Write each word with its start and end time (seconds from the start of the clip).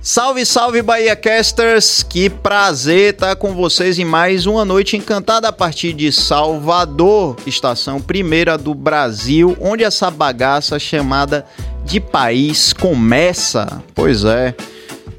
Salve, 0.00 0.46
salve 0.46 0.80
Bahia 0.80 1.16
Casters! 1.16 2.04
Que 2.04 2.30
prazer 2.30 3.14
estar 3.14 3.34
com 3.34 3.52
vocês 3.52 3.98
em 3.98 4.04
mais 4.04 4.46
uma 4.46 4.64
noite 4.64 4.96
encantada 4.96 5.48
a 5.48 5.52
partir 5.52 5.92
de 5.92 6.12
Salvador, 6.12 7.36
estação 7.44 8.00
primeira 8.00 8.56
do 8.56 8.74
Brasil, 8.74 9.56
onde 9.60 9.82
essa 9.82 10.08
bagaça 10.08 10.78
chamada 10.78 11.44
de 11.84 11.98
país 11.98 12.72
começa. 12.72 13.82
Pois 13.92 14.24
é. 14.24 14.54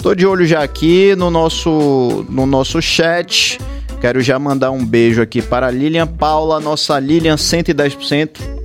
Tô 0.02 0.16
de 0.16 0.26
olho 0.26 0.46
já 0.46 0.64
aqui 0.64 1.14
no 1.18 1.30
nosso 1.30 2.26
no 2.30 2.46
nosso 2.46 2.82
chat. 2.82 3.60
Quero 4.00 4.22
já 4.22 4.40
mandar 4.40 4.72
um 4.72 4.86
beijo 4.86 5.22
aqui 5.22 5.42
para 5.42 5.70
Lilian 5.70 6.08
Paula, 6.08 6.58
nossa 6.62 6.98
Lilian 6.98 7.36
110%. 7.36 8.59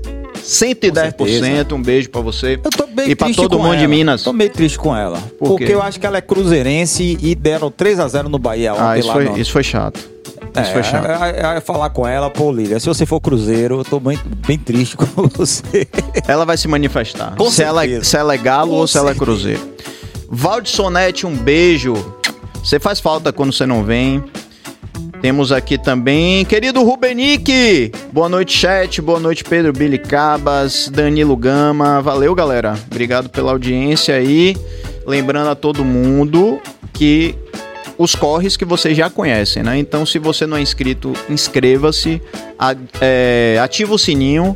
110%, 0.44 1.72
um 1.72 1.82
beijo 1.82 2.10
para 2.10 2.20
você. 2.20 2.58
Eu 2.62 2.70
tô 2.70 2.86
bem 2.86 3.10
e 3.10 3.16
para 3.16 3.26
triste 3.26 3.40
todo 3.42 3.58
mundo 3.58 3.72
ela. 3.72 3.76
de 3.78 3.88
Minas. 3.88 4.22
Tô 4.22 4.32
meio 4.32 4.50
triste 4.50 4.78
com 4.78 4.94
ela. 4.96 5.18
Por 5.38 5.48
porque 5.48 5.72
eu 5.72 5.82
acho 5.82 5.98
que 5.98 6.06
ela 6.06 6.18
é 6.18 6.20
cruzeirense 6.20 7.18
e 7.20 7.34
deram 7.34 7.70
3 7.70 7.98
a 8.00 8.08
0 8.08 8.28
no 8.28 8.38
Bahia 8.38 8.74
ontem 8.74 8.82
Ah, 8.82 8.98
isso 8.98 9.08
lá 9.08 9.14
foi, 9.14 9.24
no... 9.24 9.38
isso 9.38 9.50
foi 9.52 9.62
chato. 9.64 10.14
Isso 10.62 10.72
foi 10.72 10.82
chato. 10.84 11.06
É, 11.06 11.54
é, 11.54 11.56
é 11.56 11.60
falar 11.60 11.90
com 11.90 12.06
ela, 12.06 12.30
pô, 12.30 12.52
Lília, 12.52 12.78
se 12.78 12.86
você 12.86 13.04
for 13.04 13.20
cruzeiro, 13.20 13.80
eu 13.80 13.84
tô 13.84 13.98
bem, 13.98 14.18
bem 14.46 14.56
triste 14.58 14.94
com 14.96 15.04
você. 15.28 15.88
Ela 16.28 16.44
vai 16.44 16.56
se 16.56 16.68
manifestar. 16.68 17.34
Com 17.36 17.50
se, 17.50 17.62
ela, 17.62 17.80
certeza. 17.80 18.04
se 18.04 18.16
ela 18.16 18.34
é 18.34 18.38
galo 18.38 18.70
Com 18.70 18.76
ou 18.76 18.86
se 18.86 18.96
ela 18.96 19.10
é 19.10 19.14
certeza. 19.14 19.24
cruzeiro. 19.24 19.60
Valdissonete, 20.28 21.26
um 21.26 21.36
beijo. 21.36 21.94
Você 22.62 22.78
faz 22.78 23.00
falta 23.00 23.32
quando 23.32 23.52
você 23.52 23.66
não 23.66 23.82
vem. 23.84 24.22
Temos 25.24 25.52
aqui 25.52 25.78
também, 25.78 26.44
querido 26.44 26.82
Rubenique. 26.82 27.90
Boa 28.12 28.28
noite, 28.28 28.58
chat. 28.58 29.00
Boa 29.00 29.18
noite, 29.18 29.42
Pedro 29.42 29.72
Billy 29.72 29.96
Cabas, 29.96 30.90
Danilo 30.92 31.34
Gama. 31.34 32.02
Valeu, 32.02 32.34
galera. 32.34 32.78
Obrigado 32.92 33.30
pela 33.30 33.52
audiência 33.52 34.16
aí. 34.16 34.54
Lembrando 35.06 35.48
a 35.48 35.54
todo 35.54 35.82
mundo 35.82 36.60
que 36.92 37.34
os 37.96 38.14
corres 38.14 38.54
que 38.54 38.66
vocês 38.66 38.94
já 38.94 39.08
conhecem, 39.08 39.62
né? 39.62 39.78
Então, 39.78 40.04
se 40.04 40.18
você 40.18 40.46
não 40.46 40.58
é 40.58 40.60
inscrito, 40.60 41.14
inscreva-se, 41.30 42.20
é, 43.00 43.58
ativa 43.64 43.94
o 43.94 43.98
sininho, 43.98 44.54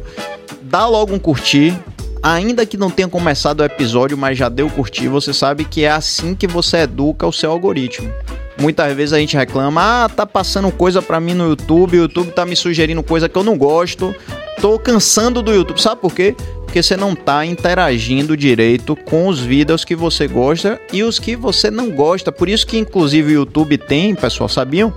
dá 0.60 0.86
logo 0.86 1.14
um 1.14 1.18
curtir. 1.18 1.74
Ainda 2.22 2.66
que 2.66 2.76
não 2.76 2.90
tenha 2.90 3.08
começado 3.08 3.60
o 3.60 3.64
episódio, 3.64 4.18
mas 4.18 4.36
já 4.36 4.50
deu 4.50 4.68
curtir, 4.68 5.08
você 5.08 5.32
sabe 5.32 5.64
que 5.64 5.84
é 5.84 5.90
assim 5.90 6.34
que 6.34 6.46
você 6.46 6.80
educa 6.80 7.26
o 7.26 7.32
seu 7.32 7.50
algoritmo. 7.50 8.12
Muitas 8.60 8.94
vezes 8.96 9.12
a 9.12 9.18
gente 9.18 9.36
reclama, 9.36 10.04
ah, 10.04 10.08
tá 10.08 10.26
passando 10.26 10.70
coisa 10.72 11.00
pra 11.00 11.20
mim 11.20 11.34
no 11.34 11.48
YouTube, 11.48 11.96
o 11.96 12.02
YouTube 12.02 12.32
tá 12.32 12.44
me 12.44 12.56
sugerindo 12.56 13.02
coisa 13.02 13.28
que 13.28 13.36
eu 13.36 13.44
não 13.44 13.56
gosto, 13.56 14.14
tô 14.60 14.78
cansando 14.78 15.40
do 15.42 15.52
YouTube. 15.52 15.80
Sabe 15.80 16.00
por 16.00 16.12
quê? 16.12 16.34
Porque 16.64 16.82
você 16.82 16.96
não 16.96 17.14
tá 17.14 17.46
interagindo 17.46 18.36
direito 18.36 18.96
com 18.96 19.28
os 19.28 19.38
vídeos 19.38 19.84
que 19.84 19.94
você 19.94 20.26
gosta 20.26 20.80
e 20.92 21.02
os 21.02 21.18
que 21.18 21.36
você 21.36 21.70
não 21.70 21.90
gosta. 21.90 22.32
Por 22.32 22.48
isso 22.48 22.66
que 22.66 22.76
inclusive 22.76 23.32
o 23.32 23.34
YouTube 23.34 23.78
tem, 23.78 24.14
pessoal, 24.14 24.48
sabiam? 24.48 24.92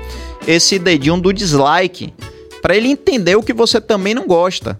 Esse 0.47 0.79
dedinho 0.79 1.17
do 1.17 1.31
dislike, 1.31 2.13
Pra 2.61 2.75
ele 2.75 2.89
entender 2.89 3.35
o 3.35 3.41
que 3.41 3.53
você 3.53 3.81
também 3.81 4.13
não 4.13 4.27
gosta, 4.27 4.79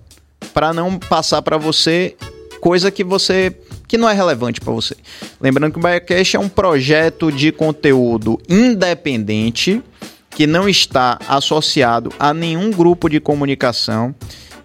Pra 0.54 0.74
não 0.74 1.00
passar 1.00 1.42
pra 1.42 1.58
você 1.58 2.16
coisa 2.60 2.92
que 2.92 3.04
você 3.04 3.56
que 3.92 3.98
não 3.98 4.10
é 4.10 4.14
relevante 4.14 4.62
pra 4.62 4.72
você. 4.72 4.96
Lembrando 5.42 5.74
que 5.74 5.78
o 5.78 5.82
BaiaCast 5.82 6.38
é 6.38 6.40
um 6.40 6.48
projeto 6.48 7.30
de 7.30 7.52
conteúdo 7.52 8.40
independente 8.48 9.84
que 10.30 10.48
não 10.48 10.70
está 10.70 11.20
associado 11.28 12.10
a 12.18 12.34
nenhum 12.34 12.72
grupo 12.72 13.10
de 13.10 13.20
comunicação 13.20 14.16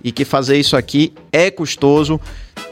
e 0.05 0.13
que 0.13 0.25
fazer 0.25 0.57
isso 0.59 0.77
aqui 0.77 1.13
é 1.33 1.51
custoso, 1.51 2.21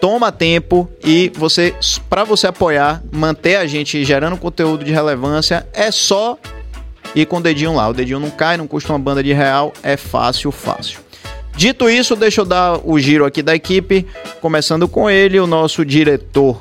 toma 0.01 0.31
tempo 0.31 0.89
e 1.03 1.33
você 1.35 1.75
para 2.09 2.23
você 2.23 2.47
apoiar, 2.47 3.03
manter 3.11 3.57
a 3.57 3.67
gente 3.67 4.05
gerando 4.05 4.37
conteúdo 4.37 4.85
de 4.85 4.93
relevância 4.93 5.67
é 5.73 5.91
só 5.91 6.39
ir 7.17 7.27
com 7.27 7.39
o 7.39 7.43
dedinho 7.43 7.75
lá. 7.75 7.89
O 7.89 7.93
dedinho 7.93 8.21
não 8.21 8.31
cai, 8.31 8.57
não 8.57 8.69
custa 8.69 8.93
uma 8.93 8.99
banda 9.01 9.25
de 9.25 9.33
real, 9.33 9.73
é 9.83 9.97
fácil, 9.97 10.53
fácil. 10.53 11.04
Dito 11.57 11.89
isso, 11.89 12.17
deixa 12.17 12.41
eu 12.41 12.45
dar 12.45 12.81
o 12.85 12.99
giro 12.99 13.25
aqui 13.25 13.43
da 13.43 13.55
equipe, 13.55 14.07
começando 14.41 14.89
com 14.89 15.09
ele, 15.09 15.39
o 15.39 15.47
nosso 15.47 15.85
diretor 15.85 16.61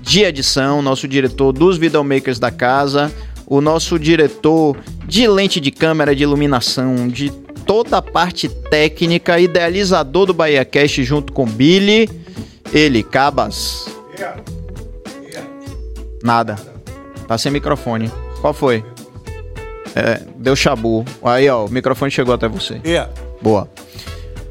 de 0.00 0.22
edição, 0.22 0.82
nosso 0.82 1.08
diretor 1.08 1.52
dos 1.52 1.78
videomakers 1.78 2.38
da 2.38 2.50
casa, 2.50 3.12
o 3.46 3.60
nosso 3.60 3.98
diretor 3.98 4.76
de 5.06 5.26
lente 5.26 5.58
de 5.58 5.70
câmera, 5.70 6.14
de 6.14 6.22
iluminação, 6.22 7.08
de 7.08 7.30
toda 7.66 7.98
a 7.98 8.02
parte 8.02 8.48
técnica, 8.48 9.40
idealizador 9.40 10.26
do 10.26 10.34
Bahia 10.34 10.64
Cast 10.64 11.02
junto 11.02 11.32
com 11.32 11.46
Billy, 11.46 12.08
ele, 12.72 13.02
Cabas. 13.02 13.88
Nada. 16.22 16.56
Tá 17.26 17.36
sem 17.38 17.50
microfone. 17.50 18.10
Qual 18.40 18.52
foi? 18.52 18.84
É, 19.94 20.20
deu 20.36 20.54
chabu. 20.54 21.04
Aí, 21.22 21.48
ó, 21.48 21.64
o 21.64 21.70
microfone 21.70 22.10
chegou 22.10 22.34
até 22.34 22.46
você. 22.48 22.80
Boa. 23.40 23.68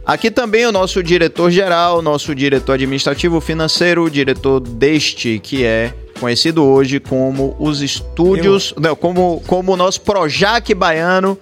Aqui 0.06 0.30
também 0.30 0.66
o 0.68 0.72
nosso 0.72 1.02
diretor-geral, 1.02 2.00
nosso 2.00 2.36
diretor 2.36 2.74
administrativo 2.74 3.42
financeiro, 3.42 4.04
o 4.04 4.10
diretor 4.10 4.60
deste, 4.60 5.40
que 5.40 5.66
é 5.66 5.92
conhecido 6.20 6.64
hoje 6.64 7.00
como 7.00 7.56
os 7.60 7.82
estúdios. 7.82 8.72
Não, 8.78 8.96
como, 8.96 9.42
como 9.48 9.74
o 9.74 9.78
nosso 9.78 10.02
Projac 10.02 10.72
baiano, 10.76 11.36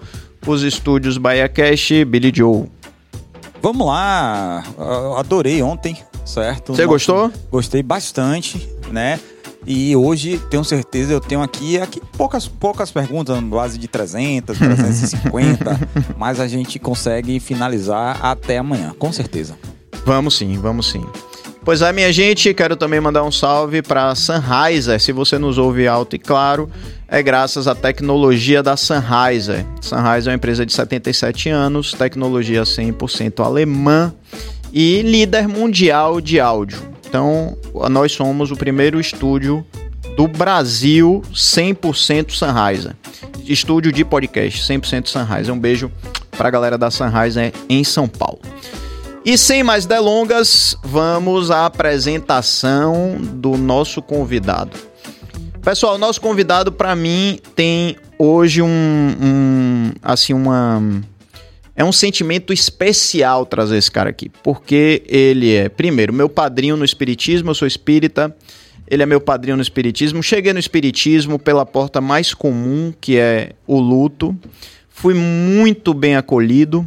os 0.47 0.63
estúdios 0.63 1.17
Bahia 1.17 1.49
Cash, 1.49 1.91
Billy 2.07 2.31
Joe. 2.33 2.65
Vamos 3.61 3.85
lá, 3.85 4.63
eu 4.77 5.17
adorei 5.17 5.61
ontem, 5.61 5.97
certo? 6.25 6.73
Você 6.73 6.85
gostou? 6.85 7.31
Gostei 7.51 7.83
bastante, 7.83 8.69
né? 8.89 9.19
E 9.65 9.95
hoje, 9.95 10.39
tenho 10.49 10.63
certeza, 10.63 11.13
eu 11.13 11.21
tenho 11.21 11.41
aqui, 11.41 11.79
aqui 11.79 12.01
poucas, 12.17 12.47
poucas 12.47 12.91
perguntas, 12.91 13.39
base 13.39 13.77
de 13.77 13.87
300, 13.87 14.57
350, 14.57 15.89
mas 16.17 16.39
a 16.39 16.47
gente 16.47 16.77
consegue 16.79 17.39
finalizar 17.39 18.19
até 18.23 18.57
amanhã, 18.57 18.93
com 18.97 19.11
certeza. 19.11 19.57
Vamos 20.05 20.37
sim, 20.37 20.57
vamos 20.57 20.89
sim. 20.89 21.05
Pois 21.65 21.81
é, 21.81 21.93
minha 21.93 22.11
gente, 22.11 22.53
quero 22.53 22.75
também 22.75 22.99
mandar 22.99 23.23
um 23.23 23.31
salve 23.31 23.81
para 23.81 24.13
Sunriser. 24.15 24.99
Se 24.99 25.13
você 25.13 25.37
nos 25.37 25.57
ouve 25.57 25.87
alto 25.87 26.13
e 26.13 26.19
claro, 26.19 26.69
é 27.07 27.23
graças 27.23 27.69
à 27.69 27.73
tecnologia 27.73 28.61
da 28.61 28.75
Sunriser. 28.75 29.65
Sunriser 29.79 30.27
é 30.27 30.31
uma 30.31 30.35
empresa 30.35 30.65
de 30.65 30.73
77 30.73 31.47
anos, 31.49 31.93
tecnologia 31.93 32.63
100% 32.63 33.45
alemã 33.45 34.13
e 34.73 35.01
líder 35.03 35.47
mundial 35.47 36.19
de 36.19 36.37
áudio. 36.37 36.92
Então, 37.13 37.55
nós 37.91 38.11
somos 38.11 38.49
o 38.49 38.55
primeiro 38.55 38.99
estúdio 38.99 39.63
do 40.17 40.27
Brasil 40.27 41.21
100% 41.31 42.31
Sunriser. 42.31 42.95
Estúdio 43.45 43.91
de 43.91 44.03
podcast 44.03 44.59
100% 44.63 45.05
Sunriser. 45.05 45.53
Um 45.53 45.59
beijo 45.59 45.91
para 46.35 46.47
a 46.47 46.51
galera 46.51 46.75
da 46.75 46.89
Sunriser 46.89 47.53
em 47.69 47.83
São 47.83 48.07
Paulo. 48.07 48.39
E 49.23 49.37
sem 49.37 49.61
mais 49.61 49.85
delongas, 49.85 50.75
vamos 50.83 51.51
à 51.51 51.67
apresentação 51.67 53.15
do 53.21 53.57
nosso 53.57 54.01
convidado. 54.01 54.75
Pessoal, 55.61 55.99
nosso 55.99 56.19
convidado 56.19 56.71
para 56.71 56.95
mim 56.95 57.37
tem 57.55 57.95
hoje 58.17 58.59
um, 58.59 58.67
um 59.21 59.91
assim 60.01 60.33
uma 60.33 60.81
é 61.75 61.83
um 61.83 61.91
sentimento 61.91 62.53
especial 62.53 63.45
trazer 63.45 63.77
esse 63.77 63.89
cara 63.89 64.09
aqui, 64.09 64.29
porque 64.43 65.03
ele 65.07 65.53
é 65.53 65.69
primeiro 65.69 66.13
meu 66.13 66.29
padrinho 66.29 66.77
no 66.77 66.85
espiritismo, 66.85 67.49
eu 67.49 67.55
sou 67.55 67.67
espírita. 67.67 68.35
Ele 68.85 69.01
é 69.01 69.05
meu 69.05 69.21
padrinho 69.21 69.55
no 69.55 69.61
espiritismo. 69.61 70.21
Cheguei 70.21 70.51
no 70.51 70.59
espiritismo 70.59 71.39
pela 71.39 71.65
porta 71.65 72.01
mais 72.01 72.33
comum, 72.33 72.93
que 72.99 73.17
é 73.17 73.53
o 73.65 73.79
luto. 73.79 74.37
Fui 74.89 75.13
muito 75.13 75.93
bem 75.93 76.17
acolhido 76.17 76.85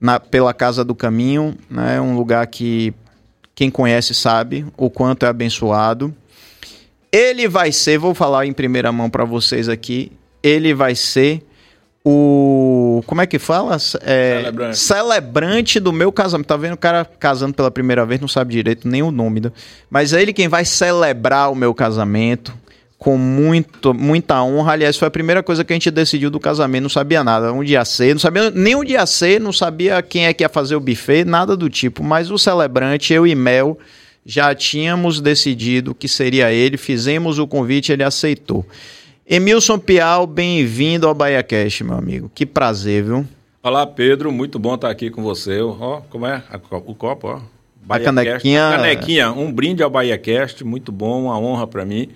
na- 0.00 0.18
pela 0.18 0.54
Casa 0.54 0.82
do 0.82 0.94
Caminho, 0.94 1.54
né? 1.70 2.00
Um 2.00 2.16
lugar 2.16 2.46
que 2.46 2.94
quem 3.54 3.70
conhece 3.70 4.14
sabe 4.14 4.64
o 4.76 4.88
quanto 4.88 5.26
é 5.26 5.28
abençoado. 5.28 6.12
Ele 7.12 7.46
vai 7.46 7.70
ser, 7.70 7.98
vou 7.98 8.14
falar 8.14 8.46
em 8.46 8.52
primeira 8.52 8.90
mão 8.90 9.10
para 9.10 9.24
vocês 9.24 9.68
aqui, 9.68 10.10
ele 10.42 10.72
vai 10.72 10.94
ser 10.94 11.42
o. 12.04 13.02
Como 13.06 13.20
é 13.20 13.26
que 13.26 13.38
fala? 13.38 13.76
É, 14.02 14.40
Celebrante. 14.40 14.78
celebrante 14.78 15.80
do 15.80 15.92
meu 15.92 16.10
casamento. 16.10 16.46
Tá 16.46 16.56
vendo 16.56 16.74
o 16.74 16.78
cara 16.78 17.04
casando 17.04 17.54
pela 17.54 17.70
primeira 17.70 18.04
vez, 18.04 18.20
não 18.20 18.28
sabe 18.28 18.52
direito 18.52 18.88
nem 18.88 19.02
o 19.02 19.10
nome. 19.10 19.40
Do... 19.40 19.52
Mas 19.90 20.12
é 20.12 20.20
ele 20.20 20.32
quem 20.32 20.48
vai 20.48 20.64
celebrar 20.64 21.50
o 21.50 21.54
meu 21.54 21.72
casamento 21.74 22.52
com 22.98 23.18
muito, 23.18 23.92
muita 23.92 24.40
honra. 24.42 24.72
Aliás, 24.72 24.96
foi 24.96 25.08
a 25.08 25.10
primeira 25.10 25.42
coisa 25.42 25.64
que 25.64 25.72
a 25.72 25.76
gente 25.76 25.90
decidiu 25.90 26.30
do 26.30 26.38
casamento. 26.38 26.82
Não 26.82 26.90
sabia 26.90 27.24
nada. 27.24 27.52
Onde 27.52 27.72
ia 27.72 27.84
ser, 27.84 28.14
não 28.14 28.20
sabia 28.20 28.50
nem 28.50 28.76
onde 28.76 28.92
ia 28.92 29.04
ser, 29.06 29.40
não 29.40 29.52
sabia 29.52 30.00
quem 30.02 30.26
é 30.26 30.32
que 30.32 30.44
ia 30.44 30.48
fazer 30.48 30.76
o 30.76 30.80
buffet, 30.80 31.24
nada 31.24 31.56
do 31.56 31.68
tipo. 31.68 32.04
Mas 32.04 32.30
o 32.30 32.38
celebrante, 32.38 33.12
eu 33.12 33.26
e 33.26 33.34
Mel, 33.34 33.76
já 34.24 34.54
tínhamos 34.54 35.20
decidido 35.20 35.94
que 35.94 36.06
seria 36.06 36.52
ele. 36.52 36.76
Fizemos 36.76 37.40
o 37.40 37.46
convite, 37.46 37.90
ele 37.90 38.04
aceitou. 38.04 38.64
Emilson 39.26 39.78
Pial, 39.78 40.26
bem-vindo 40.26 41.06
ao 41.06 41.14
Bahia 41.14 41.42
Cash, 41.42 41.80
meu 41.82 41.96
amigo. 41.96 42.30
Que 42.34 42.44
prazer, 42.44 43.04
viu? 43.04 43.26
Olá, 43.62 43.86
Pedro. 43.86 44.32
Muito 44.32 44.58
bom 44.58 44.74
estar 44.74 44.90
aqui 44.90 45.10
com 45.10 45.22
você. 45.22 45.60
Ó, 45.60 46.00
como 46.10 46.26
é 46.26 46.42
a 46.50 46.56
o 46.56 46.94
copo, 46.94 47.28
ó. 47.28 47.40
canequinha- 48.04 48.70
Cast. 48.70 48.76
Canequinha. 48.82 49.32
Um 49.32 49.52
brinde 49.52 49.82
ao 49.82 49.90
Bahia 49.90 50.18
Cast. 50.18 50.64
Muito 50.64 50.90
bom, 50.90 51.24
uma 51.24 51.38
honra 51.38 51.66
para 51.66 51.84
mim. 51.84 52.08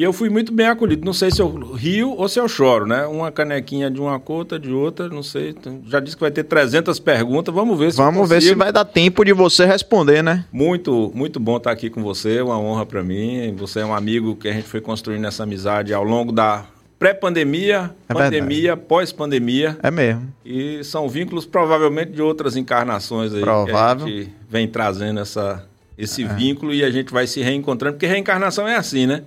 E 0.00 0.02
eu 0.02 0.14
fui 0.14 0.30
muito 0.30 0.50
bem 0.50 0.66
acolhido. 0.66 1.04
Não 1.04 1.12
sei 1.12 1.30
se 1.30 1.42
eu 1.42 1.74
rio 1.74 2.14
ou 2.16 2.26
se 2.26 2.40
eu 2.40 2.48
choro, 2.48 2.86
né? 2.86 3.04
Uma 3.04 3.30
canequinha 3.30 3.90
de 3.90 4.00
uma 4.00 4.18
cor, 4.18 4.38
outra 4.38 4.58
de 4.58 4.72
outra, 4.72 5.10
não 5.10 5.22
sei. 5.22 5.54
Já 5.86 6.00
disse 6.00 6.16
que 6.16 6.22
vai 6.22 6.30
ter 6.30 6.42
300 6.44 6.98
perguntas. 6.98 7.54
Vamos 7.54 7.78
ver 7.78 7.92
se 7.92 7.98
Vamos 7.98 8.26
ver 8.26 8.40
se 8.40 8.54
vai 8.54 8.72
dar 8.72 8.86
tempo 8.86 9.22
de 9.22 9.34
você 9.34 9.66
responder, 9.66 10.22
né? 10.22 10.46
Muito, 10.50 11.12
muito 11.14 11.38
bom 11.38 11.58
estar 11.58 11.70
aqui 11.70 11.90
com 11.90 12.02
você. 12.02 12.40
Uma 12.40 12.58
honra 12.58 12.86
para 12.86 13.02
mim. 13.02 13.54
Você 13.58 13.80
é 13.80 13.84
um 13.84 13.94
amigo 13.94 14.34
que 14.36 14.48
a 14.48 14.52
gente 14.54 14.66
foi 14.66 14.80
construindo 14.80 15.26
essa 15.26 15.42
amizade 15.42 15.92
ao 15.92 16.02
longo 16.02 16.32
da 16.32 16.64
pré-pandemia, 16.98 17.94
É 18.08 18.14
pandemia, 18.14 18.78
pós-pandemia. 18.78 19.76
É 19.82 19.90
mesmo. 19.90 20.32
E 20.42 20.82
são 20.82 21.10
vínculos 21.10 21.44
provavelmente 21.44 22.12
de 22.12 22.22
outras 22.22 22.56
encarnações 22.56 23.34
aí 23.34 23.42
Provável. 23.42 24.06
que 24.06 24.12
a 24.12 24.16
gente 24.16 24.32
vem 24.48 24.66
trazendo 24.66 25.20
essa, 25.20 25.62
esse 25.98 26.24
vínculo 26.24 26.72
e 26.72 26.82
a 26.82 26.90
gente 26.90 27.12
vai 27.12 27.26
se 27.26 27.42
reencontrando, 27.42 27.96
porque 27.96 28.06
reencarnação 28.06 28.66
é 28.66 28.76
assim, 28.76 29.06
né? 29.06 29.24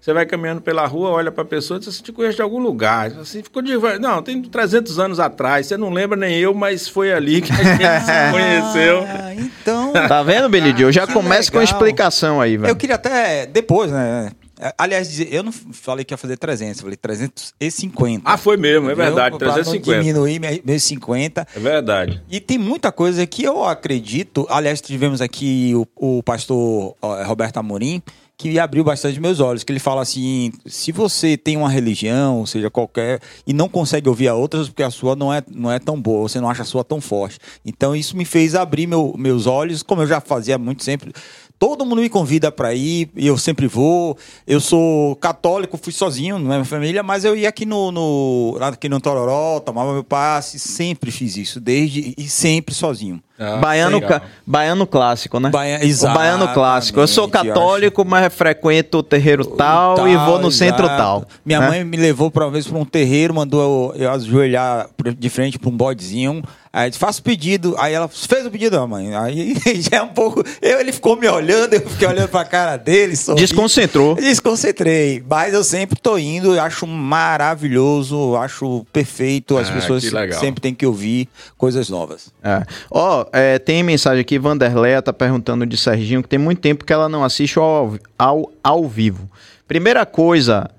Você 0.00 0.12
vai 0.12 0.24
caminhando 0.24 0.60
pela 0.60 0.86
rua, 0.86 1.10
olha 1.10 1.32
para 1.32 1.42
a 1.42 1.46
pessoa 1.46 1.78
e 1.78 1.80
diz, 1.80 1.94
você 1.96 2.02
te 2.02 2.12
conhece 2.12 2.36
de 2.36 2.42
algum 2.42 2.60
lugar. 2.60 3.06
Assim, 3.20 3.42
ficou 3.42 3.60
de... 3.60 3.76
Não, 3.98 4.22
tem 4.22 4.40
300 4.40 4.98
anos 5.00 5.18
atrás, 5.18 5.66
você 5.66 5.76
não 5.76 5.90
lembra 5.90 6.16
nem 6.16 6.36
eu, 6.38 6.54
mas 6.54 6.86
foi 6.88 7.12
ali 7.12 7.40
que 7.42 7.50
a 7.50 7.56
gente 7.56 7.66
se 8.06 8.30
conheceu. 8.32 9.02
Ah, 9.04 9.34
então. 9.34 9.92
Tá 9.92 10.22
vendo, 10.22 10.48
Billy 10.48 10.72
Joe? 10.78 10.92
Já 10.92 11.06
começa 11.06 11.50
com 11.50 11.58
a 11.58 11.60
legal. 11.60 11.74
explicação 11.74 12.40
aí, 12.40 12.56
velho. 12.56 12.70
Eu 12.70 12.76
queria 12.76 12.94
até 12.94 13.46
depois, 13.46 13.90
né? 13.90 14.30
Aliás, 14.78 15.20
eu 15.30 15.42
não 15.42 15.52
falei 15.52 16.02
que 16.04 16.14
ia 16.14 16.18
fazer 16.18 16.38
300, 16.38 16.78
eu 16.78 16.82
falei 16.84 16.96
350. 16.96 18.22
Ah, 18.24 18.36
foi 18.38 18.56
mesmo, 18.56 18.88
é 18.90 18.94
verdade, 18.94 19.36
Pra 19.36 19.48
não 19.48 19.54
350. 19.54 19.98
diminuir 20.00 20.38
minha- 20.40 20.60
meus 20.64 20.82
50. 20.84 21.46
É 21.54 21.58
verdade. 21.58 22.22
E 22.30 22.40
tem 22.40 22.56
muita 22.56 22.90
coisa 22.90 23.26
que 23.26 23.42
eu 23.44 23.64
acredito. 23.64 24.46
Aliás, 24.48 24.80
tivemos 24.80 25.20
aqui 25.20 25.72
o, 25.74 26.18
o 26.18 26.22
pastor 26.22 26.94
Roberto 27.26 27.58
Amorim, 27.58 28.02
que 28.38 28.58
abriu 28.58 28.84
bastante 28.84 29.18
meus 29.20 29.40
olhos. 29.40 29.64
Que 29.64 29.72
ele 29.72 29.78
fala 29.78 30.02
assim: 30.02 30.52
se 30.66 30.92
você 30.92 31.36
tem 31.36 31.56
uma 31.56 31.68
religião, 31.68 32.38
ou 32.38 32.46
seja, 32.46 32.70
qualquer, 32.70 33.20
e 33.46 33.52
não 33.52 33.68
consegue 33.68 34.08
ouvir 34.08 34.28
a 34.28 34.34
outras, 34.34 34.68
porque 34.68 34.82
a 34.82 34.90
sua 34.90 35.16
não 35.16 35.32
é, 35.32 35.42
não 35.50 35.70
é 35.70 35.78
tão 35.78 36.00
boa, 36.00 36.28
você 36.28 36.40
não 36.40 36.50
acha 36.50 36.62
a 36.62 36.66
sua 36.66 36.84
tão 36.84 37.00
forte. 37.00 37.38
Então, 37.64 37.94
isso 37.96 38.16
me 38.16 38.24
fez 38.24 38.54
abrir 38.54 38.86
meu- 38.86 39.14
meus 39.16 39.46
olhos, 39.46 39.82
como 39.82 40.02
eu 40.02 40.06
já 40.06 40.20
fazia 40.20 40.58
muito 40.58 40.84
sempre. 40.84 41.12
Todo 41.58 41.86
mundo 41.86 42.02
me 42.02 42.08
convida 42.10 42.52
para 42.52 42.74
ir, 42.74 43.08
e 43.16 43.26
eu 43.26 43.38
sempre 43.38 43.66
vou. 43.66 44.16
Eu 44.46 44.60
sou 44.60 45.16
católico, 45.16 45.78
fui 45.78 45.92
sozinho, 45.92 46.38
não 46.38 46.52
é 46.52 46.56
minha 46.56 46.64
família, 46.66 47.02
mas 47.02 47.24
eu 47.24 47.34
ia 47.34 47.48
aqui 47.48 47.64
no, 47.64 47.90
no, 47.90 48.58
aqui 48.60 48.90
no 48.90 49.00
Tororó, 49.00 49.58
tomava 49.60 49.92
meu 49.94 50.04
passe, 50.04 50.58
sempre 50.58 51.10
fiz 51.10 51.36
isso, 51.36 51.58
desde 51.58 52.14
e 52.18 52.28
sempre 52.28 52.74
sozinho. 52.74 53.22
Ah, 53.38 53.56
Baiano, 53.56 54.00
ca- 54.00 54.22
baiano 54.46 54.86
clássico, 54.86 55.38
né? 55.38 55.50
Baia- 55.50 55.80
o 55.82 56.14
baiano 56.14 56.48
clássico. 56.54 57.00
Eu 57.00 57.06
sou 57.06 57.24
exatamente, 57.24 57.48
eu 57.48 57.54
católico, 57.54 58.04
mas 58.04 58.34
frequento 58.34 58.98
o 58.98 59.02
terreiro 59.02 59.44
tal, 59.44 60.08
e 60.08 60.16
vou 60.16 60.38
no 60.38 60.50
centro 60.50 60.86
exato. 60.86 61.02
tal. 61.02 61.24
Minha 61.44 61.60
né? 61.60 61.68
mãe 61.68 61.84
me 61.84 61.96
levou 61.96 62.30
para 62.30 62.46
uma 62.46 62.50
vez 62.50 62.66
para 62.66 62.78
um 62.78 62.84
terreiro, 62.84 63.34
mandou 63.34 63.94
eu, 63.94 64.02
eu 64.04 64.10
ajoelhar 64.10 64.88
de 65.18 65.28
frente 65.30 65.58
para 65.58 65.68
um 65.68 65.76
bodezinho. 65.76 66.42
Aí 66.76 66.90
disse, 66.90 67.00
faço 67.00 67.22
pedido. 67.22 67.74
Aí 67.78 67.94
ela 67.94 68.06
fez 68.06 68.44
o 68.44 68.50
pedido, 68.50 68.78
ah, 68.78 68.86
mãe. 68.86 69.16
Aí 69.16 69.56
já 69.80 69.96
é 69.96 70.02
um 70.02 70.08
pouco. 70.08 70.44
Eu, 70.60 70.78
ele 70.78 70.92
ficou 70.92 71.16
me 71.16 71.26
olhando, 71.26 71.72
eu 71.72 71.80
fiquei 71.88 72.06
olhando 72.06 72.28
para 72.28 72.42
a 72.42 72.44
cara 72.44 72.76
dele. 72.76 73.16
sorri. 73.16 73.40
Desconcentrou. 73.40 74.14
Desconcentrei. 74.14 75.24
Mas 75.26 75.54
eu 75.54 75.64
sempre 75.64 75.98
tô 75.98 76.18
indo, 76.18 76.54
eu 76.54 76.60
acho 76.60 76.86
maravilhoso, 76.86 78.36
acho 78.36 78.84
perfeito. 78.92 79.56
As 79.56 79.70
Ah, 79.70 79.72
pessoas 79.72 80.04
sempre 80.38 80.60
têm 80.60 80.74
que 80.74 80.84
ouvir 80.84 81.30
coisas 81.56 81.88
novas. 81.88 82.30
É. 82.44 82.62
Ó, 82.90 83.24
é, 83.32 83.58
tem 83.58 83.82
mensagem 83.82 84.20
aqui, 84.20 84.38
Vanderleia 84.38 85.00
tá 85.00 85.14
perguntando 85.14 85.64
de 85.64 85.78
Serginho, 85.78 86.22
que 86.22 86.28
tem 86.28 86.38
muito 86.38 86.60
tempo 86.60 86.84
que 86.84 86.92
ela 86.92 87.08
não 87.08 87.24
assiste 87.24 87.58
ao, 87.58 87.94
ao, 88.18 88.52
ao 88.62 88.86
vivo. 88.86 89.30
Primeira 89.66 90.04
coisa, 90.04 90.70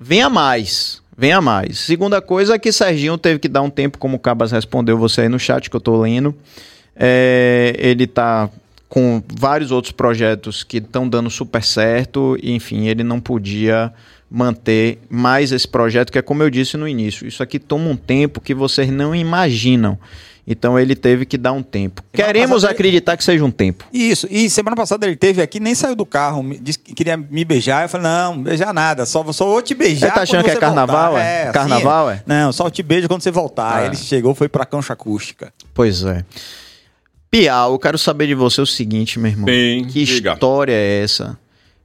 venha 0.00 0.28
mais. 0.28 1.00
Venha 1.16 1.40
mais. 1.40 1.78
Segunda 1.78 2.20
coisa 2.20 2.54
é 2.54 2.58
que 2.58 2.72
Serginho 2.72 3.16
teve 3.16 3.38
que 3.38 3.48
dar 3.48 3.62
um 3.62 3.70
tempo, 3.70 3.98
como 3.98 4.16
o 4.16 4.20
Cabas 4.20 4.52
respondeu 4.52 4.98
você 4.98 5.22
aí 5.22 5.28
no 5.28 5.38
chat 5.38 5.70
que 5.70 5.76
eu 5.76 5.80
tô 5.80 6.00
lendo. 6.00 6.34
É, 6.96 7.74
ele 7.78 8.06
tá 8.06 8.50
com 8.88 9.22
vários 9.28 9.72
outros 9.72 9.92
projetos 9.92 10.62
que 10.62 10.78
estão 10.78 11.08
dando 11.08 11.28
super 11.28 11.62
certo, 11.64 12.38
e, 12.40 12.52
enfim, 12.52 12.86
ele 12.86 13.02
não 13.02 13.20
podia 13.20 13.92
manter 14.30 14.98
mais 15.08 15.52
esse 15.52 15.66
projeto, 15.66 16.12
que 16.12 16.18
é 16.18 16.22
como 16.22 16.42
eu 16.42 16.50
disse 16.50 16.76
no 16.76 16.86
início, 16.88 17.26
isso 17.26 17.42
aqui 17.42 17.58
toma 17.58 17.88
um 17.88 17.96
tempo 17.96 18.40
que 18.40 18.54
vocês 18.54 18.90
não 18.90 19.14
imaginam. 19.14 19.98
Então 20.46 20.78
ele 20.78 20.94
teve 20.94 21.24
que 21.24 21.38
dar 21.38 21.52
um 21.52 21.62
tempo. 21.62 22.02
Semana 22.02 22.32
Queremos 22.32 22.56
passada 22.56 22.72
acreditar 22.72 23.16
que 23.16 23.24
seja 23.24 23.44
um 23.44 23.50
tempo. 23.50 23.84
Isso, 23.92 24.26
e 24.30 24.50
semana 24.50 24.76
passada 24.76 25.06
ele 25.06 25.16
teve 25.16 25.40
aqui, 25.40 25.58
nem 25.58 25.74
saiu 25.74 25.96
do 25.96 26.04
carro, 26.04 26.44
disse 26.60 26.78
que 26.78 26.92
queria 26.92 27.16
me 27.16 27.44
beijar. 27.44 27.84
Eu 27.84 27.88
falei, 27.88 28.06
não, 28.06 28.42
beijar 28.42 28.72
nada, 28.74 29.06
só, 29.06 29.24
só 29.32 29.46
vou 29.46 29.62
te 29.62 29.74
beijar. 29.74 30.08
Ele 30.08 30.14
tá 30.14 30.22
achando 30.22 30.40
quando 30.40 30.44
que 30.44 30.50
é 30.50 30.54
você 30.54 30.60
carnaval, 30.60 31.12
voltar. 31.12 31.24
é? 31.24 31.42
assim, 31.44 31.52
Carnaval, 31.52 32.10
é? 32.10 32.22
Não, 32.26 32.52
só 32.52 32.68
te 32.68 32.82
beijo 32.82 33.08
quando 33.08 33.22
você 33.22 33.30
voltar. 33.30 33.76
Ah. 33.76 33.86
Ele 33.86 33.96
chegou, 33.96 34.34
foi 34.34 34.48
pra 34.48 34.66
cancha 34.66 34.92
acústica. 34.92 35.52
Pois 35.72 36.04
é. 36.04 36.24
Piau, 37.30 37.72
eu 37.72 37.78
quero 37.78 37.98
saber 37.98 38.26
de 38.26 38.34
você 38.34 38.60
o 38.60 38.66
seguinte, 38.66 39.18
meu 39.18 39.30
irmão. 39.30 39.46
Bem, 39.46 39.84
que 39.86 40.04
diga. 40.04 40.34
história 40.34 40.72
é 40.72 41.02
essa 41.02 41.38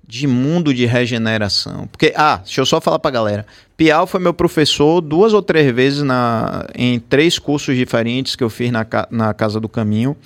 de 0.10 0.26
mundo 0.26 0.74
de 0.74 0.88
regeneração? 0.88 1.86
Porque, 1.86 2.12
ah, 2.18 2.38
deixa 2.44 2.62
eu 2.62 2.66
só 2.66 2.82
falar 2.82 2.98
pra 2.98 3.12
galera. 3.12 3.46
Piau 3.78 4.08
foi 4.08 4.20
meu 4.20 4.34
professor 4.34 5.02
duas 5.02 5.34
ou 5.34 5.42
três 5.44 5.72
vezes 5.72 6.02
na, 6.02 6.66
em 6.76 7.00
três 7.00 7.38
cursos 7.38 7.78
diferentes 7.78 8.36
que 8.36 8.44
eu 8.44 8.50
fiz 8.50 8.72
na, 8.72 8.88
na 9.12 9.34
Casa 9.36 9.60
do 9.60 9.70
Caminho. 9.70 10.18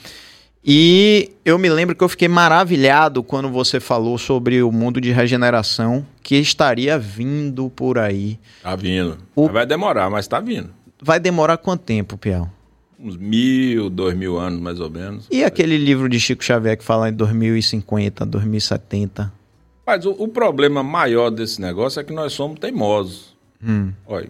E 0.66 1.32
eu 1.44 1.60
me 1.60 1.68
lembro 1.70 1.94
que 1.94 2.02
eu 2.02 2.08
fiquei 2.08 2.30
maravilhado 2.30 3.22
quando 3.22 3.50
você 3.50 3.82
falou 3.82 4.18
sobre 4.18 4.64
o 4.64 4.72
mundo 4.72 5.02
de 5.02 5.12
regeneração 5.12 6.06
que 6.22 6.36
estaria 6.38 6.98
vindo 6.98 7.70
por 7.70 7.98
aí. 8.00 8.40
Tá 8.62 8.74
vindo. 8.78 9.18
O- 9.36 9.50
Vai 9.50 9.66
demorar, 9.66 10.10
mas 10.10 10.26
tá 10.26 10.40
vindo. 10.40 10.70
Vai 11.02 11.20
demorar 11.20 11.58
quanto 11.58 11.82
tempo, 11.82 12.18
Piau? 12.18 12.50
Uns 12.98 13.18
mil, 13.18 13.90
dois 13.90 14.16
mil 14.16 14.38
anos, 14.40 14.62
mais 14.62 14.80
ou 14.80 14.90
menos. 14.90 15.28
E 15.30 15.44
aquele 15.44 15.78
livro 15.78 16.08
de 16.08 16.18
Chico 16.18 16.42
Xavier 16.42 16.78
que 16.78 16.84
fala 16.86 17.10
em 17.10 17.14
2050, 17.14 18.26
2070? 18.26 19.43
Mas 19.86 20.06
o, 20.06 20.12
o 20.12 20.28
problema 20.28 20.82
maior 20.82 21.30
desse 21.30 21.60
negócio 21.60 22.00
é 22.00 22.04
que 22.04 22.14
nós 22.14 22.34
somos 22.34 22.60
teimosos. 22.60 23.36
Hum. 23.62 23.92
Olha, 24.06 24.30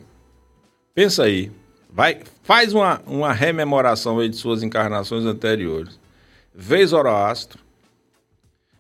pensa 0.94 1.24
aí. 1.24 1.52
Vai, 1.90 2.22
faz 2.42 2.74
uma, 2.74 3.02
uma 3.06 3.32
rememoração 3.32 4.20
aí 4.20 4.28
de 4.28 4.36
suas 4.36 4.64
encarnações 4.64 5.26
anteriores. 5.26 6.00
Vês 6.54 6.90
Zoroastro, 6.90 7.60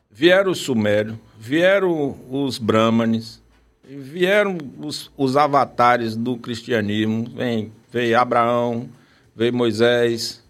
vieram 0.10 0.52
os 0.52 0.60
Sumérios, 0.60 1.16
vieram 1.40 2.18
os 2.30 2.58
Brahmanes, 2.58 3.42
vieram 3.84 4.58
os, 4.80 5.12
os 5.16 5.38
avatares 5.38 6.16
do 6.16 6.38
cristianismo. 6.38 7.30
Vem, 7.36 7.72
veio 7.92 8.20
Abraão, 8.20 8.90
veio 9.36 9.54
Moisés, 9.54 10.44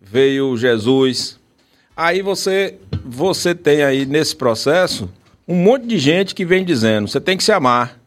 veio 0.00 0.56
Jesus. 0.58 1.40
Aí 1.96 2.20
você, 2.20 2.78
você 3.02 3.54
tem 3.54 3.82
aí 3.82 4.04
nesse 4.04 4.36
processo 4.36 5.08
um 5.46 5.56
monte 5.56 5.86
de 5.86 5.98
gente 5.98 6.34
que 6.34 6.44
vem 6.44 6.64
dizendo: 6.64 7.08
você 7.08 7.20
tem 7.20 7.36
que 7.36 7.44
se 7.44 7.52
amar, 7.52 7.98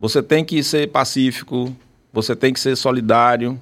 você 0.00 0.22
tem 0.22 0.44
que 0.44 0.62
ser 0.62 0.88
pacífico, 0.90 1.74
você 2.12 2.34
tem 2.36 2.52
que 2.52 2.60
ser 2.60 2.76
solidário. 2.76 3.60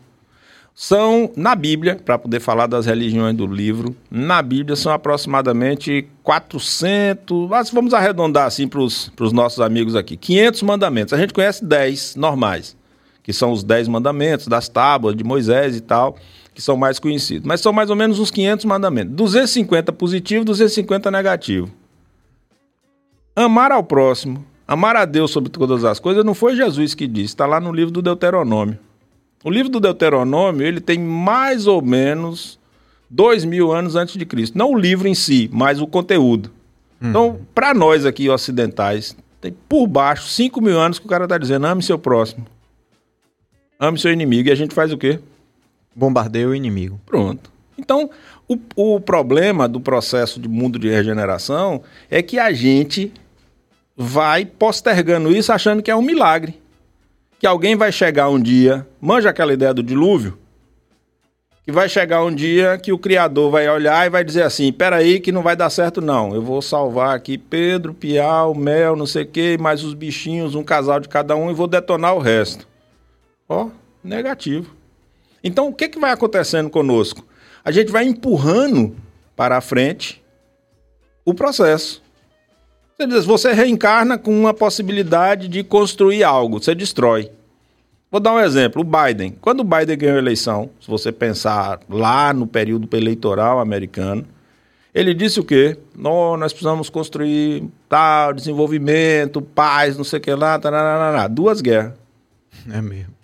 São, 0.75 1.30
na 1.37 1.54
Bíblia, 1.54 1.97
para 1.97 2.18
poder 2.18 2.40
falar 2.40 2.66
das 2.66 2.87
religiões 2.87 3.37
do 3.37 3.47
livro, 3.47 3.94
na 4.11 4.40
Bíblia 4.40 4.75
são 4.75 4.90
aproximadamente 4.90 6.09
400, 6.23 7.49
mas 7.49 7.71
vamos 7.71 7.92
arredondar 7.92 8.47
assim 8.47 8.66
para 8.66 8.80
os 8.80 9.32
nossos 9.32 9.61
amigos 9.61 9.94
aqui, 9.94 10.16
500 10.16 10.62
mandamentos. 10.62 11.12
A 11.12 11.18
gente 11.18 11.35
conhece 11.35 11.62
10 11.62 12.16
normais, 12.16 12.75
que 13.23 13.35
são 13.35 13.52
os 13.52 13.62
10 13.62 13.87
mandamentos 13.88 14.47
das 14.47 14.66
tábuas 14.66 15.14
de 15.14 15.23
Moisés 15.23 15.76
e 15.76 15.80
tal, 15.82 16.16
que 16.54 16.62
são 16.62 16.75
mais 16.75 16.99
conhecidos. 16.99 17.47
Mas 17.47 17.61
são 17.61 17.73
mais 17.73 17.90
ou 17.90 17.97
menos 17.97 18.18
uns 18.18 18.30
500 18.30 18.64
mandamentos. 18.64 19.14
250 19.14 19.92
positivo, 19.92 20.42
250 20.42 21.11
negativo. 21.11 21.71
Amar 23.34 23.72
ao 23.72 23.82
próximo, 23.82 24.44
amar 24.68 24.94
a 24.96 25.04
Deus 25.04 25.30
sobre 25.30 25.50
todas 25.50 25.84
as 25.84 25.98
coisas, 25.98 26.24
não 26.24 26.34
foi 26.34 26.54
Jesus 26.54 26.94
que 26.94 27.06
disse, 27.06 27.28
está 27.28 27.46
lá 27.46 27.60
no 27.60 27.72
livro 27.72 27.90
do 27.90 28.02
Deuteronômio. 28.02 28.78
O 29.42 29.50
livro 29.50 29.70
do 29.70 29.80
Deuteronômio, 29.80 30.66
ele 30.66 30.80
tem 30.80 30.98
mais 30.98 31.66
ou 31.66 31.82
menos 31.82 32.58
dois 33.08 33.44
mil 33.44 33.72
anos 33.72 33.96
antes 33.96 34.16
de 34.16 34.24
Cristo. 34.24 34.56
Não 34.56 34.72
o 34.72 34.78
livro 34.78 35.08
em 35.08 35.14
si, 35.14 35.50
mas 35.52 35.80
o 35.80 35.86
conteúdo. 35.86 36.50
Então, 37.00 37.40
para 37.52 37.74
nós 37.74 38.06
aqui 38.06 38.28
ocidentais, 38.28 39.16
tem 39.40 39.52
por 39.68 39.88
baixo 39.88 40.28
cinco 40.28 40.60
mil 40.60 40.78
anos 40.78 41.00
que 41.00 41.06
o 41.06 41.08
cara 41.08 41.24
está 41.24 41.36
dizendo, 41.36 41.66
ame 41.66 41.82
seu 41.82 41.98
próximo. 41.98 42.46
Ame 43.80 43.98
seu 43.98 44.12
inimigo. 44.12 44.48
E 44.48 44.52
a 44.52 44.54
gente 44.54 44.72
faz 44.72 44.92
o 44.92 44.96
quê? 44.96 45.18
Bombardeia 45.96 46.48
o 46.48 46.54
inimigo. 46.54 47.00
Pronto. 47.04 47.50
Então, 47.76 48.08
o, 48.46 48.56
o 48.76 49.00
problema 49.00 49.68
do 49.68 49.80
processo 49.80 50.38
de 50.38 50.48
mundo 50.48 50.78
de 50.78 50.88
regeneração 50.88 51.82
é 52.08 52.22
que 52.22 52.38
a 52.38 52.52
gente 52.52 53.12
vai 53.96 54.44
postergando 54.44 55.30
isso 55.34 55.52
achando 55.52 55.82
que 55.82 55.90
é 55.90 55.96
um 55.96 56.02
milagre. 56.02 56.61
Que 57.38 57.46
alguém 57.46 57.76
vai 57.76 57.90
chegar 57.90 58.28
um 58.28 58.40
dia, 58.40 58.87
manja 59.00 59.30
aquela 59.30 59.52
ideia 59.52 59.75
do 59.75 59.82
dilúvio? 59.82 60.38
que 61.64 61.70
vai 61.70 61.88
chegar 61.88 62.25
um 62.25 62.34
dia 62.34 62.76
que 62.76 62.92
o 62.92 62.99
criador 62.99 63.50
vai 63.50 63.68
olhar 63.68 64.06
e 64.06 64.11
vai 64.11 64.25
dizer 64.25 64.42
assim: 64.42 64.72
peraí, 64.72 65.20
que 65.20 65.30
não 65.30 65.42
vai 65.42 65.54
dar 65.54 65.70
certo, 65.70 66.00
não. 66.00 66.34
Eu 66.34 66.42
vou 66.42 66.61
salvar 66.61 67.14
aqui 67.14 67.38
Pedro, 67.38 67.94
Piau, 67.94 68.54
Mel, 68.54 68.96
não 68.96 69.06
sei 69.06 69.22
o 69.22 69.28
quê, 69.28 69.56
mais 69.58 69.84
os 69.84 69.94
bichinhos, 69.94 70.54
um 70.54 70.64
casal 70.64 70.99
de 70.99 71.08
cada 71.08 71.37
um 71.37 71.50
e 71.50 71.54
vou 71.54 71.68
detonar 71.68 72.14
o 72.14 72.18
resto. 72.18 72.66
Ó, 73.49 73.68
negativo. 74.02 74.75
Então, 75.44 75.68
o 75.68 75.75
que, 75.75 75.88
que 75.88 75.99
vai 75.99 76.11
acontecendo 76.11 76.70
conosco? 76.70 77.25
A 77.64 77.70
gente 77.70 77.92
vai 77.92 78.04
empurrando 78.04 78.96
para 79.37 79.56
a 79.56 79.61
frente 79.61 80.22
o 81.25 81.32
processo. 81.32 82.01
Você 83.25 83.52
reencarna 83.52 84.18
com 84.18 84.38
uma 84.38 84.54
possibilidade 84.54 85.49
de 85.49 85.62
construir 85.62 86.25
algo, 86.25 86.62
você 86.62 86.75
destrói. 86.75 87.30
Vou 88.11 88.21
dar 88.21 88.35
um 88.35 88.40
exemplo, 88.40 88.82
o 88.82 88.85
Biden. 88.85 89.37
Quando 89.40 89.61
o 89.61 89.64
Biden 89.64 89.97
ganhou 89.97 90.16
a 90.16 90.18
eleição, 90.18 90.68
se 90.80 90.87
você 90.87 91.11
pensar 91.11 91.80
lá 91.88 92.32
no 92.35 92.47
período 92.47 92.87
eleitoral 92.94 93.59
americano, 93.59 94.26
ele 94.94 95.14
disse 95.14 95.40
o 95.40 95.44
quê? 95.44 95.78
Oh, 95.97 96.37
nós 96.37 96.52
precisamos 96.52 96.90
construir 96.90 97.64
tal, 97.88 98.35
desenvolvimento, 98.35 99.40
paz, 99.40 99.97
não 99.97 100.04
sei 100.04 100.18
o 100.18 100.23
que 100.23 100.35
lá, 100.35 100.59
tararara. 100.59 101.26
duas 101.26 101.62
guerras. 101.62 101.94
É 102.71 102.82
mesmo. 102.82 103.14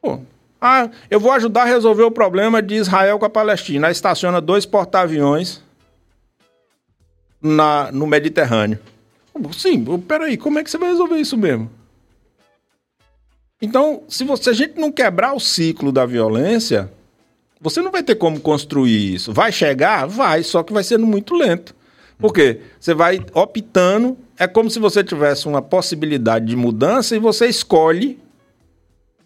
Pô, 0.00 0.20
ah, 0.58 0.88
eu 1.10 1.20
vou 1.20 1.32
ajudar 1.32 1.62
a 1.62 1.66
resolver 1.66 2.04
o 2.04 2.10
problema 2.10 2.62
de 2.62 2.76
Israel 2.76 3.18
com 3.18 3.26
a 3.26 3.30
Palestina. 3.30 3.88
Aí 3.88 3.92
estaciona 3.92 4.40
dois 4.40 4.64
porta-aviões 4.64 5.62
no 7.40 8.06
Mediterrâneo. 8.06 8.78
Sim, 9.52 9.84
peraí, 10.06 10.36
como 10.36 10.58
é 10.58 10.64
que 10.64 10.70
você 10.70 10.78
vai 10.78 10.90
resolver 10.90 11.16
isso 11.18 11.36
mesmo? 11.36 11.70
Então, 13.62 14.02
se, 14.08 14.24
você, 14.24 14.44
se 14.44 14.50
a 14.50 14.52
gente 14.52 14.78
não 14.78 14.90
quebrar 14.90 15.34
o 15.34 15.40
ciclo 15.40 15.92
da 15.92 16.06
violência, 16.06 16.90
você 17.60 17.82
não 17.82 17.90
vai 17.90 18.02
ter 18.02 18.14
como 18.14 18.40
construir 18.40 19.14
isso. 19.14 19.32
Vai 19.32 19.52
chegar? 19.52 20.06
Vai, 20.06 20.42
só 20.42 20.62
que 20.62 20.72
vai 20.72 20.82
sendo 20.82 21.06
muito 21.06 21.34
lento. 21.34 21.74
Por 22.18 22.32
quê? 22.32 22.60
Você 22.78 22.94
vai 22.94 23.24
optando, 23.34 24.16
é 24.38 24.46
como 24.46 24.70
se 24.70 24.78
você 24.78 25.04
tivesse 25.04 25.46
uma 25.46 25.62
possibilidade 25.62 26.46
de 26.46 26.56
mudança 26.56 27.14
e 27.14 27.18
você 27.18 27.46
escolhe 27.46 28.18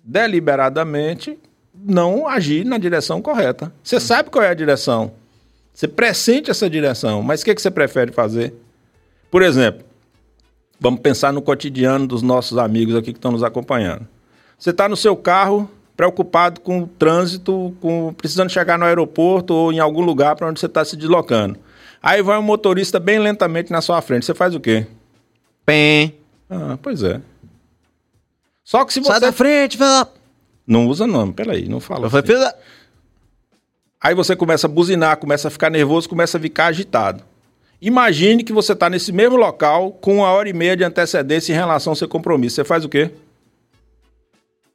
deliberadamente 0.02 1.38
não 1.74 2.28
agir 2.28 2.64
na 2.64 2.78
direção 2.78 3.22
correta. 3.22 3.72
Você 3.82 3.98
sabe 3.98 4.30
qual 4.30 4.44
é 4.44 4.48
a 4.48 4.54
direção. 4.54 5.12
Você 5.72 5.88
pressente 5.88 6.50
essa 6.50 6.70
direção, 6.70 7.20
mas 7.22 7.42
o 7.42 7.44
que, 7.44 7.54
que 7.54 7.62
você 7.62 7.70
prefere 7.70 8.12
fazer? 8.12 8.54
Por 9.28 9.42
exemplo, 9.42 9.84
vamos 10.80 11.00
pensar 11.00 11.32
no 11.32 11.42
cotidiano 11.42 12.06
dos 12.06 12.22
nossos 12.22 12.58
amigos 12.58 12.94
aqui 12.94 13.12
que 13.12 13.18
estão 13.18 13.32
nos 13.32 13.42
acompanhando. 13.42 14.06
Você 14.58 14.70
está 14.70 14.88
no 14.88 14.96
seu 14.96 15.16
carro, 15.16 15.68
preocupado 15.96 16.60
com 16.60 16.82
o 16.82 16.86
trânsito, 16.86 17.74
com, 17.80 18.12
precisando 18.14 18.50
chegar 18.50 18.78
no 18.78 18.84
aeroporto 18.84 19.52
ou 19.54 19.72
em 19.72 19.78
algum 19.78 20.00
lugar 20.02 20.34
para 20.36 20.48
onde 20.48 20.58
você 20.60 20.66
está 20.66 20.84
se 20.84 20.96
deslocando. 20.96 21.58
Aí 22.02 22.22
vai 22.22 22.38
um 22.38 22.42
motorista 22.42 23.00
bem 23.00 23.18
lentamente 23.18 23.72
na 23.72 23.80
sua 23.80 24.00
frente. 24.02 24.26
Você 24.26 24.34
faz 24.34 24.54
o 24.54 24.60
quê? 24.60 24.86
Pem. 25.64 26.14
Ah, 26.50 26.78
pois 26.82 27.02
é. 27.02 27.20
Só 28.62 28.84
que 28.84 28.92
se 28.92 29.00
você. 29.00 29.10
Sai 29.12 29.20
da 29.20 29.32
frente, 29.32 29.76
fala. 29.76 30.12
Não 30.66 30.86
usa 30.86 31.06
nome, 31.06 31.32
peraí, 31.32 31.68
não 31.68 31.80
fala. 31.80 32.08
Da- 32.08 32.54
Aí 34.00 34.14
você 34.14 34.36
começa 34.36 34.66
a 34.66 34.70
buzinar, 34.70 35.16
começa 35.16 35.48
a 35.48 35.50
ficar 35.50 35.70
nervoso, 35.70 36.08
começa 36.08 36.36
a 36.36 36.40
ficar 36.40 36.66
agitado. 36.66 37.22
Imagine 37.80 38.42
que 38.42 38.52
você 38.52 38.72
está 38.72 38.88
nesse 38.88 39.12
mesmo 39.12 39.36
local 39.36 39.92
com 39.92 40.16
uma 40.18 40.30
hora 40.30 40.48
e 40.48 40.52
meia 40.52 40.76
de 40.76 40.84
antecedência 40.84 41.52
em 41.52 41.56
relação 41.56 41.90
ao 41.90 41.96
seu 41.96 42.08
compromisso. 42.08 42.56
Você 42.56 42.64
faz 42.64 42.84
o 42.84 42.88
quê? 42.88 43.10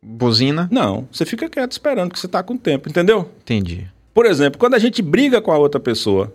Buzina. 0.01 0.69
Não, 0.71 1.07
você 1.11 1.25
fica 1.25 1.49
quieto 1.49 1.71
esperando 1.71 2.11
que 2.11 2.19
você 2.19 2.25
está 2.25 2.41
com 2.41 2.55
tempo, 2.55 2.89
entendeu? 2.89 3.29
Entendi. 3.41 3.87
Por 4.13 4.25
exemplo, 4.25 4.59
quando 4.59 4.75
a 4.75 4.79
gente 4.79 5.01
briga 5.01 5.41
com 5.41 5.51
a 5.51 5.57
outra 5.57 5.79
pessoa, 5.79 6.33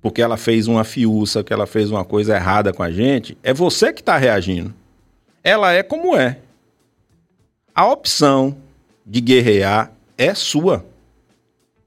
porque 0.00 0.22
ela 0.22 0.36
fez 0.36 0.66
uma 0.66 0.82
fiúça, 0.82 1.44
que 1.44 1.52
ela 1.52 1.66
fez 1.66 1.90
uma 1.90 2.04
coisa 2.04 2.34
errada 2.34 2.72
com 2.72 2.82
a 2.82 2.90
gente, 2.90 3.36
é 3.42 3.52
você 3.52 3.92
que 3.92 4.00
está 4.00 4.16
reagindo. 4.16 4.74
Ela 5.44 5.72
é 5.72 5.82
como 5.82 6.16
é. 6.16 6.38
A 7.74 7.86
opção 7.86 8.56
de 9.06 9.20
guerrear 9.20 9.92
é 10.16 10.34
sua. 10.34 10.84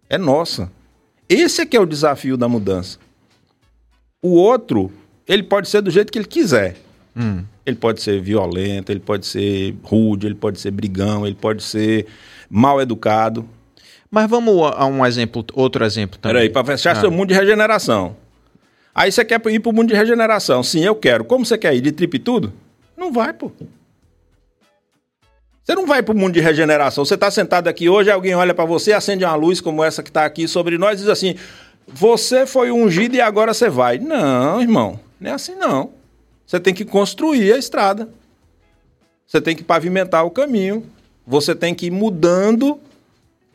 É 0.09 0.17
nossa. 0.17 0.71
Esse 1.27 1.61
é 1.61 1.65
que 1.65 1.75
é 1.75 1.79
o 1.79 1.85
desafio 1.85 2.37
da 2.37 2.47
mudança. 2.47 2.99
O 4.23 4.29
outro, 4.35 4.89
ele 5.27 5.43
pode 5.43 5.67
ser 5.69 5.81
do 5.81 5.91
jeito 5.91 6.11
que 6.11 6.17
ele 6.17 6.25
quiser. 6.25 6.77
Hum. 7.15 7.43
Ele 7.65 7.75
pode 7.75 8.01
ser 8.01 8.19
violento, 8.21 8.91
ele 8.91 8.99
pode 9.01 9.25
ser 9.25 9.75
rude, 9.83 10.25
ele 10.25 10.35
pode 10.35 10.59
ser 10.59 10.71
brigão, 10.71 11.27
ele 11.27 11.35
pode 11.35 11.61
ser 11.61 12.07
mal 12.49 12.81
educado. 12.81 13.47
Mas 14.09 14.29
vamos 14.29 14.55
a 14.75 14.85
um 14.85 15.05
exemplo, 15.05 15.45
outro 15.53 15.83
exemplo 15.83 16.17
também. 16.19 16.35
Peraí, 16.35 16.49
para 16.49 16.65
fechar 16.65 16.95
Ah. 16.95 16.99
seu 17.01 17.11
mundo 17.11 17.27
de 17.29 17.33
regeneração. 17.33 18.15
Aí 18.95 19.11
você 19.11 19.25
quer 19.25 19.41
ir 19.47 19.59
pro 19.59 19.73
mundo 19.73 19.89
de 19.89 19.95
regeneração. 19.95 20.63
Sim, 20.63 20.85
eu 20.85 20.95
quero. 20.95 21.25
Como 21.25 21.45
você 21.45 21.57
quer 21.57 21.75
ir? 21.75 21.81
De 21.81 21.91
trip 21.91 22.15
e 22.15 22.19
tudo? 22.19 22.53
Não 22.95 23.11
vai, 23.11 23.33
pô. 23.33 23.51
Você 25.63 25.75
não 25.75 25.85
vai 25.87 26.03
pro 26.03 26.15
mundo 26.15 26.33
de 26.33 26.41
regeneração. 26.41 27.05
Você 27.05 27.17
tá 27.17 27.31
sentado 27.31 27.67
aqui 27.67 27.87
hoje, 27.87 28.11
alguém 28.11 28.35
olha 28.35 28.53
para 28.53 28.65
você, 28.65 28.91
acende 28.93 29.23
uma 29.23 29.35
luz 29.35 29.61
como 29.61 29.83
essa 29.83 30.03
que 30.03 30.11
tá 30.11 30.25
aqui 30.25 30.47
sobre 30.47 30.77
nós 30.77 30.95
e 30.99 31.03
diz 31.03 31.09
assim: 31.09 31.35
Você 31.87 32.45
foi 32.45 32.71
ungido 32.71 33.15
e 33.15 33.21
agora 33.21 33.53
você 33.53 33.69
vai. 33.69 33.99
Não, 33.99 34.61
irmão. 34.61 34.99
Não 35.19 35.31
é 35.31 35.33
assim, 35.33 35.55
não. 35.55 35.91
Você 36.45 36.59
tem 36.59 36.73
que 36.73 36.85
construir 36.85 37.53
a 37.53 37.57
estrada. 37.57 38.09
Você 39.25 39.41
tem 39.41 39.55
que 39.55 39.63
pavimentar 39.63 40.25
o 40.25 40.31
caminho. 40.31 40.85
Você 41.25 41.55
tem 41.55 41.73
que 41.73 41.87
ir 41.87 41.91
mudando 41.91 42.79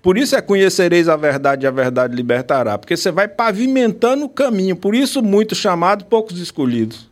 por 0.01 0.17
isso 0.17 0.37
é 0.37 0.41
conhecereis 0.41 1.09
a 1.09 1.17
verdade 1.17 1.65
e 1.65 1.69
a 1.69 1.71
verdade 1.71 2.15
libertará. 2.15 2.79
Porque 2.79 2.97
você 2.97 3.11
vai 3.11 3.27
pavimentando 3.27 4.25
o 4.25 4.29
caminho. 4.29 4.77
Por 4.77 4.95
isso, 4.95 5.23
muitos 5.23 5.59
chamados, 5.59 6.07
poucos 6.09 6.39
escolhidos. 6.39 7.09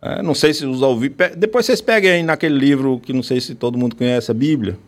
É, 0.00 0.22
não 0.22 0.34
sei 0.34 0.52
se 0.52 0.66
os 0.66 0.82
ouvi. 0.82 1.08
Depois 1.36 1.64
vocês 1.64 1.80
peguem 1.80 2.10
aí 2.10 2.22
naquele 2.22 2.58
livro 2.58 3.00
que 3.00 3.12
não 3.12 3.22
sei 3.22 3.40
se 3.40 3.54
todo 3.54 3.78
mundo 3.78 3.96
conhece, 3.96 4.30
a 4.30 4.34
Bíblia. 4.34 4.78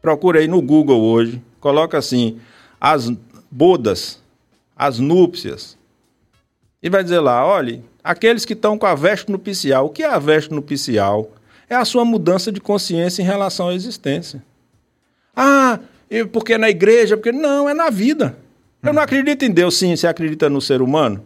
Procura 0.00 0.40
aí 0.40 0.48
no 0.48 0.62
Google 0.62 1.00
hoje. 1.00 1.42
Coloca 1.60 1.98
assim: 1.98 2.40
as 2.84 3.10
bodas, 3.50 4.20
as 4.76 4.98
núpcias. 4.98 5.78
E 6.82 6.90
vai 6.90 7.02
dizer 7.02 7.20
lá: 7.20 7.46
olhe, 7.46 7.82
aqueles 8.02 8.44
que 8.44 8.52
estão 8.52 8.76
com 8.76 8.84
a 8.84 8.94
veste 8.94 9.32
nupcial. 9.32 9.86
O 9.86 9.88
que 9.88 10.02
é 10.02 10.06
a 10.06 10.18
veste 10.18 10.52
nupcial? 10.52 11.32
É 11.66 11.74
a 11.74 11.84
sua 11.86 12.04
mudança 12.04 12.52
de 12.52 12.60
consciência 12.60 13.22
em 13.22 13.24
relação 13.24 13.70
à 13.70 13.74
existência. 13.74 14.44
Ah, 15.34 15.80
porque 16.30 16.52
é 16.52 16.58
na 16.58 16.68
igreja, 16.68 17.16
porque 17.16 17.32
não, 17.32 17.66
é 17.66 17.72
na 17.72 17.88
vida. 17.88 18.36
Eu 18.82 18.92
não 18.92 19.00
acredito 19.00 19.42
em 19.46 19.50
Deus, 19.50 19.78
sim, 19.78 19.96
você 19.96 20.06
acredita 20.06 20.50
no 20.50 20.60
ser 20.60 20.82
humano? 20.82 21.24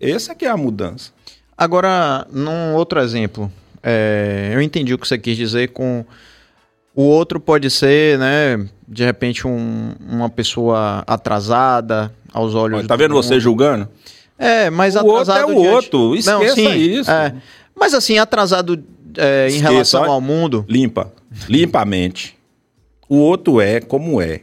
Essa 0.00 0.34
que 0.34 0.46
é 0.46 0.48
a 0.48 0.56
mudança. 0.56 1.12
Agora, 1.54 2.26
num 2.32 2.74
outro 2.74 2.98
exemplo, 3.00 3.52
é, 3.82 4.50
eu 4.54 4.62
entendi 4.62 4.94
o 4.94 4.98
que 4.98 5.06
você 5.06 5.18
quis 5.18 5.36
dizer 5.36 5.72
com 5.72 6.06
o 6.94 7.02
outro 7.02 7.38
pode 7.38 7.68
ser, 7.68 8.18
né, 8.18 8.66
de 8.88 9.04
repente 9.04 9.46
um- 9.46 9.92
uma 10.08 10.30
pessoa 10.30 11.04
atrasada 11.06 12.12
aos 12.32 12.54
olhos. 12.54 12.86
Tá 12.86 12.96
do 12.96 12.98
vendo 12.98 13.14
você 13.14 13.34
mundo. 13.34 13.40
julgando? 13.40 13.88
É, 14.38 14.70
mas 14.70 14.94
O 14.96 15.00
outro 15.04 15.14
atrasado 15.32 15.40
é 15.40 15.44
o 15.44 15.60
diante- 15.60 15.74
outro, 15.96 16.16
esqueça 16.16 16.60
isso. 16.76 17.10
é. 17.10 17.34
Mas 17.78 17.92
assim, 17.94 18.18
atrasado 18.18 18.82
é, 19.16 19.48
em 19.50 19.58
relação 19.58 20.02
olha. 20.02 20.10
ao 20.12 20.20
mundo, 20.20 20.64
Limpa. 20.68 21.12
Limpa 21.48 21.80
a 21.80 21.84
mente. 21.84 22.36
O 23.08 23.16
outro 23.16 23.60
é 23.60 23.80
como 23.80 24.20
é. 24.20 24.40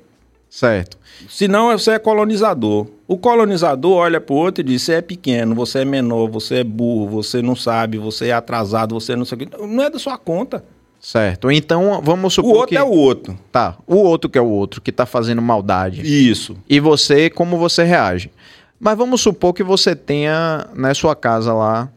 certo? 0.49 0.97
Senão 1.29 1.71
você 1.77 1.91
é 1.91 1.99
colonizador. 1.99 2.87
O 3.07 3.17
colonizador 3.17 3.97
olha 3.97 4.19
pro 4.21 4.35
outro 4.35 4.61
e 4.61 4.63
diz: 4.63 4.81
você 4.83 4.93
é 4.93 5.01
pequeno, 5.01 5.53
você 5.55 5.79
é 5.79 5.85
menor, 5.85 6.29
você 6.29 6.55
é 6.57 6.63
burro, 6.63 7.07
você 7.09 7.41
não 7.41 7.55
sabe, 7.55 7.97
você 7.97 8.27
é 8.27 8.31
atrasado, 8.33 8.93
você 8.95 9.15
não 9.15 9.25
sei 9.25 9.35
o 9.37 9.39
quê. 9.39 9.47
Não 9.59 9.83
é 9.83 9.89
da 9.89 9.99
sua 9.99 10.17
conta. 10.17 10.63
Certo. 11.05 11.51
Então, 11.51 12.01
vamos 12.03 12.33
O 12.33 12.35
supor 12.37 12.51
outro 12.55 12.69
que 12.69 12.77
é 12.77 12.81
o 12.83 12.89
outro. 12.89 13.37
tá, 13.51 13.77
o 13.85 13.97
outro 13.97 14.27
que 14.27 14.39
é 14.39 14.41
o 14.41 14.47
outro 14.49 14.81
que 14.81 14.91
tá 14.91 15.05
fazendo 15.05 15.39
maldade. 15.39 16.01
Isso. 16.01 16.57
E 16.67 16.79
você, 16.79 17.29
como 17.29 17.59
você 17.59 17.83
reage? 17.83 18.31
Mas 18.79 18.97
vamos 18.97 19.21
supor 19.21 19.53
que 19.53 19.61
você 19.61 19.95
tenha 19.95 20.65
na 20.73 20.95
sua 20.95 21.15
casa 21.15 21.53
lá 21.53 21.89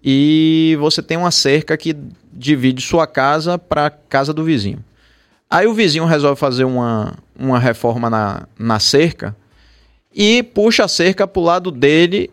e 0.00 0.76
você 0.78 1.02
tem 1.02 1.16
uma 1.16 1.32
cerca 1.32 1.76
que 1.76 1.96
divide 2.32 2.80
sua 2.80 3.04
casa 3.04 3.58
para 3.58 3.90
casa 3.90 4.32
do 4.32 4.44
vizinho. 4.44 4.78
Aí 5.50 5.66
o 5.66 5.74
vizinho 5.74 6.04
resolve 6.04 6.38
fazer 6.38 6.62
uma, 6.62 7.14
uma 7.36 7.58
reforma 7.58 8.08
na, 8.08 8.46
na 8.56 8.78
cerca 8.78 9.34
e 10.14 10.40
puxa 10.40 10.84
a 10.84 10.88
cerca 10.88 11.26
pro 11.26 11.42
lado 11.42 11.72
dele 11.72 12.30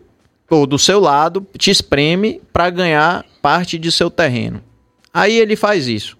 ou 0.48 0.64
do 0.64 0.78
seu 0.78 1.00
lado, 1.00 1.44
te 1.58 1.72
espreme 1.72 2.40
para 2.52 2.70
ganhar 2.70 3.24
parte 3.42 3.76
de 3.76 3.90
seu 3.90 4.08
terreno. 4.08 4.62
Aí 5.12 5.36
ele 5.36 5.56
faz 5.56 5.88
isso. 5.88 6.19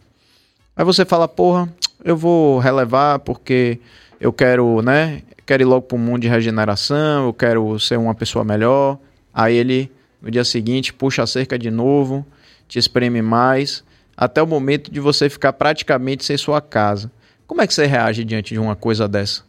Aí 0.81 0.85
você 0.85 1.05
fala, 1.05 1.29
porra, 1.29 1.71
eu 2.03 2.17
vou 2.17 2.59
relevar 2.59 3.19
porque 3.19 3.79
eu 4.19 4.33
quero, 4.33 4.81
né? 4.81 5.21
Quero 5.45 5.63
ir 5.63 5.67
logo 5.67 5.83
pro 5.83 5.99
mundo 5.99 6.23
de 6.23 6.29
regeneração, 6.29 7.27
eu 7.27 7.35
quero 7.35 7.79
ser 7.79 7.99
uma 7.99 8.15
pessoa 8.15 8.47
melhor. 8.47 8.99
Aí 9.35 9.55
ele, 9.55 9.93
no 10.23 10.31
dia 10.31 10.43
seguinte, 10.43 10.91
puxa 10.91 11.23
a 11.23 11.27
cerca 11.27 11.59
de 11.59 11.71
novo, 11.71 12.25
te 12.67 12.79
espreme 12.79 13.21
mais, 13.21 13.85
até 14.17 14.43
o 14.43 14.47
momento 14.47 14.91
de 14.91 15.01
você 15.01 15.29
ficar 15.29 15.53
praticamente 15.53 16.25
sem 16.25 16.39
sua 16.39 16.63
casa. 16.63 17.13
Como 17.47 17.61
é 17.61 17.67
que 17.67 17.75
você 17.75 17.85
reage 17.85 18.25
diante 18.25 18.55
de 18.55 18.59
uma 18.59 18.75
coisa 18.75 19.07
dessa? 19.07 19.43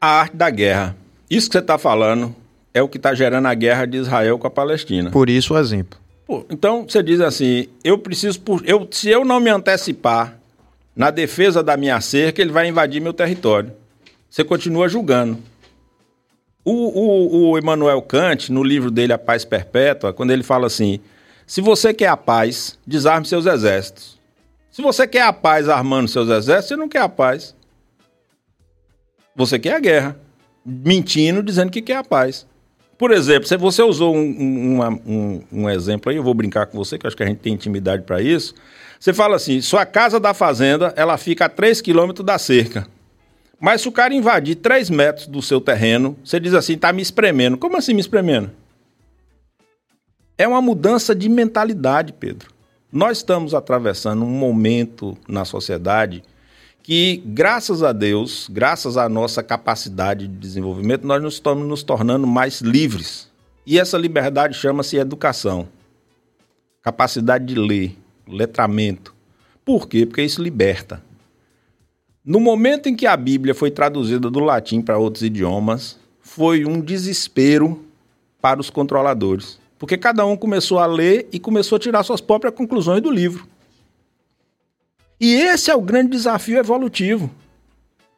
A 0.00 0.20
arte 0.20 0.36
da 0.38 0.48
guerra. 0.48 0.96
Isso 1.28 1.50
que 1.50 1.52
você 1.52 1.58
está 1.58 1.76
falando 1.76 2.34
é 2.72 2.80
o 2.80 2.88
que 2.88 2.96
está 2.96 3.12
gerando 3.12 3.44
a 3.44 3.52
guerra 3.52 3.84
de 3.84 3.98
Israel 3.98 4.38
com 4.38 4.46
a 4.46 4.50
Palestina. 4.50 5.10
Por 5.10 5.28
isso 5.28 5.52
o 5.52 5.58
exemplo. 5.58 6.00
Pô, 6.30 6.46
então 6.48 6.86
você 6.88 7.02
diz 7.02 7.20
assim: 7.20 7.66
eu 7.82 7.98
preciso, 7.98 8.40
por, 8.40 8.62
eu, 8.64 8.86
se 8.88 9.08
eu 9.08 9.24
não 9.24 9.40
me 9.40 9.50
antecipar 9.50 10.38
na 10.94 11.10
defesa 11.10 11.60
da 11.60 11.76
minha 11.76 12.00
cerca, 12.00 12.40
ele 12.40 12.52
vai 12.52 12.68
invadir 12.68 13.02
meu 13.02 13.12
território. 13.12 13.72
Você 14.30 14.44
continua 14.44 14.88
julgando. 14.88 15.38
O, 16.64 16.70
o, 16.70 17.50
o 17.50 17.58
Emmanuel 17.58 18.00
Kant, 18.00 18.52
no 18.52 18.62
livro 18.62 18.92
dele 18.92 19.12
A 19.12 19.18
Paz 19.18 19.44
Perpétua, 19.44 20.12
quando 20.12 20.30
ele 20.30 20.44
fala 20.44 20.68
assim: 20.68 21.00
se 21.48 21.60
você 21.60 21.92
quer 21.92 22.06
a 22.06 22.16
paz, 22.16 22.78
desarme 22.86 23.26
seus 23.26 23.44
exércitos. 23.44 24.16
Se 24.70 24.80
você 24.82 25.08
quer 25.08 25.22
a 25.22 25.32
paz 25.32 25.68
armando 25.68 26.06
seus 26.06 26.28
exércitos, 26.28 26.68
você 26.68 26.76
não 26.76 26.88
quer 26.88 27.02
a 27.02 27.08
paz. 27.08 27.56
Você 29.34 29.58
quer 29.58 29.74
a 29.74 29.80
guerra. 29.80 30.16
Mentindo, 30.64 31.42
dizendo 31.42 31.72
que 31.72 31.82
quer 31.82 31.96
a 31.96 32.04
paz. 32.04 32.46
Por 33.00 33.12
exemplo, 33.12 33.48
se 33.48 33.56
você 33.56 33.82
usou 33.82 34.14
um, 34.14 34.20
um, 34.20 34.82
um, 35.06 35.42
um, 35.50 35.70
exemplo 35.70 36.10
aí, 36.10 36.18
eu 36.18 36.22
vou 36.22 36.34
brincar 36.34 36.66
com 36.66 36.76
você, 36.76 36.98
que 36.98 37.06
acho 37.06 37.16
que 37.16 37.22
a 37.22 37.26
gente 37.26 37.38
tem 37.38 37.54
intimidade 37.54 38.02
para 38.02 38.20
isso. 38.20 38.54
Você 38.98 39.14
fala 39.14 39.36
assim: 39.36 39.58
sua 39.62 39.86
casa 39.86 40.20
da 40.20 40.34
fazenda 40.34 40.92
ela 40.94 41.16
fica 41.16 41.46
a 41.46 41.48
3 41.48 41.80
quilômetros 41.80 42.26
da 42.26 42.36
cerca. 42.36 42.86
Mas 43.58 43.80
se 43.80 43.88
o 43.88 43.92
cara 43.92 44.12
invadir 44.12 44.56
3 44.56 44.90
metros 44.90 45.26
do 45.26 45.40
seu 45.40 45.62
terreno, 45.62 46.14
você 46.22 46.38
diz 46.38 46.52
assim: 46.52 46.76
tá 46.76 46.92
me 46.92 47.00
espremendo. 47.00 47.56
Como 47.56 47.74
assim 47.74 47.94
me 47.94 48.02
espremendo? 48.02 48.50
É 50.36 50.46
uma 50.46 50.60
mudança 50.60 51.14
de 51.14 51.26
mentalidade, 51.26 52.12
Pedro. 52.12 52.50
Nós 52.92 53.16
estamos 53.16 53.54
atravessando 53.54 54.26
um 54.26 54.28
momento 54.30 55.16
na 55.26 55.46
sociedade 55.46 56.22
que, 56.82 57.22
graças 57.26 57.82
a 57.82 57.92
Deus, 57.92 58.48
graças 58.50 58.96
à 58.96 59.08
nossa 59.08 59.42
capacidade 59.42 60.26
de 60.26 60.36
desenvolvimento, 60.36 61.06
nós 61.06 61.22
nos 61.22 61.34
estamos 61.34 61.66
nos 61.66 61.82
tornando 61.82 62.26
mais 62.26 62.60
livres. 62.60 63.30
E 63.66 63.78
essa 63.78 63.98
liberdade 63.98 64.56
chama-se 64.56 64.96
educação. 64.96 65.68
Capacidade 66.82 67.44
de 67.44 67.54
ler, 67.54 67.96
letramento. 68.26 69.14
Por 69.64 69.88
quê? 69.88 70.06
Porque 70.06 70.22
isso 70.22 70.42
liberta. 70.42 71.02
No 72.24 72.40
momento 72.40 72.88
em 72.88 72.96
que 72.96 73.06
a 73.06 73.16
Bíblia 73.16 73.54
foi 73.54 73.70
traduzida 73.70 74.30
do 74.30 74.40
latim 74.40 74.80
para 74.80 74.98
outros 74.98 75.22
idiomas, 75.22 75.98
foi 76.20 76.64
um 76.64 76.80
desespero 76.80 77.84
para 78.40 78.60
os 78.60 78.70
controladores. 78.70 79.58
Porque 79.78 79.96
cada 79.96 80.24
um 80.26 80.36
começou 80.36 80.78
a 80.78 80.86
ler 80.86 81.28
e 81.32 81.38
começou 81.38 81.76
a 81.76 81.78
tirar 81.78 82.02
suas 82.02 82.20
próprias 82.20 82.54
conclusões 82.54 83.02
do 83.02 83.10
livro. 83.10 83.46
E 85.20 85.34
esse 85.34 85.70
é 85.70 85.74
o 85.76 85.82
grande 85.82 86.12
desafio 86.12 86.58
evolutivo. 86.58 87.30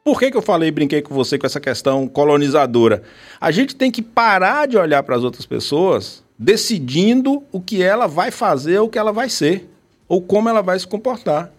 Por 0.04 0.18
que, 0.18 0.30
que 0.30 0.36
eu 0.36 0.42
falei, 0.42 0.70
brinquei 0.70 1.02
com 1.02 1.14
você 1.14 1.36
com 1.38 1.46
essa 1.46 1.60
questão 1.60 2.06
colonizadora? 2.06 3.02
A 3.40 3.50
gente 3.50 3.74
tem 3.74 3.90
que 3.90 4.02
parar 4.02 4.66
de 4.66 4.76
olhar 4.76 5.02
para 5.02 5.16
as 5.16 5.24
outras 5.24 5.44
pessoas 5.44 6.22
decidindo 6.38 7.42
o 7.52 7.60
que 7.60 7.82
ela 7.82 8.06
vai 8.06 8.30
fazer, 8.30 8.78
o 8.80 8.88
que 8.88 8.98
ela 8.98 9.12
vai 9.12 9.28
ser, 9.28 9.68
ou 10.08 10.20
como 10.20 10.48
ela 10.48 10.60
vai 10.60 10.78
se 10.78 10.86
comportar. 10.86 11.52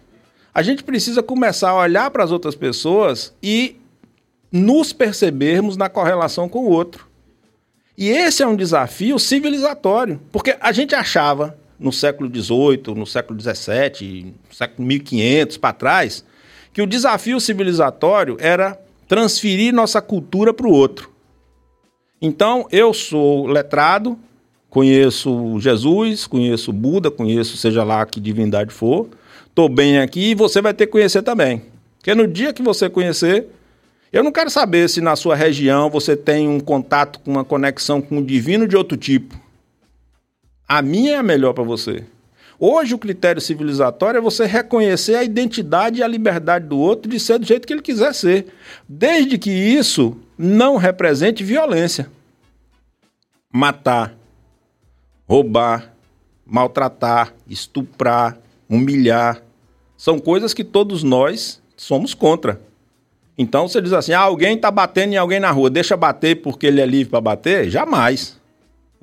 A 0.54 0.62
gente 0.62 0.84
precisa 0.84 1.22
começar 1.22 1.70
a 1.70 1.76
olhar 1.76 2.10
para 2.10 2.22
as 2.22 2.30
outras 2.30 2.54
pessoas 2.54 3.34
e 3.42 3.76
nos 4.52 4.92
percebermos 4.92 5.76
na 5.76 5.88
correlação 5.88 6.48
com 6.48 6.60
o 6.60 6.70
outro. 6.70 7.08
E 7.96 8.08
esse 8.08 8.42
é 8.42 8.46
um 8.46 8.56
desafio 8.56 9.18
civilizatório, 9.18 10.20
porque 10.30 10.56
a 10.60 10.70
gente 10.70 10.94
achava 10.94 11.56
no 11.84 11.92
século 11.92 12.30
XVIII, 12.34 12.94
no 12.96 13.06
século 13.06 13.38
XVII, 13.38 14.34
no 14.48 14.54
século 14.54 14.88
1500 14.88 15.58
para 15.58 15.72
trás, 15.74 16.24
que 16.72 16.80
o 16.80 16.86
desafio 16.86 17.38
civilizatório 17.38 18.38
era 18.40 18.80
transferir 19.06 19.72
nossa 19.72 20.00
cultura 20.00 20.54
para 20.54 20.66
o 20.66 20.72
outro. 20.72 21.10
Então, 22.22 22.66
eu 22.72 22.94
sou 22.94 23.46
letrado, 23.46 24.18
conheço 24.70 25.60
Jesus, 25.60 26.26
conheço 26.26 26.72
Buda, 26.72 27.10
conheço 27.10 27.58
seja 27.58 27.84
lá 27.84 28.06
que 28.06 28.18
divindade 28.18 28.72
for, 28.72 29.08
estou 29.46 29.68
bem 29.68 29.98
aqui 29.98 30.30
e 30.30 30.34
você 30.34 30.62
vai 30.62 30.72
ter 30.72 30.86
que 30.86 30.92
conhecer 30.92 31.22
também. 31.22 31.62
Porque 31.98 32.14
no 32.14 32.26
dia 32.26 32.52
que 32.52 32.62
você 32.62 32.88
conhecer, 32.88 33.46
eu 34.10 34.24
não 34.24 34.32
quero 34.32 34.48
saber 34.48 34.88
se 34.88 35.02
na 35.02 35.16
sua 35.16 35.36
região 35.36 35.90
você 35.90 36.16
tem 36.16 36.48
um 36.48 36.58
contato 36.58 37.20
com 37.20 37.32
uma 37.32 37.44
conexão 37.44 38.00
com 38.00 38.18
o 38.18 38.24
divino 38.24 38.66
de 38.66 38.74
outro 38.74 38.96
tipo. 38.96 39.43
A 40.74 40.82
minha 40.82 41.12
é 41.12 41.16
a 41.18 41.22
melhor 41.22 41.52
para 41.52 41.62
você. 41.62 42.02
Hoje 42.58 42.96
o 42.96 42.98
critério 42.98 43.40
civilizatório 43.40 44.18
é 44.18 44.20
você 44.20 44.44
reconhecer 44.44 45.14
a 45.14 45.22
identidade 45.22 46.00
e 46.00 46.02
a 46.02 46.08
liberdade 46.08 46.66
do 46.66 46.76
outro 46.76 47.08
de 47.08 47.20
ser 47.20 47.38
do 47.38 47.46
jeito 47.46 47.64
que 47.64 47.72
ele 47.72 47.80
quiser 47.80 48.12
ser, 48.12 48.52
desde 48.88 49.38
que 49.38 49.52
isso 49.52 50.16
não 50.36 50.76
represente 50.76 51.44
violência. 51.44 52.10
Matar, 53.52 54.16
roubar, 55.28 55.94
maltratar, 56.44 57.32
estuprar, 57.48 58.36
humilhar, 58.68 59.44
são 59.96 60.18
coisas 60.18 60.52
que 60.52 60.64
todos 60.64 61.04
nós 61.04 61.62
somos 61.76 62.14
contra. 62.14 62.60
Então 63.38 63.68
você 63.68 63.80
diz 63.80 63.92
assim: 63.92 64.12
ah, 64.12 64.22
alguém 64.22 64.56
está 64.56 64.72
batendo 64.72 65.12
em 65.12 65.18
alguém 65.18 65.38
na 65.38 65.52
rua, 65.52 65.70
deixa 65.70 65.96
bater 65.96 66.42
porque 66.42 66.66
ele 66.66 66.80
é 66.80 66.86
livre 66.86 67.12
para 67.12 67.20
bater? 67.20 67.70
Jamais. 67.70 68.42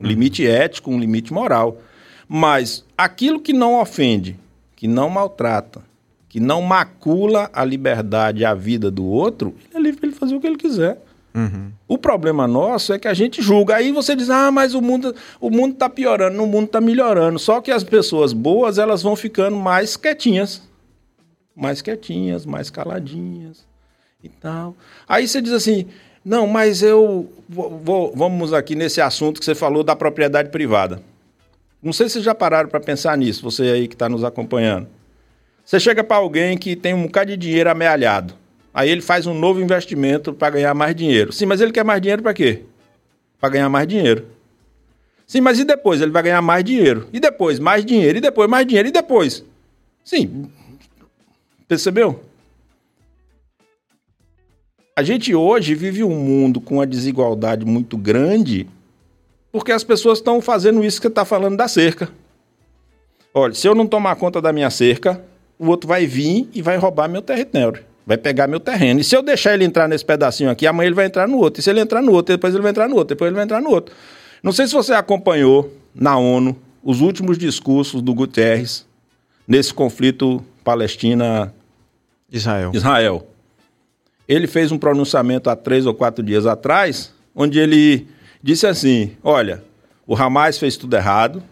Um 0.01 0.07
limite 0.07 0.45
ético, 0.45 0.91
um 0.91 0.99
limite 0.99 1.33
moral. 1.33 1.79
Mas 2.27 2.85
aquilo 2.97 3.39
que 3.39 3.53
não 3.53 3.79
ofende, 3.79 4.39
que 4.75 4.87
não 4.87 5.09
maltrata, 5.09 5.81
que 6.27 6.39
não 6.39 6.61
macula 6.61 7.49
a 7.51 7.63
liberdade 7.65 8.41
e 8.41 8.45
a 8.45 8.53
vida 8.53 8.89
do 8.89 9.05
outro, 9.05 9.53
ele 9.69 9.77
é 9.77 9.81
livre 9.81 9.99
para 9.99 10.09
ele 10.09 10.17
fazer 10.17 10.35
o 10.35 10.39
que 10.39 10.47
ele 10.47 10.55
quiser. 10.55 11.01
Uhum. 11.33 11.71
O 11.87 11.97
problema 11.97 12.47
nosso 12.47 12.93
é 12.93 12.99
que 12.99 13.07
a 13.07 13.13
gente 13.13 13.41
julga. 13.41 13.75
Aí 13.75 13.91
você 13.91 14.15
diz, 14.15 14.29
ah, 14.29 14.51
mas 14.51 14.73
o 14.73 14.81
mundo 14.81 15.15
o 15.39 15.49
mundo 15.49 15.73
está 15.73 15.89
piorando, 15.89 16.41
o 16.41 16.47
mundo 16.47 16.65
está 16.65 16.81
melhorando. 16.81 17.39
Só 17.39 17.61
que 17.61 17.71
as 17.71 17.83
pessoas 17.83 18.33
boas 18.33 18.77
elas 18.77 19.01
vão 19.01 19.15
ficando 19.15 19.57
mais 19.57 19.95
quietinhas, 19.95 20.61
mais 21.55 21.81
quietinhas, 21.81 22.45
mais 22.45 22.69
caladinhas 22.69 23.65
e 24.23 24.29
tal. 24.29 24.75
Aí 25.07 25.27
você 25.27 25.41
diz 25.41 25.53
assim, 25.53 25.87
não, 26.23 26.45
mas 26.45 26.84
eu 26.84 27.31
vou, 27.49 27.81
vou, 27.84 28.13
vamos 28.15 28.53
aqui 28.53 28.75
nesse 28.75 29.01
assunto 29.01 29.39
que 29.39 29.45
você 29.45 29.55
falou 29.55 29.84
da 29.84 29.95
propriedade 29.95 30.49
privada. 30.49 31.01
Não 31.81 31.91
sei 31.91 32.07
se 32.07 32.13
vocês 32.13 32.25
já 32.25 32.36
pararam 32.36 32.69
para 32.69 32.79
pensar 32.79 33.17
nisso, 33.17 33.41
você 33.41 33.63
aí 33.63 33.88
que 33.88 33.95
está 33.95 34.07
nos 34.07 34.23
acompanhando. 34.23 34.88
Você 35.65 35.79
chega 35.79 36.03
para 36.03 36.17
alguém 36.17 36.57
que 36.57 36.75
tem 36.75 36.93
um 36.93 37.03
bocado 37.03 37.31
de 37.31 37.38
dinheiro 37.38 37.69
amealhado. 37.69 38.36
Aí 38.73 38.89
ele 38.89 39.01
faz 39.01 39.25
um 39.25 39.34
novo 39.34 39.60
investimento 39.60 40.34
para 40.34 40.51
ganhar 40.51 40.73
mais 40.73 40.95
dinheiro. 40.95 41.31
Sim, 41.34 41.45
mas 41.45 41.60
ele 41.60 41.71
quer 41.71 41.84
mais 41.84 42.01
dinheiro 42.01 42.21
para 42.21 42.34
quê? 42.34 42.62
Para 43.39 43.49
ganhar 43.49 43.69
mais 43.69 43.88
dinheiro. 43.88 44.27
Sim, 45.25 45.41
mas 45.41 45.60
e 45.60 45.63
depois? 45.63 46.01
Ele 46.01 46.12
vai 46.12 46.23
ganhar 46.23 46.41
mais 46.41 46.63
dinheiro. 46.63 47.07
E 47.12 47.19
depois, 47.19 47.57
mais 47.57 47.84
dinheiro. 47.86 48.17
E 48.17 48.21
depois, 48.21 48.49
mais 48.49 48.65
dinheiro. 48.65 48.89
E 48.89 48.91
depois? 48.91 49.43
Sim. 50.03 50.49
Percebeu? 51.67 52.21
A 54.95 55.04
gente 55.04 55.34
hoje 55.34 55.73
vive 55.73 56.04
um 56.04 56.15
mundo 56.15 56.60
com 56.60 56.75
uma 56.75 56.86
desigualdade 56.86 57.65
muito 57.65 57.97
grande 57.97 58.67
porque 59.51 59.71
as 59.71 59.84
pessoas 59.84 60.19
estão 60.19 60.41
fazendo 60.41 60.84
isso 60.84 60.99
que 60.99 61.04
você 61.04 61.12
está 61.12 61.25
falando 61.25 61.58
da 61.58 61.67
cerca. 61.67 62.10
Olha, 63.34 63.54
se 63.54 63.67
eu 63.67 63.73
não 63.73 63.88
tomar 63.88 64.15
conta 64.15 64.41
da 64.41 64.51
minha 64.51 64.69
cerca, 64.69 65.21
o 65.58 65.67
outro 65.67 65.88
vai 65.88 66.06
vir 66.06 66.49
e 66.54 66.62
vai 66.62 66.77
roubar 66.77 67.08
meu 67.08 67.21
território. 67.21 67.84
Vai 68.06 68.17
pegar 68.17 68.47
meu 68.47 68.60
terreno. 68.60 68.99
E 68.99 69.04
se 69.04 69.15
eu 69.15 69.21
deixar 69.21 69.54
ele 69.54 69.63
entrar 69.63 69.88
nesse 69.88 70.04
pedacinho 70.04 70.49
aqui, 70.49 70.67
amanhã 70.67 70.88
ele 70.88 70.95
vai 70.95 71.06
entrar 71.06 71.27
no 71.27 71.38
outro. 71.38 71.62
E 71.62 71.63
se 71.63 71.69
ele 71.69 71.80
entrar 71.80 72.01
no 72.01 72.12
outro, 72.12 72.36
depois 72.36 72.54
ele 72.54 72.63
vai 72.63 72.71
entrar 72.71 72.89
no 72.89 72.95
outro, 72.95 73.15
depois 73.15 73.27
ele 73.27 73.36
vai 73.36 73.45
entrar 73.45 73.62
no 73.62 73.69
outro. 73.69 73.95
Não 74.43 74.51
sei 74.51 74.67
se 74.67 74.73
você 74.73 74.93
acompanhou 74.93 75.71
na 75.95 76.17
ONU 76.17 76.58
os 76.84 76.99
últimos 76.99 77.38
discursos 77.38 78.01
do 78.01 78.13
Guterres 78.13 78.86
nesse 79.47 79.73
conflito 79.73 80.43
Palestina-Israel. 80.63 82.71
Israel 82.73 83.31
ele 84.34 84.48
fez 84.48 84.72
um 84.72 84.78
pronunciamento 84.78 85.50
há 85.50 85.56
três 85.58 85.86
ou 85.86 85.94
quatro 85.94 86.24
dias 86.24 86.46
atrás, 86.46 87.13
onde 87.36 87.60
ele 87.60 88.08
disse 88.41 88.65
assim: 88.65 89.12
olha, 89.22 89.62
o 90.08 90.15
Hamas 90.15 90.58
fez 90.58 90.78
tudo 90.78 90.96
errado, 90.96 91.44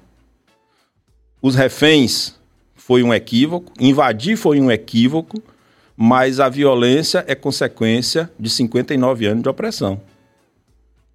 os 1.42 1.56
reféns 1.56 2.36
foi 2.76 3.04
um 3.04 3.13
equívoco, 3.13 3.74
invadir 3.80 4.38
foi 4.38 4.62
um 4.62 4.72
equívoco, 4.72 5.44
mas 5.96 6.39
a 6.39 6.48
violência 6.48 7.26
é 7.28 7.36
consequência 7.36 8.32
de 8.39 8.50
59 8.50 9.26
anos 9.26 9.44
de 9.44 9.50
opressão. 9.50 10.00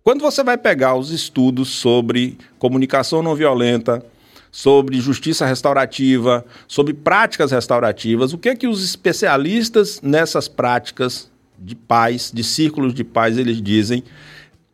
Quando 0.02 0.20
você 0.20 0.44
vai 0.44 0.58
pegar 0.58 0.94
os 0.96 1.10
estudos 1.10 1.70
sobre 1.70 2.36
comunicação 2.58 3.22
não 3.22 3.34
violenta, 3.34 4.04
sobre 4.52 5.00
justiça 5.00 5.46
restaurativa, 5.46 6.44
sobre 6.68 6.92
práticas 6.92 7.52
restaurativas, 7.52 8.34
o 8.34 8.38
que 8.38 8.50
é 8.50 8.54
que 8.54 8.68
os 8.68 8.84
especialistas 8.84 10.02
nessas 10.02 10.46
práticas 10.46 11.32
de 11.58 11.74
paz, 11.74 12.30
de 12.32 12.42
círculos 12.42 12.94
de 12.94 13.04
paz, 13.04 13.38
eles 13.38 13.60
dizem: 13.60 14.02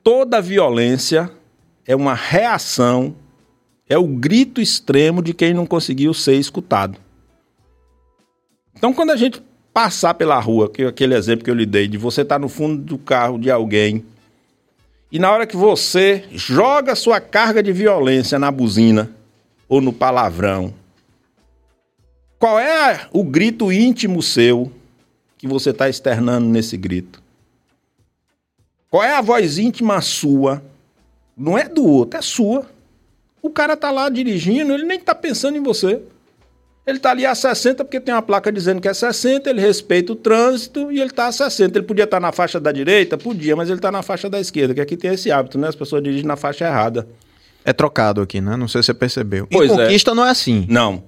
toda 0.02 0.40
violência 0.40 1.30
é 1.86 1.94
uma 1.94 2.14
reação, 2.14 3.14
é 3.88 3.98
o 3.98 4.06
grito 4.06 4.60
extremo 4.60 5.22
de 5.22 5.34
quem 5.34 5.54
não 5.54 5.66
conseguiu 5.66 6.14
ser 6.14 6.34
escutado. 6.34 6.98
Então, 8.76 8.94
quando 8.94 9.10
a 9.10 9.16
gente 9.16 9.42
passar 9.72 10.14
pela 10.14 10.38
rua, 10.40 10.70
que 10.70 10.84
aquele 10.84 11.14
exemplo 11.14 11.44
que 11.44 11.50
eu 11.50 11.54
lhe 11.54 11.66
dei, 11.66 11.86
de 11.86 11.98
você 11.98 12.22
estar 12.22 12.38
no 12.38 12.48
fundo 12.48 12.82
do 12.82 12.98
carro 12.98 13.38
de 13.38 13.50
alguém, 13.50 14.04
e 15.12 15.18
na 15.18 15.30
hora 15.30 15.46
que 15.46 15.56
você 15.56 16.24
joga 16.32 16.94
sua 16.94 17.20
carga 17.20 17.62
de 17.62 17.72
violência 17.72 18.38
na 18.38 18.50
buzina 18.50 19.10
ou 19.68 19.80
no 19.80 19.92
palavrão, 19.92 20.72
qual 22.38 22.58
é 22.58 23.06
o 23.12 23.22
grito 23.22 23.72
íntimo 23.72 24.22
seu 24.22 24.72
que 25.40 25.48
você 25.48 25.70
está 25.70 25.88
externando 25.88 26.46
nesse 26.46 26.76
grito? 26.76 27.22
Qual 28.90 29.02
é 29.02 29.14
a 29.14 29.22
voz 29.22 29.56
íntima 29.56 29.98
sua? 30.02 30.62
Não 31.34 31.56
é 31.56 31.66
do 31.66 31.82
outro, 31.82 32.18
é 32.18 32.22
sua. 32.22 32.66
O 33.40 33.48
cara 33.48 33.74
tá 33.74 33.90
lá 33.90 34.10
dirigindo, 34.10 34.74
ele 34.74 34.84
nem 34.84 35.00
tá 35.00 35.14
pensando 35.14 35.56
em 35.56 35.62
você. 35.62 36.02
Ele 36.86 36.98
tá 36.98 37.12
ali 37.12 37.24
a 37.24 37.34
60 37.34 37.82
porque 37.86 37.98
tem 37.98 38.14
uma 38.14 38.20
placa 38.20 38.52
dizendo 38.52 38.82
que 38.82 38.88
é 38.88 38.92
60, 38.92 39.48
ele 39.48 39.62
respeita 39.62 40.12
o 40.12 40.16
trânsito 40.16 40.92
e 40.92 41.00
ele 41.00 41.08
tá 41.08 41.28
a 41.28 41.32
60. 41.32 41.78
Ele 41.78 41.86
podia 41.86 42.04
estar 42.04 42.18
tá 42.18 42.20
na 42.20 42.32
faixa 42.32 42.60
da 42.60 42.70
direita? 42.70 43.16
Podia, 43.16 43.56
mas 43.56 43.70
ele 43.70 43.80
tá 43.80 43.90
na 43.90 44.02
faixa 44.02 44.28
da 44.28 44.38
esquerda, 44.38 44.74
que 44.74 44.80
aqui 44.82 44.94
tem 44.94 45.14
esse 45.14 45.32
hábito, 45.32 45.56
né? 45.56 45.68
As 45.68 45.74
pessoas 45.74 46.02
dirigem 46.02 46.26
na 46.26 46.36
faixa 46.36 46.66
errada. 46.66 47.08
É 47.64 47.72
trocado 47.72 48.20
aqui, 48.20 48.42
né? 48.42 48.56
Não 48.58 48.68
sei 48.68 48.82
se 48.82 48.86
você 48.86 48.94
percebeu. 48.94 49.46
Pois 49.50 49.70
em 49.70 49.74
é. 49.74 49.84
conquista 49.84 50.10
é. 50.10 50.14
não 50.14 50.26
é 50.26 50.30
assim. 50.30 50.66
Não. 50.68 51.02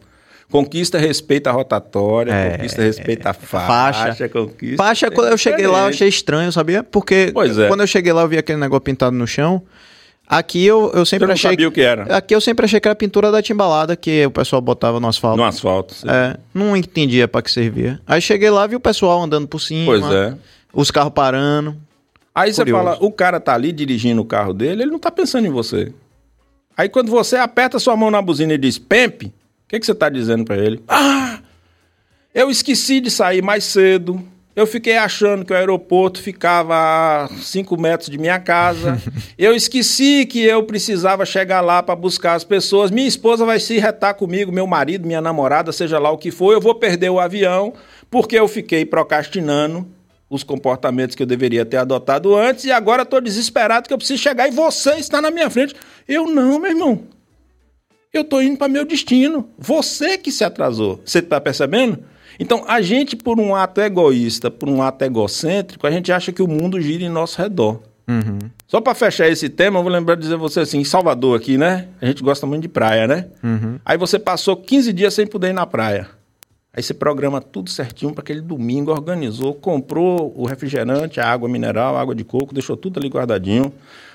Conquista 0.52 0.98
respeita 0.98 1.48
a 1.48 1.52
rotatória, 1.54 2.30
é, 2.30 2.50
conquista 2.50 2.82
respeita 2.82 3.30
a 3.30 3.32
faixa. 3.32 4.04
Faixa, 4.04 4.28
conquista. 4.28 4.76
Faixa, 4.76 5.10
quando 5.10 5.28
eu 5.28 5.38
cheguei 5.38 5.66
lá, 5.66 5.84
eu 5.84 5.86
achei 5.86 6.06
estranho, 6.06 6.52
sabia? 6.52 6.82
Porque 6.82 7.32
é. 7.34 7.68
quando 7.68 7.80
eu 7.80 7.86
cheguei 7.86 8.12
lá, 8.12 8.20
eu 8.20 8.28
vi 8.28 8.36
aquele 8.36 8.58
negócio 8.58 8.82
pintado 8.82 9.16
no 9.16 9.26
chão. 9.26 9.62
Aqui 10.28 10.62
eu, 10.62 10.92
eu 10.94 11.06
sempre 11.06 11.24
Você 11.24 11.26
não 11.26 11.32
achei. 11.32 11.50
sabia 11.52 11.68
o 11.68 11.72
que 11.72 11.80
era. 11.80 12.16
Aqui 12.16 12.34
eu 12.34 12.40
sempre 12.40 12.66
achei 12.66 12.78
que 12.78 12.86
era 12.86 12.94
pintura 12.94 13.32
da 13.32 13.40
timbalada 13.40 13.96
que 13.96 14.26
o 14.26 14.30
pessoal 14.30 14.60
botava 14.60 15.00
no 15.00 15.08
asfalto. 15.08 15.38
No 15.38 15.44
asfalto, 15.44 15.94
sim. 15.94 16.06
É, 16.06 16.36
não 16.52 16.76
entendia 16.76 17.26
para 17.26 17.40
que 17.40 17.50
servia. 17.50 17.98
Aí 18.06 18.20
cheguei 18.20 18.50
lá, 18.50 18.66
vi 18.66 18.76
o 18.76 18.80
pessoal 18.80 19.22
andando 19.22 19.48
por 19.48 19.58
cima. 19.58 19.86
Pois 19.86 20.04
é. 20.04 20.34
Os 20.70 20.90
carros 20.90 21.14
parando. 21.14 21.74
Aí 22.34 22.52
Curioso. 22.52 22.64
você 22.64 22.70
fala, 22.70 22.98
o 23.00 23.10
cara 23.10 23.40
tá 23.40 23.54
ali 23.54 23.72
dirigindo 23.72 24.20
o 24.20 24.24
carro 24.26 24.52
dele, 24.52 24.82
ele 24.82 24.90
não 24.90 24.98
tá 24.98 25.10
pensando 25.10 25.46
em 25.46 25.50
você. 25.50 25.92
Aí 26.76 26.90
quando 26.90 27.10
você 27.10 27.36
aperta 27.36 27.78
sua 27.78 27.96
mão 27.96 28.10
na 28.10 28.20
buzina 28.20 28.52
e 28.52 28.58
diz 28.58 28.78
PEMP, 28.78 29.32
que, 29.72 29.80
que 29.80 29.86
você 29.86 29.94
tá 29.94 30.10
dizendo 30.10 30.44
para 30.44 30.58
ele? 30.58 30.82
Ah! 30.86 31.38
Eu 32.34 32.50
esqueci 32.50 33.00
de 33.00 33.10
sair 33.10 33.42
mais 33.42 33.64
cedo. 33.64 34.22
Eu 34.54 34.66
fiquei 34.66 34.98
achando 34.98 35.46
que 35.46 35.52
o 35.52 35.56
aeroporto 35.56 36.20
ficava 36.20 36.74
a 37.24 37.28
5 37.28 37.80
metros 37.80 38.10
de 38.10 38.18
minha 38.18 38.38
casa. 38.38 39.00
eu 39.38 39.54
esqueci 39.54 40.26
que 40.26 40.42
eu 40.42 40.62
precisava 40.64 41.24
chegar 41.24 41.62
lá 41.62 41.82
para 41.82 41.96
buscar 41.96 42.34
as 42.34 42.44
pessoas. 42.44 42.90
Minha 42.90 43.08
esposa 43.08 43.46
vai 43.46 43.58
se 43.58 43.78
retar 43.78 44.12
comigo, 44.12 44.52
meu 44.52 44.66
marido, 44.66 45.06
minha 45.06 45.22
namorada, 45.22 45.72
seja 45.72 45.98
lá 45.98 46.10
o 46.10 46.18
que 46.18 46.30
for. 46.30 46.52
Eu 46.52 46.60
vou 46.60 46.74
perder 46.74 47.08
o 47.08 47.18
avião 47.18 47.72
porque 48.10 48.38
eu 48.38 48.46
fiquei 48.46 48.84
procrastinando 48.84 49.88
os 50.28 50.42
comportamentos 50.42 51.16
que 51.16 51.22
eu 51.22 51.26
deveria 51.26 51.64
ter 51.64 51.78
adotado 51.78 52.36
antes 52.36 52.64
e 52.66 52.72
agora 52.72 53.02
estou 53.04 53.22
desesperado 53.22 53.88
que 53.88 53.94
eu 53.94 53.98
preciso 53.98 54.22
chegar 54.22 54.48
e 54.48 54.50
você 54.50 54.96
está 54.96 55.22
na 55.22 55.30
minha 55.30 55.48
frente. 55.48 55.74
Eu 56.06 56.26
não, 56.26 56.58
meu 56.58 56.70
irmão. 56.70 57.04
Eu 58.12 58.20
estou 58.20 58.42
indo 58.42 58.58
para 58.58 58.68
meu 58.68 58.84
destino. 58.84 59.48
Você 59.58 60.18
que 60.18 60.30
se 60.30 60.44
atrasou. 60.44 61.00
Você 61.02 61.20
está 61.20 61.40
percebendo? 61.40 61.98
Então, 62.38 62.62
a 62.68 62.82
gente, 62.82 63.16
por 63.16 63.40
um 63.40 63.54
ato 63.54 63.80
egoísta, 63.80 64.50
por 64.50 64.68
um 64.68 64.82
ato 64.82 65.02
egocêntrico, 65.02 65.86
a 65.86 65.90
gente 65.90 66.12
acha 66.12 66.30
que 66.30 66.42
o 66.42 66.48
mundo 66.48 66.78
gira 66.78 67.02
em 67.02 67.08
nosso 67.08 67.40
redor. 67.40 67.80
Uhum. 68.06 68.50
Só 68.68 68.82
para 68.82 68.94
fechar 68.94 69.28
esse 69.28 69.48
tema, 69.48 69.78
eu 69.78 69.82
vou 69.82 69.90
lembrar 69.90 70.16
de 70.16 70.22
dizer 70.22 70.36
você 70.36 70.60
assim, 70.60 70.78
em 70.78 70.84
Salvador 70.84 71.38
aqui, 71.38 71.56
né? 71.56 71.88
A 72.02 72.06
gente 72.06 72.22
gosta 72.22 72.46
muito 72.46 72.62
de 72.62 72.68
praia, 72.68 73.06
né? 73.06 73.28
Uhum. 73.42 73.78
Aí 73.82 73.96
você 73.96 74.18
passou 74.18 74.56
15 74.56 74.92
dias 74.92 75.14
sem 75.14 75.26
poder 75.26 75.48
ir 75.48 75.54
na 75.54 75.64
praia. 75.64 76.08
Aí 76.74 76.82
você 76.82 76.92
programa 76.92 77.40
tudo 77.40 77.70
certinho 77.70 78.12
para 78.12 78.22
aquele 78.22 78.42
domingo, 78.42 78.90
organizou, 78.90 79.54
comprou 79.54 80.34
o 80.36 80.44
refrigerante, 80.44 81.18
a 81.18 81.30
água 81.30 81.48
mineral, 81.48 81.96
a 81.96 82.00
água 82.00 82.14
de 82.14 82.24
coco, 82.24 82.52
deixou 82.52 82.76
tudo 82.76 82.98
ali 82.98 83.08
guardadinho. 83.08 83.72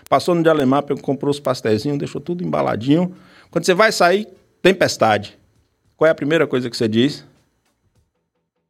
Passou 0.08 0.36
no 0.36 0.44
de 0.44 0.50
Alemar, 0.50 0.84
comprou 1.02 1.32
os 1.32 1.40
pastéis, 1.40 1.84
deixou 1.84 2.22
tudo 2.22 2.44
embaladinho. 2.44 3.14
Quando 3.52 3.66
você 3.66 3.74
vai 3.74 3.92
sair, 3.92 4.28
tempestade. 4.62 5.38
Qual 5.96 6.08
é 6.08 6.12
a 6.12 6.16
primeira 6.16 6.46
coisa 6.46 6.70
que 6.70 6.78
você 6.78 6.88
diz? 6.88 7.26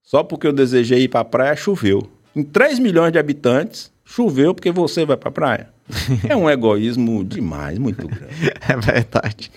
Só 0.04 0.24
porque 0.24 0.48
eu 0.48 0.54
desejei 0.54 1.04
ir 1.04 1.08
para 1.10 1.20
a 1.20 1.26
praia, 1.26 1.56
choveu. 1.56 2.10
Em 2.36 2.44
3 2.44 2.80
milhões 2.80 3.12
de 3.12 3.20
habitantes, 3.20 3.92
choveu 4.06 4.54
porque 4.54 4.72
você 4.72 5.06
vai 5.06 5.18
para 5.18 5.30
a 5.30 5.32
praia. 5.32 5.70
É 6.28 6.36
um 6.36 6.50
egoísmo 6.50 7.24
demais, 7.24 7.78
muito 7.78 8.08
grande. 8.08 8.52
É 8.68 8.76
verdade. 8.78 9.52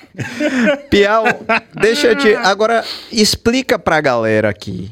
Piau, 0.88 1.24
deixa 1.80 2.08
eu 2.08 2.16
te. 2.16 2.34
Agora, 2.34 2.84
explica 3.10 3.78
para 3.78 3.96
a 3.96 4.00
galera 4.00 4.48
aqui 4.48 4.90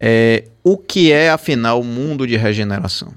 é, 0.00 0.44
o 0.62 0.76
que 0.76 1.12
é, 1.12 1.30
afinal, 1.30 1.80
o 1.80 1.84
mundo 1.84 2.26
de 2.26 2.36
regeneração. 2.36 3.12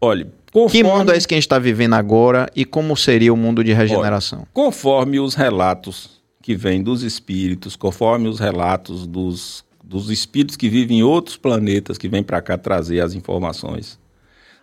Olha, 0.00 0.26
conforme... 0.54 0.70
Que 0.70 0.82
mundo 0.82 1.12
é 1.12 1.16
esse 1.16 1.28
que 1.28 1.34
a 1.34 1.36
gente 1.36 1.44
está 1.44 1.58
vivendo 1.58 1.94
agora 1.94 2.48
e 2.56 2.64
como 2.64 2.96
seria 2.96 3.34
o 3.34 3.36
mundo 3.36 3.62
de 3.62 3.72
regeneração? 3.72 4.38
Olha, 4.38 4.48
conforme 4.52 5.20
os 5.20 5.34
relatos 5.34 6.22
que 6.40 6.54
vêm 6.54 6.82
dos 6.82 7.02
espíritos, 7.02 7.76
conforme 7.76 8.28
os 8.28 8.38
relatos 8.38 9.06
dos 9.06 9.64
dos 9.84 10.10
espíritos 10.10 10.56
que 10.56 10.68
vivem 10.68 11.00
em 11.00 11.02
outros 11.02 11.36
planetas 11.36 11.98
que 11.98 12.08
vêm 12.08 12.22
para 12.22 12.40
cá 12.40 12.56
trazer 12.56 13.00
as 13.00 13.14
informações. 13.14 13.98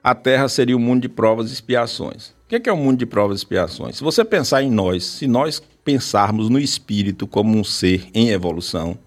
A 0.04 0.16
Terra 0.16 0.50
seria 0.50 0.76
um 0.76 0.80
mundo 0.80 1.02
de 1.02 1.10
provas 1.10 1.52
e 1.52 1.54
expiações. 1.54 2.30
O 2.30 2.60
que 2.60 2.68
é, 2.68 2.74
o 2.74 2.76
um 2.76 2.84
mundo 2.84 2.98
de 2.98 3.06
provas 3.06 3.38
e 3.38 3.42
expiações? 3.42 3.98
Se 3.98 4.04
você 4.04 4.26
pensar 4.26 4.64
em 4.64 4.72
nós, 4.72 5.06
se 5.06 5.28
nós 5.28 5.62
pensarmos 5.86 6.50
no 6.50 6.60
espírito 6.60 7.28
como 7.28 7.56
um 7.56 7.64
ser 7.64 8.08
em 8.14 8.30
evolução, 8.30 8.98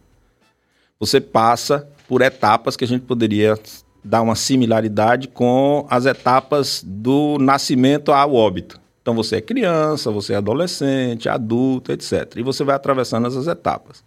você 0.98 1.20
passa 1.20 1.88
por 2.06 2.22
etapas 2.22 2.76
que 2.76 2.84
a 2.84 2.88
gente 2.88 3.02
poderia 3.02 3.58
dar 4.04 4.22
uma 4.22 4.36
similaridade 4.36 5.28
com 5.28 5.86
as 5.88 6.04
etapas 6.04 6.84
do 6.86 7.38
nascimento 7.40 8.12
ao 8.12 8.34
óbito. 8.34 8.78
Então 9.00 9.14
você 9.14 9.36
é 9.36 9.40
criança, 9.40 10.10
você 10.10 10.34
é 10.34 10.36
adolescente, 10.36 11.28
adulto, 11.28 11.92
etc. 11.92 12.36
E 12.36 12.42
você 12.42 12.62
vai 12.64 12.76
atravessando 12.76 13.26
essas 13.26 13.46
etapas. 13.46 14.04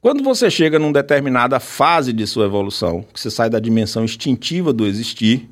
Quando 0.00 0.22
você 0.22 0.50
chega 0.50 0.78
numa 0.78 0.92
determinada 0.92 1.58
fase 1.58 2.12
de 2.12 2.26
sua 2.26 2.46
evolução, 2.46 3.04
que 3.12 3.18
você 3.18 3.30
sai 3.30 3.50
da 3.50 3.58
dimensão 3.58 4.04
instintiva 4.04 4.72
do 4.72 4.86
existir, 4.86 5.50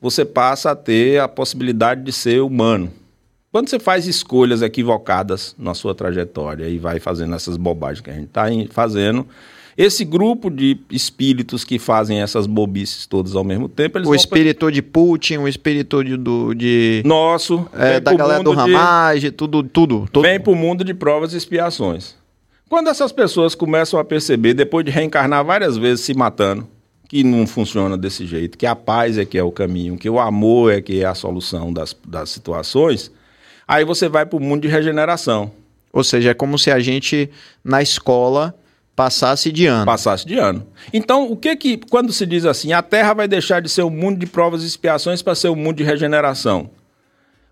você 0.00 0.24
passa 0.24 0.70
a 0.70 0.76
ter 0.76 1.20
a 1.20 1.26
possibilidade 1.26 2.02
de 2.02 2.12
ser 2.12 2.40
humano. 2.40 2.92
Quando 3.50 3.68
você 3.68 3.78
faz 3.78 4.06
escolhas 4.06 4.60
equivocadas 4.60 5.54
na 5.58 5.74
sua 5.74 5.94
trajetória 5.94 6.68
e 6.68 6.78
vai 6.78 7.00
fazendo 7.00 7.34
essas 7.34 7.56
bobagens 7.56 8.02
que 8.02 8.10
a 8.10 8.12
gente 8.12 8.26
está 8.26 8.44
fazendo, 8.70 9.26
esse 9.76 10.04
grupo 10.04 10.50
de 10.50 10.78
espíritos 10.90 11.62
que 11.62 11.78
fazem 11.78 12.22
essas 12.22 12.46
bobices 12.46 13.06
todas 13.06 13.36
ao 13.36 13.44
mesmo 13.44 13.68
tempo, 13.68 13.98
o 14.06 14.14
espírito 14.14 14.72
de 14.72 14.80
Putin, 14.80 15.38
o 15.38 15.48
espírito 15.48 16.02
de, 16.02 16.16
do, 16.16 16.54
de 16.54 17.02
nosso, 17.04 17.68
é, 17.74 18.00
da 18.00 18.14
galera 18.14 18.42
do 18.42 18.52
Ramage, 18.52 19.30
tudo, 19.30 19.62
tudo, 19.62 20.08
tudo. 20.10 20.22
Vem 20.22 20.40
para 20.40 20.52
o 20.52 20.56
mundo 20.56 20.82
de 20.82 20.94
provas 20.94 21.34
e 21.34 21.36
expiações. 21.36 22.14
Quando 22.68 22.88
essas 22.88 23.12
pessoas 23.12 23.54
começam 23.54 24.00
a 24.00 24.04
perceber, 24.04 24.54
depois 24.54 24.84
de 24.84 24.90
reencarnar 24.90 25.44
várias 25.44 25.76
vezes 25.76 26.04
se 26.04 26.14
matando, 26.14 26.66
que 27.08 27.22
não 27.22 27.46
funciona 27.46 27.96
desse 27.96 28.26
jeito, 28.26 28.58
que 28.58 28.66
a 28.66 28.74
paz 28.74 29.18
é 29.18 29.24
que 29.24 29.38
é 29.38 29.42
o 29.42 29.52
caminho, 29.52 29.96
que 29.96 30.08
o 30.08 30.18
amor 30.18 30.72
é 30.72 30.80
que 30.80 31.02
é 31.02 31.04
a 31.04 31.14
solução 31.14 31.72
das, 31.72 31.94
das 32.04 32.30
situações, 32.30 33.12
aí 33.68 33.84
você 33.84 34.08
vai 34.08 34.26
para 34.26 34.36
o 34.36 34.40
mundo 34.40 34.62
de 34.62 34.68
regeneração. 34.68 35.52
Ou 35.92 36.02
seja, 36.02 36.30
é 36.30 36.34
como 36.34 36.58
se 36.58 36.70
a 36.70 36.80
gente, 36.80 37.30
na 37.62 37.80
escola, 37.80 38.54
passasse 38.96 39.52
de 39.52 39.66
ano. 39.66 39.84
Passasse 39.84 40.26
de 40.26 40.38
ano. 40.38 40.66
Então, 40.92 41.30
o 41.30 41.36
que 41.36 41.54
que, 41.54 41.76
quando 41.76 42.12
se 42.12 42.24
diz 42.24 42.46
assim, 42.46 42.72
a 42.72 42.80
Terra 42.80 43.12
vai 43.12 43.28
deixar 43.28 43.60
de 43.60 43.68
ser 43.68 43.82
um 43.82 43.90
mundo 43.90 44.18
de 44.18 44.26
provas 44.26 44.62
e 44.62 44.66
expiações 44.66 45.20
para 45.20 45.34
ser 45.34 45.50
um 45.50 45.54
mundo 45.54 45.76
de 45.76 45.84
regeneração? 45.84 46.70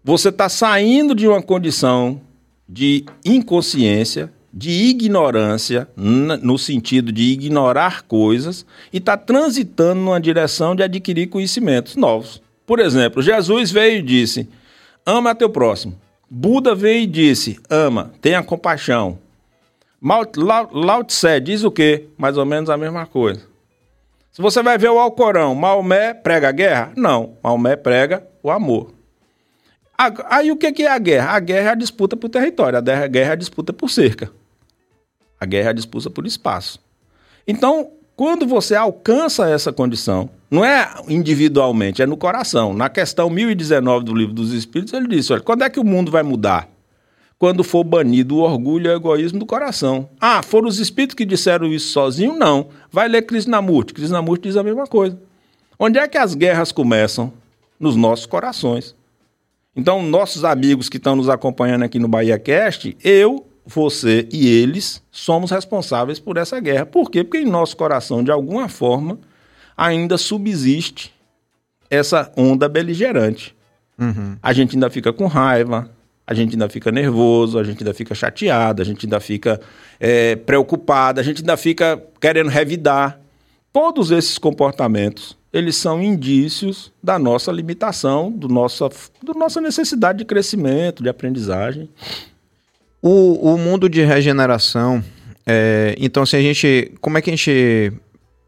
Você 0.02 0.30
está 0.30 0.48
saindo 0.48 1.14
de 1.14 1.28
uma 1.28 1.42
condição 1.42 2.20
de 2.66 3.04
inconsciência, 3.24 4.32
de 4.52 4.70
ignorância, 4.70 5.88
no 5.96 6.56
sentido 6.56 7.12
de 7.12 7.24
ignorar 7.24 8.02
coisas, 8.02 8.64
e 8.92 8.98
está 8.98 9.16
transitando 9.16 10.00
numa 10.00 10.20
direção 10.20 10.74
de 10.74 10.82
adquirir 10.82 11.26
conhecimentos 11.26 11.96
novos. 11.96 12.40
Por 12.66 12.80
exemplo, 12.80 13.20
Jesus 13.20 13.70
veio 13.70 13.98
e 13.98 14.02
disse: 14.02 14.48
ama 15.04 15.34
teu 15.34 15.50
próximo. 15.50 15.98
Buda 16.30 16.74
veio 16.74 17.02
e 17.02 17.06
disse: 17.06 17.58
ama, 17.68 18.12
tenha 18.22 18.42
compaixão. 18.42 19.18
Lao 20.04 21.02
Tse 21.02 21.40
diz 21.40 21.64
o 21.64 21.70
quê? 21.70 22.08
Mais 22.18 22.36
ou 22.36 22.44
menos 22.44 22.68
a 22.68 22.76
mesma 22.76 23.06
coisa. 23.06 23.40
Se 24.30 24.42
você 24.42 24.62
vai 24.62 24.76
ver 24.76 24.90
o 24.90 24.98
Alcorão, 24.98 25.54
Maomé 25.54 26.12
prega 26.12 26.48
a 26.48 26.52
guerra? 26.52 26.92
Não, 26.94 27.38
Maomé 27.42 27.74
prega 27.74 28.26
o 28.42 28.50
amor. 28.50 28.92
Aí 30.28 30.50
o 30.50 30.56
que 30.56 30.82
é 30.82 30.90
a 30.90 30.98
guerra? 30.98 31.30
A 31.30 31.40
guerra 31.40 31.68
é 31.68 31.72
a 31.72 31.76
disputa 31.76 32.16
por 32.16 32.28
território, 32.28 32.78
a 32.78 32.80
guerra 32.80 33.30
é 33.30 33.32
a 33.32 33.36
disputa 33.36 33.72
por 33.72 33.88
cerca. 33.88 34.30
A 35.40 35.46
guerra 35.46 35.68
é 35.68 35.70
a 35.70 35.74
disputa 35.74 36.10
por 36.10 36.26
espaço. 36.26 36.80
Então, 37.46 37.90
quando 38.16 38.46
você 38.46 38.74
alcança 38.74 39.48
essa 39.48 39.72
condição, 39.72 40.28
não 40.50 40.64
é 40.64 40.88
individualmente, 41.08 42.02
é 42.02 42.06
no 42.06 42.16
coração. 42.16 42.74
Na 42.74 42.88
questão 42.88 43.30
1019 43.30 44.04
do 44.04 44.14
Livro 44.14 44.34
dos 44.34 44.52
Espíritos, 44.52 44.92
ele 44.92 45.08
disse: 45.08 45.32
olha, 45.32 45.42
quando 45.42 45.62
é 45.62 45.70
que 45.70 45.80
o 45.80 45.84
mundo 45.84 46.10
vai 46.10 46.22
mudar? 46.22 46.68
Quando 47.38 47.64
for 47.64 47.84
banido 47.84 48.36
o 48.36 48.40
orgulho 48.40 48.86
e 48.86 48.90
o 48.90 48.96
egoísmo 48.96 49.38
do 49.38 49.46
coração. 49.46 50.08
Ah, 50.20 50.42
foram 50.42 50.68
os 50.68 50.78
espíritos 50.78 51.14
que 51.14 51.24
disseram 51.24 51.72
isso 51.72 51.88
sozinho? 51.88 52.34
Não. 52.34 52.68
Vai 52.90 53.08
ler 53.08 53.22
Krishnamurti. 53.22 53.92
Krishnamurti 53.92 54.48
diz 54.48 54.56
a 54.56 54.62
mesma 54.62 54.86
coisa. 54.86 55.18
Onde 55.78 55.98
é 55.98 56.06
que 56.06 56.16
as 56.16 56.34
guerras 56.34 56.72
começam? 56.72 57.32
Nos 57.78 57.96
nossos 57.96 58.26
corações. 58.26 58.94
Então, 59.76 60.02
nossos 60.02 60.44
amigos 60.44 60.88
que 60.88 60.98
estão 60.98 61.16
nos 61.16 61.28
acompanhando 61.28 61.82
aqui 61.82 61.98
no 61.98 62.06
Bahia 62.06 62.38
Cast, 62.38 62.96
eu, 63.02 63.44
você 63.66 64.28
e 64.32 64.46
eles 64.46 65.02
somos 65.10 65.50
responsáveis 65.50 66.20
por 66.20 66.36
essa 66.36 66.60
guerra. 66.60 66.86
Por 66.86 67.10
quê? 67.10 67.24
Porque 67.24 67.38
em 67.38 67.50
nosso 67.50 67.76
coração, 67.76 68.22
de 68.22 68.30
alguma 68.30 68.68
forma, 68.68 69.18
ainda 69.76 70.16
subsiste 70.16 71.12
essa 71.90 72.32
onda 72.36 72.68
beligerante. 72.68 73.54
Uhum. 73.98 74.36
A 74.42 74.52
gente 74.52 74.76
ainda 74.76 74.88
fica 74.90 75.12
com 75.12 75.26
raiva, 75.26 75.90
a 76.26 76.32
gente 76.32 76.52
ainda 76.52 76.68
fica 76.68 76.90
nervoso, 76.90 77.58
a 77.58 77.64
gente 77.64 77.82
ainda 77.82 77.92
fica 77.92 78.14
chateado, 78.14 78.80
a 78.80 78.84
gente 78.84 79.04
ainda 79.04 79.20
fica 79.20 79.60
é, 80.00 80.36
preocupado, 80.36 81.20
a 81.20 81.22
gente 81.22 81.42
ainda 81.42 81.56
fica 81.56 82.02
querendo 82.20 82.48
revidar. 82.48 83.20
Todos 83.72 84.10
esses 84.10 84.38
comportamentos, 84.38 85.36
eles 85.52 85.76
são 85.76 86.02
indícios 86.02 86.92
da 87.02 87.18
nossa 87.18 87.52
limitação, 87.52 88.30
do 88.30 88.48
nossa, 88.48 88.88
do 89.22 89.34
nossa 89.34 89.60
necessidade 89.60 90.18
de 90.18 90.24
crescimento, 90.24 91.02
de 91.02 91.08
aprendizagem. 91.08 91.88
O, 93.02 93.52
o 93.52 93.58
mundo 93.58 93.88
de 93.88 94.02
regeneração, 94.02 95.04
é, 95.46 95.94
então 95.98 96.24
se 96.24 96.36
a 96.36 96.40
gente, 96.40 96.92
como 97.00 97.18
é 97.18 97.22
que 97.22 97.28
a 97.28 97.32
gente 97.32 97.92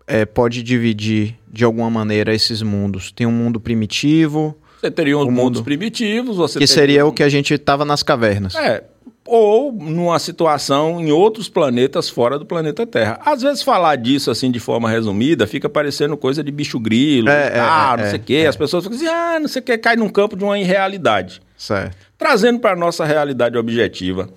é, 0.07 0.25
pode 0.25 0.63
dividir 0.63 1.37
de 1.53 1.65
alguma 1.65 1.91
maneira 1.91 2.35
esses 2.35 2.63
mundos? 2.63 3.13
Tem 3.13 3.27
um 3.27 3.33
mundo 3.33 3.61
primitivo, 3.61 4.57
Você 4.87 4.91
teria 4.91 5.17
os 5.19 5.25
O 5.27 5.31
mundos 5.31 5.61
mundo. 5.61 5.65
primitivos, 5.65 6.37
você 6.37 6.59
que 6.59 6.67
teria- 6.67 6.75
seria 6.75 7.07
o 7.07 7.13
que 7.13 7.23
a 7.23 7.29
gente 7.29 7.53
estava 7.55 7.85
nas 7.85 8.03
cavernas. 8.03 8.55
É, 8.55 8.85
ou 9.25 9.73
numa 9.73 10.19
situação 10.21 11.01
em 11.01 11.11
outros 11.11 11.49
planetas 11.49 12.09
fora 12.09 12.39
do 12.39 12.47
planeta 12.47 12.87
Terra. 12.87 13.19
Às 13.25 13.43
vezes 13.43 13.63
falar 13.63 13.97
disso 13.97 14.31
assim 14.31 14.51
de 14.51 14.61
forma 14.61 14.89
resumida 14.89 15.47
fica 15.47 15.69
parecendo 15.69 16.17
coisa 16.17 16.45
de 16.45 16.51
bicho 16.53 16.79
grilo, 16.79 17.29
É, 17.29 17.57
é, 17.57 17.61
ah, 17.61 17.91
é, 17.95 17.97
não 17.97 18.05
é, 18.05 18.11
sei 18.11 18.19
o 18.19 18.23
quê. 18.23 18.47
As 18.49 18.55
pessoas 18.57 18.85
ficam 18.85 18.97
assim, 18.97 19.09
ah, 19.09 19.39
não 19.41 19.49
sei 19.49 19.61
o 19.61 19.65
quê, 19.65 19.77
cai 19.77 19.97
num 19.97 20.09
campo 20.09 20.37
de 20.37 20.45
uma 20.45 20.57
irrealidade. 20.59 21.43
Certo. 21.57 21.97
Trazendo 22.17 22.61
para 22.61 22.73
a 22.73 22.77
nossa 22.77 23.05
realidade 23.05 23.59
objetiva, 23.59 24.29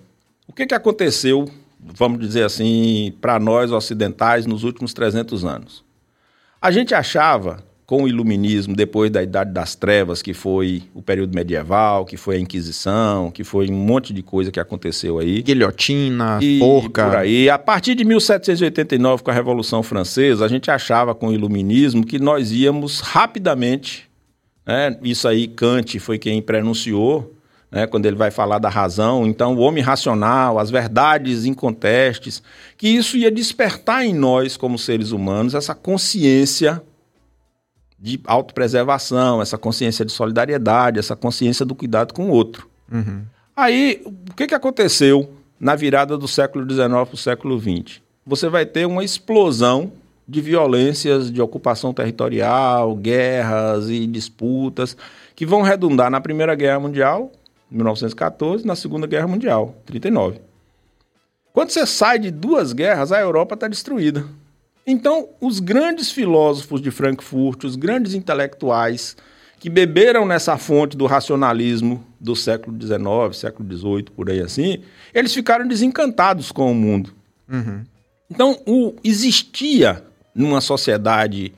o 0.47 0.53
que, 0.53 0.65
que 0.65 0.73
aconteceu, 0.73 1.45
vamos 1.79 2.19
dizer 2.19 2.43
assim, 2.43 3.13
para 3.21 3.39
nós 3.39 3.71
ocidentais 3.71 4.45
nos 4.47 4.63
últimos 4.63 4.93
300 4.93 5.45
anos? 5.45 5.83
A 6.61 6.71
gente 6.71 6.95
achava, 6.95 7.63
com 7.89 8.03
o 8.03 8.07
iluminismo, 8.07 8.75
depois 8.75 9.09
da 9.09 9.23
Idade 9.23 9.51
das 9.51 9.73
Trevas, 9.73 10.21
que 10.21 10.31
foi 10.31 10.83
o 10.93 11.01
período 11.01 11.33
medieval, 11.33 12.05
que 12.05 12.17
foi 12.17 12.35
a 12.35 12.39
Inquisição, 12.39 13.31
que 13.31 13.43
foi 13.43 13.67
um 13.67 13.73
monte 13.73 14.13
de 14.13 14.21
coisa 14.21 14.51
que 14.51 14.59
aconteceu 14.59 15.17
aí, 15.17 15.41
Guilhotina, 15.41 16.37
e 16.39 16.59
forca. 16.59 17.07
por 17.07 17.15
aí. 17.15 17.49
A 17.49 17.57
partir 17.57 17.95
de 17.95 18.05
1789, 18.05 19.23
com 19.23 19.31
a 19.31 19.33
Revolução 19.33 19.81
Francesa, 19.81 20.45
a 20.45 20.47
gente 20.47 20.69
achava 20.69 21.15
com 21.15 21.29
o 21.29 21.33
Iluminismo 21.33 22.05
que 22.05 22.19
nós 22.19 22.51
íamos 22.51 22.99
rapidamente, 22.99 24.07
né, 24.63 24.95
isso 25.01 25.27
aí 25.27 25.47
Kant 25.47 25.97
foi 25.97 26.19
quem 26.19 26.43
prenunciou, 26.43 27.33
né, 27.71 27.87
quando 27.87 28.05
ele 28.05 28.15
vai 28.15 28.29
falar 28.29 28.59
da 28.59 28.69
razão, 28.69 29.25
então 29.25 29.55
o 29.55 29.61
homem 29.61 29.81
racional, 29.81 30.59
as 30.59 30.69
verdades 30.69 31.43
incontestes, 31.43 32.43
que 32.77 32.87
isso 32.87 33.17
ia 33.17 33.31
despertar 33.31 34.05
em 34.05 34.13
nós, 34.13 34.55
como 34.55 34.77
seres 34.77 35.09
humanos, 35.09 35.55
essa 35.55 35.73
consciência 35.73 36.83
de 38.01 38.19
autopreservação, 38.25 39.41
essa 39.41 39.57
consciência 39.57 40.05
de 40.05 40.11
solidariedade, 40.11 40.99
essa 40.99 41.15
consciência 41.15 41.65
do 41.65 41.75
cuidado 41.75 42.13
com 42.13 42.29
o 42.29 42.31
outro. 42.31 42.67
Uhum. 42.91 43.23
Aí, 43.55 44.01
o 44.05 44.33
que, 44.33 44.47
que 44.47 44.55
aconteceu 44.55 45.29
na 45.59 45.75
virada 45.75 46.17
do 46.17 46.27
século 46.27 46.63
XIX 46.69 46.87
para 46.87 47.13
o 47.13 47.17
século 47.17 47.59
XX? 47.59 47.99
Você 48.25 48.47
vai 48.47 48.65
ter 48.65 48.85
uma 48.85 49.03
explosão 49.03 49.91
de 50.25 50.39
violências 50.39 51.31
de 51.31 51.41
ocupação 51.41 51.93
territorial, 51.93 52.95
guerras 52.95 53.89
e 53.89 54.05
disputas, 54.05 54.95
que 55.35 55.45
vão 55.45 55.61
redundar 55.61 56.09
na 56.09 56.21
Primeira 56.21 56.53
Guerra 56.55 56.79
Mundial, 56.79 57.31
1914, 57.69 58.65
na 58.65 58.75
Segunda 58.75 59.07
Guerra 59.07 59.27
Mundial, 59.27 59.75
39. 59.85 60.39
Quando 61.51 61.71
você 61.71 61.85
sai 61.85 62.19
de 62.19 62.31
duas 62.31 62.73
guerras, 62.73 63.11
a 63.11 63.19
Europa 63.19 63.55
está 63.55 63.67
destruída. 63.67 64.23
Então, 64.91 65.29
os 65.39 65.59
grandes 65.59 66.11
filósofos 66.11 66.81
de 66.81 66.89
Frankfurt, 66.89 67.63
os 67.63 67.75
grandes 67.75 68.15
intelectuais 68.15 69.15
que 69.59 69.69
beberam 69.69 70.25
nessa 70.25 70.57
fonte 70.57 70.97
do 70.97 71.05
racionalismo 71.05 72.03
do 72.19 72.35
século 72.35 72.75
XIX, 72.75 73.37
século 73.37 73.71
XVIII, 73.71 74.03
por 74.15 74.31
aí 74.31 74.39
assim, 74.39 74.79
eles 75.13 75.31
ficaram 75.31 75.67
desencantados 75.67 76.51
com 76.51 76.71
o 76.71 76.73
mundo. 76.73 77.13
Uhum. 77.47 77.83
Então, 78.31 78.59
o, 78.65 78.95
existia 79.03 80.03
numa 80.33 80.59
sociedade 80.59 81.53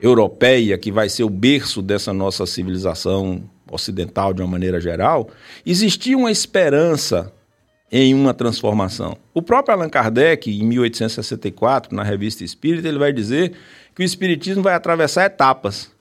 europeia, 0.00 0.76
que 0.76 0.90
vai 0.90 1.08
ser 1.08 1.22
o 1.22 1.30
berço 1.30 1.82
dessa 1.82 2.12
nossa 2.12 2.46
civilização 2.46 3.48
ocidental 3.70 4.34
de 4.34 4.42
uma 4.42 4.50
maneira 4.50 4.80
geral, 4.80 5.30
existia 5.64 6.18
uma 6.18 6.32
esperança 6.32 7.32
em 7.92 8.14
uma 8.14 8.32
transformação. 8.32 9.18
O 9.34 9.42
próprio 9.42 9.74
Allan 9.74 9.90
Kardec, 9.90 10.50
em 10.50 10.64
1864, 10.64 11.94
na 11.94 12.02
Revista 12.02 12.42
Espírita, 12.42 12.88
ele 12.88 12.98
vai 12.98 13.12
dizer 13.12 13.52
que 13.94 14.02
o 14.02 14.04
espiritismo 14.04 14.62
vai 14.62 14.72
atravessar 14.74 15.26
etapas. 15.26 15.92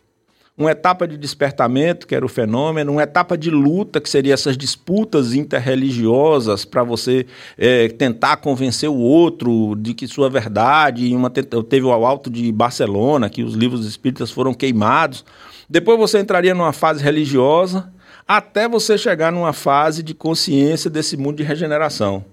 Uma 0.58 0.72
etapa 0.72 1.06
de 1.08 1.18
despertamento, 1.18 2.08
que 2.08 2.16
era 2.16 2.26
o 2.26 2.30
fenômeno, 2.30 2.94
uma 2.94 3.04
etapa 3.04 3.38
de 3.38 3.50
luta, 3.50 4.00
que 4.00 4.10
seria 4.10 4.34
essas 4.34 4.56
disputas 4.56 5.34
interreligiosas 5.34 6.64
para 6.64 6.84
você 6.84 7.26
eh, 7.58 7.90
tentar 7.90 8.38
convencer 8.38 8.90
o 8.90 8.98
outro 8.98 9.76
de 9.76 9.94
que 9.94 10.08
sua 10.08 10.30
verdade. 10.30 11.14
Uma, 11.14 11.30
teve 11.30 11.86
o 11.86 11.92
Alto 11.92 12.30
de 12.30 12.52
Barcelona, 12.52 13.30
que 13.30 13.44
os 13.44 13.54
livros 13.54 13.86
espíritas 13.86 14.32
foram 14.32 14.54
queimados. 14.54 15.26
Depois 15.70 15.98
você 15.98 16.20
entraria 16.20 16.54
numa 16.54 16.74
fase 16.74 17.04
religiosa, 17.04 17.92
até 18.38 18.66
você 18.66 18.98
chegar 18.98 19.30
numa 19.30 19.52
fase 19.52 20.02
de 20.02 20.14
consciência 20.14 20.90
desse 20.90 21.18
mundo 21.18 21.36
de 21.36 21.44
regeneração. 21.44 22.24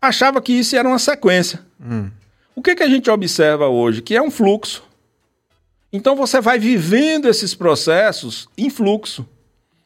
Achava 0.00 0.40
que 0.40 0.52
isso 0.52 0.76
era 0.76 0.86
uma 0.86 0.98
sequência. 0.98 1.60
Hum. 1.80 2.08
O 2.54 2.62
que, 2.62 2.76
que 2.76 2.84
a 2.84 2.88
gente 2.88 3.10
observa 3.10 3.66
hoje? 3.66 4.00
Que 4.00 4.14
é 4.14 4.22
um 4.22 4.30
fluxo. 4.30 4.84
Então 5.92 6.14
você 6.14 6.40
vai 6.40 6.56
vivendo 6.56 7.28
esses 7.28 7.52
processos 7.52 8.48
em 8.56 8.70
fluxo. 8.70 9.26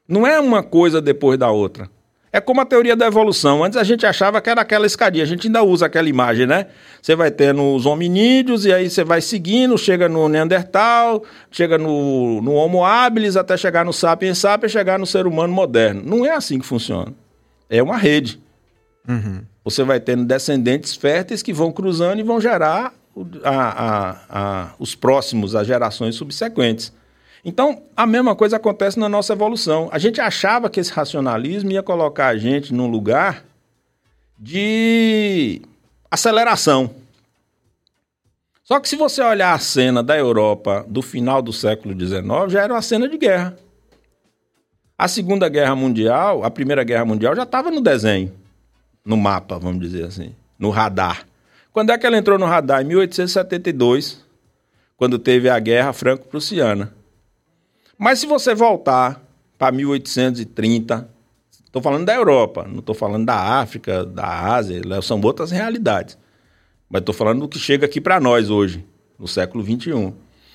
Não 0.07 0.27
é 0.27 0.39
uma 0.39 0.63
coisa 0.63 1.01
depois 1.01 1.39
da 1.39 1.51
outra. 1.51 1.89
É 2.39 2.41
como 2.41 2.61
a 2.61 2.65
teoria 2.65 2.95
da 2.95 3.07
evolução. 3.07 3.65
Antes 3.65 3.77
a 3.77 3.83
gente 3.83 4.07
achava 4.07 4.41
que 4.41 4.49
era 4.49 4.61
aquela 4.61 4.87
escadinha. 4.87 5.25
A 5.25 5.27
gente 5.27 5.49
ainda 5.49 5.63
usa 5.63 5.87
aquela 5.87 6.09
imagem, 6.09 6.47
né? 6.47 6.67
Você 7.03 7.17
vai 7.17 7.31
tendo 7.31 7.75
os 7.75 7.85
hominídeos 7.85 8.65
e 8.65 8.73
aí 8.73 8.89
você 8.89 9.03
vai 9.03 9.21
seguindo, 9.21 9.77
chega 9.77 10.09
no 10.09 10.29
Neandertal, 10.29 11.25
chega 11.51 11.77
no, 11.77 12.41
no 12.41 12.53
Homo 12.55 12.85
habilis, 12.85 13.37
até 13.37 13.57
chegar 13.57 13.85
no 13.85 13.93
Sapiens 13.93 14.39
sapiens, 14.39 14.71
chegar 14.73 14.99
no 14.99 15.07
ser 15.07 15.27
humano 15.27 15.53
moderno. 15.53 16.03
Não 16.05 16.25
é 16.25 16.31
assim 16.31 16.59
que 16.59 16.67
funciona. 16.67 17.13
É 17.69 17.83
uma 17.83 17.97
rede. 17.97 18.41
Uhum. 19.09 19.43
Você 19.65 19.83
vai 19.83 19.99
tendo 20.01 20.25
descendentes 20.25 20.95
férteis 20.95 21.43
que 21.43 21.53
vão 21.53 21.73
cruzando 21.73 22.21
e 22.21 22.23
vão 22.23 22.41
gerar 22.41 22.95
a- 23.45 23.51
a- 23.51 24.17
a- 24.31 24.75
os 24.79 24.95
próximos, 24.95 25.55
as 25.57 25.67
gerações 25.67 26.15
subsequentes. 26.15 26.93
Então, 27.45 27.83
a 27.97 28.07
mesma 28.07 28.35
coisa 28.35 28.57
acontece 28.57 28.99
na 28.99 29.09
nossa 29.09 29.33
evolução. 29.33 29.89
A 29.93 29.99
gente 29.99 30.21
achava 30.21 30.69
que 30.69 30.81
esse 30.81 30.93
racionalismo 30.93 31.71
ia 31.71 31.83
colocar 31.83 32.29
a 32.29 32.37
gente 32.37 32.75
num 32.75 32.89
lugar 32.89 33.45
de 34.39 35.63
aceleração. 36.11 36.91
Só 38.65 38.79
que 38.81 38.89
se 38.89 38.97
você 38.97 39.23
olhar 39.23 39.55
a 39.55 39.59
cena 39.59 40.03
da 40.03 40.17
Europa 40.17 40.85
do 40.89 41.01
final 41.01 41.41
do 41.41 41.53
século 41.53 41.99
XIX, 41.99 42.53
já 42.53 42.63
era 42.63 42.75
uma 42.75 42.83
cena 42.83 43.09
de 43.09 43.17
guerra. 43.17 43.57
A 44.97 45.09
Segunda 45.09 45.49
Guerra 45.49 45.75
Mundial, 45.77 46.45
a 46.45 46.51
Primeira 46.51 46.85
Guerra 46.85 47.05
Mundial 47.05 47.35
já 47.35 47.45
estava 47.45 47.71
no 47.71 47.81
desenho 47.81 48.33
no 49.09 49.17
mapa, 49.17 49.59
vamos 49.59 49.81
dizer 49.81 50.05
assim, 50.05 50.35
no 50.59 50.69
radar. 50.69 51.27
Quando 51.73 51.91
é 51.91 51.97
que 51.97 52.07
ela 52.07 52.19
entrou 52.19 52.39
no 52.39 52.45
radar? 52.45 52.83
Em 52.83 52.85
1872, 52.85 54.23
quando 54.99 55.19
teve 55.19 55.49
a 55.49 55.59
Guerra 55.59 55.95
Franco-Prussiana. 55.95 56.93
Mas 57.99 58.21
se 58.21 58.27
você 58.27 58.55
voltar 58.55 59.21
para 59.59 59.73
1830, 59.73 61.09
estou 61.67 61.83
falando 61.83 62.07
da 62.07 62.15
Europa, 62.15 62.65
não 62.69 62.79
estou 62.79 62.95
falando 62.95 63.27
da 63.27 63.59
África, 63.59 64.07
da 64.07 64.55
Ásia, 64.55 64.81
lá 64.85 65.03
são 65.03 65.21
outras 65.21 65.51
realidades. 65.51 66.17
Mas 66.89 67.01
estou 67.01 67.15
falando 67.15 67.41
do 67.41 67.49
que 67.49 67.59
chega 67.59 67.87
aqui 67.87 68.01
para 68.01 68.21
nós 68.21 68.51
hoje, 68.51 68.87
no 69.19 69.27
século 69.27 69.65
XXI. 69.65 70.15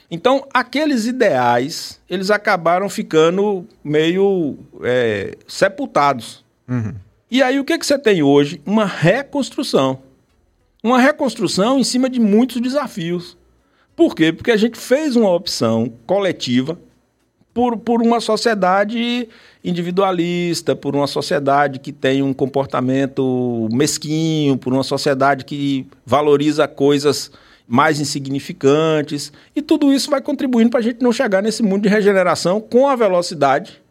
Então, 0.09 0.47
aqueles 0.53 1.05
ideais, 1.05 1.99
eles 2.09 2.31
acabaram 2.31 2.87
ficando 2.87 3.67
meio 3.83 4.57
é, 4.81 5.35
sepultados. 5.47 6.45
Uhum. 6.67 6.95
E 7.29 7.41
aí 7.41 7.59
o 7.59 7.65
que, 7.65 7.77
que 7.77 7.85
você 7.85 7.97
tem 7.97 8.23
hoje? 8.23 8.61
Uma 8.65 8.85
reconstrução. 8.85 10.03
Uma 10.83 10.99
reconstrução 10.99 11.79
em 11.79 11.83
cima 11.83 12.09
de 12.09 12.19
muitos 12.19 12.61
desafios. 12.61 13.37
Por 13.95 14.15
quê? 14.15 14.31
Porque 14.31 14.51
a 14.51 14.57
gente 14.57 14.77
fez 14.77 15.15
uma 15.15 15.31
opção 15.31 15.91
coletiva, 16.05 16.77
por, 17.53 17.77
por 17.77 18.01
uma 18.01 18.19
sociedade 18.19 19.27
individualista, 19.63 20.75
por 20.75 20.95
uma 20.95 21.07
sociedade 21.07 21.79
que 21.79 21.91
tem 21.91 22.21
um 22.23 22.33
comportamento 22.33 23.67
mesquinho, 23.71 24.57
por 24.57 24.73
uma 24.73 24.83
sociedade 24.83 25.45
que 25.45 25.85
valoriza 26.05 26.67
coisas 26.67 27.31
mais 27.67 27.99
insignificantes. 27.99 29.31
E 29.55 29.61
tudo 29.61 29.93
isso 29.93 30.09
vai 30.09 30.21
contribuindo 30.21 30.69
para 30.69 30.79
a 30.79 30.83
gente 30.83 31.01
não 31.01 31.11
chegar 31.13 31.41
nesse 31.41 31.61
mundo 31.63 31.83
de 31.83 31.89
regeneração 31.89 32.59
com 32.59 32.87
a 32.87 32.95
velocidade 32.95 33.81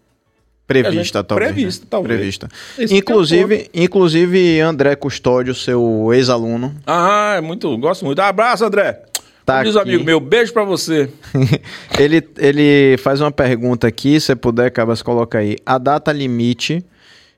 Prevista, 0.66 1.18
gente- 1.18 1.26
talvez. 1.26 1.52
prevista, 1.52 1.84
né? 1.84 1.88
talvez. 1.90 2.16
Prevista. 2.18 2.48
Inclusive, 2.94 3.70
inclusive, 3.74 4.60
André 4.60 4.94
Custódio, 4.96 5.54
seu 5.54 6.10
ex-aluno, 6.14 6.74
Ah, 6.86 7.34
é 7.36 7.40
muito, 7.40 7.76
gosto 7.78 8.04
muito. 8.04 8.20
Abraço, 8.20 8.64
André. 8.64 9.02
Tá 9.44 9.54
Como 9.54 9.64
diz 9.64 9.76
aqui. 9.76 9.88
amigo 9.88 10.04
meu, 10.04 10.20
beijo 10.20 10.52
pra 10.52 10.64
você. 10.64 11.10
ele, 11.98 12.22
ele 12.38 12.96
faz 12.98 13.20
uma 13.20 13.32
pergunta 13.32 13.86
aqui, 13.86 14.20
se 14.20 14.34
puder, 14.36 14.70
Cabas, 14.70 15.02
coloca 15.02 15.38
aí. 15.38 15.56
A 15.66 15.78
data 15.78 16.12
limite 16.12 16.84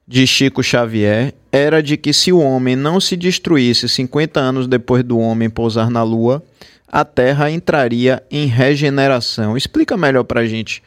de 0.06 0.26
Chico 0.26 0.62
Xavier 0.62 1.32
era 1.50 1.82
de 1.82 1.96
que 1.96 2.12
se 2.12 2.30
o 2.30 2.40
homem 2.40 2.76
não 2.76 3.00
se 3.00 3.16
destruísse 3.16 3.88
50 3.88 4.38
anos 4.38 4.66
depois 4.66 5.02
do 5.02 5.18
homem 5.18 5.48
pousar 5.48 5.90
na 5.90 6.02
Lua, 6.02 6.42
a 6.86 7.04
Terra 7.04 7.50
entraria 7.50 8.22
em 8.30 8.46
regeneração. 8.46 9.56
Explica 9.56 9.96
melhor 9.96 10.24
pra 10.24 10.44
gente 10.46 10.82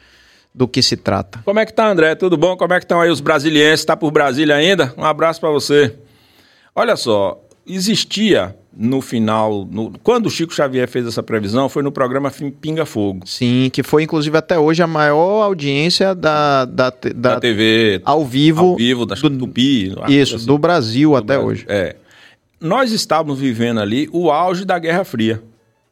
do 0.54 0.66
que 0.68 0.82
se 0.82 0.96
trata. 0.96 1.40
Como 1.44 1.58
é 1.58 1.66
que 1.66 1.72
tá, 1.72 1.88
André? 1.90 2.14
Tudo 2.14 2.36
bom? 2.36 2.56
Como 2.56 2.72
é 2.72 2.78
que 2.78 2.84
estão 2.84 3.00
aí 3.00 3.10
os 3.10 3.20
brasilienses? 3.20 3.84
Tá 3.84 3.96
por 3.96 4.10
Brasília 4.10 4.54
ainda? 4.56 4.94
Um 4.96 5.04
abraço 5.04 5.40
pra 5.40 5.50
você. 5.50 5.94
Olha 6.74 6.96
só, 6.96 7.40
existia 7.66 8.54
no 8.80 9.00
final, 9.00 9.66
no- 9.68 9.92
quando 10.04 10.26
o 10.26 10.30
Chico 10.30 10.54
Xavier 10.54 10.86
fez 10.88 11.04
essa 11.04 11.20
previsão, 11.20 11.68
foi 11.68 11.82
no 11.82 11.90
programa 11.90 12.30
Pinga 12.60 12.86
Fogo, 12.86 13.26
Sim, 13.26 13.68
que 13.72 13.82
foi 13.82 14.04
inclusive 14.04 14.38
até 14.38 14.56
hoje 14.56 14.80
a 14.82 14.86
maior 14.86 15.42
audiência 15.42 16.14
da, 16.14 16.64
da, 16.64 16.90
da, 16.90 17.10
da- 17.34 17.40
TV, 17.40 18.00
ao 18.04 18.24
vivo, 18.24 18.60
ao 18.66 18.76
vivo, 18.76 19.04
da 19.04 19.16
do- 19.16 19.38
Tupi. 19.38 19.92
isso, 20.08 20.36
assim. 20.36 20.46
do 20.46 20.56
Brasil 20.56 21.16
até 21.16 21.26
Brasil. 21.34 21.46
hoje. 21.46 21.64
É. 21.68 21.96
Nós 22.60 22.92
estávamos 22.92 23.40
vivendo 23.40 23.80
ali 23.80 24.08
o 24.12 24.30
auge 24.30 24.64
da 24.64 24.78
Guerra 24.78 25.04
Fria, 25.04 25.42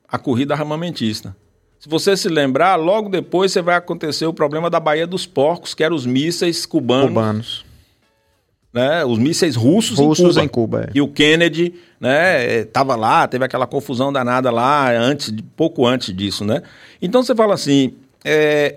a 0.09 0.17
corrida 0.17 0.55
armamentista. 0.55 1.35
Se 1.81 1.89
você 1.89 2.17
se 2.17 2.29
lembrar, 2.29 2.77
logo 2.77 3.09
depois 3.09 3.51
você 3.53 3.61
vai 3.61 3.75
acontecer 3.77 4.27
o 4.27 4.33
problema 4.33 4.71
da 4.71 4.81
Baía 4.81 5.07
dos 5.07 5.27
Porcos, 5.27 5.75
que 5.75 5.85
eram 5.85 5.95
os 5.97 6.07
mísseis 6.07 6.65
cubanos, 6.65 7.09
Cubanos. 7.09 7.66
Né? 8.77 9.07
Os 9.07 9.19
mísseis 9.19 9.57
russos, 9.57 9.99
Russos 9.99 10.37
em 10.37 10.41
Cuba. 10.41 10.45
em 10.45 10.49
Cuba, 10.49 10.85
é. 10.85 10.91
E 10.99 11.01
o 11.01 11.09
Kennedy, 11.09 11.73
né, 11.99 12.59
estava 12.59 12.95
lá, 12.95 13.27
teve 13.27 13.43
aquela 13.43 13.67
confusão 13.67 14.13
danada 14.13 14.51
lá, 14.51 14.93
antes, 14.93 15.33
pouco 15.57 15.87
antes 15.87 16.15
disso, 16.15 16.45
né? 16.45 16.63
Então 17.01 17.23
você 17.23 17.35
fala 17.35 17.55
assim, 17.55 17.95
é, 18.23 18.77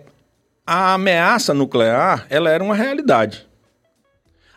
a 0.65 0.93
ameaça 0.93 1.53
nuclear, 1.53 2.25
ela 2.29 2.49
era 2.49 2.63
uma 2.63 2.75
realidade. 2.75 3.45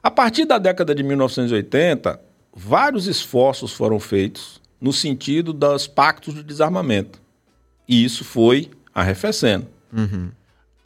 A 0.00 0.12
partir 0.12 0.44
da 0.44 0.58
década 0.58 0.94
de 0.94 1.02
1980, 1.02 2.20
vários 2.54 3.08
esforços 3.08 3.72
foram 3.72 3.98
feitos 3.98 4.60
no 4.80 4.92
sentido 4.92 5.52
dos 5.52 5.88
pactos 5.88 6.36
de 6.36 6.44
desarmamento. 6.44 7.20
E 7.88 8.04
isso 8.04 8.24
foi 8.24 8.70
arrefecendo. 8.94 9.66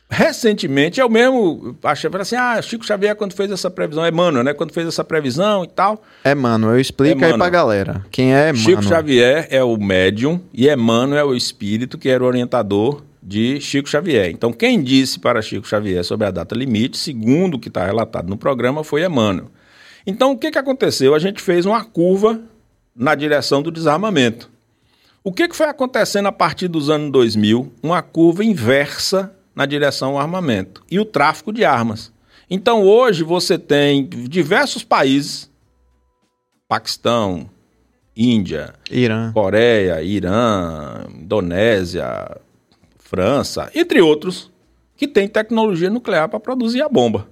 Recentemente, 0.09 1.01
eu 1.01 1.09
mesmo 1.11 1.77
achei, 1.83 2.09
assim, 2.21 2.37
ah, 2.37 2.63
Chico 2.63 2.87
Xavier 2.87 3.17
quando 3.17 3.33
fez 3.33 3.51
essa 3.51 3.69
previsão, 3.69 4.07
Emmanuel, 4.07 4.45
né, 4.45 4.55
quando 4.55 4.73
fez 4.73 4.87
essa 4.87 5.03
previsão 5.03 5.65
e 5.65 5.69
tal, 5.69 6.01
Emmanuel, 6.25 6.79
explica 6.79 7.13
aí 7.13 7.19
Emmanuel. 7.19 7.39
pra 7.39 7.49
galera. 7.49 8.07
Quem 8.11 8.33
é 8.33 8.51
Emmanuel? 8.51 8.57
Chico 8.57 8.83
Xavier 8.85 9.49
é 9.51 9.65
o 9.65 9.77
médium 9.77 10.41
e 10.55 10.69
Emmanuel 10.69 11.19
é 11.19 11.25
o 11.25 11.35
espírito 11.35 11.99
que 11.99 12.09
era 12.09 12.23
o 12.23 12.27
orientador 12.27 13.03
de 13.21 13.61
Chico 13.61 13.89
Xavier. 13.89 14.31
Então, 14.31 14.53
quem 14.53 14.81
disse 14.81 15.19
para 15.19 15.43
Chico 15.43 15.67
Xavier 15.67 16.05
sobre 16.05 16.29
a 16.29 16.31
data 16.31 16.55
limite, 16.55 16.97
segundo 16.97 17.55
o 17.55 17.59
que 17.59 17.67
está 17.67 17.85
relatado 17.85 18.29
no 18.29 18.37
programa, 18.37 18.85
foi 18.85 19.05
Emmanuel. 19.05 19.47
Então, 20.07 20.31
o 20.31 20.39
que, 20.39 20.53
que 20.53 20.59
aconteceu? 20.59 21.17
A 21.17 21.19
gente 21.19 21.43
fez 21.43 21.67
uma 21.67 21.85
curva 21.85 22.41
na 22.95 23.17
direção 23.17 23.61
do 23.61 23.73
desarmamento. 23.73 24.49
O 25.25 25.33
que, 25.33 25.49
que 25.49 25.57
foi 25.57 25.67
acontecendo 25.67 26.27
a 26.27 26.33
partir 26.33 26.69
dos 26.69 26.89
anos 26.89 27.11
2000? 27.11 27.73
Uma 27.83 28.01
curva 28.01 28.45
inversa 28.45 29.35
na 29.57 29.65
direção 29.65 30.11
ao 30.11 30.19
armamento 30.19 30.85
e 30.91 31.01
o 31.01 31.05
tráfico 31.05 31.51
de 31.51 31.65
armas. 31.65 32.13
Então, 32.49 32.83
hoje 32.83 33.25
você 33.25 33.59
tem 33.59 34.07
diversos 34.07 34.85
países, 34.85 35.51
Paquistão, 36.69 37.49
Índia, 38.15 38.75
Irã. 38.91 39.33
Coreia, 39.33 40.03
Irã, 40.03 41.07
Indonésia, 41.11 42.37
França, 42.99 43.71
entre 43.75 44.01
outros, 44.01 44.51
que 44.97 45.09
tem 45.09 45.27
tecnologia 45.27 45.91
nuclear 45.91 46.29
para 46.29 46.39
produzir 46.39 46.83
a 46.83 46.89
bomba. 46.89 47.27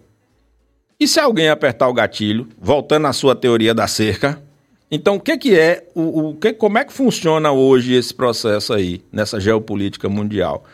E 0.98 1.06
se 1.06 1.20
alguém 1.20 1.48
apertar 1.48 1.88
o 1.88 1.94
gatilho, 1.94 2.48
voltando 2.58 3.06
à 3.06 3.12
sua 3.12 3.34
teoria 3.34 3.74
da 3.74 3.86
cerca, 3.86 4.42
então 4.90 5.16
o 5.16 5.20
que, 5.20 5.36
que 5.36 5.58
é, 5.58 5.86
o, 5.94 6.30
o 6.30 6.34
que, 6.34 6.52
como 6.52 6.78
é 6.78 6.84
que 6.84 6.92
funciona 6.92 7.50
hoje 7.50 7.94
esse 7.94 8.14
processo 8.14 8.72
aí, 8.72 9.02
nessa 9.12 9.40
geopolítica 9.40 10.08
mundial? 10.08 10.64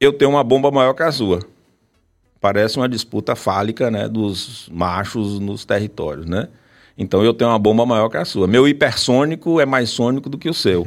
Eu 0.00 0.12
tenho 0.12 0.30
uma 0.30 0.44
bomba 0.44 0.70
maior 0.70 0.94
que 0.94 1.02
a 1.02 1.10
sua. 1.10 1.40
Parece 2.40 2.76
uma 2.76 2.88
disputa 2.88 3.34
fálica 3.34 3.90
né, 3.90 4.08
dos 4.08 4.68
machos 4.72 5.40
nos 5.40 5.64
territórios, 5.64 6.24
né? 6.24 6.48
Então 6.96 7.24
eu 7.24 7.34
tenho 7.34 7.50
uma 7.50 7.58
bomba 7.58 7.84
maior 7.84 8.08
que 8.08 8.16
a 8.16 8.24
sua. 8.24 8.46
Meu 8.46 8.66
hipersônico 8.68 9.60
é 9.60 9.66
mais 9.66 9.90
sônico 9.90 10.28
do 10.28 10.38
que 10.38 10.48
o 10.48 10.54
seu. 10.54 10.84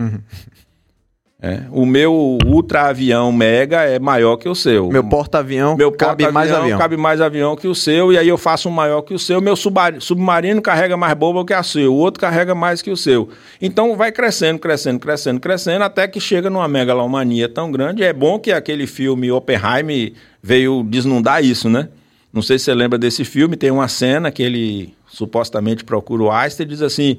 É. 1.43 1.61
O 1.71 1.87
meu 1.87 2.37
ultra-avião 2.45 3.31
mega 3.31 3.81
é 3.81 3.97
maior 3.97 4.37
que 4.37 4.47
o 4.47 4.53
seu. 4.53 4.89
Meu 4.89 5.03
porta-avião 5.03 5.75
Meu 5.75 5.91
cabe 5.91 6.23
mais 6.25 6.33
porta-avião 6.49 6.61
avião. 6.61 6.77
cabe 6.77 6.97
mais 6.97 7.19
avião 7.19 7.55
que 7.55 7.67
o 7.67 7.73
seu, 7.73 8.13
e 8.13 8.17
aí 8.17 8.27
eu 8.27 8.37
faço 8.37 8.69
um 8.69 8.71
maior 8.71 9.01
que 9.01 9.11
o 9.11 9.17
seu. 9.17 9.41
Meu 9.41 9.55
submarino 9.55 10.61
carrega 10.61 10.95
mais 10.95 11.15
bomba 11.15 11.43
que 11.43 11.51
a 11.51 11.63
seu, 11.63 11.91
o 11.91 11.97
outro 11.97 12.21
carrega 12.21 12.53
mais 12.53 12.83
que 12.83 12.91
o 12.91 12.97
seu. 12.97 13.27
Então 13.59 13.97
vai 13.97 14.11
crescendo, 14.11 14.59
crescendo, 14.59 14.99
crescendo, 14.99 15.39
crescendo, 15.39 15.83
até 15.83 16.07
que 16.07 16.19
chega 16.19 16.47
numa 16.47 16.67
megalomania 16.67 17.49
tão 17.49 17.71
grande. 17.71 18.03
É 18.03 18.13
bom 18.13 18.37
que 18.37 18.51
aquele 18.51 18.85
filme 18.85 19.31
Oppenheimer 19.31 20.13
veio 20.43 20.83
desnudar 20.83 21.43
isso, 21.43 21.67
né? 21.67 21.89
Não 22.31 22.43
sei 22.43 22.59
se 22.59 22.65
você 22.65 22.75
lembra 22.75 22.99
desse 22.99 23.25
filme, 23.25 23.57
tem 23.57 23.71
uma 23.71 23.87
cena 23.87 24.29
que 24.29 24.43
ele 24.43 24.93
supostamente 25.07 25.83
procura 25.83 26.21
o 26.21 26.31
Einstein 26.31 26.67
e 26.67 26.69
diz 26.69 26.83
assim: 26.83 27.17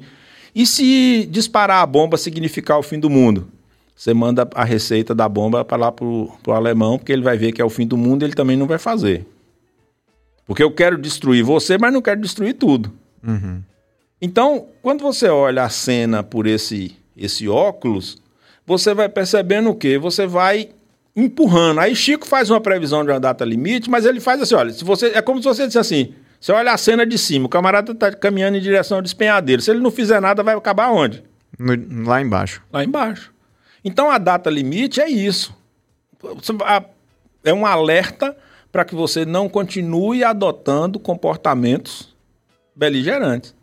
e 0.55 0.65
se 0.65 1.27
disparar 1.29 1.81
a 1.81 1.85
bomba 1.85 2.15
significar 2.15 2.79
o 2.79 2.83
fim 2.83 2.97
do 2.97 3.09
mundo? 3.09 3.49
Você 3.95 4.13
manda 4.13 4.47
a 4.55 4.63
receita 4.63 5.13
da 5.13 5.29
bomba 5.29 5.63
para 5.63 5.77
lá 5.77 5.91
pro, 5.91 6.31
pro 6.41 6.53
alemão, 6.53 6.97
porque 6.97 7.11
ele 7.11 7.21
vai 7.21 7.37
ver 7.37 7.51
que 7.51 7.61
é 7.61 7.65
o 7.65 7.69
fim 7.69 7.85
do 7.87 7.95
mundo 7.97 8.23
e 8.23 8.25
ele 8.25 8.33
também 8.33 8.57
não 8.57 8.65
vai 8.67 8.77
fazer. 8.79 9.25
Porque 10.45 10.63
eu 10.63 10.71
quero 10.71 10.97
destruir 10.97 11.43
você, 11.43 11.77
mas 11.77 11.93
não 11.93 12.01
quero 12.01 12.19
destruir 12.19 12.53
tudo. 12.55 12.91
Então, 14.21 14.67
quando 14.81 15.01
você 15.01 15.27
olha 15.27 15.63
a 15.63 15.69
cena 15.69 16.23
por 16.23 16.47
esse, 16.47 16.95
esse 17.15 17.47
óculos, 17.47 18.21
você 18.65 18.93
vai 18.93 19.09
percebendo 19.09 19.69
o 19.69 19.75
quê? 19.75 19.97
Você 19.97 20.25
vai 20.25 20.69
empurrando. 21.15 21.79
Aí 21.79 21.95
Chico 21.95 22.25
faz 22.27 22.49
uma 22.49 22.59
previsão 22.61 23.03
de 23.05 23.11
uma 23.11 23.19
data 23.19 23.45
limite, 23.45 23.89
mas 23.89 24.05
ele 24.05 24.19
faz 24.19 24.41
assim, 24.41 24.55
olha, 24.55 24.71
se 24.73 24.83
você 24.83 25.07
é 25.07 25.21
como 25.21 25.39
se 25.41 25.47
você 25.47 25.67
dissesse 25.67 25.77
assim, 25.93 26.13
você 26.39 26.51
olha 26.51 26.71
a 26.71 26.77
cena 26.77 27.05
de 27.05 27.17
cima, 27.17 27.45
o 27.45 27.49
camarada 27.49 27.91
está 27.91 28.11
caminhando 28.11 28.57
em 28.57 28.61
direção 28.61 28.97
ao 28.97 29.01
despenhadeiro. 29.03 29.61
Se 29.61 29.71
ele 29.71 29.79
não 29.79 29.91
fizer 29.91 30.19
nada, 30.21 30.41
vai 30.41 30.55
acabar 30.55 30.89
onde? 30.91 31.23
No- 31.59 32.07
lá 32.07 32.21
embaixo. 32.21 32.61
Lá 32.71 32.83
embaixo. 32.83 33.32
Então 33.83 34.09
a 34.09 34.17
data 34.17 34.49
limite 34.49 35.01
é 35.01 35.09
isso. 35.09 35.55
É 37.43 37.53
um 37.53 37.65
alerta 37.65 38.35
para 38.71 38.83
que 38.83 38.95
você 38.95 39.25
não 39.25 39.47
continue 39.47 40.23
adotando 40.23 40.99
comportamentos 40.99 42.13
beligerantes. 42.75 43.53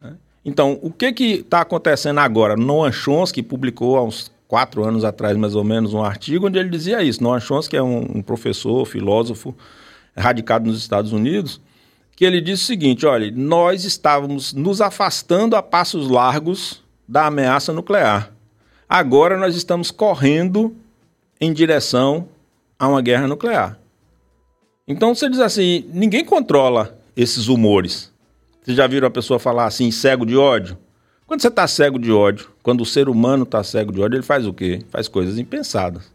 né? 0.00 0.14
Então, 0.44 0.78
o 0.82 0.92
que 0.92 1.06
está 1.06 1.62
acontecendo 1.62 2.20
agora? 2.20 2.56
Noam 2.56 2.92
Chomsky 2.92 3.42
publicou 3.42 3.96
há 3.96 4.04
uns 4.04 4.30
quatro 4.46 4.84
anos 4.84 5.04
atrás, 5.04 5.36
mais 5.36 5.56
ou 5.56 5.64
menos, 5.64 5.92
um 5.92 6.04
artigo 6.04 6.46
onde 6.46 6.58
ele 6.58 6.68
dizia 6.68 7.02
isso. 7.02 7.22
Noam 7.22 7.40
Chomsky 7.40 7.76
é 7.76 7.82
um, 7.82 8.18
um 8.18 8.22
professor, 8.22 8.86
filósofo, 8.86 9.52
radicado 10.16 10.66
nos 10.66 10.78
Estados 10.78 11.12
Unidos, 11.12 11.60
que 12.14 12.24
ele 12.24 12.40
disse 12.40 12.62
o 12.62 12.66
seguinte, 12.66 13.04
olha, 13.04 13.30
nós 13.34 13.84
estávamos 13.84 14.52
nos 14.52 14.80
afastando 14.80 15.56
a 15.56 15.62
passos 15.62 16.08
largos 16.08 16.82
da 17.08 17.26
ameaça 17.26 17.72
nuclear. 17.72 18.35
Agora 18.88 19.36
nós 19.36 19.56
estamos 19.56 19.90
correndo 19.90 20.74
em 21.40 21.52
direção 21.52 22.28
a 22.78 22.88
uma 22.88 23.02
guerra 23.02 23.26
nuclear. 23.26 23.78
Então 24.86 25.14
você 25.14 25.28
diz 25.28 25.40
assim, 25.40 25.84
ninguém 25.92 26.24
controla 26.24 26.96
esses 27.16 27.48
humores. 27.48 28.12
Vocês 28.62 28.76
já 28.76 28.86
viram 28.86 29.08
a 29.08 29.10
pessoa 29.10 29.38
falar 29.38 29.66
assim, 29.66 29.90
cego 29.90 30.24
de 30.24 30.36
ódio? 30.36 30.78
Quando 31.26 31.42
você 31.42 31.48
está 31.48 31.66
cego 31.66 31.98
de 31.98 32.12
ódio, 32.12 32.48
quando 32.62 32.82
o 32.82 32.86
ser 32.86 33.08
humano 33.08 33.42
está 33.42 33.62
cego 33.64 33.92
de 33.92 34.00
ódio, 34.00 34.16
ele 34.16 34.22
faz 34.22 34.46
o 34.46 34.52
quê? 34.52 34.84
Faz 34.90 35.08
coisas 35.08 35.38
impensadas. 35.38 36.12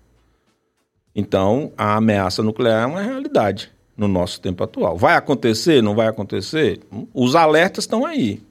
Então, 1.13 1.74
a 1.78 1.97
ameaça 1.97 2.41
nuclear 2.41 2.84
é 2.84 2.86
uma 2.86 3.01
realidade 3.01 3.69
no 3.97 4.07
nosso 4.07 4.39
tempo 4.39 4.63
atual. 4.63 4.97
Vai 4.97 5.15
acontecer? 5.15 5.84
Não 5.84 5.93
vai 5.93 6.07
acontecer? 6.07 6.80
Os 7.13 7.36
alertas 7.36 7.84
estão 7.84 8.05
aí. 8.05 8.41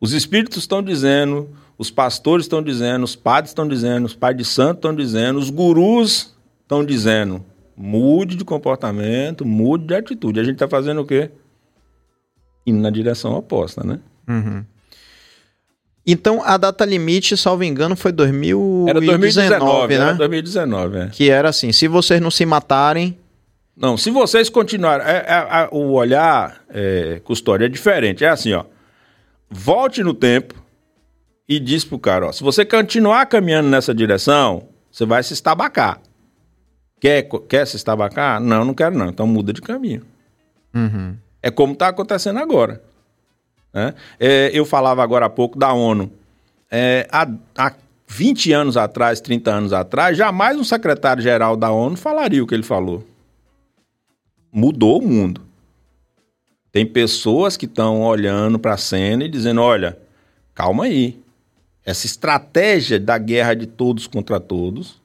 Os 0.00 0.12
espíritos 0.12 0.58
estão 0.58 0.82
dizendo, 0.82 1.48
os 1.78 1.90
pastores 1.90 2.44
estão 2.44 2.62
dizendo, 2.62 3.04
os 3.04 3.16
padres 3.16 3.50
estão 3.50 3.66
dizendo, 3.66 4.04
os 4.06 4.14
pais 4.14 4.36
de 4.36 4.44
santo 4.44 4.76
estão 4.78 4.94
dizendo, 4.94 5.38
os 5.38 5.50
gurus 5.50 6.34
estão 6.62 6.84
dizendo. 6.84 7.44
Mude 7.76 8.36
de 8.36 8.44
comportamento, 8.44 9.44
mude 9.44 9.86
de 9.86 9.94
atitude. 9.94 10.38
A 10.38 10.44
gente 10.44 10.54
está 10.54 10.68
fazendo 10.68 11.00
o 11.00 11.06
quê? 11.06 11.30
Indo 12.66 12.80
na 12.80 12.90
direção 12.90 13.34
oposta, 13.34 13.82
né? 13.82 13.98
Uhum. 14.28 14.64
Então, 16.06 16.42
a 16.44 16.56
data 16.56 16.84
limite, 16.84 17.36
salvo 17.36 17.62
engano, 17.64 17.96
foi 17.96 18.12
2019, 18.12 18.90
Era 18.90 19.00
2019, 19.00 19.98
né? 19.98 20.04
era 20.04 20.14
2019, 20.14 20.98
é. 20.98 21.06
Que 21.08 21.30
era 21.30 21.48
assim, 21.48 21.72
se 21.72 21.86
vocês 21.88 22.20
não 22.20 22.30
se 22.30 22.44
matarem... 22.44 23.18
Não, 23.76 23.96
se 23.96 24.10
vocês 24.10 24.48
continuarem... 24.48 25.06
é- 25.06 25.24
é- 25.28 25.62
é- 25.62 25.68
o 25.72 25.92
olhar, 25.92 26.62
é, 26.68 27.20
Custódio, 27.24 27.64
é 27.64 27.68
diferente. 27.68 28.24
É 28.24 28.28
assim, 28.28 28.52
ó. 28.52 28.64
Volte 29.48 30.02
no 30.02 30.12
tempo 30.12 30.61
e 31.48 31.58
diz 31.58 31.84
pro 31.84 31.98
cara, 31.98 32.26
ó, 32.26 32.32
se 32.32 32.42
você 32.42 32.64
continuar 32.64 33.26
caminhando 33.26 33.68
nessa 33.68 33.94
direção, 33.94 34.68
você 34.90 35.04
vai 35.04 35.22
se 35.22 35.32
estabacar. 35.32 36.00
Quer, 37.00 37.28
quer 37.48 37.66
se 37.66 37.76
estabacar? 37.76 38.40
Não, 38.40 38.64
não 38.64 38.74
quero 38.74 38.96
não. 38.96 39.08
Então 39.08 39.26
muda 39.26 39.52
de 39.52 39.60
caminho. 39.60 40.02
Uhum. 40.74 41.16
É 41.42 41.50
como 41.50 41.72
está 41.72 41.88
acontecendo 41.88 42.38
agora. 42.38 42.80
né? 43.74 43.94
É, 44.20 44.50
eu 44.54 44.64
falava 44.64 45.02
agora 45.02 45.26
há 45.26 45.30
pouco 45.30 45.58
da 45.58 45.72
ONU. 45.72 46.12
É, 46.70 47.08
há, 47.10 47.28
há 47.56 47.74
20 48.06 48.52
anos 48.52 48.76
atrás, 48.76 49.20
30 49.20 49.50
anos 49.50 49.72
atrás, 49.72 50.16
jamais 50.16 50.58
um 50.58 50.64
secretário-geral 50.64 51.56
da 51.56 51.70
ONU 51.70 51.96
falaria 51.96 52.42
o 52.42 52.46
que 52.46 52.54
ele 52.54 52.62
falou. 52.62 53.04
Mudou 54.52 55.00
o 55.00 55.06
mundo. 55.06 55.40
Tem 56.70 56.86
pessoas 56.86 57.56
que 57.56 57.66
estão 57.66 58.02
olhando 58.02 58.58
para 58.58 58.74
a 58.74 58.78
cena 58.78 59.24
e 59.24 59.28
dizendo: 59.28 59.60
olha, 59.60 59.98
calma 60.54 60.84
aí. 60.84 61.21
Essa 61.84 62.06
estratégia 62.06 62.98
da 62.98 63.18
guerra 63.18 63.54
de 63.54 63.66
todos 63.66 64.06
contra 64.06 64.38
todos, 64.38 65.00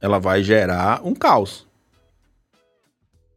ela 0.00 0.18
vai 0.18 0.42
gerar 0.42 1.00
um 1.04 1.14
caos 1.14 1.68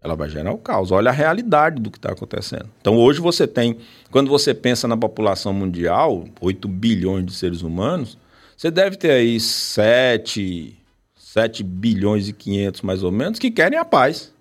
ela 0.01 0.15
vai 0.15 0.27
gerar 0.27 0.51
o 0.51 0.57
caos. 0.57 0.91
Olha 0.91 1.09
a 1.09 1.13
realidade 1.13 1.79
do 1.79 1.91
que 1.91 1.97
está 1.97 2.11
acontecendo. 2.11 2.67
Então, 2.81 2.97
hoje 2.97 3.21
você 3.21 3.45
tem, 3.45 3.77
quando 4.09 4.29
você 4.29 4.53
pensa 4.53 4.87
na 4.87 4.97
população 4.97 5.53
mundial, 5.53 6.25
8 6.41 6.67
bilhões 6.67 7.25
de 7.25 7.33
seres 7.33 7.61
humanos, 7.61 8.17
você 8.57 8.71
deve 8.71 8.97
ter 8.97 9.11
aí 9.11 9.39
7, 9.39 10.75
7 11.15 11.63
bilhões 11.63 12.27
e 12.27 12.33
500 12.33 12.81
mais 12.81 13.03
ou 13.03 13.11
menos 13.11 13.37
que 13.37 13.51
querem 13.51 13.77
a 13.77 13.85
paz, 13.85 14.33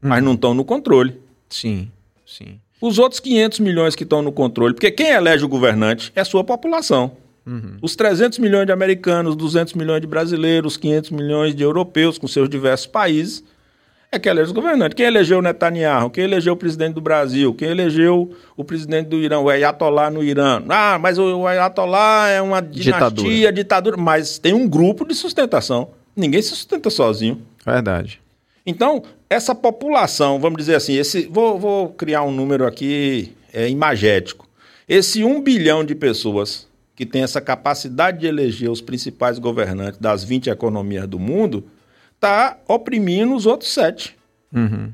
mas 0.00 0.22
não 0.22 0.34
estão 0.34 0.54
no 0.54 0.64
controle. 0.64 1.20
Sim, 1.50 1.90
sim. 2.24 2.60
Os 2.80 2.98
outros 2.98 3.20
500 3.20 3.60
milhões 3.60 3.94
que 3.94 4.02
estão 4.04 4.22
no 4.22 4.32
controle, 4.32 4.74
porque 4.74 4.90
quem 4.90 5.08
elege 5.08 5.44
o 5.44 5.48
governante 5.48 6.12
é 6.14 6.20
a 6.20 6.24
sua 6.24 6.42
população. 6.42 7.16
Os 7.80 7.96
300 7.96 8.38
milhões 8.38 8.66
de 8.66 8.72
americanos, 8.72 9.34
200 9.34 9.74
milhões 9.74 10.00
de 10.00 10.06
brasileiros, 10.06 10.76
500 10.76 11.10
milhões 11.10 11.54
de 11.54 11.62
europeus 11.62 12.16
com 12.18 12.28
seus 12.28 12.48
diversos 12.48 12.86
países, 12.86 13.42
é 14.12 14.18
que 14.18 14.28
elege 14.28 14.50
o 14.50 14.54
governante. 14.54 14.94
Quem 14.94 15.06
elegeu 15.06 15.38
o 15.38 15.42
Netanyahu? 15.42 16.10
Quem 16.10 16.24
elegeu 16.24 16.52
o 16.52 16.56
presidente 16.56 16.94
do 16.94 17.00
Brasil? 17.00 17.54
Quem 17.54 17.68
elegeu 17.68 18.30
o 18.54 18.62
presidente 18.62 19.08
do 19.08 19.16
Irã? 19.16 19.38
O 19.40 19.48
Ayatollah 19.48 20.10
no 20.10 20.22
Irã? 20.22 20.62
Ah, 20.68 20.98
mas 21.00 21.18
o 21.18 21.46
Ayatollah 21.46 22.28
é 22.28 22.40
uma 22.42 22.60
dinastia, 22.60 22.92
Ditadura. 22.92 23.52
ditadura. 23.52 23.96
Mas 23.96 24.38
tem 24.38 24.52
um 24.52 24.68
grupo 24.68 25.06
de 25.06 25.14
sustentação. 25.14 25.92
Ninguém 26.14 26.42
se 26.42 26.50
sustenta 26.50 26.90
sozinho. 26.90 27.40
Verdade. 27.64 28.20
Então, 28.66 29.02
essa 29.30 29.54
população, 29.54 30.38
vamos 30.38 30.58
dizer 30.58 30.74
assim, 30.74 30.94
esse, 30.94 31.26
vou, 31.26 31.58
vou 31.58 31.88
criar 31.88 32.22
um 32.22 32.30
número 32.30 32.66
aqui 32.66 33.32
é, 33.52 33.68
imagético. 33.68 34.46
Esse 34.86 35.24
um 35.24 35.40
bilhão 35.40 35.82
de 35.82 35.94
pessoas 35.94 36.68
que 36.94 37.06
tem 37.06 37.22
essa 37.22 37.40
capacidade 37.40 38.20
de 38.20 38.26
eleger 38.26 38.70
os 38.70 38.80
principais 38.80 39.38
governantes 39.38 39.98
das 39.98 40.22
20 40.22 40.50
economias 40.50 41.06
do 41.06 41.18
mundo, 41.18 41.64
está 42.14 42.58
oprimindo 42.68 43.34
os 43.34 43.46
outros 43.46 43.72
sete. 43.72 44.16
Uhum. 44.54 44.92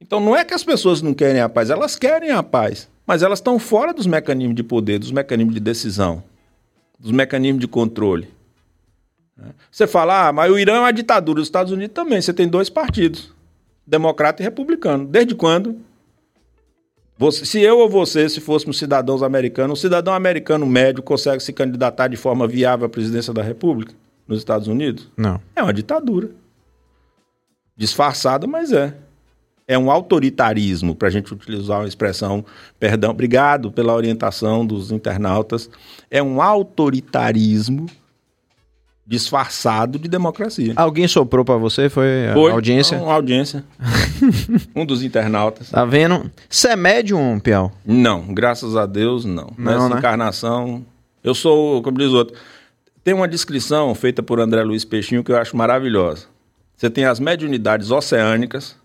Então, 0.00 0.18
não 0.18 0.34
é 0.34 0.44
que 0.44 0.54
as 0.54 0.64
pessoas 0.64 1.00
não 1.00 1.14
querem 1.14 1.40
a 1.40 1.48
paz, 1.48 1.70
elas 1.70 1.96
querem 1.96 2.30
a 2.30 2.42
paz, 2.42 2.88
mas 3.06 3.22
elas 3.22 3.38
estão 3.38 3.58
fora 3.58 3.94
dos 3.94 4.06
mecanismos 4.06 4.56
de 4.56 4.62
poder, 4.62 4.98
dos 4.98 5.12
mecanismos 5.12 5.54
de 5.54 5.60
decisão, 5.60 6.22
dos 6.98 7.12
mecanismos 7.12 7.60
de 7.60 7.68
controle. 7.68 8.28
Você 9.70 9.86
fala, 9.86 10.28
ah, 10.28 10.32
mas 10.32 10.50
o 10.50 10.58
Irã 10.58 10.74
é 10.74 10.80
uma 10.80 10.92
ditadura, 10.92 11.40
os 11.40 11.48
Estados 11.48 11.72
Unidos 11.72 11.94
também. 11.94 12.20
Você 12.20 12.32
tem 12.32 12.48
dois 12.48 12.68
partidos, 12.68 13.32
democrata 13.86 14.42
e 14.42 14.44
republicano. 14.44 15.06
Desde 15.06 15.34
quando? 15.34 15.76
Você- 17.22 17.44
se 17.44 17.60
eu 17.60 17.78
ou 17.78 17.88
você, 17.88 18.28
se 18.28 18.40
fôssemos 18.40 18.76
cidadãos 18.76 19.22
americanos, 19.22 19.78
um 19.78 19.80
cidadão 19.80 20.12
americano 20.12 20.66
médio 20.66 21.04
consegue 21.04 21.40
se 21.40 21.52
candidatar 21.52 22.08
de 22.08 22.16
forma 22.16 22.48
viável 22.48 22.84
à 22.86 22.88
presidência 22.88 23.32
da 23.32 23.40
República 23.44 23.94
nos 24.26 24.38
Estados 24.38 24.66
Unidos? 24.66 25.08
Não. 25.16 25.40
É 25.54 25.62
uma 25.62 25.72
ditadura. 25.72 26.30
Disfarçada, 27.76 28.44
mas 28.48 28.72
é. 28.72 28.96
É 29.68 29.78
um 29.78 29.88
autoritarismo, 29.88 30.96
para 30.96 31.06
a 31.06 31.10
gente 31.12 31.32
utilizar 31.32 31.78
uma 31.78 31.86
expressão, 31.86 32.44
perdão, 32.80 33.12
obrigado 33.12 33.70
pela 33.70 33.94
orientação 33.94 34.66
dos 34.66 34.90
internautas. 34.90 35.70
É 36.10 36.20
um 36.20 36.42
autoritarismo 36.42 37.86
disfarçado 39.06 39.98
de 39.98 40.08
democracia. 40.08 40.72
Alguém 40.76 41.08
soprou 41.08 41.44
pra 41.44 41.56
você? 41.56 41.88
Foi 41.88 42.28
a 42.28 42.32
Foi 42.34 42.52
audiência? 42.52 42.98
Uma 42.98 43.14
audiência. 43.14 43.64
um 44.74 44.86
dos 44.86 45.02
internautas. 45.02 45.70
Tá 45.70 45.84
vendo? 45.84 46.30
Você 46.48 46.68
é 46.68 46.76
médium, 46.76 47.38
Piau? 47.40 47.72
Não, 47.84 48.32
graças 48.32 48.76
a 48.76 48.86
Deus, 48.86 49.24
não. 49.24 49.52
Não, 49.58 49.72
Nessa 49.72 49.88
né? 49.88 49.98
encarnação, 49.98 50.84
eu 51.22 51.34
sou, 51.34 51.82
como 51.82 51.98
diz 51.98 52.08
o 52.08 52.16
outro, 52.16 52.36
tem 53.02 53.12
uma 53.12 53.26
descrição 53.26 53.94
feita 53.94 54.22
por 54.22 54.38
André 54.38 54.62
Luiz 54.62 54.84
Peixinho 54.84 55.24
que 55.24 55.32
eu 55.32 55.36
acho 55.36 55.56
maravilhosa. 55.56 56.26
Você 56.76 56.88
tem 56.88 57.04
as 57.04 57.18
mediunidades 57.20 57.90
oceânicas, 57.90 58.76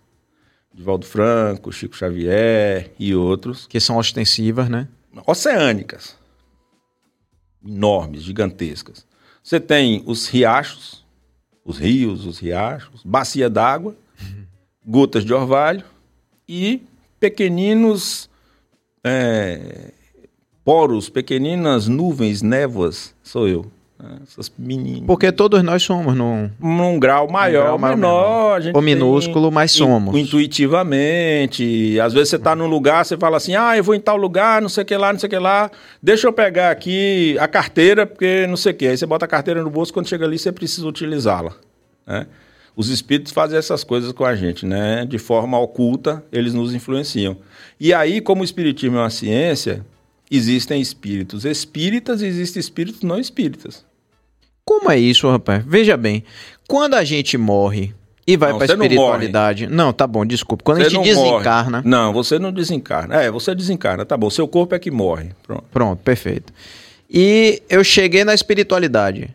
de 0.74 0.84
Valdo 0.84 1.06
Franco, 1.06 1.72
Chico 1.72 1.96
Xavier 1.96 2.92
e 3.00 3.16
outros, 3.16 3.66
Que 3.68 3.80
são 3.80 3.98
ostensivas, 3.98 4.70
né? 4.70 4.88
oceânicas, 5.26 6.16
enormes, 7.66 8.22
gigantescas. 8.22 9.07
Você 9.48 9.62
tem 9.62 10.04
os 10.06 10.28
riachos, 10.28 11.06
os 11.64 11.78
rios, 11.78 12.26
os 12.26 12.38
riachos, 12.38 13.02
bacia 13.02 13.50
d'água, 13.50 13.96
gotas 14.86 15.24
de 15.24 15.34
orvalho 15.34 15.86
e 16.46 16.84
pequeninos 17.18 18.30
é, 19.02 19.94
poros, 20.66 21.08
pequeninas 21.08 21.88
nuvens, 21.88 22.42
névoas, 22.42 23.16
sou 23.24 23.48
eu. 23.48 23.72
Né? 24.00 24.20
Essas 24.24 24.52
meninas. 24.58 25.04
Porque 25.08 25.32
todos 25.32 25.62
nós 25.64 25.82
somos 25.82 26.16
num, 26.16 26.50
Num 26.60 27.00
grau 27.00 27.28
maior 27.30 27.78
grau 27.78 27.80
menor, 27.80 28.62
gente 28.62 28.76
ou 28.76 28.82
minúsculo, 28.82 29.52
mas 29.52 29.72
somos. 29.72 30.16
Intuitivamente. 30.16 32.00
Às 32.00 32.14
vezes 32.14 32.30
você 32.30 32.36
está 32.36 32.56
num 32.56 32.68
lugar, 32.68 33.06
você 33.06 33.18
fala 33.18 33.38
assim, 33.38 33.56
ah, 33.56 33.76
eu 33.76 33.84
vou 33.84 33.96
em 33.96 34.00
tal 34.00 34.18
lugar, 34.18 34.62
não 34.62 34.70
sei 34.70 34.84
o 34.84 34.86
que 34.86 34.96
lá, 34.96 35.12
não 35.12 35.20
sei 35.20 35.28
o 35.28 35.30
que 35.30 35.38
lá. 35.40 35.72
Deixa 36.02 36.28
eu 36.28 36.34
pegar 36.34 36.72
aqui 36.72 37.38
a 37.40 37.48
carteira, 37.48 38.06
porque 38.06 38.46
não 38.48 38.58
sei 38.58 38.72
o 38.72 38.76
que. 38.76 38.88
Aí 38.88 38.98
você 38.98 39.06
bota 39.06 39.26
a 39.26 39.28
carteira 39.28 39.64
no 39.64 39.70
bolso, 39.70 39.94
quando 39.94 40.08
chega 40.08 40.26
ali 40.26 40.38
você 40.38 40.52
precisa 40.52 40.88
utilizá-la. 40.88 41.54
né? 42.06 42.28
Os 42.76 42.90
espíritos 42.90 43.34
fazem 43.34 43.58
essas 43.58 43.84
coisas 43.84 44.12
com 44.12 44.24
a 44.24 44.36
gente, 44.36 44.64
né? 44.64 45.04
De 45.04 45.18
forma 45.18 45.58
oculta, 45.60 46.24
eles 46.32 46.54
nos 46.54 46.76
influenciam. 46.76 47.36
E 47.80 47.92
aí, 47.92 48.22
como 48.22 48.42
o 48.44 48.46
espiritismo 48.46 48.98
é 48.98 49.00
uma 49.00 49.10
ciência, 49.10 49.84
existem 50.30 50.80
espíritos 50.80 51.44
espíritas 51.44 52.22
e 52.22 52.28
existem 52.28 52.60
espíritos 52.60 53.02
não 53.02 53.18
espíritas. 53.20 53.84
Como 54.68 54.92
é 54.92 55.00
isso, 55.00 55.32
rapaz? 55.32 55.64
Veja 55.66 55.96
bem, 55.96 56.26
quando 56.68 56.96
a 56.96 57.04
gente 57.06 57.38
morre 57.38 57.96
e 58.28 58.36
vai 58.36 58.52
Não, 58.52 58.58
pra 58.58 58.68
você 58.68 58.76
não 58.76 58.84
espiritualidade. 58.84 59.68
Não, 59.68 59.94
tá 59.94 60.06
bom, 60.06 60.26
desculpa. 60.26 60.62
Quando 60.62 60.82
a 60.82 60.84
Você 60.84 60.90
gente 60.90 61.14
não 61.14 61.16
morre. 61.24 61.32
desencarna. 61.32 61.82
Não, 61.86 62.12
você 62.12 62.38
não 62.38 62.52
desencarna. 62.52 63.16
É, 63.16 63.32
você 63.32 63.56
desencarna, 63.56 64.06
tá 64.06 64.18
bom. 64.18 64.30
Seu 64.30 64.46
corpo 64.46 64.76
é 64.76 64.80
que 64.80 64.92
morre. 64.92 65.30
Pronto. 65.42 65.64
Pronto, 65.72 66.00
perfeito. 66.04 66.52
E 67.10 67.64
eu 67.70 67.82
cheguei 67.82 68.26
na 68.26 68.34
espiritualidade. 68.34 69.34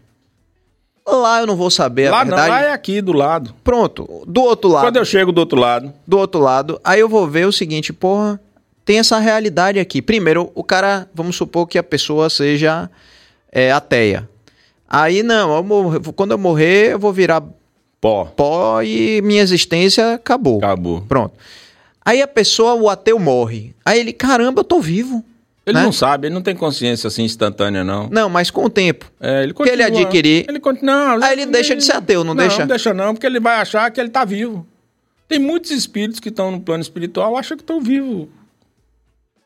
Lá 1.09 1.41
eu 1.41 1.47
não 1.47 1.57
vou 1.57 1.71
saber 1.71 2.09
a 2.09 2.11
lá 2.11 2.19
não, 2.27 2.37
verdade. 2.37 2.51
lá 2.51 2.61
é 2.65 2.73
aqui 2.75 3.01
do 3.01 3.15
lado. 3.15 3.55
Pronto, 3.65 4.23
do 4.27 4.43
outro 4.43 4.69
lado. 4.69 4.85
Quando 4.85 4.97
eu 4.97 5.05
chego 5.07 5.33
do 5.33 5.39
outro 5.39 5.59
lado, 5.59 5.95
do 6.07 6.19
outro 6.19 6.41
lado, 6.43 6.79
aí 6.85 7.01
eu 7.01 7.09
vou 7.09 7.27
ver 7.27 7.47
o 7.47 7.53
seguinte, 7.53 7.91
porra, 7.91 8.39
tem 8.85 8.99
essa 8.99 9.19
realidade 9.19 9.79
aqui. 9.81 10.03
Primeiro, 10.03 10.53
o 10.55 10.63
cara, 10.63 11.09
vamos 11.15 11.37
supor 11.37 11.67
que 11.67 11.79
a 11.79 11.83
pessoa 11.83 12.29
seja 12.29 12.91
é, 13.51 13.73
ateia. 13.73 14.29
Aí 14.93 15.23
não, 15.23 15.57
eu 15.57 15.63
morro- 15.65 16.13
quando 16.13 16.33
eu 16.33 16.39
morrer, 16.39 16.93
eu 16.93 16.99
vou 16.99 17.13
virar 17.15 17.43
pó, 17.99 18.27
pó 18.27 18.83
e 18.83 19.23
minha 19.23 19.41
existência 19.41 20.15
acabou. 20.15 20.59
acabou. 20.59 21.01
Pronto. 21.09 21.35
Aí 22.05 22.21
a 22.21 22.29
pessoa, 22.29 22.75
o 22.75 22.91
ateu 22.91 23.19
morre. 23.19 23.75
Aí 23.87 23.99
ele, 23.99 24.13
caramba, 24.13 24.61
eu 24.61 24.65
tô 24.65 24.81
vivo. 24.81 25.25
Ele 25.65 25.79
né? 25.79 25.85
não 25.85 25.93
sabe, 25.93 26.27
ele 26.27 26.35
não 26.35 26.43
tem 26.43 26.55
consciência 26.57 27.07
assim 27.07 27.23
instantânea, 27.23 27.83
não. 27.85 28.09
Não, 28.11 28.29
mas 28.29 28.51
com 28.51 28.65
o 28.65 28.69
tempo. 28.71 29.11
É, 29.21 29.45
ele 29.45 29.55
Que 29.55 29.63
ele 29.63 29.83
continua- 29.85 30.01
adquirir- 30.03 30.45
Ele 30.49 30.61
continua. 30.61 31.25
Aí 31.25 31.33
ele 31.33 31.47
deixa 31.47 31.75
de 31.77 31.85
ser 31.85 31.93
ateu, 31.93 32.23
não 32.25 32.35
deixa? 32.35 32.59
Não, 32.59 32.67
deixa 32.67 32.93
não, 32.93 33.15
porque 33.15 33.27
ele 33.27 33.39
vai 33.41 33.55
achar 33.61 33.89
que 33.91 34.01
ele 34.01 34.11
tá 34.11 34.25
vivo. 34.25 34.67
Tem 35.29 35.39
muitos 35.39 35.71
espíritos 35.71 36.19
que 36.21 36.29
estão 36.29 36.51
no 36.51 36.61
plano 36.61 36.83
espiritual 36.83 37.37
acham 37.37 37.57
que 37.57 37.63
estão 37.63 37.81
vivos. 37.81 38.27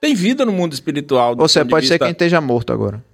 Tem 0.01 0.15
vida 0.15 0.45
no 0.47 0.53
mundo 0.53 0.73
espiritual. 0.73 1.37
Você 1.37 1.65
pode 1.65 1.87
ser 1.87 1.93
vista- 1.95 2.07
quem 2.07 2.13
esteja 2.13 2.41
morto 2.41 2.73
agora. 2.73 3.05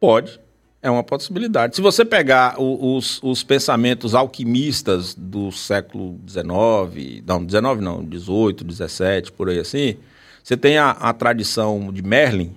Pode. 0.00 0.38
É 0.80 0.88
uma 0.88 1.02
possibilidade. 1.02 1.74
Se 1.74 1.82
você 1.82 2.04
pegar 2.04 2.60
o, 2.60 2.96
os, 2.96 3.20
os, 3.22 3.42
pensamentos 3.42 4.14
alquimistas 4.14 5.12
do 5.12 5.50
século 5.50 6.18
XIX, 6.28 7.22
não, 7.26 7.40
XIX 7.48 7.80
não, 7.80 8.00
XVIII, 8.02 8.72
XVII, 8.72 9.32
por 9.36 9.48
aí 9.48 9.58
assim, 9.58 9.96
você 10.42 10.56
tem 10.56 10.78
a, 10.78 10.90
a 10.90 11.12
tradição 11.12 11.92
de 11.92 12.00
Merlin, 12.00 12.54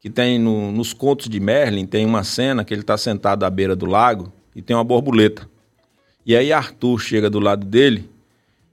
que 0.00 0.08
tem 0.08 0.38
no, 0.38 0.72
nos 0.72 0.94
contos 0.94 1.28
de 1.28 1.38
Merlin, 1.38 1.86
tem 1.86 2.06
uma 2.06 2.24
cena 2.24 2.64
que 2.64 2.72
ele 2.72 2.80
está 2.80 2.96
sentado 2.96 3.44
à 3.44 3.50
beira 3.50 3.76
do 3.76 3.84
lago 3.84 4.32
e 4.56 4.62
tem 4.62 4.74
uma 4.74 4.84
borboleta. 4.84 5.46
E 6.24 6.34
aí 6.34 6.50
Arthur 6.50 6.98
chega 6.98 7.28
do 7.28 7.38
lado 7.38 7.66
dele 7.66 8.08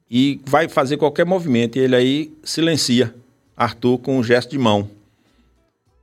e 0.10 0.40
vai 0.46 0.70
fazer 0.70 0.96
qualquer 0.96 1.26
movimento, 1.26 1.78
e 1.78 1.82
ele 1.82 1.96
aí 1.96 2.34
silencia 2.42 3.14
Arthur 3.56 3.98
com 3.98 4.18
um 4.18 4.24
gesto 4.24 4.52
de 4.52 4.58
mão. 4.58 4.90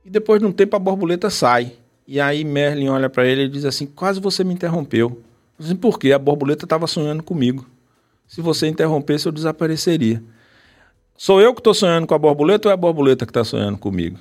E 0.05 0.09
depois 0.09 0.39
de 0.39 0.45
um 0.45 0.51
tempo 0.51 0.75
a 0.75 0.79
borboleta 0.79 1.31
sai. 1.31 1.73
E 2.11 2.19
aí 2.19 2.43
Merlin 2.43 2.89
olha 2.89 3.07
para 3.07 3.23
ele 3.27 3.43
e 3.43 3.47
diz 3.47 3.63
assim: 3.65 3.85
Quase 3.85 4.19
você 4.19 4.43
me 4.43 4.51
interrompeu. 4.51 5.21
Assim, 5.59 5.75
Por 5.75 5.99
quê? 5.99 6.11
A 6.11 6.17
borboleta 6.17 6.65
estava 6.65 6.87
sonhando 6.87 7.21
comigo. 7.21 7.67
Se 8.27 8.41
você 8.41 8.67
interrompesse, 8.67 9.27
eu 9.27 9.31
desapareceria. 9.31 10.23
Sou 11.15 11.39
eu 11.39 11.53
que 11.53 11.59
estou 11.59 11.71
sonhando 11.71 12.07
com 12.07 12.15
a 12.15 12.17
borboleta 12.17 12.67
ou 12.67 12.71
é 12.71 12.73
a 12.73 12.77
borboleta 12.77 13.27
que 13.27 13.29
está 13.29 13.43
sonhando 13.43 13.77
comigo? 13.77 14.17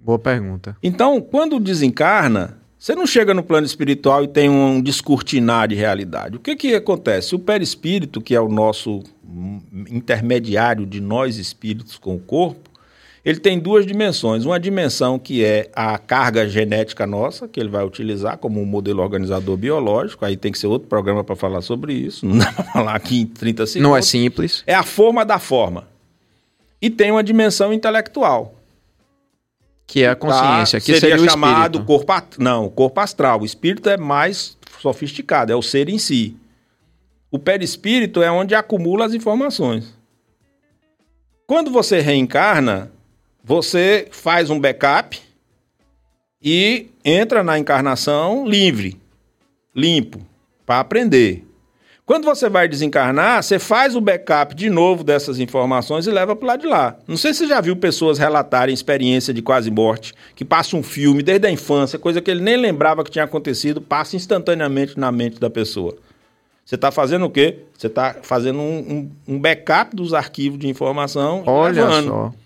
Boa 0.00 0.18
pergunta. 0.18 0.76
Então, 0.82 1.20
quando 1.20 1.60
desencarna, 1.60 2.58
você 2.76 2.96
não 2.96 3.06
chega 3.06 3.32
no 3.32 3.44
plano 3.44 3.64
espiritual 3.64 4.24
e 4.24 4.28
tem 4.28 4.50
um 4.50 4.80
descortinar 4.80 5.68
de 5.68 5.76
realidade. 5.76 6.38
O 6.38 6.40
que, 6.40 6.56
que 6.56 6.74
acontece? 6.74 7.36
O 7.36 7.38
perispírito, 7.38 8.20
que 8.20 8.34
é 8.34 8.40
o 8.40 8.48
nosso 8.48 9.04
intermediário 9.88 10.84
de 10.86 11.00
nós 11.00 11.36
espíritos 11.36 11.96
com 11.98 12.16
o 12.16 12.20
corpo, 12.20 12.65
ele 13.26 13.40
tem 13.40 13.58
duas 13.58 13.84
dimensões. 13.84 14.44
Uma 14.44 14.60
dimensão 14.60 15.18
que 15.18 15.44
é 15.44 15.68
a 15.74 15.98
carga 15.98 16.48
genética 16.48 17.08
nossa, 17.08 17.48
que 17.48 17.58
ele 17.58 17.68
vai 17.68 17.84
utilizar 17.84 18.38
como 18.38 18.62
um 18.62 18.64
modelo 18.64 19.02
organizador 19.02 19.56
biológico. 19.56 20.24
Aí 20.24 20.36
tem 20.36 20.52
que 20.52 20.58
ser 20.60 20.68
outro 20.68 20.86
programa 20.86 21.24
para 21.24 21.34
falar 21.34 21.60
sobre 21.60 21.92
isso. 21.92 22.24
Não 22.24 22.38
dá 22.38 22.52
para 22.54 22.62
falar 22.66 22.94
aqui 22.94 23.22
em 23.22 23.26
30 23.26 23.66
segundos. 23.66 23.90
Não 23.90 23.96
é 23.96 24.00
simples. 24.00 24.62
É 24.64 24.76
a 24.76 24.84
forma 24.84 25.24
da 25.24 25.40
forma. 25.40 25.88
E 26.80 26.88
tem 26.88 27.10
uma 27.10 27.24
dimensão 27.24 27.72
intelectual. 27.72 28.54
Que 29.88 30.04
é 30.04 30.10
a 30.10 30.14
consciência, 30.14 30.78
que 30.78 30.86
seria, 30.86 31.16
seria 31.16 31.28
chamado 31.28 31.82
corpo 31.82 32.12
não, 32.38 32.68
corpo 32.68 33.00
astral. 33.00 33.40
O 33.40 33.44
espírito 33.44 33.88
é 33.88 33.96
mais 33.96 34.56
sofisticado, 34.80 35.52
é 35.52 35.56
o 35.56 35.62
ser 35.62 35.88
em 35.88 35.98
si. 35.98 36.36
O 37.28 37.40
perispírito 37.40 38.22
é 38.22 38.30
onde 38.30 38.54
acumula 38.54 39.04
as 39.04 39.14
informações. 39.14 39.92
Quando 41.44 41.72
você 41.72 42.00
reencarna, 42.00 42.92
você 43.48 44.08
faz 44.10 44.50
um 44.50 44.58
backup 44.58 45.20
e 46.42 46.88
entra 47.04 47.44
na 47.44 47.56
encarnação 47.56 48.44
livre, 48.44 49.00
limpo, 49.72 50.20
para 50.66 50.80
aprender. 50.80 51.46
Quando 52.04 52.24
você 52.24 52.48
vai 52.48 52.66
desencarnar, 52.66 53.40
você 53.40 53.60
faz 53.60 53.94
o 53.94 54.00
backup 54.00 54.52
de 54.52 54.68
novo 54.68 55.04
dessas 55.04 55.38
informações 55.38 56.08
e 56.08 56.10
leva 56.10 56.34
para 56.34 56.48
lado 56.48 56.62
de 56.62 56.66
lá. 56.66 56.96
Não 57.06 57.16
sei 57.16 57.32
se 57.32 57.38
você 57.38 57.46
já 57.46 57.60
viu 57.60 57.76
pessoas 57.76 58.18
relatarem 58.18 58.74
experiência 58.74 59.32
de 59.32 59.40
quase 59.40 59.70
morte, 59.70 60.12
que 60.34 60.44
passa 60.44 60.76
um 60.76 60.82
filme 60.82 61.22
desde 61.22 61.46
a 61.46 61.50
infância, 61.50 62.00
coisa 62.00 62.20
que 62.20 62.32
ele 62.32 62.42
nem 62.42 62.56
lembrava 62.56 63.04
que 63.04 63.12
tinha 63.12 63.24
acontecido, 63.24 63.80
passa 63.80 64.16
instantaneamente 64.16 64.98
na 64.98 65.12
mente 65.12 65.38
da 65.38 65.48
pessoa. 65.48 65.96
Você 66.64 66.74
está 66.74 66.90
fazendo 66.90 67.26
o 67.26 67.30
quê? 67.30 67.60
Você 67.78 67.86
está 67.86 68.16
fazendo 68.22 68.58
um, 68.58 69.10
um, 69.28 69.34
um, 69.34 69.38
backup 69.38 69.94
dos 69.94 70.12
arquivos 70.12 70.58
de 70.58 70.66
informação. 70.66 71.44
Olha 71.46 71.84
levando. 71.84 72.08
só. 72.08 72.45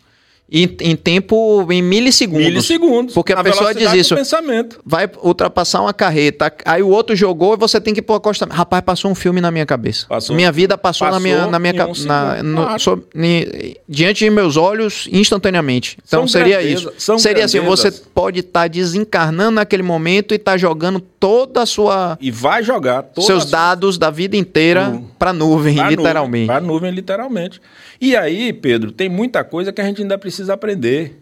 Em, 0.52 0.76
em, 0.80 0.96
tempo, 0.96 1.64
em 1.70 1.80
milissegundos. 1.80 2.44
Milissegundos. 2.44 3.14
Porque 3.14 3.32
a 3.32 3.42
pessoa 3.42 3.72
diz 3.72 3.92
isso. 3.92 4.16
Pensamento. 4.16 4.80
Vai 4.84 5.08
ultrapassar 5.22 5.80
uma 5.80 5.94
carreta, 5.94 6.52
aí 6.64 6.82
o 6.82 6.88
outro 6.88 7.14
jogou 7.14 7.54
e 7.54 7.56
você 7.56 7.80
tem 7.80 7.94
que 7.94 8.02
pôr 8.02 8.14
acostamento. 8.14 8.56
Rapaz, 8.56 8.82
passou 8.82 9.10
um 9.10 9.14
filme 9.14 9.40
na 9.40 9.50
minha 9.50 9.64
cabeça. 9.64 10.06
Passou. 10.08 10.34
Minha 10.34 10.50
vida 10.50 10.76
passou, 10.76 11.06
passou 11.06 11.20
na 11.20 11.22
minha, 11.22 11.46
na 11.46 11.58
minha 11.58 11.86
um 11.86 12.78
so, 12.78 13.02
ni, 13.14 13.76
diante 13.88 14.24
de 14.24 14.30
meus 14.30 14.56
olhos 14.56 15.08
instantaneamente. 15.12 15.96
Então 16.04 16.26
são 16.26 16.40
seria 16.40 16.58
grandeza, 16.58 16.92
isso. 16.96 17.18
Seria 17.18 17.46
grandezas. 17.46 17.54
assim, 17.54 17.66
você 17.66 17.90
pode 18.12 18.40
estar 18.40 18.62
tá 18.62 18.68
desencarnando 18.68 19.52
naquele 19.52 19.82
momento 19.82 20.32
e 20.32 20.36
estar 20.36 20.52
tá 20.52 20.58
jogando 20.58 21.00
toda 21.00 21.62
a 21.62 21.66
sua 21.66 22.18
e 22.20 22.30
vai 22.30 22.62
jogar 22.62 23.04
seus 23.20 23.44
dados 23.44 23.98
da 23.98 24.10
vida 24.10 24.36
inteira 24.36 25.00
para 25.18 25.32
nuvem, 25.32 25.76
pra 25.76 25.90
literalmente. 25.90 26.46
Para 26.46 26.60
nuvem, 26.60 26.90
literalmente. 26.90 27.60
E 28.00 28.16
aí, 28.16 28.52
Pedro, 28.52 28.90
tem 28.90 29.10
muita 29.10 29.44
coisa 29.44 29.70
que 29.70 29.80
a 29.80 29.84
gente 29.84 30.00
ainda 30.00 30.16
precisa 30.16 30.39
aprender. 30.48 31.20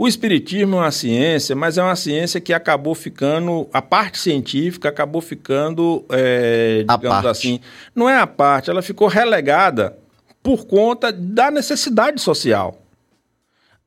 O 0.00 0.06
espiritismo 0.06 0.76
é 0.76 0.80
uma 0.80 0.92
ciência, 0.92 1.56
mas 1.56 1.76
é 1.76 1.82
uma 1.82 1.96
ciência 1.96 2.40
que 2.40 2.52
acabou 2.52 2.94
ficando, 2.94 3.68
a 3.72 3.82
parte 3.82 4.18
científica 4.18 4.88
acabou 4.88 5.20
ficando, 5.20 6.04
é, 6.08 6.84
digamos 6.84 7.26
assim, 7.26 7.60
não 7.96 8.08
é 8.08 8.16
a 8.16 8.26
parte, 8.26 8.70
ela 8.70 8.80
ficou 8.80 9.08
relegada 9.08 9.98
por 10.40 10.66
conta 10.66 11.10
da 11.10 11.50
necessidade 11.50 12.20
social. 12.20 12.80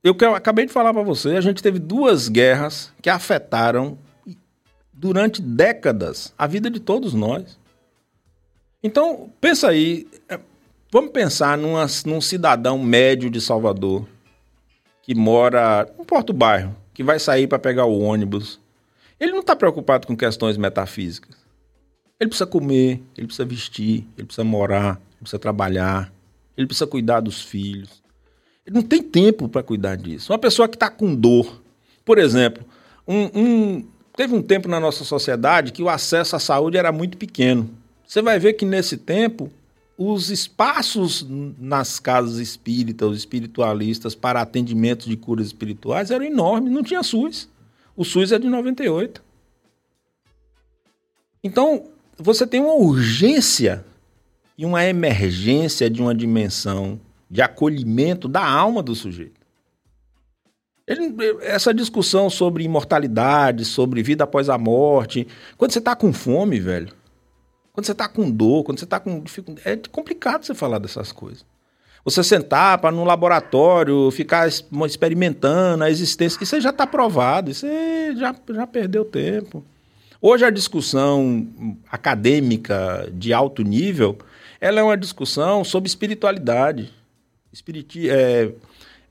Eu, 0.03 0.13
eu 0.19 0.35
acabei 0.35 0.65
de 0.65 0.73
falar 0.73 0.93
para 0.93 1.01
você, 1.01 1.29
a 1.29 1.41
gente 1.41 1.63
teve 1.63 1.79
duas 1.79 2.27
guerras 2.27 2.91
que 3.01 3.09
afetaram 3.09 3.97
durante 4.91 5.41
décadas 5.41 6.33
a 6.37 6.45
vida 6.45 6.69
de 6.69 6.81
todos 6.81 7.13
nós. 7.13 7.57
Então, 8.83 9.29
pensa 9.39 9.69
aí, 9.69 10.07
é, 10.27 10.37
vamos 10.91 11.11
pensar 11.11 11.57
numa, 11.57 11.85
num 12.05 12.19
cidadão 12.19 12.77
médio 12.77 13.29
de 13.29 13.39
Salvador 13.39 14.05
que 15.01 15.15
mora 15.15 15.87
no 15.97 16.05
Porto 16.05 16.33
Bairro, 16.33 16.75
que 16.93 17.03
vai 17.03 17.19
sair 17.19 17.47
para 17.47 17.59
pegar 17.59 17.85
o 17.85 17.99
ônibus. 17.99 18.59
Ele 19.19 19.31
não 19.31 19.39
está 19.39 19.55
preocupado 19.55 20.07
com 20.07 20.15
questões 20.15 20.57
metafísicas. 20.57 21.35
Ele 22.19 22.29
precisa 22.29 22.45
comer, 22.45 23.01
ele 23.17 23.27
precisa 23.27 23.45
vestir, 23.45 24.07
ele 24.17 24.27
precisa 24.27 24.43
morar, 24.43 25.01
ele 25.11 25.21
precisa 25.21 25.39
trabalhar, 25.39 26.13
ele 26.55 26.67
precisa 26.67 26.87
cuidar 26.87 27.19
dos 27.19 27.41
filhos. 27.41 28.01
Ele 28.65 28.75
não 28.75 28.83
tem 28.83 29.01
tempo 29.01 29.49
para 29.49 29.63
cuidar 29.63 29.95
disso. 29.95 30.31
Uma 30.31 30.39
pessoa 30.39 30.67
que 30.67 30.75
está 30.75 30.89
com 30.89 31.15
dor, 31.15 31.61
por 32.05 32.19
exemplo, 32.19 32.63
um, 33.07 33.29
um, 33.33 33.87
Teve 34.15 34.35
um 34.35 34.41
tempo 34.41 34.67
na 34.67 34.79
nossa 34.79 35.03
sociedade 35.03 35.71
que 35.71 35.81
o 35.81 35.89
acesso 35.89 36.35
à 36.35 36.39
saúde 36.39 36.77
era 36.77 36.91
muito 36.91 37.17
pequeno. 37.17 37.69
Você 38.05 38.21
vai 38.21 38.37
ver 38.37 38.53
que 38.53 38.65
nesse 38.65 38.97
tempo 38.97 39.51
os 40.03 40.31
espaços 40.31 41.23
nas 41.59 41.99
casas 41.99 42.37
espíritas, 42.37 43.09
os 43.09 43.17
espiritualistas 43.19 44.15
para 44.15 44.41
atendimento 44.41 45.07
de 45.07 45.15
curas 45.15 45.47
espirituais 45.47 46.09
eram 46.09 46.25
enormes, 46.25 46.73
não 46.73 46.81
tinha 46.81 47.03
SUS. 47.03 47.47
O 47.95 48.03
SUS 48.03 48.31
é 48.31 48.39
de 48.39 48.47
98. 48.47 49.23
Então, 51.43 51.85
você 52.17 52.47
tem 52.47 52.59
uma 52.61 52.73
urgência 52.73 53.85
e 54.57 54.65
uma 54.65 54.83
emergência 54.83 55.87
de 55.87 56.01
uma 56.01 56.15
dimensão 56.15 56.99
de 57.29 57.43
acolhimento 57.43 58.27
da 58.27 58.43
alma 58.43 58.81
do 58.81 58.95
sujeito. 58.95 59.39
Ele, 60.87 61.15
essa 61.41 61.71
discussão 61.71 62.27
sobre 62.27 62.63
imortalidade, 62.63 63.65
sobre 63.65 64.01
vida 64.01 64.23
após 64.23 64.49
a 64.49 64.57
morte, 64.57 65.27
quando 65.57 65.71
você 65.71 65.79
está 65.79 65.95
com 65.95 66.11
fome, 66.11 66.59
velho, 66.59 66.91
quando 67.73 67.85
você 67.85 67.91
está 67.91 68.07
com 68.07 68.29
dor, 68.29 68.63
quando 68.63 68.79
você 68.79 68.85
está 68.85 68.99
com 68.99 69.19
dificuldade, 69.21 69.67
é 69.67 69.77
complicado 69.89 70.45
você 70.45 70.53
falar 70.53 70.79
dessas 70.79 71.11
coisas. 71.11 71.45
Você 72.03 72.23
sentar 72.23 72.79
para 72.79 72.91
no 72.91 73.03
laboratório, 73.03 74.09
ficar 74.11 74.47
experimentando 74.47 75.83
a 75.83 75.89
existência, 75.89 76.43
isso 76.43 76.59
já 76.59 76.71
está 76.71 76.87
provado, 76.87 77.51
isso 77.51 77.67
já, 78.17 78.35
já 78.49 78.65
perdeu 78.65 79.05
tempo. 79.05 79.63
Hoje 80.19 80.43
a 80.45 80.49
discussão 80.49 81.47
acadêmica 81.91 83.07
de 83.13 83.33
alto 83.33 83.63
nível, 83.63 84.17
ela 84.59 84.79
é 84.79 84.83
uma 84.83 84.97
discussão 84.97 85.63
sobre 85.63 85.87
espiritualidade. 85.87 86.91
Espiriti 87.53 88.09
é, 88.09 88.51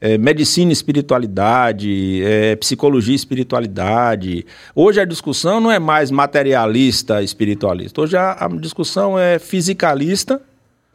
é, 0.01 0.17
medicina 0.17 0.71
e 0.71 0.73
espiritualidade, 0.73 2.23
é, 2.25 2.57
psicologia 2.57 3.13
e 3.13 3.17
espiritualidade. 3.17 4.47
Hoje 4.75 5.01
a 5.01 5.05
discussão 5.05 5.61
não 5.61 5.71
é 5.71 5.79
mais 5.79 6.11
materialista 6.11 7.23
espiritualista. 7.23 8.01
Hoje 8.01 8.17
a, 8.17 8.33
a 8.33 8.49
discussão 8.49 9.19
é 9.19 9.39
fisicalista, 9.39 10.41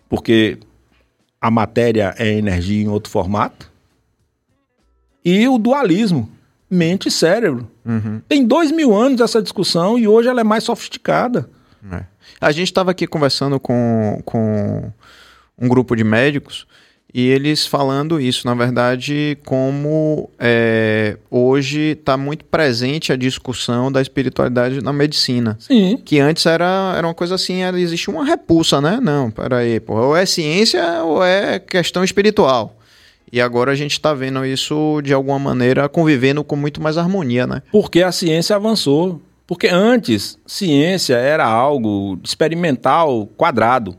porque 0.10 0.58
a 1.40 1.52
matéria 1.52 2.16
é 2.18 2.34
energia 2.34 2.84
em 2.84 2.88
outro 2.88 3.12
formato. 3.12 3.72
E 5.24 5.48
o 5.48 5.58
dualismo, 5.58 6.30
mente 6.70 7.08
e 7.08 7.12
cérebro. 7.12 7.70
Uhum. 7.86 8.22
Tem 8.28 8.46
dois 8.46 8.72
mil 8.72 8.96
anos 8.96 9.22
essa 9.22 9.42
discussão 9.42 9.98
e 10.00 10.08
hoje 10.08 10.28
ela 10.28 10.42
é 10.42 10.44
mais 10.44 10.64
sofisticada. 10.64 11.48
É. 11.92 12.04
A 12.42 12.52
gente 12.52 12.68
estava 12.68 12.92
aqui 12.92 13.06
conversando 13.06 13.60
com, 13.60 14.22
com 14.26 14.92
um 15.58 15.68
grupo 15.68 15.96
de 15.96 16.04
médicos 16.04 16.66
e 17.18 17.30
eles 17.30 17.66
falando 17.66 18.20
isso, 18.20 18.46
na 18.46 18.54
verdade, 18.54 19.38
como 19.46 20.30
é, 20.38 21.16
hoje 21.32 21.98
está 21.98 22.18
muito 22.18 22.44
presente 22.44 23.14
a 23.14 23.16
discussão 23.16 23.90
da 23.90 24.02
espiritualidade 24.02 24.84
na 24.84 24.92
medicina. 24.92 25.56
Sim. 25.58 25.98
Que 26.04 26.20
antes 26.20 26.46
era, 26.46 26.94
era 26.98 27.08
uma 27.08 27.14
coisa 27.14 27.36
assim, 27.36 27.62
era, 27.62 27.80
existe 27.80 28.10
uma 28.10 28.26
repulsa, 28.26 28.82
né? 28.82 29.00
Não, 29.02 29.32
peraí, 29.32 29.80
pô, 29.80 29.94
ou 29.94 30.14
é 30.18 30.26
ciência 30.26 30.84
ou 31.04 31.24
é 31.24 31.58
questão 31.58 32.04
espiritual. 32.04 32.78
E 33.32 33.40
agora 33.40 33.72
a 33.72 33.76
gente 33.76 33.94
está 33.94 34.14
vendo 34.14 34.46
isso 34.46 35.00
de 35.02 35.14
alguma 35.14 35.40
maneira 35.40 35.88
convivendo 35.88 36.44
com 36.44 36.58
muito 36.58 36.82
mais 36.82 36.98
harmonia, 36.98 37.48
né? 37.48 37.62
Porque 37.72 38.04
a 38.04 38.12
ciência 38.12 38.58
avançou. 38.58 39.22
Porque 39.48 39.70
antes, 39.70 40.38
ciência 40.46 41.16
era 41.16 41.46
algo 41.46 42.20
experimental 42.22 43.26
quadrado. 43.38 43.96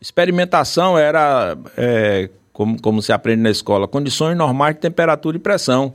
Experimentação 0.00 0.98
era, 0.98 1.56
é, 1.78 2.28
como, 2.58 2.82
como 2.82 3.00
se 3.00 3.12
aprende 3.12 3.40
na 3.40 3.50
escola, 3.50 3.86
condições 3.86 4.36
normais 4.36 4.74
de 4.74 4.80
temperatura 4.80 5.36
e 5.36 5.40
pressão. 5.40 5.94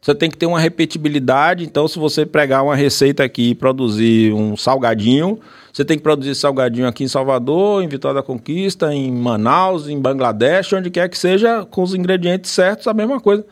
Você 0.00 0.14
tem 0.14 0.30
que 0.30 0.38
ter 0.38 0.46
uma 0.46 0.58
repetibilidade. 0.58 1.64
Então, 1.64 1.86
se 1.86 1.98
você 1.98 2.24
pregar 2.24 2.64
uma 2.64 2.74
receita 2.74 3.22
aqui 3.22 3.50
e 3.50 3.54
produzir 3.54 4.32
um 4.32 4.56
salgadinho, 4.56 5.38
você 5.70 5.84
tem 5.84 5.98
que 5.98 6.02
produzir 6.02 6.34
salgadinho 6.34 6.88
aqui 6.88 7.04
em 7.04 7.08
Salvador, 7.08 7.82
em 7.82 7.88
Vitória 7.88 8.14
da 8.14 8.22
Conquista, 8.22 8.94
em 8.94 9.12
Manaus, 9.12 9.86
em 9.86 10.00
Bangladesh, 10.00 10.72
onde 10.72 10.88
quer 10.88 11.10
que 11.10 11.18
seja, 11.18 11.66
com 11.66 11.82
os 11.82 11.92
ingredientes 11.92 12.52
certos, 12.52 12.86
a 12.86 12.94
mesma 12.94 13.20
coisa. 13.20 13.44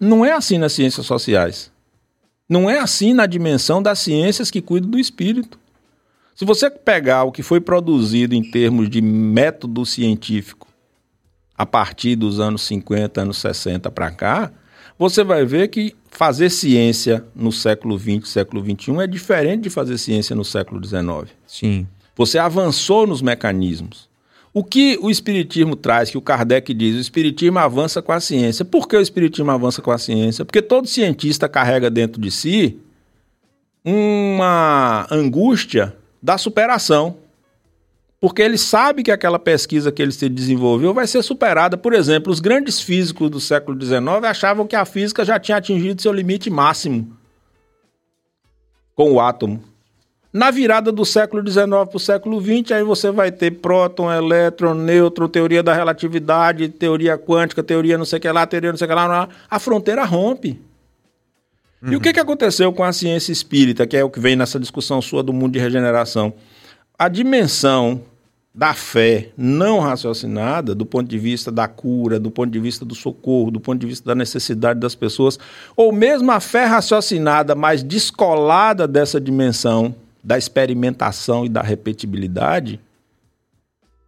Não 0.00 0.24
é 0.24 0.32
assim 0.32 0.58
nas 0.58 0.72
ciências 0.72 1.06
sociais. 1.06 1.70
Não 2.48 2.68
é 2.68 2.80
assim 2.80 3.14
na 3.14 3.26
dimensão 3.26 3.80
das 3.80 4.00
ciências 4.00 4.50
que 4.50 4.60
cuidam 4.60 4.90
do 4.90 4.98
espírito. 4.98 5.56
Se 6.34 6.44
você 6.44 6.68
pegar 6.68 7.22
o 7.22 7.30
que 7.30 7.44
foi 7.44 7.60
produzido 7.60 8.34
em 8.34 8.42
termos 8.42 8.90
de 8.90 9.00
método 9.00 9.86
científico 9.86 10.69
a 11.60 11.66
partir 11.66 12.16
dos 12.16 12.40
anos 12.40 12.62
50, 12.62 13.20
anos 13.20 13.36
60 13.36 13.90
para 13.90 14.10
cá, 14.10 14.50
você 14.98 15.22
vai 15.22 15.44
ver 15.44 15.68
que 15.68 15.94
fazer 16.10 16.48
ciência 16.48 17.22
no 17.36 17.52
século 17.52 17.98
XX, 17.98 18.26
século 18.26 18.64
XXI 18.64 19.02
é 19.02 19.06
diferente 19.06 19.64
de 19.64 19.68
fazer 19.68 19.98
ciência 19.98 20.34
no 20.34 20.42
século 20.42 20.82
XIX. 20.82 21.30
Sim. 21.46 21.86
Você 22.16 22.38
avançou 22.38 23.06
nos 23.06 23.20
mecanismos. 23.20 24.08
O 24.54 24.64
que 24.64 24.98
o 25.02 25.10
Espiritismo 25.10 25.76
traz, 25.76 26.08
que 26.08 26.16
o 26.16 26.22
Kardec 26.22 26.72
diz, 26.72 26.96
o 26.96 27.00
Espiritismo 27.00 27.58
avança 27.58 28.00
com 28.00 28.12
a 28.12 28.20
ciência. 28.20 28.64
Por 28.64 28.88
que 28.88 28.96
o 28.96 29.02
Espiritismo 29.02 29.50
avança 29.50 29.82
com 29.82 29.90
a 29.90 29.98
ciência? 29.98 30.46
Porque 30.46 30.62
todo 30.62 30.88
cientista 30.88 31.46
carrega 31.46 31.90
dentro 31.90 32.18
de 32.18 32.30
si 32.30 32.78
uma 33.84 35.06
angústia 35.10 35.94
da 36.22 36.38
superação 36.38 37.18
porque 38.20 38.42
ele 38.42 38.58
sabe 38.58 39.02
que 39.02 39.10
aquela 39.10 39.38
pesquisa 39.38 39.90
que 39.90 40.02
ele 40.02 40.12
se 40.12 40.28
desenvolveu 40.28 40.92
vai 40.92 41.06
ser 41.06 41.22
superada. 41.22 41.78
Por 41.78 41.94
exemplo, 41.94 42.30
os 42.30 42.38
grandes 42.38 42.78
físicos 42.78 43.30
do 43.30 43.40
século 43.40 43.80
XIX 43.80 44.02
achavam 44.24 44.66
que 44.66 44.76
a 44.76 44.84
física 44.84 45.24
já 45.24 45.40
tinha 45.40 45.56
atingido 45.56 46.02
seu 46.02 46.12
limite 46.12 46.50
máximo 46.50 47.16
com 48.94 49.12
o 49.12 49.20
átomo. 49.20 49.64
Na 50.30 50.50
virada 50.50 50.92
do 50.92 51.04
século 51.04 51.44
XIX 51.44 51.66
para 51.66 51.96
o 51.96 51.98
século 51.98 52.40
XX, 52.40 52.72
aí 52.72 52.84
você 52.84 53.10
vai 53.10 53.32
ter 53.32 53.52
próton, 53.52 54.12
elétron, 54.12 54.74
nêutron, 54.74 55.26
teoria 55.26 55.62
da 55.62 55.72
relatividade, 55.72 56.68
teoria 56.68 57.16
quântica, 57.16 57.62
teoria 57.62 57.96
não 57.96 58.04
sei 58.04 58.18
o 58.18 58.20
que 58.20 58.30
lá, 58.30 58.46
teoria 58.46 58.70
não 58.70 58.76
sei 58.76 58.86
o 58.86 58.88
que 58.88 58.94
lá. 58.94 59.28
A 59.50 59.58
fronteira 59.58 60.04
rompe. 60.04 60.60
Uhum. 61.82 61.92
E 61.92 61.96
o 61.96 62.00
que, 62.00 62.12
que 62.12 62.20
aconteceu 62.20 62.70
com 62.72 62.84
a 62.84 62.92
ciência 62.92 63.32
espírita, 63.32 63.86
que 63.86 63.96
é 63.96 64.04
o 64.04 64.10
que 64.10 64.20
vem 64.20 64.36
nessa 64.36 64.60
discussão 64.60 65.00
sua 65.00 65.22
do 65.22 65.32
mundo 65.32 65.54
de 65.54 65.58
regeneração? 65.58 66.34
A 66.96 67.08
dimensão 67.08 68.02
da 68.52 68.74
fé 68.74 69.28
não 69.36 69.78
raciocinada, 69.78 70.74
do 70.74 70.84
ponto 70.84 71.08
de 71.08 71.18
vista 71.18 71.52
da 71.52 71.68
cura, 71.68 72.18
do 72.18 72.30
ponto 72.30 72.50
de 72.50 72.58
vista 72.58 72.84
do 72.84 72.94
socorro, 72.94 73.50
do 73.50 73.60
ponto 73.60 73.80
de 73.80 73.86
vista 73.86 74.06
da 74.06 74.14
necessidade 74.14 74.80
das 74.80 74.94
pessoas, 74.94 75.38
ou 75.76 75.92
mesmo 75.92 76.30
a 76.32 76.40
fé 76.40 76.64
raciocinada, 76.64 77.54
mas 77.54 77.82
descolada 77.82 78.88
dessa 78.88 79.20
dimensão 79.20 79.94
da 80.22 80.36
experimentação 80.36 81.46
e 81.46 81.48
da 81.48 81.62
repetibilidade 81.62 82.80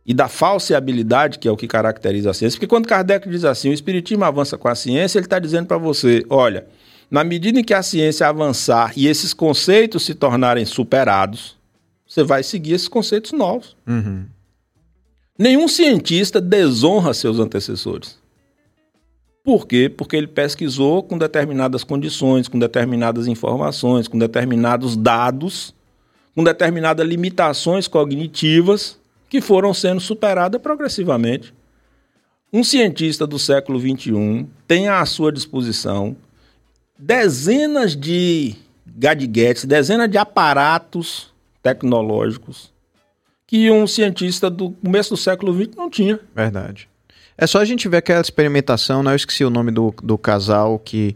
e 0.05 0.13
da 0.13 0.29
falseabilidade, 0.29 1.39
que 1.39 1.47
é 1.47 1.51
o 1.51 1.57
que 1.57 1.69
caracteriza 1.69 2.31
a 2.31 2.35
ciência. 2.35 2.59
Porque 2.59 2.67
quando 2.67 2.89
Kardec 2.89 3.29
diz 3.29 3.45
assim, 3.45 3.71
o 3.71 3.73
espiritismo 3.73 4.25
avança 4.25 4.59
com 4.59 4.69
a 4.69 4.75
ciência, 4.75 5.19
ele 5.19 5.27
está 5.27 5.39
dizendo 5.39 5.67
para 5.67 5.79
você, 5.79 6.25
olha, 6.29 6.67
na 7.09 7.23
medida 7.23 7.61
em 7.61 7.65
que 7.65 7.73
a 7.73 7.83
ciência 7.83 8.27
avançar 8.27 8.93
e 8.97 9.07
esses 9.07 9.33
conceitos 9.33 10.05
se 10.05 10.15
tornarem 10.15 10.65
superados, 10.65 11.57
você 12.07 12.23
vai 12.23 12.43
seguir 12.43 12.75
esses 12.75 12.89
conceitos 12.89 13.33
novos. 13.33 13.77
Uhum. 13.87 14.27
Nenhum 15.39 15.67
cientista 15.67 16.41
desonra 16.41 17.15
seus 17.15 17.39
antecessores. 17.39 18.19
Por 19.43 19.67
quê? 19.67 19.89
Porque 19.89 20.15
ele 20.15 20.27
pesquisou 20.27 21.03
com 21.03 21.17
determinadas 21.17 21.83
condições, 21.83 22.49
com 22.49 22.59
determinadas 22.59 23.27
informações, 23.27 24.07
com 24.07 24.19
determinados 24.19 24.95
dados, 24.95 25.75
com 26.35 26.45
determinadas 26.45 27.07
limitações 27.07 27.89
cognitivas 27.89 28.99
que 29.29 29.41
foram 29.41 29.73
sendo 29.73 30.01
superadas 30.01 30.61
progressivamente. 30.61 31.53
Um 32.53 32.63
cientista 32.63 33.27
do 33.27 33.39
século 33.39 33.81
XXI 33.81 34.47
tem 34.69 34.89
à 34.89 35.05
sua 35.07 35.33
disposição 35.33 36.15
dezenas 36.99 37.97
de 37.97 38.55
gadgets, 38.87 39.65
dezenas 39.65 40.11
de 40.11 40.19
aparatos 40.19 41.33
tecnológicos 41.63 42.72
que 43.53 43.71
um 43.71 43.87
cientista 43.87 44.49
do 44.49 44.71
começo 44.71 45.11
do 45.11 45.17
século 45.19 45.55
XX 45.55 45.77
não 45.77 45.91
tinha. 45.91 46.19
Verdade. 46.35 46.89
É 47.37 47.47
só 47.47 47.59
a 47.59 47.67
gente 47.67 47.87
ver 47.87 47.99
aquela 47.99 48.23
experimentação, 48.23 49.03
né? 49.03 49.13
Eu 49.13 49.17
esqueci 49.17 49.45
o 49.45 49.51
nome 49.51 49.71
do, 49.71 49.95
do 50.03 50.17
casal 50.17 50.79
que 50.79 51.15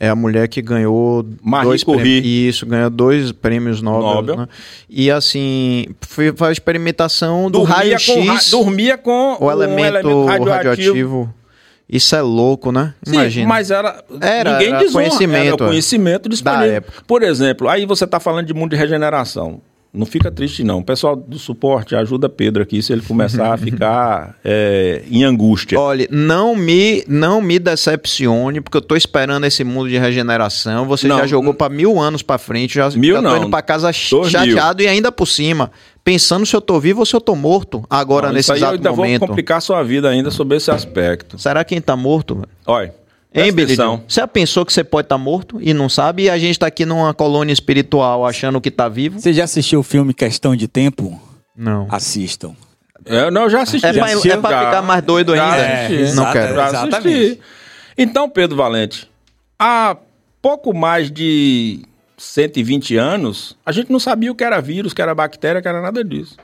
é 0.00 0.08
a 0.08 0.14
mulher 0.16 0.48
que 0.48 0.62
ganhou 0.62 1.26
Marie 1.42 1.68
dois 1.68 1.84
Curie. 1.84 2.00
prêmios, 2.22 2.26
isso, 2.56 2.64
ganhou 2.64 2.88
dois 2.88 3.32
prêmios 3.32 3.82
Nobel, 3.82 4.14
Nobel. 4.14 4.36
né? 4.38 4.48
E 4.88 5.10
assim, 5.10 5.84
foi 6.00 6.32
foi 6.34 6.48
a 6.48 6.52
experimentação 6.52 7.50
do 7.50 7.58
Dormia 7.58 7.76
raio-x, 7.76 8.06
com, 8.14 8.24
ra- 8.24 8.40
dormia 8.50 8.96
com 8.96 9.36
o 9.38 9.44
um 9.44 9.50
elemento, 9.50 10.24
radioativo. 10.24 11.34
Isso 11.86 12.16
é 12.16 12.22
louco, 12.22 12.72
né? 12.72 12.94
Sim, 13.02 13.12
Imagina. 13.12 13.46
mas 13.46 13.70
era, 13.70 14.02
Era, 14.22 14.52
ninguém 14.52 14.68
era 14.70 14.78
desonra, 14.78 15.04
conhecimento, 15.04 15.54
era 15.54 15.64
é. 15.64 15.68
conhecimento 15.68 16.28
disponível. 16.30 16.66
Da 16.66 16.72
época. 16.72 17.02
Por 17.06 17.22
exemplo, 17.22 17.68
aí 17.68 17.84
você 17.84 18.04
está 18.04 18.18
falando 18.18 18.46
de 18.46 18.54
mundo 18.54 18.70
de 18.70 18.76
regeneração. 18.76 19.60
Não 19.94 20.04
fica 20.04 20.28
triste, 20.28 20.64
não. 20.64 20.80
O 20.80 20.84
pessoal 20.84 21.14
do 21.14 21.38
suporte 21.38 21.94
ajuda 21.94 22.28
Pedro 22.28 22.64
aqui 22.64 22.82
se 22.82 22.92
ele 22.92 23.00
começar 23.02 23.54
a 23.54 23.56
ficar 23.58 24.36
é, 24.44 25.02
em 25.08 25.22
angústia. 25.22 25.78
Olha, 25.78 26.08
não 26.10 26.56
me, 26.56 27.04
não 27.06 27.40
me 27.40 27.60
decepcione, 27.60 28.60
porque 28.60 28.76
eu 28.76 28.82
tô 28.82 28.96
esperando 28.96 29.44
esse 29.44 29.62
mundo 29.62 29.88
de 29.88 29.96
regeneração. 29.96 30.84
Você 30.86 31.06
Não, 31.06 31.18
já 31.18 31.26
jogou 31.28 31.54
pra 31.54 31.68
mil 31.68 32.00
anos 32.00 32.22
pra 32.22 32.38
frente, 32.38 32.74
já, 32.74 32.90
Mil 32.90 33.14
já 33.14 33.22
tô 33.22 33.28
não, 33.28 33.36
indo 33.36 33.50
pra 33.50 33.62
casa 33.62 33.92
chateado 33.92 34.82
e 34.82 34.88
ainda 34.88 35.12
por 35.12 35.26
cima, 35.26 35.70
pensando 36.02 36.44
se 36.44 36.56
eu 36.56 36.60
tô 36.60 36.80
vivo 36.80 37.00
ou 37.00 37.06
se 37.06 37.14
eu 37.14 37.20
tô 37.20 37.36
morto 37.36 37.84
agora 37.88 38.26
Não, 38.26 38.34
nesse 38.34 38.46
isso 38.46 38.52
aí 38.52 38.58
eu 38.58 38.64
exato 38.64 38.74
ainda 38.76 38.90
momento. 38.90 39.20
vou 39.20 39.28
complicar 39.28 39.62
sua 39.62 39.82
vida 39.84 40.08
ainda 40.08 40.30
sobre 40.30 40.56
esse 40.56 40.70
aspecto. 40.72 41.38
Será 41.38 41.62
quem 41.62 41.80
tá 41.80 41.96
morto? 41.96 42.42
Olha, 42.66 42.92
Hein, 43.34 43.52
Billy? 43.52 43.74
Você 43.74 44.20
já 44.20 44.28
pensou 44.28 44.64
que 44.64 44.72
você 44.72 44.84
pode 44.84 45.06
estar 45.06 45.18
morto 45.18 45.58
e 45.60 45.74
não 45.74 45.88
sabe? 45.88 46.24
E 46.24 46.30
a 46.30 46.38
gente 46.38 46.58
tá 46.58 46.66
aqui 46.68 46.86
numa 46.86 47.12
colônia 47.12 47.52
espiritual 47.52 48.24
achando 48.24 48.60
que 48.60 48.70
tá 48.70 48.88
vivo? 48.88 49.18
Você 49.20 49.32
já 49.32 49.44
assistiu 49.44 49.80
o 49.80 49.82
filme 49.82 50.14
Questão 50.14 50.54
de 50.54 50.68
Tempo? 50.68 51.20
Não. 51.56 51.86
Assistam. 51.90 52.54
Eu, 53.04 53.30
não, 53.30 53.42
eu 53.42 53.50
já 53.50 53.62
assisti. 53.62 53.86
É 53.86 53.92
pra, 53.92 54.04
assistiu? 54.06 54.32
é 54.32 54.36
pra 54.36 54.50
Já- 54.50 54.64
ficar 54.66 54.82
mais 54.82 55.02
doido 55.02 55.34
já 55.34 55.52
ainda? 55.52 55.84
assisti. 55.84 56.16
não 56.16 56.32
quero. 56.32 56.54
Já 56.54 56.68
Exatamente. 56.68 56.96
assisti. 57.08 57.40
Então, 57.98 58.30
Pedro 58.30 58.56
Valente, 58.56 59.10
há 59.58 59.96
pouco 60.40 60.72
mais 60.72 61.10
de 61.10 61.82
120 62.16 62.96
anos, 62.96 63.56
a 63.66 63.72
gente 63.72 63.90
não 63.90 63.98
sabia 64.00 64.30
o 64.30 64.34
que 64.34 64.44
era 64.44 64.60
vírus, 64.60 64.92
o 64.92 64.94
que 64.94 65.02
era 65.02 65.14
bactéria, 65.14 65.58
o 65.58 65.62
que 65.62 65.68
era 65.68 65.82
nada 65.82 66.02
disso. 66.04 66.36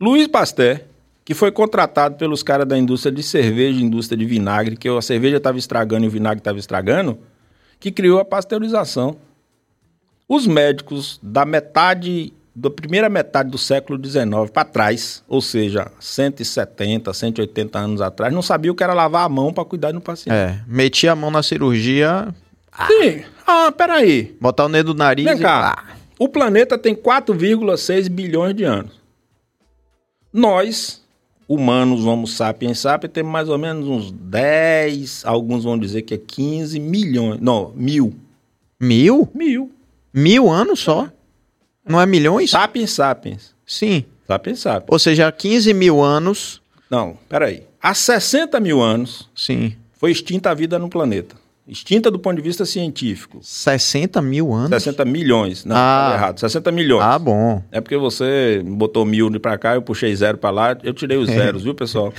Luiz 0.00 0.26
Pasteur, 0.26 0.80
que 1.28 1.34
foi 1.34 1.52
contratado 1.52 2.14
pelos 2.16 2.42
caras 2.42 2.66
da 2.66 2.78
indústria 2.78 3.12
de 3.12 3.22
cerveja, 3.22 3.78
indústria 3.78 4.16
de 4.16 4.24
vinagre, 4.24 4.78
que 4.78 4.88
a 4.88 5.02
cerveja 5.02 5.36
estava 5.36 5.58
estragando 5.58 6.06
e 6.06 6.08
o 6.08 6.10
vinagre 6.10 6.38
estava 6.38 6.58
estragando, 6.58 7.18
que 7.78 7.92
criou 7.92 8.18
a 8.18 8.24
pasteurização. 8.24 9.14
Os 10.26 10.46
médicos 10.46 11.20
da 11.22 11.44
metade, 11.44 12.32
da 12.56 12.70
primeira 12.70 13.10
metade 13.10 13.50
do 13.50 13.58
século 13.58 14.02
XIX 14.02 14.50
para 14.50 14.64
trás, 14.64 15.22
ou 15.28 15.42
seja, 15.42 15.92
170, 16.00 17.12
180 17.12 17.78
anos 17.78 18.00
atrás, 18.00 18.32
não 18.32 18.40
sabiam 18.40 18.72
o 18.72 18.74
que 18.74 18.82
era 18.82 18.94
lavar 18.94 19.26
a 19.26 19.28
mão 19.28 19.52
para 19.52 19.66
cuidar 19.66 19.92
do 19.92 20.00
paciente. 20.00 20.34
É, 20.34 20.58
meti 20.66 21.06
a 21.08 21.14
mão 21.14 21.30
na 21.30 21.42
cirurgia, 21.42 22.34
Sim. 22.86 23.22
Ah, 23.46 23.70
peraí. 23.70 24.34
botar 24.40 24.64
o 24.64 24.68
dedo 24.70 24.94
no 24.94 24.98
nariz 24.98 25.26
Vem 25.26 25.36
e... 25.36 25.40
cá. 25.42 25.76
Ah, 25.76 25.94
O 26.18 26.26
planeta 26.26 26.78
tem 26.78 26.94
4,6 26.94 28.08
bilhões 28.08 28.54
de 28.54 28.64
anos. 28.64 28.92
Nós, 30.32 31.06
humanos, 31.48 32.04
homo 32.04 32.26
sapiens 32.26 32.78
sapiens, 32.78 33.10
temos 33.10 33.32
mais 33.32 33.48
ou 33.48 33.56
menos 33.56 33.88
uns 33.88 34.10
10, 34.12 35.24
alguns 35.24 35.64
vão 35.64 35.78
dizer 35.78 36.02
que 36.02 36.14
é 36.14 36.18
15 36.18 36.78
milhões. 36.78 37.40
Não, 37.40 37.72
mil. 37.74 38.14
Mil? 38.78 39.28
Mil. 39.34 39.72
Mil 40.12 40.50
anos 40.50 40.80
só? 40.80 41.08
Não 41.88 41.98
é 41.98 42.04
milhões? 42.04 42.50
Sapiens 42.50 42.90
sapiens. 42.90 43.54
Sim. 43.66 44.04
Sapiens 44.26 44.58
sapiens. 44.58 44.92
Ou 44.92 44.98
seja, 44.98 45.32
15 45.32 45.72
mil 45.72 46.02
anos. 46.02 46.60
Não, 46.90 47.16
peraí. 47.28 47.62
Há 47.80 47.94
60 47.94 48.60
mil 48.60 48.82
anos 48.82 49.28
Sim. 49.34 49.74
foi 49.94 50.10
extinta 50.10 50.50
a 50.50 50.54
vida 50.54 50.78
no 50.78 50.90
planeta. 50.90 51.36
Extinta 51.68 52.10
do 52.10 52.18
ponto 52.18 52.36
de 52.36 52.42
vista 52.42 52.64
científico. 52.64 53.40
60 53.42 54.22
mil 54.22 54.54
anos? 54.54 54.70
60 54.70 55.04
milhões. 55.04 55.66
Não, 55.66 55.76
Ah. 55.76 56.00
falei 56.04 56.16
errado. 56.18 56.40
60 56.40 56.72
milhões. 56.72 57.02
Ah, 57.04 57.18
bom. 57.18 57.62
É 57.70 57.78
porque 57.78 57.96
você 57.98 58.62
botou 58.64 59.04
mil 59.04 59.38
pra 59.38 59.58
cá, 59.58 59.74
eu 59.74 59.82
puxei 59.82 60.16
zero 60.16 60.38
pra 60.38 60.48
lá, 60.48 60.76
eu 60.82 60.94
tirei 60.94 61.18
os 61.18 61.28
zeros, 61.28 61.62
viu, 61.64 61.74
pessoal? 61.74 62.12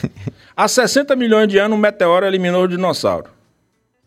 Há 0.56 0.68
60 0.68 1.16
milhões 1.16 1.48
de 1.48 1.58
anos, 1.58 1.76
um 1.76 1.82
meteoro 1.82 2.28
eliminou 2.28 2.64
o 2.66 2.68
dinossauro. 2.68 3.32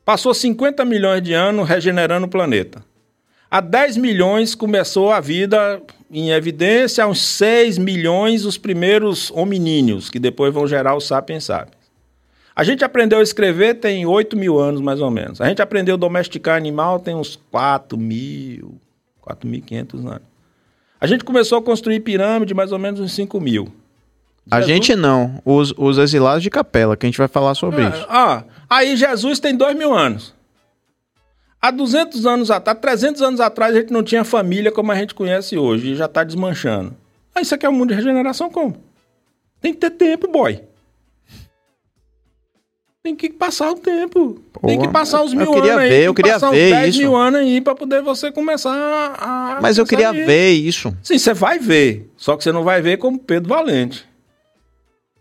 Passou 0.05 0.32
50 0.32 0.84
milhões 0.84 1.20
de 1.22 1.32
anos 1.32 1.68
regenerando 1.68 2.26
o 2.26 2.30
planeta. 2.30 2.84
Há 3.51 3.61
10 3.61 3.97
milhões 3.97 4.55
começou 4.55 5.11
a 5.11 5.20
vida 5.20 5.82
em 6.11 6.30
evidência, 6.30 7.03
há 7.03 7.07
uns 7.09 7.20
6 7.20 7.78
milhões 7.78 8.45
os 8.45 8.57
primeiros 8.57 9.30
hominíneos, 9.32 10.09
que 10.09 10.18
depois 10.20 10.55
vão 10.55 10.66
gerar 10.68 10.95
os 10.97 11.07
sapiens 11.07 11.45
sapiens. 11.45 11.82
A 12.55 12.64
gente 12.64 12.84
aprendeu 12.84 13.18
a 13.18 13.22
escrever 13.22 13.74
tem 13.74 14.05
8 14.05 14.36
mil 14.36 14.59
anos, 14.59 14.80
mais 14.80 15.00
ou 15.00 15.11
menos. 15.11 15.40
A 15.40 15.46
gente 15.48 15.62
aprendeu 15.62 15.94
a 15.94 15.98
domesticar 15.98 16.57
animal 16.57 16.98
tem 17.00 17.14
uns 17.14 17.36
4 17.50 17.96
mil, 17.96 18.74
4.500 19.26 19.94
anos. 20.07 20.22
A 21.00 21.07
gente 21.07 21.24
começou 21.24 21.59
a 21.59 21.62
construir 21.62 22.00
pirâmide 22.00 22.55
mais 22.55 22.70
ou 22.72 22.78
menos 22.78 23.00
uns 23.00 23.12
5 23.14 23.40
mil. 23.40 23.72
A 24.50 24.61
Jesus- 24.61 24.76
gente 24.76 24.96
não. 24.96 25.40
Os, 25.44 25.72
os 25.76 25.98
exilados 25.98 26.42
de 26.42 26.50
capela, 26.50 26.96
que 26.96 27.07
a 27.07 27.09
gente 27.09 27.18
vai 27.18 27.28
falar 27.28 27.55
sobre 27.55 27.82
isso. 27.88 28.07
Ah, 28.09 28.44
aí 28.68 28.96
Jesus 28.96 29.40
tem 29.40 29.57
2 29.57 29.76
mil 29.76 29.94
anos. 29.94 30.34
Há 31.61 31.70
200 31.70 32.26
anos 32.26 32.50
atrás, 32.50 32.78
300 32.80 33.22
anos 33.22 33.40
atrás, 33.40 33.74
a 33.74 33.78
gente 33.80 33.92
não 33.92 34.03
tinha 34.03 34.24
família 34.24 34.72
como 34.72 34.90
a 34.90 34.96
gente 34.96 35.14
conhece 35.14 35.57
hoje 35.57 35.92
e 35.92 35.94
já 35.94 36.07
está 36.07 36.24
desmanchando. 36.24 36.94
Ah, 37.34 37.40
isso 37.40 37.55
aqui 37.55 37.64
é 37.64 37.68
um 37.68 37.72
mundo 37.72 37.90
de 37.90 37.94
regeneração 37.94 38.50
como? 38.50 38.76
Tem 39.61 39.72
que 39.72 39.78
ter 39.78 39.90
tempo, 39.90 40.26
boy. 40.30 40.61
Tem 43.03 43.16
que 43.16 43.30
passar 43.30 43.70
o 43.72 43.74
tempo. 43.74 44.34
Tem 44.64 44.76
Porra, 44.76 44.86
que 44.86 44.92
passar 44.92 45.24
os 45.24 45.32
eu 45.32 45.38
mil 45.38 45.53
queria 45.53 45.72
anos 45.72 45.82
aí. 45.82 45.88
ver, 45.88 45.94
tem 45.96 46.05
eu 46.05 46.14
que 46.14 46.22
queria 46.22 46.34
passar 46.34 46.50
ver 46.53 46.66
uns 46.72 46.78
10 46.78 46.88
isso. 46.90 46.98
mil 47.03 47.16
anos 47.16 47.40
aí 47.40 47.61
para 47.61 47.74
poder 47.74 48.00
você 48.00 48.30
começar 48.30 48.70
a... 49.18 49.59
Mas 49.61 49.76
eu 49.76 49.84
queria 49.84 50.12
nisso. 50.12 50.26
ver 50.26 50.50
isso. 50.53 50.96
Sim, 51.03 51.18
você 51.18 51.34
vai 51.34 51.59
ver. 51.59 52.09
Só 52.16 52.36
que 52.36 52.44
você 52.44 52.53
não 52.53 52.62
vai 52.62 52.80
ver 52.80 52.98
como 52.98 53.18
Pedro 53.18 53.48
Valente. 53.48 54.07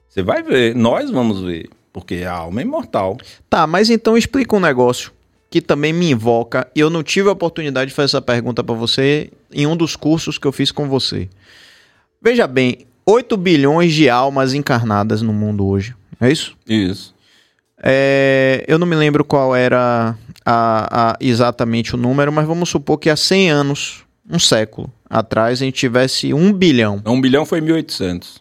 Você 0.08 0.22
vai 0.22 0.44
ver. 0.44 0.76
Nós 0.76 1.10
vamos 1.10 1.42
ver. 1.42 1.70
Porque 1.92 2.18
a 2.24 2.32
alma 2.34 2.62
é 2.62 2.64
imortal. 2.64 3.18
Tá, 3.50 3.66
mas 3.66 3.90
então 3.90 4.16
explica 4.16 4.56
um 4.56 4.60
negócio 4.60 5.12
que 5.50 5.60
também 5.60 5.92
me 5.92 6.12
invoca 6.12 6.70
e 6.76 6.80
eu 6.80 6.90
não 6.90 7.02
tive 7.02 7.30
a 7.30 7.34
oportunidade 7.34 7.90
de 7.90 7.96
fazer 7.96 8.06
essa 8.06 8.22
pergunta 8.22 8.64
pra 8.64 8.76
você 8.76 9.32
em 9.52 9.66
um 9.66 9.76
dos 9.76 9.96
cursos 9.96 10.38
que 10.38 10.46
eu 10.48 10.52
fiz 10.52 10.72
com 10.72 10.88
você. 10.88 11.28
Veja 12.22 12.46
bem, 12.48 12.86
8 13.06 13.36
bilhões 13.36 13.92
de 13.92 14.08
almas 14.08 14.54
encarnadas 14.54 15.22
no 15.24 15.34
mundo 15.34 15.66
hoje. 15.66 15.96
É 16.22 16.32
isso? 16.32 16.56
Isso. 16.68 17.14
É, 17.84 18.64
eu 18.68 18.78
não 18.78 18.86
me 18.88 18.96
lembro 18.96 19.24
qual 19.26 19.56
era 19.56 20.16
a- 20.46 21.12
a- 21.12 21.18
exatamente 21.20 21.96
o 21.96 21.98
número, 21.98 22.32
mas 22.32 22.46
vamos 22.46 22.70
supor 22.70 22.98
que 22.98 23.10
há 23.10 23.16
100 23.16 23.50
anos, 23.50 24.04
um 24.30 24.38
século 24.40 24.92
atrás, 25.10 25.62
a 25.62 25.66
gente 25.66 25.76
tivesse 25.76 26.34
1 26.34 26.54
bilhão. 26.54 27.02
Um 27.06 27.20
bilhão 27.20 27.46
foi 27.46 27.60
1.800. 27.62 28.40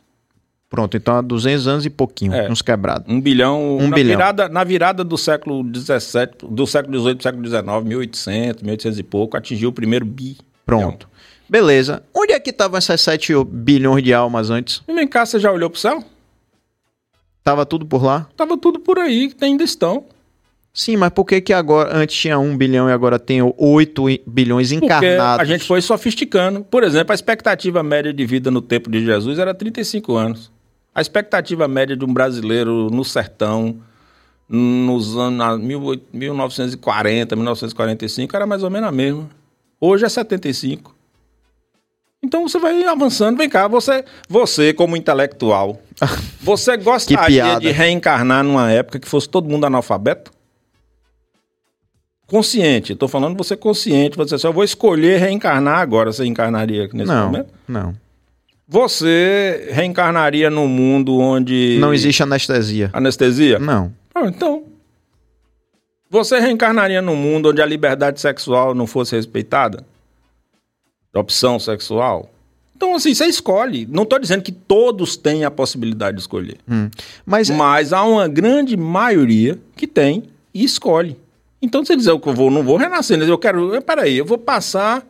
Pronto, 0.69 0.97
então 0.97 1.17
há 1.17 1.21
200 1.21 1.67
anos 1.67 1.85
e 1.85 1.91
pouquinho, 1.91 2.33
É. 2.33 2.49
uns 2.49 2.63
quebrados. 2.63 3.05
Um 3.13 3.21
bilhão. 3.21 3.77
Um 3.79 3.89
na, 3.89 3.97
bilhão. 3.97 4.17
Virada, 4.17 4.49
na 4.49 4.63
virada 4.63 5.03
do 5.03 5.19
século 5.19 5.65
XVII, 5.65 6.49
do 6.49 6.65
século 6.65 6.97
XVIII 7.01 7.15
pro 7.17 7.23
século 7.25 7.45
XIX, 7.49 7.85
1800, 7.85 8.63
1800 8.63 8.99
e 8.99 9.03
pouco, 9.03 9.37
atingiu 9.37 9.71
o 9.71 9.73
primeiro 9.73 10.05
bi. 10.05 10.37
Pronto. 10.65 11.09
Beleza. 11.49 12.05
Onde 12.15 12.33
é 12.35 12.39
que 12.39 12.51
estavam 12.51 12.79
essas 12.79 13.01
7 13.01 13.33
bilhões 13.45 14.05
de 14.05 14.15
almas 14.15 14.51
antes? 14.51 14.81
E 14.87 14.93
vem 14.95 15.09
cá, 15.09 15.27
você 15.27 15.41
já 15.41 15.51
olhou 15.51 15.69
pro 15.69 15.81
céu? 15.81 16.05
Tava 17.51 17.67
tudo 17.67 17.85
por 17.85 18.05
lá? 18.05 18.29
Tava 18.37 18.57
tudo 18.57 18.79
por 18.79 18.97
aí, 18.97 19.29
que 19.29 19.45
ainda 19.45 19.65
estão. 19.65 20.05
Sim, 20.73 20.97
mas 20.97 21.11
por 21.11 21.25
que 21.25 21.41
que 21.41 21.53
agora, 21.53 21.97
antes 21.97 22.17
tinha 22.17 22.39
1 22.39 22.57
bilhão 22.57 22.89
e 22.89 22.93
agora 22.93 23.19
tem 23.19 23.41
8 23.43 24.05
bilhões 24.25 24.73
Porque 24.73 24.85
encarnados? 24.87 25.41
a 25.41 25.45
gente 25.45 25.65
foi 25.65 25.83
sofisticando. 25.83 26.63
Por 26.63 26.85
exemplo, 26.85 27.11
a 27.11 27.15
expectativa 27.15 27.83
média 27.83 28.13
de 28.13 28.25
vida 28.25 28.53
no 28.53 28.63
tempo 28.63 28.89
de 28.89 29.05
Jesus 29.05 29.41
era 29.41 29.53
35 29.53 30.15
anos. 30.15 30.53
A 30.95 31.01
expectativa 31.01 31.67
média 31.67 31.97
de 31.97 32.05
um 32.05 32.15
brasileiro 32.15 32.89
no 32.89 33.05
sertão, 33.05 33.81
nos 34.49 35.17
anos 35.17 35.39
na 35.39 35.51
18- 35.57 36.01
1940, 36.13 37.35
1945, 37.35 38.37
era 38.37 38.47
mais 38.47 38.63
ou 38.63 38.71
menos 38.71 38.89
a 38.89 38.93
mesma. 38.93 39.29
Hoje 39.81 40.05
é 40.05 40.09
75. 40.09 40.95
Então 42.31 42.47
você 42.47 42.61
vai 42.61 42.85
avançando. 42.85 43.37
Vem 43.37 43.49
cá, 43.49 43.67
você, 43.67 44.05
você 44.29 44.73
como 44.73 44.97
intelectual, 44.97 45.81
você 46.41 46.77
gostaria 46.77 47.59
de 47.59 47.73
reencarnar 47.73 48.45
numa 48.45 48.71
época 48.71 49.01
que 49.01 49.09
fosse 49.09 49.29
todo 49.29 49.49
mundo 49.49 49.67
analfabeto? 49.67 50.31
Consciente, 52.29 52.93
estou 52.93 53.09
falando 53.09 53.37
você 53.37 53.57
consciente, 53.57 54.17
você 54.17 54.39
só 54.39 54.53
vou 54.53 54.63
escolher 54.63 55.19
reencarnar 55.19 55.81
agora, 55.81 56.13
você 56.13 56.25
encarnaria 56.25 56.89
nesse 56.93 57.11
não, 57.11 57.27
momento? 57.27 57.53
não. 57.67 57.97
Você 58.69 59.69
reencarnaria 59.73 60.49
num 60.49 60.69
mundo 60.69 61.19
onde 61.19 61.79
Não 61.81 61.93
existe 61.93 62.23
anestesia. 62.23 62.91
anestesia? 62.93 63.59
Não. 63.59 63.93
Ah, 64.15 64.29
então. 64.29 64.63
Você 66.09 66.39
reencarnaria 66.39 67.03
num 67.03 67.17
mundo 67.17 67.51
onde 67.51 67.61
a 67.61 67.67
liberdade 67.67 68.21
sexual 68.21 68.73
não 68.73 68.87
fosse 68.87 69.17
respeitada? 69.17 69.85
Opção 71.15 71.59
sexual? 71.59 72.31
Então, 72.77 72.95
assim, 72.95 73.13
você 73.13 73.27
escolhe. 73.27 73.87
Não 73.91 74.05
estou 74.05 74.19
dizendo 74.19 74.43
que 74.43 74.53
todos 74.53 75.17
têm 75.17 75.45
a 75.45 75.51
possibilidade 75.51 76.17
de 76.17 76.23
escolher. 76.23 76.59
Mas 77.27 77.51
Mas 77.51 77.93
há 77.93 78.05
uma 78.05 78.27
grande 78.27 78.77
maioria 78.77 79.59
que 79.77 79.87
tem 79.87 80.25
e 80.55 80.65
escolhe. 80.65 81.17
Então, 81.61 81.85
você 81.85 81.95
dizer 81.95 82.19
que 82.19 82.29
eu 82.29 82.33
vou, 82.33 82.51
não 82.51 82.63
vou 82.63 82.79
renascer, 82.79 83.19
né? 83.19 83.29
eu 83.29 83.37
quero. 83.37 83.83
Peraí, 83.83 84.17
eu 84.17 84.25
vou 84.25 84.39
passar 84.39 85.07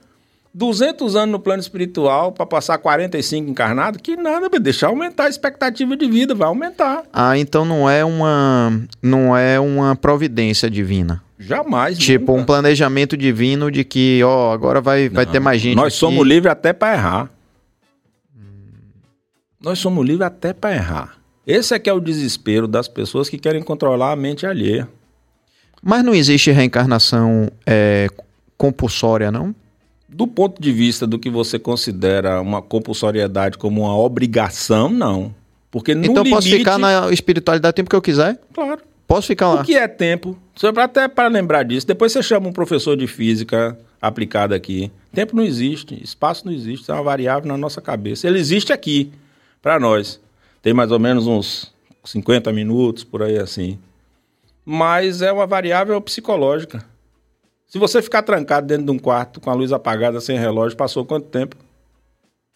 200 0.52 1.14
anos 1.14 1.30
no 1.30 1.38
plano 1.38 1.60
espiritual 1.60 2.32
para 2.32 2.44
passar 2.44 2.78
45 2.78 3.50
encarnado? 3.50 3.98
Que 3.98 4.16
nada, 4.16 4.48
vai 4.48 4.58
deixar 4.58 4.88
aumentar 4.88 5.26
a 5.26 5.28
expectativa 5.28 5.96
de 5.96 6.08
vida, 6.08 6.34
vai 6.34 6.48
aumentar. 6.48 7.04
ah, 7.12 7.38
então 7.38 7.64
não 7.64 7.88
é 7.88 8.04
uma 8.04 8.82
não 9.00 9.36
é 9.36 9.60
uma 9.60 9.94
providência 9.94 10.68
divina. 10.68 11.22
Jamais. 11.40 11.96
Tipo, 11.96 12.32
um 12.32 12.36
nunca. 12.36 12.46
planejamento 12.46 13.16
divino 13.16 13.70
de 13.70 13.82
que, 13.82 14.22
ó, 14.22 14.52
agora 14.52 14.78
vai, 14.82 15.08
vai 15.08 15.24
ter 15.24 15.40
mais 15.40 15.58
gente. 15.58 15.74
Nós 15.74 15.86
aqui. 15.86 15.96
somos 15.96 16.26
livres 16.26 16.52
até 16.52 16.74
para 16.74 16.92
errar. 16.92 17.30
Nós 19.58 19.78
somos 19.78 20.06
livres 20.06 20.26
até 20.26 20.52
para 20.52 20.74
errar. 20.74 21.16
Esse 21.46 21.74
é 21.74 21.78
que 21.78 21.88
é 21.88 21.92
o 21.92 21.98
desespero 21.98 22.68
das 22.68 22.88
pessoas 22.88 23.30
que 23.30 23.38
querem 23.38 23.62
controlar 23.62 24.12
a 24.12 24.16
mente 24.16 24.46
alheia. 24.46 24.86
Mas 25.82 26.04
não 26.04 26.14
existe 26.14 26.50
reencarnação 26.50 27.50
é, 27.66 28.06
compulsória, 28.58 29.30
não? 29.30 29.54
Do 30.06 30.26
ponto 30.26 30.60
de 30.60 30.70
vista 30.72 31.06
do 31.06 31.18
que 31.18 31.30
você 31.30 31.58
considera 31.58 32.38
uma 32.42 32.60
compulsoriedade 32.60 33.56
como 33.56 33.80
uma 33.82 33.96
obrigação, 33.96 34.90
não. 34.90 35.34
Porque 35.70 35.94
no 35.94 36.04
então 36.04 36.16
eu 36.16 36.24
limite... 36.24 36.34
posso 36.34 36.48
ficar 36.50 36.78
na 36.78 37.10
espiritualidade 37.10 37.70
o 37.70 37.74
tempo 37.74 37.88
que 37.88 37.96
eu 37.96 38.02
quiser? 38.02 38.38
Claro. 38.52 38.89
Posso 39.10 39.26
ficar 39.26 39.48
lá. 39.48 39.60
O 39.62 39.64
que 39.64 39.74
é 39.74 39.88
tempo? 39.88 40.38
Até 40.76 41.08
para 41.08 41.26
lembrar 41.26 41.64
disso. 41.64 41.84
Depois 41.84 42.12
você 42.12 42.22
chama 42.22 42.46
um 42.46 42.52
professor 42.52 42.96
de 42.96 43.08
física 43.08 43.76
aplicada 44.00 44.54
aqui. 44.54 44.88
Tempo 45.12 45.34
não 45.34 45.42
existe, 45.42 46.00
espaço 46.00 46.46
não 46.46 46.52
existe. 46.52 46.88
É 46.88 46.94
uma 46.94 47.02
variável 47.02 47.48
na 47.48 47.56
nossa 47.56 47.80
cabeça. 47.80 48.28
Ele 48.28 48.38
existe 48.38 48.72
aqui, 48.72 49.10
para 49.60 49.80
nós. 49.80 50.20
Tem 50.62 50.72
mais 50.72 50.92
ou 50.92 51.00
menos 51.00 51.26
uns 51.26 51.74
50 52.04 52.52
minutos, 52.52 53.02
por 53.02 53.20
aí 53.20 53.36
assim. 53.36 53.80
Mas 54.64 55.22
é 55.22 55.32
uma 55.32 55.44
variável 55.44 56.00
psicológica. 56.00 56.84
Se 57.66 57.80
você 57.80 58.00
ficar 58.00 58.22
trancado 58.22 58.68
dentro 58.68 58.84
de 58.84 58.92
um 58.92 58.98
quarto 58.98 59.40
com 59.40 59.50
a 59.50 59.54
luz 59.54 59.72
apagada, 59.72 60.20
sem 60.20 60.38
relógio, 60.38 60.78
passou 60.78 61.04
quanto 61.04 61.26
tempo? 61.26 61.56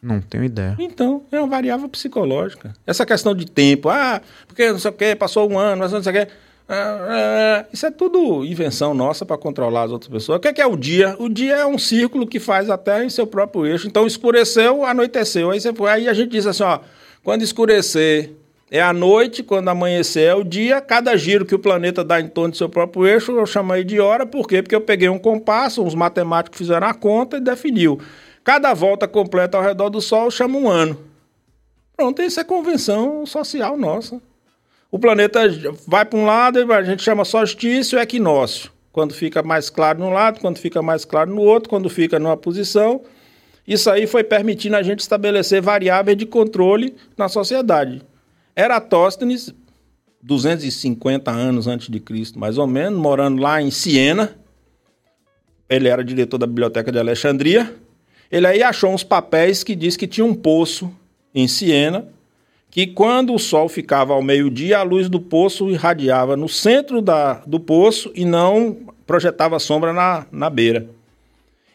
Não 0.05 0.21
tenho 0.21 0.45
ideia. 0.45 0.77
Então, 0.79 1.25
é 1.33 1.39
uma 1.39 1.49
variável 1.49 1.89
psicológica. 1.89 2.75
Essa 2.87 3.07
questão 3.07 3.35
de 3.35 3.47
tempo, 3.47 3.89
ah, 3.89 4.21
porque 4.47 4.71
não 4.71 4.79
sei 4.79 4.91
o 4.91 4.95
quê, 4.95 5.17
passou 5.17 5.51
um 5.51 5.59
ano, 5.59 5.79
mas 5.79 5.93
não 5.93 6.03
sei 6.03 6.13
o 6.13 6.15
quê. 6.15 6.33
Ah, 6.69 6.99
ah, 7.09 7.67
isso 7.73 7.87
é 7.87 7.91
tudo 7.91 8.45
invenção 8.45 8.93
nossa 8.93 9.25
para 9.25 9.39
controlar 9.39 9.85
as 9.85 9.93
outras 9.93 10.11
pessoas. 10.11 10.37
O 10.37 10.41
que 10.41 10.49
é, 10.49 10.53
que 10.53 10.61
é 10.61 10.67
o 10.67 10.77
dia? 10.77 11.17
O 11.19 11.31
dia 11.31 11.57
é 11.57 11.67
um 11.67 11.79
círculo 11.79 12.27
que 12.27 12.39
faz 12.39 12.69
a 12.69 12.77
Terra 12.77 13.03
em 13.03 13.09
seu 13.09 13.27
próprio 13.27 13.65
eixo. 13.65 13.87
Então, 13.87 14.07
escureceu, 14.07 14.85
anoiteceu. 14.85 15.51
Aí, 15.51 15.59
você 15.59 15.73
aí 15.89 16.07
a 16.07 16.13
gente 16.13 16.33
diz 16.33 16.47
assim, 16.47 16.65
ó, 16.65 16.81
quando 17.23 17.41
escurecer 17.41 18.31
é 18.71 18.83
a 18.83 18.93
noite, 18.93 19.43
quando 19.43 19.69
amanhecer 19.69 20.25
é 20.25 20.35
o 20.35 20.45
dia. 20.45 20.81
Cada 20.81 21.17
giro 21.17 21.47
que 21.47 21.55
o 21.55 21.59
planeta 21.59 22.03
dá 22.05 22.21
em 22.21 22.29
torno 22.29 22.51
do 22.51 22.57
seu 22.57 22.69
próprio 22.69 23.07
eixo, 23.07 23.33
eu 23.33 23.47
chamei 23.47 23.85
de 23.85 24.01
hora. 24.01 24.27
Por 24.27 24.47
quê? 24.47 24.63
Porque 24.63 24.75
eu 24.75 24.81
peguei 24.81 25.09
um 25.09 25.19
compasso, 25.19 25.83
uns 25.83 25.95
matemáticos 25.95 26.59
fizeram 26.59 26.87
a 26.87 26.93
conta 26.93 27.37
e 27.37 27.41
definiu. 27.41 27.99
Cada 28.45 28.75
volta 28.75 29.09
completa 29.09 29.57
ao 29.57 29.65
redor 29.65 29.89
do 29.89 30.03
Sol 30.03 30.31
chama 30.31 30.59
um 30.59 30.69
ano. 30.69 30.99
Pronto, 31.97 32.21
isso 32.21 32.39
é 32.39 32.45
convenção 32.45 33.25
social 33.25 33.77
nossa. 33.77 34.21
O 34.91 34.99
planeta 34.99 35.41
vai 35.87 36.05
para 36.05 36.19
um 36.19 36.27
lado, 36.27 36.73
a 36.73 36.83
gente 36.83 37.03
chama 37.03 37.25
solstício 37.25 37.99
equinócio. 37.99 38.71
Quando 38.93 39.13
fica 39.15 39.43
mais 39.43 39.71
claro 39.71 39.99
num 39.99 40.11
lado, 40.11 40.39
quando 40.41 40.59
fica 40.59 40.81
mais 40.83 41.05
claro 41.05 41.35
no 41.35 41.41
outro, 41.41 41.69
quando 41.69 41.89
fica 41.89 42.19
numa 42.19 42.37
posição. 42.37 43.01
Isso 43.67 43.91
aí 43.91 44.07
foi 44.07 44.23
permitindo 44.23 44.77
a 44.77 44.83
gente 44.83 45.01
estabelecer 45.01 45.63
variáveis 45.63 46.17
de 46.17 46.27
controle 46.27 46.95
na 47.17 47.29
sociedade. 47.29 48.03
Eratóstenes 48.55 49.53
250 50.23 51.31
anos 51.31 51.67
antes 51.67 51.89
de 51.89 51.99
Cristo, 51.99 52.39
mais 52.39 52.57
ou 52.57 52.67
menos, 52.67 52.99
morando 52.99 53.43
lá 53.43 53.61
em 53.61 53.71
Siena. 53.71 54.37
Ele 55.69 55.89
era 55.89 56.05
diretor 56.05 56.39
da 56.39 56.47
Biblioteca 56.47 56.93
de 56.93 56.99
Alexandria. 56.99 57.75
Ele 58.31 58.47
aí 58.47 58.63
achou 58.63 58.91
uns 58.91 59.05
papéis 59.05 59.63
que 59.63 59.75
diz 59.75 59.97
que 59.97 60.07
tinha 60.07 60.25
um 60.25 60.35
poço 60.35 60.91
em 61.35 61.47
Siena, 61.47 62.09
que 62.71 62.87
quando 62.87 63.33
o 63.33 63.39
sol 63.39 63.69
ficava 63.69 64.13
ao 64.13 64.23
meio-dia, 64.23 64.79
a 64.79 64.83
luz 64.83 65.09
do 65.09 65.21
poço 65.21 65.71
irradiava 65.71 66.37
no 66.37 66.49
centro 66.49 67.01
da, 67.01 67.35
do 67.47 67.61
poço 67.61 68.11
e 68.15 68.25
não 68.25 68.77
projetava 69.07 69.59
sombra 69.59 69.93
na, 69.93 70.27
na 70.33 70.51
beira. 70.51 70.89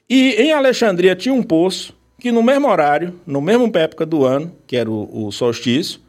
E 0.10 0.34
em 0.34 0.52
Alexandria 0.52 1.16
tinha 1.16 1.34
um 1.34 1.44
poço 1.44 1.96
que 2.20 2.32
no 2.32 2.44
mesmo 2.44 2.68
horário, 2.68 3.18
no 3.26 3.40
mesmo 3.40 3.72
época 3.76 4.06
do 4.06 4.26
ano, 4.26 4.54
que 4.68 4.76
era 4.76 4.92
o, 4.92 5.28
o 5.28 5.32
solstício, 5.32 6.02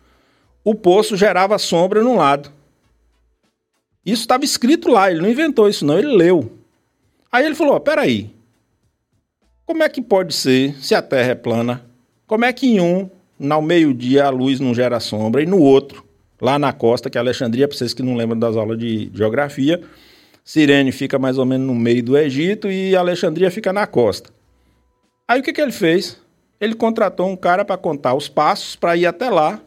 o 0.64 0.74
poço 0.74 1.16
gerava 1.16 1.56
sombra 1.58 2.02
num 2.02 2.16
lado. 2.16 2.50
Isso 4.04 4.22
estava 4.22 4.44
escrito 4.44 4.88
lá, 4.88 5.10
ele 5.10 5.20
não 5.20 5.30
inventou 5.30 5.68
isso 5.68 5.84
não, 5.84 5.98
ele 5.98 6.16
leu. 6.16 6.50
Aí 7.30 7.46
ele 7.46 7.54
falou, 7.54 7.78
peraí, 7.78 8.30
como 9.70 9.84
é 9.84 9.88
que 9.88 10.02
pode 10.02 10.34
ser, 10.34 10.74
se 10.82 10.96
a 10.96 11.00
Terra 11.00 11.30
é 11.30 11.34
plana, 11.36 11.86
como 12.26 12.44
é 12.44 12.52
que 12.52 12.66
em 12.66 12.80
um, 12.80 13.08
ao 13.48 13.62
meio-dia, 13.62 14.24
a 14.24 14.28
luz 14.28 14.58
não 14.58 14.74
gera 14.74 14.98
sombra, 14.98 15.44
e 15.44 15.46
no 15.46 15.60
outro, 15.60 16.04
lá 16.40 16.58
na 16.58 16.72
costa, 16.72 17.08
que 17.08 17.16
é 17.16 17.20
Alexandria, 17.20 17.68
para 17.68 17.76
vocês 17.76 17.94
que 17.94 18.02
não 18.02 18.16
lembram 18.16 18.36
das 18.36 18.56
aulas 18.56 18.76
de 18.76 19.08
geografia, 19.14 19.80
Sirene 20.44 20.90
fica 20.90 21.20
mais 21.20 21.38
ou 21.38 21.46
menos 21.46 21.68
no 21.68 21.74
meio 21.76 22.02
do 22.02 22.18
Egito 22.18 22.68
e 22.68 22.96
Alexandria 22.96 23.48
fica 23.48 23.72
na 23.72 23.86
costa. 23.86 24.30
Aí 25.28 25.38
o 25.38 25.42
que, 25.44 25.52
que 25.52 25.60
ele 25.60 25.70
fez? 25.70 26.20
Ele 26.60 26.74
contratou 26.74 27.28
um 27.28 27.36
cara 27.36 27.64
para 27.64 27.76
contar 27.76 28.14
os 28.14 28.28
passos 28.28 28.74
para 28.74 28.96
ir 28.96 29.06
até 29.06 29.30
lá 29.30 29.60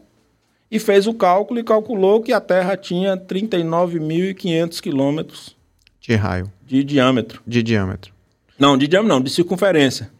e 0.70 0.78
fez 0.78 1.06
o 1.06 1.14
cálculo 1.14 1.60
e 1.60 1.64
calculou 1.64 2.20
que 2.20 2.34
a 2.34 2.42
Terra 2.42 2.76
tinha 2.76 3.16
39.500 3.16 4.82
quilômetros 4.82 5.56
de 5.98 6.14
raio, 6.14 6.52
de 6.66 6.84
diâmetro. 6.84 7.40
De 7.46 7.62
diâmetro. 7.62 8.13
Não, 8.58 8.76
de 8.76 8.86
diâmetro 8.86 9.14
não, 9.14 9.20
de 9.22 9.30
circunferência. 9.30 10.10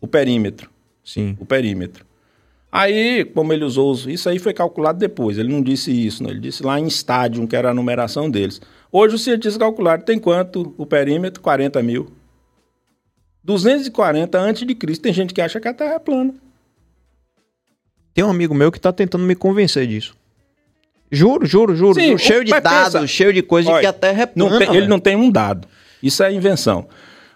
O 0.00 0.06
perímetro. 0.06 0.70
Sim. 1.04 1.36
O 1.40 1.44
perímetro. 1.46 2.04
Aí, 2.70 3.24
como 3.24 3.52
ele 3.52 3.64
usou 3.64 3.94
isso 4.08 4.28
aí 4.28 4.38
foi 4.38 4.52
calculado 4.52 4.98
depois. 4.98 5.38
Ele 5.38 5.52
não 5.52 5.62
disse 5.62 5.92
isso, 5.92 6.22
não. 6.22 6.30
ele 6.30 6.40
disse 6.40 6.62
lá 6.62 6.78
em 6.78 6.86
estádio, 6.86 7.46
que 7.46 7.54
era 7.54 7.70
a 7.70 7.74
numeração 7.74 8.28
deles. 8.28 8.60
Hoje 8.90 9.14
os 9.14 9.22
cientistas 9.22 9.56
calcularam 9.56 10.02
tem 10.02 10.18
quanto 10.18 10.74
o 10.76 10.84
perímetro? 10.84 11.40
40 11.40 11.82
mil. 11.82 12.10
240 13.44 14.38
antes 14.38 14.66
de 14.66 14.74
Cristo. 14.74 15.02
Tem 15.02 15.12
gente 15.12 15.32
que 15.32 15.40
acha 15.40 15.60
que 15.60 15.68
a 15.68 15.74
Terra 15.74 15.94
é 15.94 15.98
plana. 15.98 16.34
Tem 18.12 18.24
um 18.24 18.30
amigo 18.30 18.54
meu 18.54 18.72
que 18.72 18.78
está 18.78 18.92
tentando 18.92 19.24
me 19.24 19.34
convencer 19.34 19.86
disso. 19.86 20.16
Juro, 21.10 21.46
juro, 21.46 21.76
juro. 21.76 21.94
Sim, 21.94 22.06
juro. 22.08 22.18
Cheio 22.18 22.44
de 22.44 22.50
dados, 22.60 22.94
pensa, 22.94 23.06
cheio 23.06 23.32
de 23.32 23.42
coisa 23.42 23.72
de 23.72 23.80
que 23.80 23.86
a 23.86 23.92
Terra 23.92 24.22
é 24.22 24.26
plana. 24.26 24.50
Não 24.50 24.58
tem, 24.58 24.76
ele 24.76 24.88
não 24.88 24.98
tem 24.98 25.14
um 25.14 25.30
dado. 25.30 25.68
Isso 26.02 26.22
é 26.22 26.32
invenção. 26.32 26.86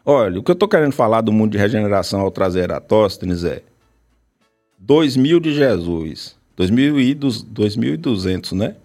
Olha, 0.05 0.41
o 0.41 0.43
que 0.43 0.51
eu 0.51 0.55
estou 0.55 0.69
querendo 0.69 0.93
falar 0.93 1.21
do 1.21 1.33
mundo 1.33 1.53
de 1.53 1.59
regeneração 1.59 2.21
ao 2.21 2.31
trazer 2.31 2.61
Eratóstenes 2.61 3.45
é 3.45 3.63
2000 4.79 5.41
de 5.41 5.55
Jesus, 5.55 6.37
2200, 6.57 8.53
né? 8.53 8.77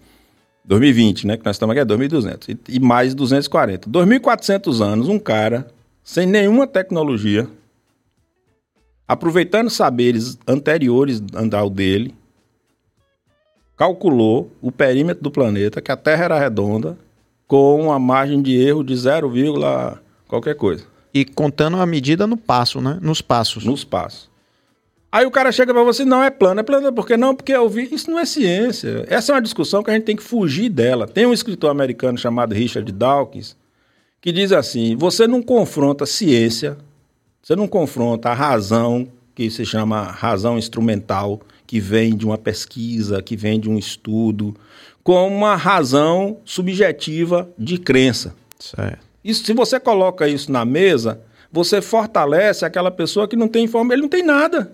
2020, 0.64 1.26
né? 1.26 1.36
Que 1.36 1.44
nós 1.44 1.56
estamos 1.56 1.72
aqui 1.72 1.80
é 1.80 1.84
2200. 1.84 2.48
E, 2.48 2.58
e 2.68 2.80
mais 2.80 3.14
240. 3.14 3.88
2400 3.88 4.80
anos, 4.80 5.08
um 5.08 5.18
cara 5.18 5.66
sem 6.02 6.26
nenhuma 6.26 6.66
tecnologia, 6.66 7.48
aproveitando 9.08 9.70
saberes 9.70 10.38
anteriores 10.46 11.22
ao 11.56 11.70
dele, 11.70 12.14
calculou 13.76 14.50
o 14.60 14.70
perímetro 14.70 15.22
do 15.22 15.30
planeta, 15.30 15.80
que 15.80 15.90
a 15.90 15.96
Terra 15.96 16.24
era 16.24 16.38
redonda, 16.38 16.96
com 17.46 17.82
uma 17.82 17.98
margem 17.98 18.40
de 18.42 18.56
erro 18.56 18.82
de 18.82 18.96
0, 18.96 19.32
qualquer 20.26 20.54
coisa. 20.54 20.84
E 21.12 21.24
contando 21.24 21.76
a 21.76 21.86
medida 21.86 22.26
no 22.26 22.36
passo, 22.36 22.80
né? 22.80 22.98
Nos 23.00 23.20
passos. 23.20 23.64
Nos 23.64 23.84
passos. 23.84 24.28
Aí 25.14 25.24
o 25.24 25.30
cara 25.30 25.52
chega 25.52 25.72
para 25.72 25.84
você, 25.84 26.04
não 26.04 26.20
é 26.20 26.28
plano, 26.28 26.58
é 26.58 26.62
plano, 26.64 26.92
por 26.92 27.06
que 27.06 27.16
não? 27.16 27.36
Porque 27.36 27.52
eu 27.52 27.68
vi, 27.68 27.88
isso 27.94 28.10
não 28.10 28.18
é 28.18 28.24
ciência. 28.24 29.04
Essa 29.08 29.30
é 29.30 29.34
uma 29.36 29.42
discussão 29.42 29.80
que 29.80 29.88
a 29.88 29.94
gente 29.94 30.02
tem 30.02 30.16
que 30.16 30.22
fugir 30.24 30.68
dela. 30.68 31.06
Tem 31.06 31.24
um 31.24 31.32
escritor 31.32 31.70
americano 31.70 32.18
chamado 32.18 32.52
Richard 32.52 32.90
Dawkins, 32.90 33.56
que 34.20 34.32
diz 34.32 34.50
assim: 34.50 34.96
você 34.96 35.28
não 35.28 35.40
confronta 35.40 36.04
ciência, 36.04 36.76
você 37.40 37.54
não 37.54 37.68
confronta 37.68 38.30
a 38.30 38.34
razão, 38.34 39.06
que 39.36 39.48
se 39.50 39.64
chama 39.64 40.02
razão 40.02 40.58
instrumental, 40.58 41.40
que 41.64 41.78
vem 41.78 42.16
de 42.16 42.26
uma 42.26 42.36
pesquisa, 42.36 43.22
que 43.22 43.36
vem 43.36 43.60
de 43.60 43.70
um 43.70 43.78
estudo, 43.78 44.56
com 45.04 45.28
uma 45.28 45.54
razão 45.54 46.38
subjetiva 46.46 47.48
de 47.58 47.76
crença. 47.78 48.34
Certo. 48.58 49.04
Isso, 49.22 49.44
se 49.44 49.52
você 49.52 49.78
coloca 49.78 50.26
isso 50.26 50.50
na 50.50 50.64
mesa, 50.64 51.20
você 51.52 51.82
fortalece 51.82 52.64
aquela 52.64 52.90
pessoa 52.90 53.28
que 53.28 53.36
não 53.36 53.46
tem 53.46 53.64
informação, 53.64 53.92
ele 53.92 54.02
não 54.02 54.08
tem 54.08 54.22
nada. 54.22 54.72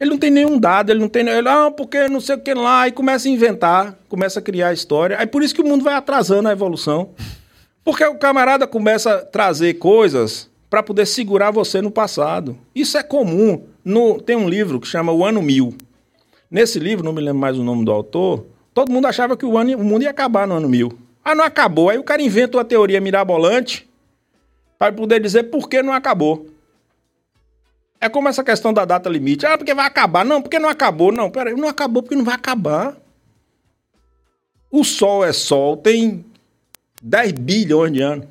Ele 0.00 0.10
não 0.10 0.18
tem 0.18 0.30
nenhum 0.30 0.58
dado, 0.58 0.90
ele 0.90 1.00
não 1.00 1.08
tem. 1.08 1.28
Ele, 1.28 1.48
ah, 1.48 1.70
porque 1.70 2.08
não 2.08 2.20
sei 2.20 2.36
o 2.36 2.40
que 2.40 2.54
lá, 2.54 2.88
e 2.88 2.92
começa 2.92 3.28
a 3.28 3.30
inventar, 3.30 3.98
começa 4.08 4.38
a 4.38 4.42
criar 4.42 4.72
história. 4.72 5.16
Aí 5.18 5.26
por 5.26 5.42
isso 5.42 5.54
que 5.54 5.60
o 5.60 5.66
mundo 5.66 5.84
vai 5.84 5.94
atrasando 5.94 6.48
a 6.48 6.52
evolução. 6.52 7.10
Porque 7.84 8.04
o 8.04 8.16
camarada 8.16 8.66
começa 8.66 9.14
a 9.14 9.24
trazer 9.24 9.74
coisas 9.74 10.48
para 10.70 10.82
poder 10.82 11.06
segurar 11.06 11.50
você 11.50 11.82
no 11.82 11.90
passado. 11.90 12.56
Isso 12.74 12.96
é 12.96 13.02
comum. 13.02 13.64
No, 13.84 14.20
tem 14.20 14.36
um 14.36 14.48
livro 14.48 14.80
que 14.80 14.86
chama 14.86 15.12
O 15.12 15.24
Ano 15.24 15.42
Mil. 15.42 15.76
Nesse 16.50 16.78
livro, 16.78 17.04
não 17.04 17.12
me 17.12 17.20
lembro 17.20 17.40
mais 17.40 17.58
o 17.58 17.64
nome 17.64 17.84
do 17.84 17.90
autor, 17.90 18.46
todo 18.74 18.92
mundo 18.92 19.06
achava 19.06 19.36
que 19.36 19.44
o, 19.44 19.56
ano, 19.56 19.76
o 19.76 19.84
mundo 19.84 20.02
ia 20.02 20.10
acabar 20.10 20.46
no 20.46 20.54
ano 20.54 20.68
mil. 20.68 20.98
Ah, 21.24 21.34
não 21.34 21.44
acabou. 21.44 21.88
Aí 21.88 21.98
o 21.98 22.04
cara 22.04 22.22
inventa 22.22 22.56
uma 22.56 22.64
teoria 22.64 23.00
mirabolante 23.00 23.88
para 24.78 24.92
poder 24.92 25.20
dizer 25.20 25.44
por 25.44 25.68
que 25.68 25.82
não 25.82 25.92
acabou. 25.92 26.46
É 28.00 28.08
como 28.08 28.28
essa 28.28 28.42
questão 28.42 28.72
da 28.72 28.84
data 28.84 29.08
limite. 29.08 29.46
Ah, 29.46 29.56
porque 29.56 29.72
vai 29.74 29.86
acabar. 29.86 30.24
Não, 30.24 30.42
porque 30.42 30.58
não 30.58 30.68
acabou. 30.68 31.12
Não, 31.12 31.30
peraí, 31.30 31.54
não 31.54 31.68
acabou 31.68 32.02
porque 32.02 32.16
não 32.16 32.24
vai 32.24 32.34
acabar. 32.34 32.96
O 34.70 34.82
Sol 34.82 35.24
é 35.24 35.32
Sol, 35.32 35.76
tem 35.76 36.24
10 37.02 37.32
bilhões 37.32 37.92
de 37.92 38.00
anos. 38.00 38.26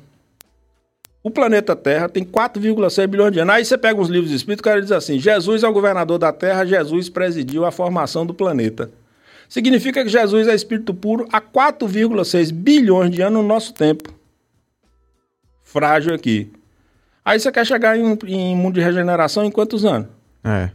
O 1.22 1.30
planeta 1.30 1.76
Terra 1.76 2.08
tem 2.08 2.24
4,6 2.24 3.06
bilhões 3.06 3.32
de 3.32 3.38
anos. 3.38 3.54
Aí 3.54 3.64
você 3.64 3.78
pega 3.78 4.00
uns 4.00 4.08
livros 4.08 4.32
espíritos, 4.32 4.60
o 4.60 4.64
cara 4.64 4.82
diz 4.82 4.90
assim: 4.90 5.20
Jesus 5.20 5.62
é 5.62 5.68
o 5.68 5.72
governador 5.72 6.18
da 6.18 6.32
Terra, 6.32 6.66
Jesus 6.66 7.08
presidiu 7.08 7.64
a 7.64 7.70
formação 7.70 8.26
do 8.26 8.34
planeta. 8.34 8.90
Significa 9.48 10.02
que 10.02 10.10
Jesus 10.10 10.48
é 10.48 10.54
espírito 10.54 10.94
puro 10.94 11.28
há 11.32 11.40
4,6 11.40 12.52
bilhões 12.52 13.10
de 13.10 13.22
anos 13.22 13.42
no 13.42 13.48
nosso 13.48 13.74
tempo. 13.74 14.12
Frágil 15.62 16.14
aqui. 16.14 16.50
Aí 17.24 17.38
você 17.38 17.52
quer 17.52 17.66
chegar 17.66 17.96
em, 17.96 18.18
em 18.26 18.56
mundo 18.56 18.74
de 18.74 18.80
regeneração 18.80 19.44
em 19.44 19.50
quantos 19.50 19.84
anos? 19.84 20.08
É. 20.44 20.70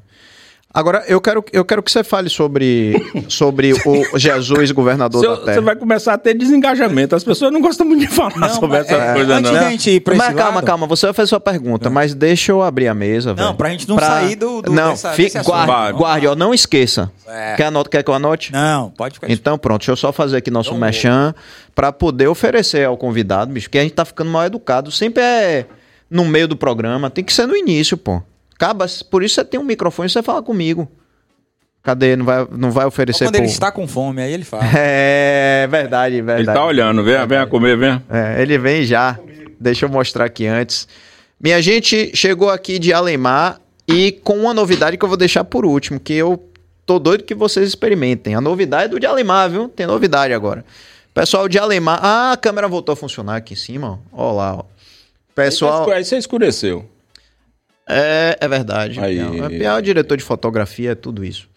Agora, 0.73 1.03
eu 1.07 1.19
quero, 1.21 1.43
eu 1.53 1.63
quero 1.63 1.81
que 1.81 1.89
você 1.89 2.03
fale 2.03 2.29
sobre, 2.29 2.93
sobre 3.29 3.73
o 3.73 4.17
Jesus, 4.19 4.71
governador 4.71 5.21
da 5.21 5.37
Terra. 5.37 5.53
Você 5.53 5.61
vai 5.61 5.75
começar 5.75 6.13
a 6.13 6.17
ter 6.17 6.33
desengajamento. 6.33 7.15
As 7.15 7.23
pessoas 7.23 7.51
não 7.51 7.61
gostam 7.61 7.87
muito 7.87 8.01
de 8.01 8.07
falar 8.07 8.37
não, 8.37 8.49
sobre 8.49 8.77
essa 8.77 8.93
é, 8.93 9.13
coisa, 9.13 9.35
antes 9.35 9.51
não. 9.51 9.69
Gente 9.71 9.89
ir 9.91 9.99
pra 10.01 10.15
mas 10.15 10.35
calma, 10.35 10.55
lado, 10.55 10.65
calma. 10.65 10.85
Você 10.87 11.07
vai 11.07 11.13
fazer 11.13 11.29
sua 11.29 11.39
pergunta, 11.39 11.89
mas 11.89 12.13
deixa 12.13 12.51
eu 12.51 12.61
abrir 12.61 12.87
a 12.89 12.93
mesa, 12.93 13.33
velho. 13.33 13.47
Não, 13.47 13.55
pra 13.55 13.69
gente 13.69 13.87
não 13.87 13.95
pra... 13.95 14.07
sair 14.07 14.35
do, 14.35 14.61
do 14.61 14.71
Não, 14.71 14.91
dessa, 14.91 15.13
fique, 15.13 15.41
guarde, 15.41 15.97
guarde, 15.97 16.27
ó, 16.27 16.35
não 16.35 16.53
esqueça. 16.53 17.11
É. 17.25 17.55
Quer, 17.55 17.65
anote, 17.65 17.89
quer 17.89 18.03
que 18.03 18.09
eu 18.09 18.13
anote? 18.13 18.51
Não, 18.51 18.91
pode 18.91 19.15
ficar. 19.15 19.31
Então 19.31 19.57
pronto, 19.57 19.79
deixa 19.79 19.93
eu 19.93 19.97
só 19.97 20.11
fazer 20.11 20.37
aqui 20.37 20.51
nosso 20.51 20.75
mechan 20.75 21.33
pra 21.73 21.91
poder 21.91 22.27
oferecer 22.27 22.85
ao 22.85 22.97
convidado, 22.97 23.51
bicho, 23.51 23.67
porque 23.67 23.79
a 23.79 23.83
gente 23.83 23.93
tá 23.93 24.05
ficando 24.05 24.29
mal 24.29 24.45
educado. 24.45 24.91
Sempre 24.91 25.23
é 25.23 25.65
no 26.09 26.25
meio 26.25 26.47
do 26.47 26.55
programa, 26.55 27.09
tem 27.09 27.23
que 27.23 27.33
ser 27.33 27.47
no 27.47 27.55
início, 27.55 27.97
pô. 27.97 28.21
Acaba, 28.57 28.87
por 29.11 29.23
isso 29.23 29.35
você 29.35 29.45
tem 29.45 29.59
um 29.59 29.63
microfone 29.63 30.07
e 30.07 30.09
você 30.09 30.23
fala 30.23 30.41
comigo. 30.41 30.91
Cadê? 31.83 32.15
Não 32.15 32.25
vai, 32.25 32.47
não 32.51 32.71
vai 32.71 32.85
oferecer 32.87 33.25
Quando 33.25 33.35
por... 33.35 33.43
ele 33.43 33.51
está 33.51 33.71
com 33.71 33.87
fome, 33.87 34.21
aí 34.21 34.33
ele 34.33 34.43
fala. 34.43 34.63
É 34.75 35.67
verdade, 35.69 36.15
verdade. 36.21 36.41
Ele 36.41 36.53
tá 36.53 36.65
olhando, 36.65 37.03
vem, 37.03 37.27
vem 37.27 37.47
comer, 37.47 37.77
vem. 37.77 38.01
É, 38.09 38.41
ele 38.41 38.57
vem 38.57 38.83
já. 38.83 39.17
Deixa 39.59 39.85
eu 39.85 39.89
mostrar 39.89 40.25
aqui 40.25 40.47
antes. 40.47 40.87
Minha 41.39 41.61
gente 41.61 42.11
chegou 42.15 42.49
aqui 42.49 42.79
de 42.79 42.91
Alemar 42.91 43.61
e 43.87 44.11
com 44.11 44.39
uma 44.39 44.53
novidade 44.53 44.97
que 44.97 45.05
eu 45.05 45.07
vou 45.07 45.17
deixar 45.17 45.43
por 45.43 45.65
último, 45.65 45.99
que 45.99 46.13
eu 46.13 46.43
tô 46.83 46.97
doido 46.97 47.23
que 47.23 47.35
vocês 47.35 47.67
experimentem. 47.67 48.33
A 48.33 48.41
novidade 48.41 48.85
é 48.85 48.87
do 48.87 48.99
de 48.99 49.05
Alemar, 49.05 49.51
viu? 49.51 49.69
Tem 49.69 49.85
novidade 49.85 50.33
agora. 50.33 50.65
Pessoal 51.13 51.47
de 51.47 51.59
Alemar. 51.59 51.99
Ah, 52.01 52.31
a 52.31 52.37
câmera 52.37 52.67
voltou 52.67 52.93
a 52.93 52.95
funcionar 52.95 53.35
aqui 53.35 53.53
em 53.53 53.57
cima, 53.57 53.99
ó. 54.11 54.29
Ó 54.29 54.33
lá, 54.33 54.55
ó. 54.55 54.63
Pessoal. 55.35 55.89
Aí 55.91 56.03
você 56.03 56.17
escureceu. 56.17 56.85
É, 57.87 58.37
é 58.39 58.47
verdade. 58.47 58.99
Aí... 58.99 59.17
É 59.63 59.73
o 59.73 59.81
diretor 59.81 60.17
de 60.17 60.23
fotografia, 60.23 60.91
é 60.91 60.95
tudo 60.95 61.23
isso. 61.23 61.47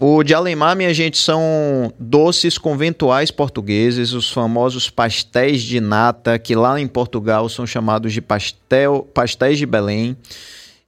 O 0.00 0.22
de 0.22 0.32
Alemar, 0.32 0.76
minha 0.76 0.94
gente, 0.94 1.18
são 1.18 1.92
doces 1.98 2.56
conventuais 2.56 3.32
portugueses, 3.32 4.12
os 4.12 4.30
famosos 4.30 4.88
pastéis 4.88 5.60
de 5.60 5.80
nata, 5.80 6.38
que 6.38 6.54
lá 6.54 6.80
em 6.80 6.86
Portugal 6.86 7.48
são 7.48 7.66
chamados 7.66 8.12
de 8.12 8.20
pastel, 8.20 9.08
pastéis 9.12 9.58
de 9.58 9.66
Belém. 9.66 10.16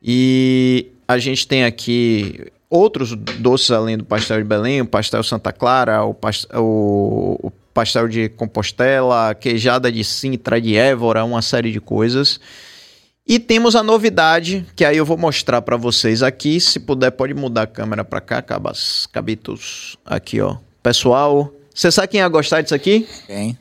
E 0.02 0.86
a 1.08 1.18
gente 1.18 1.46
tem 1.46 1.64
aqui 1.64 2.46
outros 2.68 3.14
doces 3.16 3.70
além 3.72 3.98
do 3.98 4.04
pastel 4.04 4.38
de 4.38 4.44
Belém, 4.44 4.80
o 4.80 4.86
pastel 4.86 5.22
Santa 5.24 5.52
Clara, 5.52 6.04
o, 6.04 6.14
pas- 6.14 6.46
o- 6.54 7.36
o 7.42 7.50
pastel 7.74 8.06
de 8.06 8.28
Compostela, 8.28 9.34
queijada 9.34 9.90
de 9.90 10.04
Sintra, 10.04 10.60
de 10.60 10.76
Évora, 10.76 11.24
uma 11.24 11.42
série 11.42 11.72
de 11.72 11.80
coisas. 11.80 12.40
E 13.30 13.38
temos 13.38 13.76
a 13.76 13.82
novidade, 13.84 14.66
que 14.74 14.84
aí 14.84 14.96
eu 14.96 15.04
vou 15.06 15.16
mostrar 15.16 15.62
pra 15.62 15.76
vocês 15.76 16.20
aqui. 16.20 16.58
Se 16.60 16.80
puder, 16.80 17.12
pode 17.12 17.32
mudar 17.32 17.62
a 17.62 17.66
câmera 17.68 18.04
pra 18.04 18.20
cá, 18.20 18.42
cabas, 18.42 19.06
cabitos. 19.12 19.96
Aqui, 20.04 20.40
ó. 20.40 20.56
Pessoal, 20.82 21.52
você 21.72 21.92
sabe 21.92 22.08
quem 22.08 22.18
ia 22.18 22.28
gostar 22.28 22.60
disso 22.60 22.74
aqui? 22.74 23.06
Quem? 23.28 23.56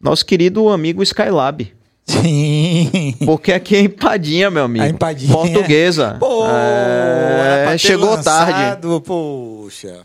Nosso 0.00 0.26
querido 0.26 0.68
amigo 0.68 1.04
Skylab. 1.04 1.72
Sim. 2.04 3.14
Porque 3.24 3.52
aqui 3.52 3.76
é 3.76 3.80
empadinha, 3.82 4.50
meu 4.50 4.64
amigo. 4.64 4.84
A 4.84 4.88
empadinha. 4.88 5.32
Portuguesa. 5.32 6.16
Pô, 6.18 6.46
é, 6.48 7.68
ter 7.70 7.78
chegou 7.78 8.18
tarde. 8.20 8.52
lançado, 8.52 9.00
Poxa. 9.02 10.04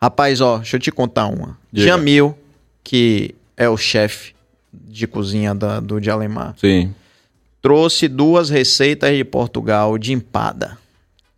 Rapaz, 0.00 0.40
ó, 0.40 0.58
deixa 0.58 0.76
eu 0.76 0.80
te 0.80 0.92
contar 0.92 1.26
uma. 1.26 1.58
Diga. 1.72 1.88
Jamil, 1.88 2.38
que 2.84 3.34
é 3.56 3.68
o 3.68 3.76
chefe 3.76 4.32
de 4.72 5.08
cozinha 5.08 5.54
da- 5.56 5.80
do 5.80 6.00
de 6.00 6.08
Alemar, 6.10 6.54
Sim. 6.56 6.94
Trouxe 7.62 8.08
duas 8.08 8.50
receitas 8.50 9.16
de 9.16 9.24
Portugal 9.24 9.96
de 9.96 10.12
empada. 10.12 10.76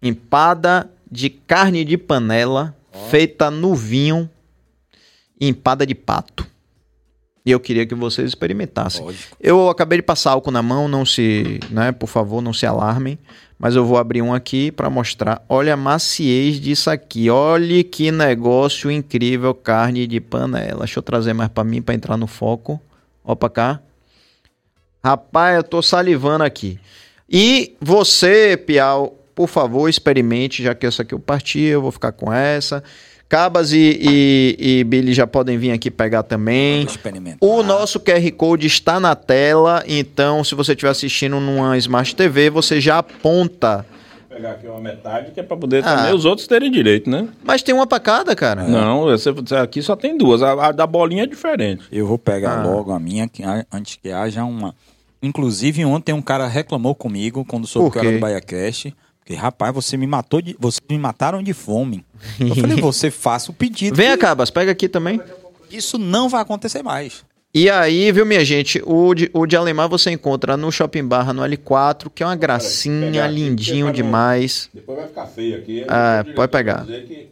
Empada 0.03 0.91
de 1.11 1.31
carne 1.31 1.85
de 1.85 1.97
panela, 1.97 2.75
feita 3.11 3.51
no 3.51 3.75
vinho, 3.75 4.29
e 5.39 5.47
empada 5.49 5.87
de 5.87 5.95
pato. 5.95 6.47
E 7.47 7.51
eu 7.51 7.61
queria 7.61 7.85
que 7.85 7.95
vocês 7.95 8.27
experimentassem. 8.29 9.05
Lógico. 9.05 9.37
Eu 9.39 9.69
acabei 9.69 9.99
de 9.99 10.03
passar 10.03 10.31
álcool 10.31 10.51
na 10.51 10.63
mão, 10.63 10.89
não 10.89 11.05
se, 11.05 11.61
né, 11.71 11.93
por 11.93 12.07
favor, 12.07 12.41
não 12.41 12.55
se 12.55 12.65
alarmem, 12.65 13.19
mas 13.59 13.77
eu 13.77 13.85
vou 13.85 13.99
abrir 13.99 14.23
um 14.23 14.33
aqui 14.33 14.73
para 14.73 14.89
mostrar. 14.89 15.45
Olha 15.47 15.75
a 15.75 15.77
maciez 15.77 16.59
disso 16.59 16.89
aqui. 16.89 17.29
Olha 17.29 17.85
que 17.85 18.11
negócio 18.11 18.91
incrível, 18.91 19.55
carne 19.55 20.07
de 20.07 20.21
panela. 20.21 20.81
Deixa 20.81 20.99
eu 20.99 21.03
trazer 21.03 21.35
mais 21.35 21.51
para 21.51 21.65
mim 21.65 21.83
para 21.83 21.95
entrar 21.95 22.17
no 22.17 22.27
foco. 22.27 22.81
Ó 23.23 23.35
pra 23.35 23.51
cá. 23.51 23.81
Rapaz, 25.05 25.57
eu 25.59 25.63
tô 25.63 25.83
salivando 25.83 26.45
aqui. 26.45 26.79
E 27.31 27.77
você, 27.79 28.57
Piau, 28.57 29.15
por 29.35 29.49
favor, 29.49 29.87
experimente, 29.87 30.63
já 30.63 30.75
que 30.75 30.87
essa 30.87 31.03
aqui 31.03 31.13
eu 31.13 31.19
parti, 31.19 31.61
eu 31.61 31.83
vou 31.83 31.93
ficar 31.93 32.13
com 32.13 32.33
essa. 32.33 32.83
Cabas 33.29 33.73
e, 33.73 33.99
e, 34.01 34.57
e 34.59 34.85
Billy 34.85 35.13
já 35.13 35.27
podem 35.27 35.59
vir 35.59 35.73
aqui 35.73 35.91
pegar 35.91 36.23
também. 36.23 36.85
Experimentar. 36.85 37.39
O 37.47 37.63
nosso 37.63 38.01
QR 38.01 38.31
Code 38.33 38.67
está 38.67 38.99
na 38.99 39.15
tela, 39.15 39.85
então 39.87 40.43
se 40.43 40.55
você 40.55 40.73
estiver 40.73 40.91
assistindo 40.91 41.39
numa 41.39 41.77
Smart 41.77 42.17
TV, 42.17 42.49
você 42.49 42.81
já 42.81 42.99
aponta. 42.99 43.85
Vou 44.31 44.37
pegar 44.39 44.53
aqui 44.53 44.67
uma 44.67 44.81
metade 44.81 45.33
que 45.33 45.41
é 45.41 45.43
pra 45.43 45.57
poder 45.57 45.85
Ah. 45.85 45.97
também 45.97 46.15
os 46.15 46.25
outros 46.25 46.47
terem 46.47 46.71
direito, 46.71 47.11
né? 47.11 47.29
Mas 47.43 47.63
tem 47.63 47.75
uma 47.75 47.87
pra 47.87 48.01
cada, 48.01 48.35
cara. 48.35 48.63
Não, 48.65 49.03
você, 49.03 49.31
aqui 49.61 49.83
só 49.83 49.97
tem 49.97 50.17
duas. 50.17 50.43
A, 50.43 50.69
a 50.69 50.73
da 50.73 50.87
bolinha 50.87 51.25
é 51.25 51.27
diferente. 51.27 51.83
Eu 51.93 52.07
vou 52.07 52.19
pegar 52.19 52.61
Ah. 52.61 52.63
logo 52.65 52.91
a 52.93 52.99
minha, 52.99 53.29
que 53.29 53.43
antes 53.71 53.97
que 54.03 54.11
haja 54.11 54.45
uma. 54.45 54.75
Inclusive, 55.25 55.85
ontem 55.85 56.13
um 56.13 56.23
cara 56.23 56.47
reclamou 56.47 56.95
comigo 56.95 57.45
quando 57.45 57.67
soube 57.67 57.91
que 57.91 57.99
eu 57.99 58.03
era 58.03 58.13
do 58.13 58.19
BaiaCast. 58.19 58.95
Porque, 59.19 59.35
rapaz, 59.35 59.75
você 59.75 59.97
me 59.97 60.07
matou 60.07 60.43
de. 60.43 60.55
Vocês 60.61 60.83
me 60.89 60.99
mataram 60.99 61.43
de 61.43 61.55
fome. 61.55 62.05
Eu 62.39 62.55
falei, 62.55 62.77
você 62.81 63.11
faça 63.11 63.51
o 63.51 63.55
pedido. 63.55 63.97
Vem 63.97 64.11
que 64.11 64.19
cá, 64.19 64.29
Cabas, 64.29 64.51
pega 64.51 64.71
aqui 64.71 64.87
também. 64.89 65.19
Isso 65.71 65.97
não 65.99 66.29
vai 66.29 66.43
acontecer 66.43 66.83
mais. 66.83 67.25
E 67.57 67.71
aí, 67.71 68.11
viu, 68.11 68.27
minha 68.27 68.45
gente, 68.45 68.83
o 68.85 69.15
de, 69.15 69.31
o 69.33 69.47
de 69.47 69.57
Alemar 69.57 69.89
você 69.89 70.11
encontra 70.11 70.57
no 70.57 70.73
Shopping 70.73 71.05
Barra, 71.07 71.33
no 71.33 71.41
L4, 71.43 72.11
que 72.13 72.23
é 72.23 72.27
uma 72.27 72.35
gracinha, 72.35 73.25
aqui, 73.25 73.35
lindinho 73.35 73.93
demais. 73.93 74.69
Depois 74.75 74.99
vai 74.99 75.07
ficar 75.07 75.27
feio 75.27 75.57
aqui. 75.57 75.85
Ah, 75.89 76.19
O 76.19 76.23
diretor 76.25 76.35
pode 76.35 76.53
pegar. 76.53 76.85
vai 76.85 76.87
dizer 76.87 77.07
que 77.07 77.29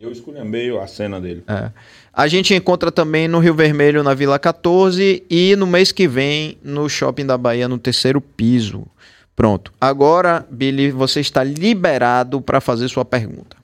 Eu 0.00 0.12
esculhambei 0.12 0.78
a 0.78 0.86
cena 0.86 1.20
dele. 1.20 1.42
É. 1.48 1.72
A 2.12 2.26
gente 2.26 2.52
encontra 2.54 2.90
também 2.90 3.28
no 3.28 3.38
Rio 3.38 3.54
Vermelho, 3.54 4.02
na 4.02 4.14
Vila 4.14 4.38
14, 4.38 5.22
e 5.30 5.54
no 5.56 5.66
mês 5.66 5.92
que 5.92 6.08
vem 6.08 6.58
no 6.62 6.88
Shopping 6.88 7.26
da 7.26 7.38
Bahia, 7.38 7.68
no 7.68 7.78
terceiro 7.78 8.20
piso. 8.20 8.86
Pronto. 9.36 9.72
Agora, 9.80 10.44
Billy, 10.50 10.90
você 10.90 11.20
está 11.20 11.44
liberado 11.44 12.40
para 12.40 12.60
fazer 12.60 12.88
sua 12.88 13.04
pergunta. 13.04 13.56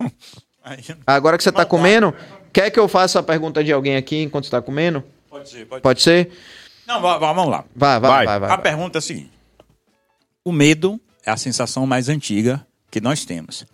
Agora 1.06 1.36
que 1.36 1.44
você 1.44 1.50
está 1.50 1.64
comendo, 1.64 2.12
quer 2.52 2.70
que 2.70 2.78
eu 2.80 2.88
faça 2.88 3.20
a 3.20 3.22
pergunta 3.22 3.62
de 3.62 3.72
alguém 3.72 3.96
aqui 3.96 4.20
enquanto 4.22 4.44
está 4.44 4.60
comendo? 4.60 5.04
Pode 5.30 5.48
ser, 5.48 5.66
pode 5.66 5.82
Pode 5.82 6.02
ser? 6.02 6.30
Não, 6.86 7.00
va- 7.00 7.18
va- 7.18 7.32
vamos 7.32 7.50
lá. 7.50 7.64
Vai, 7.74 8.00
vai, 8.00 8.10
Vai. 8.10 8.26
vai. 8.26 8.40
vai, 8.40 8.50
a 8.50 8.54
vai. 8.56 8.62
pergunta 8.62 8.98
é 8.98 9.00
a 9.00 9.02
seguinte: 9.02 9.30
o 10.44 10.50
medo 10.50 11.00
é 11.24 11.30
a 11.30 11.36
sensação 11.36 11.86
mais 11.86 12.08
antiga 12.08 12.66
que 12.90 13.00
nós 13.00 13.24
temos. 13.24 13.64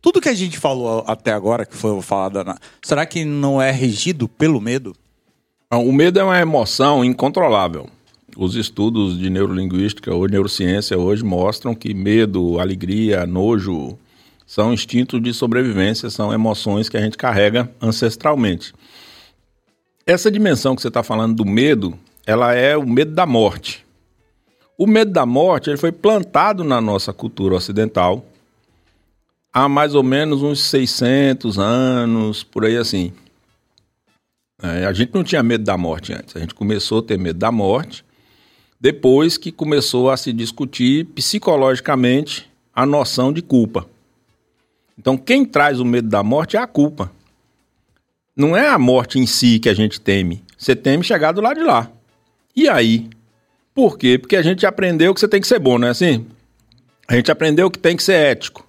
Tudo 0.00 0.20
que 0.20 0.28
a 0.28 0.34
gente 0.34 0.58
falou 0.58 1.04
até 1.06 1.32
agora, 1.32 1.66
que 1.66 1.76
foi 1.76 2.00
falado, 2.02 2.44
será 2.82 3.04
que 3.04 3.24
não 3.24 3.60
é 3.60 3.70
regido 3.70 4.28
pelo 4.28 4.60
medo? 4.60 4.94
O 5.70 5.92
medo 5.92 6.20
é 6.20 6.24
uma 6.24 6.38
emoção 6.38 7.04
incontrolável. 7.04 7.88
Os 8.36 8.54
estudos 8.54 9.18
de 9.18 9.28
neurolinguística 9.30 10.14
ou 10.14 10.28
neurociência 10.28 10.96
hoje 10.98 11.24
mostram 11.24 11.74
que 11.74 11.92
medo, 11.94 12.60
alegria, 12.60 13.26
nojo 13.26 13.98
são 14.46 14.72
instintos 14.72 15.20
de 15.20 15.34
sobrevivência, 15.34 16.08
são 16.08 16.32
emoções 16.32 16.88
que 16.88 16.96
a 16.96 17.00
gente 17.00 17.16
carrega 17.16 17.68
ancestralmente. 17.82 18.72
Essa 20.06 20.30
dimensão 20.30 20.76
que 20.76 20.82
você 20.82 20.88
está 20.88 21.02
falando 21.02 21.34
do 21.34 21.44
medo, 21.44 21.98
ela 22.24 22.54
é 22.54 22.76
o 22.76 22.86
medo 22.86 23.12
da 23.12 23.26
morte. 23.26 23.84
O 24.78 24.86
medo 24.86 25.10
da 25.10 25.26
morte 25.26 25.70
ele 25.70 25.78
foi 25.78 25.90
plantado 25.90 26.62
na 26.62 26.80
nossa 26.80 27.12
cultura 27.12 27.56
ocidental 27.56 28.24
há 29.56 29.70
mais 29.70 29.94
ou 29.94 30.02
menos 30.02 30.42
uns 30.42 30.62
600 30.66 31.58
anos, 31.58 32.44
por 32.44 32.66
aí 32.66 32.76
assim. 32.76 33.10
É, 34.62 34.84
a 34.84 34.92
gente 34.92 35.14
não 35.14 35.24
tinha 35.24 35.42
medo 35.42 35.64
da 35.64 35.78
morte 35.78 36.12
antes. 36.12 36.36
A 36.36 36.40
gente 36.40 36.54
começou 36.54 36.98
a 36.98 37.02
ter 37.02 37.18
medo 37.18 37.38
da 37.38 37.50
morte 37.50 38.04
depois 38.78 39.38
que 39.38 39.50
começou 39.50 40.10
a 40.10 40.16
se 40.18 40.30
discutir 40.30 41.06
psicologicamente 41.06 42.50
a 42.74 42.84
noção 42.84 43.32
de 43.32 43.40
culpa. 43.40 43.88
Então, 44.98 45.16
quem 45.16 45.42
traz 45.42 45.80
o 45.80 45.86
medo 45.86 46.08
da 46.08 46.22
morte 46.22 46.58
é 46.58 46.60
a 46.60 46.66
culpa. 46.66 47.10
Não 48.36 48.54
é 48.54 48.68
a 48.68 48.78
morte 48.78 49.18
em 49.18 49.24
si 49.24 49.58
que 49.58 49.70
a 49.70 49.74
gente 49.74 49.98
teme. 49.98 50.44
Você 50.58 50.76
teme 50.76 51.02
chegar 51.02 51.32
do 51.32 51.40
lado 51.40 51.58
de 51.58 51.64
lá. 51.64 51.90
E 52.54 52.68
aí? 52.68 53.08
Por 53.74 53.96
quê? 53.96 54.18
Porque 54.18 54.36
a 54.36 54.42
gente 54.42 54.66
aprendeu 54.66 55.14
que 55.14 55.20
você 55.20 55.28
tem 55.28 55.40
que 55.40 55.46
ser 55.46 55.58
bom, 55.58 55.78
não 55.78 55.88
é 55.88 55.92
assim? 55.92 56.26
A 57.08 57.14
gente 57.14 57.30
aprendeu 57.30 57.70
que 57.70 57.78
tem 57.78 57.96
que 57.96 58.02
ser 58.02 58.16
ético. 58.16 58.65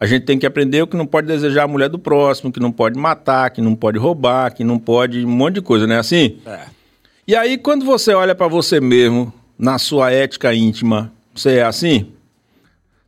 A 0.00 0.06
gente 0.06 0.24
tem 0.24 0.38
que 0.38 0.46
aprender 0.46 0.86
que 0.86 0.96
não 0.96 1.04
pode 1.06 1.26
desejar 1.26 1.64
a 1.64 1.68
mulher 1.68 1.90
do 1.90 1.98
próximo, 1.98 2.50
que 2.50 2.58
não 2.58 2.72
pode 2.72 2.98
matar, 2.98 3.50
que 3.50 3.60
não 3.60 3.74
pode 3.76 3.98
roubar, 3.98 4.54
que 4.54 4.64
não 4.64 4.78
pode 4.78 5.24
um 5.26 5.28
monte 5.28 5.56
de 5.56 5.60
coisa, 5.60 5.86
não 5.86 5.94
é 5.96 5.98
assim? 5.98 6.38
É. 6.46 6.60
E 7.28 7.36
aí, 7.36 7.58
quando 7.58 7.84
você 7.84 8.14
olha 8.14 8.34
pra 8.34 8.48
você 8.48 8.80
mesmo, 8.80 9.30
na 9.58 9.78
sua 9.78 10.10
ética 10.10 10.54
íntima, 10.54 11.12
você 11.34 11.56
é 11.56 11.62
assim? 11.64 12.06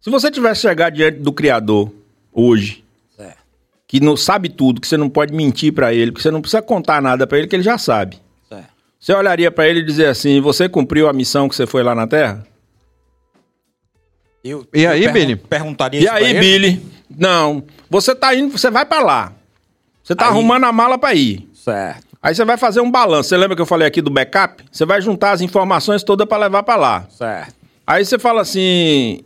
Se 0.02 0.10
você 0.10 0.30
tivesse 0.30 0.60
chegar 0.60 0.90
diante 0.90 1.18
do 1.18 1.32
Criador 1.32 1.90
hoje, 2.30 2.84
É. 3.18 3.32
que 3.88 3.98
não 3.98 4.14
sabe 4.16 4.50
tudo, 4.50 4.78
que 4.80 4.86
você 4.86 4.98
não 4.98 5.08
pode 5.08 5.32
mentir 5.34 5.72
pra 5.72 5.94
ele, 5.94 6.12
que 6.12 6.20
você 6.22 6.30
não 6.30 6.42
precisa 6.42 6.60
contar 6.60 7.00
nada 7.00 7.26
pra 7.26 7.38
ele, 7.38 7.46
que 7.46 7.56
ele 7.56 7.62
já 7.62 7.78
sabe. 7.78 8.18
É. 8.50 8.64
Você 9.00 9.14
olharia 9.14 9.50
pra 9.50 9.66
ele 9.66 9.80
e 9.80 9.84
dizer 9.84 10.06
assim: 10.08 10.40
você 10.42 10.68
cumpriu 10.68 11.08
a 11.08 11.12
missão 11.14 11.48
que 11.48 11.56
você 11.56 11.66
foi 11.66 11.82
lá 11.82 11.94
na 11.94 12.06
Terra? 12.06 12.46
Eu, 14.44 14.66
E 14.74 14.82
eu 14.82 14.90
aí, 14.90 15.08
Billy? 15.12 15.36
Perguntaria 15.36 16.00
E 16.00 16.08
aí? 16.08 16.34
Billy? 16.38 16.82
Não, 17.16 17.62
você 17.88 18.14
tá 18.14 18.34
indo, 18.34 18.56
você 18.56 18.70
vai 18.70 18.84
pra 18.84 19.00
lá. 19.00 19.32
Você 20.02 20.14
tá 20.16 20.24
Aí- 20.26 20.30
arrumando 20.30 20.64
a 20.64 20.72
mala 20.72 20.98
pra 20.98 21.14
ir. 21.14 21.48
Certo. 21.54 22.02
Aí 22.20 22.34
você 22.34 22.44
vai 22.44 22.56
fazer 22.56 22.80
um 22.80 22.90
balanço. 22.90 23.28
Você 23.28 23.36
lembra 23.36 23.54
que 23.56 23.62
eu 23.62 23.66
falei 23.66 23.86
aqui 23.86 24.00
do 24.00 24.10
backup? 24.10 24.64
Você 24.70 24.84
vai 24.84 25.00
juntar 25.00 25.32
as 25.32 25.40
informações 25.40 26.02
todas 26.02 26.26
pra 26.26 26.38
levar 26.38 26.62
pra 26.62 26.76
lá. 26.76 27.06
Certo. 27.10 27.54
Aí 27.86 28.04
você 28.04 28.18
fala 28.18 28.40
assim: 28.42 29.20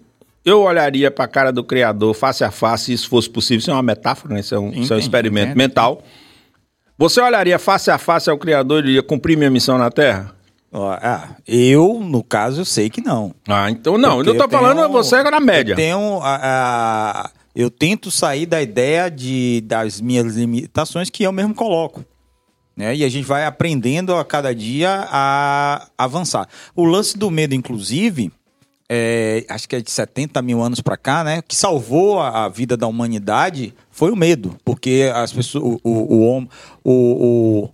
eu 0.44 0.60
olharia 0.62 1.10
pra 1.10 1.26
cara 1.28 1.50
do 1.52 1.62
Criador 1.64 2.12
face 2.14 2.42
a 2.44 2.50
face, 2.50 2.86
se 2.86 2.92
isso 2.94 3.08
fosse 3.08 3.28
possível. 3.30 3.58
Isso 3.60 3.70
é 3.70 3.74
uma 3.74 3.82
metáfora, 3.82 4.34
né? 4.34 4.40
Isso 4.40 4.54
é 4.54 4.58
um, 4.58 4.68
isso 4.70 4.76
é 4.76 4.80
um 4.80 4.84
Entendi, 4.84 5.00
experimento 5.00 5.46
entendi. 5.46 5.58
mental. 5.58 6.02
Você 6.98 7.20
olharia 7.20 7.58
face 7.58 7.90
a 7.90 7.98
face 7.98 8.28
ao 8.30 8.38
Criador 8.38 8.80
e 8.80 8.86
diria: 8.86 9.02
cumprir 9.02 9.36
minha 9.36 9.50
missão 9.50 9.76
na 9.78 9.90
Terra? 9.90 10.34
Ah, 10.84 11.36
eu, 11.46 12.00
no 12.00 12.22
caso, 12.22 12.60
eu 12.60 12.64
sei 12.64 12.90
que 12.90 13.00
não. 13.00 13.34
Ah, 13.48 13.70
então 13.70 13.96
não. 13.96 14.16
Porque 14.16 14.30
eu 14.30 14.34
não 14.34 14.48
tô 14.48 14.50
falando 14.50 14.76
tenho- 14.78 14.92
você 14.92 15.22
na 15.22 15.40
média. 15.40 15.72
Eu 15.72 15.76
tenho 15.76 16.20
a, 16.22 16.36
a- 17.24 17.30
eu 17.54 17.70
tento 17.70 18.10
sair 18.10 18.44
da 18.46 18.60
ideia 18.60 19.10
de 19.10 19.62
das 19.64 20.00
minhas 20.00 20.34
limitações 20.36 21.08
que 21.10 21.22
eu 21.22 21.32
mesmo 21.32 21.54
coloco. 21.54 22.04
Né? 22.76 22.94
E 22.94 23.04
a 23.04 23.08
gente 23.08 23.24
vai 23.24 23.46
aprendendo 23.46 24.14
a 24.14 24.24
cada 24.24 24.54
dia 24.54 25.08
a 25.10 25.86
avançar. 25.96 26.46
O 26.74 26.84
lance 26.84 27.16
do 27.16 27.30
medo, 27.30 27.54
inclusive, 27.54 28.30
é, 28.88 29.46
acho 29.48 29.66
que 29.66 29.76
é 29.76 29.80
de 29.80 29.90
70 29.90 30.42
mil 30.42 30.62
anos 30.62 30.80
para 30.82 30.96
cá, 30.98 31.24
né? 31.24 31.40
Que 31.48 31.56
salvou 31.56 32.20
a, 32.20 32.44
a 32.44 32.48
vida 32.50 32.76
da 32.76 32.86
humanidade 32.86 33.74
foi 33.90 34.10
o 34.10 34.16
medo. 34.16 34.54
Porque 34.62 35.10
as 35.14 35.32
pessoas, 35.32 35.64
o, 35.82 35.90
o, 35.90 36.46
o- 36.84 37.62
o- 37.64 37.70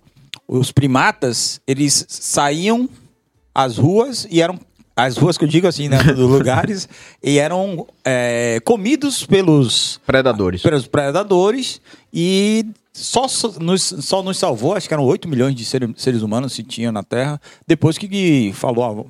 os 0.59 0.71
primatas, 0.71 1.59
eles 1.65 2.05
saíam 2.07 2.87
às 3.55 3.77
ruas 3.77 4.27
e 4.29 4.41
eram 4.41 4.59
as 4.95 5.17
ruas 5.17 5.37
que 5.37 5.43
eu 5.43 5.47
digo 5.47 5.67
assim, 5.67 5.89
né, 5.89 5.97
dos 6.13 6.29
lugares, 6.29 6.87
e 7.23 7.39
eram 7.39 7.87
é, 8.05 8.59
comidos 8.63 9.25
pelos 9.25 9.99
Predadores. 10.05 10.61
pelos 10.61 10.85
predadores 10.85 11.81
e 12.13 12.63
só 12.93 13.25
nos, 13.59 13.81
só 14.01 14.21
nos 14.21 14.37
salvou, 14.37 14.75
acho 14.75 14.87
que 14.87 14.93
eram 14.93 15.03
8 15.05 15.27
milhões 15.27 15.55
de 15.55 15.65
seres, 15.65 15.89
seres 15.97 16.21
humanos 16.21 16.53
se 16.53 16.61
tinha 16.61 16.91
na 16.91 17.01
Terra, 17.01 17.41
depois 17.65 17.97
que, 17.97 18.07
que 18.07 18.51
falou. 18.53 19.09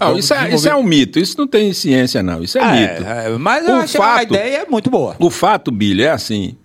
ah, 0.00 0.06
vamos 0.06 0.24
isso, 0.24 0.32
é, 0.32 0.54
isso 0.54 0.66
é 0.66 0.74
um 0.74 0.82
mito. 0.82 1.18
Isso 1.18 1.36
não 1.36 1.46
tem 1.46 1.74
ciência, 1.74 2.22
não. 2.22 2.42
Isso 2.42 2.56
é, 2.56 2.62
mito. 2.72 3.06
É, 3.06 3.26
é, 3.26 3.36
mas 3.36 3.68
eu 3.68 3.74
O 3.76 3.80
achei 3.80 4.00
a 4.00 4.04
fato- 4.04 4.22
ideia 4.34 4.56
é 4.62 4.66
muito 4.66 4.88
boa. 4.88 5.14
O 5.18 5.28
fato, 5.28 5.70
Billy, 5.70 6.04
é 6.04 6.10
assim: 6.10 6.56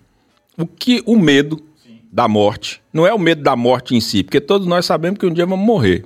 o 0.56 0.66
que 0.66 1.02
o 1.04 1.16
medo 1.18 1.62
da 2.10 2.26
morte 2.26 2.82
não 2.92 3.06
é 3.06 3.12
o 3.12 3.18
medo 3.18 3.42
da 3.42 3.54
morte 3.54 3.94
em 3.94 4.00
si, 4.00 4.22
porque 4.22 4.40
todos 4.40 4.66
nós 4.66 4.86
sabemos 4.86 5.18
que 5.18 5.26
um 5.26 5.32
dia 5.32 5.46
vamos 5.46 5.64
morrer. 5.64 6.04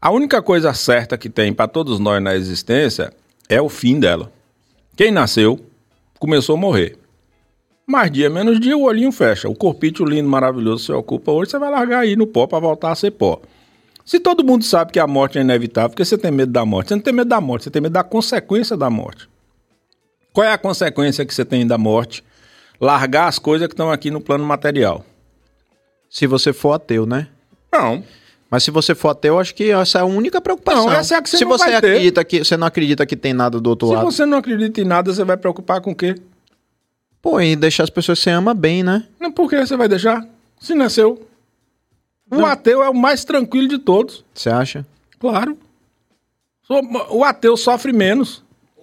A 0.00 0.10
única 0.10 0.40
coisa 0.40 0.72
certa 0.72 1.18
que 1.18 1.28
tem 1.28 1.52
para 1.52 1.68
todos 1.68 1.98
nós 1.98 2.22
na 2.22 2.34
existência 2.34 3.12
é 3.48 3.60
o 3.60 3.68
fim 3.68 4.00
dela. 4.00 4.32
Quem 4.96 5.10
nasceu 5.10 5.60
começou 6.18 6.56
a 6.56 6.58
morrer. 6.58 6.96
Mais 7.86 8.10
dia, 8.10 8.30
menos 8.30 8.60
dia, 8.60 8.76
o 8.76 8.84
olhinho 8.84 9.10
fecha. 9.10 9.48
O 9.48 9.54
corpite 9.54 10.02
lindo, 10.04 10.28
maravilhoso, 10.28 10.84
você 10.84 10.92
ocupa 10.92 11.32
hoje, 11.32 11.50
você 11.50 11.58
vai 11.58 11.70
largar 11.70 12.00
aí 12.00 12.14
no 12.14 12.26
pó 12.26 12.46
para 12.46 12.60
voltar 12.60 12.92
a 12.92 12.94
ser 12.94 13.10
pó. 13.10 13.40
Se 14.04 14.18
todo 14.20 14.44
mundo 14.44 14.64
sabe 14.64 14.92
que 14.92 14.98
a 14.98 15.06
morte 15.06 15.38
é 15.38 15.40
inevitável, 15.40 15.90
por 15.90 15.96
que 15.96 16.04
você 16.04 16.16
tem 16.16 16.30
medo 16.30 16.52
da 16.52 16.64
morte? 16.64 16.88
Você 16.88 16.94
não 16.94 17.02
tem 17.02 17.12
medo 17.12 17.28
da 17.28 17.40
morte, 17.40 17.64
você 17.64 17.70
tem 17.70 17.82
medo 17.82 17.92
da 17.92 18.04
consequência 18.04 18.76
da 18.76 18.88
morte. 18.88 19.28
Qual 20.32 20.46
é 20.46 20.52
a 20.52 20.58
consequência 20.58 21.26
que 21.26 21.34
você 21.34 21.44
tem 21.44 21.66
da 21.66 21.76
morte? 21.76 22.24
Largar 22.80 23.28
as 23.28 23.38
coisas 23.38 23.68
que 23.68 23.74
estão 23.74 23.90
aqui 23.92 24.10
no 24.10 24.20
plano 24.20 24.44
material. 24.44 25.04
Se 26.08 26.26
você 26.26 26.52
for 26.52 26.72
ateu, 26.72 27.04
né? 27.06 27.28
Não. 27.72 28.02
Mas 28.50 28.64
se 28.64 28.70
você 28.70 28.94
for 28.94 29.10
ateu, 29.10 29.38
acho 29.38 29.54
que 29.54 29.70
essa 29.70 29.98
é 29.98 30.00
a 30.02 30.04
única 30.04 30.40
preocupação. 30.40 30.86
Não, 30.86 30.92
essa 30.92 31.14
é 31.14 31.18
a 31.18 31.22
que 31.22 31.30
você 31.30 31.38
se 31.38 31.44
não 31.44 31.50
você 31.52 31.70
vai 31.70 31.80
ter. 31.80 31.86
acredita 31.88 32.24
que 32.24 32.38
você 32.44 32.56
não 32.56 32.66
acredita 32.66 33.06
que 33.06 33.16
tem 33.16 33.32
nada 33.32 33.60
do 33.60 33.70
outro 33.70 33.88
Se 33.88 33.94
lado. 33.94 34.04
você 34.10 34.26
não 34.26 34.38
acredita 34.38 34.80
em 34.80 34.84
nada, 34.84 35.12
você 35.12 35.22
vai 35.22 35.36
preocupar 35.36 35.80
com 35.80 35.92
o 35.92 35.94
quê? 35.94 36.16
Pô, 37.22 37.40
e 37.40 37.54
deixar 37.54 37.84
as 37.84 37.90
pessoas 37.90 38.18
que 38.18 38.24
você 38.24 38.30
ama 38.30 38.54
bem, 38.54 38.82
né? 38.82 39.06
Não, 39.20 39.30
por 39.30 39.48
que 39.48 39.56
você 39.64 39.76
vai 39.76 39.86
deixar? 39.88 40.26
Se 40.58 40.74
nasceu. 40.74 41.28
O 42.32 42.44
ateu 42.46 42.82
é 42.82 42.88
o 42.88 42.94
mais 42.94 43.24
tranquilo 43.24 43.68
de 43.68 43.78
todos. 43.78 44.24
Você 44.34 44.48
acha? 44.48 44.86
Claro. 45.18 45.56
O 47.10 47.24
ateu 47.24 47.56
sofre 47.56 47.92
menos. 47.92 48.42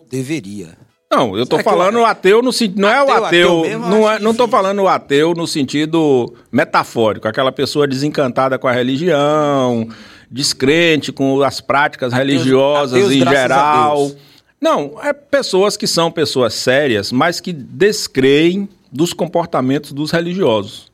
Deveria. 0.09 0.77
Não, 1.09 1.37
eu 1.37 1.45
tô 1.45 1.55
Será 1.57 1.69
falando 1.71 1.95
o- 1.97 2.01
o 2.01 2.05
ateu 2.05 2.41
no 2.41 2.51
sentido. 2.51 2.81
Não 2.81 2.89
é 2.89 3.01
o 3.01 3.09
Ateu, 3.09 3.23
ateu. 3.25 3.59
ateu 3.61 3.71
eu 3.71 3.79
não, 3.79 4.11
é, 4.11 4.19
não 4.19 4.33
tô 4.33 4.47
falando 4.47 4.79
o 4.81 4.87
ateu 4.89 5.33
no 5.33 5.47
sentido 5.47 6.33
metafórico, 6.51 7.27
aquela 7.27 7.51
pessoa 7.51 7.87
desencantada 7.87 8.59
com 8.59 8.67
a 8.67 8.73
religião, 8.73 9.87
descrente 10.29 11.11
com 11.13 11.41
as 11.41 11.61
práticas 11.61 12.13
Ateus- 12.13 12.27
religiosas 12.27 12.93
ateus, 13.03 13.11
em 13.13 13.19
geral. 13.19 14.11
Não, 14.59 14.95
é 15.01 15.13
pessoas 15.13 15.77
que 15.77 15.87
são 15.87 16.11
pessoas 16.11 16.53
sérias, 16.53 17.11
mas 17.11 17.39
que 17.39 17.53
descreem 17.53 18.67
dos 18.91 19.13
comportamentos 19.13 19.93
dos 19.93 20.11
religiosos. 20.11 20.91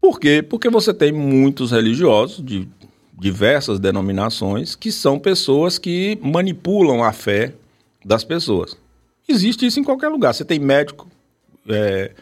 Por 0.00 0.18
quê? 0.18 0.42
Porque 0.42 0.68
você 0.68 0.92
tem 0.94 1.12
muitos 1.12 1.70
religiosos 1.70 2.44
de 2.44 2.66
diversas 3.16 3.78
denominações 3.78 4.74
que 4.74 4.90
são 4.90 5.18
pessoas 5.18 5.78
que 5.78 6.18
manipulam 6.22 7.04
a 7.04 7.12
fé 7.12 7.52
das 8.04 8.24
pessoas. 8.24 8.76
Existe 9.28 9.66
isso 9.66 9.78
em 9.78 9.84
qualquer 9.84 10.08
lugar. 10.08 10.34
Você 10.34 10.44
tem 10.44 10.58
médico, 10.58 11.08
é, 11.68 12.12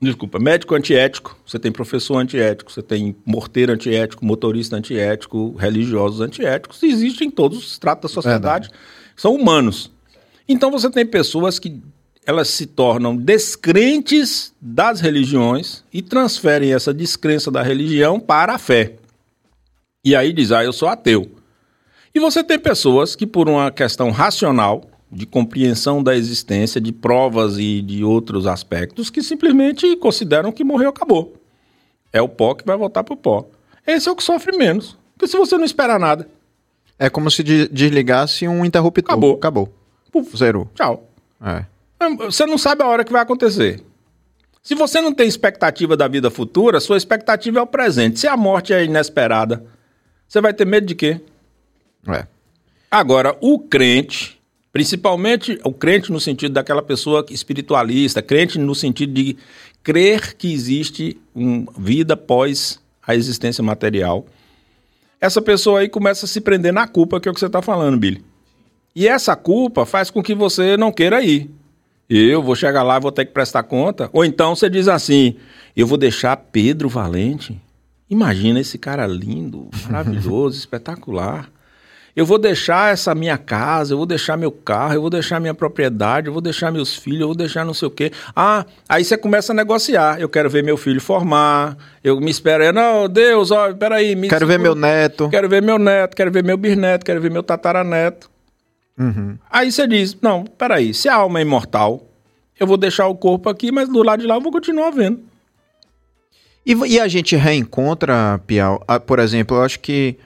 desculpa, 0.00 0.38
médico 0.38 0.74
antiético, 0.74 1.36
você 1.46 1.58
tem 1.58 1.72
professor 1.72 2.18
antiético, 2.18 2.70
você 2.70 2.82
tem 2.82 3.16
morteiro 3.24 3.72
antiético, 3.72 4.24
motorista 4.24 4.76
antiético, 4.76 5.54
religiosos 5.56 6.20
antiéticos. 6.20 6.82
Existe 6.82 7.24
em 7.24 7.30
todos 7.30 7.58
os 7.58 7.72
estratos 7.72 8.10
da 8.10 8.14
sociedade. 8.14 8.70
São 9.16 9.34
humanos. 9.34 9.90
Então 10.48 10.70
você 10.70 10.90
tem 10.90 11.06
pessoas 11.06 11.58
que 11.58 11.80
elas 12.26 12.48
se 12.48 12.66
tornam 12.66 13.16
descrentes 13.16 14.52
das 14.60 15.00
religiões 15.00 15.84
e 15.92 16.00
transferem 16.02 16.72
essa 16.72 16.92
descrença 16.92 17.50
da 17.50 17.62
religião 17.62 18.18
para 18.18 18.54
a 18.54 18.58
fé. 18.58 18.94
E 20.04 20.14
aí 20.14 20.32
diz, 20.32 20.52
ah, 20.52 20.64
eu 20.64 20.72
sou 20.72 20.88
ateu. 20.88 21.30
E 22.14 22.20
você 22.20 22.44
tem 22.44 22.58
pessoas 22.58 23.16
que, 23.16 23.26
por 23.26 23.48
uma 23.48 23.70
questão 23.70 24.10
racional, 24.10 24.84
de 25.10 25.26
compreensão 25.26 26.02
da 26.02 26.14
existência, 26.16 26.80
de 26.80 26.92
provas 26.92 27.58
e 27.58 27.80
de 27.82 28.02
outros 28.04 28.46
aspectos, 28.46 29.10
que 29.10 29.22
simplesmente 29.22 29.96
consideram 29.96 30.50
que 30.52 30.64
morreu, 30.64 30.90
acabou. 30.90 31.34
É 32.12 32.20
o 32.22 32.28
pó 32.28 32.54
que 32.54 32.64
vai 32.64 32.76
voltar 32.76 33.02
pro 33.04 33.16
pó. 33.16 33.46
Esse 33.86 34.08
é 34.08 34.12
o 34.12 34.16
que 34.16 34.22
sofre 34.22 34.56
menos. 34.56 34.96
Porque 35.16 35.26
se 35.28 35.36
você 35.36 35.56
não 35.56 35.64
espera 35.64 35.98
nada, 35.98 36.28
É 36.96 37.10
como 37.10 37.28
se 37.28 37.42
de- 37.42 37.66
desligasse 37.68 38.46
um 38.46 38.64
interruptor. 38.64 39.04
Acabou. 39.04 39.34
Acabou. 39.34 39.74
puf, 40.12 40.36
Zerou. 40.36 40.68
tchau. 40.76 41.08
É. 41.44 41.64
Você 42.26 42.46
não 42.46 42.56
sabe 42.56 42.84
a 42.84 42.86
hora 42.86 43.02
que 43.04 43.12
vai 43.12 43.20
acontecer. 43.22 43.82
Se 44.62 44.76
você 44.76 45.00
não 45.00 45.12
tem 45.12 45.26
expectativa 45.26 45.96
da 45.96 46.06
vida 46.06 46.30
futura, 46.30 46.78
sua 46.78 46.96
expectativa 46.96 47.58
é 47.58 47.62
o 47.62 47.66
presente. 47.66 48.20
Se 48.20 48.28
a 48.28 48.36
morte 48.36 48.72
é 48.72 48.84
inesperada, 48.84 49.64
você 50.28 50.40
vai 50.40 50.54
ter 50.54 50.64
medo 50.64 50.86
de 50.86 50.94
quê? 50.94 51.20
É. 52.08 52.26
Agora, 52.90 53.36
o 53.40 53.58
crente, 53.58 54.40
principalmente 54.72 55.58
o 55.64 55.72
crente 55.72 56.12
no 56.12 56.20
sentido 56.20 56.52
daquela 56.52 56.82
pessoa 56.82 57.24
espiritualista, 57.30 58.22
crente 58.22 58.58
no 58.58 58.74
sentido 58.74 59.12
de 59.12 59.36
crer 59.82 60.34
que 60.34 60.52
existe 60.52 61.18
uma 61.34 61.72
vida 61.76 62.14
após 62.14 62.80
a 63.06 63.14
existência 63.14 63.62
material, 63.62 64.26
essa 65.20 65.40
pessoa 65.40 65.80
aí 65.80 65.88
começa 65.88 66.26
a 66.26 66.28
se 66.28 66.40
prender 66.40 66.72
na 66.72 66.86
culpa, 66.86 67.20
que 67.20 67.28
é 67.28 67.30
o 67.30 67.34
que 67.34 67.40
você 67.40 67.46
está 67.46 67.62
falando, 67.62 67.98
Billy. 67.98 68.24
E 68.94 69.08
essa 69.08 69.34
culpa 69.34 69.84
faz 69.84 70.10
com 70.10 70.22
que 70.22 70.34
você 70.34 70.76
não 70.76 70.92
queira 70.92 71.22
ir. 71.22 71.50
Eu 72.08 72.42
vou 72.42 72.54
chegar 72.54 72.82
lá 72.82 72.98
vou 72.98 73.10
ter 73.10 73.24
que 73.24 73.32
prestar 73.32 73.62
conta. 73.62 74.08
Ou 74.12 74.24
então 74.24 74.54
você 74.54 74.68
diz 74.68 74.86
assim: 74.86 75.36
eu 75.76 75.86
vou 75.86 75.98
deixar 75.98 76.36
Pedro 76.36 76.88
Valente. 76.88 77.60
Imagina 78.08 78.60
esse 78.60 78.78
cara 78.78 79.06
lindo, 79.06 79.68
maravilhoso, 79.84 80.56
espetacular. 80.58 81.50
Eu 82.16 82.24
vou 82.24 82.38
deixar 82.38 82.92
essa 82.92 83.12
minha 83.12 83.36
casa, 83.36 83.92
eu 83.92 83.96
vou 83.96 84.06
deixar 84.06 84.36
meu 84.36 84.52
carro, 84.52 84.94
eu 84.94 85.00
vou 85.00 85.10
deixar 85.10 85.40
minha 85.40 85.52
propriedade, 85.52 86.28
eu 86.28 86.32
vou 86.32 86.40
deixar 86.40 86.70
meus 86.70 86.94
filhos, 86.94 87.22
eu 87.22 87.26
vou 87.26 87.36
deixar 87.36 87.64
não 87.64 87.74
sei 87.74 87.88
o 87.88 87.90
quê. 87.90 88.12
Ah, 88.36 88.64
aí 88.88 89.04
você 89.04 89.16
começa 89.16 89.52
a 89.52 89.54
negociar. 89.54 90.20
Eu 90.20 90.28
quero 90.28 90.48
ver 90.48 90.62
meu 90.62 90.76
filho 90.76 91.00
formar, 91.00 91.76
eu 92.04 92.20
me 92.20 92.30
espero. 92.30 92.72
Não, 92.72 93.08
Deus, 93.08 93.50
ó, 93.50 93.72
peraí. 93.74 94.14
Me 94.14 94.28
Quero 94.28 94.46
ver 94.46 94.60
meu 94.60 94.76
neto. 94.76 95.28
Quero 95.28 95.48
ver 95.48 95.60
meu 95.60 95.76
neto, 95.76 96.14
quero 96.14 96.30
ver 96.30 96.44
meu 96.44 96.56
bisneto, 96.56 97.04
quero 97.04 97.20
ver 97.20 97.32
meu 97.32 97.42
tataraneto. 97.42 98.30
Uhum. 98.96 99.36
Aí 99.50 99.72
você 99.72 99.86
diz: 99.86 100.16
não, 100.22 100.44
peraí, 100.44 100.94
se 100.94 101.08
a 101.08 101.16
alma 101.16 101.40
é 101.40 101.42
imortal, 101.42 102.08
eu 102.58 102.66
vou 102.66 102.76
deixar 102.76 103.08
o 103.08 103.16
corpo 103.16 103.48
aqui, 103.48 103.72
mas 103.72 103.88
do 103.88 104.04
lado 104.04 104.20
de 104.20 104.26
lá 104.28 104.36
eu 104.36 104.40
vou 104.40 104.52
continuar 104.52 104.90
vendo. 104.90 105.20
E, 106.64 106.72
e 106.72 107.00
a 107.00 107.08
gente 107.08 107.34
reencontra, 107.34 108.40
Piau, 108.46 108.82
ah, 108.86 109.00
por 109.00 109.18
exemplo, 109.18 109.56
eu 109.56 109.62
acho 109.62 109.80
que 109.80 110.16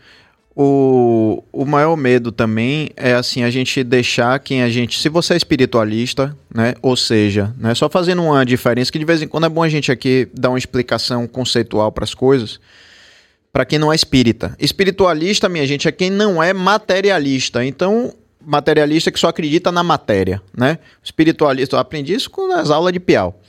o, 0.61 1.45
o 1.53 1.65
maior 1.65 1.97
medo 1.97 2.33
também 2.33 2.91
é 2.97 3.13
assim, 3.13 3.45
a 3.45 3.51
gente 3.51 3.85
deixar 3.85 4.37
quem 4.41 4.61
a 4.61 4.69
gente. 4.69 4.99
Se 4.99 5.09
você 5.09 5.35
é 5.35 5.37
espiritualista, 5.37 6.37
né? 6.53 6.75
Ou 6.83 6.97
seja, 6.97 7.55
né, 7.57 7.77
só 7.77 7.89
fazendo 7.89 8.25
uma 8.25 8.45
diferença, 8.45 8.91
que 8.91 8.99
de 8.99 9.05
vez 9.05 9.23
em 9.23 9.29
quando 9.29 9.47
é 9.47 9.49
bom 9.49 9.63
a 9.63 9.69
gente 9.69 9.93
aqui 9.93 10.29
dar 10.35 10.49
uma 10.49 10.59
explicação 10.59 11.29
conceitual 11.29 11.93
para 11.93 12.03
as 12.03 12.13
coisas. 12.13 12.59
Para 13.53 13.65
quem 13.65 13.79
não 13.79 13.93
é 13.93 13.95
espírita. 13.95 14.57
Espiritualista, 14.59 15.49
minha 15.49 15.65
gente, 15.65 15.87
é 15.87 15.93
quem 15.93 16.11
não 16.11 16.43
é 16.43 16.53
materialista. 16.53 17.65
Então, 17.65 18.13
materialista 18.45 19.13
que 19.13 19.21
só 19.21 19.29
acredita 19.29 19.71
na 19.71 19.85
matéria, 19.85 20.43
né? 20.57 20.81
Espiritualista, 21.05 21.77
eu 21.77 21.81
aprendi 21.81 22.15
isso 22.15 22.29
com 22.29 22.53
as 22.53 22.69
aulas 22.69 22.93
de 22.93 22.99
Piau. 22.99 23.41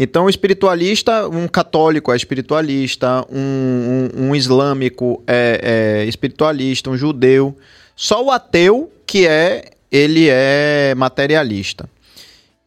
Então, 0.00 0.28
espiritualista, 0.28 1.28
um 1.28 1.48
católico 1.48 2.12
é 2.12 2.16
espiritualista, 2.16 3.26
um, 3.28 4.08
um, 4.14 4.28
um 4.28 4.36
islâmico 4.36 5.24
é, 5.26 6.00
é 6.00 6.04
espiritualista, 6.04 6.88
um 6.88 6.96
judeu. 6.96 7.58
Só 7.96 8.24
o 8.24 8.30
ateu 8.30 8.92
que 9.04 9.26
é, 9.26 9.72
ele 9.90 10.28
é 10.30 10.94
materialista. 10.96 11.90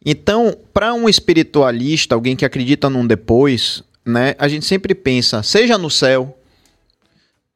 Então, 0.04 0.54
para 0.74 0.92
um 0.92 1.08
espiritualista, 1.08 2.14
alguém 2.14 2.36
que 2.36 2.44
acredita 2.44 2.90
num 2.90 3.06
depois, 3.06 3.82
né, 4.04 4.34
a 4.38 4.46
gente 4.46 4.66
sempre 4.66 4.94
pensa, 4.94 5.42
seja 5.42 5.78
no 5.78 5.88
céu, 5.88 6.36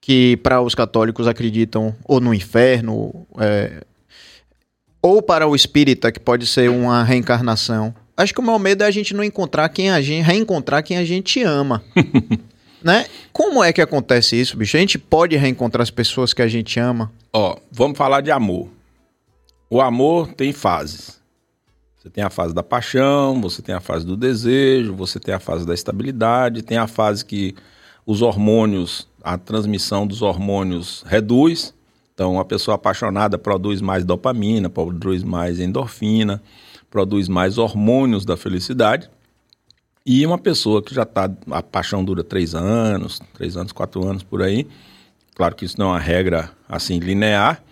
que 0.00 0.38
para 0.38 0.62
os 0.62 0.74
católicos 0.74 1.26
acreditam, 1.26 1.94
ou 2.04 2.18
no 2.18 2.32
inferno, 2.32 3.26
é, 3.38 3.82
ou 5.02 5.20
para 5.20 5.46
o 5.46 5.54
espírita, 5.54 6.10
que 6.10 6.20
pode 6.20 6.46
ser 6.46 6.70
uma 6.70 7.02
reencarnação. 7.02 7.94
Acho 8.16 8.32
que 8.32 8.40
o 8.40 8.42
maior 8.42 8.58
medo 8.58 8.82
é 8.82 8.86
a 8.86 8.90
gente 8.90 9.14
não 9.14 9.22
encontrar 9.22 9.68
quem 9.68 9.90
a 9.90 10.00
gente, 10.00 10.24
reencontrar 10.24 10.82
quem 10.82 10.96
a 10.96 11.04
gente 11.04 11.42
ama. 11.42 11.84
né? 12.82 13.06
Como 13.32 13.62
é 13.62 13.72
que 13.72 13.80
acontece 13.82 14.40
isso, 14.40 14.56
bicho? 14.56 14.76
A 14.76 14.80
gente 14.80 14.98
pode 14.98 15.36
reencontrar 15.36 15.82
as 15.82 15.90
pessoas 15.90 16.32
que 16.32 16.40
a 16.40 16.48
gente 16.48 16.80
ama? 16.80 17.12
Ó, 17.32 17.56
vamos 17.70 17.98
falar 17.98 18.22
de 18.22 18.30
amor. 18.30 18.68
O 19.68 19.80
amor 19.80 20.32
tem 20.32 20.52
fases. 20.52 21.20
Você 21.98 22.08
tem 22.08 22.22
a 22.22 22.30
fase 22.30 22.54
da 22.54 22.62
paixão, 22.62 23.40
você 23.40 23.60
tem 23.60 23.74
a 23.74 23.80
fase 23.80 24.06
do 24.06 24.16
desejo, 24.16 24.94
você 24.94 25.18
tem 25.18 25.34
a 25.34 25.40
fase 25.40 25.66
da 25.66 25.74
estabilidade, 25.74 26.62
tem 26.62 26.78
a 26.78 26.86
fase 26.86 27.24
que 27.24 27.54
os 28.06 28.22
hormônios, 28.22 29.08
a 29.22 29.36
transmissão 29.36 30.06
dos 30.06 30.22
hormônios 30.22 31.04
reduz, 31.06 31.74
Então, 32.14 32.38
a 32.38 32.44
pessoa 32.44 32.76
apaixonada 32.76 33.36
produz 33.36 33.82
mais 33.82 34.04
dopamina, 34.04 34.70
produz 34.70 35.22
mais 35.22 35.60
endorfina, 35.60 36.40
produz 36.96 37.28
mais 37.28 37.58
hormônios 37.58 38.24
da 38.24 38.38
felicidade. 38.38 39.10
E 40.06 40.24
uma 40.24 40.38
pessoa 40.38 40.82
que 40.82 40.94
já 40.94 41.02
está, 41.02 41.30
a 41.50 41.62
paixão 41.62 42.02
dura 42.02 42.24
três 42.24 42.54
anos, 42.54 43.20
três 43.34 43.54
anos, 43.54 43.70
quatro 43.70 44.02
anos 44.08 44.22
por 44.22 44.40
aí. 44.40 44.66
Claro 45.34 45.54
que 45.54 45.66
isso 45.66 45.78
não 45.78 45.88
é 45.88 45.90
uma 45.90 45.98
regra 45.98 46.50
assim 46.66 46.98
linear. 46.98 47.62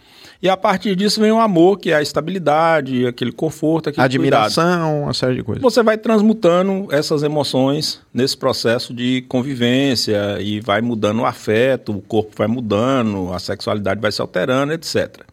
E 0.42 0.48
a 0.50 0.58
partir 0.58 0.94
disso 0.94 1.22
vem 1.22 1.32
o 1.32 1.40
amor, 1.40 1.78
que 1.78 1.90
é 1.90 1.94
a 1.94 2.02
estabilidade, 2.02 3.06
aquele 3.06 3.32
conforto, 3.32 3.88
aquele 3.88 4.04
Admiração, 4.04 4.64
cuidado. 4.64 5.02
uma 5.04 5.14
série 5.14 5.36
de 5.36 5.42
coisas. 5.42 5.62
Você 5.62 5.82
vai 5.82 5.96
transmutando 5.96 6.86
essas 6.90 7.22
emoções 7.22 8.02
nesse 8.12 8.36
processo 8.36 8.92
de 8.92 9.22
convivência 9.22 10.38
e 10.38 10.60
vai 10.60 10.82
mudando 10.82 11.20
o 11.20 11.24
afeto, 11.24 11.92
o 11.96 12.02
corpo 12.02 12.32
vai 12.36 12.46
mudando, 12.46 13.32
a 13.32 13.38
sexualidade 13.38 14.02
vai 14.02 14.12
se 14.12 14.20
alterando, 14.20 14.74
etc. 14.74 15.24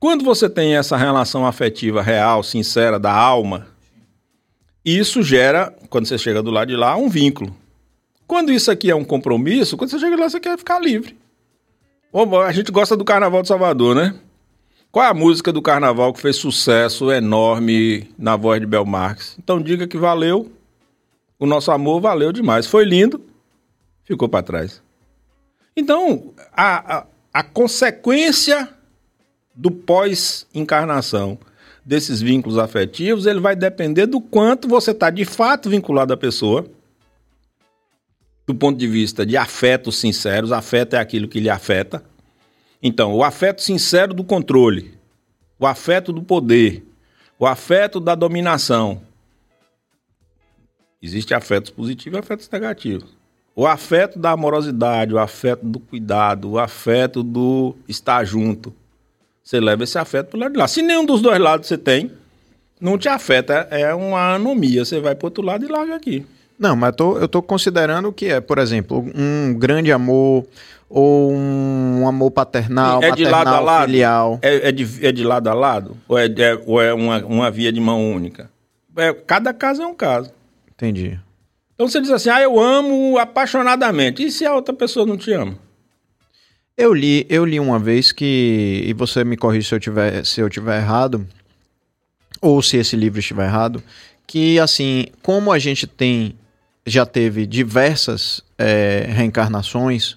Quando 0.00 0.24
você 0.24 0.48
tem 0.48 0.76
essa 0.76 0.96
relação 0.96 1.44
afetiva 1.44 2.00
real, 2.00 2.42
sincera, 2.42 2.98
da 2.98 3.12
alma, 3.12 3.66
isso 4.82 5.22
gera, 5.22 5.76
quando 5.90 6.06
você 6.06 6.16
chega 6.16 6.42
do 6.42 6.50
lado 6.50 6.68
de 6.68 6.76
lá, 6.76 6.96
um 6.96 7.06
vínculo. 7.06 7.54
Quando 8.26 8.50
isso 8.50 8.70
aqui 8.70 8.90
é 8.90 8.94
um 8.96 9.04
compromisso, 9.04 9.76
quando 9.76 9.90
você 9.90 9.98
chega 9.98 10.16
lá, 10.16 10.30
você 10.30 10.40
quer 10.40 10.56
ficar 10.56 10.80
livre. 10.80 11.18
A 12.46 12.52
gente 12.52 12.72
gosta 12.72 12.96
do 12.96 13.04
Carnaval 13.04 13.42
de 13.42 13.48
Salvador, 13.48 13.94
né? 13.94 14.14
Qual 14.90 15.04
é 15.04 15.08
a 15.08 15.14
música 15.14 15.52
do 15.52 15.60
Carnaval 15.60 16.14
que 16.14 16.20
fez 16.20 16.36
sucesso 16.36 17.12
enorme 17.12 18.10
na 18.18 18.36
voz 18.36 18.58
de 18.58 18.66
Bel 18.66 18.86
Marques? 18.86 19.36
Então 19.38 19.60
diga 19.60 19.86
que 19.86 19.98
valeu. 19.98 20.50
O 21.38 21.44
nosso 21.44 21.70
amor 21.70 22.00
valeu 22.00 22.32
demais. 22.32 22.66
Foi 22.66 22.86
lindo, 22.86 23.22
ficou 24.02 24.30
para 24.30 24.42
trás. 24.42 24.82
Então, 25.76 26.32
a, 26.56 26.96
a, 26.96 27.06
a 27.34 27.42
consequência 27.42 28.66
do 29.54 29.70
pós-encarnação 29.70 31.38
desses 31.84 32.20
vínculos 32.20 32.58
afetivos, 32.58 33.26
ele 33.26 33.40
vai 33.40 33.56
depender 33.56 34.06
do 34.06 34.20
quanto 34.20 34.68
você 34.68 34.90
está 34.90 35.10
de 35.10 35.24
fato 35.24 35.68
vinculado 35.68 36.12
à 36.12 36.16
pessoa 36.16 36.66
do 38.50 38.54
ponto 38.54 38.76
de 38.76 38.88
vista 38.88 39.24
de 39.24 39.36
afetos 39.36 39.96
sinceros, 39.98 40.50
afeto 40.50 40.94
é 40.94 40.98
aquilo 40.98 41.28
que 41.28 41.38
lhe 41.38 41.48
afeta. 41.48 42.02
Então, 42.82 43.14
o 43.14 43.22
afeto 43.22 43.62
sincero 43.62 44.12
do 44.12 44.24
controle, 44.24 44.98
o 45.56 45.66
afeto 45.66 46.12
do 46.12 46.20
poder, 46.20 46.84
o 47.38 47.46
afeto 47.46 48.00
da 48.00 48.16
dominação. 48.16 49.02
Existem 51.00 51.36
afetos 51.36 51.70
positivos 51.70 52.16
e 52.16 52.20
afetos 52.20 52.50
negativos. 52.50 53.16
O 53.54 53.66
afeto 53.66 54.18
da 54.18 54.32
amorosidade, 54.32 55.14
o 55.14 55.18
afeto 55.18 55.64
do 55.64 55.78
cuidado, 55.78 56.50
o 56.50 56.58
afeto 56.58 57.22
do 57.22 57.76
estar 57.86 58.24
junto. 58.24 58.74
Você 59.50 59.58
leva 59.58 59.82
esse 59.82 59.98
afeto 59.98 60.28
para 60.28 60.36
o 60.36 60.40
lado 60.42 60.52
de 60.52 60.58
lá. 60.58 60.68
Se 60.68 60.80
nenhum 60.80 61.04
dos 61.04 61.20
dois 61.20 61.40
lados 61.40 61.66
você 61.66 61.76
tem, 61.76 62.12
não 62.80 62.96
te 62.96 63.08
afeta. 63.08 63.66
É 63.72 63.92
uma 63.92 64.36
anomia. 64.36 64.84
Você 64.84 65.00
vai 65.00 65.16
para 65.16 65.26
outro 65.26 65.42
lado 65.42 65.64
e 65.64 65.68
larga 65.68 65.96
aqui. 65.96 66.24
Não, 66.56 66.76
mas 66.76 66.94
tô, 66.94 67.18
eu 67.18 67.26
tô 67.26 67.42
considerando 67.42 68.12
que 68.12 68.26
é, 68.26 68.40
por 68.40 68.58
exemplo, 68.58 69.04
um 69.12 69.52
grande 69.52 69.90
amor 69.90 70.46
ou 70.88 71.32
um 71.32 72.06
amor 72.06 72.30
paternal, 72.30 73.02
é 73.02 73.10
de 73.10 73.24
lado 73.24 73.48
a 73.48 73.58
lado? 73.58 73.86
filial. 73.86 74.38
É, 74.40 74.68
é, 74.68 74.72
de, 74.72 75.04
é 75.04 75.10
de 75.10 75.24
lado 75.24 75.48
a 75.48 75.54
lado? 75.54 75.96
Ou 76.06 76.16
é, 76.16 76.26
é- 76.26 76.62
ou 76.64 76.80
é 76.80 76.94
uma, 76.94 77.18
uma 77.24 77.50
via 77.50 77.72
de 77.72 77.80
mão 77.80 78.08
única? 78.08 78.48
É, 78.96 79.12
cada 79.12 79.52
caso 79.52 79.82
é 79.82 79.86
um 79.86 79.94
caso. 79.94 80.30
Entendi. 80.72 81.18
Então 81.74 81.88
você 81.88 82.00
diz 82.00 82.12
assim, 82.12 82.30
ah, 82.30 82.40
eu 82.40 82.60
amo 82.60 83.18
apaixonadamente. 83.18 84.24
E 84.24 84.30
se 84.30 84.46
a 84.46 84.54
outra 84.54 84.72
pessoa 84.72 85.04
não 85.04 85.16
te 85.16 85.32
ama? 85.32 85.58
Eu 86.80 86.94
li, 86.94 87.26
eu 87.28 87.44
li 87.44 87.60
uma 87.60 87.78
vez 87.78 88.10
que, 88.10 88.82
e 88.86 88.94
você 88.94 89.22
me 89.22 89.36
corrige 89.36 89.68
se 89.68 89.74
eu 89.74 89.78
tiver, 89.78 90.24
se 90.24 90.40
eu 90.40 90.48
tiver 90.48 90.78
errado, 90.80 91.26
ou 92.40 92.62
se 92.62 92.78
esse 92.78 92.96
livro 92.96 93.20
estiver 93.20 93.44
errado, 93.44 93.82
que 94.26 94.58
assim, 94.58 95.04
como 95.22 95.52
a 95.52 95.58
gente 95.58 95.86
tem, 95.86 96.34
já 96.86 97.04
teve 97.04 97.46
diversas 97.46 98.40
é, 98.56 99.04
reencarnações, 99.10 100.16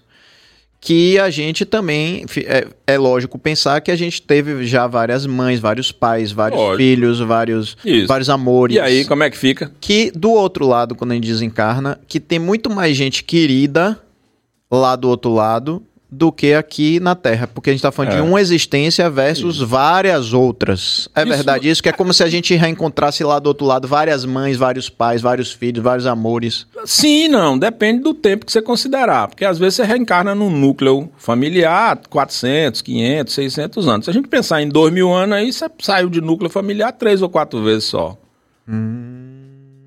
que 0.80 1.19
a 1.19 1.30
gente 1.30 1.65
também, 1.65 2.26
é, 2.45 2.65
é 2.88 2.98
lógico 2.98 3.38
pensar 3.38 3.81
que 3.81 3.91
a 3.91 3.95
gente 3.98 4.22
teve 4.22 4.65
já 4.65 4.88
várias 4.88 5.26
mães, 5.26 5.60
vários 5.60 5.91
pais, 5.91 6.31
vários 6.31 6.57
Lógico. 6.57 6.77
filhos, 6.77 7.19
vários, 7.19 7.76
Isso. 7.84 8.07
vários 8.07 8.30
amores. 8.30 8.77
E 8.77 8.80
aí, 8.80 9.03
como 9.03 9.23
é 9.23 9.30
que 9.30 9.38
fica? 9.38 9.69
que 9.81 10.11
do 10.11 10.31
outro 10.31 10.65
lado, 10.65 10.95
quando 10.95 11.11
a 11.11 11.15
gente 11.15 11.27
desencarna, 11.27 11.99
que 12.07 12.22
tem 12.22 12.40
muito 12.40 12.69
mais 12.69 12.95
gente 12.95 13.22
querida 13.22 14.02
lá 14.72 14.95
do 14.95 15.10
outro 15.10 15.34
lado 15.34 15.84
do 16.15 16.31
que 16.31 16.53
aqui 16.53 16.99
na 16.99 17.15
Terra. 17.15 17.48
Porque 17.48 17.69
a 17.69 17.73
gente 17.73 17.81
tá 17.81 17.91
falando 17.91 18.14
É. 18.14 18.15
de 18.18 18.22
uma 18.22 18.40
existência 18.40 19.10
versus 19.10 19.60
várias 19.60 20.31
outras. 20.34 21.10
É 21.15 21.22
Isso- 21.23 21.30
verdade 21.30 21.69
isso? 21.69 21.81
Que 21.81 21.90
é 21.90 21.91
como 21.91 22.14
se 22.14 22.23
a 22.23 22.30
gente 22.30 22.53
reencontrasse 22.56 23.23
lá 23.23 23.40
do 23.40 23.48
outro 23.48 23.65
lado 23.65 23.88
várias 23.88 24.23
mães, 24.26 24.56
vários 24.57 24.90
pais, 24.90 25.22
vários 25.22 25.52
filhos, 25.52 25.84
vários 25.84 26.06
amores. 26.06 26.68
Sim, 26.85 27.27
não. 27.27 27.57
Depende 27.57 28.02
do 28.03 28.14
tempo 28.14 28.45
que 28.45 28.52
você 28.52 28.61
considerar. 28.61 29.27
Porque 29.27 29.44
às 29.45 29.57
vezes 29.57 29.76
você 29.76 29.84
reencarna 29.84 30.35
num 30.35 30.49
núcleo 30.49 31.10
familiar 31.18 31.99
400, 32.10 32.81
500, 32.81 33.34
600 33.34 33.88
anos. 33.88 34.06
Se 34.06 34.11
a 34.11 34.14
gente 34.14 34.27
pensar 34.27 34.61
em 34.61 34.69
2 34.69 34.94
mil 34.94 35.11
anos 35.11 35.35
aí, 35.38 35.52
você 35.52 35.65
saiu 35.80 36.10
de 36.10 36.22
núcleo 36.22 36.49
familiar 36.49 36.91
três 36.91 37.22
ou 37.22 37.30
quatro 37.30 37.64
vezes 37.64 37.85
só. 37.85 38.18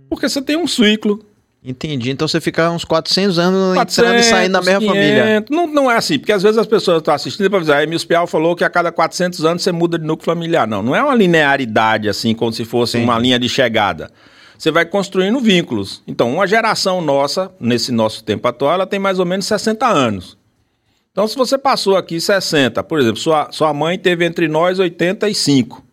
Porque 0.08 0.28
você 0.28 0.40
tem 0.40 0.56
um 0.56 0.66
ciclo. 0.66 1.20
Entendi. 1.66 2.10
Então 2.10 2.28
você 2.28 2.40
fica 2.40 2.70
uns 2.70 2.84
400 2.84 3.40
anos 3.40 3.60
entrando 3.70 3.74
400, 3.74 4.26
e 4.26 4.30
saindo 4.30 4.52
da 4.52 4.60
mesma 4.60 4.80
500. 4.80 4.96
família. 4.96 5.44
Não, 5.50 5.66
não 5.66 5.90
é 5.90 5.96
assim, 5.96 6.16
porque 6.16 6.30
às 6.30 6.40
vezes 6.40 6.56
as 6.56 6.66
pessoas 6.66 6.98
estão 6.98 7.12
assistindo 7.12 7.50
para 7.50 7.58
dizer, 7.58 7.72
a 7.72 7.82
Emílio 7.82 8.06
Pial 8.06 8.24
falou 8.28 8.54
que 8.54 8.62
a 8.62 8.70
cada 8.70 8.92
400 8.92 9.44
anos 9.44 9.62
você 9.64 9.72
muda 9.72 9.98
de 9.98 10.06
núcleo 10.06 10.24
familiar. 10.24 10.68
Não, 10.68 10.80
não 10.80 10.94
é 10.94 11.02
uma 11.02 11.14
linearidade 11.14 12.08
assim, 12.08 12.34
como 12.34 12.52
se 12.52 12.64
fosse 12.64 12.96
uma 12.98 13.18
linha 13.18 13.36
de 13.36 13.48
chegada. 13.48 14.12
Você 14.56 14.70
vai 14.70 14.86
construindo 14.86 15.40
vínculos. 15.40 16.02
Então, 16.06 16.32
uma 16.32 16.46
geração 16.46 17.00
nossa, 17.02 17.50
nesse 17.58 17.90
nosso 17.90 18.22
tempo 18.22 18.46
atual, 18.46 18.74
ela 18.74 18.86
tem 18.86 19.00
mais 19.00 19.18
ou 19.18 19.26
menos 19.26 19.44
60 19.46 19.86
anos. 19.86 20.38
Então, 21.10 21.26
se 21.26 21.36
você 21.36 21.58
passou 21.58 21.96
aqui 21.96 22.20
60, 22.20 22.82
por 22.84 23.00
exemplo, 23.00 23.18
sua, 23.18 23.48
sua 23.50 23.74
mãe 23.74 23.98
teve 23.98 24.24
entre 24.24 24.48
nós 24.48 24.78
85. 24.78 25.85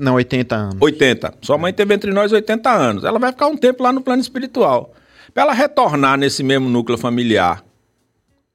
Não, 0.00 0.14
80 0.14 0.54
anos. 0.54 0.76
80. 0.80 1.34
Sua 1.40 1.56
mãe 1.56 1.72
teve 1.72 1.94
entre 1.94 2.12
nós 2.12 2.30
80 2.32 2.70
anos. 2.70 3.04
Ela 3.04 3.18
vai 3.18 3.32
ficar 3.32 3.46
um 3.46 3.56
tempo 3.56 3.82
lá 3.82 3.92
no 3.92 4.00
plano 4.00 4.20
espiritual. 4.20 4.92
Para 5.32 5.44
ela 5.44 5.52
retornar 5.52 6.18
nesse 6.18 6.42
mesmo 6.42 6.68
núcleo 6.68 6.98
familiar. 6.98 7.64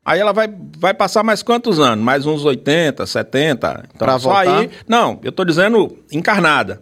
Aí 0.06 0.20
ela 0.20 0.34
vai, 0.34 0.54
vai 0.78 0.94
passar 0.94 1.24
mais 1.24 1.42
quantos 1.42 1.80
anos? 1.80 2.04
Mais 2.04 2.26
uns 2.26 2.44
80, 2.44 3.06
70. 3.06 3.84
Então, 3.96 4.06
Pra 4.06 4.20
só 4.20 4.34
voltar? 4.34 4.60
aí. 4.60 4.70
Não, 4.88 5.20
eu 5.24 5.32
tô 5.32 5.46
dizendo 5.46 5.98
encarnada. 6.12 6.82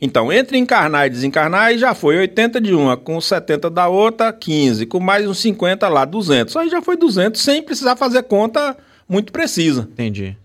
Então, 0.00 0.32
entre 0.32 0.56
encarnar 0.56 1.06
e 1.06 1.10
desencarnar, 1.10 1.64
aí 1.64 1.78
já 1.78 1.94
foi 1.94 2.16
80 2.18 2.60
de 2.60 2.74
uma, 2.74 2.96
com 2.96 3.20
70 3.20 3.68
da 3.68 3.86
outra, 3.88 4.32
15, 4.32 4.86
com 4.86 4.98
mais 5.00 5.26
uns 5.28 5.38
50 5.40 5.88
lá, 5.88 6.04
200. 6.06 6.56
Aí 6.56 6.70
já 6.70 6.80
foi 6.80 6.96
200, 6.96 7.40
sem 7.40 7.62
precisar 7.62 7.96
fazer 7.96 8.22
conta 8.22 8.76
muito 9.08 9.30
precisa. 9.32 9.82
Entendi. 9.92 10.36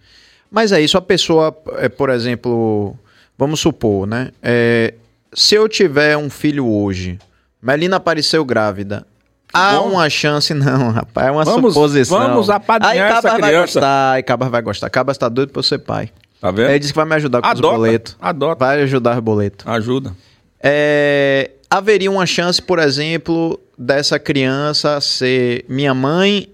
Mas 0.52 0.72
é 0.72 0.82
isso, 0.82 0.98
a 0.98 1.02
pessoa, 1.02 1.56
é, 1.78 1.88
por 1.88 2.10
exemplo, 2.10 2.98
vamos 3.38 3.60
supor, 3.60 4.06
né? 4.08 4.32
é, 4.42 4.94
se 5.34 5.56
eu 5.56 5.68
tiver 5.68 6.16
um 6.18 6.30
filho 6.30 6.66
hoje, 6.66 7.20
Melina 7.62 7.98
apareceu 7.98 8.44
grávida. 8.46 9.06
Há 9.54 9.78
bom. 9.78 9.92
uma 9.92 10.10
chance, 10.10 10.54
não, 10.56 10.92
rapaz, 10.92 11.28
é 11.28 11.32
uma 11.32 11.44
Vamos- 11.46 11.74
suposição. 11.74 12.18
vamos 12.20 12.50
apadrinhar 12.50 12.94
Aí 12.94 13.00
essa 13.00 13.22
Cabas 13.22 13.32
vai 13.42 13.50
criança. 13.50 13.62
gostar, 13.80 14.12
aí 14.14 14.24
Cabas 14.24 14.50
vai 14.50 14.62
gostar. 14.62 14.90
Cabas 14.90 15.18
tá 15.18 15.30
doido 15.30 15.50
pra 15.52 15.60
eu 15.60 15.64
ser 15.64 15.80
pai. 15.80 16.10
Tá 16.42 16.52
vendo? 16.52 16.70
Ele 16.70 16.80
disse 16.80 16.92
que 16.94 16.98
vai 16.98 17.06
me 17.06 17.16
ajudar 17.16 17.42
com 17.42 17.48
os 17.48 17.52
Adota, 17.52 17.76
boletos. 17.76 18.18
adota. 18.22 18.66
Vai 18.66 18.82
ajudar 18.84 19.16
os 19.16 19.20
boletos. 19.24 19.66
Ajuda. 19.68 20.14
É, 20.62 21.52
haveria 21.70 22.12
uma 22.12 22.26
chance, 22.26 22.62
por 22.62 22.80
exemplo, 22.80 23.60
dessa 23.78 24.20
criança 24.20 25.00
ser 25.02 25.64
minha 25.70 25.94
mãe 25.94 26.50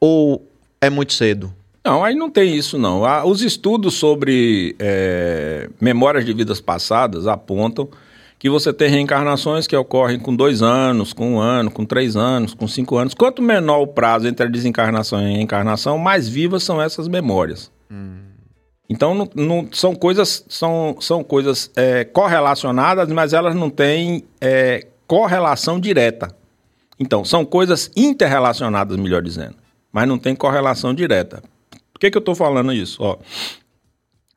ou 0.00 0.46
é 0.80 0.90
muito 0.90 1.12
cedo? 1.12 1.52
Não, 1.84 2.02
aí 2.02 2.14
não 2.14 2.30
tem 2.30 2.54
isso 2.54 2.78
não. 2.78 3.04
Ah, 3.04 3.24
Os 3.26 3.42
estudos 3.42 3.94
sobre 3.94 4.74
é, 4.78 5.68
memórias 5.80 6.24
de 6.24 6.32
vidas 6.32 6.60
passadas 6.60 7.26
apontam 7.26 7.88
que 8.38 8.48
você 8.48 8.72
tem 8.72 8.88
reencarnações 8.90 9.66
que 9.66 9.76
ocorrem 9.76 10.18
com 10.18 10.34
dois 10.34 10.62
anos, 10.62 11.12
com 11.12 11.34
um 11.34 11.38
ano, 11.38 11.70
com 11.70 11.84
três 11.84 12.16
anos, 12.16 12.54
com 12.54 12.66
cinco 12.66 12.96
anos. 12.96 13.12
Quanto 13.14 13.42
menor 13.42 13.80
o 13.82 13.86
prazo 13.86 14.26
entre 14.26 14.46
a 14.46 14.50
desencarnação 14.50 15.20
e 15.20 15.24
a 15.24 15.36
reencarnação, 15.36 15.98
mais 15.98 16.28
vivas 16.28 16.62
são 16.62 16.80
essas 16.80 17.06
memórias. 17.08 17.70
Então 18.88 19.14
não, 19.14 19.28
não- 19.34 19.68
são 19.72 19.94
coisas, 19.94 20.44
são, 20.48 20.96
são 21.00 21.22
coisas 21.24 21.70
é, 21.76 22.04
correlacionadas, 22.04 23.08
mas 23.10 23.32
elas 23.32 23.54
não 23.54 23.70
têm 23.70 24.24
é, 24.40 24.86
correlação 25.06 25.78
direta. 25.80 26.34
Então, 26.98 27.24
são 27.24 27.44
coisas 27.44 27.90
interrelacionadas, 27.96 28.96
melhor 28.96 29.20
dizendo, 29.20 29.54
mas 29.92 30.06
não 30.06 30.16
tem 30.18 30.34
correlação 30.34 30.94
direta. 30.94 31.42
Por 31.94 32.00
que, 32.00 32.10
que 32.10 32.18
eu 32.18 32.20
estou 32.20 32.34
falando 32.34 32.72
isso? 32.72 33.02
Ó, 33.02 33.16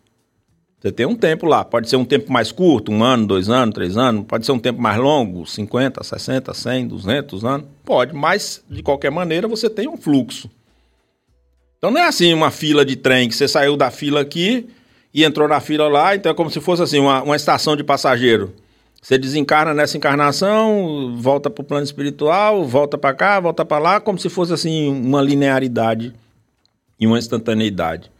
Você 0.80 0.90
tem 0.90 1.06
um 1.06 1.14
tempo 1.14 1.46
lá. 1.46 1.64
Pode 1.64 1.88
ser 1.88 1.94
um 1.94 2.04
tempo 2.04 2.32
mais 2.32 2.50
curto, 2.50 2.90
um 2.90 3.04
ano, 3.04 3.24
dois 3.24 3.48
anos, 3.48 3.72
três 3.72 3.96
anos. 3.96 4.24
Pode 4.26 4.44
ser 4.46 4.50
um 4.50 4.58
tempo 4.58 4.82
mais 4.82 4.98
longo, 4.98 5.46
50, 5.46 6.02
60, 6.02 6.54
100, 6.54 6.88
200 6.88 7.44
anos. 7.44 7.66
Pode, 7.84 8.12
mas 8.12 8.64
de 8.68 8.82
qualquer 8.82 9.12
maneira 9.12 9.46
você 9.46 9.70
tem 9.70 9.86
um 9.86 9.96
fluxo. 9.96 10.50
Então 11.76 11.92
não 11.92 12.00
é 12.00 12.08
assim 12.08 12.34
uma 12.34 12.50
fila 12.50 12.84
de 12.84 12.96
trem 12.96 13.28
que 13.28 13.36
você 13.36 13.46
saiu 13.46 13.76
da 13.76 13.92
fila 13.92 14.20
aqui 14.20 14.68
e 15.12 15.24
entrou 15.24 15.48
na 15.48 15.60
fila 15.60 15.88
lá. 15.88 16.14
Então 16.14 16.30
é 16.30 16.34
como 16.34 16.50
se 16.50 16.60
fosse 16.60 16.82
assim 16.82 16.98
uma, 16.98 17.22
uma 17.22 17.36
estação 17.36 17.76
de 17.76 17.84
passageiro. 17.84 18.54
Você 19.00 19.16
desencarna 19.16 19.72
nessa 19.72 19.96
encarnação, 19.96 21.16
volta 21.16 21.48
para 21.48 21.62
o 21.62 21.64
plano 21.64 21.84
espiritual, 21.84 22.64
volta 22.64 22.98
para 22.98 23.14
cá, 23.14 23.38
volta 23.38 23.64
para 23.64 23.78
lá, 23.78 24.00
como 24.00 24.18
se 24.18 24.28
fosse 24.28 24.52
assim 24.52 24.88
uma 24.88 25.22
linearidade 25.22 26.12
e 26.98 27.06
uma 27.06 27.18
instantaneidade. 27.18 28.10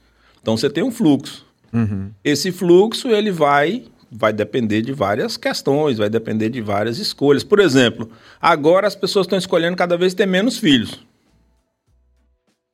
Então 0.40 0.56
você 0.56 0.70
tem 0.70 0.84
um 0.84 0.90
fluxo. 0.90 1.44
Uhum. 1.72 2.10
Esse 2.24 2.52
fluxo 2.52 3.08
ele 3.08 3.30
vai 3.30 3.84
vai 4.10 4.32
depender 4.32 4.80
de 4.80 4.92
várias 4.92 5.36
questões, 5.36 5.98
vai 5.98 6.08
depender 6.08 6.48
de 6.48 6.62
várias 6.62 6.98
escolhas. 6.98 7.44
Por 7.44 7.60
exemplo, 7.60 8.10
agora 8.40 8.86
as 8.86 8.96
pessoas 8.96 9.26
estão 9.26 9.38
escolhendo 9.38 9.76
cada 9.76 9.98
vez 9.98 10.14
ter 10.14 10.26
menos 10.26 10.58
filhos. 10.58 11.06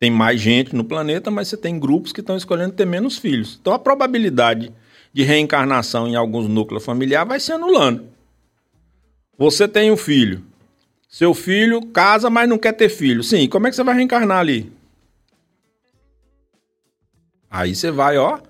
Tem 0.04 0.10
mais 0.10 0.38
gente 0.38 0.76
no 0.76 0.84
planeta, 0.84 1.30
mas 1.30 1.48
você 1.48 1.56
tem 1.56 1.78
grupos 1.80 2.12
que 2.12 2.20
estão 2.20 2.36
escolhendo 2.36 2.74
ter 2.74 2.84
menos 2.84 3.16
filhos. 3.16 3.58
Então 3.58 3.72
a 3.72 3.78
probabilidade 3.78 4.70
de 5.14 5.22
reencarnação 5.22 6.06
em 6.06 6.14
alguns 6.14 6.46
núcleos 6.46 6.84
familiares 6.84 7.26
vai 7.26 7.40
se 7.40 7.50
anulando. 7.50 8.04
Você 9.38 9.66
tem 9.66 9.90
um 9.90 9.96
filho. 9.96 10.44
Seu 11.08 11.32
filho 11.32 11.86
casa, 11.86 12.28
mas 12.28 12.46
não 12.46 12.58
quer 12.58 12.72
ter 12.72 12.90
filho. 12.90 13.22
Sim, 13.22 13.48
como 13.48 13.66
é 13.66 13.70
que 13.70 13.76
você 13.76 13.82
vai 13.82 13.94
reencarnar 13.94 14.40
ali? 14.40 14.70
Aí 17.50 17.74
você 17.74 17.90
vai, 17.90 18.18
ó, 18.18 18.40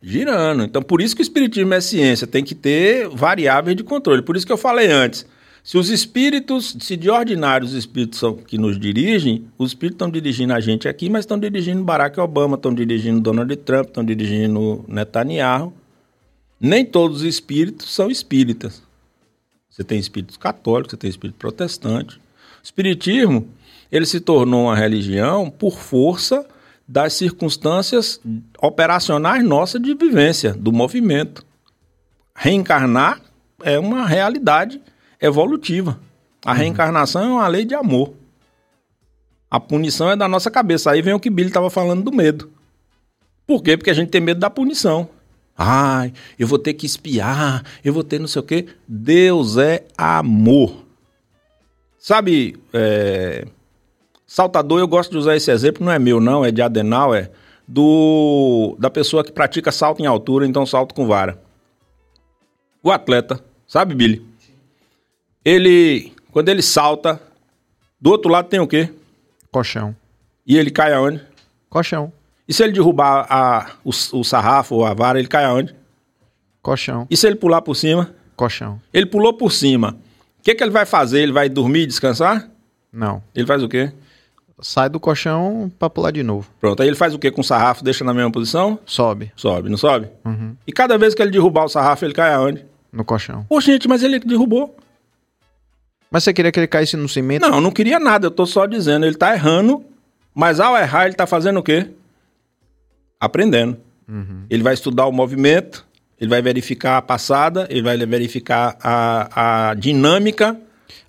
girando. 0.00 0.64
Então, 0.64 0.80
por 0.82 1.02
isso 1.02 1.14
que 1.14 1.20
o 1.20 1.28
espiritismo 1.28 1.74
é 1.74 1.80
ciência, 1.82 2.26
tem 2.26 2.42
que 2.42 2.54
ter 2.54 3.06
variáveis 3.10 3.76
de 3.76 3.84
controle. 3.84 4.22
Por 4.22 4.34
isso 4.34 4.46
que 4.46 4.52
eu 4.52 4.56
falei 4.56 4.90
antes. 4.90 5.26
Se 5.64 5.78
os 5.78 5.90
espíritos, 5.90 6.76
se 6.80 6.96
de 6.96 7.08
ordinário 7.08 7.64
os 7.64 7.72
espíritos 7.72 8.18
são 8.18 8.34
que 8.34 8.58
nos 8.58 8.78
dirigem, 8.78 9.46
os 9.56 9.70
espíritos 9.70 9.94
estão 9.94 10.10
dirigindo 10.10 10.52
a 10.52 10.60
gente 10.60 10.88
aqui, 10.88 11.08
mas 11.08 11.20
estão 11.20 11.38
dirigindo 11.38 11.84
Barack 11.84 12.18
Obama, 12.18 12.56
estão 12.56 12.74
dirigindo 12.74 13.20
Donald 13.20 13.54
Trump, 13.58 13.86
estão 13.86 14.04
dirigindo 14.04 14.84
Netanyahu. 14.88 15.72
Nem 16.60 16.84
todos 16.84 17.18
os 17.18 17.22
espíritos 17.22 17.94
são 17.94 18.10
espíritas. 18.10 18.82
Você 19.70 19.84
tem 19.84 19.98
espíritos 19.98 20.36
católicos, 20.36 20.90
você 20.90 20.96
tem 20.96 21.10
espírito 21.10 21.36
protestante. 21.36 22.16
O 22.16 22.64
espiritismo, 22.64 23.48
ele 23.90 24.04
se 24.04 24.20
tornou 24.20 24.64
uma 24.64 24.76
religião 24.76 25.48
por 25.48 25.78
força 25.78 26.44
das 26.86 27.12
circunstâncias 27.12 28.20
operacionais 28.60 29.44
nossas 29.44 29.80
de 29.80 29.94
vivência, 29.94 30.52
do 30.54 30.72
movimento. 30.72 31.44
Reencarnar 32.34 33.22
é 33.62 33.78
uma 33.78 34.06
realidade 34.06 34.80
evolutiva. 35.22 35.98
A 36.44 36.52
reencarnação 36.52 37.22
é 37.22 37.26
uma 37.26 37.46
lei 37.46 37.64
de 37.64 37.74
amor. 37.74 38.12
A 39.48 39.60
punição 39.60 40.10
é 40.10 40.16
da 40.16 40.26
nossa 40.26 40.50
cabeça. 40.50 40.90
Aí 40.90 41.00
vem 41.00 41.14
o 41.14 41.20
que 41.20 41.30
Billy 41.30 41.48
estava 41.48 41.70
falando 41.70 42.02
do 42.02 42.12
medo. 42.12 42.50
Por 43.46 43.62
quê? 43.62 43.76
Porque 43.76 43.90
a 43.90 43.94
gente 43.94 44.10
tem 44.10 44.20
medo 44.20 44.40
da 44.40 44.50
punição. 44.50 45.08
Ai, 45.56 46.12
eu 46.38 46.46
vou 46.46 46.58
ter 46.58 46.74
que 46.74 46.86
espiar, 46.86 47.62
eu 47.84 47.92
vou 47.92 48.02
ter 48.02 48.18
não 48.18 48.26
sei 48.26 48.40
o 48.40 48.44
quê. 48.44 48.66
Deus 48.88 49.58
é 49.58 49.84
amor. 49.96 50.86
Sabe, 51.98 52.58
é... 52.72 53.46
saltador, 54.26 54.80
eu 54.80 54.88
gosto 54.88 55.12
de 55.12 55.18
usar 55.18 55.36
esse 55.36 55.50
exemplo, 55.52 55.84
não 55.84 55.92
é 55.92 55.98
meu, 55.98 56.18
não, 56.18 56.44
é 56.44 56.50
de 56.50 56.60
Adenal, 56.60 57.14
é 57.14 57.30
do 57.68 58.74
da 58.78 58.90
pessoa 58.90 59.22
que 59.22 59.30
pratica 59.30 59.70
salto 59.70 60.02
em 60.02 60.06
altura, 60.06 60.46
então 60.46 60.66
salto 60.66 60.94
com 60.94 61.06
vara. 61.06 61.40
O 62.82 62.90
atleta, 62.90 63.38
sabe, 63.68 63.94
Billy? 63.94 64.31
Ele, 65.44 66.12
quando 66.30 66.48
ele 66.48 66.62
salta, 66.62 67.20
do 68.00 68.10
outro 68.10 68.30
lado 68.30 68.48
tem 68.48 68.60
o 68.60 68.66
quê? 68.66 68.90
Colchão. 69.50 69.94
E 70.46 70.56
ele 70.56 70.70
cai 70.70 70.92
aonde? 70.92 71.20
Colchão. 71.68 72.12
E 72.46 72.52
se 72.54 72.62
ele 72.62 72.72
derrubar 72.72 73.26
a, 73.30 73.72
o, 73.84 73.90
o 73.90 74.24
sarrafo 74.24 74.74
ou 74.74 74.84
a 74.84 74.94
vara, 74.94 75.18
ele 75.18 75.28
cai 75.28 75.44
aonde? 75.44 75.74
Colchão. 76.60 77.06
E 77.10 77.16
se 77.16 77.26
ele 77.26 77.36
pular 77.36 77.62
por 77.62 77.74
cima? 77.74 78.14
Colchão. 78.36 78.80
Ele 78.92 79.06
pulou 79.06 79.32
por 79.32 79.50
cima. 79.52 79.96
O 80.38 80.42
que, 80.42 80.54
que 80.54 80.62
ele 80.62 80.70
vai 80.70 80.84
fazer? 80.84 81.20
Ele 81.20 81.32
vai 81.32 81.48
dormir 81.48 81.82
e 81.82 81.86
descansar? 81.86 82.48
Não. 82.92 83.22
Ele 83.34 83.46
faz 83.46 83.62
o 83.62 83.68
quê? 83.68 83.92
Sai 84.60 84.88
do 84.88 85.00
colchão 85.00 85.72
pra 85.76 85.90
pular 85.90 86.12
de 86.12 86.22
novo. 86.22 86.48
Pronto, 86.60 86.80
aí 86.82 86.88
ele 86.88 86.96
faz 86.96 87.14
o 87.14 87.18
quê 87.18 87.30
com 87.30 87.40
o 87.40 87.44
sarrafo? 87.44 87.82
Deixa 87.82 88.04
na 88.04 88.14
mesma 88.14 88.30
posição? 88.30 88.78
Sobe. 88.86 89.32
Sobe, 89.34 89.68
não 89.68 89.76
sobe? 89.76 90.08
Uhum. 90.24 90.56
E 90.66 90.72
cada 90.72 90.96
vez 90.96 91.14
que 91.14 91.22
ele 91.22 91.32
derrubar 91.32 91.64
o 91.64 91.68
sarrafo, 91.68 92.04
ele 92.04 92.14
cai 92.14 92.32
aonde? 92.32 92.64
No 92.92 93.04
colchão. 93.04 93.44
Pô, 93.48 93.60
gente, 93.60 93.88
mas 93.88 94.02
ele 94.02 94.20
derrubou. 94.20 94.76
Mas 96.12 96.24
você 96.24 96.32
queria 96.32 96.52
que 96.52 96.60
ele 96.60 96.66
caísse 96.66 96.96
no 96.96 97.08
cimento? 97.08 97.48
Não, 97.48 97.60
não 97.60 97.70
queria 97.70 97.98
nada, 97.98 98.26
eu 98.26 98.30
tô 98.30 98.44
só 98.44 98.66
dizendo. 98.66 99.06
Ele 99.06 99.14
tá 99.16 99.34
errando, 99.34 99.82
mas 100.34 100.60
ao 100.60 100.76
errar, 100.76 101.06
ele 101.06 101.14
tá 101.14 101.26
fazendo 101.26 101.58
o 101.58 101.62
quê? 101.62 101.88
Aprendendo. 103.18 103.78
Uhum. 104.06 104.44
Ele 104.50 104.62
vai 104.62 104.74
estudar 104.74 105.06
o 105.06 105.12
movimento, 105.12 105.86
ele 106.20 106.28
vai 106.28 106.42
verificar 106.42 106.98
a 106.98 107.02
passada, 107.02 107.66
ele 107.70 107.82
vai 107.82 107.96
verificar 107.96 108.76
a, 108.82 109.70
a 109.70 109.74
dinâmica 109.74 110.56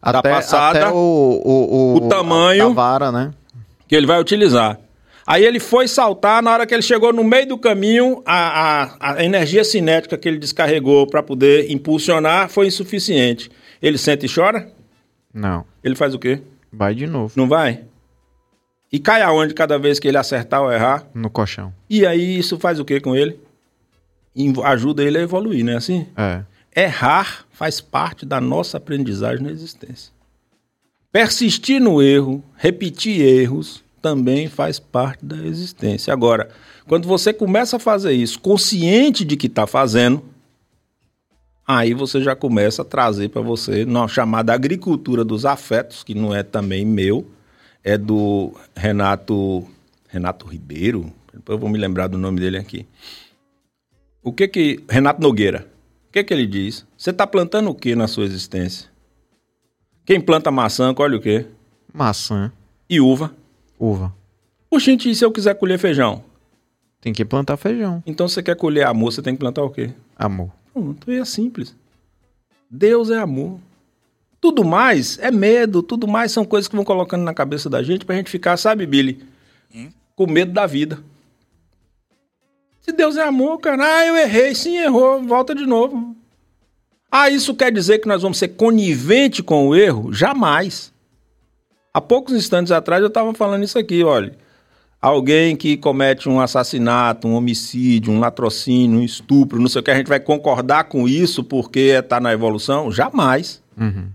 da 0.02 0.20
Até, 0.20 0.30
passada 0.30 0.80
até 0.80 0.90
o, 0.90 0.96
o, 0.96 1.96
o 1.98 2.08
tamanho. 2.08 2.70
da 2.70 2.74
vara, 2.74 3.12
né? 3.12 3.34
que 3.88 3.96
ele 3.96 4.08
vai 4.08 4.20
utilizar. 4.20 4.80
Aí 5.26 5.46
ele 5.46 5.60
foi 5.60 5.88
saltar, 5.88 6.42
na 6.42 6.52
hora 6.52 6.66
que 6.66 6.74
ele 6.74 6.82
chegou 6.82 7.14
no 7.14 7.24
meio 7.24 7.48
do 7.48 7.58
caminho, 7.58 8.22
a, 8.26 8.84
a, 9.00 9.14
a 9.14 9.24
energia 9.24 9.64
cinética 9.64 10.18
que 10.18 10.28
ele 10.28 10.38
descarregou 10.40 11.06
para 11.06 11.22
poder 11.22 11.72
impulsionar 11.72 12.50
foi 12.50 12.68
insuficiente. 12.68 13.52
Ele 13.82 13.98
sente 13.98 14.26
e 14.26 14.34
chora? 14.34 14.68
Não. 15.34 15.66
Ele 15.84 15.96
faz 15.96 16.14
o 16.14 16.20
quê? 16.20 16.42
Vai 16.72 16.94
de 16.94 17.08
novo. 17.08 17.34
Não 17.36 17.48
vai? 17.48 17.84
E 18.92 19.00
cai 19.00 19.22
aonde 19.24 19.54
cada 19.54 19.80
vez 19.80 20.00
que 20.00 20.08
ele 20.08 20.18
acertar 20.18 20.62
ou 20.62 20.72
errar? 20.72 21.08
No 21.14 21.30
colchão. 21.30 21.74
E 21.90 22.06
aí 22.06 22.38
isso 22.38 22.60
faz 22.60 22.80
o 22.80 22.86
quê 22.86 23.00
com 23.00 23.16
ele? 23.16 23.40
Ajuda 24.64 25.04
ele 25.04 25.18
a 25.18 25.22
evoluir, 25.22 25.66
não 25.66 25.74
é 25.74 25.78
assim? 25.78 26.08
É. 26.16 26.44
Errar 26.76 27.46
faz 27.52 27.82
parte 27.82 28.26
da 28.26 28.40
nossa 28.40 28.78
aprendizagem 28.78 29.44
na 29.44 29.52
existência. 29.52 30.12
Persistir 31.12 31.80
no 31.80 32.02
erro, 32.02 32.44
repetir 32.56 33.22
erros, 33.22 33.84
também 34.02 34.48
faz 34.48 34.80
parte 34.80 35.24
da 35.24 35.38
existência. 35.38 36.12
Agora, 36.12 36.50
quando 36.88 37.08
você 37.08 37.32
começa 37.32 37.78
a 37.78 37.80
fazer 37.80 38.14
isso 38.14 38.40
consciente 38.40 39.24
de 39.24 39.38
que 39.38 39.48
está 39.48 39.66
fazendo, 39.66 40.24
aí 41.68 41.94
você 41.94 42.22
já 42.22 42.36
começa 42.36 42.82
a 42.82 42.86
trazer 42.86 43.30
para 43.30 43.42
você 43.42 43.84
uma 43.84 44.08
chamada 44.08 44.54
agricultura 44.54 45.24
dos 45.24 45.46
afetos, 45.46 46.04
que 46.04 46.14
não 46.14 46.34
é 46.34 46.44
também 46.44 46.86
meu, 46.86 47.28
é 47.84 47.98
do 47.98 48.54
Renato 48.76 49.68
Renato 50.08 50.46
Ribeiro, 50.46 51.12
depois 51.34 51.56
eu 51.56 51.60
vou 51.60 51.70
me 51.70 51.78
lembrar 51.78 52.08
do 52.08 52.18
nome 52.18 52.40
dele 52.40 52.58
aqui. 52.58 52.86
O 54.22 54.32
que 54.32 54.48
que 54.48 54.84
Renato 54.88 55.22
Nogueira? 55.22 55.68
O 56.08 56.12
que 56.14 56.24
que 56.24 56.34
ele 56.34 56.46
diz? 56.46 56.86
Você 56.96 57.10
está 57.10 57.26
plantando 57.26 57.70
o 57.70 57.76
que 57.76 57.96
na 57.96 58.08
sua 58.08 58.24
existência? 58.24 58.90
Quem 60.06 60.22
planta 60.22 60.52
maçã, 60.52 60.94
colhe 60.94 61.16
o 61.16 61.22
quê? 61.22 61.48
Maçã. 61.92 62.52
E 62.90 63.02
uva. 63.02 63.34
Uva. 63.80 64.14
Oxente, 64.70 65.10
e 65.10 65.16
se 65.16 65.26
eu 65.26 65.32
quiser 65.32 65.56
colher 65.56 65.80
feijão? 65.80 66.24
Tem 67.02 67.12
que 67.12 67.26
plantar 67.26 67.58
feijão. 67.58 68.02
Então 68.06 68.28
você 68.28 68.42
quer 68.42 68.56
colher 68.56 68.86
amor, 68.86 69.12
você 69.12 69.22
tem 69.22 69.34
que 69.34 69.40
plantar 69.40 69.64
o 69.64 69.70
quê? 69.70 69.92
Amor. 70.16 70.52
Pronto, 70.74 71.12
e 71.12 71.20
é 71.20 71.26
simples. 71.26 71.76
Deus 72.70 73.12
é 73.12 73.18
amor. 73.18 73.60
Tudo 74.42 74.66
mais 74.66 75.18
é 75.20 75.32
medo, 75.32 75.84
tudo 75.84 76.08
mais 76.08 76.32
são 76.32 76.44
coisas 76.44 76.68
que 76.68 76.76
vão 76.76 76.84
colocando 76.84 77.24
na 77.24 77.34
cabeça 77.34 77.70
da 77.70 77.82
gente 77.84 78.06
pra 78.06 78.16
gente 78.16 78.30
ficar, 78.30 78.58
sabe, 78.58 78.86
Billy? 78.86 79.24
Com 80.16 80.28
medo 80.28 80.52
da 80.52 80.66
vida. 80.66 81.00
Se 82.82 82.92
Deus 82.92 83.16
é 83.16 83.24
amor, 83.24 83.60
cara, 83.60 84.00
ah, 84.00 84.06
eu 84.06 84.18
errei, 84.18 84.54
sim, 84.54 84.78
errou, 84.78 85.24
volta 85.24 85.56
de 85.56 85.66
novo. 85.66 86.14
Ah, 87.10 87.30
isso 87.30 87.56
quer 87.56 87.72
dizer 87.72 88.00
que 88.00 88.08
nós 88.08 88.24
vamos 88.24 88.38
ser 88.38 88.50
conivente 88.50 89.42
com 89.42 89.68
o 89.70 89.76
erro? 89.76 90.12
Jamais. 90.12 90.92
Há 91.94 92.02
poucos 92.02 92.34
instantes 92.34 92.72
atrás 92.72 93.02
eu 93.02 93.08
estava 93.08 93.34
falando 93.34 93.64
isso 93.64 93.78
aqui, 93.80 94.04
olha. 94.04 94.36
Alguém 95.04 95.54
que 95.54 95.76
comete 95.76 96.30
um 96.30 96.40
assassinato, 96.40 97.28
um 97.28 97.34
homicídio, 97.34 98.14
um 98.14 98.22
latrocínio, 98.22 99.02
um 99.02 99.04
estupro, 99.04 99.60
não 99.60 99.68
sei 99.68 99.82
o 99.82 99.84
que, 99.84 99.92
a 99.92 99.96
gente 99.96 100.08
vai 100.08 100.20
concordar 100.20 100.86
com 100.86 101.10
isso 101.10 101.44
porque 101.44 101.80
está 102.00 102.22
na 102.22 102.32
evolução? 102.32 102.90
Jamais. 102.90 103.62
Uhum. 103.78 104.08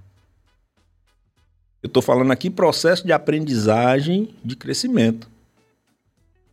Eu 1.83 1.89
estou 1.89 2.03
falando 2.03 2.33
aqui 2.33 2.49
processo 2.49 3.05
de 3.05 3.13
aprendizagem, 3.13 4.35
de 4.43 4.57
crescimento. 4.57 5.29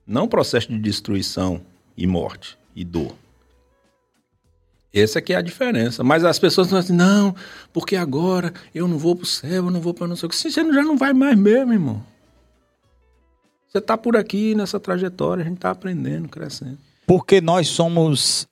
Não 0.06 0.28
processo 0.28 0.68
de 0.68 0.78
destruição 0.78 1.62
e 1.98 2.06
morte 2.06 2.57
e 2.76 2.84
dor. 2.84 3.16
Essa 4.94 5.20
aqui 5.20 5.34
é 5.34 5.38
a 5.38 5.41
diferença. 5.41 6.03
Mas 6.03 6.26
as 6.26 6.38
pessoas 6.38 6.68
estão 6.68 6.80
assim, 6.80 6.94
não, 6.94 7.34
porque 7.72 7.95
agora 7.95 8.53
eu 8.74 8.86
não 8.86 8.98
vou 8.98 9.16
para 9.16 9.24
o 9.24 9.28
céu, 9.28 9.66
eu 9.66 9.72
não 9.72 9.80
vou 9.80 9.94
para 9.94 10.07
não 10.07 10.16
sei 10.18 10.28
o 10.28 10.30
que. 10.30 10.36
Você 10.36 10.52
já 10.52 10.64
não 10.64 10.98
vai 10.98 11.14
mais 11.14 11.38
mesmo, 11.38 11.72
irmão. 11.72 12.03
Você 13.76 13.80
está 13.80 13.98
por 13.98 14.16
aqui 14.16 14.56
nessa 14.56 14.80
trajetória, 14.80 15.42
a 15.42 15.46
gente 15.46 15.58
está 15.58 15.70
aprendendo, 15.70 16.30
crescendo. 16.30 16.78
Porque 17.06 17.42
nós 17.42 17.68
somos 17.68 18.48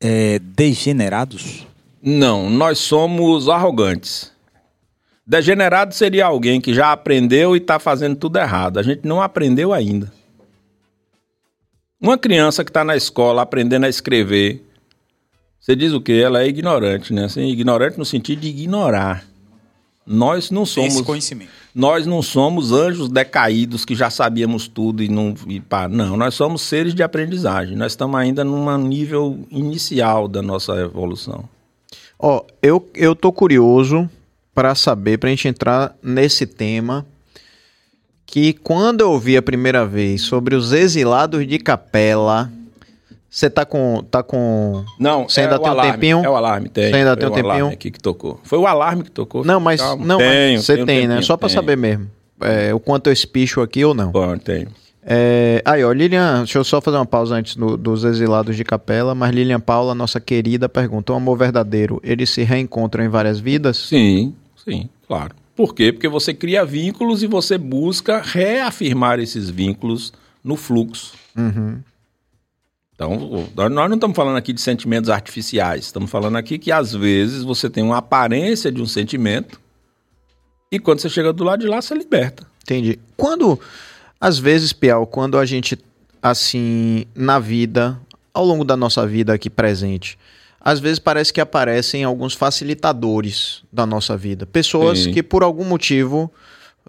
é, 0.00 0.38
degenerados? 0.38 1.66
Não, 2.02 2.48
nós 2.48 2.78
somos 2.78 3.46
arrogantes. 3.50 4.32
Degenerado 5.26 5.94
seria 5.94 6.24
alguém 6.24 6.62
que 6.62 6.72
já 6.72 6.92
aprendeu 6.92 7.54
e 7.54 7.58
está 7.58 7.78
fazendo 7.78 8.16
tudo 8.16 8.38
errado. 8.38 8.78
A 8.78 8.82
gente 8.82 9.06
não 9.06 9.20
aprendeu 9.20 9.70
ainda. 9.70 10.10
Uma 12.00 12.16
criança 12.16 12.64
que 12.64 12.70
está 12.70 12.82
na 12.82 12.96
escola 12.96 13.42
aprendendo 13.42 13.84
a 13.84 13.88
escrever, 13.90 14.64
você 15.60 15.76
diz 15.76 15.92
o 15.92 16.00
quê? 16.00 16.22
Ela 16.24 16.42
é 16.42 16.48
ignorante, 16.48 17.12
né? 17.12 17.26
Assim, 17.26 17.50
ignorante 17.50 17.98
no 17.98 18.04
sentido 18.06 18.40
de 18.40 18.48
ignorar. 18.48 19.26
Nós 20.06 20.50
não 20.50 20.64
somos. 20.64 20.94
Esse 20.94 21.04
conhecimento. 21.04 21.63
Nós 21.74 22.06
não 22.06 22.22
somos 22.22 22.70
anjos 22.70 23.08
decaídos 23.08 23.84
que 23.84 23.96
já 23.96 24.08
sabíamos 24.08 24.68
tudo 24.68 25.02
e 25.02 25.08
não. 25.08 25.34
E 25.48 25.58
pá. 25.58 25.88
Não, 25.88 26.16
nós 26.16 26.34
somos 26.34 26.62
seres 26.62 26.94
de 26.94 27.02
aprendizagem. 27.02 27.76
Nós 27.76 27.92
estamos 27.92 28.18
ainda 28.20 28.44
num 28.44 28.78
nível 28.78 29.40
inicial 29.50 30.28
da 30.28 30.40
nossa 30.40 30.74
evolução. 30.76 31.48
Ó, 32.16 32.44
eu, 32.62 32.88
eu 32.94 33.16
tô 33.16 33.32
curioso 33.32 34.08
para 34.54 34.74
saber, 34.76 35.18
para 35.18 35.28
a 35.28 35.30
gente 35.30 35.48
entrar 35.48 35.96
nesse 36.00 36.46
tema, 36.46 37.04
que 38.24 38.52
quando 38.52 39.00
eu 39.00 39.10
ouvi 39.10 39.36
a 39.36 39.42
primeira 39.42 39.84
vez 39.84 40.22
sobre 40.22 40.54
os 40.54 40.72
exilados 40.72 41.46
de 41.46 41.58
capela, 41.58 42.52
você 43.34 43.50
tá 43.50 43.64
com. 43.64 44.04
tá 44.10 44.22
com. 44.22 44.84
Não, 44.98 45.28
Você 45.28 45.40
é 45.40 45.44
ainda 45.44 45.56
o 45.56 45.58
tem 45.58 45.68
um 45.68 45.72
alarme, 45.72 45.92
tempinho? 45.92 46.24
É 46.24 46.30
o 46.30 46.36
alarme, 46.36 46.68
tem. 46.68 46.90
Você 46.90 46.94
ainda 46.96 47.10
Foi 47.10 47.16
tem 47.16 47.26
um 47.26 47.30
o 47.30 47.34
alarme 47.34 47.50
tempinho? 47.62 47.74
aqui 47.74 47.90
que 47.90 47.98
tocou. 48.00 48.40
Foi 48.44 48.58
o 48.58 48.66
alarme 48.66 49.02
que 49.02 49.10
tocou. 49.10 49.44
Não, 49.44 49.58
mas. 49.58 49.80
Calma. 49.80 50.06
não, 50.06 50.18
você 50.56 50.74
um 50.80 50.86
tem, 50.86 51.02
né? 51.02 51.14
tempinho, 51.14 51.22
Só 51.24 51.36
para 51.36 51.48
tenho. 51.48 51.60
saber 51.60 51.76
mesmo. 51.76 52.08
É, 52.40 52.72
o 52.72 52.78
quanto 52.78 53.08
eu 53.08 53.12
espicho 53.12 53.60
aqui 53.60 53.84
ou 53.84 53.92
não. 53.94 54.12
Bom, 54.12 54.36
tenho. 54.38 54.68
É, 55.06 55.60
aí, 55.64 55.84
ó, 55.84 55.92
Lilian, 55.92 56.38
deixa 56.38 56.58
eu 56.58 56.64
só 56.64 56.80
fazer 56.80 56.96
uma 56.96 57.04
pausa 57.04 57.34
antes 57.34 57.56
do- 57.56 57.76
dos 57.76 58.04
exilados 58.04 58.56
de 58.56 58.64
capela, 58.64 59.14
mas 59.14 59.34
Lilian 59.34 59.60
Paula, 59.60 59.94
nossa 59.94 60.18
querida, 60.20 60.68
pergunta: 60.68 61.12
o 61.12 61.16
amor 61.16 61.36
verdadeiro, 61.36 62.00
eles 62.04 62.30
se 62.30 62.42
reencontram 62.42 63.04
em 63.04 63.08
várias 63.08 63.38
vidas? 63.40 63.76
Sim, 63.76 64.34
sim, 64.64 64.88
claro. 65.06 65.34
Por 65.56 65.74
quê? 65.74 65.92
Porque 65.92 66.08
você 66.08 66.32
cria 66.32 66.64
vínculos 66.64 67.22
e 67.22 67.26
você 67.26 67.58
busca 67.58 68.20
reafirmar 68.24 69.18
esses 69.20 69.50
vínculos 69.50 70.12
no 70.42 70.56
fluxo. 70.56 71.12
Uhum. 71.36 71.78
Então, 72.94 73.48
nós 73.54 73.88
não 73.88 73.94
estamos 73.94 74.16
falando 74.16 74.36
aqui 74.36 74.52
de 74.52 74.60
sentimentos 74.60 75.10
artificiais. 75.10 75.86
Estamos 75.86 76.10
falando 76.10 76.36
aqui 76.36 76.58
que, 76.58 76.70
às 76.70 76.92
vezes, 76.92 77.42
você 77.42 77.68
tem 77.68 77.82
uma 77.82 77.98
aparência 77.98 78.70
de 78.70 78.80
um 78.80 78.86
sentimento 78.86 79.60
e 80.74 80.78
quando 80.80 80.98
você 80.98 81.08
chega 81.08 81.32
do 81.32 81.44
lado 81.44 81.60
de 81.60 81.68
lá, 81.68 81.80
você 81.80 81.94
liberta. 81.94 82.44
Entendi. 82.62 82.98
Quando, 83.16 83.60
às 84.20 84.38
vezes, 84.38 84.72
Piau, 84.72 85.06
quando 85.06 85.38
a 85.38 85.46
gente, 85.46 85.78
assim, 86.20 87.06
na 87.14 87.38
vida, 87.38 87.96
ao 88.32 88.44
longo 88.44 88.64
da 88.64 88.76
nossa 88.76 89.06
vida 89.06 89.32
aqui 89.32 89.48
presente, 89.48 90.18
às 90.60 90.80
vezes 90.80 90.98
parece 90.98 91.32
que 91.32 91.40
aparecem 91.40 92.02
alguns 92.02 92.34
facilitadores 92.34 93.62
da 93.72 93.86
nossa 93.86 94.16
vida. 94.16 94.46
Pessoas 94.46 95.00
Sim. 95.00 95.12
que, 95.12 95.22
por 95.22 95.44
algum 95.44 95.64
motivo, 95.64 96.32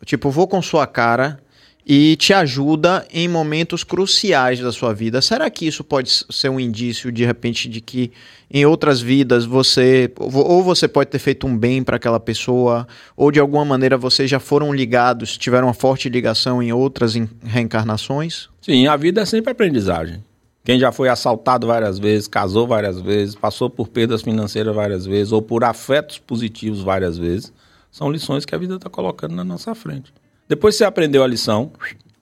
tipo, 0.04 0.32
vou 0.32 0.48
com 0.48 0.62
sua 0.64 0.88
cara 0.88 1.40
e 1.86 2.16
te 2.16 2.34
ajuda 2.34 3.06
em 3.14 3.28
momentos 3.28 3.84
cruciais 3.84 4.60
da 4.60 4.72
sua 4.72 4.94
vida. 4.94 5.22
Será 5.22 5.50
que 5.50 5.68
isso 5.68 5.84
pode 5.84 6.10
ser 6.30 6.50
um 6.50 6.60
indício, 6.60 7.12
de 7.12 7.24
repente, 7.24 7.70
de 7.70 7.80
que 7.80 8.12
em 8.50 8.66
outras 8.66 9.02
vidas 9.02 9.46
você. 9.46 10.12
Ou 10.18 10.64
você 10.64 10.88
pode 10.88 11.10
ter 11.10 11.20
feito 11.20 11.46
um 11.46 11.56
bem 11.56 11.84
para 11.84 11.98
aquela 11.98 12.20
pessoa, 12.20 12.88
ou 13.16 13.32
de 13.32 13.40
alguma 13.40 13.64
maneira 13.64 13.98
vocês 13.98 14.30
já 14.30 14.40
foram 14.40 14.74
ligados, 14.74 15.38
tiveram 15.38 15.68
uma 15.68 15.74
forte 15.74 16.10
ligação 16.10 16.62
em 16.62 16.74
outras 16.74 17.14
reencarnações? 17.44 18.50
Sim, 18.62 18.88
a 18.88 18.98
vida 18.98 19.22
é 19.22 19.26
sempre 19.26 19.52
aprendizagem. 19.52 20.24
Quem 20.64 20.80
já 20.80 20.92
foi 20.92 21.10
assaltado 21.10 21.68
várias 21.68 22.00
vezes, 22.00 22.28
casou 22.28 22.66
várias 22.66 23.00
vezes, 23.00 23.36
passou 23.36 23.70
por 23.70 23.88
perdas 23.88 24.24
financeiras 24.24 24.74
várias 24.74 25.06
vezes, 25.06 25.32
ou 25.32 25.40
por 25.40 25.64
afetos 25.64 26.18
positivos 26.18 26.82
várias 26.82 27.20
vezes, 27.20 27.54
são 27.92 28.12
lições 28.12 28.46
que 28.46 28.56
a 28.56 28.58
vida 28.58 28.76
está 28.76 28.90
colocando 28.90 29.36
na 29.36 29.44
nossa 29.44 29.76
frente. 29.76 30.12
Depois 30.48 30.76
que 30.76 30.80
você 30.80 30.86
aprendeu 30.86 31.24
a 31.24 31.28
lição, 31.28 31.72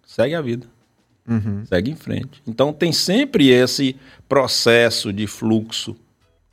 segue 0.05 0.35
a 0.35 0.41
vida. 0.41 0.67
Segue 1.65 1.91
em 1.91 1.95
frente. 1.95 2.41
Então 2.45 2.73
tem 2.73 2.91
sempre 2.91 3.49
esse 3.49 3.95
processo 4.27 5.11
de 5.13 5.25
fluxo 5.27 5.95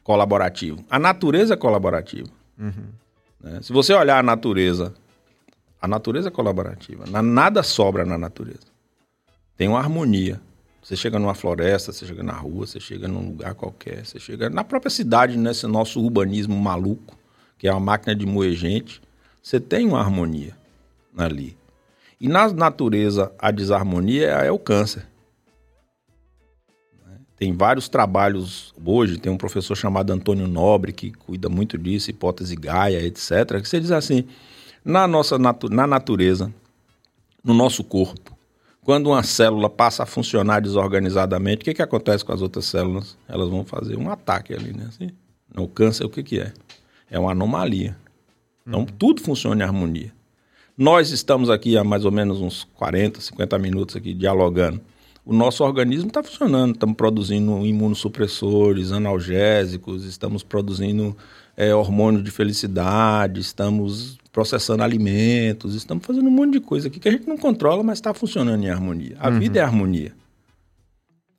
colaborativo. 0.04 0.84
A 0.90 0.98
natureza 0.98 1.54
é 1.54 1.56
colaborativa. 1.56 2.28
né? 3.40 3.60
Se 3.62 3.72
você 3.72 3.92
olhar 3.94 4.18
a 4.18 4.22
natureza, 4.22 4.94
a 5.80 5.88
natureza 5.88 6.28
é 6.28 6.30
colaborativa. 6.30 7.04
Na- 7.08 7.22
Nada 7.22 7.62
sobra 7.62 8.04
na 8.04 8.18
natureza. 8.18 8.68
Tem 9.56 9.66
uma 9.68 9.78
harmonia. 9.78 10.40
Você 10.82 10.96
chega 10.96 11.18
numa 11.18 11.34
floresta, 11.34 11.92
você 11.92 12.06
chega 12.06 12.22
na 12.22 12.32
rua, 12.32 12.66
você 12.66 12.80
chega 12.80 13.06
num 13.06 13.26
lugar 13.28 13.54
qualquer, 13.54 14.04
você 14.06 14.18
chega 14.18 14.48
na 14.48 14.64
própria 14.64 14.90
cidade, 14.90 15.36
nesse 15.36 15.66
nosso 15.66 16.00
urbanismo 16.02 16.56
maluco, 16.58 17.16
que 17.58 17.68
é 17.68 17.70
uma 17.72 17.80
máquina 17.80 18.14
de 18.14 18.24
moer 18.24 18.54
gente, 18.54 19.00
você 19.42 19.60
tem 19.60 19.86
uma 19.86 20.00
harmonia 20.00 20.56
ali. 21.16 21.56
E 22.20 22.28
na 22.28 22.52
natureza, 22.52 23.32
a 23.38 23.50
desarmonia 23.50 24.26
é 24.26 24.52
o 24.52 24.58
câncer. 24.58 25.06
Né? 27.06 27.16
Tem 27.34 27.56
vários 27.56 27.88
trabalhos 27.88 28.74
hoje, 28.84 29.18
tem 29.18 29.32
um 29.32 29.38
professor 29.38 29.74
chamado 29.74 30.12
Antônio 30.12 30.46
Nobre 30.46 30.92
que 30.92 31.10
cuida 31.10 31.48
muito 31.48 31.78
disso, 31.78 32.10
hipótese 32.10 32.54
Gaia, 32.54 33.00
etc. 33.00 33.60
Que 33.62 33.66
você 33.66 33.80
diz 33.80 33.90
assim, 33.90 34.26
na 34.84 35.06
nossa 35.06 35.38
natu 35.38 35.70
na 35.70 35.86
natureza, 35.86 36.52
no 37.42 37.54
nosso 37.54 37.82
corpo, 37.82 38.36
quando 38.82 39.06
uma 39.06 39.22
célula 39.22 39.70
passa 39.70 40.02
a 40.02 40.06
funcionar 40.06 40.60
desorganizadamente, 40.60 41.62
o 41.62 41.64
que, 41.64 41.72
que 41.72 41.82
acontece 41.82 42.22
com 42.22 42.32
as 42.32 42.42
outras 42.42 42.66
células? 42.66 43.16
Elas 43.26 43.48
vão 43.48 43.64
fazer 43.64 43.96
um 43.96 44.10
ataque 44.10 44.52
ali, 44.52 44.74
né? 44.74 44.86
Assim, 44.88 45.10
o 45.56 45.66
câncer, 45.66 46.04
o 46.04 46.10
que, 46.10 46.22
que 46.22 46.40
é? 46.40 46.52
É 47.10 47.18
uma 47.18 47.32
anomalia. 47.32 47.96
Então, 48.66 48.84
tudo 48.84 49.22
funciona 49.22 49.62
em 49.62 49.66
harmonia. 49.66 50.12
Nós 50.80 51.10
estamos 51.10 51.50
aqui 51.50 51.76
há 51.76 51.84
mais 51.84 52.06
ou 52.06 52.10
menos 52.10 52.40
uns 52.40 52.64
40, 52.76 53.20
50 53.20 53.58
minutos 53.58 53.96
aqui 53.96 54.14
dialogando. 54.14 54.80
O 55.26 55.34
nosso 55.34 55.62
organismo 55.62 56.08
está 56.08 56.22
funcionando, 56.22 56.72
estamos 56.72 56.96
produzindo 56.96 57.66
imunossupressores, 57.66 58.90
analgésicos, 58.90 60.06
estamos 60.06 60.42
produzindo 60.42 61.14
é, 61.54 61.74
hormônio 61.74 62.22
de 62.22 62.30
felicidade, 62.30 63.40
estamos 63.40 64.16
processando 64.32 64.82
alimentos, 64.82 65.74
estamos 65.74 66.02
fazendo 66.02 66.28
um 66.28 66.30
monte 66.30 66.52
de 66.52 66.60
coisa 66.60 66.88
aqui 66.88 66.98
que 66.98 67.10
a 67.10 67.12
gente 67.12 67.28
não 67.28 67.36
controla, 67.36 67.82
mas 67.82 67.98
está 67.98 68.14
funcionando 68.14 68.64
em 68.64 68.70
harmonia. 68.70 69.18
A 69.20 69.28
vida 69.28 69.58
é 69.58 69.62
harmonia. 69.62 70.14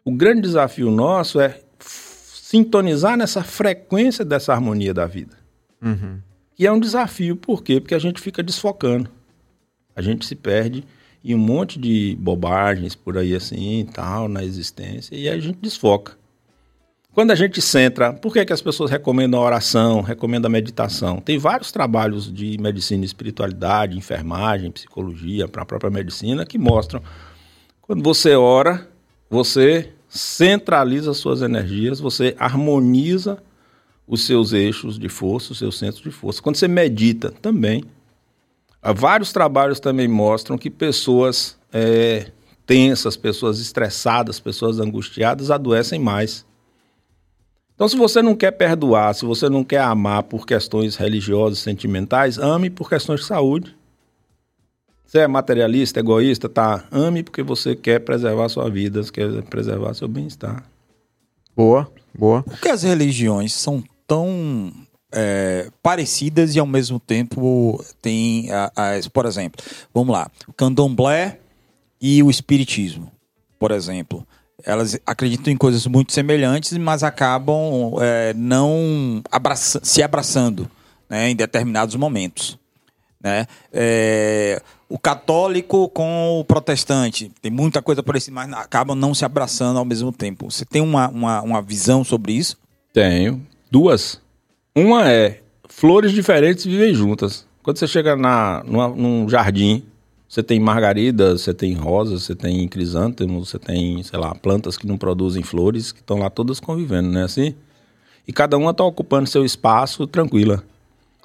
O 0.06 0.12
grande 0.12 0.42
desafio 0.42 0.92
nosso 0.92 1.40
é 1.40 1.60
sintonizar 1.80 3.18
nessa 3.18 3.44
frequência 3.44 4.24
dessa 4.24 4.54
harmonia 4.54 4.94
da 4.94 5.08
vida. 5.08 5.36
E 6.60 6.68
é 6.68 6.72
um 6.72 6.80
desafio, 6.80 7.36
por 7.36 7.64
quê? 7.64 7.82
Porque 7.82 7.96
a 7.96 8.00
gente 8.00 8.22
fica 8.22 8.44
desfocando. 8.44 9.10
A 9.96 10.02
gente 10.02 10.26
se 10.26 10.36
perde 10.36 10.84
em 11.24 11.36
um 11.36 11.40
monte 11.40 11.80
de 11.80 12.18
bobagens 12.20 12.96
por 12.96 13.18
aí 13.18 13.36
assim 13.36 13.82
e 13.82 13.84
tal, 13.86 14.28
na 14.28 14.44
existência, 14.44 15.16
e 15.16 15.30
a 15.30 15.40
gente 15.40 15.60
desfoca. 15.62 16.20
Quando 17.14 17.32
a 17.32 17.36
gente 17.36 17.62
centra, 17.62 18.14
por 18.14 18.32
que, 18.32 18.46
que 18.46 18.54
as 18.54 18.62
pessoas 18.62 18.90
recomendam 18.90 19.42
a 19.42 19.46
oração, 19.46 20.02
recomendam 20.02 20.48
a 20.48 20.52
meditação? 20.52 21.18
Tem 21.18 21.38
vários 21.38 21.70
trabalhos 21.72 22.32
de 22.32 22.58
medicina 22.58 23.04
e 23.04 23.06
espiritualidade, 23.06 23.98
enfermagem, 23.98 24.72
psicologia, 24.72 25.46
para 25.48 25.64
a 25.64 25.66
própria 25.66 25.92
medicina, 25.92 26.46
que 26.46 26.58
mostram 26.58 27.02
quando 27.82 28.02
você 28.02 28.36
ora, 28.36 28.88
você 29.30 29.90
centraliza 30.08 31.14
suas 31.14 31.42
energias, 31.42 32.00
você 32.00 32.34
harmoniza 32.40 33.44
os 34.08 34.26
seus 34.26 34.54
eixos 34.54 34.98
de 34.98 35.10
força, 35.10 35.52
os 35.52 35.58
seus 35.58 35.78
centros 35.78 36.02
de 36.02 36.10
força. 36.10 36.42
Quando 36.42 36.56
você 36.56 36.70
medita, 36.70 37.30
também. 37.30 37.84
Há 38.82 38.94
vários 38.94 39.32
trabalhos 39.32 39.80
também 39.80 40.08
mostram 40.08 40.58
que 40.58 40.70
pessoas 40.70 41.58
é, 41.72 42.32
tensas, 42.66 43.16
pessoas 43.16 43.60
estressadas, 43.60 44.40
pessoas 44.40 44.80
angustiadas 44.80 45.52
adoecem 45.52 46.00
mais. 46.00 46.46
Então, 47.76 47.88
se 47.88 47.96
você 47.96 48.22
não 48.22 48.36
quer 48.36 48.52
perdoar, 48.52 49.14
se 49.14 49.26
você 49.26 49.50
não 49.50 49.64
quer 49.64 49.82
amar 49.82 50.24
por 50.24 50.46
questões 50.46 50.96
religiosas, 50.96 51.60
sentimentais, 51.60 52.38
ame 52.38 52.70
por 52.70 52.90
questões 52.90 53.22
de 53.22 53.26
saúde. 53.28 53.76
Você 55.06 55.20
é 55.20 55.28
materialista, 55.28 56.00
egoísta, 56.00 56.48
tá? 56.48 56.86
Ame 56.92 57.24
porque 57.24 57.44
você 57.44 57.76
quer 57.76 58.00
preservar 58.00 58.50
sua 58.50 58.70
vida, 58.70 59.04
você 59.04 59.12
quer 59.12 59.44
preservar 59.44 59.94
seu 59.94 60.08
bem-estar. 60.08 60.64
Boa, 61.56 61.92
boa. 62.18 62.44
Por 62.44 62.60
que 62.60 62.70
as 62.70 62.84
religiões 62.84 63.54
são 63.54 63.84
tão 64.08 64.72
é, 65.12 65.70
parecidas 65.82 66.56
e 66.56 66.60
ao 66.60 66.66
mesmo 66.66 67.00
tempo 67.00 67.84
tem 68.02 68.50
as, 68.76 69.08
por 69.08 69.26
exemplo, 69.26 69.64
vamos 69.94 70.14
lá, 70.14 70.30
o 70.48 70.54
candomblé 70.54 71.40
e 72.02 72.24
o 72.24 72.30
espiritismo, 72.30 73.12
por 73.60 73.72
exemplo, 73.72 74.26
elas 74.64 75.00
acreditam 75.06 75.52
em 75.52 75.58
coisas 75.58 75.86
muito 75.88 76.14
semelhantes, 76.14 76.78
mas 76.78 77.04
acabam 77.04 77.96
é, 78.02 78.34
não 78.34 79.22
abraça 79.32 79.80
se 79.84 80.02
abraçando 80.04 80.70
né, 81.10 81.30
em 81.30 81.36
determinados 81.36 81.96
momentos. 81.96 82.58
Né? 83.24 83.46
É, 83.72 84.62
o 84.90 84.98
católico 84.98 85.88
com 85.90 86.40
o 86.40 86.44
protestante, 86.44 87.32
tem 87.42 87.52
muita 87.52 87.82
coisa 87.82 88.02
parecida, 88.02 88.36
mas 88.36 88.52
acabam 88.54 88.96
não 88.96 89.14
se 89.14 89.24
abraçando 89.24 89.78
ao 89.78 89.86
mesmo 89.86 90.12
tempo. 90.12 90.52
Você 90.52 90.66
tem 90.66 90.82
uma, 90.82 91.08
uma, 91.10 91.42
uma 91.42 91.62
visão 91.62 92.04
sobre 92.04 92.34
isso? 92.34 92.58
Tenho. 92.94 93.46
Duas. 93.70 94.20
Uma 94.74 95.12
é 95.12 95.42
flores 95.68 96.14
diferentes 96.14 96.64
vivem 96.64 96.94
juntas. 96.94 97.46
Quando 97.62 97.78
você 97.78 97.86
chega 97.86 98.16
na, 98.16 98.64
numa, 98.66 98.88
num 98.88 99.28
jardim, 99.28 99.84
você 100.30 100.42
tem 100.42 100.62
margaridas, 100.62 101.42
você 101.42 101.54
tem 101.54 101.74
rosas, 101.74 102.24
você 102.24 102.34
tem 102.34 102.66
crisântemos, 102.70 103.50
você 103.50 103.60
tem, 103.60 104.02
sei 104.02 104.18
lá, 104.18 104.34
plantas 104.34 104.78
que 104.78 104.88
não 104.88 104.98
produzem 104.98 105.44
flores, 105.44 105.92
que 105.92 106.00
estão 106.00 106.20
lá 106.20 106.30
todas 106.30 106.62
convivendo, 106.62 107.10
né? 107.10 107.26
Assim? 107.26 107.54
E 108.26 108.32
cada 108.32 108.58
uma 108.58 108.72
está 108.72 108.82
ocupando 108.86 109.28
seu 109.28 109.44
espaço 109.44 110.08
tranquila. 110.08 110.64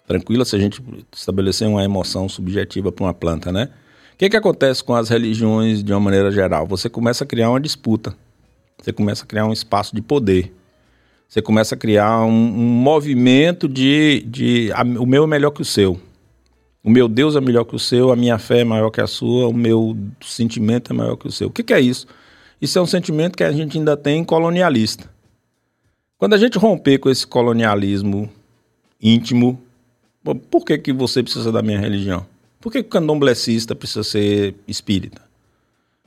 Tranquila 0.09 0.45
se 0.45 0.57
a 0.57 0.59
gente 0.59 0.83
estabelecer 1.15 1.69
uma 1.69 1.85
emoção 1.85 2.29
subjetiva 2.29 2.91
para 2.91 3.05
uma 3.05 3.15
planta, 3.15 3.53
né? 3.53 3.69
O 4.15 4.17
que, 4.19 4.29
que 4.29 4.37
acontece 4.37 4.83
com 4.83 4.93
as 4.93 5.09
religiões 5.09 5.85
de 5.85 5.93
uma 5.93 6.01
maneira 6.01 6.33
geral? 6.33 6.67
Você 6.67 6.91
começa 6.91 7.23
a 7.23 7.27
criar 7.27 7.51
uma 7.51 7.61
disputa. 7.61 8.13
Você 8.83 8.93
começa 8.93 9.23
a 9.23 9.27
criar 9.27 9.47
um 9.47 9.53
espaço 9.53 9.95
de 9.95 10.03
poder. 10.03 10.53
Você 11.29 11.43
começa 11.43 11.75
a 11.75 11.79
criar 11.79 12.25
um, 12.25 12.31
um 12.31 12.69
movimento 12.83 13.69
de, 13.69 14.25
de 14.27 14.71
a, 14.73 14.83
o 14.83 15.07
meu 15.07 15.25
é 15.25 15.27
melhor 15.27 15.51
que 15.51 15.63
o 15.63 15.65
seu. 15.65 16.01
O 16.83 16.91
meu 16.91 17.09
Deus 17.09 17.35
é 17.35 17.41
melhor 17.41 17.65
que 17.65 17.75
o 17.75 17.79
seu, 17.81 18.13
a 18.13 18.17
minha 18.17 18.39
fé 18.39 18.61
é 18.61 18.65
maior 18.65 18.91
que 18.91 19.01
a 19.01 19.09
sua, 19.09 19.49
o 19.49 19.53
meu 19.53 19.97
sentimento 20.21 20.93
é 20.93 20.97
maior 20.97 21.17
que 21.17 21.27
o 21.27 21.33
seu. 21.33 21.49
O 21.49 21.51
que, 21.51 21.65
que 21.65 21.75
é 21.75 21.81
isso? 21.81 22.07
Isso 22.63 22.79
é 22.79 22.83
um 22.83 22.87
sentimento 22.87 23.37
que 23.37 23.43
a 23.43 23.51
gente 23.51 23.77
ainda 23.77 23.97
tem 23.97 24.23
colonialista. 24.23 25.11
Quando 26.17 26.35
a 26.35 26.39
gente 26.39 26.57
romper 26.59 26.99
com 26.99 27.11
esse 27.11 27.27
colonialismo 27.27 28.31
íntimo, 29.03 29.61
por 30.51 30.65
que, 30.65 30.79
que 30.79 30.93
você 30.93 31.23
precisa 31.23 31.51
da 31.51 31.61
minha 31.61 31.79
religião? 31.79 32.25
Por 32.61 32.73
que, 32.73 32.83
que 32.83 32.89
o 32.89 32.91
candomblessista 32.91 33.75
precisa 33.75 34.05
ser 34.05 34.55
espírita? 34.67 35.26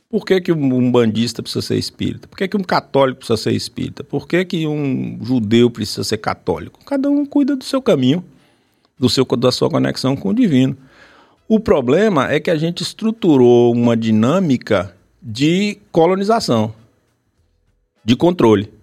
Por 0.10 0.26
que, 0.26 0.41
que 0.41 0.52
um 0.52 0.91
bandista 0.91 1.44
precisa 1.44 1.61
ser 1.61 1.77
espírita? 1.77 2.27
Por 2.27 2.36
que, 2.36 2.48
que 2.48 2.57
um 2.57 2.64
católico 2.64 3.19
precisa 3.19 3.38
ser 3.38 3.52
espírita? 3.52 4.03
Por 4.03 4.27
que, 4.27 4.44
que 4.44 4.65
um 4.65 5.19
judeu 5.23 5.69
precisa 5.69 6.03
ser 6.03 6.18
católico? 6.18 6.80
Cada 6.84 7.07
um 7.11 7.23
cuida 7.27 7.56
do 7.56 7.64
seu 7.64 7.80
caminho, 7.80 8.26
do 8.98 9.07
seu, 9.07 9.23
da 9.23 9.52
sua 9.52 9.69
conexão 9.69 10.15
com 10.15 10.30
o 10.30 10.34
divino. 10.34 10.76
O 11.48 11.60
problema 11.60 12.31
é 12.31 12.40
que 12.40 12.49
a 12.49 12.57
gente 12.57 12.81
estruturou 12.81 13.72
uma 13.72 13.95
dinâmica 13.95 14.95
de 15.22 15.77
colonização, 15.91 16.73
de 18.03 18.15
controle. 18.15 18.73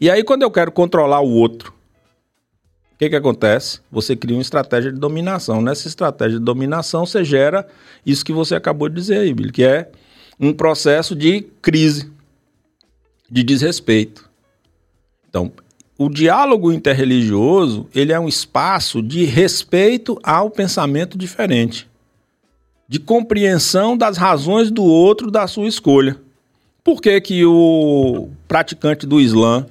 E 0.00 0.10
aí, 0.10 0.24
quando 0.24 0.42
eu 0.42 0.50
quero 0.50 0.72
controlar 0.72 1.20
o 1.20 1.30
outro, 1.32 1.70
o 2.94 2.98
que, 2.98 3.10
que 3.10 3.16
acontece? 3.16 3.80
Você 3.92 4.16
cria 4.16 4.34
uma 4.34 4.42
estratégia 4.42 4.90
de 4.90 4.98
dominação. 4.98 5.60
Nessa 5.60 5.86
estratégia 5.86 6.38
de 6.38 6.44
dominação, 6.44 7.04
você 7.04 7.22
gera 7.22 7.68
isso 8.06 8.24
que 8.24 8.32
você 8.32 8.54
acabou 8.54 8.88
de 8.88 8.94
dizer 8.94 9.18
aí, 9.18 9.34
que 9.52 9.62
é 9.62 9.90
um 10.38 10.52
processo 10.52 11.14
de 11.14 11.42
crise, 11.62 12.10
de 13.30 13.42
desrespeito. 13.42 14.28
Então, 15.28 15.52
o 15.98 16.08
diálogo 16.08 16.72
interreligioso, 16.72 17.88
ele 17.94 18.12
é 18.12 18.20
um 18.20 18.28
espaço 18.28 19.02
de 19.02 19.24
respeito 19.24 20.18
ao 20.22 20.50
pensamento 20.50 21.16
diferente, 21.16 21.88
de 22.86 23.00
compreensão 23.00 23.96
das 23.96 24.16
razões 24.16 24.70
do 24.70 24.84
outro 24.84 25.30
da 25.30 25.46
sua 25.46 25.66
escolha. 25.66 26.20
Por 26.84 27.00
que, 27.00 27.20
que 27.20 27.44
o 27.44 28.28
praticante 28.46 29.06
do 29.06 29.20
Islã 29.20 29.66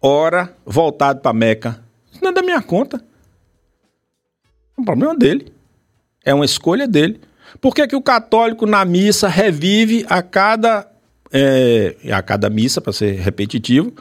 ora 0.00 0.56
voltado 0.64 1.20
para 1.20 1.32
Meca? 1.32 1.84
Isso 2.10 2.20
não 2.22 2.30
é 2.30 2.34
da 2.34 2.42
minha 2.42 2.60
conta. 2.62 3.04
É 4.76 4.80
um 4.80 4.84
problema 4.84 5.14
dele. 5.14 5.52
É 6.24 6.34
uma 6.34 6.44
escolha 6.44 6.88
dele. 6.88 7.20
Por 7.60 7.74
que, 7.74 7.86
que 7.86 7.96
o 7.96 8.02
católico 8.02 8.66
na 8.66 8.84
missa 8.84 9.28
revive 9.28 10.04
a 10.08 10.22
cada, 10.22 10.86
é, 11.32 11.96
a 12.12 12.22
cada 12.22 12.50
missa, 12.50 12.80
para 12.80 12.92
ser 12.92 13.12
repetitivo, 13.20 13.92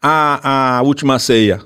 a, 0.00 0.78
a 0.78 0.82
última 0.82 1.18
ceia? 1.18 1.60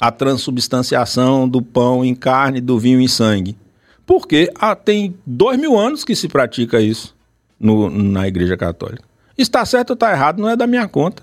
A 0.00 0.10
transubstanciação 0.10 1.48
do 1.48 1.62
pão 1.62 2.04
em 2.04 2.14
carne, 2.14 2.60
do 2.60 2.78
vinho 2.78 3.00
em 3.00 3.06
sangue. 3.06 3.56
Porque 4.04 4.50
ah, 4.56 4.74
tem 4.74 5.14
dois 5.24 5.58
mil 5.58 5.78
anos 5.78 6.04
que 6.04 6.16
se 6.16 6.28
pratica 6.28 6.80
isso 6.80 7.14
no, 7.58 7.88
na 7.88 8.26
Igreja 8.26 8.56
Católica. 8.56 9.04
Está 9.38 9.64
certo 9.64 9.90
ou 9.90 9.94
está 9.94 10.10
errado, 10.10 10.40
não 10.40 10.48
é 10.48 10.56
da 10.56 10.66
minha 10.66 10.88
conta. 10.88 11.22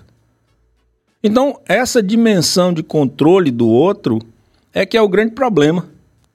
Então, 1.22 1.60
essa 1.66 2.02
dimensão 2.02 2.72
de 2.72 2.82
controle 2.82 3.50
do 3.50 3.68
outro 3.68 4.18
é 4.72 4.86
que 4.86 4.96
é 4.96 5.02
o 5.02 5.08
grande 5.08 5.32
problema. 5.32 5.86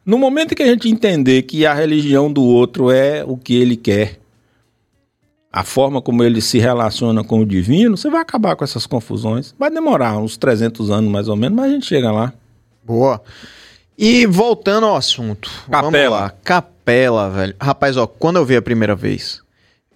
No 0.05 0.19
momento 0.19 0.53
que 0.53 0.61
a 0.61 0.67
gente 0.67 0.87
entender 0.87 1.41
que 1.43 1.65
a 1.65 1.73
religião 1.73 2.31
do 2.31 2.43
outro 2.43 2.91
é 2.91 3.23
o 3.25 3.35
que 3.35 3.55
ele 3.55 3.75
quer, 3.75 4.19
a 5.51 5.63
forma 5.63 6.01
como 6.01 6.23
ele 6.23 6.41
se 6.41 6.59
relaciona 6.59 7.23
com 7.23 7.39
o 7.39 7.45
divino, 7.45 7.97
você 7.97 8.09
vai 8.09 8.21
acabar 8.21 8.55
com 8.55 8.63
essas 8.63 8.85
confusões. 8.85 9.55
Vai 9.57 9.71
demorar 9.71 10.17
uns 10.17 10.37
300 10.37 10.91
anos 10.91 11.09
mais 11.09 11.27
ou 11.27 11.35
menos, 11.35 11.55
mas 11.55 11.71
a 11.71 11.73
gente 11.73 11.85
chega 11.85 12.11
lá. 12.11 12.33
Boa. 12.83 13.21
E 13.97 14.25
voltando 14.27 14.85
ao 14.85 14.95
assunto. 14.95 15.49
Capela. 15.71 16.35
Capela, 16.43 17.29
velho. 17.29 17.55
Rapaz, 17.59 17.97
ó, 17.97 18.05
quando 18.05 18.35
eu 18.35 18.45
vi 18.45 18.57
a 18.57 18.61
primeira 18.61 18.95
vez, 18.95 19.41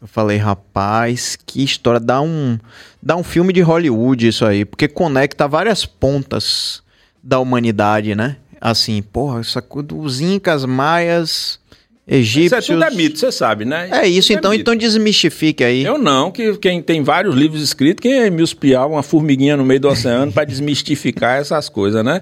eu 0.02 0.08
falei, 0.08 0.38
rapaz, 0.38 1.38
que 1.46 1.62
história. 1.62 2.00
Dá 2.00 2.22
um, 2.22 2.58
dá 3.04 3.16
um 3.16 3.24
filme 3.24 3.52
de 3.52 3.62
Hollywood 3.62 4.28
isso 4.28 4.46
aí, 4.46 4.64
porque 4.64 4.88
conecta 4.88 5.48
várias 5.48 5.86
pontas 5.86 6.82
da 7.22 7.38
humanidade, 7.38 8.16
né? 8.16 8.38
Assim, 8.60 9.02
porra, 9.02 9.40
essa 9.40 9.62
coisa 9.62 9.88
dos 9.88 10.22
incas, 10.22 10.66
maias, 10.66 11.60
egípcios... 12.08 12.46
Isso 12.46 12.74
é 12.74 12.76
tudo 12.76 12.84
é 12.84 12.92
mito, 12.92 13.20
você 13.20 13.32
sabe, 13.32 13.66
né? 13.66 13.90
É 13.92 14.08
isso, 14.08 14.34
então, 14.34 14.52
é 14.52 14.56
então 14.56 14.76
desmistifique 14.76 15.64
aí. 15.64 15.84
Eu 15.84 15.98
não, 15.98 16.32
que 16.32 16.58
quem 16.58 16.82
tem 16.82 17.04
vários 17.04 17.36
livros 17.36 17.62
escritos, 17.62 18.02
quem 18.02 18.14
é 18.14 18.30
Mills 18.30 18.56
Piau, 18.56 18.92
uma 18.92 19.04
formiguinha 19.04 19.56
no 19.56 19.66
meio 19.66 19.80
do 19.80 19.88
oceano 19.88 20.32
para 20.32 20.46
desmistificar 20.46 21.38
essas 21.40 21.70
coisas, 21.70 22.04
né? 22.04 22.22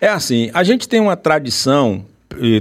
É 0.00 0.08
assim, 0.08 0.50
a 0.52 0.62
gente 0.62 0.88
tem 0.88 1.00
uma 1.00 1.16
tradição, 1.16 2.04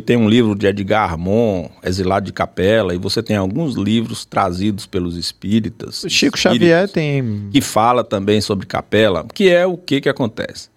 tem 0.05 0.15
um 0.15 0.29
livro 0.29 0.55
de 0.55 0.67
Edgar 0.67 1.11
Armon, 1.11 1.67
Exilado 1.83 2.27
de 2.27 2.33
Capela, 2.33 2.95
e 2.95 2.97
você 2.97 3.21
tem 3.21 3.35
alguns 3.35 3.75
livros 3.75 4.23
trazidos 4.23 4.85
pelos 4.85 5.17
espíritas. 5.17 6.05
Chico 6.07 6.37
Xavier 6.37 6.87
tem... 6.87 7.49
Que 7.51 7.59
fala 7.59 8.03
também 8.03 8.39
sobre 8.39 8.65
Capela, 8.65 9.25
que 9.33 9.49
é 9.49 9.65
o 9.65 9.75
que 9.75 9.99
que 9.99 10.07
acontece. 10.07 10.69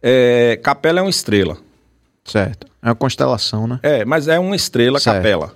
É, 0.00 0.58
Capela 0.62 1.00
é 1.00 1.02
uma 1.02 1.10
estrela. 1.10 1.58
Certo. 2.26 2.66
É 2.82 2.88
uma 2.88 2.94
constelação, 2.94 3.66
né? 3.66 3.80
É, 3.82 4.04
mas 4.04 4.28
é 4.28 4.38
uma 4.38 4.56
estrela 4.56 4.98
certo. 4.98 5.16
capela. 5.16 5.54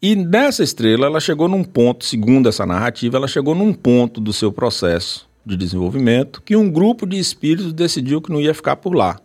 E 0.00 0.14
nessa 0.14 0.62
estrela, 0.62 1.06
ela 1.06 1.20
chegou 1.20 1.48
num 1.48 1.64
ponto, 1.64 2.04
segundo 2.04 2.48
essa 2.48 2.66
narrativa, 2.66 3.16
ela 3.16 3.28
chegou 3.28 3.54
num 3.54 3.72
ponto 3.72 4.20
do 4.20 4.32
seu 4.32 4.52
processo 4.52 5.26
de 5.44 5.56
desenvolvimento 5.56 6.42
que 6.42 6.56
um 6.56 6.70
grupo 6.70 7.06
de 7.06 7.18
espíritos 7.18 7.72
decidiu 7.72 8.20
que 8.20 8.30
não 8.30 8.40
ia 8.40 8.52
ficar 8.52 8.76
por 8.76 8.94
lá. 8.94 9.18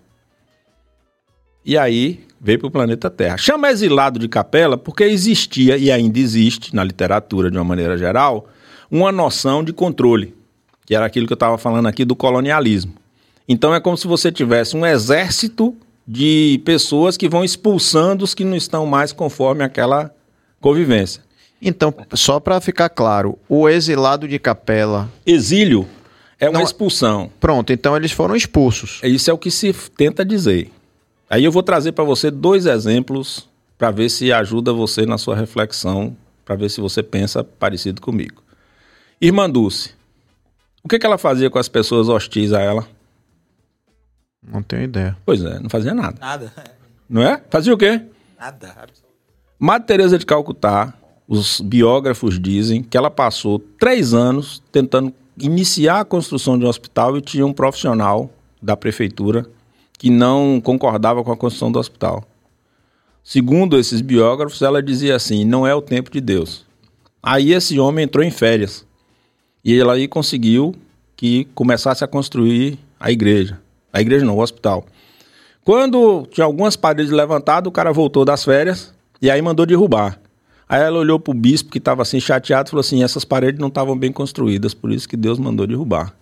E 1.64 1.78
aí 1.78 2.26
veio 2.40 2.60
para 2.60 2.68
o 2.68 2.72
planeta 2.72 3.10
Terra. 3.10 3.38
Chama 3.38 3.70
exilado 3.70 4.18
de 4.18 4.28
capela 4.28 4.78
porque 4.78 5.04
existia 5.04 5.78
e 5.78 5.92
ainda 5.92 6.18
existe 6.18 6.76
na 6.76 6.84
literatura, 6.84 7.52
de 7.52 7.58
uma 7.58 7.64
maneira 7.64 7.98
geral, 7.98 8.48
uma 8.90 9.12
noção 9.12 9.64
de 9.64 9.74
controle, 9.74 10.34
que 10.86 10.96
era 10.96 11.06
aquilo 11.06 11.28
que 11.28 11.34
eu 11.34 11.36
estava 11.36 11.58
falando 11.58 11.88
aqui 11.88 12.04
do 12.04 12.16
colonialismo. 12.16 12.94
Então 13.48 13.76
é 13.76 13.80
como 13.80 13.98
se 13.98 14.08
você 14.08 14.32
tivesse 14.32 14.76
um 14.76 14.86
exército 14.86 15.76
de 16.12 16.62
pessoas 16.66 17.16
que 17.16 17.30
vão 17.30 17.42
expulsando 17.42 18.26
os 18.26 18.36
que 18.36 18.44
não 18.44 18.58
estão 18.58 18.86
mais 18.86 19.14
conforme 19.14 19.64
aquela 19.64 20.14
convivência. 20.60 21.24
Então, 21.62 21.94
só 22.16 22.38
para 22.38 22.60
ficar 22.60 22.90
claro, 22.90 23.40
o 23.48 23.70
exilado 23.70 24.28
de 24.28 24.38
capela. 24.38 25.10
Exílio 25.26 25.88
é 26.38 26.50
uma 26.50 26.60
não, 26.60 26.66
expulsão. 26.66 27.32
Pronto, 27.40 27.72
então 27.72 27.96
eles 27.96 28.12
foram 28.12 28.36
expulsos. 28.36 29.00
Isso 29.04 29.32
é 29.32 29.34
o 29.34 29.38
que 29.38 29.50
se 29.50 29.72
tenta 29.72 30.26
dizer. 30.26 30.70
Aí 31.30 31.46
eu 31.46 31.52
vou 31.52 31.64
trazer 31.64 31.94
para 31.94 32.04
você 32.04 32.30
dois 32.30 32.66
exemplos 32.66 33.48
para 33.78 33.90
ver 33.90 34.10
se 34.10 34.34
ajuda 34.34 34.74
você 34.74 35.06
na 35.06 35.18
sua 35.18 35.38
reflexão, 35.38 36.14
para 36.44 36.58
ver 36.58 36.70
se 36.70 36.82
você 36.82 37.02
pensa 37.02 37.42
parecido 37.42 38.02
comigo. 38.02 38.44
Irmã 39.22 39.50
Dulce, 39.50 39.92
o 40.84 40.90
que, 40.90 41.00
que 41.00 41.06
ela 41.06 41.18
fazia 41.18 41.50
com 41.50 41.58
as 41.58 41.70
pessoas 41.70 42.10
hostis 42.10 42.52
a 42.52 42.60
ela? 42.60 42.86
Não 44.46 44.64
tenho 44.64 44.84
ideia. 44.84 45.18
Pois 45.26 45.44
é, 45.44 45.60
não 45.60 45.70
fazia 45.70 45.94
nada. 45.94 46.18
Nada. 46.20 46.54
Não 47.10 47.22
é? 47.22 47.42
Fazia 47.50 47.74
o 47.74 47.78
quê? 47.78 48.02
Nada. 48.40 48.88
Madre 49.60 49.88
Teresa 49.88 50.18
de 50.18 50.26
Calcutá 50.26 50.94
os 51.34 51.62
biógrafos 51.62 52.38
dizem 52.38 52.84
que 52.84 52.98
ela 52.98 53.10
passou 53.10 53.58
três 53.58 54.14
anos 54.14 54.62
tentando 54.70 55.14
iniciar 55.38 56.02
a 56.02 56.06
construção 56.06 56.60
de 56.60 56.66
um 56.66 56.68
hospital 56.68 57.18
e 57.18 57.22
tinha 57.22 57.46
um 57.46 57.54
profissional 57.54 58.30
da 58.62 58.76
prefeitura 58.76 59.46
que 59.98 60.10
não 60.10 60.60
concordava 60.62 61.24
com 61.24 61.32
a 61.32 61.38
construção 61.38 61.72
do 61.72 61.80
hospital. 61.80 62.26
Segundo 63.24 63.80
esses 63.80 64.02
biógrafos, 64.02 64.62
ela 64.62 64.84
dizia 64.84 65.16
assim: 65.16 65.46
não 65.46 65.66
é 65.66 65.74
o 65.74 65.82
tempo 65.82 66.12
de 66.12 66.20
Deus. 66.20 66.66
Aí 67.24 67.54
esse 67.54 67.80
homem 67.80 68.04
entrou 68.04 68.26
em 68.26 68.32
férias 68.32 68.86
e 69.64 69.80
ela 69.80 69.94
aí 69.94 70.10
conseguiu 70.10 70.76
que 71.16 71.46
começasse 71.56 72.04
a 72.04 72.08
construir 72.10 72.78
a 73.00 73.10
igreja. 73.10 73.61
A 73.92 74.02
igreja 74.02 74.26
não, 74.26 74.38
o 74.38 74.42
hospital. 74.42 74.86
Quando 75.64 76.26
tinha 76.32 76.46
algumas 76.46 76.76
paredes 76.76 77.12
levantadas, 77.12 77.68
o 77.68 77.72
cara 77.72 77.92
voltou 77.92 78.26
das 78.26 78.44
férias 78.44 78.94
e 79.22 79.30
aí 79.30 79.42
mandou 79.42 79.66
derrubar. 79.66 80.20
Aí 80.68 80.82
ela 80.82 81.00
olhou 81.00 81.20
para 81.20 81.32
o 81.32 81.34
bispo 81.34 81.70
que 81.70 81.78
estava 81.78 82.02
assim 82.02 82.20
chateado 82.20 82.68
e 82.68 82.72
falou 82.72 82.82
assim: 82.82 83.04
essas 83.04 83.26
paredes 83.26 83.60
não 83.60 83.68
estavam 83.68 83.98
bem 83.98 84.12
construídas, 84.12 84.74
por 84.74 84.92
isso 84.92 85.08
que 85.08 85.18
Deus 85.18 85.38
mandou 85.38 85.68
derrubar. 85.68 86.14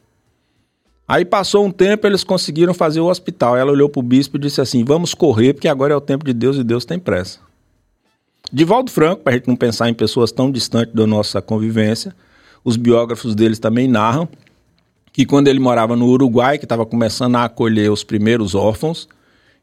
Aí 1.07 1.23
passou 1.23 1.65
um 1.65 1.71
tempo, 1.71 2.05
eles 2.05 2.23
conseguiram 2.23 2.73
fazer 2.73 2.99
o 2.99 3.07
hospital. 3.07 3.55
Ela 3.55 3.71
olhou 3.71 3.89
para 3.89 3.99
o 3.99 4.03
bispo 4.03 4.37
e 4.37 4.39
disse 4.39 4.59
assim: 4.59 4.83
vamos 4.83 5.13
correr, 5.13 5.53
porque 5.53 5.67
agora 5.67 5.93
é 5.93 5.95
o 5.95 6.01
tempo 6.01 6.25
de 6.25 6.33
Deus 6.33 6.57
e 6.57 6.63
Deus 6.63 6.83
tem 6.83 6.99
pressa. 6.99 7.39
Divaldo 8.51 8.91
Franco, 8.91 9.21
para 9.21 9.33
a 9.33 9.35
gente 9.37 9.47
não 9.47 9.55
pensar 9.55 9.89
em 9.89 9.93
pessoas 9.93 10.31
tão 10.31 10.51
distantes 10.51 10.93
da 10.93 11.05
nossa 11.05 11.41
convivência, 11.41 12.15
os 12.63 12.75
biógrafos 12.75 13.35
deles 13.35 13.59
também 13.59 13.87
narram 13.87 14.27
que 15.11 15.26
quando 15.26 15.48
ele 15.48 15.60
morava 15.60 15.95
no 15.95 16.07
Uruguai, 16.07 16.57
que 16.57 16.65
estava 16.65 16.86
começando 16.86 17.36
a 17.36 17.45
acolher 17.45 17.91
os 17.91 18.03
primeiros 18.03 18.56
órfãos, 18.56 19.07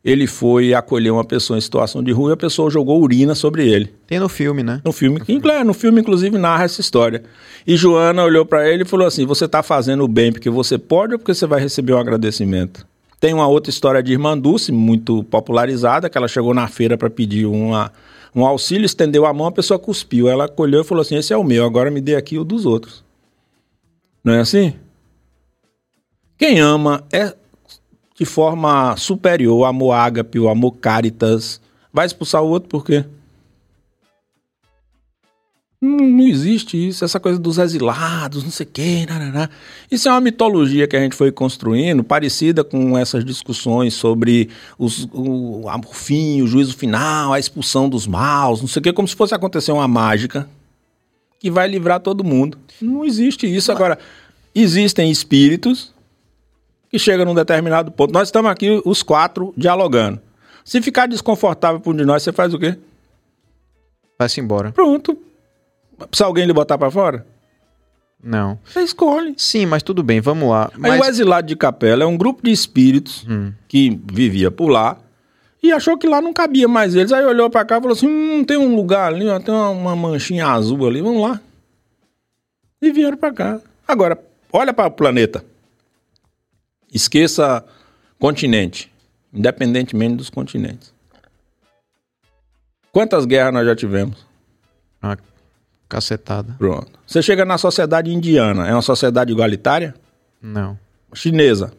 ele 0.07 0.29
foi 0.29 0.73
acolher 0.73 1.11
uma 1.11 1.25
pessoa 1.25 1.59
em 1.59 1.61
situação 1.61 2.01
de 2.01 2.13
rua 2.13 2.31
e 2.31 2.33
a 2.35 2.37
pessoa 2.37 2.71
jogou 2.71 3.03
urina 3.03 3.35
sobre 3.35 3.69
ele. 3.69 3.93
Tem 4.07 4.21
no 4.21 4.29
filme, 4.29 4.63
né? 4.63 4.81
No 4.85 4.93
filme, 4.93 5.19
que, 5.19 5.65
no 5.65 5.75
filme 5.75 6.01
inclusive 6.01 6.39
narra 6.39 6.65
essa 6.65 6.81
história. 6.81 7.25
E 7.67 7.77
Joana 7.77 8.23
olhou 8.23 8.47
para 8.47 8.69
ele 8.71 8.85
e 8.85 8.87
falou 8.87 9.05
assim: 9.05 9.27
"Você 9.27 9.47
está 9.47 9.65
fazendo 9.65 10.05
o 10.05 10.09
bem 10.09 10.31
porque 10.31 10.49
você 10.49 10.79
pode 10.79 11.15
ou 11.15 11.19
porque 11.19 11.35
você 11.35 11.45
vai 11.45 11.61
receber 11.61 11.93
um 11.93 11.99
agradecimento?" 11.99 12.87
Tem 13.19 13.35
uma 13.35 13.49
outra 13.49 13.71
história 13.71 14.01
de 14.01 14.13
Irmã 14.13 14.39
Dulce, 14.39 14.71
muito 14.71 15.25
popularizada, 15.25 16.09
que 16.09 16.17
ela 16.17 16.29
chegou 16.29 16.55
na 16.55 16.69
feira 16.69 16.97
para 16.97 17.11
pedir 17.11 17.47
uma, 17.47 17.91
um 18.35 18.45
auxílio, 18.45 18.85
estendeu 18.85 19.25
a 19.25 19.33
mão, 19.33 19.47
a 19.47 19.53
pessoa 19.53 19.79
cuspiu. 19.79 20.29
Ela 20.29 20.45
acolheu 20.45 20.83
e 20.83 20.85
falou 20.85 21.03
assim: 21.03 21.17
Esse 21.17 21.33
é 21.33 21.37
o 21.37 21.43
meu, 21.43 21.65
agora 21.65 21.91
me 21.91 22.01
dê 22.01 22.15
aqui 22.15 22.39
o 22.39 22.45
dos 22.45 22.65
outros. 22.65 23.03
Não 24.23 24.35
é 24.35 24.41
assim? 24.41 24.75
Quem 26.39 26.61
ama 26.61 27.05
é 27.13 27.35
de 28.19 28.25
forma 28.25 28.97
superior, 28.97 29.65
amor 29.65 29.93
ágape, 29.93 30.39
o 30.39 30.49
amor 30.49 30.73
caritas. 30.73 31.61
Vai 31.93 32.07
expulsar 32.07 32.43
o 32.43 32.49
outro 32.49 32.69
por 32.69 32.85
quê? 32.85 33.05
Não, 35.81 35.99
não 35.99 36.27
existe 36.27 36.89
isso, 36.89 37.05
essa 37.05 37.21
coisa 37.21 37.39
dos 37.39 37.59
exilados, 37.59 38.43
não 38.43 38.51
sei 38.51 38.67
o 38.67 38.71
quê. 38.71 39.07
Isso 39.91 40.09
é 40.09 40.11
uma 40.11 40.21
mitologia 40.21 40.87
que 40.87 40.97
a 40.97 41.01
gente 41.01 41.15
foi 41.15 41.31
construindo, 41.31 42.03
parecida 42.03 42.65
com 42.65 42.97
essas 42.97 43.25
discussões 43.25 43.93
sobre 43.95 44.49
os, 44.79 45.05
o, 45.13 45.67
o 45.67 45.93
fim, 45.93 46.41
o 46.41 46.47
juízo 46.47 46.77
final, 46.77 47.33
a 47.33 47.39
expulsão 47.39 47.89
dos 47.89 48.07
maus, 48.07 48.61
não 48.61 48.69
sei 48.69 48.81
o 48.81 48.83
quê, 48.83 48.93
como 48.93 49.07
se 49.07 49.15
fosse 49.15 49.35
acontecer 49.35 49.73
uma 49.73 49.87
mágica 49.87 50.49
que 51.39 51.51
vai 51.51 51.69
livrar 51.69 52.01
todo 52.01 52.25
mundo. 52.25 52.59
Não 52.81 53.05
existe 53.05 53.47
isso. 53.47 53.71
Agora, 53.71 53.99
existem 54.55 55.11
espíritos 55.11 55.95
que 56.91 56.99
chegam 56.99 57.25
num 57.25 57.35
determinado 57.35 57.91
ponto. 57.91 58.13
Nós 58.13 58.29
estamos 58.29 58.51
aqui, 58.51 58.81
os 58.85 59.03
quatro, 59.03 59.53
dialogando. 59.57 60.21
Se 60.65 60.81
ficar 60.83 61.07
desconfortável 61.07 61.81
por 61.81 61.95
um 61.95 61.97
de 61.97 62.05
nós, 62.05 62.23
você 62.23 62.33
faz 62.33 62.53
o 62.53 62.59
quê? 62.59 62.77
Vai-se 64.19 64.41
embora. 64.41 64.73
Pronto. 64.73 65.17
Precisa 66.11 66.27
alguém 66.27 66.45
lhe 66.47 66.53
botar 66.53 66.77
para 66.79 66.91
fora? 66.91 67.27
Não. 68.23 68.59
Você 68.65 68.81
escolhe. 68.81 69.35
Sim, 69.37 69.67
mas 69.67 69.83
tudo 69.83 70.03
bem, 70.03 70.21
vamos 70.21 70.49
lá. 70.51 70.71
Aí 70.75 70.99
Mas... 70.99 71.01
o 71.01 71.05
exilado 71.11 71.47
de 71.47 71.55
capela 71.55 72.03
é 72.03 72.07
um 72.07 72.17
grupo 72.17 72.43
de 72.43 72.51
espíritos 72.51 73.25
Hum. 73.29 73.53
que 73.69 74.01
vivia 74.11 74.51
por 74.51 74.69
lá 74.69 74.99
e 75.63 75.71
achou 75.73 75.97
que 75.99 76.09
lá 76.09 76.21
não 76.21 76.33
cabia 76.33 76.67
mais 76.67 76.95
eles. 76.95 77.13
Aí 77.13 77.25
olhou 77.25 77.49
para 77.51 77.65
cá 77.65 77.77
e 77.79 77.81
falou 77.81 77.95
assim: 77.95 78.09
hum, 78.09 78.45
tem 78.45 78.57
um 78.57 78.75
lugar 78.75 79.13
ali, 79.13 79.29
ó, 79.29 79.39
tem 79.39 79.55
uma, 79.55 79.71
uma 79.71 79.97
manchinha 79.97 80.47
azul 80.49 80.87
ali, 80.87 81.01
vamos 81.01 81.23
lá. 81.23 81.41
E 82.81 82.91
vieram 82.91 83.17
para 83.17 83.33
cá. 83.33 83.61
Agora, 83.87 84.19
olha 84.53 84.73
para 84.73 84.89
o 84.89 84.91
planeta. 84.91 85.45
Esqueça 86.97 87.63
continente, 88.19 88.91
independentemente 89.31 90.17
dos 90.17 90.31
continentes. 90.31 90.95
Quantas 92.91 93.27
guerras 93.27 93.53
nós 93.53 93.67
já 93.67 93.77
tivemos? 93.77 94.27
Uma 95.03 95.19
cacetada. 95.91 96.55
Pronto. 96.57 96.99
Você 97.07 97.21
chega 97.21 97.45
na 97.45 97.59
sociedade 97.59 98.11
indiana, 98.11 98.67
é 98.67 98.73
uma 98.73 98.81
sociedade 98.81 99.31
igualitária? 99.31 99.95
Não, 100.41 100.79
Chinesa, 101.13 101.75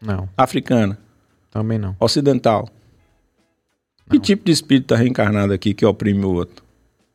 não, 0.00 0.26
africana, 0.34 0.98
também 1.50 1.78
não. 1.78 1.94
ocidental. 2.00 2.70
Que 4.10 4.18
tipo 4.18 4.46
de 4.46 4.52
espírito 4.52 4.84
está 4.84 4.96
reencarnado 4.96 5.52
aqui 5.52 5.74
que 5.74 5.84
oprime 5.84 6.24
o 6.24 6.32
outro? 6.32 6.64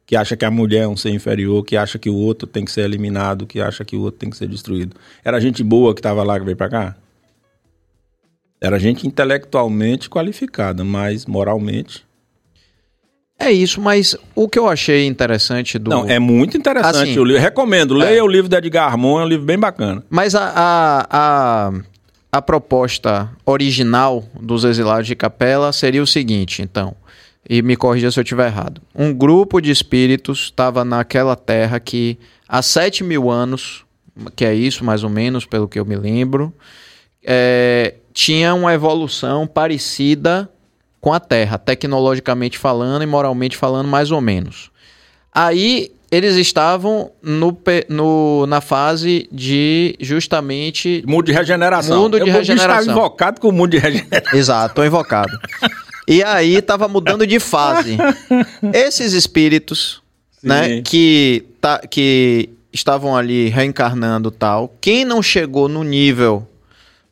Que 0.06 0.16
acha 0.16 0.38
que 0.38 0.46
a 0.46 0.52
mulher 0.52 0.84
é 0.84 0.88
um 0.88 0.96
ser 0.96 1.10
inferior, 1.10 1.66
que 1.66 1.76
acha 1.76 1.98
que 1.98 2.12
o 2.12 2.16
outro 2.16 2.48
tem 2.48 2.64
que 2.64 2.72
ser 2.72 2.82
eliminado, 2.82 3.48
que 3.48 3.60
acha 3.60 3.84
que 3.84 3.96
o 3.96 4.02
outro 4.02 4.20
tem 4.20 4.30
que 4.30 4.38
ser 4.38 4.48
destruído. 4.48 4.96
Era 5.26 5.42
gente 5.42 5.64
boa 5.64 5.96
que 5.96 6.00
estava 6.00 6.24
lá 6.24 6.38
que 6.40 6.46
veio 6.46 6.56
para 6.56 6.70
cá? 6.70 6.96
Era 8.60 8.80
gente 8.80 9.06
intelectualmente 9.06 10.10
qualificada, 10.10 10.84
mas 10.84 11.26
moralmente. 11.26 12.08
É 13.40 13.52
isso, 13.52 13.80
mas 13.80 14.16
o 14.34 14.50
que 14.50 14.58
eu 14.58 14.68
achei 14.68 15.06
interessante 15.06 15.78
do. 15.78 15.92
Não, 15.92 16.10
é 16.10 16.18
muito 16.18 16.58
interessante 16.58 17.12
Assim, 17.12 17.20
o 17.20 17.24
livro. 17.24 17.42
Recomendo, 17.42 17.94
leia 17.94 18.24
o 18.24 18.28
livro 18.28 18.50
de 18.50 18.56
Edgar 18.56 18.92
Armon, 18.92 19.20
é 19.20 19.26
um 19.26 19.28
livro 19.28 19.46
bem 19.46 19.60
bacana. 19.60 20.04
Mas 20.10 20.34
a, 20.34 20.52
a, 20.56 21.08
a, 21.10 21.72
a 22.32 22.42
proposta 22.42 23.30
original 23.46 24.24
dos 24.42 24.64
exilados 24.64 25.06
de 25.06 25.16
capela 25.16 25.72
seria 25.72 26.02
o 26.02 26.08
seguinte, 26.08 26.64
então. 26.64 26.96
E 27.48 27.62
me 27.62 27.78
corrija 27.78 28.12
se 28.12 28.20
eu 28.20 28.24
estiver 28.24 28.48
errado. 28.48 28.82
Um 28.94 29.14
grupo 29.14 29.62
de 29.62 29.70
espíritos 29.70 30.46
estava 30.46 30.84
naquela 30.84 31.36
terra 31.36 31.80
que 31.80 32.18
há 32.50 32.62
7 32.62 33.04
mil 33.04 33.30
anos, 33.30 33.86
que 34.36 34.44
é 34.44 34.54
isso 34.54 34.84
mais 34.84 35.04
ou 35.04 35.10
menos, 35.12 35.46
pelo 35.46 35.68
que 35.68 35.80
eu 35.80 35.86
me 35.86 35.96
lembro, 35.96 36.52
é, 37.24 37.94
tinha 38.18 38.56
uma 38.56 38.74
evolução 38.74 39.46
parecida 39.46 40.50
com 41.00 41.14
a 41.14 41.20
Terra, 41.20 41.60
tecnologicamente 41.60 42.58
falando 42.58 43.04
e 43.04 43.06
moralmente 43.06 43.56
falando, 43.56 43.88
mais 43.88 44.10
ou 44.10 44.20
menos. 44.20 44.72
Aí 45.32 45.92
eles 46.12 46.36
estavam 46.36 47.12
no, 47.22 47.56
no- 47.88 48.48
na 48.48 48.60
fase 48.60 49.30
de 49.32 49.96
justamente. 50.00 51.04
Mundo 51.06 51.28
de 51.28 51.32
regeneração. 51.32 52.02
Mundo 52.02 52.20
de 52.20 52.28
Eu 52.28 52.34
regeneração. 52.34 52.92
invocado 52.92 53.40
com 53.40 53.50
o 53.50 53.52
mundo 53.52 53.70
de 53.70 53.78
regeneração. 53.78 54.40
Exato, 54.40 54.74
tô 54.76 54.84
invocado. 54.84 55.32
E 56.10 56.24
aí 56.24 56.62
tava 56.62 56.88
mudando 56.88 57.28
de 57.28 57.38
fase. 57.38 57.98
Esses 58.74 59.12
espíritos, 59.12 60.02
né, 60.42 60.82
que, 60.82 61.44
tá, 61.60 61.80
que 61.80 62.48
estavam 62.72 63.14
ali 63.14 63.50
reencarnando 63.50 64.32
tal, 64.32 64.74
quem 64.80 65.04
não 65.04 65.22
chegou 65.22 65.68
no 65.68 65.84
nível 65.84 66.48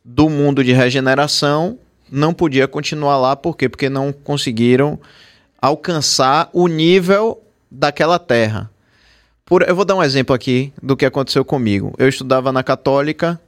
do 0.08 0.30
mundo 0.30 0.62
de 0.62 0.72
regeneração 0.72 1.76
não 2.08 2.32
podia 2.32 2.68
continuar 2.68 3.18
lá, 3.18 3.34
por 3.34 3.56
quê? 3.56 3.68
Porque 3.68 3.88
não 3.88 4.12
conseguiram 4.12 5.00
alcançar 5.60 6.48
o 6.52 6.68
nível 6.68 7.42
daquela 7.68 8.16
terra. 8.16 8.70
Por, 9.44 9.68
eu 9.68 9.74
vou 9.74 9.84
dar 9.84 9.96
um 9.96 10.02
exemplo 10.02 10.32
aqui 10.34 10.72
do 10.80 10.96
que 10.96 11.04
aconteceu 11.04 11.44
comigo. 11.44 11.92
Eu 11.98 12.08
estudava 12.08 12.52
na 12.52 12.62
Católica 12.62 13.40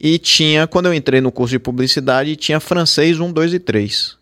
e 0.00 0.18
tinha, 0.18 0.66
quando 0.66 0.86
eu 0.86 0.94
entrei 0.94 1.20
no 1.20 1.30
curso 1.30 1.52
de 1.52 1.58
publicidade, 1.58 2.36
tinha 2.36 2.58
francês 2.58 3.20
1, 3.20 3.30
2 3.30 3.52
e 3.52 3.58
3. 3.58 4.16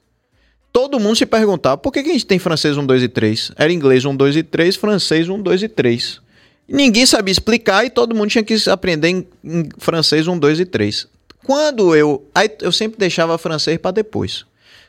Todo 0.73 0.99
mundo 0.99 1.15
se 1.15 1.25
perguntava 1.25 1.79
por 1.79 1.93
que, 1.93 2.03
que 2.03 2.11
a 2.11 2.13
gente 2.13 2.27
tem 2.27 2.41
francês 2.41 2.77
1, 2.77 2.85
2 2.85 3.03
e 3.05 3.09
3? 3.09 3.53
Era 3.57 3.73
inglês 3.73 4.05
1, 4.05 4.17
2 4.17 4.37
e 4.37 4.43
3, 4.43 4.75
francês 4.75 5.29
1, 5.29 5.41
2 5.41 5.63
e 5.63 5.69
3. 5.69 6.21
E 6.69 6.75
ninguém 6.75 7.07
sabia 7.07 7.31
explicar 7.31 7.85
e 7.85 7.91
todo 7.91 8.15
mundo 8.15 8.31
tinha 8.31 8.43
que 8.43 8.57
aprender 8.69 9.09
em, 9.09 9.27
em 9.45 9.69
francês 9.79 10.27
1, 10.27 10.37
2 10.37 10.61
e 10.61 10.65
3. 10.65 11.09
Quando 11.47 11.94
eu. 11.94 12.28
Aí 12.35 12.51
eu 12.60 12.73
sempre 12.73 12.98
deixava 12.98 13.39
francês 13.39 13.78
para 13.78 13.93
depois. 13.93 14.44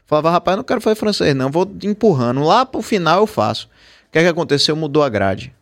Falava, 0.08 0.32
rapaz, 0.32 0.58
não 0.58 0.64
quero 0.64 0.82
fazer 0.82 0.96
francês, 0.96 1.36
não, 1.36 1.52
vou 1.52 1.70
empurrando. 1.84 2.42
Lá 2.42 2.66
pro 2.66 2.82
final 2.82 3.20
eu 3.20 3.28
faço. 3.28 3.68
O 4.08 4.12
que 4.12 4.18
é 4.18 4.24
que 4.24 4.28
aconteceu? 4.28 4.76
Mudou 4.76 5.04
a 5.04 5.10
grade. 5.10 5.54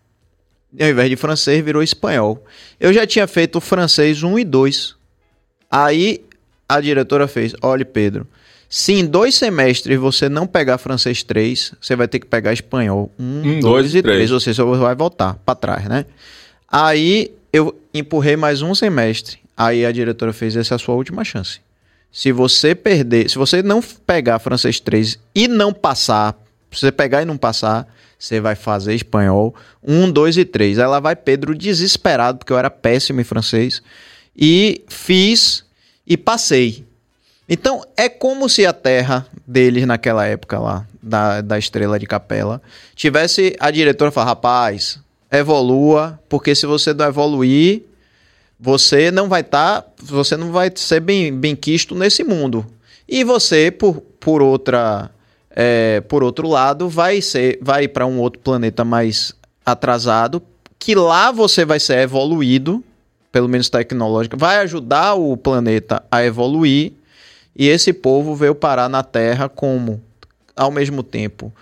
Ao 0.80 0.88
invés 0.88 1.10
de 1.10 1.18
francês, 1.18 1.64
virou 1.64 1.84
espanhol. 1.84 2.42
Eu 2.80 2.94
já 2.94 3.06
tinha 3.06 3.28
feito 3.28 3.60
francês 3.60 4.24
1 4.24 4.40
e 4.40 4.46
2. 4.46 4.96
Aí 5.70 6.24
a 6.70 6.80
diretora 6.80 7.28
fez: 7.28 7.54
olha, 7.62 7.84
Pedro, 7.84 8.26
se 8.70 8.94
em 8.94 9.06
dois 9.06 9.36
semestres 9.36 10.00
você 10.00 10.30
não 10.30 10.48
pegar 10.48 10.78
francês 10.78 11.24
3, 11.24 11.74
você 11.82 11.96
vai 11.96 12.08
ter 12.08 12.20
que 12.20 12.28
pegar 12.28 12.54
espanhol 12.54 13.12
1, 13.20 13.24
Um, 13.24 13.42
2 13.42 13.62
dois 13.62 13.94
e 13.96 13.98
e 13.98 14.02
três. 14.02 14.18
3. 14.18 14.32
Ou 14.32 14.40
seja, 14.40 14.64
você 14.64 14.82
vai 14.82 14.96
voltar 14.96 15.34
para 15.46 15.56
trás, 15.56 15.86
né? 15.86 16.06
Aí 16.70 17.34
eu 17.52 17.78
empurrei 17.94 18.38
mais 18.38 18.62
um 18.62 18.74
semestre. 18.76 19.40
Aí 19.56 19.86
a 19.86 19.92
diretora 19.92 20.34
fez: 20.34 20.56
essa 20.56 20.74
é 20.74 20.76
a 20.76 20.80
sua 20.80 20.96
última 20.96 21.24
chance. 21.24 21.60
Se 22.12 22.32
você 22.32 22.74
perder, 22.74 23.30
se 23.30 23.38
você 23.38 23.62
não 23.62 23.82
pegar 23.82 24.40
francês 24.40 24.80
3 24.80 25.20
e 25.34 25.50
não 25.50 25.74
passar 25.74 26.34
Se 26.72 26.82
você 26.82 26.92
pegar 26.92 27.22
e 27.22 27.26
não 27.26 27.38
passar, 27.38 27.88
você 28.18 28.40
vai 28.40 28.56
fazer 28.56 28.94
espanhol. 28.94 29.54
Um, 29.84 30.10
dois 30.10 30.38
e 30.38 30.46
três. 30.46 30.80
Aí 30.80 30.88
lá 30.88 31.00
vai 31.00 31.16
Pedro 31.16 31.56
desesperado, 31.56 32.40
porque 32.40 32.52
eu 32.52 32.58
era 32.58 32.70
péssimo 32.70 33.22
em 33.22 33.24
francês. 33.24 33.82
E 34.36 34.84
fiz 34.88 35.64
e 36.06 36.18
passei. 36.18 36.86
Então, 37.48 37.84
é 37.96 38.10
como 38.10 38.50
se 38.50 38.66
a 38.66 38.74
terra 38.74 39.28
deles 39.46 39.86
naquela 39.86 40.26
época 40.26 40.60
lá, 40.60 40.86
da, 41.02 41.42
da 41.42 41.60
estrela 41.60 42.00
de 42.00 42.08
capela, 42.08 42.62
tivesse 42.96 43.56
a 43.60 43.70
diretora 43.70 44.12
falar: 44.12 44.28
rapaz, 44.28 45.00
evolua, 45.32 46.20
porque 46.28 46.56
se 46.56 46.66
você 46.66 46.94
não 46.94 47.06
evoluir, 47.06 47.84
você 48.60 49.12
não 49.12 49.28
vai 49.28 49.42
estar, 49.42 49.82
tá, 49.82 49.92
você 50.02 50.38
não 50.38 50.52
vai 50.52 50.72
ser 50.76 51.00
bem, 51.00 51.34
bem 51.34 51.56
quisto 51.56 51.94
nesse 51.94 52.24
mundo. 52.24 52.66
E 53.08 53.24
você, 53.24 53.70
por, 53.70 54.02
por 54.20 54.42
outra, 54.42 55.12
é, 55.50 56.02
por 56.02 56.24
outro 56.24 56.48
lado, 56.48 56.90
vai 56.90 57.22
ser, 57.22 57.60
vai 57.62 57.88
para 57.88 58.06
um 58.06 58.20
outro 58.20 58.40
planeta 58.40 58.84
mais 58.84 59.34
atrasado, 59.66 60.42
que 60.80 60.96
lá 60.96 61.32
você 61.32 61.66
vai 61.66 61.80
ser 61.80 62.00
evoluído, 62.00 62.84
pelo 63.32 63.50
menos 63.50 63.70
tecnológico, 63.70 64.38
vai 64.38 64.58
ajudar 64.58 65.16
o 65.16 65.36
planeta 65.36 66.04
a 66.10 66.24
evoluir 66.24 66.94
e 67.56 67.68
esse 67.68 67.94
povo 67.94 68.36
veio 68.36 68.54
parar 68.54 68.90
na 68.90 69.02
terra 69.02 69.48
como, 69.48 70.02
ao 70.56 70.72
mesmo 70.72 71.02
tempo, 71.02 71.54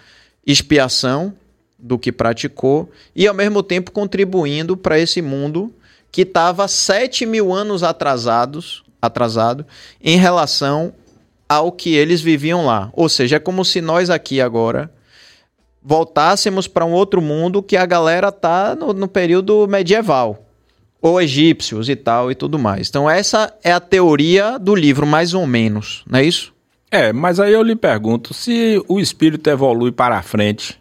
expiação 0.45 1.34
do 1.78 1.99
que 1.99 2.11
praticou 2.11 2.90
e, 3.15 3.28
ao 3.28 3.34
mesmo 3.34 3.61
tempo, 3.61 3.91
contribuindo 3.91 4.76
para 4.76 4.99
esse 4.99 5.22
mundo 5.22 5.74
que 6.14 6.22
estava 6.22 6.68
7 6.68 7.26
mil 7.26 7.52
anos 7.52 7.81
atrasados, 7.81 8.84
atrasado 9.02 9.65
em 9.99 10.15
relação 10.15 10.94
ao 11.49 11.72
que 11.72 11.95
eles 11.95 12.22
viviam 12.22 12.68
lá. 12.68 12.91
Ou 12.94 13.10
seja, 13.10 13.38
é 13.38 13.40
como 13.40 13.65
se 13.65 13.81
nós 13.81 14.11
aqui 14.11 14.40
agora 14.40 14.94
voltássemos 15.81 16.68
para 16.68 16.85
um 16.85 16.91
outro 16.91 17.19
mundo 17.19 17.64
que 17.64 17.76
a 17.76 17.85
galera 17.88 18.31
tá 18.31 18.76
no, 18.76 18.94
no 18.94 19.07
período 19.07 19.68
medieval 19.68 20.45
ou 21.02 21.19
egípcios 21.19 21.90
e 21.90 21.95
tal 21.95 22.31
e 22.31 22.35
tudo 22.35 22.60
mais. 22.60 22.88
Então 22.88 23.10
essa 23.10 23.52
é 23.64 23.72
a 23.72 23.80
teoria 23.80 24.60
do 24.60 24.76
livro, 24.76 25.07
mais 25.07 25.34
ou 25.34 25.48
menos, 25.48 26.03
não 26.07 26.19
é 26.19 26.23
isso? 26.23 26.53
É, 26.91 27.11
mas 27.11 27.40
aí 27.40 27.52
eu 27.52 27.64
lhe 27.64 27.76
pergunto, 27.76 28.35
se 28.35 28.80
o 28.88 28.99
espírito 28.99 29.49
evolui 29.49 29.91
para 29.91 30.15
a 30.15 30.22
frente, 30.22 30.80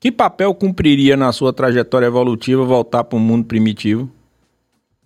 que 0.00 0.10
papel 0.10 0.54
cumpriria 0.54 1.14
na 1.14 1.30
sua 1.30 1.52
trajetória 1.52 2.06
evolutiva 2.06 2.64
voltar 2.64 3.04
para 3.04 3.18
o 3.18 3.20
mundo 3.20 3.44
primitivo? 3.44 4.10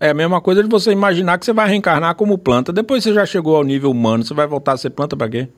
É 0.01 0.09
a 0.09 0.15
mesma 0.15 0.41
coisa 0.41 0.63
de 0.63 0.69
você 0.69 0.91
imaginar 0.91 1.39
que 1.39 1.45
você 1.45 1.53
vai 1.53 1.69
reencarnar 1.69 2.15
como 2.15 2.39
planta, 2.39 2.73
depois 2.73 3.05
você 3.05 3.13
já 3.13 3.27
chegou 3.27 3.55
ao 3.55 3.63
nível 3.63 3.91
humano, 3.91 4.25
você 4.25 4.33
vai 4.33 4.47
voltar 4.47 4.73
a 4.73 4.77
ser 4.79 4.89
planta 4.91 5.15
para 5.15 5.29
quê? 5.29 5.49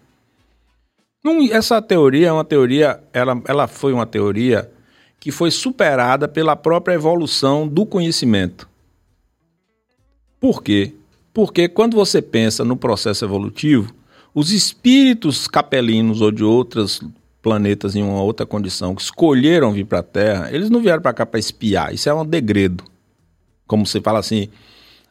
Não, 1.22 1.40
essa 1.52 1.80
teoria 1.80 2.26
é 2.26 2.32
uma 2.32 2.44
teoria, 2.44 3.00
ela, 3.12 3.40
ela 3.46 3.68
foi 3.68 3.92
uma 3.92 4.04
teoria 4.04 4.68
que 5.20 5.30
foi 5.30 5.52
superada 5.52 6.26
pela 6.26 6.56
própria 6.56 6.94
evolução 6.94 7.68
do 7.68 7.86
conhecimento. 7.86 8.68
Por 10.40 10.60
quê? 10.60 10.92
Porque 11.32 11.68
quando 11.68 11.94
você 11.94 12.20
pensa 12.20 12.64
no 12.64 12.76
processo 12.76 13.24
evolutivo, 13.24 13.94
os 14.34 14.50
espíritos 14.50 15.46
capelinos 15.46 16.20
ou 16.20 16.32
de 16.32 16.42
outros 16.42 17.00
planetas 17.40 17.94
em 17.94 18.02
uma 18.02 18.20
outra 18.20 18.44
condição 18.44 18.96
que 18.96 19.02
escolheram 19.02 19.72
vir 19.72 19.84
para 19.84 20.00
a 20.00 20.02
Terra, 20.02 20.48
eles 20.50 20.68
não 20.68 20.80
vieram 20.80 21.00
para 21.00 21.12
cá 21.12 21.24
para 21.24 21.38
espiar. 21.38 21.94
Isso 21.94 22.08
é 22.08 22.14
um 22.14 22.26
degredo. 22.26 22.82
Como 23.72 23.86
você 23.86 24.02
fala 24.02 24.18
assim, 24.18 24.50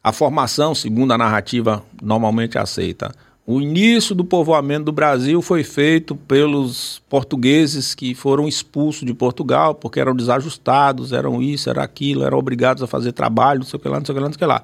a 0.03 0.11
formação, 0.11 0.75
segundo 0.75 1.11
a 1.11 1.17
narrativa 1.17 1.83
normalmente 1.99 2.59
aceita, 2.59 3.11
o 3.43 3.59
início 3.59 4.13
do 4.13 4.23
povoamento 4.23 4.83
do 4.85 4.91
Brasil 4.91 5.41
foi 5.41 5.63
feito 5.63 6.15
pelos 6.15 7.01
portugueses 7.09 7.95
que 7.95 8.13
foram 8.13 8.47
expulsos 8.47 9.03
de 9.03 9.15
Portugal 9.15 9.73
porque 9.73 9.99
eram 9.99 10.15
desajustados, 10.15 11.11
eram 11.11 11.41
isso, 11.41 11.71
era 11.71 11.81
aquilo, 11.81 12.23
eram 12.23 12.37
obrigados 12.37 12.83
a 12.83 12.87
fazer 12.87 13.13
trabalho, 13.13 13.61
não 13.61 13.65
sei 13.65 13.79
o 13.79 13.81
que 13.81 13.89
lá, 13.89 13.97
não 13.97 14.05
sei 14.05 14.13
o 14.13 14.15
que 14.15 14.21
lá, 14.21 14.27
não 14.27 14.33
sei 14.33 14.37
o 14.37 14.39
que 14.39 14.45
lá. 14.45 14.63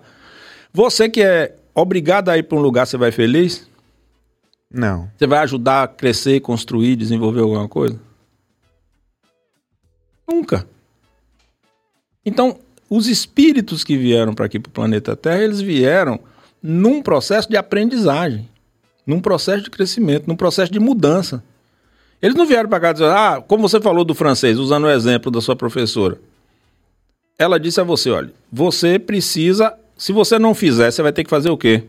Você 0.72 1.10
que 1.10 1.24
é 1.24 1.56
obrigado 1.74 2.30
a 2.30 2.38
ir 2.38 2.44
para 2.44 2.56
um 2.56 2.62
lugar, 2.62 2.86
você 2.86 2.98
vai 2.98 3.12
feliz? 3.12 3.68
Não. 4.72 5.10
Você 5.18 5.26
vai 5.26 5.40
ajudar 5.40 5.82
a 5.82 5.88
crescer, 5.88 6.40
construir, 6.42 6.96
desenvolver 6.96 7.42
alguma 7.42 7.68
coisa? 7.68 8.00
Nunca. 10.28 10.68
Então, 12.24 12.60
os 12.90 13.08
espíritos 13.08 13.84
que 13.84 13.98
vieram 13.98 14.34
para 14.34 14.46
aqui 14.46 14.60
para 14.60 14.70
o 14.70 14.74
planeta 14.74 15.16
Terra, 15.16 15.44
eles 15.44 15.62
vieram 15.62 16.20
num 16.62 17.02
processo 17.02 17.50
de 17.50 17.58
aprendizagem, 17.58 18.48
num 19.06 19.20
processo 19.20 19.64
de 19.64 19.70
crescimento, 19.70 20.28
num 20.28 20.36
processo 20.36 20.72
de 20.72 20.80
mudança. 20.80 21.44
Eles 22.22 22.36
não 22.36 22.46
vieram 22.46 22.70
para 22.70 22.80
cá 22.80 22.94
dizer, 22.94 23.06
ah, 23.06 23.44
como 23.46 23.68
você 23.68 23.80
falou 23.80 24.04
do 24.04 24.16
francês, 24.16 24.58
usando 24.58 24.86
o 24.86 24.90
exemplo 24.90 25.30
da 25.30 25.40
sua 25.40 25.56
professora. 25.56 26.18
Ela 27.38 27.60
disse 27.60 27.80
a 27.80 27.84
você, 27.84 28.10
olha, 28.10 28.32
você 28.52 28.98
precisa 28.98 29.74
se 29.98 30.12
você 30.12 30.38
não 30.38 30.54
fizer, 30.54 30.92
você 30.92 31.02
vai 31.02 31.12
ter 31.12 31.24
que 31.24 31.30
fazer 31.30 31.50
o 31.50 31.58
quê? 31.58 31.84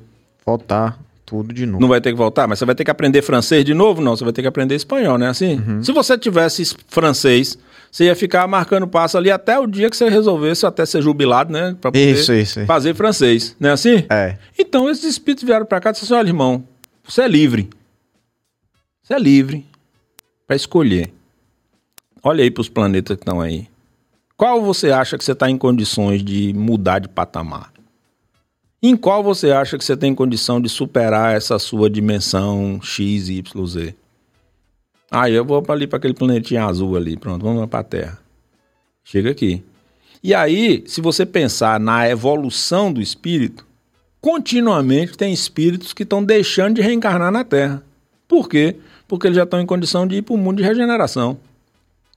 Voltar 0.44 0.98
tudo 1.26 1.52
de 1.52 1.66
novo. 1.66 1.80
Não 1.80 1.88
vai 1.88 2.00
ter 2.00 2.10
que 2.10 2.16
voltar, 2.16 2.48
mas 2.48 2.58
você 2.58 2.64
vai 2.64 2.74
ter 2.74 2.84
que 2.84 2.90
aprender 2.90 3.20
francês 3.20 3.64
de 3.64 3.74
novo? 3.74 4.00
Não, 4.00 4.16
você 4.16 4.24
vai 4.24 4.32
ter 4.32 4.40
que 4.40 4.48
aprender 4.48 4.74
espanhol, 4.74 5.18
não 5.18 5.26
é 5.26 5.28
assim? 5.28 5.56
Uhum. 5.56 5.84
Se 5.84 5.92
você 5.92 6.16
tivesse 6.16 6.74
francês, 6.88 7.58
você 7.90 8.05
ia 8.05 8.15
ficar 8.16 8.47
marcando 8.47 8.86
passo 8.86 9.16
ali 9.16 9.31
até 9.31 9.59
o 9.59 9.66
dia 9.66 9.89
que 9.89 9.97
você 9.97 10.09
resolvesse 10.09 10.66
até 10.66 10.85
ser 10.85 11.02
jubilado, 11.02 11.52
né? 11.52 11.77
Pra 11.81 11.90
poder 11.90 12.12
isso, 12.12 12.32
isso. 12.32 12.65
fazer 12.66 12.94
francês, 12.94 13.56
não 13.59 13.70
é 13.70 13.73
assim? 13.73 14.05
É. 14.10 14.36
Então 14.59 14.89
esses 14.89 15.05
espíritos 15.05 15.44
vieram 15.44 15.66
para 15.66 15.81
cá 15.81 15.90
e 15.90 15.93
disseram 15.93 16.19
assim, 16.19 16.20
olha 16.20 16.28
irmão, 16.28 16.65
você 17.06 17.23
é 17.23 17.28
livre. 17.28 17.69
Você 19.02 19.15
é 19.15 19.19
livre 19.19 19.66
para 20.47 20.56
escolher. 20.56 21.12
Olha 22.23 22.44
aí 22.44 22.51
para 22.51 22.60
os 22.60 22.69
planetas 22.69 23.16
que 23.16 23.23
estão 23.23 23.40
aí. 23.40 23.66
Qual 24.36 24.62
você 24.62 24.93
acha 24.93 25.16
que 25.19 25.24
você 25.24 25.32
está 25.32 25.51
em 25.51 25.59
condições 25.59 26.23
de 26.23 26.52
mudar 26.55 26.98
de 26.98 27.09
patamar? 27.09 27.73
Em 28.81 28.97
qual 28.97 29.23
você 29.23 29.51
acha 29.51 29.77
que 29.77 29.85
você 29.85 29.97
tem 29.97 30.15
condição 30.15 30.60
de 30.60 30.69
superar 30.69 31.35
essa 31.35 31.59
sua 31.59 31.90
dimensão 31.90 32.81
X, 32.81 33.28
Y, 33.28 33.66
Z? 33.66 33.94
Ah, 35.10 35.28
eu 35.30 35.44
vou 35.44 35.64
ali 35.68 35.86
para 35.86 35.97
aquele 35.97 36.14
planetinha 36.14 36.64
azul 36.64 36.97
ali, 36.97 37.16
pronto, 37.16 37.43
vamos 37.43 37.66
para 37.66 37.80
a 37.80 37.85
Terra. 37.85 38.18
Chega 39.02 39.30
aqui. 39.30 39.64
E 40.22 40.35
aí, 40.35 40.85
se 40.86 41.01
você 41.01 41.24
pensar 41.24 41.80
na 41.80 42.09
evolução 42.09 42.93
do 42.93 43.01
espírito, 43.01 43.66
continuamente 44.20 45.16
tem 45.16 45.32
espíritos 45.32 45.93
que 45.93 46.02
estão 46.02 46.22
deixando 46.22 46.76
de 46.76 46.82
reencarnar 46.82 47.32
na 47.32 47.44
Terra. 47.44 47.82
Por 48.26 48.48
quê? 48.48 48.76
Porque 49.06 49.26
eles 49.26 49.36
já 49.36 49.44
estão 49.44 49.60
em 49.60 49.66
condição 49.66 50.06
de 50.06 50.16
ir 50.16 50.22
para 50.22 50.35
o 50.35 50.39
mundo 50.39 50.59
de 50.59 50.62
regeneração. 50.62 51.39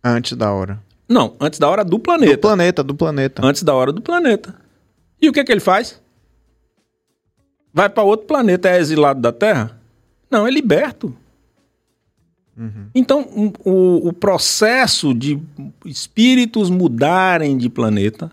Antes 0.03 0.35
da 0.35 0.51
hora. 0.51 0.81
Não, 1.07 1.35
antes 1.39 1.59
da 1.59 1.69
hora 1.69 1.85
do 1.85 1.97
planeta. 1.99 2.33
Do 2.33 2.39
planeta, 2.39 2.83
do 2.83 2.95
planeta. 2.95 3.45
Antes 3.45 3.63
da 3.63 3.73
hora 3.73 3.93
do 3.93 4.01
planeta. 4.01 4.55
E 5.21 5.29
o 5.29 5.33
que, 5.33 5.43
que 5.43 5.51
ele 5.51 5.61
faz? 5.61 6.01
vai 7.73 7.89
para 7.89 8.03
outro 8.03 8.27
planeta, 8.27 8.69
é 8.69 8.79
exilado 8.79 9.21
da 9.21 9.31
Terra? 9.31 9.79
Não, 10.29 10.45
é 10.45 10.51
liberto. 10.51 11.15
Uhum. 12.57 12.87
Então, 12.93 13.53
o, 13.63 14.07
o 14.09 14.13
processo 14.13 15.13
de 15.13 15.39
espíritos 15.85 16.69
mudarem 16.69 17.57
de 17.57 17.69
planeta, 17.69 18.31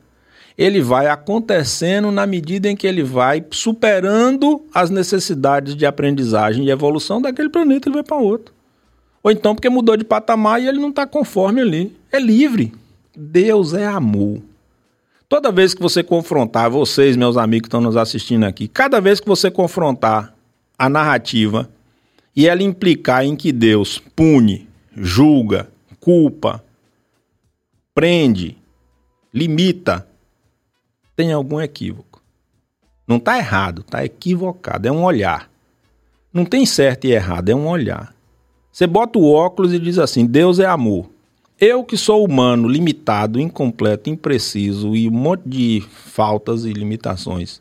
ele 0.56 0.80
vai 0.80 1.06
acontecendo 1.06 2.10
na 2.10 2.26
medida 2.26 2.68
em 2.68 2.76
que 2.76 2.86
ele 2.86 3.02
vai 3.02 3.44
superando 3.50 4.62
as 4.74 4.90
necessidades 4.90 5.76
de 5.76 5.86
aprendizagem 5.86 6.64
e 6.64 6.70
evolução 6.70 7.22
daquele 7.22 7.48
planeta, 7.48 7.88
ele 7.88 7.94
vai 7.94 8.02
para 8.02 8.16
outro. 8.16 8.52
Ou 9.22 9.30
então 9.30 9.54
porque 9.54 9.68
mudou 9.68 9.96
de 9.96 10.04
patamar 10.04 10.60
e 10.60 10.66
ele 10.66 10.80
não 10.80 10.90
está 10.90 11.06
conforme 11.06 11.60
ali. 11.60 11.96
É 12.10 12.18
livre. 12.18 12.72
Deus 13.16 13.74
é 13.74 13.86
amor. 13.86 14.40
Toda 15.28 15.52
vez 15.52 15.74
que 15.74 15.82
você 15.82 16.02
confrontar, 16.02 16.70
vocês, 16.70 17.16
meus 17.16 17.36
amigos 17.36 17.62
que 17.62 17.68
estão 17.68 17.80
nos 17.80 17.96
assistindo 17.96 18.44
aqui, 18.44 18.66
cada 18.66 19.00
vez 19.00 19.20
que 19.20 19.28
você 19.28 19.50
confrontar 19.50 20.34
a 20.78 20.88
narrativa 20.88 21.68
e 22.38 22.46
ela 22.46 22.62
implicar 22.62 23.24
em 23.24 23.34
que 23.34 23.50
Deus 23.50 23.98
pune, 23.98 24.68
julga, 24.96 25.68
culpa, 25.98 26.64
prende, 27.92 28.56
limita, 29.34 30.06
tem 31.16 31.32
algum 31.32 31.60
equívoco. 31.60 32.22
Não 33.08 33.16
está 33.16 33.38
errado, 33.38 33.80
está 33.80 34.04
equivocado, 34.04 34.86
é 34.86 34.92
um 34.92 35.02
olhar. 35.02 35.50
Não 36.32 36.44
tem 36.44 36.64
certo 36.64 37.08
e 37.08 37.10
errado, 37.10 37.48
é 37.48 37.56
um 37.56 37.66
olhar. 37.66 38.14
Você 38.70 38.86
bota 38.86 39.18
o 39.18 39.32
óculos 39.32 39.74
e 39.74 39.78
diz 39.80 39.98
assim: 39.98 40.24
Deus 40.24 40.60
é 40.60 40.66
amor. 40.66 41.10
Eu 41.58 41.82
que 41.82 41.96
sou 41.96 42.24
humano, 42.24 42.68
limitado, 42.68 43.40
incompleto, 43.40 44.10
impreciso 44.10 44.94
e 44.94 45.08
um 45.08 45.12
monte 45.12 45.42
de 45.44 45.84
faltas 45.90 46.64
e 46.64 46.72
limitações. 46.72 47.60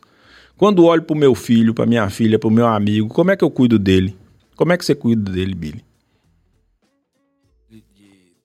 Quando 0.56 0.84
olho 0.84 1.02
para 1.02 1.16
o 1.16 1.18
meu 1.18 1.34
filho, 1.34 1.74
para 1.74 1.84
minha 1.84 2.08
filha, 2.08 2.38
para 2.38 2.46
o 2.46 2.52
meu 2.52 2.68
amigo, 2.68 3.08
como 3.08 3.32
é 3.32 3.36
que 3.36 3.42
eu 3.42 3.50
cuido 3.50 3.76
dele? 3.76 4.16
Como 4.58 4.72
é 4.72 4.76
que 4.76 4.84
você 4.84 4.92
cuida 4.94 5.30
dele, 5.30 5.54
Billy? 5.54 5.84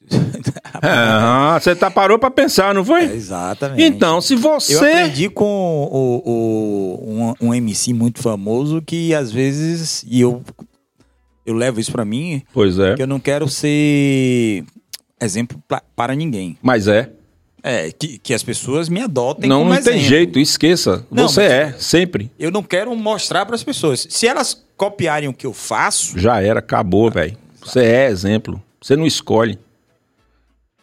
ah, 0.81 1.57
você 1.59 1.75
tá 1.75 1.89
parou 1.89 2.19
para 2.19 2.29
pensar, 2.29 2.73
não 2.73 2.85
foi? 2.85 3.05
É, 3.05 3.13
exatamente. 3.15 3.81
Então, 3.83 4.21
se 4.21 4.35
você. 4.35 4.75
Eu 4.75 4.79
aprendi 4.79 5.27
com 5.29 5.43
o, 5.91 6.21
o, 6.23 7.33
um, 7.41 7.47
um 7.49 7.53
MC 7.53 7.93
muito 7.93 8.21
famoso 8.21 8.81
que 8.81 9.13
às 9.15 9.31
vezes. 9.31 10.03
E 10.07 10.21
eu 10.21 10.43
Eu 11.45 11.55
levo 11.55 11.79
isso 11.79 11.91
pra 11.91 12.05
mim, 12.05 12.43
Pois 12.53 12.77
é. 12.77 12.89
porque 12.89 13.01
eu 13.03 13.07
não 13.07 13.19
quero 13.19 13.47
ser 13.49 14.63
exemplo 15.19 15.61
pra- 15.67 15.81
para 15.95 16.13
ninguém. 16.15 16.57
Mas 16.61 16.87
é. 16.87 17.11
É, 17.65 17.93
que, 17.93 18.17
que 18.17 18.33
as 18.33 18.43
pessoas 18.43 18.89
me 18.89 19.01
adotem 19.01 19.49
não, 19.49 19.59
como 19.59 19.73
não 19.73 19.81
tem 19.81 19.93
exemplo. 19.93 20.09
jeito, 20.09 20.37
esqueça. 20.37 21.07
Não, 21.09 21.29
Você 21.29 21.43
é, 21.43 21.71
sempre. 21.79 22.29
Eu 22.37 22.51
não 22.51 22.61
quero 22.61 22.93
mostrar 22.93 23.45
para 23.45 23.55
as 23.55 23.63
pessoas. 23.63 24.05
Se 24.09 24.27
elas 24.27 24.61
copiarem 24.75 25.29
o 25.29 25.33
que 25.33 25.45
eu 25.45 25.53
faço, 25.53 26.19
Já 26.19 26.41
era, 26.41 26.59
acabou, 26.59 27.09
velho. 27.09 27.37
Você 27.63 27.79
é 27.79 28.09
exemplo. 28.09 28.61
Você 28.81 28.97
não 28.97 29.05
escolhe. 29.05 29.57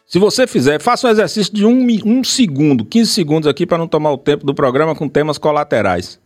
Se 0.06 0.18
você 0.18 0.46
fizer, 0.46 0.80
faça 0.80 1.06
um 1.06 1.10
exercício 1.10 1.54
de 1.54 1.64
um, 1.66 1.86
um 2.04 2.24
segundo, 2.24 2.84
15 2.84 3.12
segundos 3.12 3.46
aqui 3.46 3.66
para 3.66 3.78
não 3.78 3.86
tomar 3.86 4.10
o 4.10 4.18
tempo 4.18 4.44
do 4.44 4.54
programa 4.54 4.94
com 4.94 5.06
temas 5.06 5.36
colaterais. 5.38 6.18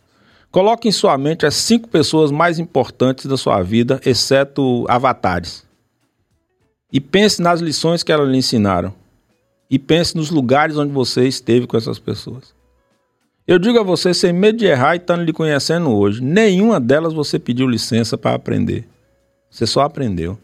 Coloque 0.51 0.87
em 0.87 0.91
sua 0.91 1.17
mente 1.17 1.45
as 1.45 1.53
cinco 1.53 1.89
pessoas 1.89 2.31
mais 2.31 2.57
importantes 2.59 3.25
da 3.25 3.35
sua 3.35 3.61
vida, 3.61 3.99
exceto 4.05 4.85
avatares. 4.87 5.65
E 6.91 7.01
pense 7.01 7.41
nas 7.41 7.59
lições 7.59 8.03
que 8.03 8.11
elas 8.11 8.29
lhe 8.29 8.37
ensinaram. 8.37 8.93
E 9.69 9.79
pense 9.79 10.15
nos 10.15 10.29
lugares 10.29 10.77
onde 10.77 10.91
você 10.91 11.27
esteve 11.27 11.65
com 11.65 11.77
essas 11.77 11.99
pessoas. 11.99 12.53
Eu 13.47 13.59
digo 13.59 13.79
a 13.79 13.83
você, 13.83 14.13
sem 14.13 14.33
medo 14.33 14.57
de 14.57 14.65
errar 14.65 14.95
e 14.95 14.97
estando 14.97 15.23
lhe 15.23 15.33
conhecendo 15.33 15.91
hoje, 15.91 16.23
nenhuma 16.23 16.79
delas 16.79 17.13
você 17.13 17.37
pediu 17.37 17.67
licença 17.67 18.17
para 18.17 18.35
aprender. 18.35 18.87
Você 19.49 19.67
só 19.67 19.81
aprendeu. 19.81 20.37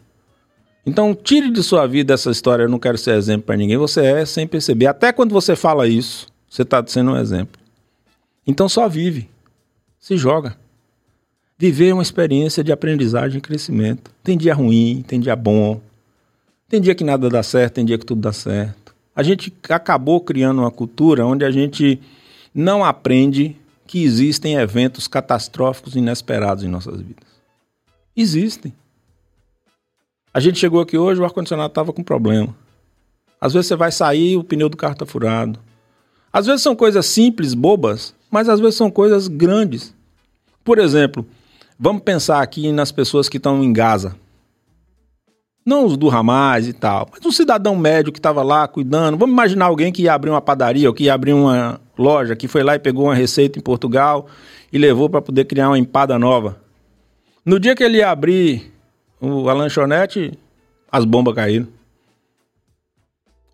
Então, 0.84 1.14
tire 1.14 1.50
de 1.50 1.62
sua 1.62 1.86
vida 1.86 2.14
essa 2.14 2.30
história, 2.30 2.64
eu 2.64 2.68
não 2.68 2.78
quero 2.78 2.98
ser 2.98 3.14
exemplo 3.14 3.46
para 3.46 3.56
ninguém. 3.56 3.76
Você 3.76 4.04
é 4.04 4.24
sem 4.24 4.46
perceber. 4.46 4.86
Até 4.86 5.12
quando 5.12 5.32
você 5.32 5.54
fala 5.54 5.86
isso, 5.86 6.26
você 6.48 6.62
está 6.62 6.84
sendo 6.86 7.12
um 7.12 7.16
exemplo. 7.16 7.60
Então, 8.46 8.68
só 8.68 8.88
vive. 8.88 9.28
Se 10.00 10.16
joga. 10.16 10.56
Viver 11.56 11.90
é 11.90 11.94
uma 11.94 12.02
experiência 12.02 12.64
de 12.64 12.72
aprendizagem 12.72 13.38
e 13.38 13.40
crescimento. 13.40 14.10
Tem 14.24 14.36
dia 14.36 14.54
ruim, 14.54 15.04
tem 15.06 15.20
dia 15.20 15.36
bom. 15.36 15.80
Tem 16.68 16.80
dia 16.80 16.94
que 16.94 17.04
nada 17.04 17.28
dá 17.28 17.42
certo, 17.42 17.74
tem 17.74 17.84
dia 17.84 17.98
que 17.98 18.06
tudo 18.06 18.20
dá 18.20 18.32
certo. 18.32 18.81
A 19.14 19.22
gente 19.22 19.52
acabou 19.68 20.20
criando 20.20 20.60
uma 20.60 20.70
cultura 20.70 21.26
onde 21.26 21.44
a 21.44 21.50
gente 21.50 22.00
não 22.54 22.84
aprende 22.84 23.56
que 23.86 24.02
existem 24.02 24.54
eventos 24.54 25.06
catastróficos 25.06 25.96
inesperados 25.96 26.64
em 26.64 26.68
nossas 26.68 27.00
vidas. 27.00 27.26
Existem. 28.16 28.72
A 30.32 30.40
gente 30.40 30.58
chegou 30.58 30.80
aqui 30.80 30.96
hoje, 30.96 31.20
o 31.20 31.24
ar-condicionado 31.24 31.70
estava 31.70 31.92
com 31.92 32.02
problema. 32.02 32.56
Às 33.38 33.52
vezes 33.52 33.66
você 33.66 33.76
vai 33.76 33.92
sair, 33.92 34.36
o 34.36 34.44
pneu 34.44 34.68
do 34.68 34.76
carro 34.76 34.94
está 34.94 35.04
furado. 35.04 35.58
Às 36.32 36.46
vezes 36.46 36.62
são 36.62 36.74
coisas 36.74 37.04
simples, 37.04 37.52
bobas, 37.52 38.14
mas 38.30 38.48
às 38.48 38.60
vezes 38.60 38.76
são 38.76 38.90
coisas 38.90 39.28
grandes. 39.28 39.94
Por 40.64 40.78
exemplo, 40.78 41.26
vamos 41.78 42.02
pensar 42.02 42.40
aqui 42.40 42.72
nas 42.72 42.90
pessoas 42.90 43.28
que 43.28 43.36
estão 43.36 43.62
em 43.62 43.72
Gaza. 43.72 44.16
Não 45.64 45.86
os 45.86 45.96
do 45.96 46.10
Hamas 46.10 46.66
e 46.66 46.72
tal, 46.72 47.08
mas 47.12 47.24
um 47.24 47.30
cidadão 47.30 47.76
médio 47.76 48.12
que 48.12 48.18
estava 48.18 48.42
lá 48.42 48.66
cuidando. 48.66 49.16
Vamos 49.16 49.32
imaginar 49.32 49.66
alguém 49.66 49.92
que 49.92 50.02
ia 50.02 50.12
abrir 50.14 50.30
uma 50.30 50.40
padaria 50.40 50.88
ou 50.88 50.94
que 50.94 51.04
ia 51.04 51.14
abrir 51.14 51.32
uma 51.32 51.80
loja, 51.96 52.34
que 52.34 52.48
foi 52.48 52.64
lá 52.64 52.74
e 52.74 52.80
pegou 52.80 53.04
uma 53.04 53.14
receita 53.14 53.58
em 53.58 53.62
Portugal 53.62 54.26
e 54.72 54.78
levou 54.78 55.08
para 55.08 55.22
poder 55.22 55.44
criar 55.44 55.68
uma 55.68 55.78
empada 55.78 56.18
nova. 56.18 56.60
No 57.46 57.60
dia 57.60 57.76
que 57.76 57.84
ele 57.84 57.98
ia 57.98 58.10
abrir 58.10 58.72
o- 59.20 59.48
a 59.48 59.52
lanchonete, 59.52 60.36
as 60.90 61.04
bombas 61.04 61.34
caíram. 61.34 61.68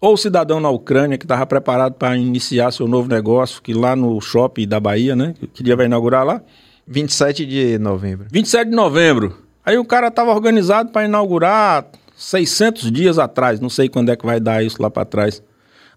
Ou 0.01 0.15
o 0.15 0.17
cidadão 0.17 0.61
na 0.61 0.71
Ucrânia 0.71 1.19
que 1.19 1.25
estava 1.25 1.45
preparado 1.45 1.95
para 1.95 2.17
iniciar 2.17 2.71
seu 2.73 2.87
novo 2.87 3.09
negócio, 3.09 3.61
que 3.61 3.75
lá 3.75 3.97
no 3.97 4.19
shopping 4.21 4.67
da 4.67 4.79
Bahia, 4.79 5.17
né? 5.17 5.35
Que 5.53 5.63
dia 5.63 5.75
vai 5.77 5.87
inaugurar 5.87 6.25
lá? 6.25 6.41
27 6.87 7.45
de 7.45 7.79
novembro. 7.79 8.27
27 8.31 8.71
de 8.71 8.77
novembro. 8.77 9.37
Aí 9.65 9.77
o 9.79 9.85
cara 9.85 10.09
estava 10.09 10.31
organizado 10.31 10.91
para 10.91 11.05
inaugurar 11.05 11.87
600 12.17 12.91
dias 12.91 13.19
atrás. 13.19 13.61
Não 13.61 13.69
sei 13.69 13.89
quando 13.89 14.11
é 14.11 14.17
que 14.17 14.27
vai 14.27 14.41
dar 14.41 14.63
isso 14.63 14.81
lá 14.83 14.91
para 14.91 15.05
trás. 15.05 15.43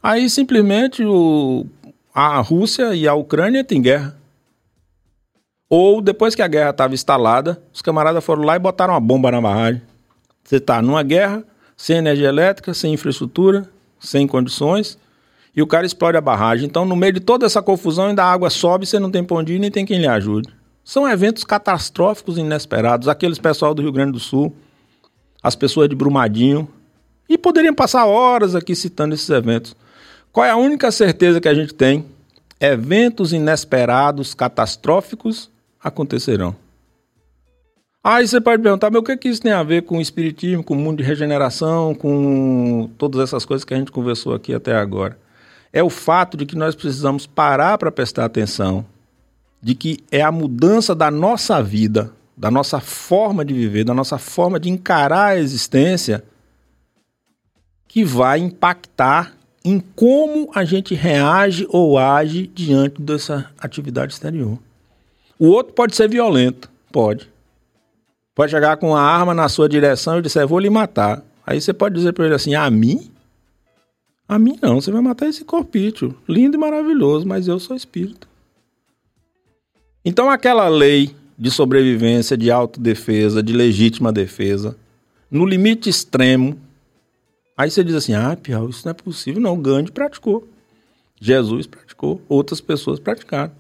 Aí 0.02 0.30
simplesmente 0.30 1.04
o, 1.04 1.66
a 2.14 2.40
Rússia 2.40 2.94
e 2.94 3.08
a 3.08 3.14
Ucrânia 3.14 3.64
têm 3.64 3.82
guerra. 3.82 4.16
Ou 5.70 6.02
depois 6.02 6.36
que 6.36 6.42
a 6.42 6.48
guerra 6.48 6.72
estava 6.72 6.94
instalada, 6.94 7.62
os 7.74 7.82
camaradas 7.82 8.24
foram 8.24 8.44
lá 8.44 8.56
e 8.56 8.60
botaram 8.60 8.94
uma 8.94 9.00
bomba 9.00 9.32
na 9.32 9.40
barragem. 9.40 9.82
Você 10.44 10.58
está 10.58 10.82
numa 10.82 11.02
guerra, 11.02 11.46
sem 11.78 11.98
energia 11.98 12.28
elétrica, 12.28 12.74
sem 12.74 12.94
infraestrutura, 12.94 13.70
sem 13.98 14.28
condições, 14.28 14.98
e 15.56 15.62
o 15.62 15.68
cara 15.68 15.86
explode 15.86 16.18
a 16.18 16.22
barragem. 16.22 16.66
Então, 16.66 16.84
no 16.84 16.96
meio 16.96 17.14
de 17.14 17.20
toda 17.22 17.46
essa 17.46 17.62
confusão, 17.62 18.08
ainda 18.08 18.24
a 18.24 18.32
água 18.32 18.50
sobe, 18.50 18.86
você 18.86 19.00
não 19.00 19.10
tem 19.10 19.24
pra 19.24 19.38
onde 19.38 19.54
ir, 19.54 19.60
nem 19.60 19.72
tem 19.72 19.86
quem 19.86 20.00
lhe 20.00 20.08
ajude. 20.08 20.50
São 20.84 21.08
eventos 21.08 21.44
catastróficos 21.44 22.38
e 22.38 22.42
inesperados. 22.42 23.08
Aqueles 23.08 23.38
pessoal 23.38 23.74
do 23.74 23.82
Rio 23.82 23.92
Grande 23.92 24.14
do 24.14 24.20
Sul, 24.20 24.56
as 25.42 25.56
pessoas 25.56 25.88
de 25.88 25.96
Brumadinho, 25.96 26.68
e 27.30 27.38
poderiam 27.38 27.74
passar 27.74 28.06
horas 28.06 28.56
aqui 28.56 28.76
citando 28.76 29.16
esses 29.16 29.30
eventos. 29.30 29.76
Qual 30.32 30.46
é 30.46 30.50
a 30.50 30.58
única 30.58 30.92
certeza 30.92 31.40
que 31.40 31.48
a 31.48 31.54
gente 31.54 31.74
tem? 31.74 32.06
Eventos 32.60 33.34
inesperados, 33.34 34.34
catastróficos 34.34 35.50
acontecerão. 35.82 36.56
Aí 38.04 38.28
você 38.28 38.42
pode 38.42 38.62
perguntar, 38.64 38.90
mas 38.90 39.00
o 39.00 39.04
que, 39.04 39.16
que 39.16 39.30
isso 39.30 39.42
tem 39.42 39.52
a 39.52 39.62
ver 39.62 39.84
com 39.84 40.00
o 40.00 40.02
espiritismo, 40.02 40.64
com 40.64 40.74
o 40.74 40.78
mundo 40.78 40.98
de 40.98 41.04
regeneração, 41.04 41.94
com 41.94 42.90
todas 42.98 43.22
essas 43.22 43.46
coisas 43.46 43.64
que 43.64 43.74
a 43.74 43.78
gente 43.78 43.92
conversou 43.92 44.34
aqui 44.34 44.54
até 44.54 44.76
agora? 44.76 45.18
É 45.72 45.84
o 45.84 45.90
fato 45.90 46.36
de 46.36 46.46
que 46.46 46.56
nós 46.56 46.74
precisamos 46.74 47.28
parar 47.28 47.78
para 47.78 47.92
prestar 47.92 48.26
atenção 48.26 48.86
de 49.62 49.76
que 49.76 50.00
é 50.12 50.22
a 50.22 50.32
mudança 50.32 50.96
da 50.96 51.12
nossa 51.12 51.62
vida, 51.62 52.12
da 52.36 52.50
nossa 52.50 52.80
forma 52.80 53.46
de 53.46 53.54
viver, 53.54 53.84
da 53.84 53.94
nossa 53.94 54.18
forma 54.18 54.60
de 54.60 54.70
encarar 54.70 55.28
a 55.28 55.38
existência 55.38 56.24
que 57.88 58.04
vai 58.04 58.40
impactar 58.40 59.34
em 59.64 59.80
como 59.80 60.50
a 60.56 60.64
gente 60.66 60.96
reage 60.96 61.68
ou 61.70 62.00
age 62.00 62.48
diante 62.48 63.02
dessa 63.02 63.52
atividade 63.60 64.14
exterior. 64.14 64.58
O 65.38 65.48
outro 65.48 65.74
pode 65.74 65.96
ser 65.96 66.10
violento, 66.10 66.70
pode. 66.92 67.30
Pode 68.34 68.50
chegar 68.50 68.78
com 68.78 68.90
uma 68.90 69.02
arma 69.02 69.34
na 69.34 69.48
sua 69.50 69.70
direção 69.70 70.18
e 70.18 70.22
disser, 70.22 70.48
vou 70.48 70.58
lhe 70.58 70.70
matar. 70.70 71.24
Aí 71.46 71.60
você 71.60 71.74
pode 71.74 71.96
dizer 71.96 72.14
para 72.14 72.26
ele 72.26 72.34
assim, 72.34 72.56
a 72.56 72.70
mim? 72.72 73.12
A 74.28 74.40
mim 74.40 74.58
não, 74.62 74.80
você 74.80 74.90
vai 74.92 75.02
matar 75.02 75.28
esse 75.28 75.44
corpício, 75.44 76.16
lindo 76.28 76.56
e 76.56 76.60
maravilhoso, 76.60 77.28
mas 77.28 77.48
eu 77.48 77.60
sou 77.60 77.76
espírito. 77.76 78.31
Então 80.04 80.30
aquela 80.30 80.68
lei 80.68 81.16
de 81.38 81.50
sobrevivência, 81.52 82.38
de 82.38 82.52
autodefesa, 82.52 83.42
de 83.42 83.54
legítima 83.54 84.12
defesa, 84.12 84.78
no 85.30 85.46
limite 85.46 85.90
extremo, 85.90 86.58
aí 87.58 87.72
você 87.72 87.84
diz 87.84 87.96
assim, 87.96 88.14
ah, 88.14 88.36
Piau, 88.36 88.70
isso 88.70 88.86
não 88.86 88.92
é 88.92 88.94
possível. 88.94 89.42
Não, 89.42 89.60
Gandhi 89.60 89.92
praticou. 89.92 90.48
Jesus 91.20 91.68
praticou, 91.68 92.22
outras 92.28 92.60
pessoas 92.60 93.00
praticaram. 93.00 93.52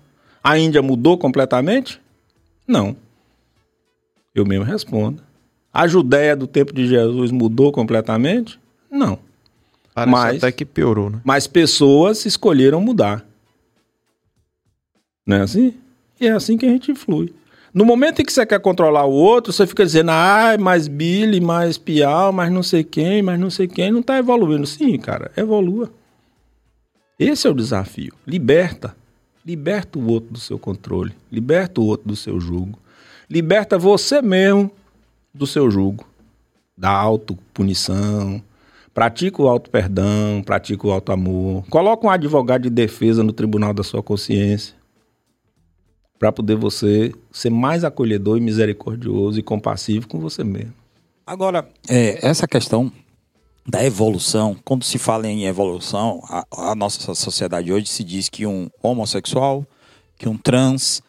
A 0.44 0.58
Índia 0.58 0.82
mudou 0.82 1.18
completamente? 1.18 2.02
Não. 2.68 2.96
Eu 4.34 4.46
mesmo 4.46 4.66
respondo. 4.66 5.22
A 5.74 5.88
Judéia 5.88 6.36
do 6.36 6.48
tempo 6.48 6.74
de 6.74 6.88
Jesus 6.88 7.32
mudou 7.32 7.72
completamente? 7.72 8.60
Não. 8.90 9.20
Parece 9.94 10.12
Mas- 10.12 10.38
até 10.38 10.52
que 10.52 10.66
piorou, 10.66 11.10
né? 11.10 11.22
Mas 11.24 11.48
pessoas 11.48 12.26
escolheram 12.26 12.82
mudar. 12.82 13.26
Não 15.26 15.38
é 15.38 15.42
assim? 15.42 15.76
E 16.22 16.28
é 16.28 16.32
assim 16.32 16.56
que 16.56 16.68
a 16.68 16.70
gente 16.70 16.94
flui. 16.94 17.34
No 17.74 17.84
momento 17.84 18.22
em 18.22 18.26
que 18.26 18.32
você 18.32 18.46
quer 18.46 18.60
controlar 18.60 19.06
o 19.06 19.12
outro, 19.12 19.52
você 19.52 19.66
fica 19.66 19.84
dizendo, 19.84 20.12
ah, 20.12 20.56
mais 20.60 20.88
Billy, 20.88 21.42
mais 21.42 21.80
Piau, 21.80 22.32
mais 22.32 22.52
não 22.52 22.62
sei 22.62 22.84
quem, 22.84 23.24
mais 23.24 23.40
não 23.40 23.50
sei 23.50 23.68
quem, 23.68 23.92
não 23.92 24.02
está 24.02 24.20
evoluindo. 24.20 24.68
Sim, 24.68 25.00
cara, 25.00 25.32
evolua. 25.36 25.92
Esse 27.18 27.48
é 27.48 27.50
o 27.50 27.56
desafio. 27.56 28.14
Liberta. 28.28 28.96
Liberta 29.44 29.98
o 29.98 30.08
outro 30.12 30.34
do 30.34 30.40
seu 30.40 30.60
controle. 30.60 31.14
Liberta 31.32 31.82
o 31.82 31.86
outro 31.86 32.08
do 32.08 32.16
seu 32.16 32.40
jugo. 32.40 32.78
Liberta 33.28 33.80
você 33.80 34.22
mesmo 34.22 34.70
do 35.34 35.48
seu 35.48 35.72
jugo. 35.72 36.06
Da 36.78 36.92
autopunição. 36.92 38.44
Pratica 38.94 39.42
o 39.42 39.48
auto-perdão, 39.48 40.44
pratica 40.46 40.86
o 40.86 40.92
auto-amor. 40.92 41.64
Coloca 41.70 42.06
um 42.06 42.10
advogado 42.10 42.64
de 42.64 42.70
defesa 42.70 43.24
no 43.24 43.32
tribunal 43.32 43.74
da 43.74 43.82
sua 43.82 44.04
consciência. 44.04 44.81
Para 46.22 46.32
poder 46.32 46.56
você 46.56 47.12
ser 47.32 47.50
mais 47.50 47.84
acolhedor 47.84 48.38
e 48.38 48.42
misericordioso 48.42 49.40
e 49.40 49.42
compassivo 49.42 50.08
com 50.08 50.20
você 50.20 50.44
mesmo. 50.44 50.72
Agora, 51.26 51.68
é, 51.90 52.24
essa 52.24 52.48
questão 52.48 52.92
da 53.68 53.84
evolução, 53.84 54.56
quando 54.64 54.84
se 54.84 55.00
fala 55.00 55.28
em 55.28 55.46
evolução, 55.46 56.22
a, 56.30 56.46
a 56.52 56.76
nossa 56.76 57.16
sociedade 57.16 57.74
hoje 57.74 57.88
se 57.88 58.04
diz 58.04 58.30
que 58.30 58.46
um 58.46 58.70
homossexual, 58.84 59.66
que 60.16 60.30
um 60.30 60.38
trans, 60.38 61.02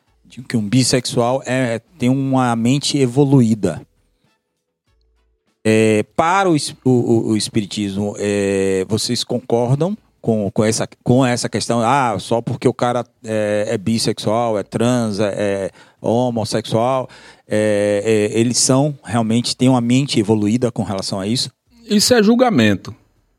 que 0.48 0.56
um 0.56 0.66
bissexual 0.66 1.42
é, 1.44 1.78
tem 1.98 2.08
uma 2.08 2.56
mente 2.56 2.96
evoluída. 2.96 3.86
É, 5.62 6.04
para 6.16 6.48
o- 6.50 6.56
o- 6.86 7.28
o 7.32 7.36
espiritismo, 7.36 8.14
é, 8.18 8.86
vocês 8.88 9.22
concordam 9.22 9.94
com, 10.22 10.48
com, 10.52 10.64
essa, 10.64 10.88
com 11.02 11.26
essa 11.26 11.48
questão, 11.48 11.80
ah, 11.80 12.16
só 12.20 12.40
porque 12.40 12.68
o 12.68 12.72
cara 12.72 13.04
é, 13.24 13.66
é 13.70 13.76
bissexual, 13.76 14.56
é 14.56 14.62
trans, 14.62 15.18
é, 15.18 15.26
é 15.36 15.70
homossexual, 16.00 17.08
é, 17.46 18.30
é, 18.32 18.38
eles 18.38 18.56
são 18.56 18.96
realmente 19.04 19.56
têm 19.56 19.68
uma 19.68 19.80
mente 19.80 20.20
evoluída 20.20 20.70
com 20.70 20.84
relação 20.84 21.18
a 21.18 21.26
isso? 21.26 21.50
Isso 21.84 22.14
é 22.14 22.22
julgamento. 22.22 22.94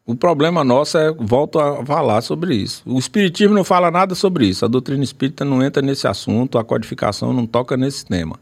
O 0.06 0.14
problema 0.14 0.66
nosso 0.66 0.98
é, 0.98 1.14
volto 1.14 1.58
a 1.58 1.86
falar 1.86 2.22
sobre 2.22 2.54
isso. 2.54 2.84
O 2.86 3.00
Espiritismo 3.00 3.56
não 3.56 3.64
fala 3.64 3.90
nada 3.90 4.14
sobre 4.14 4.46
isso. 4.46 4.66
A 4.66 4.68
doutrina 4.68 5.02
espírita 5.02 5.46
não 5.46 5.64
entra 5.64 5.82
nesse 5.82 6.06
assunto, 6.06 6.58
a 6.58 6.64
codificação 6.66 7.32
não 7.32 7.48
toca 7.48 7.78
nesse 7.78 8.06
tema. 8.06 8.38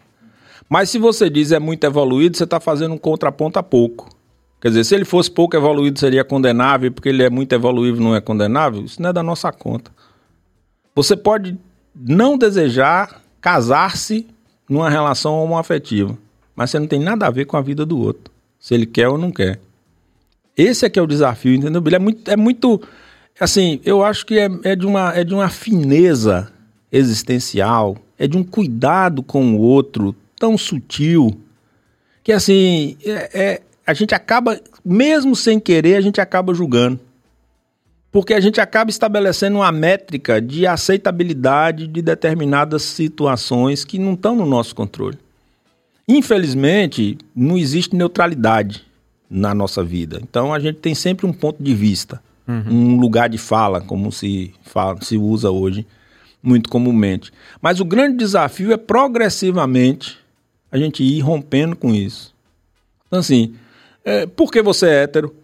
Mas 0.67 0.89
se 0.89 0.97
você 0.97 1.29
diz 1.29 1.51
é 1.51 1.59
muito 1.59 1.83
evoluído, 1.83 2.35
você 2.35 2.45
está 2.45 2.59
fazendo 2.59 2.95
um 2.95 2.97
contraponto 2.97 3.59
a 3.59 3.63
pouco. 3.63 4.09
Quer 4.61 4.67
dizer, 4.69 4.83
se 4.83 4.93
ele 4.93 5.05
fosse 5.05 5.29
pouco 5.29 5.57
evoluído, 5.57 5.99
seria 5.99 6.23
condenável, 6.23 6.91
porque 6.91 7.09
ele 7.09 7.23
é 7.23 7.31
muito 7.31 7.51
evoluído 7.51 7.99
não 7.99 8.15
é 8.15 8.21
condenável? 8.21 8.83
Isso 8.83 9.01
não 9.01 9.09
é 9.09 9.13
da 9.13 9.23
nossa 9.23 9.51
conta. 9.51 9.91
Você 10.93 11.17
pode 11.17 11.57
não 11.95 12.37
desejar 12.37 13.21
casar-se 13.41 14.27
numa 14.69 14.87
relação 14.87 15.33
homoafetiva, 15.43 16.15
mas 16.55 16.69
você 16.69 16.77
não 16.77 16.85
tem 16.85 16.99
nada 16.99 17.25
a 17.25 17.31
ver 17.31 17.45
com 17.45 17.57
a 17.57 17.61
vida 17.61 17.85
do 17.85 17.99
outro, 17.99 18.31
se 18.59 18.75
ele 18.75 18.85
quer 18.85 19.07
ou 19.07 19.17
não 19.17 19.31
quer. 19.31 19.59
Esse 20.55 20.85
é 20.85 20.89
que 20.89 20.99
é 20.99 21.01
o 21.01 21.07
desafio, 21.07 21.55
entendeu, 21.55 21.81
Billy? 21.81 21.95
É 21.95 21.99
muito, 21.99 22.31
é 22.31 22.35
muito 22.35 22.81
assim, 23.39 23.81
eu 23.83 24.03
acho 24.03 24.25
que 24.27 24.37
é, 24.37 24.47
é, 24.63 24.75
de 24.75 24.85
uma, 24.85 25.11
é 25.15 25.23
de 25.23 25.33
uma 25.33 25.49
fineza 25.49 26.51
existencial, 26.91 27.97
é 28.19 28.27
de 28.27 28.37
um 28.37 28.43
cuidado 28.43 29.23
com 29.23 29.55
o 29.55 29.59
outro 29.59 30.15
tão 30.37 30.55
sutil, 30.55 31.35
que 32.23 32.31
assim, 32.31 32.95
é, 33.03 33.29
é, 33.33 33.61
a 33.85 33.93
gente 33.93 34.13
acaba, 34.13 34.59
mesmo 34.83 35.35
sem 35.35 35.59
querer, 35.59 35.95
a 35.95 36.01
gente 36.01 36.21
acaba 36.21 36.53
julgando. 36.53 36.99
Porque 38.11 38.33
a 38.33 38.39
gente 38.39 38.59
acaba 38.59 38.89
estabelecendo 38.91 39.57
uma 39.57 39.71
métrica 39.71 40.41
de 40.41 40.67
aceitabilidade 40.67 41.87
de 41.87 42.01
determinadas 42.01 42.81
situações 42.83 43.85
que 43.85 43.97
não 43.97 44.13
estão 44.13 44.35
no 44.35 44.45
nosso 44.45 44.75
controle. 44.75 45.17
Infelizmente, 46.07 47.17
não 47.33 47.57
existe 47.57 47.95
neutralidade 47.95 48.85
na 49.29 49.55
nossa 49.55 49.81
vida. 49.81 50.19
Então 50.21 50.53
a 50.53 50.59
gente 50.59 50.79
tem 50.79 50.93
sempre 50.93 51.25
um 51.25 51.31
ponto 51.31 51.63
de 51.63 51.73
vista, 51.73 52.21
uhum. 52.45 52.95
um 52.95 52.99
lugar 52.99 53.29
de 53.29 53.37
fala, 53.37 53.79
como 53.79 54.11
se 54.11 54.53
fala, 54.61 55.01
se 55.01 55.15
usa 55.15 55.49
hoje 55.49 55.87
muito 56.43 56.69
comumente. 56.69 57.31
Mas 57.61 57.79
o 57.79 57.85
grande 57.85 58.17
desafio 58.17 58.73
é 58.73 58.77
progressivamente 58.77 60.19
a 60.69 60.77
gente 60.77 61.01
ir 61.01 61.21
rompendo 61.21 61.77
com 61.77 61.93
isso. 61.95 62.35
Então 63.07 63.19
assim, 63.19 63.55
é, 64.03 64.25
por 64.25 64.51
que 64.51 64.61
você 64.61 64.87
é 64.87 65.03
hétero? 65.03 65.35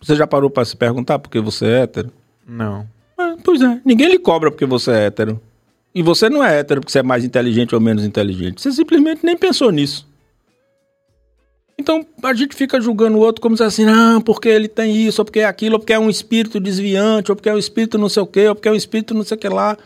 Você 0.00 0.14
já 0.14 0.26
parou 0.26 0.50
para 0.50 0.64
se 0.64 0.76
perguntar 0.76 1.18
por 1.18 1.30
que 1.30 1.40
você 1.40 1.66
é 1.66 1.80
hétero? 1.82 2.12
Não. 2.46 2.86
É, 3.18 3.36
pois 3.42 3.62
é, 3.62 3.80
ninguém 3.84 4.08
lhe 4.08 4.18
cobra 4.18 4.50
porque 4.50 4.66
você 4.66 4.90
é 4.90 5.06
hétero. 5.06 5.40
E 5.94 6.02
você 6.02 6.28
não 6.28 6.42
é 6.42 6.58
hétero 6.58 6.80
porque 6.80 6.92
você 6.92 6.98
é 6.98 7.02
mais 7.02 7.24
inteligente 7.24 7.74
ou 7.74 7.80
menos 7.80 8.04
inteligente. 8.04 8.60
Você 8.60 8.72
simplesmente 8.72 9.24
nem 9.24 9.36
pensou 9.36 9.70
nisso. 9.70 10.06
Então 11.78 12.06
a 12.22 12.34
gente 12.34 12.54
fica 12.54 12.80
julgando 12.80 13.16
o 13.16 13.20
outro 13.20 13.40
como 13.40 13.56
se 13.56 13.62
assim, 13.62 13.86
ah, 13.86 14.20
porque 14.24 14.48
ele 14.48 14.68
tem 14.68 15.06
isso, 15.06 15.20
ou 15.20 15.24
porque 15.24 15.40
é 15.40 15.44
aquilo, 15.44 15.74
ou 15.74 15.78
porque 15.80 15.92
é 15.92 15.98
um 15.98 16.10
espírito 16.10 16.60
desviante, 16.60 17.32
ou 17.32 17.36
porque 17.36 17.48
é 17.48 17.54
um 17.54 17.58
espírito 17.58 17.98
não 17.98 18.08
sei 18.08 18.22
o 18.22 18.26
quê, 18.26 18.48
ou 18.48 18.54
porque 18.54 18.68
é 18.68 18.72
um 18.72 18.76
espírito 18.76 19.14
não 19.14 19.24
sei 19.24 19.36
o 19.36 19.40
que 19.40 19.48
lá. 19.48 19.76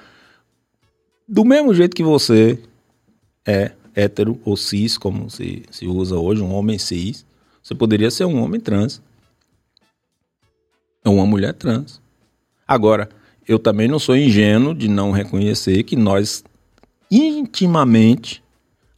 Do 1.27 1.45
mesmo 1.45 1.73
jeito 1.75 1.95
que 1.95 2.03
você 2.03 2.59
é 3.47 3.73
hétero 3.99 4.41
ou 4.45 4.57
cis, 4.57 4.97
como 4.97 5.29
se, 5.29 5.65
se 5.71 5.87
usa 5.87 6.17
hoje, 6.17 6.41
um 6.41 6.55
homem 6.55 6.79
cis, 6.79 7.27
você 7.61 7.75
poderia 7.75 8.11
ser 8.11 8.25
um 8.25 8.41
homem 8.43 8.61
trans. 8.61 9.03
Ou 11.05 11.17
uma 11.17 11.27
mulher 11.27 11.53
trans. 11.53 12.01
Agora, 12.67 13.09
eu 13.47 13.59
também 13.59 13.89
não 13.89 13.99
sou 13.99 14.17
ingênuo 14.17 14.75
de 14.75 14.89
não 14.89 15.11
reconhecer 15.11 15.83
que 15.83 15.97
nós 15.97 16.45
intimamente 17.11 18.43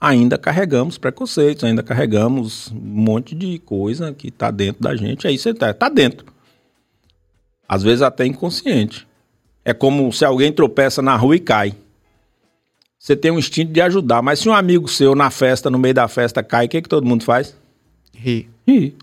ainda 0.00 0.36
carregamos 0.36 0.98
preconceitos, 0.98 1.64
ainda 1.64 1.82
carregamos 1.82 2.70
um 2.72 2.78
monte 2.78 3.34
de 3.34 3.58
coisa 3.58 4.12
que 4.12 4.28
está 4.28 4.50
dentro 4.50 4.82
da 4.82 4.94
gente. 4.94 5.26
Aí 5.26 5.38
você 5.38 5.50
está 5.50 5.72
tá 5.72 5.88
dentro. 5.88 6.26
Às 7.68 7.82
vezes 7.82 8.02
até 8.02 8.26
inconsciente. 8.26 9.06
É 9.64 9.72
como 9.72 10.12
se 10.12 10.24
alguém 10.24 10.52
tropeça 10.52 11.00
na 11.00 11.16
rua 11.16 11.36
e 11.36 11.40
cai. 11.40 11.74
Você 13.00 13.16
tem 13.16 13.30
um 13.30 13.38
instinto 13.38 13.72
de 13.72 13.80
ajudar, 13.80 14.20
mas 14.20 14.40
se 14.40 14.48
um 14.48 14.52
amigo 14.52 14.86
seu 14.86 15.14
na 15.14 15.30
festa, 15.30 15.70
no 15.70 15.78
meio 15.78 15.94
da 15.94 16.06
festa, 16.06 16.42
cai, 16.42 16.66
o 16.66 16.68
que, 16.68 16.82
que 16.82 16.88
todo 16.88 17.06
mundo 17.06 17.24
faz? 17.24 17.56
Ri. 18.14 18.48
Ri. 18.68 18.94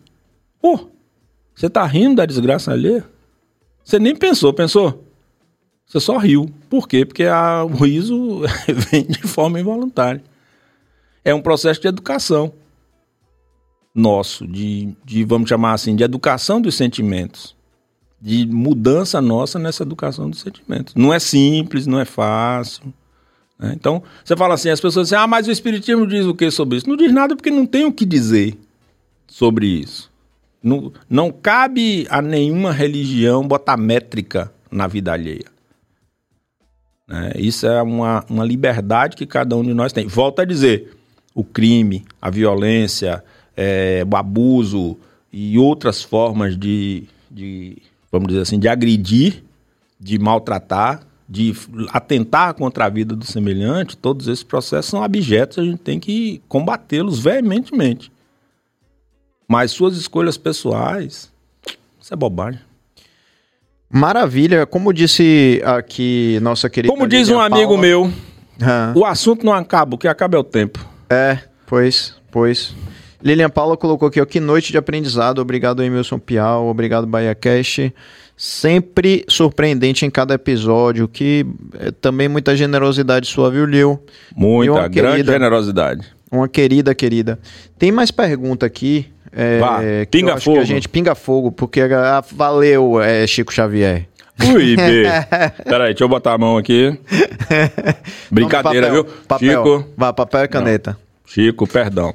Pô, 0.62 0.88
você 1.56 1.68
tá 1.68 1.84
rindo 1.84 2.18
da 2.18 2.26
desgraça 2.26 2.72
ali? 2.72 3.04
Você 3.84 3.98
nem 3.98 4.16
pensou, 4.16 4.54
pensou? 4.54 5.04
Você 5.88 6.00
só 6.00 6.18
riu. 6.18 6.50
Por 6.70 6.88
quê? 6.88 7.06
Porque 7.06 7.24
a, 7.24 7.64
o 7.64 7.84
riso 7.84 8.44
vem 8.92 9.04
de 9.04 9.24
forma 9.24 9.60
involuntária 9.60 10.22
é 11.28 11.34
um 11.34 11.42
processo 11.42 11.82
de 11.82 11.90
educação 11.90 12.54
nosso, 13.94 14.48
de, 14.48 14.96
de, 15.04 15.26
vamos 15.26 15.50
chamar 15.50 15.74
assim, 15.74 15.94
de 15.94 16.02
educação 16.02 16.62
dos 16.62 16.76
sentimentos, 16.76 17.54
de 18.22 18.46
mudança 18.46 19.20
nossa 19.20 19.60
nessa 19.60 19.84
educação 19.84 20.30
dos 20.30 20.40
sentimentos. 20.40 20.96
Não 20.96 21.14
é 21.14 21.20
simples, 21.20 21.86
não 21.86 22.00
é 22.00 22.06
fácil. 22.06 22.94
Né? 23.60 23.74
Então, 23.76 24.04
você 24.24 24.36
fala 24.36 24.54
assim, 24.54 24.70
as 24.70 24.80
pessoas 24.80 25.08
dizem, 25.08 25.20
ah, 25.20 25.28
mas 25.28 25.48
o 25.48 25.52
Espiritismo 25.52 26.06
diz 26.06 26.26
o 26.26 26.36
que 26.36 26.50
sobre 26.52 26.78
isso? 26.78 26.90
Não 26.90 26.96
diz 26.96 27.12
nada 27.12 27.36
porque 27.36 27.50
não 27.50 27.66
tem 27.66 27.86
o 27.86 27.92
que 27.92 28.06
dizer 28.06 28.58
sobre 29.28 29.68
isso. 29.68 30.12
Não, 30.62 30.92
não 31.10 31.32
cabe 31.32 32.08
a 32.10 32.22
nenhuma 32.22 32.72
religião 32.72 33.48
botar 33.48 33.78
métrica 33.78 34.52
na 34.72 34.88
vida 34.88 35.14
alheia. 35.14 35.46
Né? 37.08 37.32
Isso 37.38 37.66
é 37.66 37.82
uma, 37.82 38.26
uma 38.30 38.44
liberdade 38.44 39.16
que 39.16 39.26
cada 39.26 39.56
um 39.56 39.64
de 39.64 39.74
nós 39.74 39.94
tem. 39.94 40.08
Volto 40.08 40.42
a 40.42 40.46
dizer, 40.46 40.94
o 41.34 41.44
crime, 41.44 42.04
a 42.22 42.30
violência, 42.30 43.24
é, 43.56 44.04
o 44.10 44.16
abuso 44.16 44.98
e 45.32 45.58
outras 45.58 46.04
formas 46.04 46.58
de, 46.58 47.04
de, 47.30 47.78
vamos 48.12 48.28
dizer 48.28 48.42
assim, 48.42 48.60
de 48.60 48.68
agredir, 48.68 49.44
de 50.00 50.20
maltratar, 50.20 51.02
de 51.30 51.54
atentar 51.92 52.54
contra 52.54 52.86
a 52.86 52.90
vida 52.90 53.16
do 53.16 53.26
semelhante, 53.26 53.98
todos 53.98 54.28
esses 54.28 54.44
processos 54.44 54.90
são 54.90 55.04
abjetos, 55.04 55.60
a 55.60 55.64
gente 55.64 55.80
tem 55.80 56.00
que 56.00 56.42
combatê-los 56.48 57.20
veementemente. 57.20 58.12
Mas 59.48 59.72
suas 59.72 59.98
escolhas 59.98 60.38
pessoais, 60.38 61.32
isso 62.00 62.14
é 62.14 62.16
bobagem. 62.16 62.62
Maravilha, 63.90 64.66
como 64.66 64.94
disse 64.94 65.62
aqui 65.66 66.40
nossa 66.42 66.70
querida. 66.70 66.94
Como 66.94 67.08
diz 67.08 67.30
um 67.30 67.40
amigo 67.40 67.74
Paula, 67.74 67.82
meu, 67.82 68.14
o 68.96 69.06
assunto 69.06 69.46
não 69.46 69.54
acaba, 69.54 69.96
o 69.96 69.98
que 69.98 70.08
acaba 70.08 70.36
é 70.36 70.40
o 70.40 70.44
tempo. 70.44 70.86
É, 71.10 71.40
pois, 71.66 72.14
pois. 72.32 72.76
Lilian 73.22 73.50
Paula 73.50 73.76
colocou 73.76 74.10
aqui, 74.10 74.22
ó, 74.22 74.26
que 74.26 74.40
noite 74.40 74.72
de 74.72 74.78
aprendizado. 74.78 75.40
Obrigado, 75.40 75.82
Emilson 75.82 76.20
Pial. 76.20 76.68
Obrigado, 76.68 77.08
Bahia 77.08 77.34
Cash. 77.34 77.92
Sempre 78.38 79.26
surpreendente 79.28 80.06
em 80.06 80.12
cada 80.12 80.36
episódio. 80.36 81.08
Que 81.08 81.44
é, 81.80 81.90
também 81.90 82.30
muita 82.30 82.56
generosidade 82.56 83.28
sua, 83.28 83.50
viu, 83.50 83.66
Lil? 83.66 84.00
Muita, 84.36 84.88
grande 84.88 85.16
querida, 85.16 85.32
generosidade. 85.34 86.08
Uma 86.32 86.48
querida, 86.48 86.94
querida. 86.94 87.40
Tem 87.80 87.92
mais 87.92 88.12
pergunta 88.12 88.66
aqui. 88.66 89.08
É, 89.32 89.60
Vá, 89.60 89.80
pinga 90.10 90.40
fogo. 90.40 90.60
a 90.60 90.64
gente 90.64 90.88
pinga 90.88 91.16
fogo, 91.16 91.52
porque 91.52 91.82
ah, 91.82 92.24
valeu, 92.32 93.02
é, 93.02 93.26
Chico 93.26 93.52
Xavier. 93.52 94.08
Ui, 94.54 94.76
B. 94.76 95.04
Peraí, 95.66 95.90
deixa 95.90 96.04
eu 96.04 96.08
botar 96.08 96.34
a 96.34 96.38
mão 96.38 96.58
aqui. 96.58 96.98
Brincadeira, 98.32 98.88
papel, 98.88 99.04
viu? 99.04 99.14
Papel. 99.28 99.50
Chico. 99.50 99.90
Vá, 99.98 100.14
papel 100.14 100.44
e 100.44 100.48
caneta. 100.48 100.92
Não. 100.92 100.98
Chico, 101.26 101.68
perdão. 101.68 102.14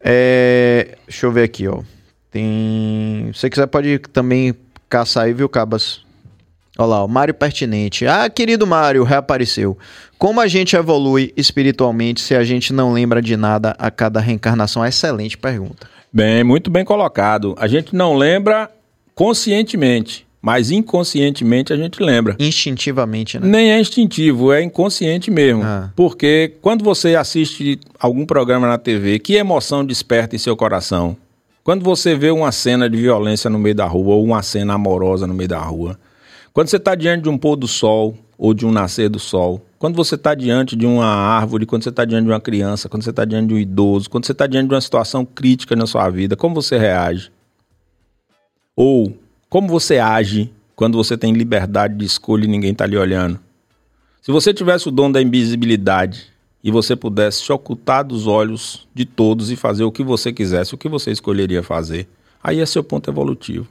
É, 0.00 0.96
deixa 1.06 1.26
eu 1.26 1.32
ver 1.32 1.42
aqui, 1.42 1.66
ó. 1.66 1.82
Tem. 2.30 3.30
Se 3.32 3.40
você 3.40 3.50
quiser, 3.50 3.66
pode 3.66 3.98
também 4.12 4.54
caçar 4.88 5.24
aí, 5.24 5.32
viu, 5.32 5.48
Cabas? 5.48 6.00
Olha 6.78 6.88
lá, 6.88 7.04
o 7.04 7.08
Mário 7.08 7.32
Pertinente. 7.32 8.06
Ah, 8.06 8.28
querido 8.28 8.66
Mário, 8.66 9.02
reapareceu. 9.02 9.78
Como 10.18 10.40
a 10.40 10.46
gente 10.46 10.76
evolui 10.76 11.32
espiritualmente 11.36 12.20
se 12.20 12.34
a 12.34 12.44
gente 12.44 12.72
não 12.72 12.92
lembra 12.92 13.22
de 13.22 13.36
nada 13.36 13.74
a 13.78 13.90
cada 13.90 14.20
reencarnação? 14.20 14.84
Excelente 14.84 15.38
pergunta. 15.38 15.88
Bem, 16.12 16.44
muito 16.44 16.70
bem 16.70 16.84
colocado. 16.84 17.54
A 17.58 17.66
gente 17.66 17.94
não 17.94 18.14
lembra 18.14 18.70
conscientemente 19.14 20.26
mas 20.46 20.70
inconscientemente 20.70 21.72
a 21.72 21.76
gente 21.76 22.00
lembra. 22.00 22.36
Instintivamente, 22.38 23.36
né? 23.36 23.48
Nem 23.48 23.72
é 23.72 23.80
instintivo, 23.80 24.52
é 24.52 24.62
inconsciente 24.62 25.28
mesmo. 25.28 25.64
Ah. 25.64 25.90
Porque 25.96 26.52
quando 26.62 26.84
você 26.84 27.16
assiste 27.16 27.80
algum 27.98 28.24
programa 28.24 28.68
na 28.68 28.78
TV, 28.78 29.18
que 29.18 29.34
emoção 29.34 29.84
desperta 29.84 30.36
em 30.36 30.38
seu 30.38 30.56
coração? 30.56 31.16
Quando 31.66 31.82
você 31.82 32.14
vê 32.14 32.30
uma 32.30 32.52
cena 32.52 32.88
de 32.88 32.96
violência 32.96 33.50
no 33.50 33.58
meio 33.58 33.74
da 33.74 33.86
rua 33.86 34.14
ou 34.14 34.24
uma 34.24 34.40
cena 34.40 34.74
amorosa 34.74 35.26
no 35.26 35.34
meio 35.34 35.48
da 35.48 35.58
rua, 35.58 35.98
quando 36.52 36.68
você 36.68 36.76
está 36.76 36.94
diante 36.94 37.24
de 37.24 37.28
um 37.28 37.36
pôr 37.36 37.56
do 37.56 37.66
sol 37.66 38.16
ou 38.38 38.54
de 38.54 38.64
um 38.64 38.70
nascer 38.70 39.08
do 39.08 39.18
sol, 39.18 39.60
quando 39.76 39.96
você 39.96 40.14
está 40.14 40.32
diante 40.32 40.76
de 40.76 40.86
uma 40.86 41.04
árvore, 41.04 41.66
quando 41.66 41.82
você 41.82 41.88
está 41.88 42.04
diante 42.04 42.26
de 42.26 42.30
uma 42.30 42.40
criança, 42.40 42.88
quando 42.88 43.02
você 43.02 43.10
está 43.10 43.24
diante 43.24 43.48
de 43.48 43.54
um 43.54 43.58
idoso, 43.58 44.08
quando 44.08 44.26
você 44.26 44.30
está 44.30 44.46
diante 44.46 44.68
de 44.68 44.74
uma 44.74 44.80
situação 44.80 45.24
crítica 45.24 45.74
na 45.74 45.88
sua 45.88 46.08
vida, 46.08 46.36
como 46.36 46.54
você 46.54 46.78
reage? 46.78 47.32
Ou 48.76 49.18
Como 49.48 49.66
você 49.66 49.98
age 49.98 50.52
quando 50.76 50.96
você 50.96 51.18
tem 51.18 51.32
liberdade 51.32 51.96
de 51.96 52.04
escolha 52.04 52.44
e 52.44 52.48
ninguém 52.48 52.70
está 52.70 52.86
lhe 52.86 52.96
olhando? 52.96 53.40
Se 54.22 54.30
você 54.30 54.54
tivesse 54.54 54.86
o 54.86 54.92
dom 54.92 55.10
da 55.10 55.20
invisibilidade 55.20 56.28
e 56.66 56.70
você 56.72 56.96
pudesse 56.96 57.44
se 57.44 57.52
ocultar 57.52 58.04
dos 58.04 58.26
olhos 58.26 58.88
de 58.92 59.04
todos 59.04 59.52
e 59.52 59.56
fazer 59.56 59.84
o 59.84 59.92
que 59.92 60.02
você 60.02 60.32
quisesse, 60.32 60.74
o 60.74 60.76
que 60.76 60.88
você 60.88 61.12
escolheria 61.12 61.62
fazer, 61.62 62.08
aí 62.42 62.58
é 62.58 62.66
seu 62.66 62.82
ponto 62.82 63.08
evolutivo. 63.08 63.68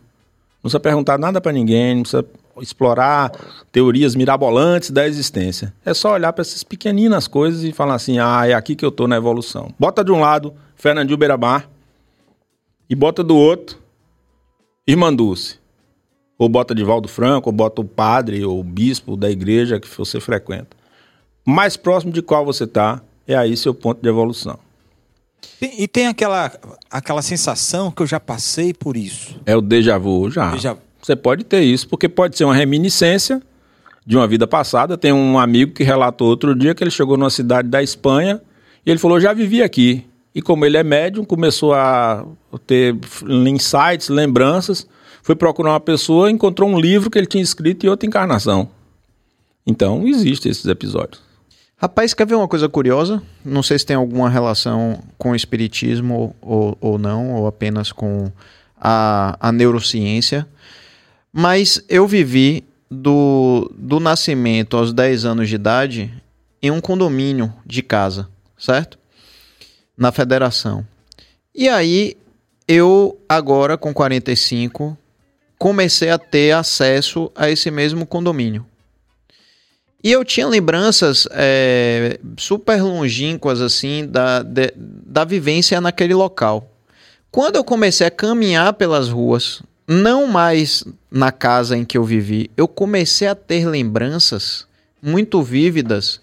Não 0.64 0.70
precisa 0.70 0.80
perguntar 0.80 1.20
nada 1.20 1.42
para 1.42 1.52
ninguém, 1.52 1.96
não 1.96 2.04
precisa 2.04 2.26
explorar 2.62 3.34
teorias 3.70 4.16
mirabolantes 4.16 4.92
da 4.92 5.06
existência. 5.06 5.74
É 5.86 5.94
só 5.94 6.14
olhar 6.14 6.32
para 6.32 6.42
essas 6.42 6.64
pequeninas 6.64 7.28
coisas 7.28 7.66
e 7.66 7.74
falar 7.74 7.96
assim: 7.96 8.18
ah, 8.18 8.48
é 8.48 8.54
aqui 8.54 8.78
que 8.78 8.86
eu 8.86 8.90
estou 8.90 9.10
na 9.10 9.18
evolução. 9.18 9.74
Bota 9.78 10.02
de 10.02 10.14
um 10.14 10.22
lado 10.22 10.54
Fernandinho 10.78 11.18
Beirabar 11.18 11.70
e 12.90 12.96
bota 12.96 13.22
do 13.22 13.36
outro 13.36 13.78
Irmã 14.88 15.14
Dulce. 15.14 15.60
Ou 16.38 16.48
bota 16.48 16.74
Divaldo 16.74 17.10
Franco, 17.10 17.50
ou 17.50 17.54
bota 17.54 17.82
o 17.82 17.86
padre 17.86 18.46
ou 18.46 18.58
o 18.58 18.64
bispo 18.64 19.18
da 19.18 19.30
igreja 19.30 19.82
que 19.82 19.88
você 19.98 20.22
frequenta. 20.22 20.85
Mais 21.46 21.78
próximo 21.78 22.12
de 22.12 22.22
qual 22.22 22.44
você 22.44 22.64
está, 22.64 23.02
é 23.28 23.36
aí 23.36 23.56
seu 23.56 23.74
ponto 23.74 24.02
de 24.02 24.10
evolução. 24.10 24.58
E, 25.62 25.84
e 25.84 25.88
tem 25.88 26.08
aquela, 26.08 26.52
aquela 26.90 27.22
sensação 27.22 27.92
que 27.92 28.02
eu 28.02 28.08
já 28.08 28.20
passei 28.20 28.74
por 28.74 28.98
isso. 28.98 29.36
É 29.46 29.56
o 29.56 29.62
déjà 29.62 29.98
vu, 29.98 30.30
já. 30.32 30.52
Déjà- 30.52 30.76
Você 31.02 31.16
pode 31.16 31.44
ter 31.44 31.62
isso, 31.62 31.88
porque 31.88 32.10
pode 32.10 32.36
ser 32.36 32.46
uma 32.46 32.56
reminiscência 32.56 33.42
de 34.06 34.18
uma 34.18 34.28
vida 34.28 34.48
passada. 34.48 34.98
Tem 34.98 35.14
um 35.14 35.38
amigo 35.38 35.72
que 35.74 35.84
relatou 35.84 36.28
outro 36.28 36.56
dia 36.56 36.74
que 36.74 36.84
ele 36.84 36.92
chegou 36.92 37.16
numa 37.16 37.30
cidade 37.30 37.68
da 37.68 37.82
Espanha 37.84 38.42
e 38.86 38.90
ele 38.90 39.00
falou: 39.00 39.20
já 39.20 39.32
vivi 39.34 39.62
aqui. 39.62 40.04
E 40.34 40.42
como 40.42 40.66
ele 40.66 40.76
é 40.78 40.84
médium, 40.84 41.24
começou 41.24 41.74
a 41.74 42.26
ter 42.68 42.94
insights, 43.46 44.10
lembranças, 44.10 44.86
foi 45.24 45.34
procurar 45.36 45.72
uma 45.72 45.80
pessoa, 45.80 46.30
encontrou 46.30 46.68
um 46.70 46.78
livro 46.78 47.10
que 47.10 47.18
ele 47.18 47.26
tinha 47.28 47.42
escrito 47.42 47.86
em 47.86 47.90
outra 47.90 48.06
encarnação. 48.06 48.68
Então, 49.66 50.06
existem 50.08 50.52
esses 50.52 50.66
episódios. 50.66 51.22
Rapaz, 51.78 52.14
quer 52.14 52.26
ver 52.26 52.36
uma 52.36 52.48
coisa 52.48 52.70
curiosa? 52.70 53.22
Não 53.44 53.62
sei 53.62 53.78
se 53.78 53.86
tem 53.86 53.98
alguma 53.98 54.30
relação 54.30 55.04
com 55.18 55.32
o 55.32 55.36
espiritismo 55.36 56.34
ou, 56.42 56.78
ou 56.80 56.98
não, 56.98 57.34
ou 57.34 57.48
apenas 57.48 57.92
com 57.92 58.32
a, 58.80 59.38
a 59.40 59.52
neurociência. 59.52 60.48
Mas 61.34 61.84
eu 61.90 62.08
vivi 62.08 62.64
do, 62.90 63.70
do 63.78 64.00
nascimento 64.00 64.78
aos 64.78 64.94
10 64.94 65.26
anos 65.26 65.50
de 65.50 65.56
idade 65.56 66.14
em 66.62 66.72
um 66.72 66.80
condomínio 66.80 67.54
de 67.66 67.84
casa, 67.84 68.30
certo? 68.58 68.98
Na 69.98 70.14
federação. 70.14 70.86
E 71.54 71.68
aí, 71.68 72.16
eu, 72.68 73.20
agora 73.28 73.78
com 73.78 73.94
45, 73.94 74.98
comecei 75.60 76.10
a 76.10 76.18
ter 76.18 76.54
acesso 76.54 77.30
a 77.36 77.50
esse 77.50 77.70
mesmo 77.70 78.06
condomínio. 78.06 78.66
E 80.06 80.12
eu 80.12 80.24
tinha 80.24 80.48
lembranças 80.48 81.28
é, 81.32 82.20
super 82.38 82.80
longínquas, 82.80 83.60
assim, 83.60 84.06
da, 84.06 84.44
de- 84.44 84.72
da 84.78 85.26
vivência 85.26 85.82
naquele 85.82 86.14
local. 86.14 86.72
Quando 87.32 87.56
eu 87.56 87.64
comecei 87.64 88.06
a 88.06 88.12
caminhar 88.12 88.74
pelas 88.74 89.10
ruas, 89.10 89.64
não 89.88 90.28
mais 90.28 90.84
na 91.10 91.32
casa 91.32 91.76
em 91.76 91.84
que 91.84 91.98
eu 91.98 92.04
vivi, 92.04 92.52
eu 92.56 92.68
comecei 92.68 93.28
a 93.28 93.34
ter 93.34 93.68
lembranças 93.68 94.68
muito 95.02 95.42
vívidas 95.42 96.22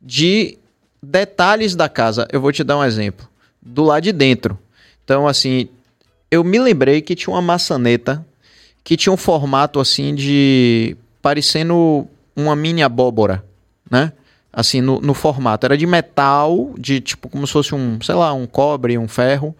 de 0.00 0.58
detalhes 1.02 1.74
da 1.74 1.88
casa. 1.88 2.28
Eu 2.30 2.38
vou 2.38 2.52
te 2.52 2.62
dar 2.62 2.76
um 2.76 2.84
exemplo. 2.84 3.26
Do 3.62 3.82
lado 3.82 4.02
de 4.02 4.12
dentro. 4.12 4.58
Então, 5.02 5.26
assim, 5.26 5.70
eu 6.30 6.44
me 6.44 6.58
lembrei 6.58 7.00
que 7.00 7.16
tinha 7.16 7.32
uma 7.34 7.40
maçaneta 7.40 8.22
que 8.84 8.94
tinha 8.94 9.10
um 9.10 9.16
formato 9.16 9.80
assim 9.80 10.14
de. 10.14 10.98
parecendo 11.22 12.06
uma 12.34 12.56
mini 12.56 12.82
abóbora, 12.82 13.44
né? 13.90 14.12
Assim, 14.52 14.80
no, 14.80 15.00
no 15.00 15.14
formato. 15.14 15.64
Era 15.66 15.76
de 15.76 15.86
metal, 15.86 16.74
de 16.78 17.00
tipo 17.00 17.28
como 17.28 17.46
se 17.46 17.52
fosse 17.52 17.74
um, 17.74 17.98
sei 18.02 18.14
lá, 18.14 18.32
um 18.32 18.46
cobre, 18.46 18.98
um 18.98 19.08
ferro, 19.08 19.56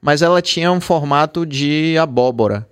mas 0.00 0.20
ela 0.20 0.42
tinha 0.42 0.70
um 0.70 0.80
formato 0.80 1.46
de 1.46 1.96
abóbora. 1.98 2.68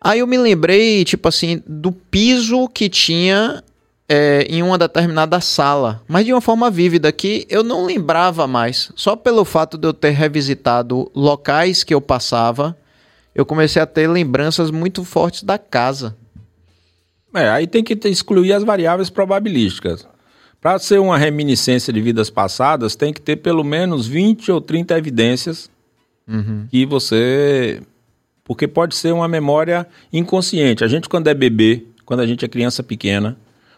Aí 0.00 0.20
eu 0.20 0.26
me 0.26 0.36
lembrei, 0.36 1.04
tipo 1.04 1.28
assim, 1.28 1.62
do 1.66 1.90
piso 1.90 2.68
que 2.68 2.88
tinha 2.88 3.64
é, 4.08 4.46
em 4.48 4.62
uma 4.62 4.76
determinada 4.76 5.40
sala, 5.40 6.02
mas 6.06 6.26
de 6.26 6.32
uma 6.32 6.40
forma 6.40 6.70
vívida 6.70 7.10
que 7.10 7.46
eu 7.48 7.62
não 7.62 7.84
lembrava 7.84 8.46
mais. 8.46 8.92
Só 8.94 9.16
pelo 9.16 9.44
fato 9.44 9.78
de 9.78 9.88
eu 9.88 9.94
ter 9.94 10.10
revisitado 10.10 11.10
locais 11.14 11.82
que 11.82 11.94
eu 11.94 12.00
passava, 12.00 12.76
eu 13.34 13.44
comecei 13.44 13.80
a 13.80 13.86
ter 13.86 14.08
lembranças 14.08 14.70
muito 14.70 15.04
fortes 15.04 15.42
da 15.42 15.58
casa. 15.58 16.16
É, 17.34 17.50
aí 17.50 17.66
tem 17.66 17.82
que 17.82 17.98
excluir 18.08 18.52
as 18.52 18.62
variáveis 18.62 19.10
probabilísticas. 19.10 20.06
Para 20.60 20.78
ser 20.78 20.98
uma 20.98 21.18
reminiscência 21.18 21.92
de 21.92 22.00
vidas 22.00 22.30
passadas, 22.30 22.96
tem 22.96 23.12
que 23.12 23.20
ter 23.20 23.36
pelo 23.36 23.62
menos 23.62 24.06
20 24.06 24.50
ou 24.50 24.60
30 24.60 24.96
evidências 24.96 25.70
que 26.70 26.86
você. 26.86 27.82
Porque 28.42 28.66
pode 28.68 28.94
ser 28.94 29.12
uma 29.12 29.28
memória 29.28 29.86
inconsciente. 30.12 30.84
A 30.84 30.88
gente, 30.88 31.08
quando 31.08 31.28
é 31.28 31.34
bebê, 31.34 31.84
quando 32.04 32.20
a 32.20 32.26
gente 32.26 32.44
é 32.44 32.48
criança 32.48 32.82
pequena, 32.82 33.36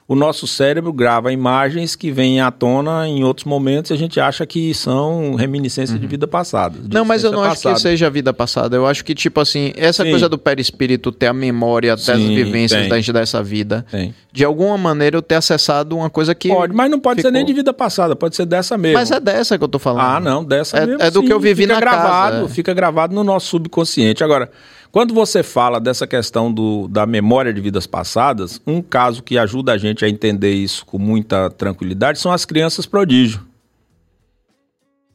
o 0.08 0.14
nosso 0.14 0.46
cérebro 0.46 0.92
grava 0.92 1.32
imagens 1.32 1.96
que 1.96 2.12
vêm 2.12 2.40
à 2.40 2.50
tona 2.52 3.08
em 3.08 3.24
outros 3.24 3.44
momentos 3.44 3.90
e 3.90 3.94
a 3.94 3.96
gente 3.96 4.20
acha 4.20 4.46
que 4.46 4.72
são 4.72 5.34
reminiscências 5.34 5.98
de 6.00 6.06
vida 6.06 6.28
passada. 6.28 6.78
de 6.78 6.94
Não, 6.94 7.04
mas 7.04 7.24
eu 7.24 7.32
não 7.32 7.38
existência 7.40 7.52
acho 7.52 7.60
que 7.62 7.68
passada. 7.74 7.80
seja 7.90 8.10
vida 8.10 8.32
passada. 8.32 8.76
Eu 8.76 8.86
acho 8.86 9.04
que, 9.04 9.14
tipo 9.16 9.40
assim, 9.40 9.72
essa 9.76 10.04
Sim. 10.04 10.10
coisa 10.10 10.28
do 10.28 10.38
perispírito 10.38 11.10
ter 11.10 11.26
a 11.26 11.32
memória 11.32 11.96
das 11.96 12.04
Sim, 12.04 12.34
vivências 12.36 12.82
tem. 12.82 12.88
da 12.88 12.96
gente 12.96 13.12
dessa 13.12 13.42
vida, 13.42 13.84
Tem. 13.90 14.14
de 14.32 14.44
alguma 14.44 14.78
maneira 14.78 15.16
eu 15.16 15.22
ter 15.22 15.34
acessado 15.34 15.96
uma 15.96 16.08
coisa 16.08 16.36
que. 16.36 16.48
Pode, 16.50 16.72
mas 16.72 16.88
não 16.88 17.00
pode 17.00 17.16
ser 17.20 17.28
ficou. 17.28 17.32
nem 17.32 17.44
de 17.44 17.52
vida 17.52 17.72
passada, 17.72 18.14
pode 18.14 18.36
ser 18.36 18.46
dessa 18.46 18.78
mesmo. 18.78 18.98
Mas 18.98 19.10
é 19.10 19.18
dessa 19.18 19.58
que 19.58 19.64
eu 19.64 19.68
tô 19.68 19.78
falando. 19.80 20.04
Ah, 20.06 20.20
não, 20.20 20.44
dessa 20.44 20.76
É- 20.78 20.86
mesmo. 20.86 21.02
é 21.02 21.10
do 21.10 21.20
que 21.22 21.32
eu 21.32 21.40
vivi 21.40 21.62
fica 21.62 21.74
na 21.74 21.80
gravado, 21.80 22.36
casa, 22.36 22.44
é. 22.46 22.48
Fica 22.48 22.72
gravado 22.72 23.12
no 23.12 23.24
nosso 23.24 23.48
subconsciente. 23.48 24.22
Agora, 24.22 24.50
quando 24.96 25.12
você 25.12 25.42
fala 25.42 25.78
dessa 25.78 26.06
questão 26.06 26.50
do, 26.50 26.88
da 26.88 27.04
memória 27.04 27.52
de 27.52 27.60
vidas 27.60 27.86
passadas, 27.86 28.62
um 28.66 28.80
caso 28.80 29.22
que 29.22 29.36
ajuda 29.36 29.72
a 29.74 29.76
gente 29.76 30.02
a 30.06 30.08
entender 30.08 30.54
isso 30.54 30.86
com 30.86 30.98
muita 30.98 31.50
tranquilidade 31.50 32.18
são 32.18 32.32
as 32.32 32.46
crianças 32.46 32.86
prodígio. 32.86 33.46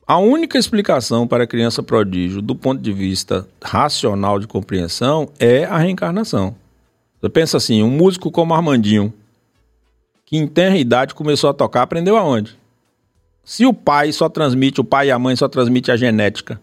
A 0.05 0.19
única 0.19 0.55
explicação 0.55 1.27
para 1.27 1.45
a 1.45 1.47
criança 1.47 1.81
prodígio, 1.81 2.43
do 2.43 2.55
ponto 2.55 2.79
de 2.79 2.93
vista 2.93 3.47
racional 3.59 4.37
de 4.37 4.45
compreensão, 4.45 5.29
é 5.39 5.65
a 5.65 5.79
reencarnação. 5.79 6.55
Você 7.19 7.29
pensa 7.29 7.57
assim, 7.57 7.81
um 7.81 7.89
músico 7.89 8.29
como 8.29 8.53
Armandinho, 8.53 9.11
que 10.27 10.37
em 10.37 10.45
tenra 10.45 10.77
idade 10.77 11.15
começou 11.15 11.49
a 11.49 11.55
tocar, 11.55 11.81
aprendeu 11.81 12.17
aonde? 12.17 12.55
Se 13.43 13.65
o 13.65 13.73
pai 13.73 14.11
só 14.11 14.29
transmite, 14.29 14.79
o 14.79 14.83
pai 14.83 15.07
e 15.07 15.11
a 15.11 15.17
mãe 15.17 15.35
só 15.35 15.47
transmite 15.47 15.91
a 15.91 15.97
genética, 15.97 16.61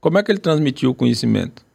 como 0.00 0.16
é 0.16 0.22
que 0.22 0.32
ele 0.32 0.38
transmitiu 0.38 0.92
o 0.92 0.94
conhecimento? 0.94 1.65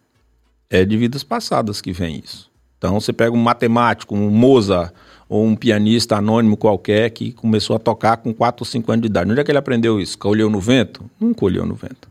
É 0.72 0.84
de 0.84 0.98
vidas 0.98 1.24
passadas 1.24 1.82
que 1.82 1.92
vem 1.92 2.22
isso. 2.24 2.50
Então 2.78 3.00
você 3.00 3.14
pega 3.14 3.32
um 3.32 3.42
matemático, 3.42 4.16
um 4.16 4.30
Mozart, 4.32 4.92
ou 5.30 5.46
um 5.46 5.56
pianista 5.56 6.18
anônimo 6.18 6.58
qualquer 6.58 7.10
que 7.12 7.32
começou 7.32 7.76
a 7.76 7.80
tocar 7.80 8.18
com 8.18 8.34
4 8.34 8.64
ou 8.64 8.66
5 8.66 8.92
anos 8.92 9.02
de 9.02 9.08
idade. 9.08 9.30
Onde 9.30 9.40
é 9.40 9.44
que 9.44 9.52
ele 9.52 9.58
aprendeu 9.58 10.00
isso? 10.00 10.18
Colheu 10.18 10.50
no 10.50 10.60
vento? 10.60 11.04
Não 11.20 11.34
colheu 11.34 11.66
no 11.66 11.76
vento. 11.76 12.10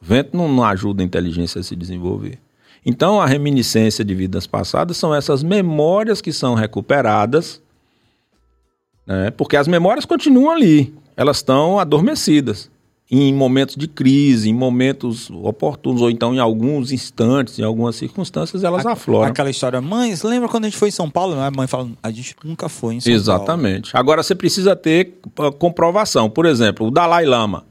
Vento 0.00 0.36
não, 0.36 0.48
não 0.48 0.64
ajuda 0.64 1.02
a 1.02 1.04
inteligência 1.04 1.60
a 1.60 1.64
se 1.64 1.76
desenvolver. 1.76 2.38
Então 2.86 3.20
a 3.20 3.26
reminiscência 3.26 4.04
de 4.04 4.14
vidas 4.14 4.46
passadas 4.46 4.96
são 4.96 5.14
essas 5.14 5.42
memórias 5.42 6.20
que 6.20 6.32
são 6.32 6.54
recuperadas 6.54 7.60
né? 9.10 9.28
Porque 9.32 9.56
as 9.56 9.66
memórias 9.66 10.04
continuam 10.04 10.50
ali, 10.50 10.94
elas 11.16 11.38
estão 11.38 11.80
adormecidas. 11.80 12.70
Em 13.10 13.34
momentos 13.34 13.74
de 13.74 13.88
crise, 13.88 14.48
em 14.48 14.54
momentos 14.54 15.28
oportunos, 15.30 16.00
ou 16.00 16.10
então 16.10 16.32
em 16.32 16.38
alguns 16.38 16.92
instantes, 16.92 17.58
em 17.58 17.62
algumas 17.64 17.96
circunstâncias, 17.96 18.62
elas 18.62 18.86
afloram. 18.86 19.28
Aquela 19.28 19.50
história, 19.50 19.80
mãe, 19.80 20.14
lembra 20.22 20.48
quando 20.48 20.64
a 20.64 20.68
gente 20.68 20.78
foi 20.78 20.88
em 20.88 20.92
São 20.92 21.10
Paulo? 21.10 21.38
A 21.40 21.50
mãe 21.50 21.66
fala, 21.66 21.88
a 22.00 22.10
gente 22.12 22.36
nunca 22.44 22.68
foi 22.68 22.94
em 22.94 23.00
São 23.00 23.10
Paulo. 23.10 23.20
Exatamente. 23.20 23.96
Agora 23.96 24.22
você 24.22 24.34
precisa 24.34 24.76
ter 24.76 25.18
uh, 25.40 25.50
comprovação. 25.50 26.30
Por 26.30 26.46
exemplo, 26.46 26.86
o 26.86 26.90
Dalai 26.90 27.24
Lama. 27.24 27.64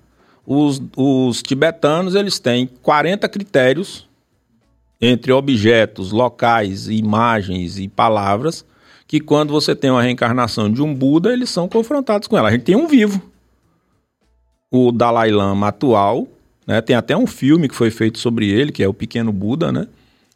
Os, 0.46 0.82
os 0.98 1.42
tibetanos 1.42 2.16
eles 2.16 2.40
têm 2.40 2.68
40 2.82 3.30
critérios 3.30 4.10
entre 5.00 5.32
objetos, 5.32 6.12
locais, 6.12 6.90
imagens 6.90 7.78
e 7.78 7.88
palavras 7.88 8.66
que 9.10 9.20
quando 9.20 9.52
você 9.52 9.76
tem 9.76 9.90
uma 9.90 10.04
reencarnação 10.04 10.72
de 10.72 10.84
um 10.84 10.94
Buda, 10.94 11.34
eles 11.34 11.50
são 11.50 11.68
confrontados 11.68 12.28
com 12.28 12.38
ela. 12.38 12.50
A 12.50 12.52
gente 12.52 12.66
tem 12.66 12.76
um 12.76 12.88
vivo. 12.88 13.20
O 14.72 14.92
Dalai 14.92 15.32
Lama 15.32 15.68
atual, 15.68 16.28
né? 16.66 16.82
Tem 16.82 16.96
até 16.96 17.18
um 17.18 17.26
filme 17.26 17.68
que 17.68 17.76
foi 17.76 17.90
feito 17.90 18.20
sobre 18.20 18.50
ele, 18.50 18.72
que 18.72 18.84
é 18.84 18.88
o 18.88 18.94
Pequeno 18.94 19.32
Buda, 19.32 19.72
né? 19.72 19.88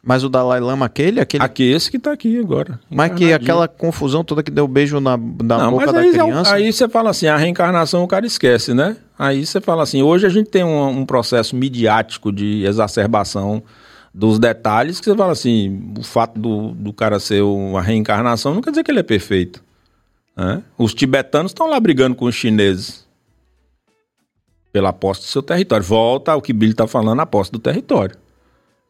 Mas 0.06 0.22
o 0.22 0.28
Dalai 0.28 0.60
Lama, 0.60 0.84
aquele, 0.84 1.18
aquele. 1.18 1.42
Aqui 1.42 1.62
esse 1.62 1.90
que 1.90 1.98
tá 1.98 2.12
aqui 2.12 2.38
agora. 2.38 2.78
mas 2.90 3.14
que 3.14 3.32
aquela 3.32 3.66
confusão 3.66 4.22
toda 4.22 4.42
que 4.42 4.50
deu 4.50 4.68
beijo 4.68 5.00
na, 5.00 5.16
na 5.16 5.58
Não, 5.58 5.70
boca 5.70 5.90
da 5.90 6.04
é 6.04 6.10
criança. 6.10 6.54
aí 6.54 6.70
você 6.70 6.86
fala 6.88 7.08
assim, 7.08 7.26
a 7.26 7.38
reencarnação 7.38 8.04
o 8.04 8.08
cara 8.08 8.26
esquece, 8.26 8.74
né? 8.74 8.98
Aí 9.18 9.46
você 9.46 9.62
fala 9.62 9.82
assim, 9.82 10.02
hoje 10.02 10.26
a 10.26 10.28
gente 10.28 10.50
tem 10.50 10.62
um, 10.62 10.88
um 10.88 11.06
processo 11.06 11.56
midiático 11.56 12.30
de 12.30 12.64
exacerbação 12.66 13.62
dos 14.12 14.38
detalhes 14.38 15.00
que 15.00 15.06
você 15.06 15.16
fala 15.16 15.32
assim, 15.32 15.94
o 15.98 16.02
fato 16.02 16.38
do, 16.38 16.72
do 16.72 16.92
cara 16.92 17.18
ser 17.18 17.42
uma 17.42 17.80
reencarnação 17.80 18.54
não 18.54 18.60
quer 18.60 18.70
dizer 18.70 18.84
que 18.84 18.90
ele 18.90 19.00
é 19.00 19.04
perfeito. 19.04 19.62
Né? 20.36 20.62
Os 20.76 20.92
tibetanos 20.92 21.50
estão 21.50 21.70
lá 21.70 21.80
brigando 21.80 22.14
com 22.14 22.26
os 22.26 22.34
chineses 22.34 23.03
pela 24.74 24.92
posse 24.92 25.20
do 25.20 25.26
seu 25.28 25.40
território. 25.40 25.86
Volta 25.86 26.32
ao 26.32 26.42
que 26.42 26.52
Billy 26.52 26.72
está 26.72 26.88
falando, 26.88 27.20
a 27.20 27.26
posse 27.26 27.52
do 27.52 27.60
território. 27.60 28.16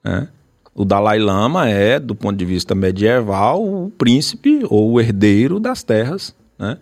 Né? 0.02 0.28
O 0.74 0.82
Dalai 0.82 1.19
Lama 1.19 1.69
é, 1.69 2.01
do 2.01 2.15
ponto 2.15 2.39
de 2.39 2.44
vista 2.47 2.74
medieval, 2.74 3.62
o 3.62 3.90
príncipe 3.90 4.62
ou 4.70 4.93
o 4.93 4.98
herdeiro 4.98 5.61
das 5.61 5.82
terras, 5.82 6.35
né? 6.59 6.78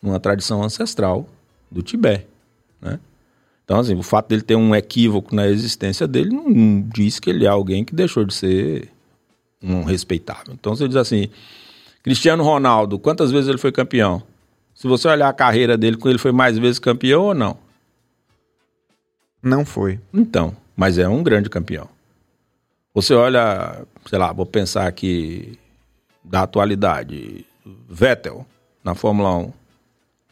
numa 0.00 0.18
tradição 0.18 0.62
ancestral 0.62 1.28
do 1.70 1.82
Tibete. 1.82 2.26
Né? 2.80 2.98
Então, 3.62 3.78
assim, 3.78 3.94
o 3.94 4.02
fato 4.02 4.30
dele 4.30 4.40
ter 4.40 4.56
um 4.56 4.74
equívoco 4.74 5.36
na 5.36 5.46
existência 5.48 6.08
dele 6.08 6.30
não 6.30 6.80
diz 6.80 7.20
que 7.20 7.28
ele 7.28 7.44
é 7.44 7.48
alguém 7.48 7.84
que 7.84 7.94
deixou 7.94 8.24
de 8.24 8.32
ser 8.32 8.88
um 9.62 9.84
respeitável. 9.84 10.54
Então, 10.54 10.74
você 10.74 10.88
diz 10.88 10.96
assim, 10.96 11.28
Cristiano 12.02 12.42
Ronaldo, 12.42 12.98
quantas 12.98 13.30
vezes 13.30 13.50
ele 13.50 13.58
foi 13.58 13.70
campeão? 13.70 14.22
Se 14.74 14.88
você 14.88 15.08
olhar 15.08 15.28
a 15.28 15.34
carreira 15.34 15.76
dele, 15.76 15.98
ele 16.06 16.16
foi 16.16 16.32
mais 16.32 16.56
vezes 16.56 16.78
campeão 16.78 17.22
ou 17.22 17.34
não? 17.34 17.65
Não 19.46 19.64
foi. 19.64 20.00
Então, 20.12 20.56
mas 20.76 20.98
é 20.98 21.08
um 21.08 21.22
grande 21.22 21.48
campeão. 21.48 21.88
Você 22.92 23.14
olha, 23.14 23.86
sei 24.06 24.18
lá, 24.18 24.32
vou 24.32 24.44
pensar 24.44 24.88
aqui 24.88 25.56
da 26.24 26.42
atualidade, 26.42 27.46
Vettel 27.88 28.44
na 28.82 28.96
Fórmula 28.96 29.36
1. 29.36 29.52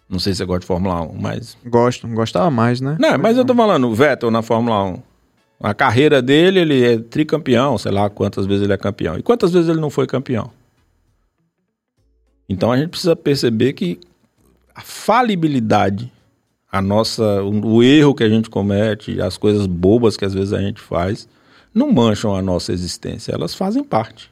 Não 0.08 0.18
sei 0.18 0.32
se 0.32 0.38
você 0.38 0.44
gosta 0.44 0.60
de 0.60 0.66
Fórmula 0.66 1.02
1, 1.02 1.14
mas. 1.14 1.56
Gosto, 1.64 2.08
gostava 2.08 2.50
mais, 2.50 2.80
né? 2.80 2.96
Não, 2.98 3.16
mas 3.16 3.36
eu 3.36 3.44
tô 3.44 3.54
falando, 3.54 3.94
Vettel 3.94 4.32
na 4.32 4.42
Fórmula 4.42 4.82
1. 4.82 5.02
A 5.60 5.72
carreira 5.72 6.20
dele, 6.20 6.58
ele 6.58 6.84
é 6.84 6.98
tricampeão, 6.98 7.78
sei 7.78 7.92
lá 7.92 8.10
quantas 8.10 8.46
vezes 8.46 8.64
ele 8.64 8.72
é 8.72 8.76
campeão. 8.76 9.16
E 9.16 9.22
quantas 9.22 9.52
vezes 9.52 9.68
ele 9.68 9.80
não 9.80 9.90
foi 9.90 10.08
campeão? 10.08 10.50
Então 12.48 12.72
a 12.72 12.76
gente 12.76 12.88
precisa 12.88 13.14
perceber 13.14 13.74
que 13.74 14.00
a 14.74 14.80
falibilidade, 14.80 16.12
a 16.74 16.82
nossa, 16.82 17.40
o 17.44 17.84
erro 17.84 18.16
que 18.16 18.24
a 18.24 18.28
gente 18.28 18.50
comete, 18.50 19.20
as 19.20 19.36
coisas 19.36 19.64
bobas 19.64 20.16
que 20.16 20.24
às 20.24 20.34
vezes 20.34 20.52
a 20.52 20.60
gente 20.60 20.80
faz, 20.80 21.28
não 21.72 21.92
mancham 21.92 22.34
a 22.34 22.42
nossa 22.42 22.72
existência, 22.72 23.30
elas 23.30 23.54
fazem 23.54 23.84
parte. 23.84 24.28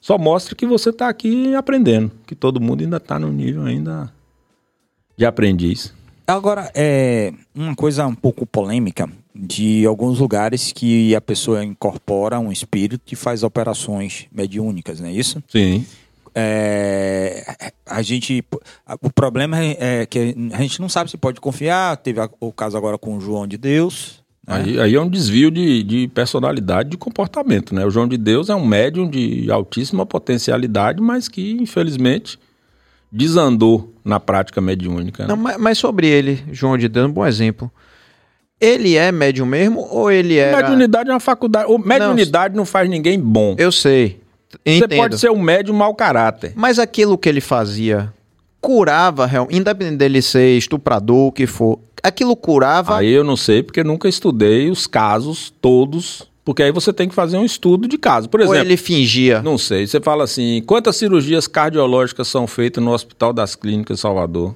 Só 0.00 0.18
mostra 0.18 0.56
que 0.56 0.66
você 0.66 0.90
está 0.90 1.08
aqui 1.08 1.54
aprendendo, 1.54 2.10
que 2.26 2.34
todo 2.34 2.60
mundo 2.60 2.82
ainda 2.82 2.96
está 2.96 3.20
no 3.20 3.30
nível 3.30 3.66
ainda 3.66 4.12
de 5.16 5.24
aprendiz. 5.24 5.94
Agora, 6.26 6.72
é 6.74 7.32
uma 7.54 7.76
coisa 7.76 8.04
um 8.04 8.16
pouco 8.16 8.44
polêmica 8.44 9.08
de 9.32 9.86
alguns 9.86 10.18
lugares 10.18 10.72
que 10.72 11.14
a 11.14 11.20
pessoa 11.20 11.64
incorpora 11.64 12.40
um 12.40 12.50
espírito 12.50 13.12
e 13.12 13.14
faz 13.14 13.44
operações 13.44 14.26
mediúnicas, 14.32 14.98
não 14.98 15.06
é 15.08 15.12
isso? 15.12 15.40
Sim. 15.46 15.86
É, 16.38 17.70
a 17.86 18.02
gente, 18.02 18.44
o 19.00 19.10
problema 19.10 19.58
é, 19.58 20.02
é 20.02 20.06
que 20.06 20.36
a 20.52 20.60
gente 20.60 20.82
não 20.82 20.88
sabe 20.88 21.10
se 21.10 21.16
pode 21.16 21.40
confiar. 21.40 21.96
Teve 21.96 22.20
o 22.38 22.52
caso 22.52 22.76
agora 22.76 22.98
com 22.98 23.16
o 23.16 23.20
João 23.20 23.46
de 23.46 23.56
Deus. 23.56 24.22
Né? 24.46 24.54
Aí, 24.54 24.80
aí, 24.80 24.94
é 24.94 25.00
um 25.00 25.08
desvio 25.08 25.50
de, 25.50 25.82
de 25.82 26.08
personalidade, 26.08 26.90
de 26.90 26.98
comportamento, 26.98 27.74
né? 27.74 27.86
O 27.86 27.90
João 27.90 28.06
de 28.06 28.18
Deus 28.18 28.50
é 28.50 28.54
um 28.54 28.66
médium 28.66 29.08
de 29.08 29.50
altíssima 29.50 30.04
potencialidade, 30.04 31.00
mas 31.00 31.26
que 31.26 31.52
infelizmente 31.52 32.38
desandou 33.10 33.94
na 34.04 34.20
prática 34.20 34.60
mediúnica. 34.60 35.22
Né? 35.22 35.30
Não, 35.30 35.36
mas, 35.38 35.56
mas, 35.56 35.78
sobre 35.78 36.06
ele, 36.06 36.44
João 36.52 36.76
de 36.76 36.86
Deus, 36.86 37.08
um 37.08 37.12
bom 37.12 37.26
exemplo. 37.26 37.72
Ele 38.60 38.94
é 38.94 39.10
médium 39.10 39.46
mesmo 39.46 39.86
ou 39.90 40.10
ele 40.10 40.36
é. 40.36 40.54
Mediunidade 40.54 41.08
é 41.08 41.12
uma 41.14 41.20
faculdade. 41.20 41.70
O 41.70 41.78
mediunidade 41.78 42.54
não, 42.54 42.58
não 42.60 42.66
faz 42.66 42.88
ninguém 42.90 43.18
bom. 43.18 43.54
Eu 43.58 43.72
sei. 43.72 44.20
Entendo. 44.64 44.90
Você 44.90 44.96
pode 44.96 45.18
ser 45.18 45.30
um 45.30 45.40
médium 45.40 45.74
mau 45.74 45.94
caráter. 45.94 46.52
Mas 46.54 46.78
aquilo 46.78 47.18
que 47.18 47.28
ele 47.28 47.40
fazia 47.40 48.12
curava, 48.60 49.28
independente 49.50 49.98
dele 49.98 50.20
ser 50.20 50.56
estuprador, 50.56 51.28
o 51.28 51.32
que 51.32 51.46
for, 51.46 51.78
aquilo 52.02 52.34
curava. 52.34 52.98
Aí 52.98 53.10
eu 53.10 53.22
não 53.22 53.36
sei, 53.36 53.62
porque 53.62 53.84
nunca 53.84 54.08
estudei 54.08 54.70
os 54.70 54.86
casos 54.86 55.52
todos 55.60 56.28
porque 56.46 56.62
aí 56.62 56.70
você 56.70 56.92
tem 56.92 57.08
que 57.08 57.14
fazer 57.14 57.36
um 57.36 57.44
estudo 57.44 57.88
de 57.88 57.98
caso. 57.98 58.28
Por 58.28 58.38
exemplo. 58.38 58.56
Ou 58.56 58.64
ele 58.64 58.76
fingia. 58.76 59.42
Não 59.42 59.58
sei. 59.58 59.84
Você 59.84 60.00
fala 60.00 60.22
assim: 60.22 60.62
quantas 60.64 60.94
cirurgias 60.94 61.48
cardiológicas 61.48 62.28
são 62.28 62.46
feitas 62.46 62.82
no 62.82 62.92
Hospital 62.92 63.32
das 63.32 63.56
Clínicas 63.56 63.98
Salvador? 63.98 64.54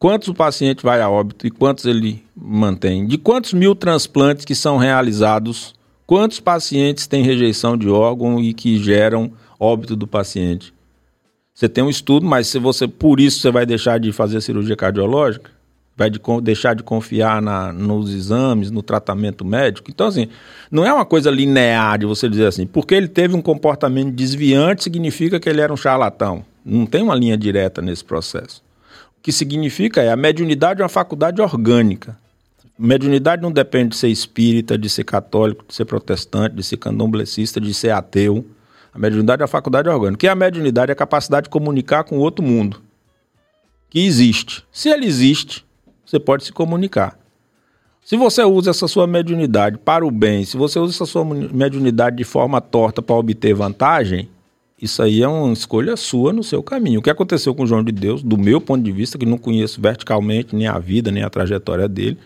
Quantos 0.00 0.26
o 0.26 0.34
paciente 0.34 0.82
vai 0.82 1.00
a 1.00 1.08
óbito 1.08 1.46
e 1.46 1.50
quantos 1.52 1.84
ele 1.84 2.24
mantém? 2.34 3.06
De 3.06 3.16
quantos 3.16 3.52
mil 3.52 3.72
transplantes 3.76 4.44
que 4.44 4.52
são 4.52 4.76
realizados? 4.76 5.76
Quantos 6.12 6.40
pacientes 6.40 7.06
têm 7.06 7.22
rejeição 7.22 7.74
de 7.74 7.88
órgão 7.88 8.38
e 8.38 8.52
que 8.52 8.76
geram 8.76 9.32
óbito 9.58 9.96
do 9.96 10.06
paciente? 10.06 10.70
Você 11.54 11.70
tem 11.70 11.82
um 11.82 11.88
estudo, 11.88 12.26
mas 12.26 12.48
se 12.48 12.58
você 12.58 12.86
por 12.86 13.18
isso 13.18 13.40
você 13.40 13.50
vai 13.50 13.64
deixar 13.64 13.98
de 13.98 14.12
fazer 14.12 14.42
cirurgia 14.42 14.76
cardiológica? 14.76 15.50
vai 15.96 16.10
de, 16.10 16.20
deixar 16.42 16.74
de 16.74 16.82
confiar 16.82 17.40
na, 17.40 17.72
nos 17.72 18.12
exames, 18.12 18.70
no 18.70 18.82
tratamento 18.82 19.42
médico. 19.42 19.90
Então, 19.90 20.06
assim, 20.06 20.28
não 20.70 20.84
é 20.84 20.92
uma 20.92 21.06
coisa 21.06 21.30
linear 21.30 21.98
de 21.98 22.04
você 22.04 22.28
dizer 22.28 22.46
assim, 22.46 22.66
porque 22.66 22.94
ele 22.94 23.08
teve 23.08 23.34
um 23.34 23.40
comportamento 23.40 24.12
desviante, 24.12 24.84
significa 24.84 25.40
que 25.40 25.48
ele 25.48 25.62
era 25.62 25.72
um 25.72 25.78
charlatão. 25.78 26.44
Não 26.62 26.84
tem 26.84 27.02
uma 27.02 27.14
linha 27.14 27.38
direta 27.38 27.80
nesse 27.80 28.04
processo. 28.04 28.62
O 29.18 29.22
que 29.22 29.32
significa 29.32 30.02
é 30.02 30.12
a 30.12 30.16
mediunidade 30.16 30.82
é 30.82 30.84
uma 30.84 30.90
faculdade 30.90 31.40
orgânica. 31.40 32.20
Mediunidade 32.78 33.42
não 33.42 33.52
depende 33.52 33.90
de 33.90 33.96
ser 33.96 34.08
espírita, 34.08 34.76
de 34.76 34.88
ser 34.88 35.04
católico, 35.04 35.64
de 35.68 35.74
ser 35.74 35.84
protestante, 35.84 36.56
de 36.56 36.62
ser 36.62 36.78
candomblessista, 36.78 37.60
de 37.60 37.72
ser 37.72 37.90
ateu. 37.90 38.44
A 38.92 38.98
mediunidade 38.98 39.42
é 39.42 39.44
uma 39.44 39.48
faculdade 39.48 39.88
orgânica. 39.88 40.18
Que 40.18 40.28
a 40.28 40.34
mediunidade? 40.34 40.90
É 40.90 40.94
a 40.94 40.96
capacidade 40.96 41.44
de 41.44 41.50
comunicar 41.50 42.04
com 42.04 42.18
outro 42.18 42.44
mundo. 42.44 42.82
Que 43.88 44.00
existe. 44.00 44.64
Se 44.72 44.88
ele 44.88 45.06
existe, 45.06 45.64
você 46.04 46.18
pode 46.18 46.44
se 46.44 46.52
comunicar. 46.52 47.18
Se 48.04 48.16
você 48.16 48.42
usa 48.42 48.70
essa 48.70 48.88
sua 48.88 49.06
mediunidade 49.06 49.78
para 49.78 50.04
o 50.04 50.10
bem, 50.10 50.44
se 50.44 50.56
você 50.56 50.78
usa 50.78 50.92
essa 50.92 51.06
sua 51.06 51.24
mediunidade 51.24 52.16
de 52.16 52.24
forma 52.24 52.60
torta 52.60 53.00
para 53.00 53.14
obter 53.14 53.54
vantagem, 53.54 54.28
isso 54.80 55.00
aí 55.00 55.22
é 55.22 55.28
uma 55.28 55.52
escolha 55.52 55.96
sua 55.96 56.32
no 56.32 56.42
seu 56.42 56.60
caminho. 56.60 56.98
O 56.98 57.02
que 57.02 57.10
aconteceu 57.10 57.54
com 57.54 57.62
o 57.62 57.66
João 57.66 57.84
de 57.84 57.92
Deus, 57.92 58.20
do 58.20 58.36
meu 58.36 58.60
ponto 58.60 58.82
de 58.82 58.90
vista, 58.90 59.16
que 59.16 59.24
não 59.24 59.38
conheço 59.38 59.80
verticalmente 59.80 60.56
nem 60.56 60.66
a 60.66 60.80
vida, 60.80 61.12
nem 61.12 61.22
a 61.22 61.30
trajetória 61.30 61.86
dele, 61.86 62.18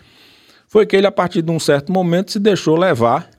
foi 0.67 0.85
que 0.85 0.95
ele, 0.95 1.07
a 1.07 1.11
partir 1.11 1.41
de 1.41 1.49
um 1.49 1.59
certo 1.59 1.91
momento, 1.91 2.31
se 2.31 2.39
deixou 2.39 2.77
levar 2.77 3.29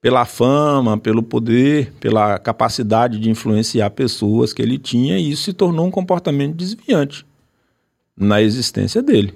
pela 0.00 0.24
fama, 0.24 0.96
pelo 0.96 1.22
poder, 1.22 1.92
pela 1.98 2.38
capacidade 2.38 3.18
de 3.18 3.28
influenciar 3.28 3.90
pessoas 3.90 4.52
que 4.52 4.62
ele 4.62 4.78
tinha, 4.78 5.18
e 5.18 5.32
isso 5.32 5.42
se 5.42 5.52
tornou 5.52 5.86
um 5.86 5.90
comportamento 5.90 6.54
desviante 6.54 7.26
na 8.16 8.40
existência 8.40 9.02
dele. 9.02 9.34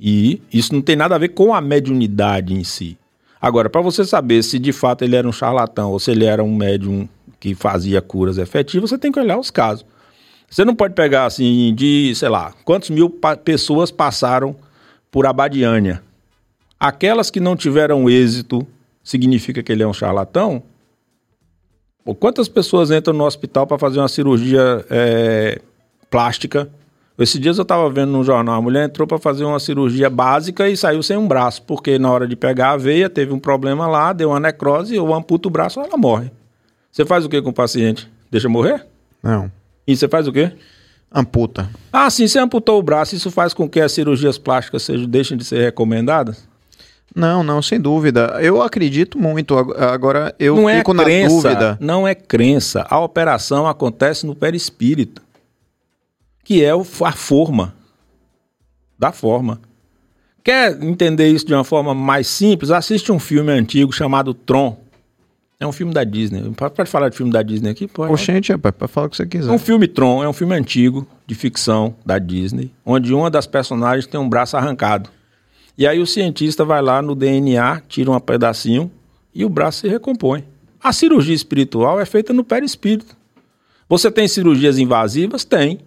E 0.00 0.40
isso 0.52 0.74
não 0.74 0.80
tem 0.80 0.96
nada 0.96 1.14
a 1.14 1.18
ver 1.18 1.28
com 1.28 1.52
a 1.52 1.60
mediunidade 1.60 2.54
em 2.54 2.64
si. 2.64 2.96
Agora, 3.40 3.68
para 3.68 3.80
você 3.80 4.04
saber 4.04 4.42
se 4.42 4.58
de 4.58 4.72
fato 4.72 5.02
ele 5.02 5.14
era 5.14 5.28
um 5.28 5.32
charlatão 5.32 5.92
ou 5.92 5.98
se 5.98 6.10
ele 6.10 6.24
era 6.24 6.42
um 6.42 6.54
médium 6.54 7.08
que 7.38 7.54
fazia 7.54 8.00
curas 8.00 8.38
efetivas, 8.38 8.90
você 8.90 8.98
tem 8.98 9.12
que 9.12 9.20
olhar 9.20 9.38
os 9.38 9.50
casos. 9.50 9.84
Você 10.50 10.64
não 10.64 10.74
pode 10.74 10.94
pegar 10.94 11.26
assim 11.26 11.74
de, 11.74 12.14
sei 12.14 12.28
lá, 12.28 12.54
quantos 12.64 12.88
mil 12.90 13.10
pa 13.10 13.36
pessoas 13.36 13.90
passaram 13.90 14.56
por 15.10 15.26
Abadiânia. 15.26 16.02
Aquelas 16.78 17.30
que 17.30 17.40
não 17.40 17.56
tiveram 17.56 18.08
êxito, 18.08 18.66
significa 19.02 19.62
que 19.62 19.72
ele 19.72 19.82
é 19.82 19.86
um 19.86 19.92
charlatão? 19.92 20.62
Ou 22.04 22.14
quantas 22.14 22.48
pessoas 22.48 22.90
entram 22.90 23.14
no 23.14 23.24
hospital 23.24 23.66
para 23.66 23.78
fazer 23.78 23.98
uma 23.98 24.08
cirurgia 24.08 24.84
é, 24.90 25.60
plástica 26.10 26.70
esses 27.18 27.40
dias 27.40 27.58
eu 27.58 27.62
estava 27.62 27.90
vendo 27.90 28.12
no 28.12 28.22
jornal, 28.22 28.54
a 28.54 28.62
mulher 28.62 28.84
entrou 28.84 29.06
para 29.06 29.18
fazer 29.18 29.42
uma 29.42 29.58
cirurgia 29.58 30.08
básica 30.08 30.68
e 30.68 30.76
saiu 30.76 31.02
sem 31.02 31.16
um 31.16 31.26
braço, 31.26 31.60
porque 31.62 31.98
na 31.98 32.08
hora 32.08 32.28
de 32.28 32.36
pegar 32.36 32.70
a 32.70 32.76
veia 32.76 33.10
teve 33.10 33.32
um 33.32 33.40
problema 33.40 33.88
lá, 33.88 34.12
deu 34.12 34.28
uma 34.28 34.38
necrose, 34.38 34.94
eu 34.94 35.12
amputo 35.12 35.48
o 35.48 35.50
braço, 35.50 35.80
ela 35.80 35.96
morre. 35.96 36.30
Você 36.92 37.04
faz 37.04 37.24
o 37.24 37.28
que 37.28 37.42
com 37.42 37.50
o 37.50 37.52
paciente? 37.52 38.08
Deixa 38.30 38.48
morrer? 38.48 38.86
Não. 39.20 39.50
E 39.84 39.96
você 39.96 40.06
faz 40.06 40.28
o 40.28 40.32
quê? 40.32 40.52
Amputa. 41.10 41.70
Ah, 41.92 42.10
sim, 42.10 42.28
você 42.28 42.38
amputou 42.38 42.78
o 42.78 42.82
braço, 42.82 43.14
isso 43.14 43.30
faz 43.30 43.54
com 43.54 43.68
que 43.68 43.80
as 43.80 43.92
cirurgias 43.92 44.36
plásticas 44.36 44.82
sejam, 44.82 45.06
deixem 45.06 45.36
de 45.36 45.44
ser 45.44 45.62
recomendadas? 45.62 46.46
Não, 47.14 47.42
não, 47.42 47.62
sem 47.62 47.80
dúvida. 47.80 48.38
Eu 48.40 48.60
acredito 48.60 49.18
muito. 49.18 49.56
Agora 49.56 50.34
eu 50.38 50.56
não 50.56 50.68
fico 50.68 50.90
é 50.90 50.94
na 50.94 51.04
crença, 51.04 51.48
dúvida. 51.48 51.78
Não 51.80 52.06
é 52.06 52.14
crença. 52.14 52.86
A 52.88 53.00
operação 53.00 53.66
acontece 53.66 54.26
no 54.26 54.34
perispírito 54.34 55.22
que 56.48 56.64
é 56.64 56.70
a 56.70 57.12
forma. 57.12 57.74
Da 58.98 59.12
forma. 59.12 59.60
Quer 60.42 60.82
entender 60.82 61.28
isso 61.28 61.44
de 61.44 61.52
uma 61.52 61.62
forma 61.62 61.94
mais 61.94 62.26
simples? 62.26 62.70
Assiste 62.70 63.12
um 63.12 63.18
filme 63.18 63.52
antigo 63.52 63.92
chamado 63.92 64.32
Tron. 64.32 64.74
É 65.60 65.66
um 65.66 65.72
filme 65.72 65.92
da 65.92 66.04
Disney. 66.04 66.40
Pode 66.52 66.88
falar 66.88 67.08
de 67.08 67.16
filme 67.16 67.32
da 67.32 67.42
Disney 67.42 67.70
aqui? 67.70 67.88
Pode. 67.88 68.12
Oxente, 68.12 68.52
rapaz, 68.52 68.74
pode 68.78 68.92
falar 68.92 69.06
o 69.08 69.10
que 69.10 69.16
você 69.16 69.26
quiser. 69.26 69.50
Um 69.50 69.58
filme 69.58 69.88
Tron 69.88 70.22
é 70.22 70.28
um 70.28 70.32
filme 70.32 70.54
antigo, 70.54 71.04
de 71.26 71.34
ficção, 71.34 71.96
da 72.06 72.16
Disney, 72.18 72.72
onde 72.86 73.12
uma 73.12 73.28
das 73.28 73.44
personagens 73.44 74.06
tem 74.06 74.20
um 74.20 74.28
braço 74.28 74.56
arrancado. 74.56 75.10
E 75.76 75.84
aí 75.84 75.98
o 76.00 76.06
cientista 76.06 76.64
vai 76.64 76.80
lá 76.80 77.02
no 77.02 77.14
DNA, 77.14 77.82
tira 77.88 78.10
um 78.10 78.20
pedacinho 78.20 78.90
e 79.34 79.44
o 79.44 79.48
braço 79.48 79.80
se 79.80 79.88
recompõe. 79.88 80.44
A 80.80 80.92
cirurgia 80.92 81.34
espiritual 81.34 82.00
é 82.00 82.04
feita 82.04 82.32
no 82.32 82.44
perispírito. 82.44 83.16
Você 83.88 84.12
tem 84.12 84.28
cirurgias 84.28 84.78
invasivas? 84.78 85.44
Tem. 85.44 85.80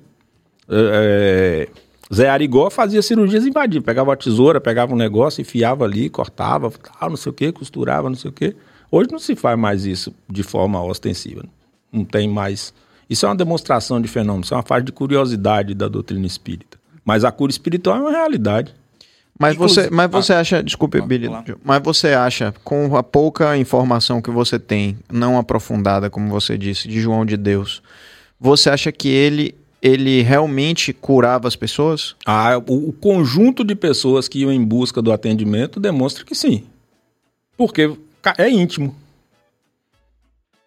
É, 0.68 1.68
é, 1.70 2.14
Zé 2.14 2.30
Arigó 2.30 2.70
fazia 2.70 3.02
cirurgias 3.02 3.46
invadivas. 3.46 3.86
Pegava 3.86 4.12
a 4.12 4.18
tesoura, 4.18 4.60
pegava 4.60 4.94
um 4.94 4.98
negócio, 4.98 5.40
enfiava 5.40 5.86
ali, 5.86 6.10
cortava, 6.10 6.70
tal, 6.72 7.10
não 7.10 7.18
sei 7.18 7.30
o 7.30 7.34
que, 7.34 7.52
costurava, 7.54 8.10
não 8.10 8.18
sei 8.18 8.30
o 8.30 8.34
que. 8.34 8.54
Hoje 8.92 9.10
não 9.10 9.20
se 9.20 9.36
faz 9.38 9.58
mais 9.58 9.86
isso 9.86 10.14
de 10.30 10.44
forma 10.44 10.84
ostensiva. 10.84 11.46
Não 11.92 12.04
tem 12.04 12.28
mais. 12.28 12.74
Isso 13.10 13.26
é 13.26 13.30
uma 13.30 13.36
demonstração 13.36 14.02
de 14.02 14.08
fenômeno, 14.10 14.44
isso 14.44 14.54
é 14.54 14.58
uma 14.58 14.64
fase 14.64 14.86
de 14.86 14.92
curiosidade 14.92 15.74
da 15.74 15.88
doutrina 15.88 16.28
espírita. 16.28 16.78
Mas 17.04 17.24
a 17.24 17.32
cura 17.32 17.50
espiritual 17.50 17.98
é 17.98 18.02
uma 18.02 18.12
realidade. 18.12 18.74
Mas 19.40 19.56
você, 19.56 19.90
mas 19.90 20.12
você 20.12 20.34
acha, 20.34 20.62
desculpe, 20.62 21.02
Billy, 21.02 21.28
mas 21.64 21.82
você 21.82 22.10
acha, 22.10 22.54
com 22.64 22.96
a 22.96 23.02
pouca 23.02 23.58
informação 23.58 24.22
que 24.22 24.30
você 24.30 24.60
tem, 24.60 24.98
não 25.12 25.36
aprofundada, 25.38 26.12
como 26.12 26.30
você 26.30 26.58
disse, 26.58 26.88
de 26.88 27.02
João 27.02 27.26
de 27.26 27.36
Deus, 27.36 27.82
você 28.40 28.70
acha 28.70 28.92
que 28.92 29.08
ele, 29.08 29.56
ele 29.82 30.22
realmente 30.22 30.94
curava 30.94 31.48
as 31.48 31.56
pessoas? 31.56 32.16
Ah, 32.24 32.62
o, 32.68 32.90
o 32.90 32.94
conjunto 32.94 33.64
de 33.64 33.74
pessoas 33.74 34.28
que 34.28 34.42
iam 34.42 34.52
em 34.52 34.64
busca 34.64 35.02
do 35.02 35.12
atendimento 35.12 35.80
demonstra 35.80 36.24
que 36.24 36.36
sim. 36.36 36.64
Porque 37.58 37.98
é 38.38 38.50
íntimo. 38.50 38.96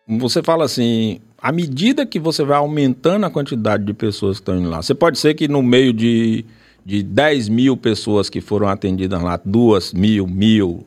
Você 0.06 0.42
fala 0.42 0.64
assim, 0.64 1.20
à 1.38 1.50
medida 1.50 2.04
que 2.04 2.18
você 2.18 2.44
vai 2.44 2.58
aumentando 2.58 3.24
a 3.24 3.30
quantidade 3.30 3.84
de 3.84 3.94
pessoas 3.94 4.36
que 4.36 4.42
estão 4.42 4.58
indo 4.58 4.68
lá, 4.68 4.82
você 4.82 4.94
pode 4.94 5.18
ser 5.18 5.34
que 5.34 5.48
no 5.48 5.62
meio 5.62 5.92
de 5.92 6.44
de 6.84 7.02
10 7.02 7.48
mil 7.48 7.76
pessoas 7.76 8.28
que 8.28 8.40
foram 8.40 8.68
atendidas 8.68 9.22
lá, 9.22 9.40
duas 9.42 9.92
mil, 9.92 10.26
mil, 10.26 10.86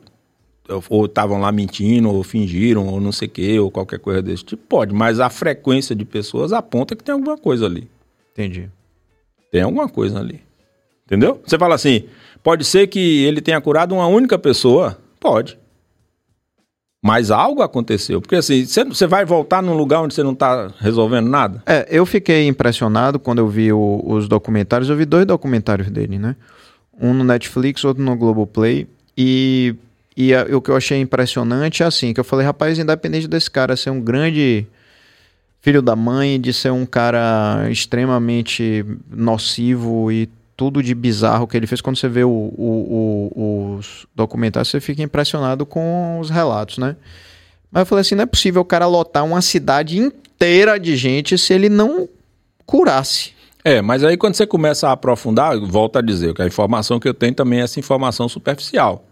ou 0.89 1.05
estavam 1.05 1.39
lá 1.39 1.51
mentindo, 1.51 2.09
ou 2.09 2.23
fingiram, 2.23 2.87
ou 2.87 3.01
não 3.01 3.11
sei 3.11 3.27
o 3.27 3.31
quê, 3.31 3.59
ou 3.59 3.71
qualquer 3.71 3.99
coisa 3.99 4.21
desse 4.21 4.43
tipo, 4.43 4.61
pode, 4.67 4.93
mas 4.93 5.19
a 5.19 5.29
frequência 5.29 5.95
de 5.95 6.05
pessoas 6.05 6.53
aponta 6.53 6.95
que 6.95 7.03
tem 7.03 7.13
alguma 7.13 7.37
coisa 7.37 7.65
ali. 7.65 7.89
Entendi. 8.33 8.69
Tem 9.51 9.61
alguma 9.61 9.89
coisa 9.89 10.19
ali. 10.19 10.41
Entendeu? 11.05 11.41
Você 11.43 11.57
fala 11.57 11.73
assim, 11.73 12.03
pode 12.43 12.65
ser 12.65 12.87
que 12.87 13.23
ele 13.23 13.41
tenha 13.41 13.59
curado 13.61 13.95
uma 13.95 14.07
única 14.07 14.37
pessoa? 14.37 14.99
Pode. 15.19 15.57
Mas 17.01 17.29
algo 17.31 17.61
aconteceu. 17.61 18.19
Porque 18.21 18.35
assim, 18.35 18.65
você 18.65 19.07
vai 19.07 19.23
voltar 19.23 19.61
num 19.61 19.75
lugar 19.75 20.01
onde 20.01 20.13
você 20.13 20.23
não 20.23 20.33
está 20.33 20.71
resolvendo 20.79 21.27
nada? 21.27 21.61
É, 21.65 21.87
eu 21.89 22.05
fiquei 22.05 22.47
impressionado 22.47 23.19
quando 23.19 23.39
eu 23.39 23.47
vi 23.47 23.71
o, 23.71 24.03
os 24.05 24.27
documentários. 24.27 24.89
Eu 24.89 24.95
vi 24.95 25.05
dois 25.05 25.25
documentários 25.25 25.89
dele, 25.89 26.17
né? 26.17 26.35
Um 26.99 27.13
no 27.13 27.23
Netflix, 27.23 27.83
outro 27.83 28.03
no 28.03 28.15
Globoplay. 28.15 28.87
E, 29.15 29.75
e 30.15 30.33
a, 30.33 30.43
o 30.51 30.61
que 30.61 30.71
eu 30.71 30.75
achei 30.75 30.99
impressionante 30.99 31.83
é 31.83 31.85
assim, 31.85 32.13
que 32.13 32.19
eu 32.19 32.23
falei, 32.23 32.45
rapaz, 32.45 32.79
independente 32.79 33.27
desse 33.27 33.49
cara 33.49 33.77
ser 33.77 33.91
um 33.91 34.01
grande 34.01 34.65
filho 35.61 35.81
da 35.81 35.95
mãe, 35.95 36.39
de 36.39 36.53
ser 36.53 36.71
um 36.71 36.85
cara 36.85 37.67
extremamente 37.69 38.85
nocivo 39.09 40.11
e 40.11 40.29
tudo 40.57 40.81
de 40.81 40.95
bizarro 40.95 41.47
que 41.47 41.55
ele 41.55 41.67
fez. 41.67 41.79
Quando 41.79 41.97
você 41.97 42.09
vê 42.09 42.23
o, 42.23 42.29
o, 42.29 43.31
o, 43.35 43.75
os 43.75 44.07
documentários, 44.15 44.69
você 44.69 44.81
fica 44.81 45.03
impressionado 45.03 45.65
com 45.65 46.19
os 46.19 46.31
relatos, 46.31 46.79
né? 46.79 46.97
Mas 47.71 47.81
eu 47.81 47.85
falei 47.85 48.01
assim: 48.01 48.15
não 48.15 48.23
é 48.23 48.25
possível 48.25 48.63
o 48.63 48.65
cara 48.65 48.87
lotar 48.87 49.23
uma 49.23 49.41
cidade 49.41 49.97
inteira 49.97 50.79
de 50.79 50.97
gente 50.97 51.37
se 51.37 51.53
ele 51.53 51.69
não 51.69 52.09
curasse. 52.65 53.37
É, 53.63 53.81
mas 53.81 54.03
aí 54.03 54.17
quando 54.17 54.33
você 54.33 54.47
começa 54.47 54.89
a 54.89 54.93
aprofundar, 54.93 55.57
volta 55.59 55.99
a 55.99 56.01
dizer 56.01 56.33
que 56.33 56.41
a 56.41 56.47
informação 56.47 56.99
que 56.99 57.07
eu 57.07 57.13
tenho 57.13 57.35
também 57.35 57.59
é 57.59 57.63
essa 57.63 57.79
informação 57.79 58.27
superficial 58.27 59.05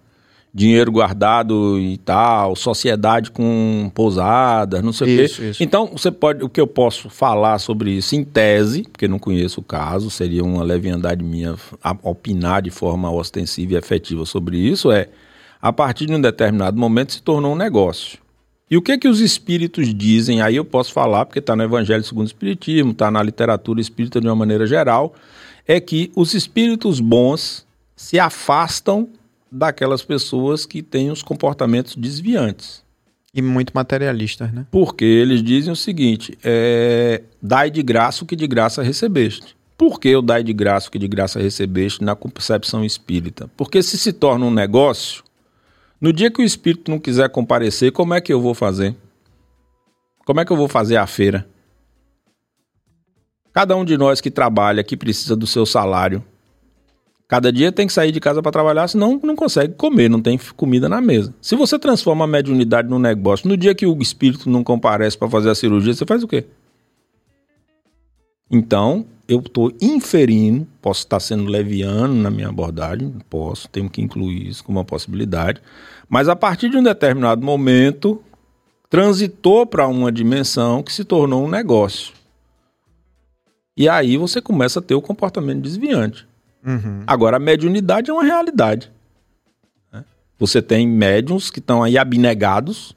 dinheiro 0.55 0.89
guardado 0.89 1.77
e 1.77 1.97
tal, 1.97 2.55
sociedade 2.55 3.29
com 3.29 3.91
pousadas, 3.93 4.81
não 4.81 4.93
sei 4.93 5.25
isso, 5.25 5.35
o 5.35 5.37
quê. 5.37 5.49
Isso. 5.49 5.61
Então, 5.61 5.87
você 5.87 6.09
pode, 6.09 6.45
o 6.45 6.47
que 6.47 6.61
eu 6.61 6.65
posso 6.65 7.09
falar 7.09 7.59
sobre 7.59 7.91
isso 7.91 8.15
em 8.15 8.23
tese, 8.23 8.83
porque 8.83 9.05
não 9.05 9.19
conheço 9.19 9.59
o 9.59 9.63
caso, 9.63 10.09
seria 10.09 10.45
uma 10.45 10.63
leviandade 10.63 11.21
minha 11.25 11.55
opinar 12.01 12.61
de 12.61 12.71
forma 12.71 13.11
ostensiva 13.11 13.73
e 13.73 13.75
efetiva 13.75 14.25
sobre 14.25 14.57
isso, 14.57 14.89
é 14.89 15.09
a 15.61 15.73
partir 15.73 16.05
de 16.05 16.13
um 16.13 16.21
determinado 16.21 16.79
momento 16.79 17.11
se 17.11 17.21
tornou 17.21 17.51
um 17.51 17.57
negócio. 17.57 18.17
E 18.71 18.77
o 18.77 18.81
que 18.81 18.97
que 18.97 19.09
os 19.09 19.19
espíritos 19.19 19.93
dizem? 19.93 20.41
Aí 20.41 20.55
eu 20.55 20.63
posso 20.63 20.93
falar, 20.93 21.25
porque 21.25 21.39
está 21.39 21.53
no 21.53 21.63
Evangelho 21.63 22.03
segundo 22.03 22.23
o 22.23 22.27
Espiritismo, 22.27 22.91
está 22.91 23.11
na 23.11 23.21
literatura 23.21 23.81
espírita 23.81 24.21
de 24.21 24.27
uma 24.27 24.35
maneira 24.35 24.65
geral, 24.65 25.13
é 25.67 25.81
que 25.81 26.13
os 26.15 26.33
espíritos 26.33 27.01
bons 27.01 27.67
se 27.93 28.17
afastam 28.17 29.09
daquelas 29.55 30.03
pessoas 30.03 30.65
que 30.65 30.83
têm 30.83 31.09
os 31.09 31.23
comportamentos 31.23 31.95
desviantes. 31.95 32.83
E 33.33 33.41
muito 33.41 33.71
materialistas, 33.73 34.51
né? 34.53 34.65
Porque 34.69 35.03
eles 35.03 35.41
dizem 35.41 35.71
o 35.71 35.75
seguinte: 35.75 36.37
é, 36.43 37.23
dai 37.41 37.69
de 37.71 37.81
graça 37.81 38.23
o 38.23 38.27
que 38.27 38.35
de 38.35 38.47
graça 38.47 38.83
recebeste. 38.83 39.55
Por 39.77 39.99
que 39.99 40.15
o 40.15 40.21
dai 40.21 40.41
de 40.43 40.53
graça 40.53 40.87
o 40.87 40.91
que 40.91 40.99
de 40.99 41.07
graça 41.07 41.39
recebeste 41.39 42.03
na 42.03 42.15
concepção 42.15 42.83
espírita? 42.83 43.49
Porque 43.57 43.83
se 43.83 43.97
se 43.97 44.13
torna 44.13 44.45
um 44.45 44.51
negócio, 44.51 45.23
no 45.99 46.13
dia 46.13 46.31
que 46.31 46.41
o 46.41 46.45
espírito 46.45 46.89
não 46.89 46.99
quiser 46.99 47.29
comparecer, 47.29 47.91
como 47.91 48.13
é 48.13 48.21
que 48.21 48.31
eu 48.31 48.39
vou 48.39 48.53
fazer? 48.53 48.95
Como 50.25 50.39
é 50.39 50.45
que 50.45 50.51
eu 50.51 50.57
vou 50.57 50.69
fazer 50.69 50.95
a 50.95 51.05
feira? 51.05 51.45
Cada 53.51 53.75
um 53.75 53.83
de 53.83 53.97
nós 53.97 54.21
que 54.21 54.31
trabalha, 54.31 54.83
que 54.83 54.95
precisa 54.95 55.35
do 55.35 55.47
seu 55.47 55.65
salário, 55.65 56.23
Cada 57.27 57.51
dia 57.51 57.71
tem 57.71 57.87
que 57.87 57.93
sair 57.93 58.11
de 58.11 58.19
casa 58.19 58.41
para 58.41 58.51
trabalhar, 58.51 58.87
senão 58.87 59.19
não 59.23 59.35
consegue 59.35 59.73
comer, 59.73 60.09
não 60.09 60.21
tem 60.21 60.39
comida 60.55 60.87
na 60.87 61.01
mesa. 61.01 61.33
Se 61.41 61.55
você 61.55 61.79
transforma 61.79 62.25
a 62.25 62.27
mediunidade 62.27 62.87
num 62.87 62.99
negócio, 62.99 63.47
no 63.47 63.57
dia 63.57 63.73
que 63.73 63.87
o 63.87 63.99
espírito 63.99 64.49
não 64.49 64.63
comparece 64.63 65.17
para 65.17 65.29
fazer 65.29 65.49
a 65.49 65.55
cirurgia, 65.55 65.93
você 65.93 66.05
faz 66.05 66.21
o 66.21 66.27
quê? 66.27 66.45
Então, 68.49 69.07
eu 69.27 69.39
estou 69.39 69.71
inferindo, 69.81 70.67
posso 70.79 70.99
estar 70.99 71.19
sendo 71.19 71.45
leviano 71.45 72.13
na 72.13 72.29
minha 72.29 72.49
abordagem, 72.49 73.11
posso, 73.27 73.67
tenho 73.69 73.89
que 73.89 74.01
incluir 74.01 74.47
isso 74.47 74.63
como 74.63 74.77
uma 74.77 74.85
possibilidade, 74.85 75.61
mas 76.07 76.29
a 76.29 76.35
partir 76.35 76.69
de 76.69 76.77
um 76.77 76.83
determinado 76.83 77.43
momento, 77.43 78.21
transitou 78.87 79.65
para 79.65 79.87
uma 79.87 80.11
dimensão 80.11 80.83
que 80.83 80.93
se 80.93 81.03
tornou 81.03 81.43
um 81.43 81.49
negócio. 81.49 82.13
E 83.75 83.89
aí 83.89 84.15
você 84.15 84.39
começa 84.39 84.79
a 84.79 84.81
ter 84.81 84.93
o 84.93 85.01
comportamento 85.01 85.61
desviante. 85.61 86.27
Uhum. 86.65 87.03
Agora, 87.05 87.37
a 87.37 87.39
mediunidade 87.39 88.09
é 88.09 88.13
uma 88.13 88.23
realidade. 88.23 88.91
Né? 89.93 90.03
Você 90.39 90.61
tem 90.61 90.87
médiums 90.87 91.49
que 91.49 91.59
estão 91.59 91.83
aí 91.83 91.97
abnegados, 91.97 92.95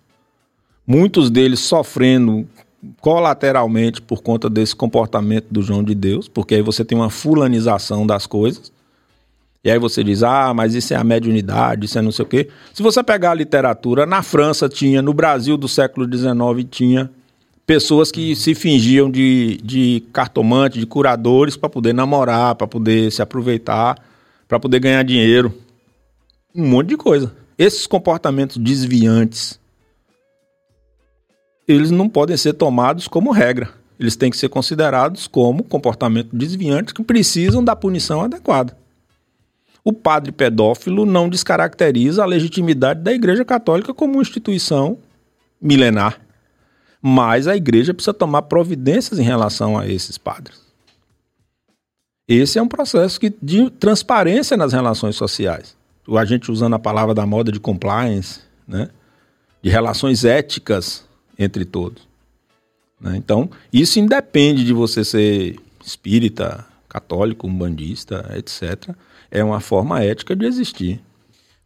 muitos 0.87 1.31
deles 1.31 1.61
sofrendo 1.61 2.49
colateralmente 3.01 4.01
por 4.01 4.23
conta 4.23 4.49
desse 4.49 4.75
comportamento 4.75 5.47
do 5.51 5.63
João 5.63 5.83
de 5.83 5.95
Deus, 5.95 6.29
porque 6.29 6.55
aí 6.55 6.63
você 6.63 6.85
tem 6.85 6.97
uma 6.97 7.11
fulanização 7.11 8.07
das 8.07 8.27
coisas. 8.27 8.73
E 9.63 9.71
aí 9.71 9.79
você 9.79 10.05
diz, 10.05 10.23
ah, 10.23 10.55
mas 10.55 10.75
isso 10.75 10.95
é 10.95 10.97
a 10.97 11.05
mediunidade, 11.05 11.87
isso 11.87 11.99
é 11.99 12.03
não 12.03 12.13
sei 12.13 12.25
o 12.25 12.29
quê. 12.29 12.49
Se 12.73 12.83
você 12.83 13.03
pegar 13.03 13.33
a 13.33 13.35
literatura, 13.35 14.07
na 14.07 14.23
França 14.23 14.69
tinha, 14.69 15.03
no 15.03 15.13
Brasil 15.13 15.57
do 15.57 15.69
século 15.69 16.07
XIX 16.07 16.67
tinha, 16.71 17.11
pessoas 17.69 18.11
que 18.11 18.35
se 18.35 18.55
fingiam 18.55 19.11
de, 19.11 19.61
de 19.63 20.03
cartomante, 20.11 20.81
de 20.81 20.87
curadores, 20.87 21.55
para 21.55 21.69
poder 21.69 21.93
namorar, 21.93 22.55
para 22.55 22.67
poder 22.67 23.13
se 23.13 23.21
aproveitar, 23.21 24.03
para 24.49 24.59
poder 24.59 24.81
ganhar 24.81 25.03
dinheiro. 25.03 25.53
Um 26.55 26.67
monte 26.67 26.89
de 26.89 26.97
coisa. 26.97 27.31
Esses 27.59 27.87
comportamentos 27.87 28.57
desviantes, 28.57 29.61
eles 31.69 31.91
não 31.91 32.09
podem 32.09 32.39
ser 32.39 32.55
tomados 32.55 33.07
como 33.07 33.33
regra. 33.33 33.69
Eles 34.01 34.17
têm 34.17 34.31
que 34.31 34.39
ser 34.39 34.49
considerados 34.49 35.27
como 35.27 35.63
comportamentos 35.63 36.31
desviantes 36.33 36.95
que 36.95 37.05
precisam 37.05 37.63
da 37.63 37.77
punição 37.77 38.23
adequada. 38.23 38.79
O 39.85 39.93
padre 39.93 40.33
pedófilo 40.33 41.05
não 41.05 41.29
descaracteriza 41.29 42.23
a 42.23 42.27
legitimidade 42.27 43.03
da 43.03 43.13
Igreja 43.13 43.45
Católica 43.45 43.93
como 43.93 44.15
uma 44.15 44.23
instituição 44.23 44.97
milenar 45.61 46.28
mas 47.01 47.47
a 47.47 47.57
igreja 47.57 47.95
precisa 47.95 48.15
tomar 48.15 48.43
providências 48.43 49.19
em 49.19 49.23
relação 49.23 49.79
a 49.79 49.87
esses 49.87 50.19
padres. 50.19 50.61
Esse 52.27 52.59
é 52.59 52.63
um 52.63 52.69
processo 52.69 53.19
que, 53.19 53.33
de 53.41 53.71
transparência 53.71 54.57
nas 54.57 54.73
relações 54.73 55.17
sociais. 55.17 55.77
A 56.17 56.25
gente 56.25 56.51
usando 56.51 56.75
a 56.75 56.79
palavra 56.79 57.15
da 57.15 57.25
moda 57.27 57.51
de 57.51 57.61
compliance, 57.61 58.41
né? 58.67 58.91
de 59.63 59.71
relações 59.71 60.25
éticas 60.25 61.05
entre 61.39 61.65
todos. 61.65 62.07
Né? 63.01 63.17
Então, 63.17 63.51
isso 63.73 63.99
independe 63.99 64.65
de 64.65 64.73
você 64.73 65.05
ser 65.05 65.59
espírita, 65.83 66.67
católico, 66.89 67.47
umbandista, 67.47 68.31
etc. 68.37 68.95
É 69.31 69.43
uma 69.43 69.61
forma 69.61 70.03
ética 70.03 70.35
de 70.35 70.45
existir. 70.47 71.01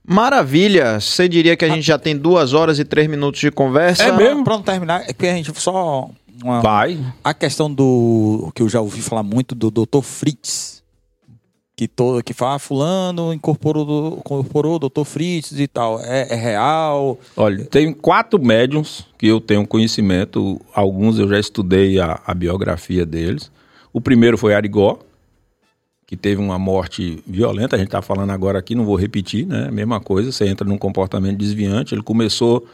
Maravilha! 0.04 0.98
Você 0.98 1.28
diria 1.28 1.56
que 1.56 1.64
a 1.64 1.68
gente 1.68 1.82
já 1.82 1.98
tem 1.98 2.16
duas 2.16 2.52
horas 2.52 2.78
e 2.78 2.84
três 2.84 3.08
minutos 3.08 3.40
de 3.40 3.50
conversa? 3.50 4.04
É 4.04 4.12
mesmo? 4.12 4.42
Pronto, 4.42 4.64
terminar. 4.64 5.04
É 5.08 5.12
que 5.12 5.26
a 5.26 5.34
gente 5.34 5.52
só. 5.60 6.10
Uma... 6.42 6.60
Vai. 6.60 6.98
A 7.22 7.32
questão 7.32 7.72
do. 7.72 8.50
que 8.54 8.62
eu 8.62 8.68
já 8.68 8.80
ouvi 8.80 9.00
falar 9.00 9.22
muito 9.22 9.54
do 9.54 9.70
Dr. 9.70 10.02
Fritz. 10.02 10.82
que 11.76 11.86
todo 11.86 12.22
que 12.22 12.34
fala, 12.34 12.56
ah, 12.56 12.58
fulano 12.58 13.32
incorporou, 13.32 14.18
incorporou 14.18 14.76
o 14.76 14.88
Dr. 14.88 15.04
Fritz 15.04 15.52
e 15.52 15.68
tal. 15.68 16.00
É, 16.00 16.32
é, 16.32 16.34
real? 16.34 17.18
Olha, 17.36 17.64
tem 17.66 17.92
quatro 17.92 18.42
médiums 18.44 19.06
que 19.16 19.28
eu 19.28 19.40
tenho 19.40 19.64
conhecimento, 19.66 20.60
alguns 20.74 21.18
eu 21.18 21.28
já 21.28 21.38
estudei 21.38 22.00
a, 22.00 22.20
a 22.26 22.34
biografia 22.34 23.06
deles. 23.06 23.52
O 23.92 24.00
primeiro 24.00 24.36
foi 24.36 24.54
Arigó, 24.54 24.98
que 26.12 26.16
teve 26.18 26.42
uma 26.42 26.58
morte 26.58 27.22
violenta, 27.26 27.74
a 27.74 27.78
gente 27.78 27.88
está 27.88 28.02
falando 28.02 28.28
agora 28.32 28.58
aqui, 28.58 28.74
não 28.74 28.84
vou 28.84 28.96
repetir, 28.96 29.46
né? 29.46 29.70
Mesma 29.70 29.98
coisa, 29.98 30.30
você 30.30 30.46
entra 30.46 30.68
num 30.68 30.76
comportamento 30.76 31.38
desviante, 31.38 31.94
ele 31.94 32.02
começou 32.02 32.66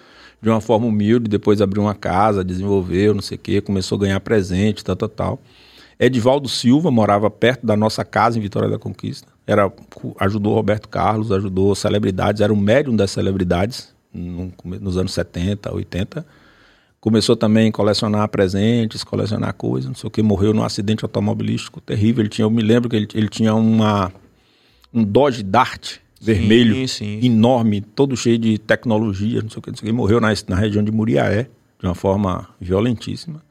de 0.43 0.51
uma 0.51 0.60
forma 0.60 0.89
humilde, 0.89 1.28
depois 1.28 1.62
abriu 1.62 1.85
uma 1.85 1.94
casa, 1.94 2.43
desenvolveu, 2.43 3.15
não 3.15 3.23
sei 3.23 3.36
o 3.36 3.40
quê, 3.40 3.60
começou 3.60 3.94
a 3.94 4.01
ganhar 4.01 4.19
presente, 4.19 4.82
tal, 4.82 4.97
tal, 4.97 5.09
tal. 5.09 5.40
Edivaldo 6.01 6.48
Silva 6.48 6.90
morava 6.90 7.31
perto 7.31 7.65
da 7.65 7.77
nossa 7.77 8.05
casa 8.05 8.40
em 8.40 8.43
Vitória 8.43 8.69
da 8.69 8.77
Conquista. 8.77 9.28
Era, 9.47 9.73
ajudou 10.19 10.52
Roberto 10.56 10.89
Carlos, 10.89 11.31
ajudou 11.31 11.77
celebridades, 11.77 12.40
era 12.40 12.52
o 12.52 12.56
médium 12.56 12.97
das 12.97 13.12
celebridades 13.12 13.94
no, 14.12 14.52
nos 14.65 14.98
anos 14.98 15.12
70, 15.12 15.73
80. 15.73 16.27
Começou 17.00 17.36
também 17.36 17.68
a 17.68 17.72
colecionar 17.72 18.28
presentes, 18.28 19.04
colecionar 19.04 19.54
coisas, 19.54 19.88
não 19.88 19.94
sei 19.94 20.08
o 20.08 20.10
que. 20.10 20.22
Morreu 20.22 20.52
num 20.52 20.64
acidente 20.64 21.04
automobilístico 21.04 21.80
terrível. 21.80 22.22
Ele 22.22 22.28
tinha, 22.28 22.44
eu 22.44 22.50
me 22.50 22.62
lembro 22.62 22.88
que 22.88 22.96
ele, 22.96 23.08
ele 23.14 23.28
tinha 23.28 23.54
uma, 23.54 24.12
um 24.92 25.04
Dodge 25.04 25.42
Dart 25.42 25.98
vermelho, 26.20 26.74
sim, 26.74 26.86
sim. 26.86 27.20
enorme, 27.24 27.80
todo 27.80 28.16
cheio 28.16 28.38
de 28.38 28.58
tecnologia, 28.58 29.40
não 29.40 29.48
sei 29.48 29.58
o 29.58 29.62
que, 29.62 29.70
não 29.70 29.76
sei 29.76 29.88
o 29.88 29.92
que. 29.92 29.96
Morreu 29.96 30.20
na, 30.20 30.32
na 30.48 30.56
região 30.56 30.82
de 30.82 30.90
Muriaé, 30.90 31.48
de 31.78 31.86
uma 31.86 31.94
forma 31.94 32.48
violentíssima. 32.60 33.42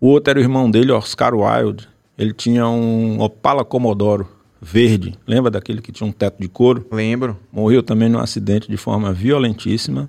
O 0.00 0.08
outro 0.08 0.30
era 0.30 0.38
o 0.38 0.42
irmão 0.42 0.70
dele, 0.70 0.92
Oscar 0.92 1.34
Wilde. 1.34 1.88
Ele 2.16 2.32
tinha 2.32 2.68
um 2.68 3.20
Opala 3.20 3.64
Comodoro 3.64 4.28
verde. 4.60 5.18
Lembra 5.26 5.50
daquele 5.50 5.82
que 5.82 5.90
tinha 5.90 6.06
um 6.06 6.12
teto 6.12 6.40
de 6.40 6.48
couro? 6.48 6.86
Lembro. 6.90 7.36
Morreu 7.52 7.82
também 7.82 8.08
num 8.08 8.18
acidente 8.18 8.70
de 8.70 8.76
forma 8.76 9.12
violentíssima. 9.12 10.08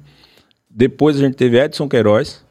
Depois 0.69 1.17
a 1.17 1.19
gente 1.19 1.35
teve 1.35 1.59
Edson 1.59 1.89
Queiroz. 1.89 2.44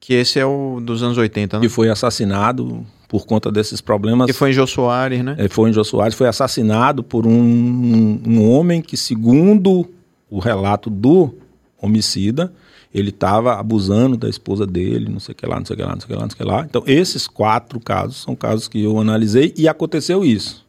Que 0.00 0.14
esse 0.14 0.38
é 0.38 0.46
o 0.46 0.80
dos 0.80 1.02
anos 1.02 1.18
80, 1.18 1.58
né? 1.58 1.62
Que 1.62 1.68
foi 1.68 1.88
assassinado 1.88 2.86
por 3.08 3.26
conta 3.26 3.50
desses 3.50 3.80
problemas. 3.80 4.26
Que 4.26 4.32
foi 4.32 4.50
em 4.50 4.52
Jô 4.52 4.66
Soares, 4.66 5.22
né? 5.24 5.36
É, 5.38 5.48
foi 5.48 5.70
em 5.70 5.72
Jô 5.72 5.84
Soares. 5.84 6.14
Foi 6.14 6.28
assassinado 6.28 7.02
por 7.02 7.26
um, 7.26 8.20
um 8.26 8.50
homem 8.50 8.82
que, 8.82 8.96
segundo 8.96 9.88
o 10.30 10.38
relato 10.38 10.90
do 10.90 11.34
homicida, 11.80 12.52
ele 12.92 13.10
estava 13.10 13.58
abusando 13.58 14.16
da 14.16 14.28
esposa 14.28 14.66
dele, 14.66 15.08
não 15.08 15.20
sei 15.20 15.32
o 15.32 15.36
que 15.36 15.46
lá, 15.46 15.58
não 15.58 15.66
sei 15.66 15.74
o 15.74 15.76
que 15.76 15.84
lá, 15.84 15.92
não 15.92 16.00
sei 16.00 16.06
o 16.06 16.08
que 16.08 16.14
lá, 16.14 16.22
não 16.22 16.30
sei 16.30 16.34
o 16.34 16.38
que 16.38 16.44
lá. 16.44 16.64
Então, 16.64 16.82
esses 16.86 17.26
quatro 17.26 17.78
casos 17.78 18.16
são 18.16 18.34
casos 18.34 18.68
que 18.68 18.82
eu 18.82 18.98
analisei 18.98 19.52
e 19.56 19.68
aconteceu 19.68 20.24
isso. 20.24 20.64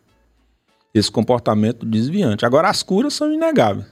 Esse 0.93 1.11
comportamento 1.11 1.85
desviante. 1.85 2.45
Agora, 2.45 2.69
as 2.69 2.83
curas 2.83 3.13
são 3.13 3.31
inegáveis. 3.31 3.85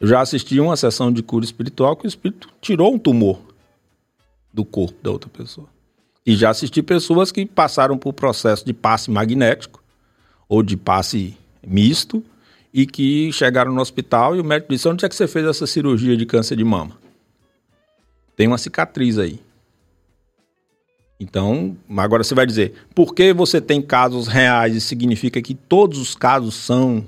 Eu 0.00 0.06
já 0.06 0.20
assisti 0.20 0.60
uma 0.60 0.76
sessão 0.76 1.12
de 1.12 1.22
cura 1.22 1.44
espiritual 1.44 1.96
que 1.96 2.06
o 2.06 2.08
espírito 2.08 2.48
tirou 2.60 2.94
um 2.94 2.98
tumor 2.98 3.47
do 4.58 4.64
corpo 4.64 4.98
da 5.00 5.12
outra 5.12 5.30
pessoa. 5.30 5.68
E 6.26 6.34
já 6.34 6.50
assisti 6.50 6.82
pessoas 6.82 7.30
que 7.30 7.46
passaram 7.46 7.96
por 7.96 8.12
processo 8.12 8.66
de 8.66 8.72
passe 8.72 9.08
magnético 9.08 9.80
ou 10.48 10.64
de 10.64 10.76
passe 10.76 11.36
misto 11.64 12.24
e 12.74 12.84
que 12.84 13.32
chegaram 13.32 13.72
no 13.72 13.80
hospital 13.80 14.34
e 14.34 14.40
o 14.40 14.44
médico 14.44 14.72
disse: 14.72 14.88
Onde 14.88 15.04
é 15.04 15.08
que 15.08 15.14
você 15.14 15.28
fez 15.28 15.46
essa 15.46 15.64
cirurgia 15.64 16.16
de 16.16 16.26
câncer 16.26 16.56
de 16.56 16.64
mama? 16.64 16.98
Tem 18.34 18.48
uma 18.48 18.58
cicatriz 18.58 19.16
aí. 19.16 19.40
Então, 21.20 21.76
agora 21.96 22.24
você 22.24 22.34
vai 22.34 22.44
dizer: 22.44 22.74
por 22.92 23.14
que 23.14 23.32
você 23.32 23.60
tem 23.60 23.80
casos 23.80 24.26
reais 24.26 24.74
e 24.74 24.80
significa 24.80 25.40
que 25.40 25.54
todos 25.54 26.00
os 26.00 26.16
casos 26.16 26.56
são 26.56 27.04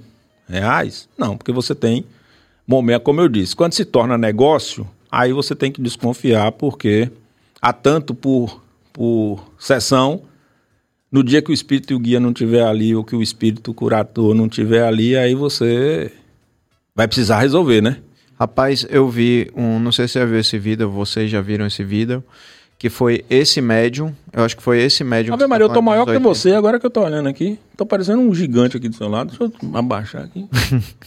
reais? 0.48 1.08
Não, 1.18 1.36
porque 1.36 1.52
você 1.52 1.74
tem 1.74 2.06
momento, 2.64 3.02
como 3.02 3.20
eu 3.20 3.28
disse, 3.28 3.56
quando 3.56 3.72
se 3.72 3.84
torna 3.84 4.16
negócio, 4.16 4.88
aí 5.10 5.32
você 5.32 5.56
tem 5.56 5.72
que 5.72 5.82
desconfiar, 5.82 6.52
porque 6.52 7.10
há 7.60 7.72
tanto 7.72 8.14
por, 8.14 8.62
por 8.92 9.52
sessão 9.58 10.22
no 11.10 11.24
dia 11.24 11.42
que 11.42 11.50
o 11.50 11.54
espírito 11.54 11.92
e 11.92 11.96
o 11.96 11.98
guia 11.98 12.20
não 12.20 12.32
tiver 12.32 12.62
ali, 12.62 12.94
ou 12.94 13.02
que 13.02 13.16
o 13.16 13.22
espírito 13.22 13.74
curador 13.74 14.34
não 14.34 14.48
tiver 14.48 14.84
ali, 14.84 15.16
aí 15.16 15.34
você 15.34 16.12
vai 16.94 17.08
precisar 17.08 17.40
resolver, 17.40 17.80
né? 17.80 17.98
Rapaz, 18.38 18.86
eu 18.88 19.08
vi 19.08 19.50
um, 19.54 19.78
não 19.78 19.92
sei 19.92 20.06
se 20.06 20.12
você 20.12 20.18
já 20.20 20.24
viu 20.24 20.38
esse 20.38 20.58
vídeo, 20.58 20.88
vocês 20.88 21.30
já 21.30 21.40
viram 21.40 21.66
esse 21.66 21.82
vídeo, 21.82 22.22
que 22.80 22.88
foi 22.88 23.22
esse 23.28 23.60
médium, 23.60 24.10
eu 24.32 24.42
acho 24.42 24.56
que 24.56 24.62
foi 24.62 24.80
esse 24.80 25.04
médium. 25.04 25.34
Ave 25.34 25.46
Maria, 25.46 25.66
eu 25.66 25.68
tô 25.68 25.82
maior 25.82 26.06
que 26.06 26.18
você, 26.18 26.54
agora 26.54 26.80
que 26.80 26.86
eu 26.86 26.90
tô 26.90 27.02
olhando 27.02 27.28
aqui. 27.28 27.58
Tô 27.76 27.84
parecendo 27.84 28.22
um 28.22 28.34
gigante 28.34 28.74
aqui 28.74 28.88
do 28.88 28.96
seu 28.96 29.06
lado. 29.06 29.28
Deixa 29.36 29.44
eu 29.44 29.76
abaixar 29.76 30.22
aqui. 30.24 30.48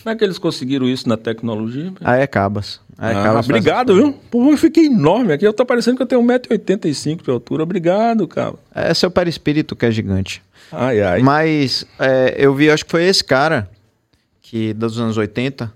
Como 0.03 0.13
é 0.13 0.15
que 0.15 0.23
eles 0.23 0.37
conseguiram 0.37 0.87
isso 0.87 1.09
na 1.09 1.17
tecnologia? 1.17 1.91
Ah, 2.01 2.15
é 2.15 2.27
Cabas. 2.27 2.79
Ah, 2.95 3.09
é 3.09 3.13
Cabas 3.15 3.49
obrigado, 3.49 3.95
viu? 3.95 4.13
Pô, 4.29 4.51
eu 4.51 4.57
fiquei 4.57 4.85
enorme 4.85 5.33
aqui. 5.33 5.47
Eu 5.47 5.51
tô 5.51 5.65
parecendo 5.65 5.97
que 5.97 6.03
eu 6.03 6.05
tenho 6.05 6.21
1,85m 6.21 7.23
de 7.23 7.31
altura. 7.31 7.63
Obrigado, 7.63 8.27
cara. 8.27 8.53
É 8.75 8.93
seu 8.93 9.09
perispírito 9.09 9.75
que 9.75 9.87
é 9.87 9.89
gigante. 9.89 10.43
Ai, 10.71 11.01
ai. 11.01 11.21
Mas 11.23 11.87
é, 11.97 12.35
eu 12.37 12.53
vi, 12.53 12.69
acho 12.69 12.85
que 12.85 12.91
foi 12.91 13.05
esse 13.05 13.23
cara, 13.23 13.67
que 14.43 14.75
dos 14.75 14.99
anos 14.99 15.17
80, 15.17 15.73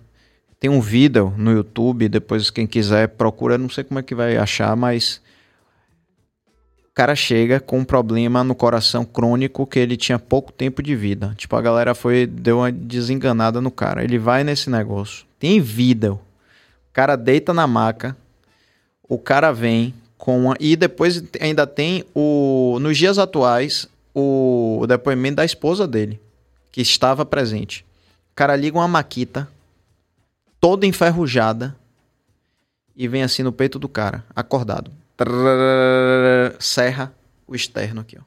tem 0.59 0.69
um 0.69 0.79
vídeo 0.79 1.33
no 1.35 1.51
YouTube, 1.51 2.07
depois 2.07 2.51
quem 2.51 2.67
quiser 2.67 3.07
procura, 3.07 3.57
não 3.57 3.67
sei 3.67 3.83
como 3.83 3.99
é 3.99 4.03
que 4.03 4.13
vai 4.13 4.37
achar, 4.37 4.75
mas 4.75 5.25
cara 6.97 7.15
chega 7.15 7.59
com 7.59 7.77
um 7.77 7.85
problema 7.85 8.43
no 8.43 8.55
coração 8.55 9.05
crônico 9.05 9.67
que 9.67 9.77
ele 9.77 9.95
tinha 9.95 10.17
pouco 10.17 10.51
tempo 10.51 10.81
de 10.81 10.95
vida. 10.95 11.31
Tipo, 11.37 11.55
a 11.55 11.61
galera 11.61 11.93
foi 11.93 12.25
deu 12.25 12.57
uma 12.57 12.71
desenganada 12.71 13.61
no 13.61 13.69
cara. 13.69 14.03
Ele 14.03 14.17
vai 14.17 14.43
nesse 14.43 14.67
negócio. 14.67 15.23
Tem 15.37 15.61
vida. 15.61 16.13
O 16.13 16.19
cara 16.91 17.15
deita 17.15 17.53
na 17.53 17.67
maca. 17.67 18.17
O 19.07 19.19
cara 19.19 19.51
vem 19.51 19.93
com 20.17 20.45
uma... 20.45 20.55
e 20.59 20.75
depois 20.75 21.23
ainda 21.39 21.67
tem 21.67 22.03
o 22.15 22.79
nos 22.81 22.97
dias 22.97 23.19
atuais 23.19 23.87
o, 24.11 24.79
o 24.81 24.87
depoimento 24.87 25.35
da 25.35 25.45
esposa 25.45 25.87
dele, 25.87 26.19
que 26.71 26.81
estava 26.81 27.23
presente. 27.23 27.85
O 28.31 28.35
cara 28.35 28.55
liga 28.55 28.75
uma 28.75 28.87
maquita 28.87 29.47
toda 30.59 30.87
enferrujada 30.87 31.75
e 32.95 33.07
vem 33.07 33.21
assim 33.21 33.43
no 33.43 33.51
peito 33.51 33.77
do 33.77 33.87
cara, 33.87 34.25
acordado 34.35 34.96
serra 36.59 37.13
o 37.47 37.55
externo 37.55 38.01
aqui, 38.01 38.17
ó. 38.19 38.23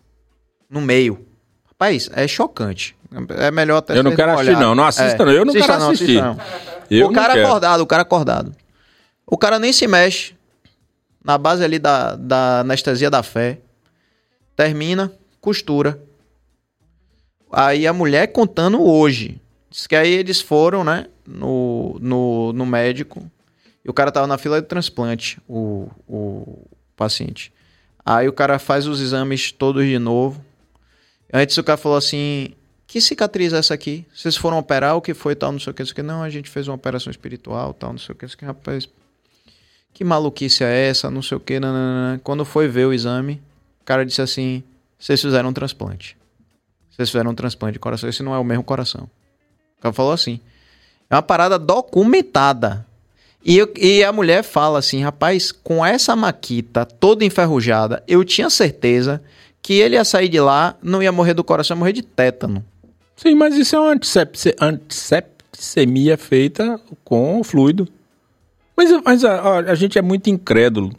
No 0.68 0.80
meio. 0.80 1.26
Rapaz, 1.66 2.10
é 2.12 2.26
chocante. 2.26 2.96
É 3.38 3.50
melhor 3.50 3.78
até 3.78 3.96
Eu 3.96 4.02
não 4.02 4.14
quero 4.14 4.32
assistir, 4.32 4.56
não. 4.56 4.74
Não 4.74 4.84
assista, 4.84 5.22
é. 5.22 5.26
não. 5.26 5.32
Eu 5.32 5.44
não 5.44 5.50
assista, 5.50 5.66
quero 5.66 5.80
não, 5.80 5.90
assistir. 5.90 6.22
Não. 6.22 6.38
Eu 6.90 7.08
o 7.08 7.12
cara 7.12 7.42
acordado, 7.42 7.80
o 7.80 7.86
cara 7.86 8.02
acordado. 8.02 8.54
O 9.26 9.36
cara 9.36 9.58
nem 9.58 9.72
se 9.72 9.86
mexe. 9.86 10.34
Na 11.24 11.36
base 11.36 11.62
ali 11.62 11.78
da, 11.78 12.14
da 12.16 12.60
anestesia 12.60 13.10
da 13.10 13.22
fé. 13.22 13.58
Termina, 14.56 15.12
costura. 15.40 16.00
Aí 17.52 17.86
a 17.86 17.92
mulher 17.92 18.28
contando 18.28 18.82
hoje. 18.82 19.40
Diz 19.70 19.86
que 19.86 19.96
aí 19.96 20.12
eles 20.12 20.40
foram, 20.40 20.84
né? 20.84 21.06
No, 21.26 21.96
no, 22.00 22.52
no 22.52 22.66
médico. 22.66 23.28
E 23.84 23.90
o 23.90 23.92
cara 23.92 24.12
tava 24.12 24.26
na 24.26 24.38
fila 24.38 24.60
de 24.60 24.68
transplante. 24.68 25.40
O, 25.48 25.88
o, 26.06 26.66
paciente. 27.00 27.50
Aí 28.04 28.28
o 28.28 28.32
cara 28.32 28.58
faz 28.58 28.86
os 28.86 29.00
exames 29.00 29.50
todos 29.50 29.84
de 29.84 29.98
novo. 29.98 30.44
Antes 31.32 31.56
o 31.56 31.64
cara 31.64 31.78
falou 31.78 31.96
assim: 31.96 32.54
que 32.86 33.00
cicatriz 33.00 33.52
é 33.52 33.58
essa 33.58 33.72
aqui? 33.72 34.04
Vocês 34.14 34.36
foram 34.36 34.58
operar 34.58 34.96
o 34.96 35.00
que 35.00 35.14
foi 35.14 35.34
tal, 35.34 35.52
não 35.52 35.58
sei 35.58 35.70
o 35.70 35.74
que, 35.74 35.82
não 35.82 35.86
sei 35.86 35.92
o 35.92 35.94
que. 35.96 36.02
Não, 36.02 36.22
a 36.22 36.28
gente 36.28 36.50
fez 36.50 36.68
uma 36.68 36.74
operação 36.74 37.10
espiritual, 37.10 37.72
tal, 37.72 37.92
não 37.92 37.98
sei 37.98 38.12
o 38.14 38.16
que, 38.16 38.24
não 38.24 38.28
sei 38.28 38.36
o 38.36 38.38
que. 38.38 38.44
Rapaz, 38.44 38.88
que 39.94 40.04
maluquice 40.04 40.62
é 40.62 40.88
essa, 40.88 41.10
não 41.10 41.22
sei 41.22 41.36
o 41.36 41.40
que. 41.40 41.58
Quando 42.22 42.44
foi 42.44 42.68
ver 42.68 42.86
o 42.86 42.92
exame, 42.92 43.40
o 43.80 43.84
cara 43.84 44.04
disse 44.04 44.20
assim: 44.20 44.62
vocês 44.98 45.20
fizeram 45.20 45.48
um 45.48 45.52
transplante. 45.52 46.16
Vocês 46.90 47.08
fizeram 47.08 47.30
um 47.30 47.34
transplante 47.34 47.74
de 47.74 47.78
coração, 47.78 48.08
esse 48.08 48.22
não 48.22 48.34
é 48.34 48.38
o 48.38 48.44
mesmo 48.44 48.62
coração. 48.62 49.08
O 49.78 49.82
cara 49.82 49.92
falou 49.94 50.12
assim. 50.12 50.38
É 51.08 51.14
uma 51.16 51.22
parada 51.22 51.58
documentada. 51.58 52.86
E, 53.44 53.66
e 53.78 54.04
a 54.04 54.12
mulher 54.12 54.42
fala 54.42 54.78
assim, 54.78 55.02
rapaz, 55.02 55.50
com 55.50 55.84
essa 55.84 56.14
maquita 56.14 56.84
toda 56.84 57.24
enferrujada, 57.24 58.02
eu 58.06 58.24
tinha 58.24 58.50
certeza 58.50 59.22
que 59.62 59.74
ele 59.74 59.94
ia 59.94 60.04
sair 60.04 60.28
de 60.28 60.40
lá, 60.40 60.76
não 60.82 61.02
ia 61.02 61.12
morrer 61.12 61.34
do 61.34 61.44
coração, 61.44 61.74
ia 61.74 61.78
morrer 61.78 61.92
de 61.92 62.02
tétano. 62.02 62.64
Sim, 63.16 63.34
mas 63.34 63.54
isso 63.54 63.76
é 63.76 63.80
uma 63.80 63.92
antissepsemia 64.60 66.16
feita 66.16 66.80
com 67.04 67.42
fluido. 67.44 67.88
Mas, 68.76 68.90
mas 69.04 69.24
a, 69.24 69.58
a, 69.58 69.74
gente 69.74 69.98
é 69.98 70.02
muito 70.02 70.30
incrédulo. 70.30 70.94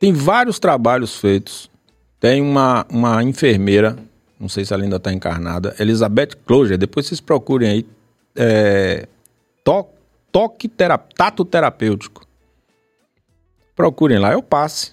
Tem 0.00 0.12
vários 0.12 0.58
trabalhos 0.58 1.16
feitos. 1.16 1.70
Tem 2.18 2.40
uma, 2.40 2.86
uma 2.90 3.22
enfermeira, 3.22 3.96
não 4.40 4.48
sei 4.48 4.64
se 4.64 4.72
ela 4.72 4.82
ainda 4.82 4.96
está 4.96 5.12
encarnada, 5.12 5.74
Elizabeth 5.78 6.30
Closer, 6.46 6.78
depois 6.78 7.06
vocês 7.06 7.20
procurem 7.20 7.68
aí, 7.68 7.86
é, 8.34 9.06
toque 9.62 9.97
toque 10.32 10.68
terap 10.68 11.14
tato 11.14 11.44
terapêutico. 11.44 12.26
Procurem 13.74 14.18
lá, 14.18 14.32
é 14.32 14.36
o 14.36 14.42
passe. 14.42 14.92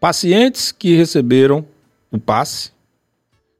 Pacientes 0.00 0.72
que 0.72 0.94
receberam 0.94 1.64
o 2.10 2.18
passe 2.18 2.70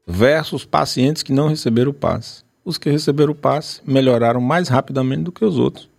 versus 0.05 0.65
pacientes 0.65 1.23
que 1.23 1.33
não 1.33 1.47
receberam 1.47 1.91
o 1.91 1.93
passe. 1.93 2.43
Os 2.65 2.77
que 2.77 2.89
receberam 2.89 3.31
o 3.31 3.35
passe 3.35 3.81
melhoraram 3.85 4.39
mais 4.39 4.67
rapidamente 4.67 5.23
do 5.23 5.31
que 5.31 5.43
os 5.43 5.57
outros. 5.57 5.89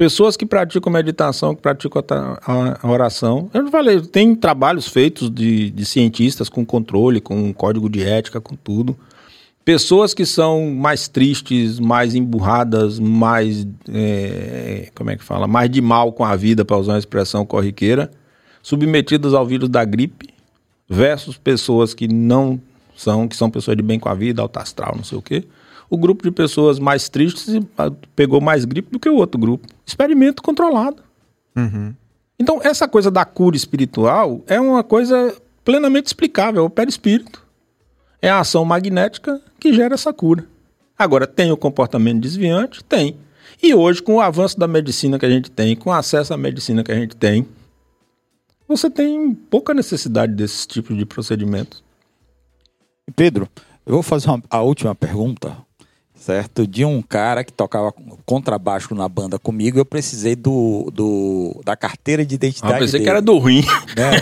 Pessoas 0.00 0.34
que 0.34 0.46
praticam 0.46 0.90
meditação, 0.90 1.54
que 1.54 1.60
praticam 1.60 2.02
a, 2.46 2.88
oração. 2.88 3.50
Eu 3.52 3.68
falei, 3.68 4.00
tem 4.00 4.34
trabalhos 4.34 4.88
feitos 4.88 5.30
de, 5.30 5.70
de 5.70 5.84
cientistas 5.84 6.48
com 6.48 6.64
controle, 6.64 7.20
com 7.20 7.52
código 7.52 7.88
de 7.90 8.02
ética, 8.02 8.40
com 8.40 8.56
tudo. 8.56 8.96
Pessoas 9.64 10.14
que 10.14 10.24
são 10.24 10.70
mais 10.70 11.06
tristes, 11.06 11.78
mais 11.78 12.14
emburradas, 12.14 12.98
mais. 12.98 13.66
É, 13.88 14.90
como 14.94 15.10
é 15.10 15.16
que 15.16 15.24
fala? 15.24 15.46
Mais 15.46 15.70
de 15.70 15.80
mal 15.80 16.12
com 16.12 16.24
a 16.24 16.34
vida, 16.34 16.64
para 16.64 16.78
usar 16.78 16.94
uma 16.94 16.98
expressão 16.98 17.44
corriqueira, 17.44 18.10
submetidas 18.62 19.34
ao 19.34 19.46
vírus 19.46 19.68
da 19.68 19.84
gripe, 19.84 20.30
versus 20.88 21.36
pessoas 21.36 21.94
que 21.94 22.08
não 22.08 22.60
são, 22.96 23.28
que 23.28 23.36
são 23.36 23.50
pessoas 23.50 23.76
de 23.76 23.82
bem 23.82 23.98
com 23.98 24.08
a 24.08 24.14
vida, 24.14 24.42
alta 24.42 24.60
astral, 24.60 24.94
não 24.96 25.04
sei 25.04 25.18
o 25.18 25.22
quê 25.22 25.44
o 25.90 25.98
grupo 25.98 26.22
de 26.22 26.30
pessoas 26.30 26.78
mais 26.78 27.08
tristes 27.08 27.60
ah, 27.76 27.90
pegou 28.14 28.40
mais 28.40 28.64
gripe 28.64 28.92
do 28.92 29.00
que 29.00 29.08
o 29.08 29.16
outro 29.16 29.38
grupo. 29.38 29.66
Experimento 29.84 30.40
controlado. 30.40 31.02
Uhum. 31.56 31.92
Então, 32.38 32.60
essa 32.62 32.86
coisa 32.86 33.10
da 33.10 33.24
cura 33.24 33.56
espiritual 33.56 34.40
é 34.46 34.58
uma 34.60 34.84
coisa 34.84 35.34
plenamente 35.64 36.06
explicável, 36.06 36.62
é 36.62 36.64
o 36.64 36.70
perispírito. 36.70 37.44
É 38.22 38.28
a 38.28 38.40
ação 38.40 38.64
magnética 38.64 39.40
que 39.58 39.72
gera 39.72 39.94
essa 39.94 40.12
cura. 40.12 40.46
Agora, 40.98 41.26
tem 41.26 41.50
o 41.50 41.56
comportamento 41.56 42.20
desviante? 42.20 42.84
Tem. 42.84 43.16
E 43.62 43.74
hoje, 43.74 44.02
com 44.02 44.16
o 44.16 44.20
avanço 44.20 44.58
da 44.58 44.68
medicina 44.68 45.18
que 45.18 45.26
a 45.26 45.30
gente 45.30 45.50
tem, 45.50 45.74
com 45.74 45.90
o 45.90 45.92
acesso 45.92 46.32
à 46.34 46.36
medicina 46.36 46.84
que 46.84 46.92
a 46.92 46.94
gente 46.94 47.16
tem, 47.16 47.46
você 48.68 48.90
tem 48.90 49.34
pouca 49.34 49.74
necessidade 49.74 50.32
desse 50.34 50.66
tipo 50.68 50.94
de 50.94 51.04
procedimento. 51.04 51.82
Pedro, 53.16 53.48
eu 53.84 53.94
vou 53.94 54.02
fazer 54.02 54.28
uma, 54.28 54.42
a 54.48 54.62
última 54.62 54.94
pergunta 54.94 55.56
certo? 56.20 56.66
De 56.66 56.84
um 56.84 57.00
cara 57.00 57.42
que 57.42 57.52
tocava 57.52 57.92
contrabaixo 58.26 58.94
na 58.94 59.08
banda 59.08 59.38
comigo, 59.38 59.78
eu 59.78 59.84
precisei 59.84 60.36
do, 60.36 60.90
do 60.92 61.60
da 61.64 61.74
carteira 61.74 62.24
de 62.24 62.34
identidade. 62.34 62.74
Ah, 62.74 62.78
pensei 62.78 62.92
dele, 62.92 63.04
que 63.04 63.10
era 63.10 63.22
do 63.22 63.38
ruim. 63.38 63.64
Né? 63.96 64.20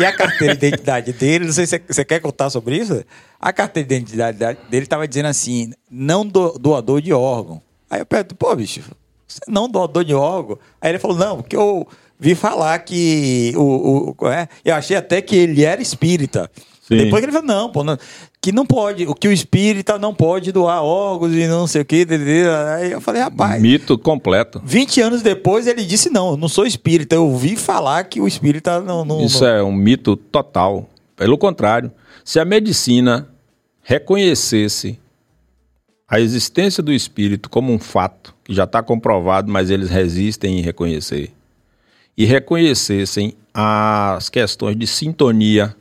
e 0.00 0.04
a 0.04 0.16
carteira 0.16 0.56
de 0.56 0.66
identidade 0.66 1.12
dele, 1.12 1.44
não 1.44 1.52
sei 1.52 1.66
se 1.66 1.80
você 1.86 2.04
quer 2.04 2.20
contar 2.20 2.48
sobre 2.48 2.76
isso. 2.76 3.04
A 3.38 3.52
carteira 3.52 3.86
de 3.86 3.94
identidade 3.94 4.38
dele 4.38 4.84
estava 4.84 5.06
dizendo 5.06 5.26
assim: 5.26 5.72
não 5.90 6.26
do, 6.26 6.58
doador 6.58 7.02
de 7.02 7.12
órgão. 7.12 7.60
Aí 7.90 8.00
eu 8.00 8.06
pergunto, 8.06 8.34
pô, 8.34 8.54
bicho, 8.56 8.82
você 9.26 9.40
não 9.46 9.68
doador 9.68 10.04
de 10.04 10.14
órgão? 10.14 10.58
Aí 10.80 10.90
ele 10.90 10.98
falou: 10.98 11.18
não, 11.18 11.36
porque 11.36 11.56
eu 11.56 11.86
vi 12.18 12.34
falar 12.34 12.78
que 12.80 13.52
o, 13.54 14.14
o 14.18 14.28
é, 14.28 14.48
eu 14.64 14.74
achei 14.74 14.96
até 14.96 15.20
que 15.20 15.36
ele 15.36 15.62
era 15.64 15.82
espírita. 15.82 16.50
Sim. 16.88 16.96
Depois 16.96 17.22
ele 17.22 17.30
falou, 17.30 17.46
não, 17.46 17.70
pô, 17.70 17.84
não, 17.84 17.98
que 18.40 18.50
não 18.50 18.64
pode, 18.64 19.06
o 19.06 19.14
que 19.14 19.28
o 19.28 19.32
espírita 19.32 19.98
não 19.98 20.14
pode 20.14 20.50
doar 20.50 20.82
órgãos 20.82 21.34
e 21.34 21.46
não 21.46 21.66
sei 21.66 21.82
o 21.82 21.84
que. 21.84 22.06
Aí 22.76 22.90
eu 22.90 23.00
falei, 23.00 23.20
rapaz. 23.20 23.60
Mito 23.60 23.98
completo. 23.98 24.62
20 24.64 25.02
anos 25.02 25.22
depois 25.22 25.66
ele 25.66 25.84
disse, 25.84 26.08
não, 26.08 26.30
eu 26.30 26.36
não 26.38 26.48
sou 26.48 26.66
espírita, 26.66 27.14
eu 27.14 27.26
ouvi 27.26 27.56
falar 27.56 28.04
que 28.04 28.22
o 28.22 28.26
espírita 28.26 28.80
não. 28.80 29.04
não 29.04 29.22
Isso 29.22 29.44
não... 29.44 29.50
é 29.50 29.62
um 29.62 29.72
mito 29.72 30.16
total. 30.16 30.88
Pelo 31.14 31.36
contrário, 31.36 31.92
se 32.24 32.40
a 32.40 32.44
medicina 32.44 33.28
reconhecesse 33.82 34.98
a 36.08 36.18
existência 36.18 36.82
do 36.82 36.90
espírito 36.90 37.50
como 37.50 37.70
um 37.70 37.78
fato, 37.78 38.34
que 38.42 38.54
já 38.54 38.64
está 38.64 38.82
comprovado, 38.82 39.52
mas 39.52 39.68
eles 39.68 39.90
resistem 39.90 40.58
em 40.58 40.62
reconhecer, 40.62 41.32
e 42.16 42.24
reconhecessem 42.24 43.34
as 43.52 44.30
questões 44.30 44.74
de 44.74 44.86
sintonia 44.86 45.76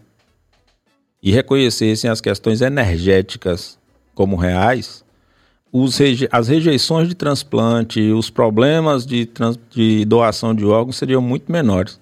e 1.27 1.31
reconhecessem 1.31 2.09
as 2.09 2.21
questões 2.21 2.61
energéticas 2.61 3.77
como 4.15 4.37
reais, 4.37 5.03
reje 5.97 6.25
as 6.31 6.47
rejeições 6.47 7.09
de 7.09 7.15
transplante, 7.15 7.99
os 8.13 8.29
problemas 8.29 9.05
de, 9.05 9.29
de 9.69 10.05
doação 10.05 10.55
de 10.55 10.63
órgãos 10.63 10.95
seriam 10.95 11.21
muito 11.21 11.51
menores. 11.51 11.99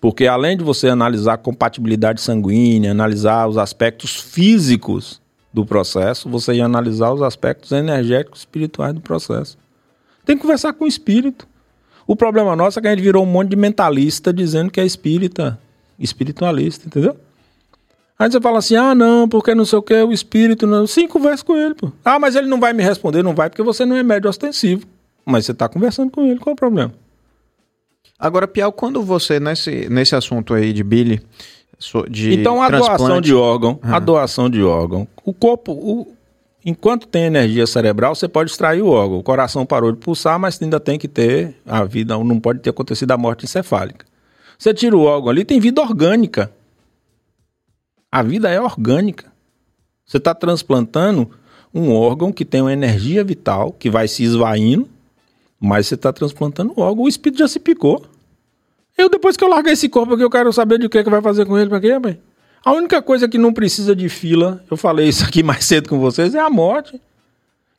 Porque 0.00 0.28
além 0.28 0.56
de 0.56 0.62
você 0.62 0.88
analisar 0.88 1.32
a 1.32 1.36
compatibilidade 1.36 2.20
sanguínea, 2.20 2.92
analisar 2.92 3.48
os 3.48 3.58
aspectos 3.58 4.14
físicos 4.14 5.20
do 5.52 5.66
processo, 5.66 6.28
você 6.28 6.54
ia 6.54 6.64
analisar 6.64 7.12
os 7.12 7.22
aspectos 7.22 7.72
energéticos 7.72 8.42
espirituais 8.42 8.94
do 8.94 9.00
processo. 9.00 9.58
Tem 10.24 10.36
que 10.36 10.42
conversar 10.42 10.74
com 10.74 10.84
o 10.84 10.88
espírito. 10.88 11.44
O 12.06 12.14
problema 12.14 12.54
nosso 12.54 12.78
é 12.78 12.82
que 12.82 12.86
a 12.86 12.90
gente 12.92 13.02
virou 13.02 13.24
um 13.24 13.26
monte 13.26 13.50
de 13.50 13.56
mentalista 13.56 14.32
dizendo 14.32 14.70
que 14.70 14.80
é 14.80 14.86
espírita, 14.86 15.58
espiritualista, 15.98 16.86
entendeu? 16.86 17.16
Aí 18.18 18.30
você 18.30 18.40
fala 18.40 18.58
assim: 18.58 18.76
ah, 18.76 18.94
não, 18.94 19.28
porque 19.28 19.54
não 19.54 19.64
sei 19.64 19.78
o 19.78 19.82
que, 19.82 19.94
o 19.94 20.12
espírito 20.12 20.66
não. 20.66 20.86
Sim, 20.86 21.06
conversa 21.06 21.44
com 21.44 21.56
ele, 21.56 21.74
pô. 21.74 21.92
Ah, 22.04 22.18
mas 22.18 22.34
ele 22.34 22.48
não 22.48 22.58
vai 22.58 22.72
me 22.72 22.82
responder, 22.82 23.22
não 23.22 23.34
vai, 23.34 23.48
porque 23.48 23.62
você 23.62 23.86
não 23.86 23.96
é 23.96 24.02
médio 24.02 24.28
ostensivo. 24.28 24.86
Mas 25.24 25.44
você 25.44 25.52
está 25.52 25.68
conversando 25.68 26.10
com 26.10 26.24
ele, 26.24 26.38
qual 26.38 26.52
é 26.52 26.54
o 26.54 26.56
problema? 26.56 26.92
Agora, 28.18 28.48
Piau, 28.48 28.72
quando 28.72 29.02
você, 29.02 29.38
nesse, 29.38 29.88
nesse 29.88 30.16
assunto 30.16 30.52
aí 30.52 30.72
de 30.72 30.82
Billy, 30.82 31.20
de 32.10 32.34
Então, 32.34 32.60
a 32.60 32.68
doação 32.68 33.20
de 33.20 33.32
órgão, 33.32 33.78
a 33.82 33.98
doação 34.00 34.50
de 34.50 34.62
órgão, 34.62 35.06
o 35.24 35.32
corpo, 35.32 35.72
o, 35.72 36.12
enquanto 36.64 37.06
tem 37.06 37.24
energia 37.24 37.66
cerebral, 37.66 38.16
você 38.16 38.26
pode 38.26 38.50
extrair 38.50 38.82
o 38.82 38.88
órgão. 38.88 39.18
O 39.18 39.22
coração 39.22 39.64
parou 39.64 39.92
de 39.92 39.98
pulsar, 39.98 40.38
mas 40.38 40.60
ainda 40.60 40.80
tem 40.80 40.98
que 40.98 41.06
ter 41.06 41.54
a 41.64 41.84
vida, 41.84 42.18
não 42.18 42.40
pode 42.40 42.58
ter 42.58 42.70
acontecido 42.70 43.12
a 43.12 43.16
morte 43.16 43.44
encefálica. 43.44 44.04
Você 44.58 44.74
tira 44.74 44.96
o 44.96 45.02
órgão 45.02 45.30
ali, 45.30 45.44
tem 45.44 45.60
vida 45.60 45.80
orgânica. 45.80 46.50
A 48.10 48.22
vida 48.22 48.48
é 48.48 48.60
orgânica. 48.60 49.30
Você 50.06 50.16
está 50.16 50.34
transplantando 50.34 51.30
um 51.74 51.92
órgão 51.94 52.32
que 52.32 52.44
tem 52.44 52.62
uma 52.62 52.72
energia 52.72 53.22
vital, 53.22 53.72
que 53.72 53.90
vai 53.90 54.08
se 54.08 54.22
esvaindo, 54.22 54.88
mas 55.60 55.86
você 55.86 55.94
está 55.94 56.12
transplantando 56.12 56.72
o 56.74 56.80
órgão, 56.80 57.04
o 57.04 57.08
espírito 57.08 57.40
já 57.40 57.48
se 57.48 57.60
picou. 57.60 58.04
Eu, 58.96 59.08
depois 59.08 59.36
que 59.36 59.44
eu 59.44 59.48
largar 59.48 59.72
esse 59.72 59.88
corpo 59.88 60.14
aqui, 60.14 60.24
eu 60.24 60.30
quero 60.30 60.52
saber 60.52 60.78
de 60.78 60.88
que, 60.88 61.04
que 61.04 61.10
vai 61.10 61.20
fazer 61.20 61.44
com 61.44 61.58
ele, 61.58 61.68
para 61.68 61.80
quê, 61.80 62.00
pai? 62.00 62.18
A 62.64 62.72
única 62.72 63.00
coisa 63.00 63.28
que 63.28 63.38
não 63.38 63.52
precisa 63.52 63.94
de 63.94 64.08
fila, 64.08 64.64
eu 64.70 64.76
falei 64.76 65.08
isso 65.08 65.24
aqui 65.24 65.42
mais 65.44 65.64
cedo 65.64 65.88
com 65.88 65.98
vocês, 65.98 66.34
é 66.34 66.40
a 66.40 66.50
morte. 66.50 67.00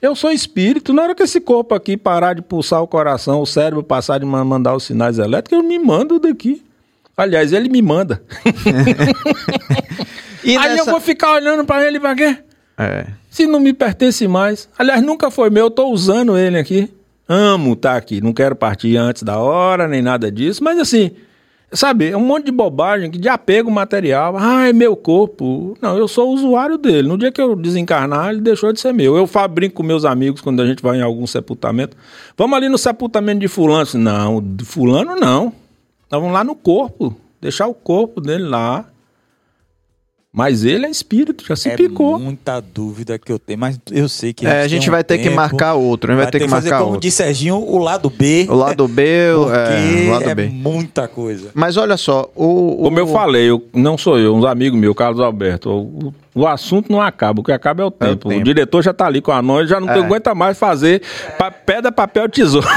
Eu 0.02 0.16
sou 0.16 0.32
espírito, 0.32 0.94
na 0.94 1.02
hora 1.02 1.16
que 1.16 1.24
esse 1.24 1.42
corpo 1.42 1.76
aqui 1.76 1.98
parar 1.98 2.34
de 2.34 2.42
pulsar 2.42 2.82
o 2.82 2.88
coração, 2.88 3.42
o 3.42 3.46
cérebro 3.46 3.84
passar 3.84 4.20
de 4.20 4.26
mandar 4.26 4.76
os 4.76 4.84
sinais 4.84 5.20
elétricos, 5.20 5.58
eu 5.58 5.64
me 5.64 5.78
mando 5.78 6.20
daqui. 6.20 6.64
Aliás, 7.20 7.52
ele 7.52 7.68
me 7.68 7.82
manda. 7.82 8.22
Aí 10.42 10.56
nessa... 10.58 10.78
eu 10.78 10.86
vou 10.86 11.02
ficar 11.02 11.34
olhando 11.34 11.66
para 11.66 11.86
ele 11.86 12.00
para 12.00 12.16
quê? 12.16 12.38
É. 12.78 13.08
Se 13.30 13.46
não 13.46 13.60
me 13.60 13.74
pertence 13.74 14.26
mais. 14.26 14.70
Aliás, 14.78 15.04
nunca 15.04 15.30
foi 15.30 15.50
meu, 15.50 15.66
eu 15.66 15.72
tô 15.72 15.90
usando 15.90 16.38
ele 16.38 16.58
aqui. 16.58 16.90
Amo 17.28 17.74
estar 17.74 17.92
tá 17.92 17.98
aqui. 17.98 18.22
Não 18.22 18.32
quero 18.32 18.56
partir 18.56 18.96
antes 18.96 19.22
da 19.24 19.38
hora, 19.38 19.86
nem 19.86 20.02
nada 20.02 20.32
disso. 20.32 20.64
Mas 20.64 20.80
assim, 20.80 21.12
sabe, 21.74 22.10
é 22.10 22.16
um 22.16 22.26
monte 22.26 22.46
de 22.46 22.52
bobagem 22.54 23.12
de 23.12 23.28
apego 23.28 23.70
material. 23.70 24.38
Ai, 24.38 24.72
meu 24.72 24.96
corpo. 24.96 25.78
Não, 25.82 25.98
eu 25.98 26.08
sou 26.08 26.34
usuário 26.34 26.78
dele. 26.78 27.10
No 27.10 27.18
dia 27.18 27.34
que 27.34 27.42
eu 27.42 27.54
desencarnar, 27.54 28.30
ele 28.30 28.40
deixou 28.40 28.72
de 28.72 28.80
ser 28.80 28.94
meu. 28.94 29.18
Eu 29.18 29.28
fabrico 29.28 29.76
com 29.76 29.84
meus 29.84 30.06
amigos 30.06 30.40
quando 30.40 30.62
a 30.62 30.66
gente 30.66 30.82
vai 30.82 31.00
em 31.00 31.02
algum 31.02 31.28
sepultamento. 31.28 31.98
Vamos 32.38 32.56
ali 32.56 32.70
no 32.70 32.78
sepultamento 32.78 33.42
de 33.42 33.50
fulano. 33.50 33.90
Não, 33.96 34.42
de 34.42 34.64
fulano 34.64 35.18
não. 35.18 35.54
Nós 36.12 36.20
vamos 36.20 36.34
lá 36.34 36.44
no 36.44 36.56
corpo. 36.56 37.16
Deixar 37.42 37.68
o 37.68 37.74
corpo 37.74 38.20
dele 38.20 38.44
lá. 38.44 38.86
Mas 40.32 40.64
ele 40.64 40.86
é 40.86 40.90
espírito, 40.90 41.44
já 41.44 41.56
se 41.56 41.70
é 41.70 41.76
picou. 41.76 42.20
muita 42.20 42.60
dúvida 42.60 43.18
que 43.18 43.32
eu 43.32 43.40
tenho, 43.40 43.58
mas 43.58 43.80
eu 43.90 44.08
sei 44.08 44.32
que. 44.32 44.46
É, 44.46 44.62
a 44.62 44.68
gente 44.68 44.88
vai 44.88 45.04
ter 45.04 45.18
tempo, 45.18 45.30
que 45.30 45.36
marcar 45.36 45.74
outro, 45.74 46.12
a 46.12 46.16
gente 46.16 46.24
vai, 46.24 46.32
ter 46.32 46.40
que, 46.40 46.48
marcar 46.48 46.70
fazer, 46.70 46.86
como 46.86 47.00
disse 47.00 47.18
Serginho, 47.18 47.56
o 47.56 47.80
lado 47.80 48.12
B. 48.12 48.46
O 48.48 48.54
lado 48.54 48.88
B, 48.88 49.04
é, 49.34 49.34
o 49.34 50.12
lado 50.12 50.30
é 50.30 50.36
B. 50.36 50.48
muita 50.50 51.08
coisa. 51.08 51.50
Mas 51.56 51.78
olha 51.78 51.98
só, 51.98 52.30
o. 52.36 52.80
o 52.80 52.84
Como 52.84 53.00
eu 53.00 53.08
falei, 53.08 53.50
eu, 53.50 53.68
não 53.74 53.98
sou 53.98 54.20
eu, 54.20 54.36
uns 54.36 54.46
amigos 54.46 54.80
meus, 54.80 54.96
Carlos 54.96 55.20
Alberto. 55.20 55.72
O, 55.72 56.14
o 56.40 56.48
assunto 56.48 56.92
não 56.92 57.02
acaba, 57.02 57.42
o 57.42 57.44
que 57.44 57.52
acaba 57.52 57.84
é 57.84 57.86
o 57.86 57.92
tempo. 57.92 58.06
É 58.06 58.12
o, 58.12 58.16
tempo. 58.16 58.42
o, 58.42 58.44
diretor 58.44 58.82
já 58.82 58.94
tá 58.94 59.06
ali 59.06 59.22
com 59.22 59.32
a 59.32 59.42
mão, 59.42 59.60
ele 59.60 59.68
já 59.68 59.80
não 59.80 59.90
é. 59.90 60.00
aguenta 60.00 60.34
mais 60.34 60.58
fazer 60.58 61.02
pa 61.38 61.52
pedra, 61.52 61.92
papel, 61.92 62.30
tesoura. 62.30 62.68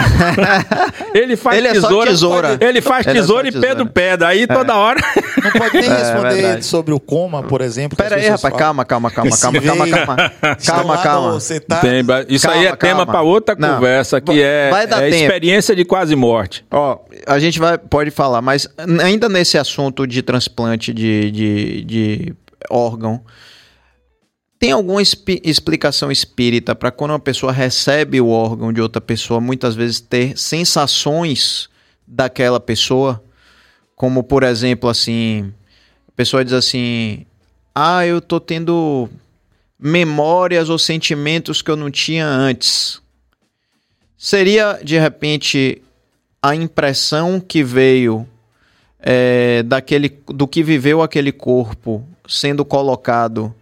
ele 1.14 1.36
faz 1.36 1.59
ele 1.59 1.68
tesoura, 1.68 2.09
é 2.09 2.12
tesoura. 2.12 2.59
Ele 2.60 2.80
faz 2.80 3.06
ele 3.06 3.18
tesoura 3.18 3.48
e 3.48 3.52
Pedro 3.52 3.86
pedra. 3.86 4.28
Aí 4.28 4.47
toda 4.47 4.74
hora. 4.74 5.01
Não 5.43 5.51
pode 5.52 5.80
nem 5.80 5.89
responder 5.89 6.62
sobre 6.62 6.93
o 6.93 7.01
coma, 7.01 7.43
por 7.43 7.60
exemplo. 7.60 7.97
Pera 7.97 8.16
aí, 8.16 8.28
rapaz, 8.28 8.55
calma, 8.55 8.84
calma, 8.84 9.10
calma, 9.10 9.36
calma, 9.36 9.60
calma, 9.60 9.89
calma. 9.89 10.16
Calma, 10.64 10.98
calma. 10.98 11.39
Tá... 11.68 11.80
Tem, 11.80 12.05
isso 12.28 12.47
calma, 12.47 12.60
aí 12.60 12.66
é 12.66 12.76
calma. 12.76 12.76
tema 12.76 13.06
para 13.06 13.22
outra 13.22 13.56
não. 13.59 13.74
conversa, 13.74 14.20
que 14.20 14.43
é, 14.43 14.70
é 14.72 15.09
experiência 15.09 15.74
de 15.74 15.84
quase 15.84 16.14
morte. 16.16 16.64
Ó, 16.70 16.98
a 17.26 17.39
gente 17.39 17.59
vai, 17.59 17.78
pode 17.78 18.10
falar, 18.10 18.43
mas 18.43 18.68
ainda 19.02 19.28
nesse 19.28 19.59
assunto 19.59 20.06
de 20.06 20.22
transplante 20.22 20.93
de, 20.93 21.30
de, 21.30 21.84
de 21.84 22.34
órgão, 22.70 23.20
tem 24.62 24.70
alguma 24.70 25.02
explicação 25.02 26.12
espírita 26.12 26.72
para 26.72 26.93
quando 26.93 27.10
uma 27.10 27.18
pessoa 27.18 27.51
recebe 27.51 28.20
o 28.20 28.28
órgão 28.28 28.72
de 28.72 28.80
outra 28.80 29.01
pessoa, 29.01 29.40
muitas 29.40 29.74
vezes 29.74 29.98
ter 29.98 30.39
sensações 30.39 31.68
daquela 32.06 32.60
pessoa? 32.60 33.20
Como, 33.97 34.22
por 34.22 34.44
exemplo, 34.44 34.89
assim, 34.89 35.52
a 36.06 36.12
pessoa 36.12 36.44
diz 36.44 36.55
assim: 36.55 37.26
ah, 37.74 38.06
eu 38.06 38.20
tô 38.20 38.39
tendo 38.39 39.09
memórias 39.76 40.68
ou 40.68 40.78
sentimentos 40.78 41.60
que 41.60 41.68
eu 41.68 41.76
não 41.76 41.90
tinha 41.90 42.24
antes. 42.24 43.02
Seria, 44.16 44.78
de 44.80 44.97
repente, 44.97 45.82
a 46.40 46.55
impressão 46.55 47.40
que 47.40 47.64
veio 47.64 48.24
é, 49.01 49.64
daquele, 49.64 50.09
do 50.28 50.47
que 50.47 50.62
viveu 50.62 51.02
aquele 51.02 51.32
corpo 51.32 52.06
sendo 52.28 52.64
colocado 52.64 53.52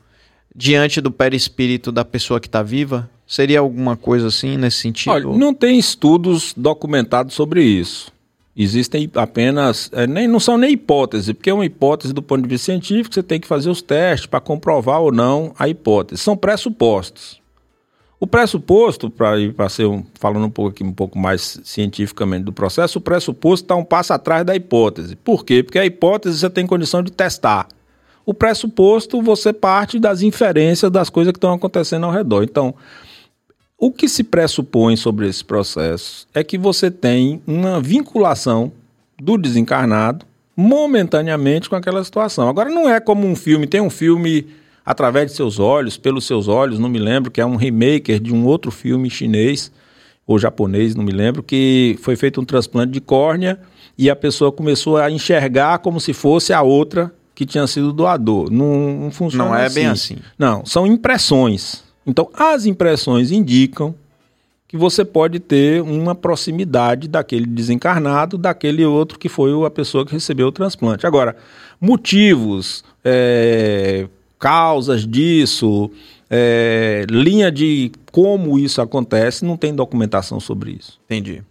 diante 0.55 1.01
do 1.01 1.10
perispírito 1.10 1.93
da 1.93 2.05
pessoa 2.05 2.40
que 2.40 2.48
está 2.48 2.62
viva? 2.62 3.09
Seria 3.27 3.60
alguma 3.60 3.97
coisa 3.97 4.27
assim 4.28 4.56
nesse 4.56 4.78
sentido? 4.78 5.12
Olha, 5.12 5.27
não 5.27 5.55
tem 5.55 5.78
estudos 5.78 6.52
documentados 6.56 7.35
sobre 7.35 7.62
isso. 7.62 8.12
Existem 8.56 9.09
apenas, 9.14 9.89
é, 9.93 10.06
nem, 10.06 10.27
não 10.27 10.40
são 10.40 10.59
nem 10.59 10.72
hipóteses, 10.72 11.32
porque 11.32 11.48
é 11.48 11.55
uma 11.55 11.64
hipótese 11.64 12.12
do 12.12 12.20
ponto 12.20 12.43
de 12.43 12.48
vista 12.48 12.66
científico, 12.66 13.14
você 13.14 13.22
tem 13.22 13.40
que 13.40 13.47
fazer 13.47 13.70
os 13.70 13.81
testes 13.81 14.27
para 14.27 14.40
comprovar 14.40 15.01
ou 15.01 15.12
não 15.12 15.55
a 15.59 15.68
hipótese. 15.68 16.20
São 16.20 16.36
pressupostos. 16.36 17.40
O 18.18 18.27
pressuposto, 18.27 19.09
para 19.09 19.68
ser 19.70 19.86
um, 19.86 20.05
falando 20.14 20.44
um 20.44 20.51
pouco 20.51 20.72
aqui, 20.72 20.85
um 20.85 20.93
pouco 20.93 21.18
mais 21.18 21.59
cientificamente 21.64 22.44
do 22.44 22.52
processo, 22.52 22.98
o 22.98 23.01
pressuposto 23.01 23.64
está 23.64 23.74
um 23.74 23.85
passo 23.85 24.12
atrás 24.12 24.44
da 24.44 24.55
hipótese. 24.55 25.16
Por 25.16 25.43
quê? 25.43 25.62
Porque 25.62 25.78
a 25.78 25.86
hipótese 25.86 26.39
você 26.39 26.51
tem 26.51 26.66
condição 26.66 27.02
de 27.02 27.10
testar. 27.10 27.66
O 28.24 28.34
pressuposto 28.34 29.22
você 29.22 29.52
parte 29.52 29.98
das 29.98 30.22
inferências 30.22 30.90
das 30.90 31.10
coisas 31.10 31.32
que 31.32 31.38
estão 31.38 31.55
acontecendo 31.55 32.06
ao 32.06 32.12
redor. 32.12 32.42
Então, 32.42 32.74
o 33.78 33.90
que 33.90 34.09
se 34.09 34.22
pressupõe 34.22 34.97
sobre 34.97 35.26
esse 35.26 35.44
processo 35.44 36.26
é 36.34 36.44
que 36.44 36.59
você 36.59 36.90
tem 36.90 37.42
uma 37.47 37.80
vinculação 37.80 38.70
do 39.18 39.38
desencarnado 39.38 40.26
momentaneamente 40.55 41.68
com 41.70 41.76
aquela 41.76 42.05
situação. 42.05 42.48
Agora, 42.48 42.68
não 42.68 42.88
é 42.88 43.01
como 43.01 43.26
um 43.26 43.34
filme, 43.34 43.66
tem 43.66 43.80
um 43.80 43.88
filme 43.88 44.47
através 44.84 45.30
de 45.30 45.36
seus 45.36 45.59
olhos, 45.59 45.97
pelos 45.97 46.26
seus 46.26 46.48
olhos, 46.48 46.78
não 46.78 46.88
me 46.88 46.98
lembro, 46.98 47.30
que 47.30 47.40
é 47.40 47.47
um 47.47 47.56
remake 47.56 48.18
de 48.18 48.34
um 48.34 48.44
outro 48.44 48.70
filme 48.70 49.09
chinês 49.09 49.72
ou 50.26 50.38
japonês, 50.38 50.94
não 50.94 51.05
me 51.05 51.12
lembro, 51.12 51.42
que 51.42 51.98
foi 52.02 52.16
feito 52.16 52.40
um 52.40 52.44
transplante 52.44 52.92
de 52.92 53.01
córnea 53.01 53.59
e 53.97 54.10
a 54.10 54.16
pessoa 54.16 54.52
começou 54.52 54.97
a 54.97 55.10
enxergar 55.10 55.78
como 55.78 56.01
se 56.01 56.12
fosse 56.12 56.52
a 56.52 56.62
outra 56.62 57.12
que 57.41 57.47
tinha 57.47 57.67
sido 57.67 57.91
doador. 57.91 58.51
Não, 58.51 59.01
não 59.01 59.11
funciona 59.11 59.47
Não 59.47 59.57
é 59.57 59.65
assim. 59.65 59.75
bem 59.75 59.87
assim. 59.87 60.17
Não, 60.39 60.67
são 60.67 60.87
impressões. 60.87 61.83
Então, 62.07 62.29
as 62.35 62.67
impressões 62.67 63.33
indicam 63.33 63.95
que 64.69 64.77
você 64.77 65.07
pode 65.07 65.41
ter 65.41 65.81
uma 65.81 66.15
proximidade 66.15 67.09
daquele 67.09 67.47
desencarnado, 67.47 68.37
daquele 68.37 68.85
outro 68.85 69.19
que 69.19 69.27
foi 69.27 69.53
a 69.67 69.71
pessoa 69.71 70.05
que 70.05 70.12
recebeu 70.12 70.49
o 70.49 70.53
transplante. 70.53 71.07
Agora, 71.07 71.35
motivos, 71.81 72.85
é, 73.03 74.07
causas 74.39 75.07
disso, 75.07 75.91
é, 76.29 77.07
linha 77.09 77.51
de 77.51 77.91
como 78.12 78.59
isso 78.59 78.83
acontece, 78.83 79.47
não 79.47 79.57
tem 79.57 79.75
documentação 79.75 80.39
sobre 80.39 80.73
isso. 80.73 81.01
Entendi. 81.07 81.43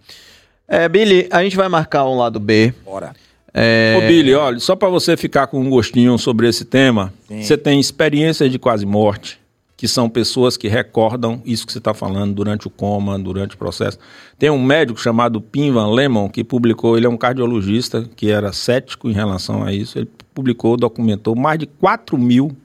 É, 0.68 0.88
Billy, 0.88 1.28
a 1.32 1.42
gente 1.42 1.58
vai 1.58 1.68
marcar 1.68 2.06
um 2.06 2.16
lado 2.16 2.40
B. 2.40 2.76
Bora. 2.86 3.16
É, 3.54 3.96
Ô 3.98 4.08
Billy, 4.08 4.34
olha, 4.34 4.60
só 4.60 4.76
para 4.76 4.90
você 4.90 5.18
ficar 5.18 5.48
com 5.48 5.60
um 5.60 5.70
gostinho 5.70 6.18
sobre 6.18 6.48
esse 6.48 6.66
tema, 6.66 7.14
Sim. 7.28 7.42
você 7.42 7.58
tem 7.58 7.80
experiências 7.80 8.52
de 8.52 8.60
quase 8.60 8.86
morte, 8.86 9.40
que 9.76 9.88
são 9.88 10.10
pessoas 10.10 10.58
que 10.58 10.68
recordam 10.68 11.42
isso 11.46 11.66
que 11.66 11.72
você 11.72 11.80
está 11.80 11.94
falando 11.94 12.34
durante 12.34 12.68
o 12.68 12.70
coma, 12.70 13.18
durante 13.18 13.56
o 13.56 13.58
processo. 13.58 13.98
Tem 14.38 14.50
um 14.50 14.62
médico 14.62 15.00
chamado 15.00 15.42
Pim 15.42 15.72
Van 15.72 15.90
Lemon 15.90 16.30
que 16.30 16.44
publicou, 16.44 16.98
ele 16.98 17.06
é 17.06 17.10
um 17.10 17.18
cardiologista 17.18 18.08
que 18.16 18.30
era 18.30 18.54
cético 18.54 19.10
em 19.10 19.14
relação 19.14 19.64
a 19.64 19.74
isso, 19.74 19.98
ele 19.98 20.10
publicou, 20.34 20.78
documentou 20.78 21.36
mais 21.36 21.58
de 21.58 21.66
4 21.66 22.18
mil 22.18 22.56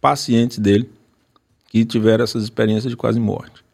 pacientes 0.00 0.58
dele 0.58 0.88
que 1.68 1.84
tiveram 1.84 2.24
essas 2.24 2.42
experiências 2.42 2.90
de 2.90 2.96
quase 2.96 3.20
morte. 3.20 3.64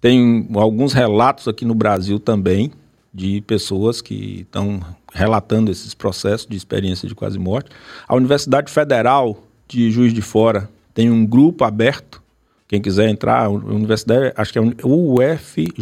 Tem 0.00 0.48
alguns 0.54 0.92
relatos 0.92 1.48
aqui 1.48 1.64
no 1.64 1.74
Brasil 1.74 2.20
também 2.20 2.70
de 3.12 3.40
pessoas 3.40 4.00
que 4.00 4.40
estão 4.40 4.80
relatando 5.12 5.70
esses 5.70 5.94
processos 5.94 6.46
de 6.46 6.56
experiência 6.56 7.08
de 7.08 7.14
quase 7.14 7.38
morte. 7.38 7.70
A 8.06 8.14
Universidade 8.14 8.70
Federal 8.70 9.42
de 9.66 9.90
Juiz 9.90 10.12
de 10.12 10.22
Fora 10.22 10.68
tem 10.94 11.10
um 11.10 11.26
grupo 11.26 11.64
aberto. 11.64 12.22
Quem 12.66 12.80
quiser 12.82 13.08
entrar, 13.08 13.44
a 13.44 13.48
universidade, 13.48 14.32
acho 14.36 14.52
que 14.52 14.58
é 14.58 14.62
ufjr.br. 14.62 15.76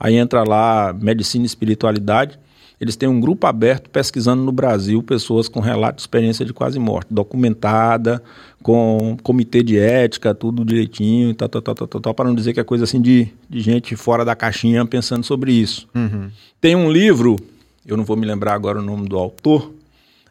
Aí 0.00 0.16
entra 0.16 0.42
lá 0.42 0.92
Medicina 0.92 1.44
e 1.44 1.46
Espiritualidade. 1.46 2.38
Eles 2.80 2.94
têm 2.94 3.08
um 3.08 3.20
grupo 3.20 3.46
aberto 3.46 3.90
pesquisando 3.90 4.42
no 4.42 4.52
Brasil 4.52 5.02
pessoas 5.02 5.48
com 5.48 5.58
relato 5.58 5.96
de 5.96 6.02
experiência 6.02 6.44
de 6.44 6.52
quase 6.52 6.78
morte, 6.78 7.12
documentada, 7.12 8.22
com 8.62 9.16
comitê 9.22 9.62
de 9.62 9.78
ética, 9.78 10.34
tudo 10.34 10.64
direitinho, 10.64 11.34
tal, 11.34 11.48
tal, 11.48 11.62
tal, 11.62 11.74
tal, 11.74 11.88
tal, 11.88 12.00
tal, 12.00 12.14
para 12.14 12.28
não 12.28 12.34
dizer 12.34 12.52
que 12.52 12.60
é 12.60 12.64
coisa 12.64 12.84
assim 12.84 13.00
de, 13.00 13.28
de 13.50 13.60
gente 13.60 13.96
fora 13.96 14.24
da 14.24 14.36
caixinha 14.36 14.86
pensando 14.86 15.24
sobre 15.24 15.52
isso. 15.52 15.88
Uhum. 15.94 16.30
Tem 16.60 16.76
um 16.76 16.90
livro, 16.90 17.36
eu 17.84 17.96
não 17.96 18.04
vou 18.04 18.16
me 18.16 18.26
lembrar 18.26 18.54
agora 18.54 18.78
o 18.78 18.82
nome 18.82 19.08
do 19.08 19.18
autor, 19.18 19.72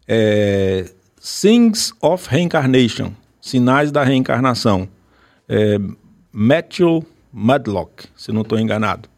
é 0.07 0.85
Things 1.41 1.93
of 2.01 2.29
Reincarnation, 2.29 3.11
Sinais 3.41 3.91
da 3.91 4.03
Reencarnação, 4.03 4.87
é, 5.49 5.77
Matthew 6.31 7.05
Mudlock, 7.33 8.05
se 8.15 8.31
não 8.31 8.41
estou 8.41 8.57
enganado, 8.57 9.09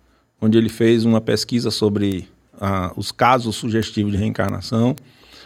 onde 0.41 0.57
ele 0.57 0.69
fez 0.69 1.05
uma 1.05 1.21
pesquisa 1.21 1.69
sobre 1.69 2.27
ah, 2.59 2.91
os 2.95 3.11
casos 3.11 3.55
sugestivos 3.55 4.11
de 4.11 4.17
reencarnação. 4.17 4.95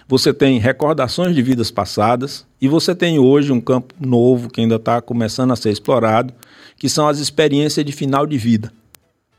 Você 0.07 0.33
tem 0.33 0.59
recordações 0.59 1.33
de 1.33 1.41
vidas 1.41 1.71
passadas 1.71 2.45
e 2.59 2.67
você 2.67 2.93
tem 2.93 3.19
hoje 3.19 3.51
um 3.51 3.61
campo 3.61 3.93
novo 3.99 4.49
que 4.49 4.61
ainda 4.61 4.75
está 4.75 5.01
começando 5.01 5.51
a 5.51 5.55
ser 5.55 5.71
explorado, 5.71 6.33
que 6.77 6.89
são 6.89 7.07
as 7.07 7.19
experiências 7.19 7.85
de 7.85 7.91
final 7.91 8.25
de 8.25 8.37
vida. 8.37 8.71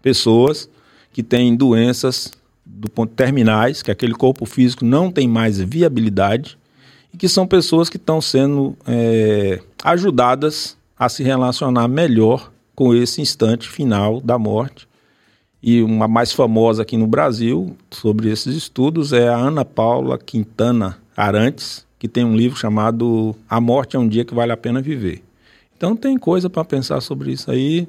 Pessoas 0.00 0.68
que 1.12 1.22
têm 1.22 1.54
doenças 1.54 2.32
do 2.64 2.88
ponto 2.88 3.12
terminais, 3.12 3.82
que 3.82 3.90
aquele 3.90 4.14
corpo 4.14 4.46
físico 4.46 4.84
não 4.84 5.10
tem 5.10 5.28
mais 5.28 5.58
viabilidade 5.58 6.58
e 7.12 7.16
que 7.16 7.28
são 7.28 7.46
pessoas 7.46 7.90
que 7.90 7.96
estão 7.96 8.20
sendo 8.20 8.76
é, 8.86 9.60
ajudadas 9.82 10.76
a 10.98 11.08
se 11.08 11.22
relacionar 11.22 11.86
melhor 11.88 12.50
com 12.74 12.94
esse 12.94 13.20
instante 13.20 13.68
final 13.68 14.20
da 14.20 14.38
morte. 14.38 14.88
E 15.66 15.82
uma 15.82 16.06
mais 16.06 16.30
famosa 16.30 16.82
aqui 16.82 16.94
no 16.94 17.06
Brasil 17.06 17.74
sobre 17.90 18.30
esses 18.30 18.54
estudos 18.54 19.14
é 19.14 19.30
a 19.30 19.34
Ana 19.34 19.64
Paula 19.64 20.18
Quintana 20.18 20.98
Arantes, 21.16 21.86
que 21.98 22.06
tem 22.06 22.22
um 22.22 22.36
livro 22.36 22.58
chamado 22.58 23.34
A 23.48 23.58
Morte 23.62 23.96
é 23.96 23.98
um 23.98 24.06
Dia 24.06 24.26
que 24.26 24.34
Vale 24.34 24.52
a 24.52 24.58
Pena 24.58 24.82
Viver. 24.82 25.22
Então 25.74 25.96
tem 25.96 26.18
coisa 26.18 26.50
para 26.50 26.66
pensar 26.66 27.00
sobre 27.00 27.32
isso 27.32 27.50
aí. 27.50 27.88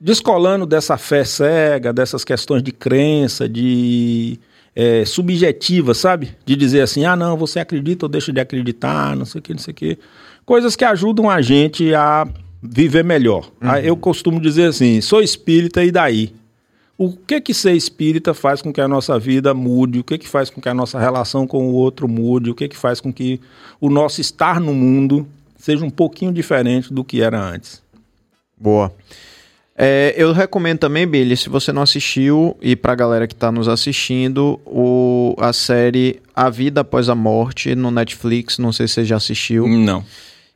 Descolando 0.00 0.64
dessa 0.64 0.96
fé 0.96 1.24
cega, 1.24 1.92
dessas 1.92 2.24
questões 2.24 2.62
de 2.62 2.72
crença, 2.72 3.46
de 3.46 4.38
é, 4.74 5.04
subjetiva, 5.04 5.92
sabe? 5.92 6.30
De 6.46 6.56
dizer 6.56 6.80
assim, 6.80 7.04
ah, 7.04 7.14
não, 7.14 7.36
você 7.36 7.60
acredita 7.60 8.06
ou 8.06 8.08
deixa 8.08 8.32
de 8.32 8.40
acreditar, 8.40 9.14
não 9.14 9.26
sei 9.26 9.40
o 9.40 9.42
que, 9.42 9.52
não 9.52 9.60
sei 9.60 9.72
o 9.72 9.74
que. 9.74 9.98
Coisas 10.46 10.74
que 10.74 10.86
ajudam 10.86 11.28
a 11.28 11.42
gente 11.42 11.94
a 11.94 12.26
viver 12.62 13.04
melhor. 13.04 13.50
Ah, 13.60 13.78
Eu 13.78 13.94
costumo 13.94 14.40
dizer 14.40 14.70
assim, 14.70 15.02
sou 15.02 15.20
espírita 15.20 15.84
e 15.84 15.92
daí? 15.92 16.32
O 16.96 17.12
que 17.12 17.40
que 17.40 17.52
ser 17.52 17.72
espírita 17.72 18.32
faz 18.32 18.62
com 18.62 18.72
que 18.72 18.80
a 18.80 18.86
nossa 18.86 19.18
vida 19.18 19.52
mude? 19.52 19.98
O 19.98 20.04
que 20.04 20.16
que 20.16 20.28
faz 20.28 20.48
com 20.48 20.60
que 20.60 20.68
a 20.68 20.74
nossa 20.74 20.98
relação 20.98 21.46
com 21.46 21.68
o 21.68 21.72
outro 21.72 22.08
mude? 22.08 22.50
O 22.50 22.54
que 22.54 22.68
que 22.68 22.76
faz 22.76 23.00
com 23.00 23.12
que 23.12 23.40
o 23.80 23.90
nosso 23.90 24.20
estar 24.20 24.60
no 24.60 24.72
mundo 24.72 25.26
seja 25.58 25.84
um 25.84 25.90
pouquinho 25.90 26.32
diferente 26.32 26.92
do 26.92 27.02
que 27.02 27.20
era 27.20 27.40
antes? 27.40 27.82
Boa. 28.56 28.92
É, 29.76 30.14
eu 30.16 30.32
recomendo 30.32 30.78
também, 30.78 31.04
Billy, 31.04 31.36
se 31.36 31.48
você 31.48 31.72
não 31.72 31.82
assistiu, 31.82 32.56
e 32.62 32.76
pra 32.76 32.94
galera 32.94 33.26
que 33.26 33.34
tá 33.34 33.50
nos 33.50 33.66
assistindo, 33.66 34.60
o, 34.64 35.34
a 35.36 35.52
série 35.52 36.20
A 36.34 36.48
Vida 36.48 36.82
Após 36.82 37.08
a 37.08 37.14
Morte 37.14 37.74
no 37.74 37.90
Netflix, 37.90 38.56
não 38.56 38.72
sei 38.72 38.86
se 38.86 38.94
você 38.94 39.04
já 39.04 39.16
assistiu. 39.16 39.66
Não. 39.66 40.04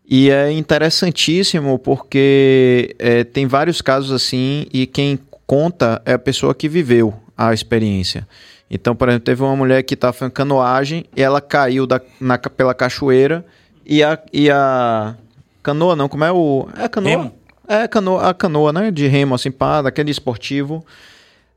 E 0.08 0.30
é 0.30 0.52
interessantíssimo 0.52 1.78
porque 1.80 2.94
é, 2.98 3.24
tem 3.24 3.46
vários 3.46 3.82
casos 3.82 4.12
assim, 4.12 4.66
e 4.72 4.86
quem 4.86 5.18
conta 5.48 6.02
é 6.04 6.12
a 6.12 6.18
pessoa 6.18 6.54
que 6.54 6.68
viveu 6.68 7.14
a 7.34 7.54
experiência. 7.54 8.28
Então, 8.70 8.94
por 8.94 9.08
exemplo, 9.08 9.24
teve 9.24 9.42
uma 9.42 9.56
mulher 9.56 9.82
que 9.82 9.94
estava 9.94 10.12
fazendo 10.12 10.32
canoagem 10.32 11.06
e 11.16 11.22
ela 11.22 11.40
caiu 11.40 11.86
da, 11.86 12.02
na, 12.20 12.36
pela 12.38 12.74
cachoeira 12.74 13.44
e 13.84 14.02
a, 14.04 14.18
e 14.30 14.50
a 14.50 15.16
canoa, 15.62 15.96
não, 15.96 16.06
como 16.06 16.22
é 16.22 16.30
o. 16.30 16.68
É 16.76 16.84
a 16.84 16.88
canoa? 16.90 17.10
Remo? 17.10 17.34
É 17.66 17.82
a 17.82 17.88
canoa, 17.88 18.28
a 18.28 18.34
canoa, 18.34 18.72
né? 18.74 18.90
De 18.90 19.06
remo, 19.06 19.34
assim, 19.34 19.50
pá, 19.50 19.80
daquele 19.80 20.10
esportivo. 20.10 20.84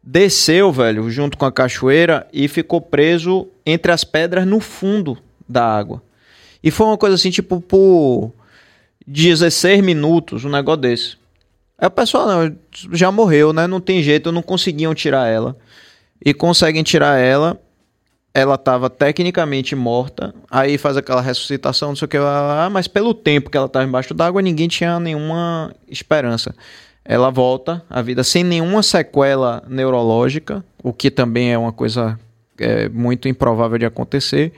Desceu, 0.02 0.72
velho, 0.72 1.12
junto 1.12 1.38
com 1.38 1.46
a 1.46 1.52
cachoeira 1.52 2.26
e 2.32 2.48
ficou 2.48 2.80
preso 2.80 3.50
entre 3.66 3.92
as 3.92 4.06
pedras 4.06 4.48
no 4.48 4.62
fundo 4.62 5.18
da 5.48 5.66
água. 5.66 6.02
E 6.64 6.72
foi 6.72 6.88
uma 6.88 6.98
coisa 6.98 7.16
assim, 7.16 7.30
tipo, 7.30 7.60
por 7.60 8.32
16 9.06 9.84
minutos, 9.84 10.46
um 10.46 10.50
negócio 10.50 10.82
desse. 10.82 11.21
Aí 11.82 11.88
o 11.88 11.92
pessoal, 11.92 12.28
não, 12.28 12.56
já 12.94 13.12
morreu, 13.12 13.52
né? 13.52 13.66
Não 13.66 13.82
tem 13.82 14.04
jeito, 14.04 14.32
não 14.32 14.44
conseguiam 14.44 14.94
tirar 14.94 15.28
ela. 15.28 15.58
E 16.24 16.32
conseguem 16.32 16.84
tirar 16.84 17.18
ela. 17.18 17.60
ela 18.34 18.56
estava 18.56 18.90
tecnicamente 18.90 19.76
morta, 19.76 20.34
aí 20.50 20.78
faz 20.78 20.96
aquela 20.96 21.22
ressuscitação, 21.22 21.90
não 21.90 21.96
sei 21.96 22.06
o 22.06 22.10
que, 22.10 22.18
lá, 22.18 22.70
mas 22.72 22.88
pelo 22.88 23.14
tempo 23.14 23.50
que 23.50 23.58
ela 23.58 23.66
estava 23.66 23.84
embaixo 23.84 24.14
d'água, 24.14 24.42
ninguém 24.42 24.68
tinha 24.68 25.00
nenhuma 25.00 25.74
esperança. 25.90 26.56
Ela 27.04 27.32
volta 27.32 27.84
à 27.90 28.02
vida 28.02 28.24
sem 28.24 28.44
nenhuma 28.44 28.84
sequela 28.84 29.64
neurológica, 29.68 30.64
o 30.84 30.94
que 30.94 31.10
também 31.10 31.52
é 31.52 31.58
uma 31.58 31.74
coisa 31.74 32.18
é, 32.60 32.88
muito 32.90 33.28
improvável 33.28 33.78
de 33.78 33.86
acontecer. 33.86 34.54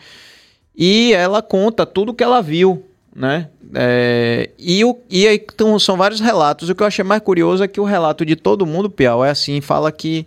E 0.75 1.13
ela 1.13 1.41
conta 1.41 1.85
tudo 1.85 2.13
que 2.13 2.23
ela 2.23 2.41
viu, 2.41 2.83
né? 3.15 3.49
É, 3.75 4.49
e, 4.57 4.83
o, 4.83 4.97
e 5.09 5.27
aí 5.27 5.35
então, 5.35 5.77
são 5.77 5.95
vários 5.95 6.19
relatos. 6.19 6.69
O 6.69 6.75
que 6.75 6.81
eu 6.81 6.87
achei 6.87 7.03
mais 7.03 7.21
curioso 7.21 7.63
é 7.63 7.67
que 7.67 7.79
o 7.79 7.85
relato 7.85 8.25
de 8.25 8.35
todo 8.35 8.65
mundo, 8.65 8.89
Piau, 8.89 9.23
é 9.23 9.29
assim, 9.29 9.61
fala 9.61 9.91
que 9.91 10.25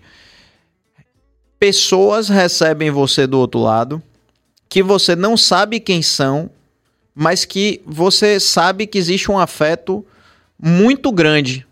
pessoas 1.58 2.28
recebem 2.28 2.90
você 2.90 3.26
do 3.26 3.38
outro 3.38 3.60
lado, 3.60 4.02
que 4.68 4.82
você 4.82 5.16
não 5.16 5.36
sabe 5.36 5.80
quem 5.80 6.02
são, 6.02 6.50
mas 7.14 7.44
que 7.44 7.80
você 7.84 8.38
sabe 8.38 8.86
que 8.86 8.98
existe 8.98 9.30
um 9.30 9.38
afeto 9.38 10.04
muito 10.60 11.10
grande. 11.10 11.66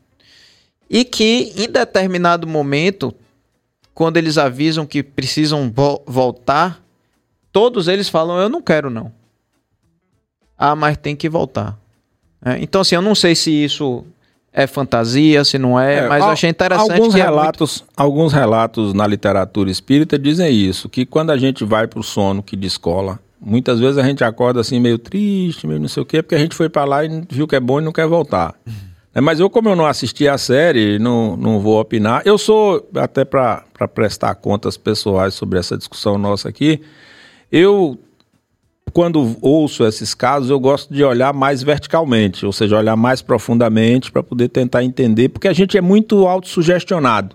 E 0.88 1.04
que 1.04 1.52
em 1.56 1.68
determinado 1.68 2.46
momento, 2.46 3.14
quando 3.92 4.16
eles 4.16 4.38
avisam 4.38 4.86
que 4.86 5.02
precisam 5.02 5.70
vo 5.70 6.02
voltar, 6.06 6.82
todos 7.52 7.88
eles 7.88 8.08
falam: 8.08 8.38
Eu 8.38 8.48
não 8.48 8.62
quero, 8.62 8.90
não. 8.90 9.12
Ah, 10.56 10.74
mas 10.74 10.96
tem 10.96 11.16
que 11.16 11.28
voltar. 11.28 11.78
É, 12.44 12.58
então, 12.60 12.80
assim, 12.80 12.94
eu 12.94 13.02
não 13.02 13.14
sei 13.14 13.34
se 13.34 13.50
isso 13.50 14.04
é 14.52 14.66
fantasia, 14.66 15.44
se 15.44 15.58
não 15.58 15.78
é, 15.78 15.96
é 15.96 16.08
mas 16.08 16.22
eu 16.22 16.30
achei 16.30 16.48
interessante. 16.48 16.92
Alguns 16.92 17.14
é 17.14 17.22
relatos, 17.22 17.80
muito... 17.80 17.92
alguns 17.96 18.32
relatos 18.32 18.94
na 18.94 19.06
literatura 19.06 19.68
espírita 19.68 20.16
dizem 20.16 20.54
isso, 20.54 20.88
que 20.88 21.04
quando 21.04 21.30
a 21.30 21.36
gente 21.36 21.64
vai 21.64 21.88
para 21.88 21.98
o 21.98 22.04
sono 22.04 22.40
que 22.40 22.54
descola, 22.54 23.18
muitas 23.40 23.80
vezes 23.80 23.98
a 23.98 24.02
gente 24.04 24.22
acorda 24.22 24.60
assim 24.60 24.78
meio 24.78 24.96
triste, 24.96 25.66
meio 25.66 25.80
não 25.80 25.88
sei 25.88 26.02
o 26.04 26.06
quê, 26.06 26.22
porque 26.22 26.36
a 26.36 26.38
gente 26.38 26.54
foi 26.54 26.68
para 26.68 26.84
lá 26.84 27.04
e 27.04 27.22
viu 27.28 27.48
que 27.48 27.56
é 27.56 27.60
bom 27.60 27.80
e 27.80 27.84
não 27.84 27.92
quer 27.92 28.06
voltar. 28.06 28.54
É, 29.12 29.20
mas 29.20 29.40
eu, 29.40 29.48
como 29.48 29.68
eu 29.68 29.76
não 29.76 29.86
assisti 29.86 30.28
a 30.28 30.36
série, 30.36 30.98
não, 30.98 31.36
não 31.36 31.60
vou 31.60 31.80
opinar. 31.80 32.22
Eu 32.24 32.36
sou, 32.36 32.88
até 32.96 33.24
para 33.24 33.64
prestar 33.92 34.34
contas 34.36 34.76
pessoais 34.76 35.34
sobre 35.34 35.58
essa 35.58 35.76
discussão 35.76 36.18
nossa 36.18 36.48
aqui, 36.48 36.80
eu 37.50 37.98
quando 38.94 39.36
ouço 39.42 39.84
esses 39.84 40.14
casos, 40.14 40.48
eu 40.48 40.60
gosto 40.60 40.94
de 40.94 41.02
olhar 41.02 41.34
mais 41.34 41.64
verticalmente, 41.64 42.46
ou 42.46 42.52
seja, 42.52 42.78
olhar 42.78 42.94
mais 42.94 43.20
profundamente 43.20 44.10
para 44.12 44.22
poder 44.22 44.48
tentar 44.48 44.84
entender, 44.84 45.30
porque 45.30 45.48
a 45.48 45.52
gente 45.52 45.76
é 45.76 45.80
muito 45.80 46.28
autossugestionado. 46.28 47.34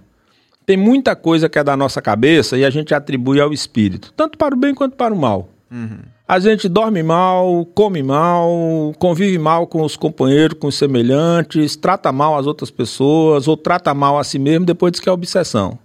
Tem 0.66 0.78
muita 0.78 1.18
coisa 1.18 1.50
que 1.50 1.60
é 1.60 1.64
da 1.64 1.76
nossa 1.76 2.02
cabeça 2.02 2.58
e 2.58 2.64
a 2.64 2.70
gente 2.70 2.94
atribui 2.94 3.42
ao 3.42 3.52
espírito, 3.52 4.14
tanto 4.16 4.38
para 4.38 4.56
o 4.56 4.58
bem 4.58 4.74
quanto 4.74 4.96
para 4.96 5.14
o 5.14 5.18
mal. 5.18 5.50
Uhum. 5.70 6.00
A 6.26 6.40
gente 6.40 6.70
dorme 6.70 7.04
mal, 7.04 7.66
come 7.76 8.02
mal, 8.02 8.94
convive 8.98 9.38
mal 9.38 9.68
com 9.68 9.82
os 9.82 9.98
companheiros, 9.98 10.58
com 10.58 10.68
os 10.68 10.76
semelhantes, 10.76 11.76
trata 11.76 12.10
mal 12.12 12.38
as 12.38 12.48
outras 12.48 12.72
pessoas 12.72 13.50
ou 13.50 13.58
trata 13.58 13.94
mal 13.94 14.18
a 14.18 14.24
si 14.24 14.40
mesmo, 14.40 14.66
depois 14.66 14.94
diz 14.94 15.02
que 15.02 15.10
é 15.10 15.12
obsessão. 15.12 15.78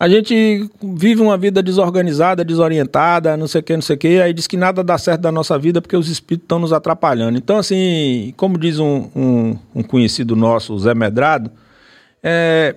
A 0.00 0.08
gente 0.08 0.70
vive 0.80 1.20
uma 1.20 1.36
vida 1.36 1.60
desorganizada, 1.60 2.44
desorientada, 2.44 3.36
não 3.36 3.48
sei 3.48 3.60
o 3.60 3.64
que, 3.64 3.74
não 3.74 3.82
sei 3.82 3.96
o 3.96 3.98
que, 3.98 4.20
aí 4.20 4.32
diz 4.32 4.46
que 4.46 4.56
nada 4.56 4.84
dá 4.84 4.96
certo 4.96 5.22
da 5.22 5.32
nossa 5.32 5.58
vida 5.58 5.82
porque 5.82 5.96
os 5.96 6.08
espíritos 6.08 6.44
estão 6.44 6.60
nos 6.60 6.72
atrapalhando. 6.72 7.36
Então, 7.36 7.58
assim, 7.58 8.32
como 8.36 8.56
diz 8.56 8.78
um, 8.78 9.08
um, 9.14 9.58
um 9.74 9.82
conhecido 9.82 10.36
nosso, 10.36 10.72
o 10.72 10.78
Zé 10.78 10.94
Medrado, 10.94 11.50
é, 12.22 12.76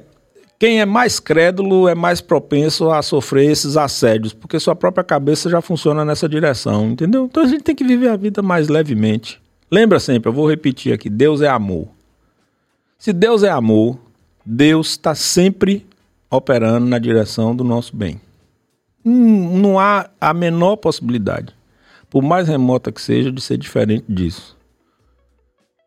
quem 0.57 0.81
é 0.81 0.85
mais 0.85 1.19
crédulo 1.19 1.87
é 1.87 1.93
mais 1.93 2.21
propenso 2.21 2.89
a 2.89 3.03
sofrer 3.03 3.51
esses 3.51 3.77
assédios, 3.77 4.33
porque 4.33 4.59
sua 4.59 4.75
própria 4.75 5.03
cabeça 5.03 5.47
já 5.47 5.61
funciona 5.61 6.03
nessa 6.03 6.27
direção, 6.27 6.89
entendeu? 6.89 7.25
Então 7.25 7.43
a 7.43 7.47
gente 7.47 7.63
tem 7.63 7.75
que 7.75 7.83
viver 7.83 8.09
a 8.09 8.15
vida 8.15 8.41
mais 8.41 8.67
levemente. 8.67 9.39
Lembra 9.71 9.99
sempre, 9.99 10.27
eu 10.27 10.33
vou 10.33 10.49
repetir 10.49 10.91
aqui: 10.91 11.09
Deus 11.09 11.41
é 11.41 11.47
amor. 11.47 11.87
Se 12.97 13.13
Deus 13.13 13.41
é 13.43 13.49
amor, 13.49 13.99
Deus 14.45 14.89
está 14.89 15.15
sempre 15.15 15.85
operando 16.31 16.87
na 16.87 16.97
direção 16.97 17.53
do 17.53 17.63
nosso 17.63 17.93
bem. 17.93 18.21
Hum, 19.05 19.59
não 19.59 19.77
há 19.77 20.09
a 20.19 20.33
menor 20.33 20.77
possibilidade, 20.77 21.53
por 22.09 22.23
mais 22.23 22.47
remota 22.47 22.91
que 22.91 23.01
seja, 23.01 23.31
de 23.31 23.41
ser 23.41 23.57
diferente 23.57 24.05
disso. 24.07 24.57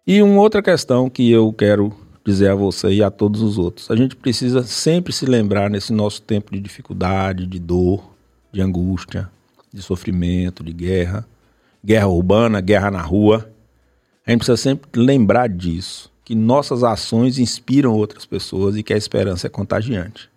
E 0.07 0.21
uma 0.21 0.41
outra 0.43 0.63
questão 0.63 1.09
que 1.09 1.31
eu 1.31 1.51
quero 1.51 1.91
dizer 2.27 2.51
a 2.51 2.55
você 2.55 2.93
e 2.93 3.03
a 3.03 3.11
todos 3.11 3.41
os 3.41 3.57
outros: 3.57 3.91
a 3.91 3.97
gente 3.97 4.15
precisa 4.15 4.63
sempre 4.63 5.15
se 5.15 5.25
lembrar 5.25 5.71
nesse 5.71 5.93
nosso 5.93 6.21
tempo 6.21 6.53
de 6.53 6.61
dificuldade, 6.61 7.47
de 7.47 7.59
dor, 7.59 8.05
de 8.53 8.61
angústia, 8.61 9.31
de 9.73 9.81
sofrimento, 9.81 10.63
de 10.63 10.73
guerra, 10.73 11.27
guerra 11.83 12.09
urbana, 12.09 12.61
guerra 12.61 12.91
na 12.91 13.01
rua. 13.01 13.51
A 14.27 14.31
gente 14.31 14.41
precisa 14.41 14.57
sempre 14.57 14.91
lembrar 15.01 15.49
disso, 15.49 16.13
que 16.23 16.35
nossas 16.35 16.83
ações 16.83 17.39
inspiram 17.39 17.95
outras 17.95 18.27
pessoas 18.27 18.77
e 18.77 18.83
que 18.83 18.93
a 18.93 18.97
esperança 18.97 19.47
é 19.47 19.51
contagiante. 19.51 20.34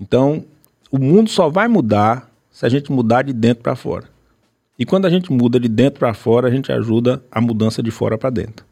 Então, 0.00 0.44
o 0.90 0.98
mundo 0.98 1.30
só 1.30 1.48
vai 1.48 1.68
mudar 1.68 2.30
se 2.50 2.64
a 2.64 2.68
gente 2.68 2.90
mudar 2.92 3.22
de 3.22 3.32
dentro 3.32 3.62
para 3.62 3.74
fora. 3.76 4.08
E 4.78 4.84
quando 4.84 5.06
a 5.06 5.10
gente 5.10 5.32
muda 5.32 5.58
de 5.58 5.68
dentro 5.68 6.00
para 6.00 6.14
fora, 6.14 6.48
a 6.48 6.50
gente 6.50 6.72
ajuda 6.72 7.22
a 7.30 7.40
mudança 7.40 7.82
de 7.82 7.90
fora 7.90 8.18
para 8.18 8.30
dentro. 8.30 8.66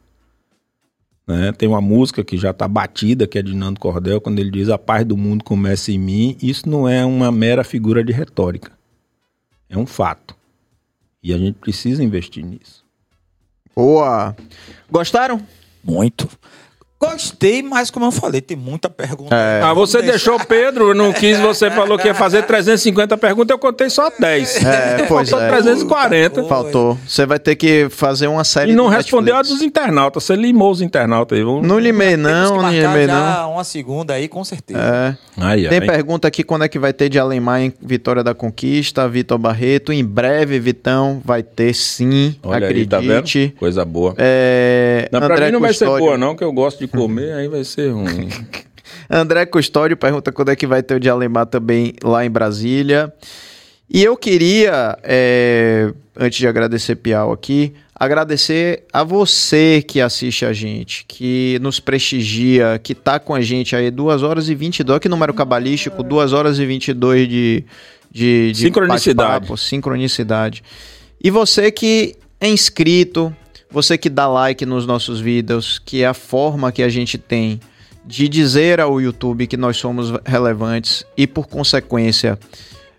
Né? 1.26 1.52
Tem 1.52 1.68
uma 1.68 1.80
música 1.80 2.24
que 2.24 2.36
já 2.36 2.50
está 2.50 2.66
batida, 2.66 3.26
que 3.26 3.38
é 3.38 3.42
de 3.42 3.54
Nando 3.54 3.78
Cordel, 3.78 4.20
quando 4.20 4.38
ele 4.38 4.50
diz 4.50 4.68
a 4.68 4.78
paz 4.78 5.04
do 5.04 5.16
mundo 5.16 5.44
começa 5.44 5.92
em 5.92 5.98
mim. 5.98 6.36
Isso 6.42 6.68
não 6.68 6.88
é 6.88 7.04
uma 7.04 7.30
mera 7.30 7.62
figura 7.62 8.02
de 8.02 8.12
retórica. 8.12 8.72
É 9.68 9.78
um 9.78 9.86
fato. 9.86 10.36
E 11.22 11.32
a 11.32 11.38
gente 11.38 11.54
precisa 11.54 12.02
investir 12.02 12.44
nisso. 12.44 12.84
Boa! 13.74 14.36
Gostaram? 14.90 15.40
Muito. 15.82 16.28
Gostei, 17.02 17.64
mas 17.64 17.90
como 17.90 18.06
eu 18.06 18.12
falei, 18.12 18.40
tem 18.40 18.56
muita 18.56 18.88
pergunta. 18.88 19.34
É. 19.34 19.60
Ah, 19.60 19.74
você 19.74 20.00
deixou 20.00 20.36
o 20.36 20.46
Pedro, 20.46 20.94
não 20.94 21.12
quis, 21.12 21.36
você 21.40 21.68
falou 21.68 21.98
que 21.98 22.06
ia 22.06 22.14
fazer 22.14 22.42
350 22.42 23.18
perguntas, 23.18 23.50
eu 23.50 23.58
contei 23.58 23.90
só 23.90 24.08
10. 24.16 24.64
É, 24.64 25.04
pois 25.08 25.28
Faltou 25.28 25.46
é. 25.46 25.50
340. 25.50 26.44
Faltou. 26.44 26.98
Você 27.04 27.26
vai 27.26 27.40
ter 27.40 27.56
que 27.56 27.88
fazer 27.90 28.28
uma 28.28 28.44
série 28.44 28.70
E 28.70 28.74
não 28.76 28.86
respondeu 28.86 29.34
a 29.34 29.42
dos 29.42 29.62
internautas, 29.62 30.22
você 30.22 30.36
limou 30.36 30.70
os 30.70 30.80
internautas 30.80 31.36
aí. 31.36 31.44
Vamos... 31.44 31.66
Não 31.66 31.76
limei 31.76 32.16
não, 32.16 32.62
não 32.62 32.70
limei 32.70 33.08
não. 33.08 33.54
uma 33.54 33.64
segunda 33.64 34.14
aí, 34.14 34.28
com 34.28 34.44
certeza. 34.44 34.78
É. 34.78 35.16
Aí, 35.36 35.68
Tem 35.68 35.80
aí. 35.80 35.86
pergunta 35.86 36.28
aqui 36.28 36.44
quando 36.44 36.64
é 36.64 36.68
que 36.68 36.78
vai 36.78 36.92
ter 36.92 37.08
de 37.08 37.18
Alemar 37.18 37.62
em 37.62 37.72
Vitória 37.82 38.22
da 38.22 38.32
Conquista, 38.32 39.08
Vitor 39.08 39.38
Barreto. 39.38 39.92
Em 39.92 40.04
breve, 40.04 40.60
Vitão, 40.60 41.20
vai 41.24 41.42
ter 41.42 41.74
sim, 41.74 42.36
Olha 42.44 42.58
acredite. 42.58 42.94
Aí, 42.94 43.00
tá 43.00 43.00
vendo? 43.00 43.58
Coisa 43.58 43.84
boa. 43.84 44.14
É... 44.18 45.08
Não, 45.10 45.20
pra 45.20 45.34
André 45.34 45.46
mim 45.46 45.52
não 45.52 45.60
vai 45.60 45.72
ser 45.72 45.86
Custódio. 45.86 46.06
boa 46.06 46.18
não, 46.18 46.36
que 46.36 46.44
eu 46.44 46.52
gosto 46.52 46.78
de 46.78 46.91
comer, 46.92 47.32
aí 47.32 47.48
vai 47.48 47.64
ser 47.64 47.90
ruim. 47.90 48.28
André 49.10 49.44
Custódio 49.46 49.96
pergunta 49.96 50.32
quando 50.32 50.50
é 50.50 50.56
que 50.56 50.66
vai 50.66 50.82
ter 50.82 50.94
o 50.94 51.00
de 51.00 51.08
Alemar 51.08 51.46
também 51.46 51.94
lá 52.02 52.24
em 52.24 52.30
Brasília. 52.30 53.12
E 53.90 54.02
eu 54.02 54.16
queria, 54.16 54.96
é, 55.02 55.92
antes 56.16 56.38
de 56.38 56.46
agradecer 56.46 56.96
Piau 56.96 57.30
aqui, 57.30 57.74
agradecer 57.94 58.84
a 58.92 59.04
você 59.04 59.84
que 59.86 60.00
assiste 60.00 60.46
a 60.46 60.52
gente, 60.52 61.04
que 61.06 61.58
nos 61.60 61.78
prestigia, 61.78 62.80
que 62.82 62.94
tá 62.94 63.18
com 63.18 63.34
a 63.34 63.40
gente 63.42 63.76
aí 63.76 63.90
2 63.90 64.22
horas 64.22 64.48
e 64.48 64.54
22, 64.54 64.98
que 64.98 65.08
número 65.08 65.34
cabalístico, 65.34 66.02
2 66.02 66.32
horas 66.32 66.58
e 66.58 66.64
22 66.64 67.28
de, 67.28 67.64
de, 68.10 68.52
de 68.52 68.58
Sincronicidade. 68.58 69.60
sincronicidade. 69.60 70.64
E 71.22 71.30
você 71.30 71.70
que 71.70 72.16
é 72.40 72.48
inscrito, 72.48 73.34
você 73.72 73.96
que 73.96 74.10
dá 74.10 74.28
like 74.28 74.66
nos 74.66 74.86
nossos 74.86 75.18
vídeos, 75.18 75.78
que 75.78 76.02
é 76.02 76.06
a 76.06 76.12
forma 76.14 76.70
que 76.70 76.82
a 76.82 76.90
gente 76.90 77.16
tem 77.16 77.58
de 78.04 78.28
dizer 78.28 78.80
ao 78.80 79.00
YouTube 79.00 79.46
que 79.46 79.56
nós 79.56 79.78
somos 79.78 80.12
relevantes 80.26 81.06
e, 81.16 81.26
por 81.26 81.48
consequência, 81.48 82.38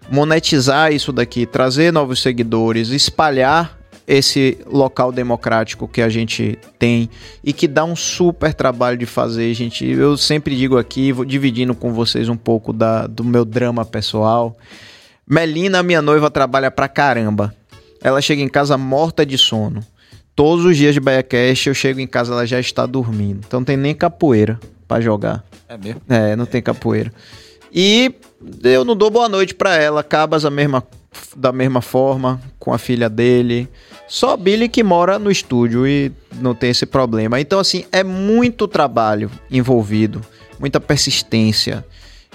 monetizar 0.09 0.91
isso 0.91 1.11
daqui, 1.11 1.45
trazer 1.45 1.93
novos 1.93 2.21
seguidores, 2.21 2.89
espalhar 2.89 3.77
esse 4.07 4.57
local 4.65 5.11
democrático 5.11 5.87
que 5.87 6.01
a 6.01 6.09
gente 6.09 6.57
tem 6.79 7.09
e 7.43 7.53
que 7.53 7.67
dá 7.67 7.85
um 7.85 7.95
super 7.95 8.53
trabalho 8.53 8.97
de 8.97 9.05
fazer, 9.05 9.53
gente. 9.53 9.85
Eu 9.85 10.17
sempre 10.17 10.57
digo 10.57 10.77
aqui, 10.77 11.11
vou 11.11 11.23
dividindo 11.23 11.75
com 11.75 11.93
vocês 11.93 12.27
um 12.29 12.35
pouco 12.35 12.73
da, 12.73 13.05
do 13.05 13.23
meu 13.23 13.45
drama 13.45 13.85
pessoal. 13.85 14.57
Melina, 15.27 15.83
minha 15.83 16.01
noiva, 16.01 16.31
trabalha 16.31 16.71
pra 16.71 16.87
caramba. 16.87 17.55
Ela 18.01 18.21
chega 18.21 18.41
em 18.41 18.49
casa 18.49 18.77
morta 18.77 19.25
de 19.25 19.37
sono. 19.37 19.85
Todos 20.35 20.65
os 20.65 20.75
dias 20.75 20.93
de 20.93 20.99
BaiaCast 20.99 21.69
eu 21.69 21.75
chego 21.75 21.99
em 21.99 22.07
casa, 22.07 22.33
ela 22.33 22.45
já 22.45 22.59
está 22.59 22.85
dormindo. 22.85 23.41
Então 23.45 23.59
não 23.59 23.65
tem 23.65 23.77
nem 23.77 23.93
capoeira 23.93 24.59
pra 24.87 24.99
jogar. 24.99 25.43
É 25.69 25.77
mesmo? 25.77 26.01
É, 26.09 26.35
não 26.35 26.45
tem 26.45 26.61
capoeira. 26.61 27.13
E 27.71 28.13
eu 28.63 28.83
não 28.83 28.95
dou 28.95 29.09
boa 29.09 29.29
noite 29.29 29.53
pra 29.53 29.75
ela. 29.75 30.03
Cabas 30.03 30.45
a 30.45 30.49
mesma, 30.49 30.83
da 31.35 31.51
mesma 31.51 31.81
forma, 31.81 32.41
com 32.59 32.73
a 32.73 32.77
filha 32.77 33.09
dele. 33.09 33.69
Só 34.07 34.35
Billy 34.35 34.67
que 34.67 34.83
mora 34.83 35.17
no 35.17 35.31
estúdio 35.31 35.87
e 35.87 36.11
não 36.39 36.53
tem 36.53 36.71
esse 36.71 36.85
problema. 36.85 37.39
Então, 37.39 37.59
assim, 37.59 37.85
é 37.91 38.03
muito 38.03 38.67
trabalho 38.67 39.31
envolvido, 39.49 40.21
muita 40.59 40.79
persistência. 40.79 41.85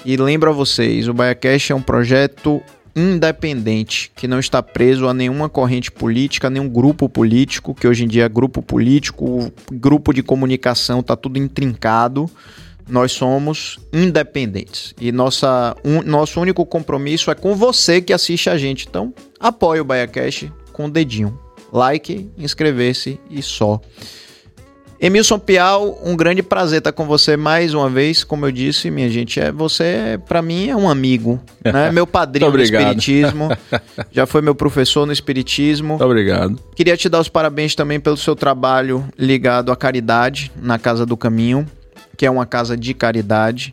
E 0.05 0.17
lembro 0.17 0.51
a 0.51 0.53
vocês, 0.53 1.09
o 1.09 1.15
BaiaCast 1.15 1.73
é 1.73 1.75
um 1.75 1.83
projeto 1.83 2.63
independente, 2.99 4.11
que 4.17 4.27
não 4.27 4.41
está 4.41 4.63
preso 4.63 5.07
a 5.07 5.15
nenhuma 5.15 5.49
corrente 5.49 5.91
política, 5.91 6.51
nenhum 6.51 6.69
grupo 6.69 7.09
político, 7.09 7.75
que 7.75 7.87
hoje 7.87 8.05
em 8.05 8.09
dia 8.09 8.25
é 8.25 8.29
grupo 8.29 8.61
político, 8.61 9.53
grupo 9.71 10.13
de 10.13 10.23
comunicação, 10.23 11.01
está 11.01 11.17
tudo 11.17 11.39
intrincado. 11.39 12.29
Nós 12.89 13.13
somos 13.13 13.79
independentes. 13.93 14.95
E 14.99 15.13
nossa, 15.13 15.77
um, 15.85 16.03
nosso 16.03 16.41
único 16.41 16.65
compromisso 16.65 17.31
é 17.31 17.35
com 17.35 17.55
você 17.55 18.01
que 18.01 18.13
assiste 18.13 18.49
a 18.49 18.57
gente. 18.57 18.87
Então, 18.89 19.13
apoie 19.39 19.81
o 19.81 19.85
BaiaCast 19.85 20.51
com 20.73 20.87
o 20.87 20.91
dedinho. 20.91 21.39
Like, 21.71 22.31
inscrever-se 22.39 23.21
e 23.31 23.43
só. 23.43 23.81
Emilson 25.01 25.39
Pial, 25.39 25.97
um 26.05 26.17
grande 26.17 26.43
prazer 26.43 26.79
estar 26.79 26.91
com 26.91 27.07
você 27.07 27.37
mais 27.37 27.73
uma 27.73 27.89
vez. 27.89 28.25
Como 28.25 28.45
eu 28.45 28.51
disse, 28.51 28.91
minha 28.91 29.09
gente, 29.09 29.39
é 29.39 29.53
você, 29.53 30.21
para 30.27 30.43
mim, 30.43 30.69
é 30.69 30.77
um 30.77 30.89
amigo, 30.89 31.41
né? 31.65 31.91
Meu 31.93 32.05
padrinho 32.05 32.51
no 32.51 32.61
espiritismo. 32.61 33.49
Já 34.11 34.27
foi 34.27 34.43
meu 34.43 34.57
professor 34.57 35.07
no 35.07 35.13
espiritismo. 35.13 35.91
Muito 35.91 36.05
obrigado. 36.05 36.59
Queria 36.75 36.97
te 36.97 37.09
dar 37.09 37.21
os 37.21 37.29
parabéns 37.29 37.77
também 37.77 38.01
pelo 38.01 38.17
seu 38.17 38.35
trabalho 38.35 39.09
ligado 39.17 39.71
à 39.71 39.77
caridade 39.77 40.51
na 40.61 40.81
Casa 40.81 41.07
do 41.07 41.17
Caminho, 41.17 41.65
que 42.17 42.27
é 42.27 42.31
uma 42.31 42.45
casa 42.45 42.77
de 42.77 42.93
caridade. 42.93 43.73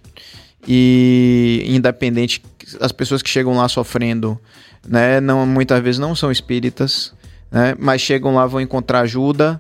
E 0.68 1.64
independente, 1.68 2.44
as 2.80 2.92
pessoas 2.92 3.24
que 3.24 3.30
chegam 3.30 3.58
lá 3.58 3.68
sofrendo, 3.68 4.40
né, 4.88 5.20
não 5.20 5.46
muitas 5.46 5.82
vezes 5.82 6.00
não 6.00 6.16
são 6.16 6.32
espíritas, 6.32 7.14
né, 7.52 7.76
mas 7.80 8.02
chegam 8.02 8.36
lá 8.36 8.46
vão 8.46 8.62
encontrar 8.62 9.02
ajuda 9.02 9.60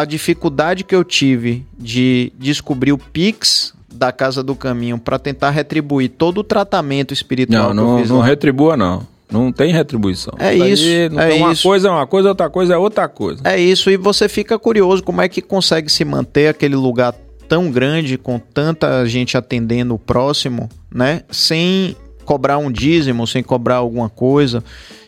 a 0.00 0.04
dificuldade 0.06 0.84
que 0.84 0.94
eu 0.94 1.04
tive 1.04 1.66
de 1.78 2.32
descobrir 2.38 2.92
o 2.92 2.98
Pix 2.98 3.74
da 3.92 4.10
Casa 4.10 4.42
do 4.42 4.54
Caminho 4.54 4.98
para 4.98 5.18
tentar 5.18 5.50
retribuir 5.50 6.08
todo 6.08 6.38
o 6.38 6.44
tratamento 6.44 7.12
espiritual 7.12 7.74
não, 7.74 7.84
que 7.84 7.90
eu 7.92 7.98
fiz 7.98 8.08
não, 8.08 8.16
não 8.16 8.22
retribua, 8.22 8.76
não. 8.76 9.06
Não 9.30 9.50
tem 9.50 9.72
retribuição. 9.72 10.34
É 10.38 10.48
aí 10.48 10.72
isso, 10.72 11.14
não 11.14 11.22
é 11.22 11.34
uma 11.34 11.52
isso. 11.52 11.62
coisa 11.62 11.88
é 11.88 11.90
uma 11.90 12.06
coisa, 12.06 12.28
outra 12.28 12.50
coisa 12.50 12.74
é 12.74 12.76
outra 12.76 13.08
coisa. 13.08 13.40
É 13.44 13.58
isso, 13.58 13.90
e 13.90 13.96
você 13.96 14.28
fica 14.28 14.58
curioso 14.58 15.02
como 15.02 15.22
é 15.22 15.28
que 15.28 15.40
consegue 15.40 15.90
se 15.90 16.04
manter 16.04 16.48
aquele 16.48 16.76
lugar 16.76 17.14
tão 17.48 17.70
grande, 17.70 18.18
com 18.18 18.38
tanta 18.38 19.06
gente 19.06 19.36
atendendo 19.36 19.94
o 19.94 19.98
próximo, 19.98 20.68
né? 20.94 21.22
Sem 21.30 21.96
cobrar 22.24 22.58
um 22.58 22.70
dízimo, 22.70 23.26
sem 23.26 23.42
cobrar 23.42 23.76
alguma 23.76 24.08
coisa. 24.08 24.62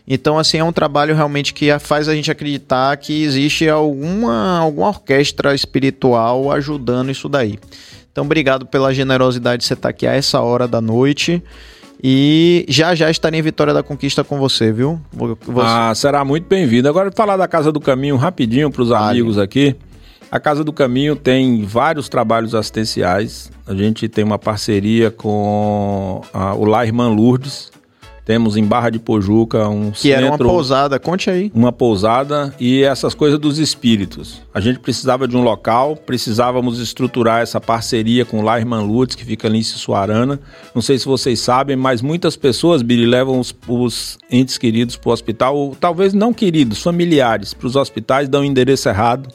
Então, 0.07 0.39
assim, 0.39 0.59
é 0.59 0.65
um 0.65 0.73
trabalho 0.73 1.15
realmente 1.15 1.55
que 1.55 1.77
faz 1.79 2.09
a 2.09 2.15
gente 2.15 2.31
acreditar 2.31 2.95
que 2.99 3.23
existe 3.25 3.69
alguma, 3.69 4.59
alguma 4.59 4.89
orquestra 4.89 5.55
espiritual 5.55 6.53
ajudando 6.53 7.11
isso 7.11 7.29
daí. 7.29 7.59
Então, 8.13 8.25
obrigado 8.25 8.67
pela 8.67 8.93
generosidade 8.93 9.61
de 9.63 9.67
você 9.67 9.75
estar 9.75 9.89
aqui 9.89 10.07
a 10.07 10.13
essa 10.13 10.41
hora 10.41 10.69
da 10.69 10.81
noite. 10.81 11.43
E 12.07 12.67
já 12.69 12.95
já 12.95 13.11
estarei 13.11 13.41
em 13.41 13.43
Vitória 13.43 13.73
da 13.73 13.83
Conquista 13.83 14.23
com 14.23 14.39
você, 14.39 14.71
viu? 14.71 15.01
Vou- 15.11 15.39
Ah, 15.63 15.93
será 15.95 16.23
muito 16.23 16.47
bem-vindo. 16.47 16.87
Agora, 16.87 17.11
falar 17.11 17.39
da 17.39 17.49
Casa 17.49 17.73
do 17.73 17.81
Caminho 17.81 18.17
rapidinho 18.17 18.71
para 18.71 18.83
os 18.83 18.91
Vale. 18.91 19.21
amigos 19.21 19.39
aqui. 19.39 19.75
A 20.31 20.39
Casa 20.39 20.63
do 20.63 20.73
Caminho 20.73 21.17
tem 21.17 21.63
vários 21.65 22.09
trabalhos 22.09 22.55
assistenciais. 22.55 23.51
A 23.67 23.75
gente 23.75 24.07
tem 24.07 24.23
uma 24.23 24.39
parceria 24.39 25.11
com 25.11 26.21
a- 26.33 26.55
o 26.55 26.65
Lar 26.67 26.85
Irmã 26.87 27.09
Lourdes. 27.09 27.73
Temos 28.25 28.57
em 28.57 28.65
Barra 28.65 28.89
de 28.89 28.99
Pojuca 28.99 29.69
um 29.69 29.91
que 29.91 30.11
era 30.11 30.25
uma 30.25 30.33
centro, 30.33 30.49
pousada, 30.49 30.99
conte 30.99 31.29
aí. 31.29 31.53
uma 31.55 31.71
pousada 31.71 32.55
e 32.59 32.83
essas 32.83 33.13
coisas 33.13 33.39
dos 33.39 33.59
espíritos. 33.59 34.41
A 34.53 34.61
gente 34.61 34.79
precisava 34.79 35.29
de 35.29 35.37
um 35.37 35.43
local, 35.43 35.95
precisávamos 35.95 36.81
estruturar 36.81 37.43
essa 37.43 37.61
parceria 37.61 38.25
com 38.25 38.41
o 38.41 38.43
Lar 38.43 38.59
Irmã 38.59 38.81
Lourdes, 38.81 39.15
que 39.15 39.25
fica 39.27 39.47
ali 39.47 39.59
em 39.59 39.63
Sussuarana. 39.63 40.41
Não 40.75 40.81
sei 40.81 40.99
se 40.99 41.05
vocês 41.05 41.39
sabem, 41.39 41.77
mas 41.77 42.01
muitas 42.01 42.35
pessoas, 42.35 42.81
Billy, 42.81 43.05
levam 43.05 43.39
os, 43.39 43.55
os 43.69 44.17
entes 44.31 44.57
queridos 44.57 44.97
para 44.97 45.11
o 45.11 45.13
hospital, 45.13 45.55
ou 45.55 45.77
talvez 45.77 46.15
não 46.15 46.33
queridos, 46.33 46.83
familiares, 46.83 47.53
para 47.53 47.67
os 47.67 47.77
hospitais, 47.77 48.27
dão 48.27 48.41
o 48.41 48.45
endereço 48.45 48.89
errado. 48.89 49.29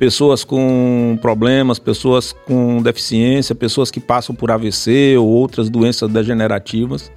Pessoas 0.00 0.42
com 0.42 1.18
problemas, 1.20 1.78
pessoas 1.78 2.32
com 2.46 2.82
deficiência, 2.82 3.54
pessoas 3.54 3.90
que 3.90 4.00
passam 4.00 4.34
por 4.34 4.50
AVC 4.50 5.16
ou 5.18 5.28
outras 5.28 5.68
doenças 5.68 6.10
degenerativas, 6.10 7.12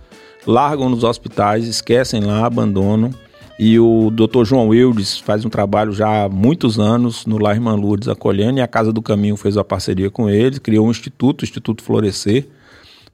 largam 0.45 0.89
nos 0.89 1.03
hospitais, 1.03 1.67
esquecem 1.67 2.21
lá, 2.21 2.45
abandonam. 2.45 3.11
E 3.57 3.79
o 3.79 4.09
Dr. 4.09 4.43
João 4.45 4.73
Eudes 4.73 5.19
faz 5.19 5.45
um 5.45 5.49
trabalho 5.49 5.91
já 5.91 6.23
há 6.23 6.29
muitos 6.29 6.79
anos 6.79 7.25
no 7.25 7.37
Lar 7.37 7.55
Irmã 7.55 7.75
Lourdes 7.75 8.07
acolhendo, 8.07 8.59
e 8.59 8.61
a 8.61 8.67
Casa 8.67 8.91
do 8.91 9.01
Caminho 9.01 9.37
fez 9.37 9.55
uma 9.55 9.63
parceria 9.63 10.09
com 10.09 10.29
ele, 10.29 10.59
criou 10.59 10.87
um 10.87 10.91
instituto, 10.91 11.41
o 11.41 11.45
Instituto 11.45 11.83
Florescer, 11.83 12.47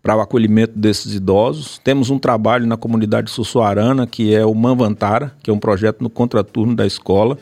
para 0.02 0.16
o 0.16 0.22
acolhimento 0.22 0.78
desses 0.78 1.14
idosos. 1.14 1.78
Temos 1.78 2.10
um 2.10 2.18
trabalho 2.18 2.66
na 2.66 2.78
comunidade 2.78 3.30
sussuarana, 3.30 4.08
que 4.08 4.34
é 4.34 4.46
o 4.46 4.56
Manvantara, 4.56 5.36
que 5.44 5.52
é 5.52 5.54
um 5.54 5.60
projeto 5.60 6.02
no 6.02 6.10
contraturno 6.10 6.74
da 6.74 6.88
escola. 6.88 7.38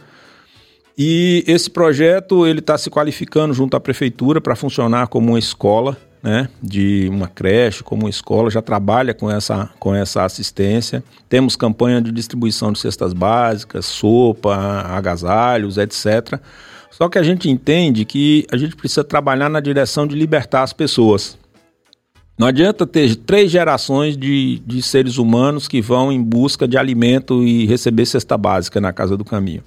E 0.97 1.43
esse 1.45 1.69
projeto 1.69 2.47
ele 2.47 2.59
está 2.59 2.75
se 2.77 2.89
qualificando 2.89 3.53
junto 3.53 3.77
à 3.77 3.79
prefeitura 3.79 4.41
para 4.41 4.55
funcionar 4.55 5.07
como 5.07 5.29
uma 5.29 5.39
escola, 5.39 5.95
né, 6.21 6.49
de 6.61 7.07
uma 7.11 7.27
creche, 7.27 7.83
como 7.83 8.03
uma 8.03 8.09
escola, 8.09 8.49
já 8.49 8.61
trabalha 8.61 9.13
com 9.13 9.29
essa, 9.29 9.69
com 9.79 9.93
essa 9.93 10.23
assistência. 10.23 11.03
Temos 11.29 11.55
campanha 11.55 12.01
de 12.01 12.11
distribuição 12.11 12.71
de 12.71 12.79
cestas 12.79 13.13
básicas, 13.13 13.85
sopa, 13.85 14.55
agasalhos, 14.55 15.77
etc. 15.77 16.39
Só 16.91 17.07
que 17.07 17.19
a 17.19 17.23
gente 17.23 17.49
entende 17.49 18.05
que 18.05 18.45
a 18.51 18.57
gente 18.57 18.75
precisa 18.75 19.03
trabalhar 19.03 19.49
na 19.49 19.59
direção 19.59 20.07
de 20.07 20.15
libertar 20.15 20.63
as 20.63 20.73
pessoas. 20.73 21.37
Não 22.37 22.45
adianta 22.45 22.85
ter 22.85 23.15
três 23.15 23.49
gerações 23.49 24.15
de, 24.15 24.61
de 24.65 24.81
seres 24.83 25.17
humanos 25.17 25.67
que 25.67 25.81
vão 25.81 26.11
em 26.11 26.21
busca 26.21 26.67
de 26.67 26.77
alimento 26.77 27.43
e 27.43 27.65
receber 27.65 28.05
cesta 28.05 28.37
básica 28.37 28.79
na 28.79 28.93
casa 28.93 29.17
do 29.17 29.25
caminho. 29.25 29.63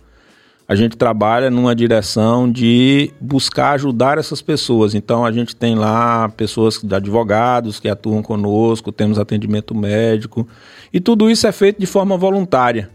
A 0.70 0.76
gente 0.76 0.97
trabalha 0.97 1.50
numa 1.50 1.74
direção 1.74 2.49
de 2.49 3.10
buscar 3.20 3.73
ajudar 3.73 4.18
essas 4.18 4.40
pessoas. 4.40 4.94
Então 4.94 5.24
a 5.24 5.32
gente 5.32 5.57
tem 5.57 5.74
lá 5.74 6.28
pessoas 6.28 6.81
advogados 6.92 7.81
que 7.81 7.89
atuam 7.89 8.23
conosco, 8.23 8.92
temos 8.92 9.18
atendimento 9.18 9.74
médico 9.74 10.47
e 10.92 11.00
tudo 11.00 11.28
isso 11.28 11.44
é 11.44 11.50
feito 11.50 11.81
de 11.81 11.86
forma 11.86 12.16
voluntária, 12.16 12.89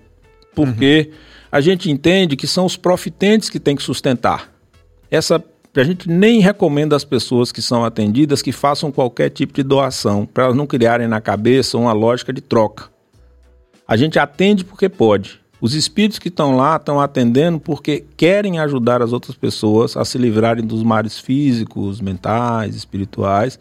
porque 0.55 1.11
a 1.51 1.59
gente 1.59 1.91
entende 1.91 2.37
que 2.37 2.47
são 2.47 2.65
os 2.65 2.77
profitentes 2.77 3.49
que 3.49 3.59
têm 3.59 3.75
que 3.75 3.83
sustentar. 3.83 4.53
Essa 5.11 5.43
a 5.75 5.83
gente 5.83 6.09
nem 6.09 6.39
recomenda 6.39 6.95
às 6.95 7.03
pessoas 7.03 7.51
que 7.51 7.61
são 7.61 7.83
atendidas 7.83 8.41
que 8.41 8.53
façam 8.53 8.89
qualquer 8.89 9.29
tipo 9.31 9.51
de 9.51 9.63
doação, 9.63 10.25
para 10.25 10.45
elas 10.45 10.55
não 10.55 10.65
criarem 10.65 11.09
na 11.09 11.19
cabeça 11.19 11.77
uma 11.77 11.91
lógica 11.91 12.31
de 12.31 12.39
troca. 12.39 12.85
A 13.85 13.97
gente 13.97 14.17
atende 14.17 14.63
porque 14.63 14.87
pode. 14.87 15.43
Os 15.61 15.73
espíritos 15.73 16.19
que 16.19 16.27
estão 16.27 16.55
lá 16.55 16.75
estão 16.75 16.99
atendendo 16.99 17.59
porque 17.59 18.03
querem 18.17 18.59
ajudar 18.59 19.01
as 19.01 19.13
outras 19.13 19.35
pessoas 19.35 19.95
a 19.95 20.03
se 20.03 20.17
livrarem 20.17 20.65
dos 20.65 20.83
mares 20.83 21.17
físicos, 21.17 22.01
mentais, 22.01 22.75
espirituais. 22.75 23.57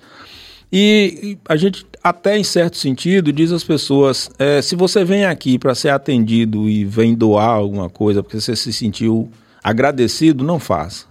E 0.72 1.38
a 1.48 1.56
gente, 1.56 1.86
até 2.02 2.36
em 2.36 2.42
certo 2.42 2.76
sentido, 2.76 3.32
diz 3.32 3.52
às 3.52 3.62
pessoas: 3.62 4.28
é, 4.38 4.60
se 4.60 4.74
você 4.74 5.04
vem 5.04 5.24
aqui 5.24 5.58
para 5.58 5.74
ser 5.74 5.90
atendido 5.90 6.68
e 6.68 6.84
vem 6.84 7.14
doar 7.14 7.50
alguma 7.50 7.88
coisa 7.88 8.22
porque 8.22 8.40
você 8.40 8.56
se 8.56 8.72
sentiu 8.72 9.30
agradecido, 9.62 10.44
não 10.44 10.58
faça. 10.58 11.06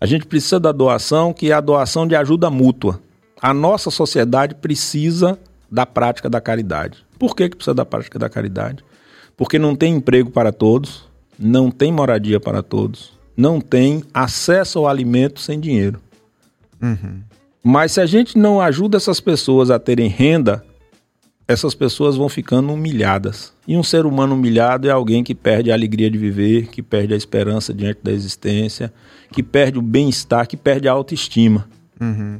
A 0.00 0.06
gente 0.06 0.26
precisa 0.26 0.58
da 0.58 0.72
doação, 0.72 1.32
que 1.32 1.50
é 1.50 1.54
a 1.54 1.60
doação 1.60 2.06
de 2.06 2.16
ajuda 2.16 2.50
mútua. 2.50 3.00
A 3.40 3.54
nossa 3.54 3.90
sociedade 3.90 4.54
precisa 4.56 5.38
da 5.70 5.86
prática 5.86 6.28
da 6.28 6.40
caridade. 6.40 7.04
Por 7.18 7.34
que, 7.34 7.48
que 7.48 7.56
precisa 7.56 7.74
da 7.74 7.86
prática 7.86 8.18
da 8.18 8.28
caridade? 8.28 8.84
Porque 9.36 9.58
não 9.58 9.74
tem 9.74 9.96
emprego 9.96 10.30
para 10.30 10.52
todos, 10.52 11.08
não 11.38 11.70
tem 11.70 11.90
moradia 11.90 12.38
para 12.38 12.62
todos, 12.62 13.12
não 13.36 13.60
tem 13.60 14.02
acesso 14.12 14.78
ao 14.78 14.88
alimento 14.88 15.40
sem 15.40 15.58
dinheiro. 15.58 16.00
Mas 17.62 17.92
se 17.92 18.00
a 18.00 18.06
gente 18.06 18.36
não 18.38 18.60
ajuda 18.60 18.96
essas 18.96 19.20
pessoas 19.20 19.70
a 19.70 19.78
terem 19.78 20.08
renda, 20.08 20.64
essas 21.46 21.74
pessoas 21.74 22.16
vão 22.16 22.28
ficando 22.28 22.72
humilhadas. 22.72 23.52
E 23.66 23.76
um 23.76 23.82
ser 23.82 24.06
humano 24.06 24.34
humilhado 24.34 24.88
é 24.88 24.90
alguém 24.90 25.24
que 25.24 25.34
perde 25.34 25.70
a 25.70 25.74
alegria 25.74 26.10
de 26.10 26.18
viver, 26.18 26.68
que 26.68 26.82
perde 26.82 27.14
a 27.14 27.16
esperança 27.16 27.72
diante 27.72 28.00
da 28.02 28.12
existência, 28.12 28.92
que 29.32 29.42
perde 29.42 29.78
o 29.78 29.82
bem-estar, 29.82 30.46
que 30.46 30.56
perde 30.56 30.88
a 30.88 30.92
autoestima. 30.92 31.68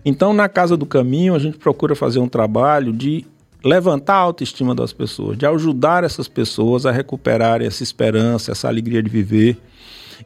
Então, 0.05 0.33
na 0.33 0.49
Casa 0.49 0.77
do 0.77 0.85
Caminho, 0.85 1.35
a 1.35 1.39
gente 1.39 1.59
procura 1.59 1.95
fazer 1.95 2.19
um 2.19 2.29
trabalho 2.29 2.93
de 2.93 3.25
levantar 3.65 4.17
a 4.17 4.19
autoestima 4.19 4.75
das 4.75 4.93
pessoas, 4.93 5.39
de 5.39 5.47
ajudar 5.47 6.05
essas 6.05 6.29
pessoas 6.29 6.85
a 6.85 6.93
recuperarem 6.93 7.67
essa 7.67 7.83
esperança, 7.83 8.53
essa 8.53 8.69
alegria 8.69 9.03
de 9.03 9.09
viver. 9.09 9.57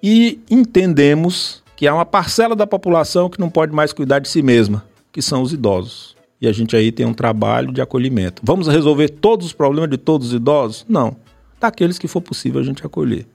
E 0.02 0.40
entendemos 0.50 1.62
que 1.76 1.86
há 1.86 1.94
uma 1.94 2.04
parcela 2.04 2.56
da 2.56 2.66
população 2.66 3.30
que 3.30 3.38
não 3.38 3.48
pode 3.48 3.72
mais 3.72 3.92
cuidar 3.92 4.18
de 4.18 4.28
si 4.28 4.42
mesma, 4.42 4.84
que 5.12 5.22
são 5.22 5.42
os 5.42 5.52
idosos. 5.52 6.16
E 6.40 6.48
a 6.48 6.52
gente 6.52 6.74
aí 6.74 6.90
tem 6.90 7.06
um 7.06 7.14
trabalho 7.14 7.72
de 7.72 7.80
acolhimento. 7.80 8.42
Vamos 8.44 8.66
resolver 8.66 9.08
todos 9.08 9.46
os 9.46 9.52
problemas 9.52 9.90
de 9.90 9.96
todos 9.96 10.28
os 10.28 10.34
idosos? 10.34 10.84
Não. 10.88 11.16
Daqueles 11.60 11.98
que 11.98 12.08
for 12.08 12.20
possível 12.20 12.60
a 12.60 12.64
gente 12.64 12.84
acolher. 12.84 13.26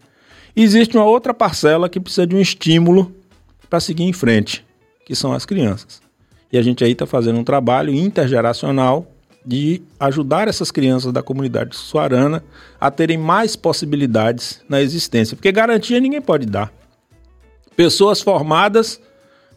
Existe 0.56 0.96
uma 0.98 1.06
outra 1.06 1.34
parcela 1.34 1.90
que 1.90 2.00
precisa 2.00 2.28
de 2.28 2.36
um 2.36 2.40
estímulo 2.40 3.14
para 3.70 3.80
seguir 3.80 4.04
em 4.04 4.14
frente, 4.14 4.66
que 5.06 5.16
são 5.16 5.34
as 5.34 5.46
crianças. 5.46 6.02
E 6.52 6.58
a 6.58 6.62
gente 6.62 6.84
aí 6.84 6.92
está 6.92 7.06
fazendo 7.06 7.40
um 7.40 7.44
trabalho 7.44 7.94
intergeracional 7.94 9.08
de 9.46 9.82
ajudar 10.00 10.48
essas 10.48 10.72
crianças 10.72 11.12
da 11.12 11.22
comunidade 11.22 11.76
suarana 11.76 12.44
a 12.80 12.90
terem 12.90 13.18
mais 13.18 13.56
possibilidades 13.56 14.62
na 14.70 14.82
existência, 14.82 15.36
porque 15.36 15.52
garantia 15.52 16.00
ninguém 16.00 16.22
pode 16.22 16.46
dar. 16.46 16.72
Pessoas 17.76 18.22
formadas 18.22 19.02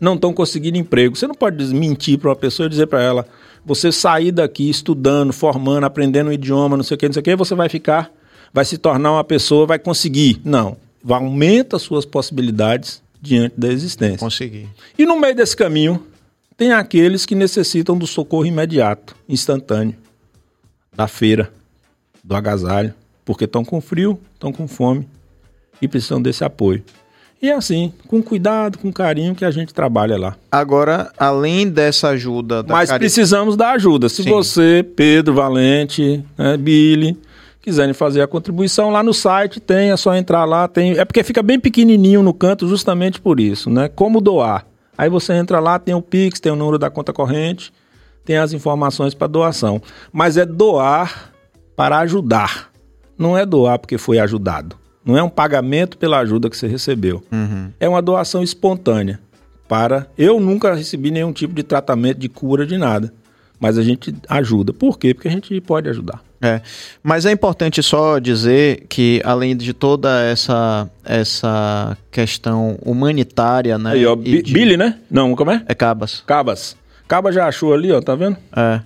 não 0.00 0.15
estão 0.15 0.32
conseguindo 0.32 0.78
emprego. 0.78 1.16
Você 1.16 1.26
não 1.26 1.34
pode 1.34 1.62
mentir 1.74 2.18
para 2.18 2.31
uma 2.31 2.36
pessoa 2.36 2.66
e 2.66 2.70
dizer 2.70 2.86
para 2.86 3.02
ela: 3.02 3.26
você 3.65 3.92
sair 3.92 4.32
daqui 4.32 4.68
estudando, 4.68 5.32
formando, 5.32 5.84
aprendendo 5.84 6.31
um 6.31 6.32
idioma, 6.32 6.76
não 6.76 6.84
sei 6.84 6.94
o 6.94 6.98
que, 6.98 7.06
não 7.06 7.12
sei 7.12 7.20
o 7.20 7.24
que, 7.24 7.36
você 7.36 7.55
vai 7.55 7.68
ficar, 7.68 8.10
vai 8.52 8.65
se 8.65 8.78
tornar 8.78 9.12
uma 9.12 9.24
pessoa, 9.24 9.66
vai 9.66 9.78
conseguir. 9.78 10.40
Não. 10.44 10.76
Aumenta 11.08 11.76
as 11.76 11.82
suas 11.82 12.05
possibilidades 12.05 13.02
diante 13.20 13.55
da 13.58 13.68
existência. 13.68 14.18
Conseguir. 14.18 14.68
E 14.98 15.06
no 15.06 15.18
meio 15.20 15.34
desse 15.34 15.56
caminho, 15.56 16.05
tem 16.57 16.73
aqueles 16.73 17.26
que 17.26 17.35
necessitam 17.35 17.97
do 17.97 18.07
socorro 18.07 18.47
imediato, 18.47 19.15
instantâneo, 19.28 19.94
da 20.94 21.07
feira, 21.07 21.51
do 22.25 22.35
agasalho, 22.35 22.94
porque 23.25 23.44
estão 23.44 23.65
com 23.65 23.81
frio, 23.81 24.18
estão 24.35 24.52
com 24.52 24.67
fome 24.67 25.07
e 25.81 25.86
precisam 25.86 26.20
desse 26.20 26.44
apoio. 26.44 26.83
E 27.43 27.51
é 27.51 27.55
assim, 27.55 27.93
com 28.09 28.23
cuidado, 28.23 28.78
com 28.78 28.91
carinho 28.91 29.35
que 29.35 29.44
a 29.44 29.51
gente 29.51 29.75
trabalha 29.75 30.17
lá. 30.17 30.36
Agora, 30.51 31.12
além 31.18 31.68
dessa 31.68 32.09
ajuda... 32.09 32.62
Da 32.62 32.73
Mas 32.73 32.91
precisamos 32.91 33.57
da 33.57 33.73
ajuda. 33.73 34.09
Se 34.09 34.23
Sim. 34.23 34.31
você, 34.31 34.83
Pedro, 34.97 35.35
Valente, 35.35 36.25
né, 36.39 36.57
Billy, 36.57 37.15
quiserem 37.60 37.93
fazer 37.93 38.23
a 38.23 38.26
contribuição, 38.26 38.89
lá 38.89 39.02
no 39.02 39.12
site 39.12 39.60
tem, 39.60 39.91
é 39.91 39.97
só 39.99 40.15
entrar 40.15 40.47
lá. 40.47 40.67
Tem, 40.67 40.93
é 40.93 41.05
porque 41.05 41.23
fica 41.23 41.43
bem 41.43 41.60
pequenininho 41.60 42.23
no 42.23 42.33
canto 42.33 42.67
justamente 42.67 43.20
por 43.20 43.39
isso, 43.39 43.68
né? 43.68 43.89
Como 43.89 44.18
doar. 44.20 44.65
Aí 44.97 45.08
você 45.08 45.33
entra 45.34 45.60
lá, 45.60 45.78
tem 45.78 45.94
o 45.94 46.02
Pix, 46.02 46.41
tem 46.41 46.52
o 46.52 46.57
número 46.57 46.78
da 46.78 46.91
conta 46.91 47.12
corrente, 47.12 47.73
tem 48.25 48.36
as 48.36 48.52
informações 48.52 49.15
para 49.15 49.26
doação. 49.26 49.81
Mas 50.12 50.36
é 50.36 50.44
doar 50.47 51.33
para 51.75 51.99
ajudar. 51.99 52.70
Não 53.18 53.36
é 53.36 53.47
doar 53.47 53.78
porque 53.78 53.99
foi 53.99 54.18
ajudado. 54.18 54.76
Não 55.05 55.16
é 55.16 55.23
um 55.23 55.28
pagamento 55.28 55.97
pela 55.97 56.18
ajuda 56.18 56.50
que 56.50 56.57
você 56.57 56.66
recebeu. 56.66 57.23
É 57.78 57.89
uma 57.89 58.02
doação 58.02 58.42
espontânea. 58.42 59.20
Para. 59.68 60.07
Eu 60.16 60.39
nunca 60.39 60.75
recebi 60.75 61.10
nenhum 61.10 61.33
tipo 61.33 61.52
de 61.52 61.62
tratamento 61.62 62.18
de 62.18 62.28
cura 62.28 62.65
de 62.65 62.78
nada. 62.78 63.12
Mas 63.59 63.78
a 63.78 63.83
gente 63.83 64.15
ajuda. 64.28 64.73
Por 64.73 64.99
quê? 64.99 65.15
Porque 65.15 65.28
a 65.28 65.31
gente 65.31 65.59
pode 65.60 65.89
ajudar. 65.89 66.23
É, 66.43 66.60
mas 67.02 67.25
é 67.25 67.33
importante 67.33 67.83
só 67.83 68.18
dizer 68.18 68.85
que 68.91 69.23
além 69.25 69.57
de 69.57 69.73
toda 69.73 70.23
essa 70.23 70.89
essa 71.02 71.97
questão 72.10 72.78
humanitária, 72.85 73.78
né? 73.78 73.93
Aí, 73.93 74.05
ó, 74.05 74.15
e 74.23 74.43
de- 74.43 74.52
Billy, 74.52 74.76
né? 74.76 74.99
Não, 75.10 75.35
como 75.35 75.51
é? 75.51 75.62
É 75.67 75.75
Cabas. 75.75 76.23
Cabas. 76.26 76.76
Cabas 77.09 77.35
já 77.35 77.47
achou 77.47 77.73
ali, 77.73 77.91
ó, 77.91 78.01
tá 78.02 78.15
vendo? 78.15 78.36
É. 78.55 78.81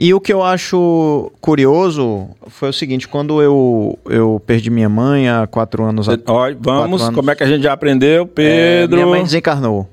E 0.00 0.14
o 0.14 0.20
que 0.20 0.32
eu 0.32 0.44
acho 0.44 1.32
curioso 1.40 2.28
foi 2.46 2.68
o 2.68 2.72
seguinte, 2.72 3.08
quando 3.08 3.42
eu, 3.42 3.98
eu 4.08 4.40
perdi 4.46 4.70
minha 4.70 4.88
mãe 4.88 5.28
há 5.28 5.44
quatro 5.44 5.82
anos 5.84 6.08
atrás. 6.08 6.56
Vamos, 6.60 7.02
anos. 7.02 7.14
como 7.16 7.32
é 7.32 7.34
que 7.34 7.42
a 7.42 7.46
gente 7.48 7.64
já 7.64 7.72
aprendeu? 7.72 8.24
Pedro. 8.24 8.94
minha 8.96 9.08
mãe 9.08 9.24
desencarnou. 9.24 9.90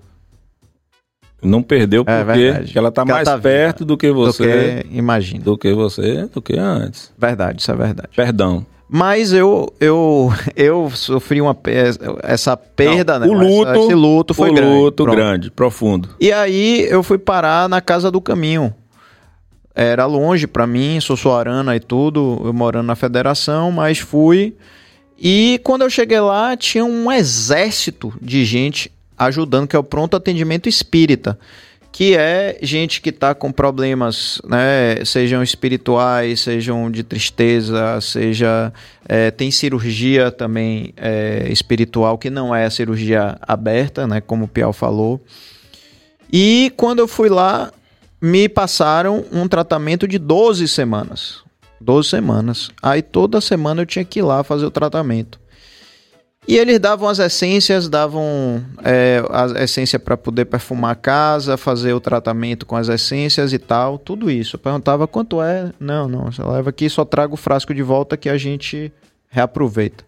Não 1.46 1.62
perdeu 1.64 2.04
É 2.08 2.24
porque 2.24 2.40
verdade. 2.42 2.78
ela 2.78 2.92
tá 2.92 3.02
Porque 3.02 3.12
ela 3.12 3.18
mais 3.20 3.28
tá 3.28 3.36
viva. 3.36 3.44
perto 3.50 3.86
do 3.86 3.98
que 3.98 4.12
você. 4.12 4.44
Do 4.84 4.90
que, 4.90 4.98
imagina. 4.98 5.44
Do 5.44 5.58
que 5.58 5.74
você, 5.74 6.26
do 6.34 6.42
que 6.42 6.58
antes. 6.58 7.12
Verdade, 7.18 7.62
isso 7.62 7.72
é 7.72 7.76
verdade. 7.76 8.10
Perdão. 8.16 8.66
Mas 8.88 9.34
eu 9.34 9.74
eu 9.80 10.32
eu 10.56 10.90
sofri 10.92 11.42
uma 11.42 11.58
essa 12.24 12.56
perda, 12.56 13.18
Não, 13.20 13.28
né? 13.28 13.34
O 13.34 13.40
luto, 13.40 13.72
Esse 13.86 13.94
luto 13.96 14.34
foi 14.34 14.52
o 14.52 14.54
grande. 14.54 14.74
luto 14.74 15.04
Pronto. 15.04 15.16
grande, 15.16 15.52
profundo. 15.52 16.10
E 16.20 16.32
aí 16.32 16.86
eu 16.90 17.02
fui 17.02 17.18
parar 17.18 17.68
na 17.68 17.82
casa 17.82 18.12
do 18.12 18.22
caminho. 18.22 18.74
Era 19.74 20.06
longe 20.06 20.48
pra 20.48 20.66
mim, 20.66 21.00
sou 21.02 21.18
soarana 21.18 21.76
e 21.76 21.80
tudo, 21.80 22.42
eu 22.46 22.54
morando 22.54 22.86
na 22.86 22.96
federação, 22.96 23.72
mas 23.72 23.98
fui. 24.00 24.56
E 25.20 25.60
quando 25.64 25.82
eu 25.82 25.90
cheguei 25.90 26.20
lá, 26.20 26.56
tinha 26.56 26.86
um 26.86 27.12
exército 27.12 28.14
de 28.22 28.46
gente 28.46 28.92
ajudando, 29.18 29.68
que 29.68 29.76
é 29.76 29.80
o 29.80 29.84
pronto 29.84 30.16
atendimento 30.16 30.68
espírita, 30.68 31.38
que 31.92 32.16
é 32.16 32.58
gente 32.62 33.00
que 33.00 33.12
tá 33.12 33.34
com 33.34 33.52
problemas, 33.52 34.42
né, 34.46 35.06
sejam 35.06 35.42
espirituais, 35.42 36.42
sejam 36.42 36.92
de 36.92 37.04
tristeza, 37.04 38.02
seja 38.02 38.74
é, 39.08 39.32
tem 39.32 39.50
cirurgia 39.50 40.30
também 40.30 40.94
é, 40.98 41.48
espiritual 41.50 42.18
que 42.18 42.30
não 42.30 42.54
é 42.54 42.66
a 42.66 42.70
cirurgia 42.70 43.38
aberta, 43.42 44.06
né, 44.06 44.20
como 44.20 44.44
o 44.44 44.48
Piau 44.48 44.74
falou. 44.74 45.24
E 46.30 46.74
quando 46.76 47.00
eu 47.00 47.08
fui 47.08 47.30
lá, 47.30 47.72
me 48.22 48.50
passaram 48.50 49.24
um 49.32 49.48
tratamento 49.48 50.06
de 50.06 50.18
12 50.18 50.68
semanas. 50.68 51.44
12 51.80 52.10
semanas. 52.10 52.72
Aí 52.82 53.02
toda 53.02 53.40
semana 53.40 53.84
eu 53.84 53.86
tinha 53.86 54.04
que 54.04 54.20
ir 54.20 54.24
lá 54.24 54.44
fazer 54.44 54.66
o 54.66 54.72
tratamento. 54.72 55.40
E 56.48 56.58
eles 56.58 56.80
davam 56.80 57.10
as 57.10 57.18
essências, 57.18 57.90
davam 57.90 58.64
é, 58.84 59.24
a 59.32 59.64
essência 59.64 59.98
para 59.98 60.16
poder 60.16 60.46
perfumar 60.46 60.92
a 60.92 60.96
casa, 60.96 61.58
fazer 61.58 61.94
o 61.94 62.00
tratamento 62.00 62.68
com 62.68 62.76
as 62.76 62.88
essências 62.88 63.52
e 63.52 63.58
tal, 63.58 63.98
tudo 63.98 64.30
isso. 64.30 64.56
Eu 64.56 64.60
perguntava 64.60 65.08
quanto 65.08 65.42
é. 65.42 65.72
Não, 65.80 66.08
não, 66.08 66.32
você 66.32 66.44
leva 66.44 66.70
aqui, 66.70 66.88
só 66.88 67.04
traga 67.04 67.34
o 67.34 67.38
frasco 67.38 67.74
de 67.74 67.82
volta 67.82 68.16
que 68.16 68.30
a 68.30 68.38
gente 68.38 68.94
reaproveita. 69.28 70.04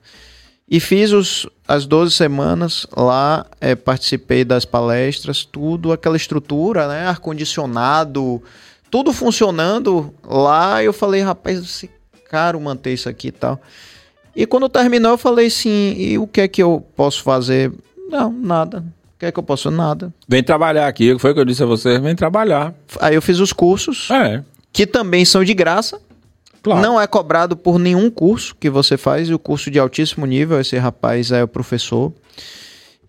E 0.69 0.79
fiz 0.79 1.11
os, 1.11 1.47
as 1.67 1.85
12 1.85 2.13
semanas 2.13 2.85
lá, 2.95 3.45
eh, 3.59 3.73
participei 3.73 4.43
das 4.43 4.65
palestras, 4.65 5.43
tudo, 5.45 5.93
aquela 5.93 6.17
estrutura, 6.17 6.87
né? 6.87 7.07
Ar-condicionado, 7.07 8.43
tudo 8.91 9.13
funcionando 9.13 10.13
lá. 10.23 10.83
Eu 10.83 10.91
falei, 10.91 11.21
rapaz, 11.21 11.59
esse 11.59 11.89
caro 12.29 12.59
manter 12.59 12.93
isso 12.93 13.07
aqui 13.07 13.29
e 13.29 13.31
tal. 13.31 13.61
E 14.37 14.45
quando 14.45 14.69
terminou, 14.69 15.13
eu 15.13 15.17
falei 15.17 15.47
assim: 15.47 15.95
e 15.97 16.17
o 16.19 16.27
que 16.27 16.41
é 16.41 16.47
que 16.47 16.61
eu 16.61 16.85
posso 16.95 17.23
fazer? 17.23 17.71
Não, 18.09 18.31
nada. 18.31 18.83
O 19.15 19.19
que 19.19 19.25
é 19.25 19.31
que 19.31 19.39
eu 19.39 19.43
posso? 19.43 19.71
Nada. 19.71 20.13
Vem 20.29 20.43
trabalhar 20.43 20.87
aqui, 20.87 21.17
foi 21.17 21.31
o 21.31 21.33
que 21.33 21.39
eu 21.39 21.45
disse 21.45 21.63
a 21.63 21.65
você, 21.65 21.97
vem 21.99 22.15
trabalhar. 22.15 22.71
Aí 23.01 23.15
eu 23.15 23.21
fiz 23.21 23.39
os 23.39 23.51
cursos, 23.51 24.09
É, 24.11 24.43
que 24.71 24.85
também 24.85 25.25
são 25.25 25.43
de 25.43 25.55
graça. 25.55 25.99
claro. 26.61 26.81
Não 26.81 27.01
é 27.01 27.07
cobrado 27.07 27.57
por 27.57 27.79
nenhum 27.79 28.11
curso 28.11 28.55
que 28.59 28.69
você 28.69 28.95
faz, 28.95 29.27
e 29.27 29.33
o 29.33 29.39
curso 29.39 29.71
de 29.71 29.79
altíssimo 29.79 30.23
nível, 30.27 30.61
esse 30.61 30.77
rapaz 30.77 31.31
é 31.31 31.43
o 31.43 31.47
professor. 31.47 32.13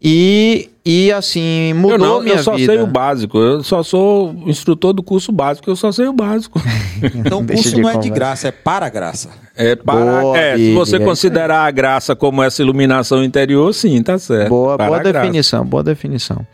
E, 0.00 0.70
e 0.84 1.10
assim, 1.10 1.72
mudou 1.74 1.92
eu 1.92 1.98
não, 1.98 2.20
minha 2.22 2.36
eu 2.36 2.42
só 2.42 2.54
vida. 2.54 2.72
sei 2.72 2.82
o 2.82 2.86
básico. 2.86 3.38
Eu 3.38 3.64
só 3.64 3.82
sou 3.82 4.32
instrutor 4.46 4.92
do 4.92 5.02
curso 5.02 5.32
básico, 5.32 5.68
eu 5.68 5.76
só 5.76 5.90
sei 5.90 6.06
o 6.06 6.12
básico. 6.12 6.60
Então 7.14 7.42
o 7.42 7.46
curso 7.46 7.80
não 7.80 7.88
é 7.88 7.92
de 7.92 8.08
conversa. 8.08 8.14
graça, 8.14 8.48
é 8.48 8.50
para 8.50 8.86
a 8.86 8.88
graça. 8.88 9.30
É, 9.56 9.76
para, 9.76 10.20
Boa, 10.20 10.36
é 10.36 10.56
se 10.56 10.74
você 10.74 10.98
considerar 10.98 11.64
a 11.64 11.70
graça 11.70 12.16
como 12.16 12.42
essa 12.42 12.60
iluminação 12.60 13.22
interior, 13.22 13.72
sim, 13.72 14.02
tá 14.02 14.18
certo. 14.18 14.48
Boa, 14.48 14.76
boa 14.76 14.98
definição, 15.00 15.64
boa 15.64 15.82
definição. 15.84 16.44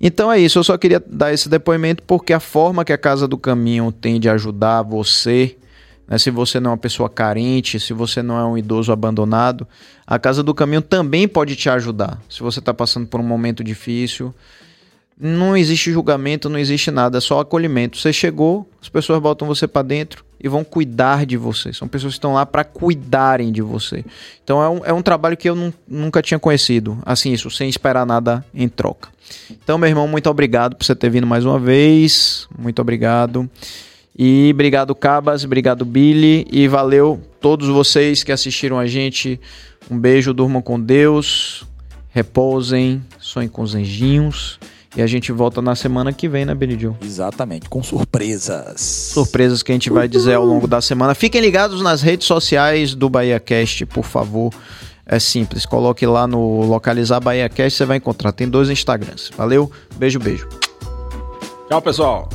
Então 0.00 0.30
é 0.30 0.38
isso, 0.38 0.58
eu 0.58 0.64
só 0.64 0.76
queria 0.76 1.02
dar 1.04 1.32
esse 1.32 1.48
depoimento 1.48 2.02
porque 2.04 2.32
a 2.32 2.38
forma 2.38 2.84
que 2.84 2.92
a 2.92 2.98
Casa 2.98 3.26
do 3.26 3.36
Caminho 3.36 3.90
tem 3.90 4.20
de 4.20 4.28
ajudar 4.28 4.82
você, 4.82 5.56
né, 6.08 6.18
se 6.18 6.30
você 6.30 6.60
não 6.60 6.70
é 6.70 6.72
uma 6.72 6.78
pessoa 6.78 7.08
carente, 7.08 7.80
se 7.80 7.92
você 7.92 8.22
não 8.22 8.38
é 8.38 8.44
um 8.44 8.58
idoso 8.58 8.92
abandonado, 8.92 9.66
a 10.06 10.18
Casa 10.18 10.42
do 10.42 10.54
Caminho 10.54 10.82
também 10.82 11.26
pode 11.26 11.56
te 11.56 11.68
ajudar. 11.70 12.20
Se 12.28 12.40
você 12.40 12.58
está 12.58 12.74
passando 12.74 13.06
por 13.06 13.20
um 13.20 13.24
momento 13.24 13.64
difícil, 13.64 14.34
não 15.18 15.56
existe 15.56 15.92
julgamento, 15.92 16.48
não 16.48 16.58
existe 16.58 16.90
nada, 16.90 17.18
é 17.18 17.20
só 17.20 17.38
acolhimento. 17.40 17.96
Você 17.96 18.12
chegou, 18.12 18.68
as 18.82 18.88
pessoas 18.88 19.20
botam 19.20 19.46
você 19.46 19.66
para 19.68 19.82
dentro 19.82 20.24
e 20.40 20.48
vão 20.48 20.64
cuidar 20.64 21.24
de 21.24 21.36
você. 21.36 21.72
São 21.72 21.86
pessoas 21.88 22.14
que 22.14 22.18
estão 22.18 22.34
lá 22.34 22.44
para 22.44 22.64
cuidarem 22.64 23.52
de 23.52 23.62
você. 23.62 24.04
Então 24.42 24.62
é 24.62 24.68
um, 24.68 24.84
é 24.86 24.92
um 24.92 25.00
trabalho 25.00 25.36
que 25.36 25.48
eu 25.48 25.54
nun- 25.54 25.72
nunca 25.86 26.20
tinha 26.20 26.38
conhecido. 26.38 26.98
Assim, 27.06 27.32
isso, 27.32 27.50
sem 27.50 27.68
esperar 27.68 28.04
nada 28.04 28.44
em 28.52 28.68
troca. 28.68 29.08
Então, 29.50 29.78
meu 29.78 29.88
irmão, 29.88 30.06
muito 30.08 30.28
obrigado 30.28 30.76
por 30.76 30.84
você 30.84 30.94
ter 30.94 31.08
vindo 31.08 31.26
mais 31.26 31.46
uma 31.46 31.58
vez. 31.58 32.46
Muito 32.58 32.82
obrigado. 32.82 33.48
E 34.16 34.50
obrigado, 34.52 34.94
Cabas, 34.94 35.44
obrigado, 35.44 35.84
Billy. 35.84 36.46
E 36.50 36.68
valeu 36.68 37.20
todos 37.40 37.68
vocês 37.68 38.22
que 38.22 38.30
assistiram 38.30 38.78
a 38.78 38.86
gente. 38.86 39.40
Um 39.90 39.98
beijo, 39.98 40.32
durmam 40.32 40.62
com 40.62 40.80
Deus. 40.80 41.64
Repousem, 42.10 43.02
sonhem 43.18 43.48
com 43.48 43.62
os 43.62 43.74
anjinhos. 43.74 44.58
E 44.96 45.02
a 45.02 45.06
gente 45.08 45.32
volta 45.32 45.60
na 45.60 45.74
semana 45.74 46.12
que 46.12 46.28
vem, 46.28 46.44
né, 46.44 46.56
Joe? 46.78 46.94
Exatamente, 47.02 47.68
com 47.68 47.82
surpresas. 47.82 48.80
surpresas 48.80 49.60
que 49.62 49.72
a 49.72 49.74
gente 49.74 49.90
vai 49.90 50.06
dizer 50.06 50.34
ao 50.34 50.44
longo 50.44 50.68
da 50.68 50.80
semana. 50.80 51.16
Fiquem 51.16 51.40
ligados 51.40 51.82
nas 51.82 52.00
redes 52.00 52.28
sociais 52.28 52.94
do 52.94 53.10
Bahia 53.10 53.40
Cast, 53.40 53.84
por 53.86 54.04
favor. 54.04 54.52
É 55.04 55.18
simples, 55.18 55.66
coloque 55.66 56.06
lá 56.06 56.26
no 56.26 56.62
localizar 56.62 57.18
Bahia 57.20 57.48
Cast, 57.48 57.76
você 57.76 57.84
vai 57.84 57.96
encontrar. 57.96 58.30
Tem 58.30 58.48
dois 58.48 58.70
Instagrams. 58.70 59.32
Valeu, 59.36 59.70
beijo, 59.96 60.20
beijo. 60.20 60.48
Tchau, 61.68 61.82
pessoal. 61.82 62.28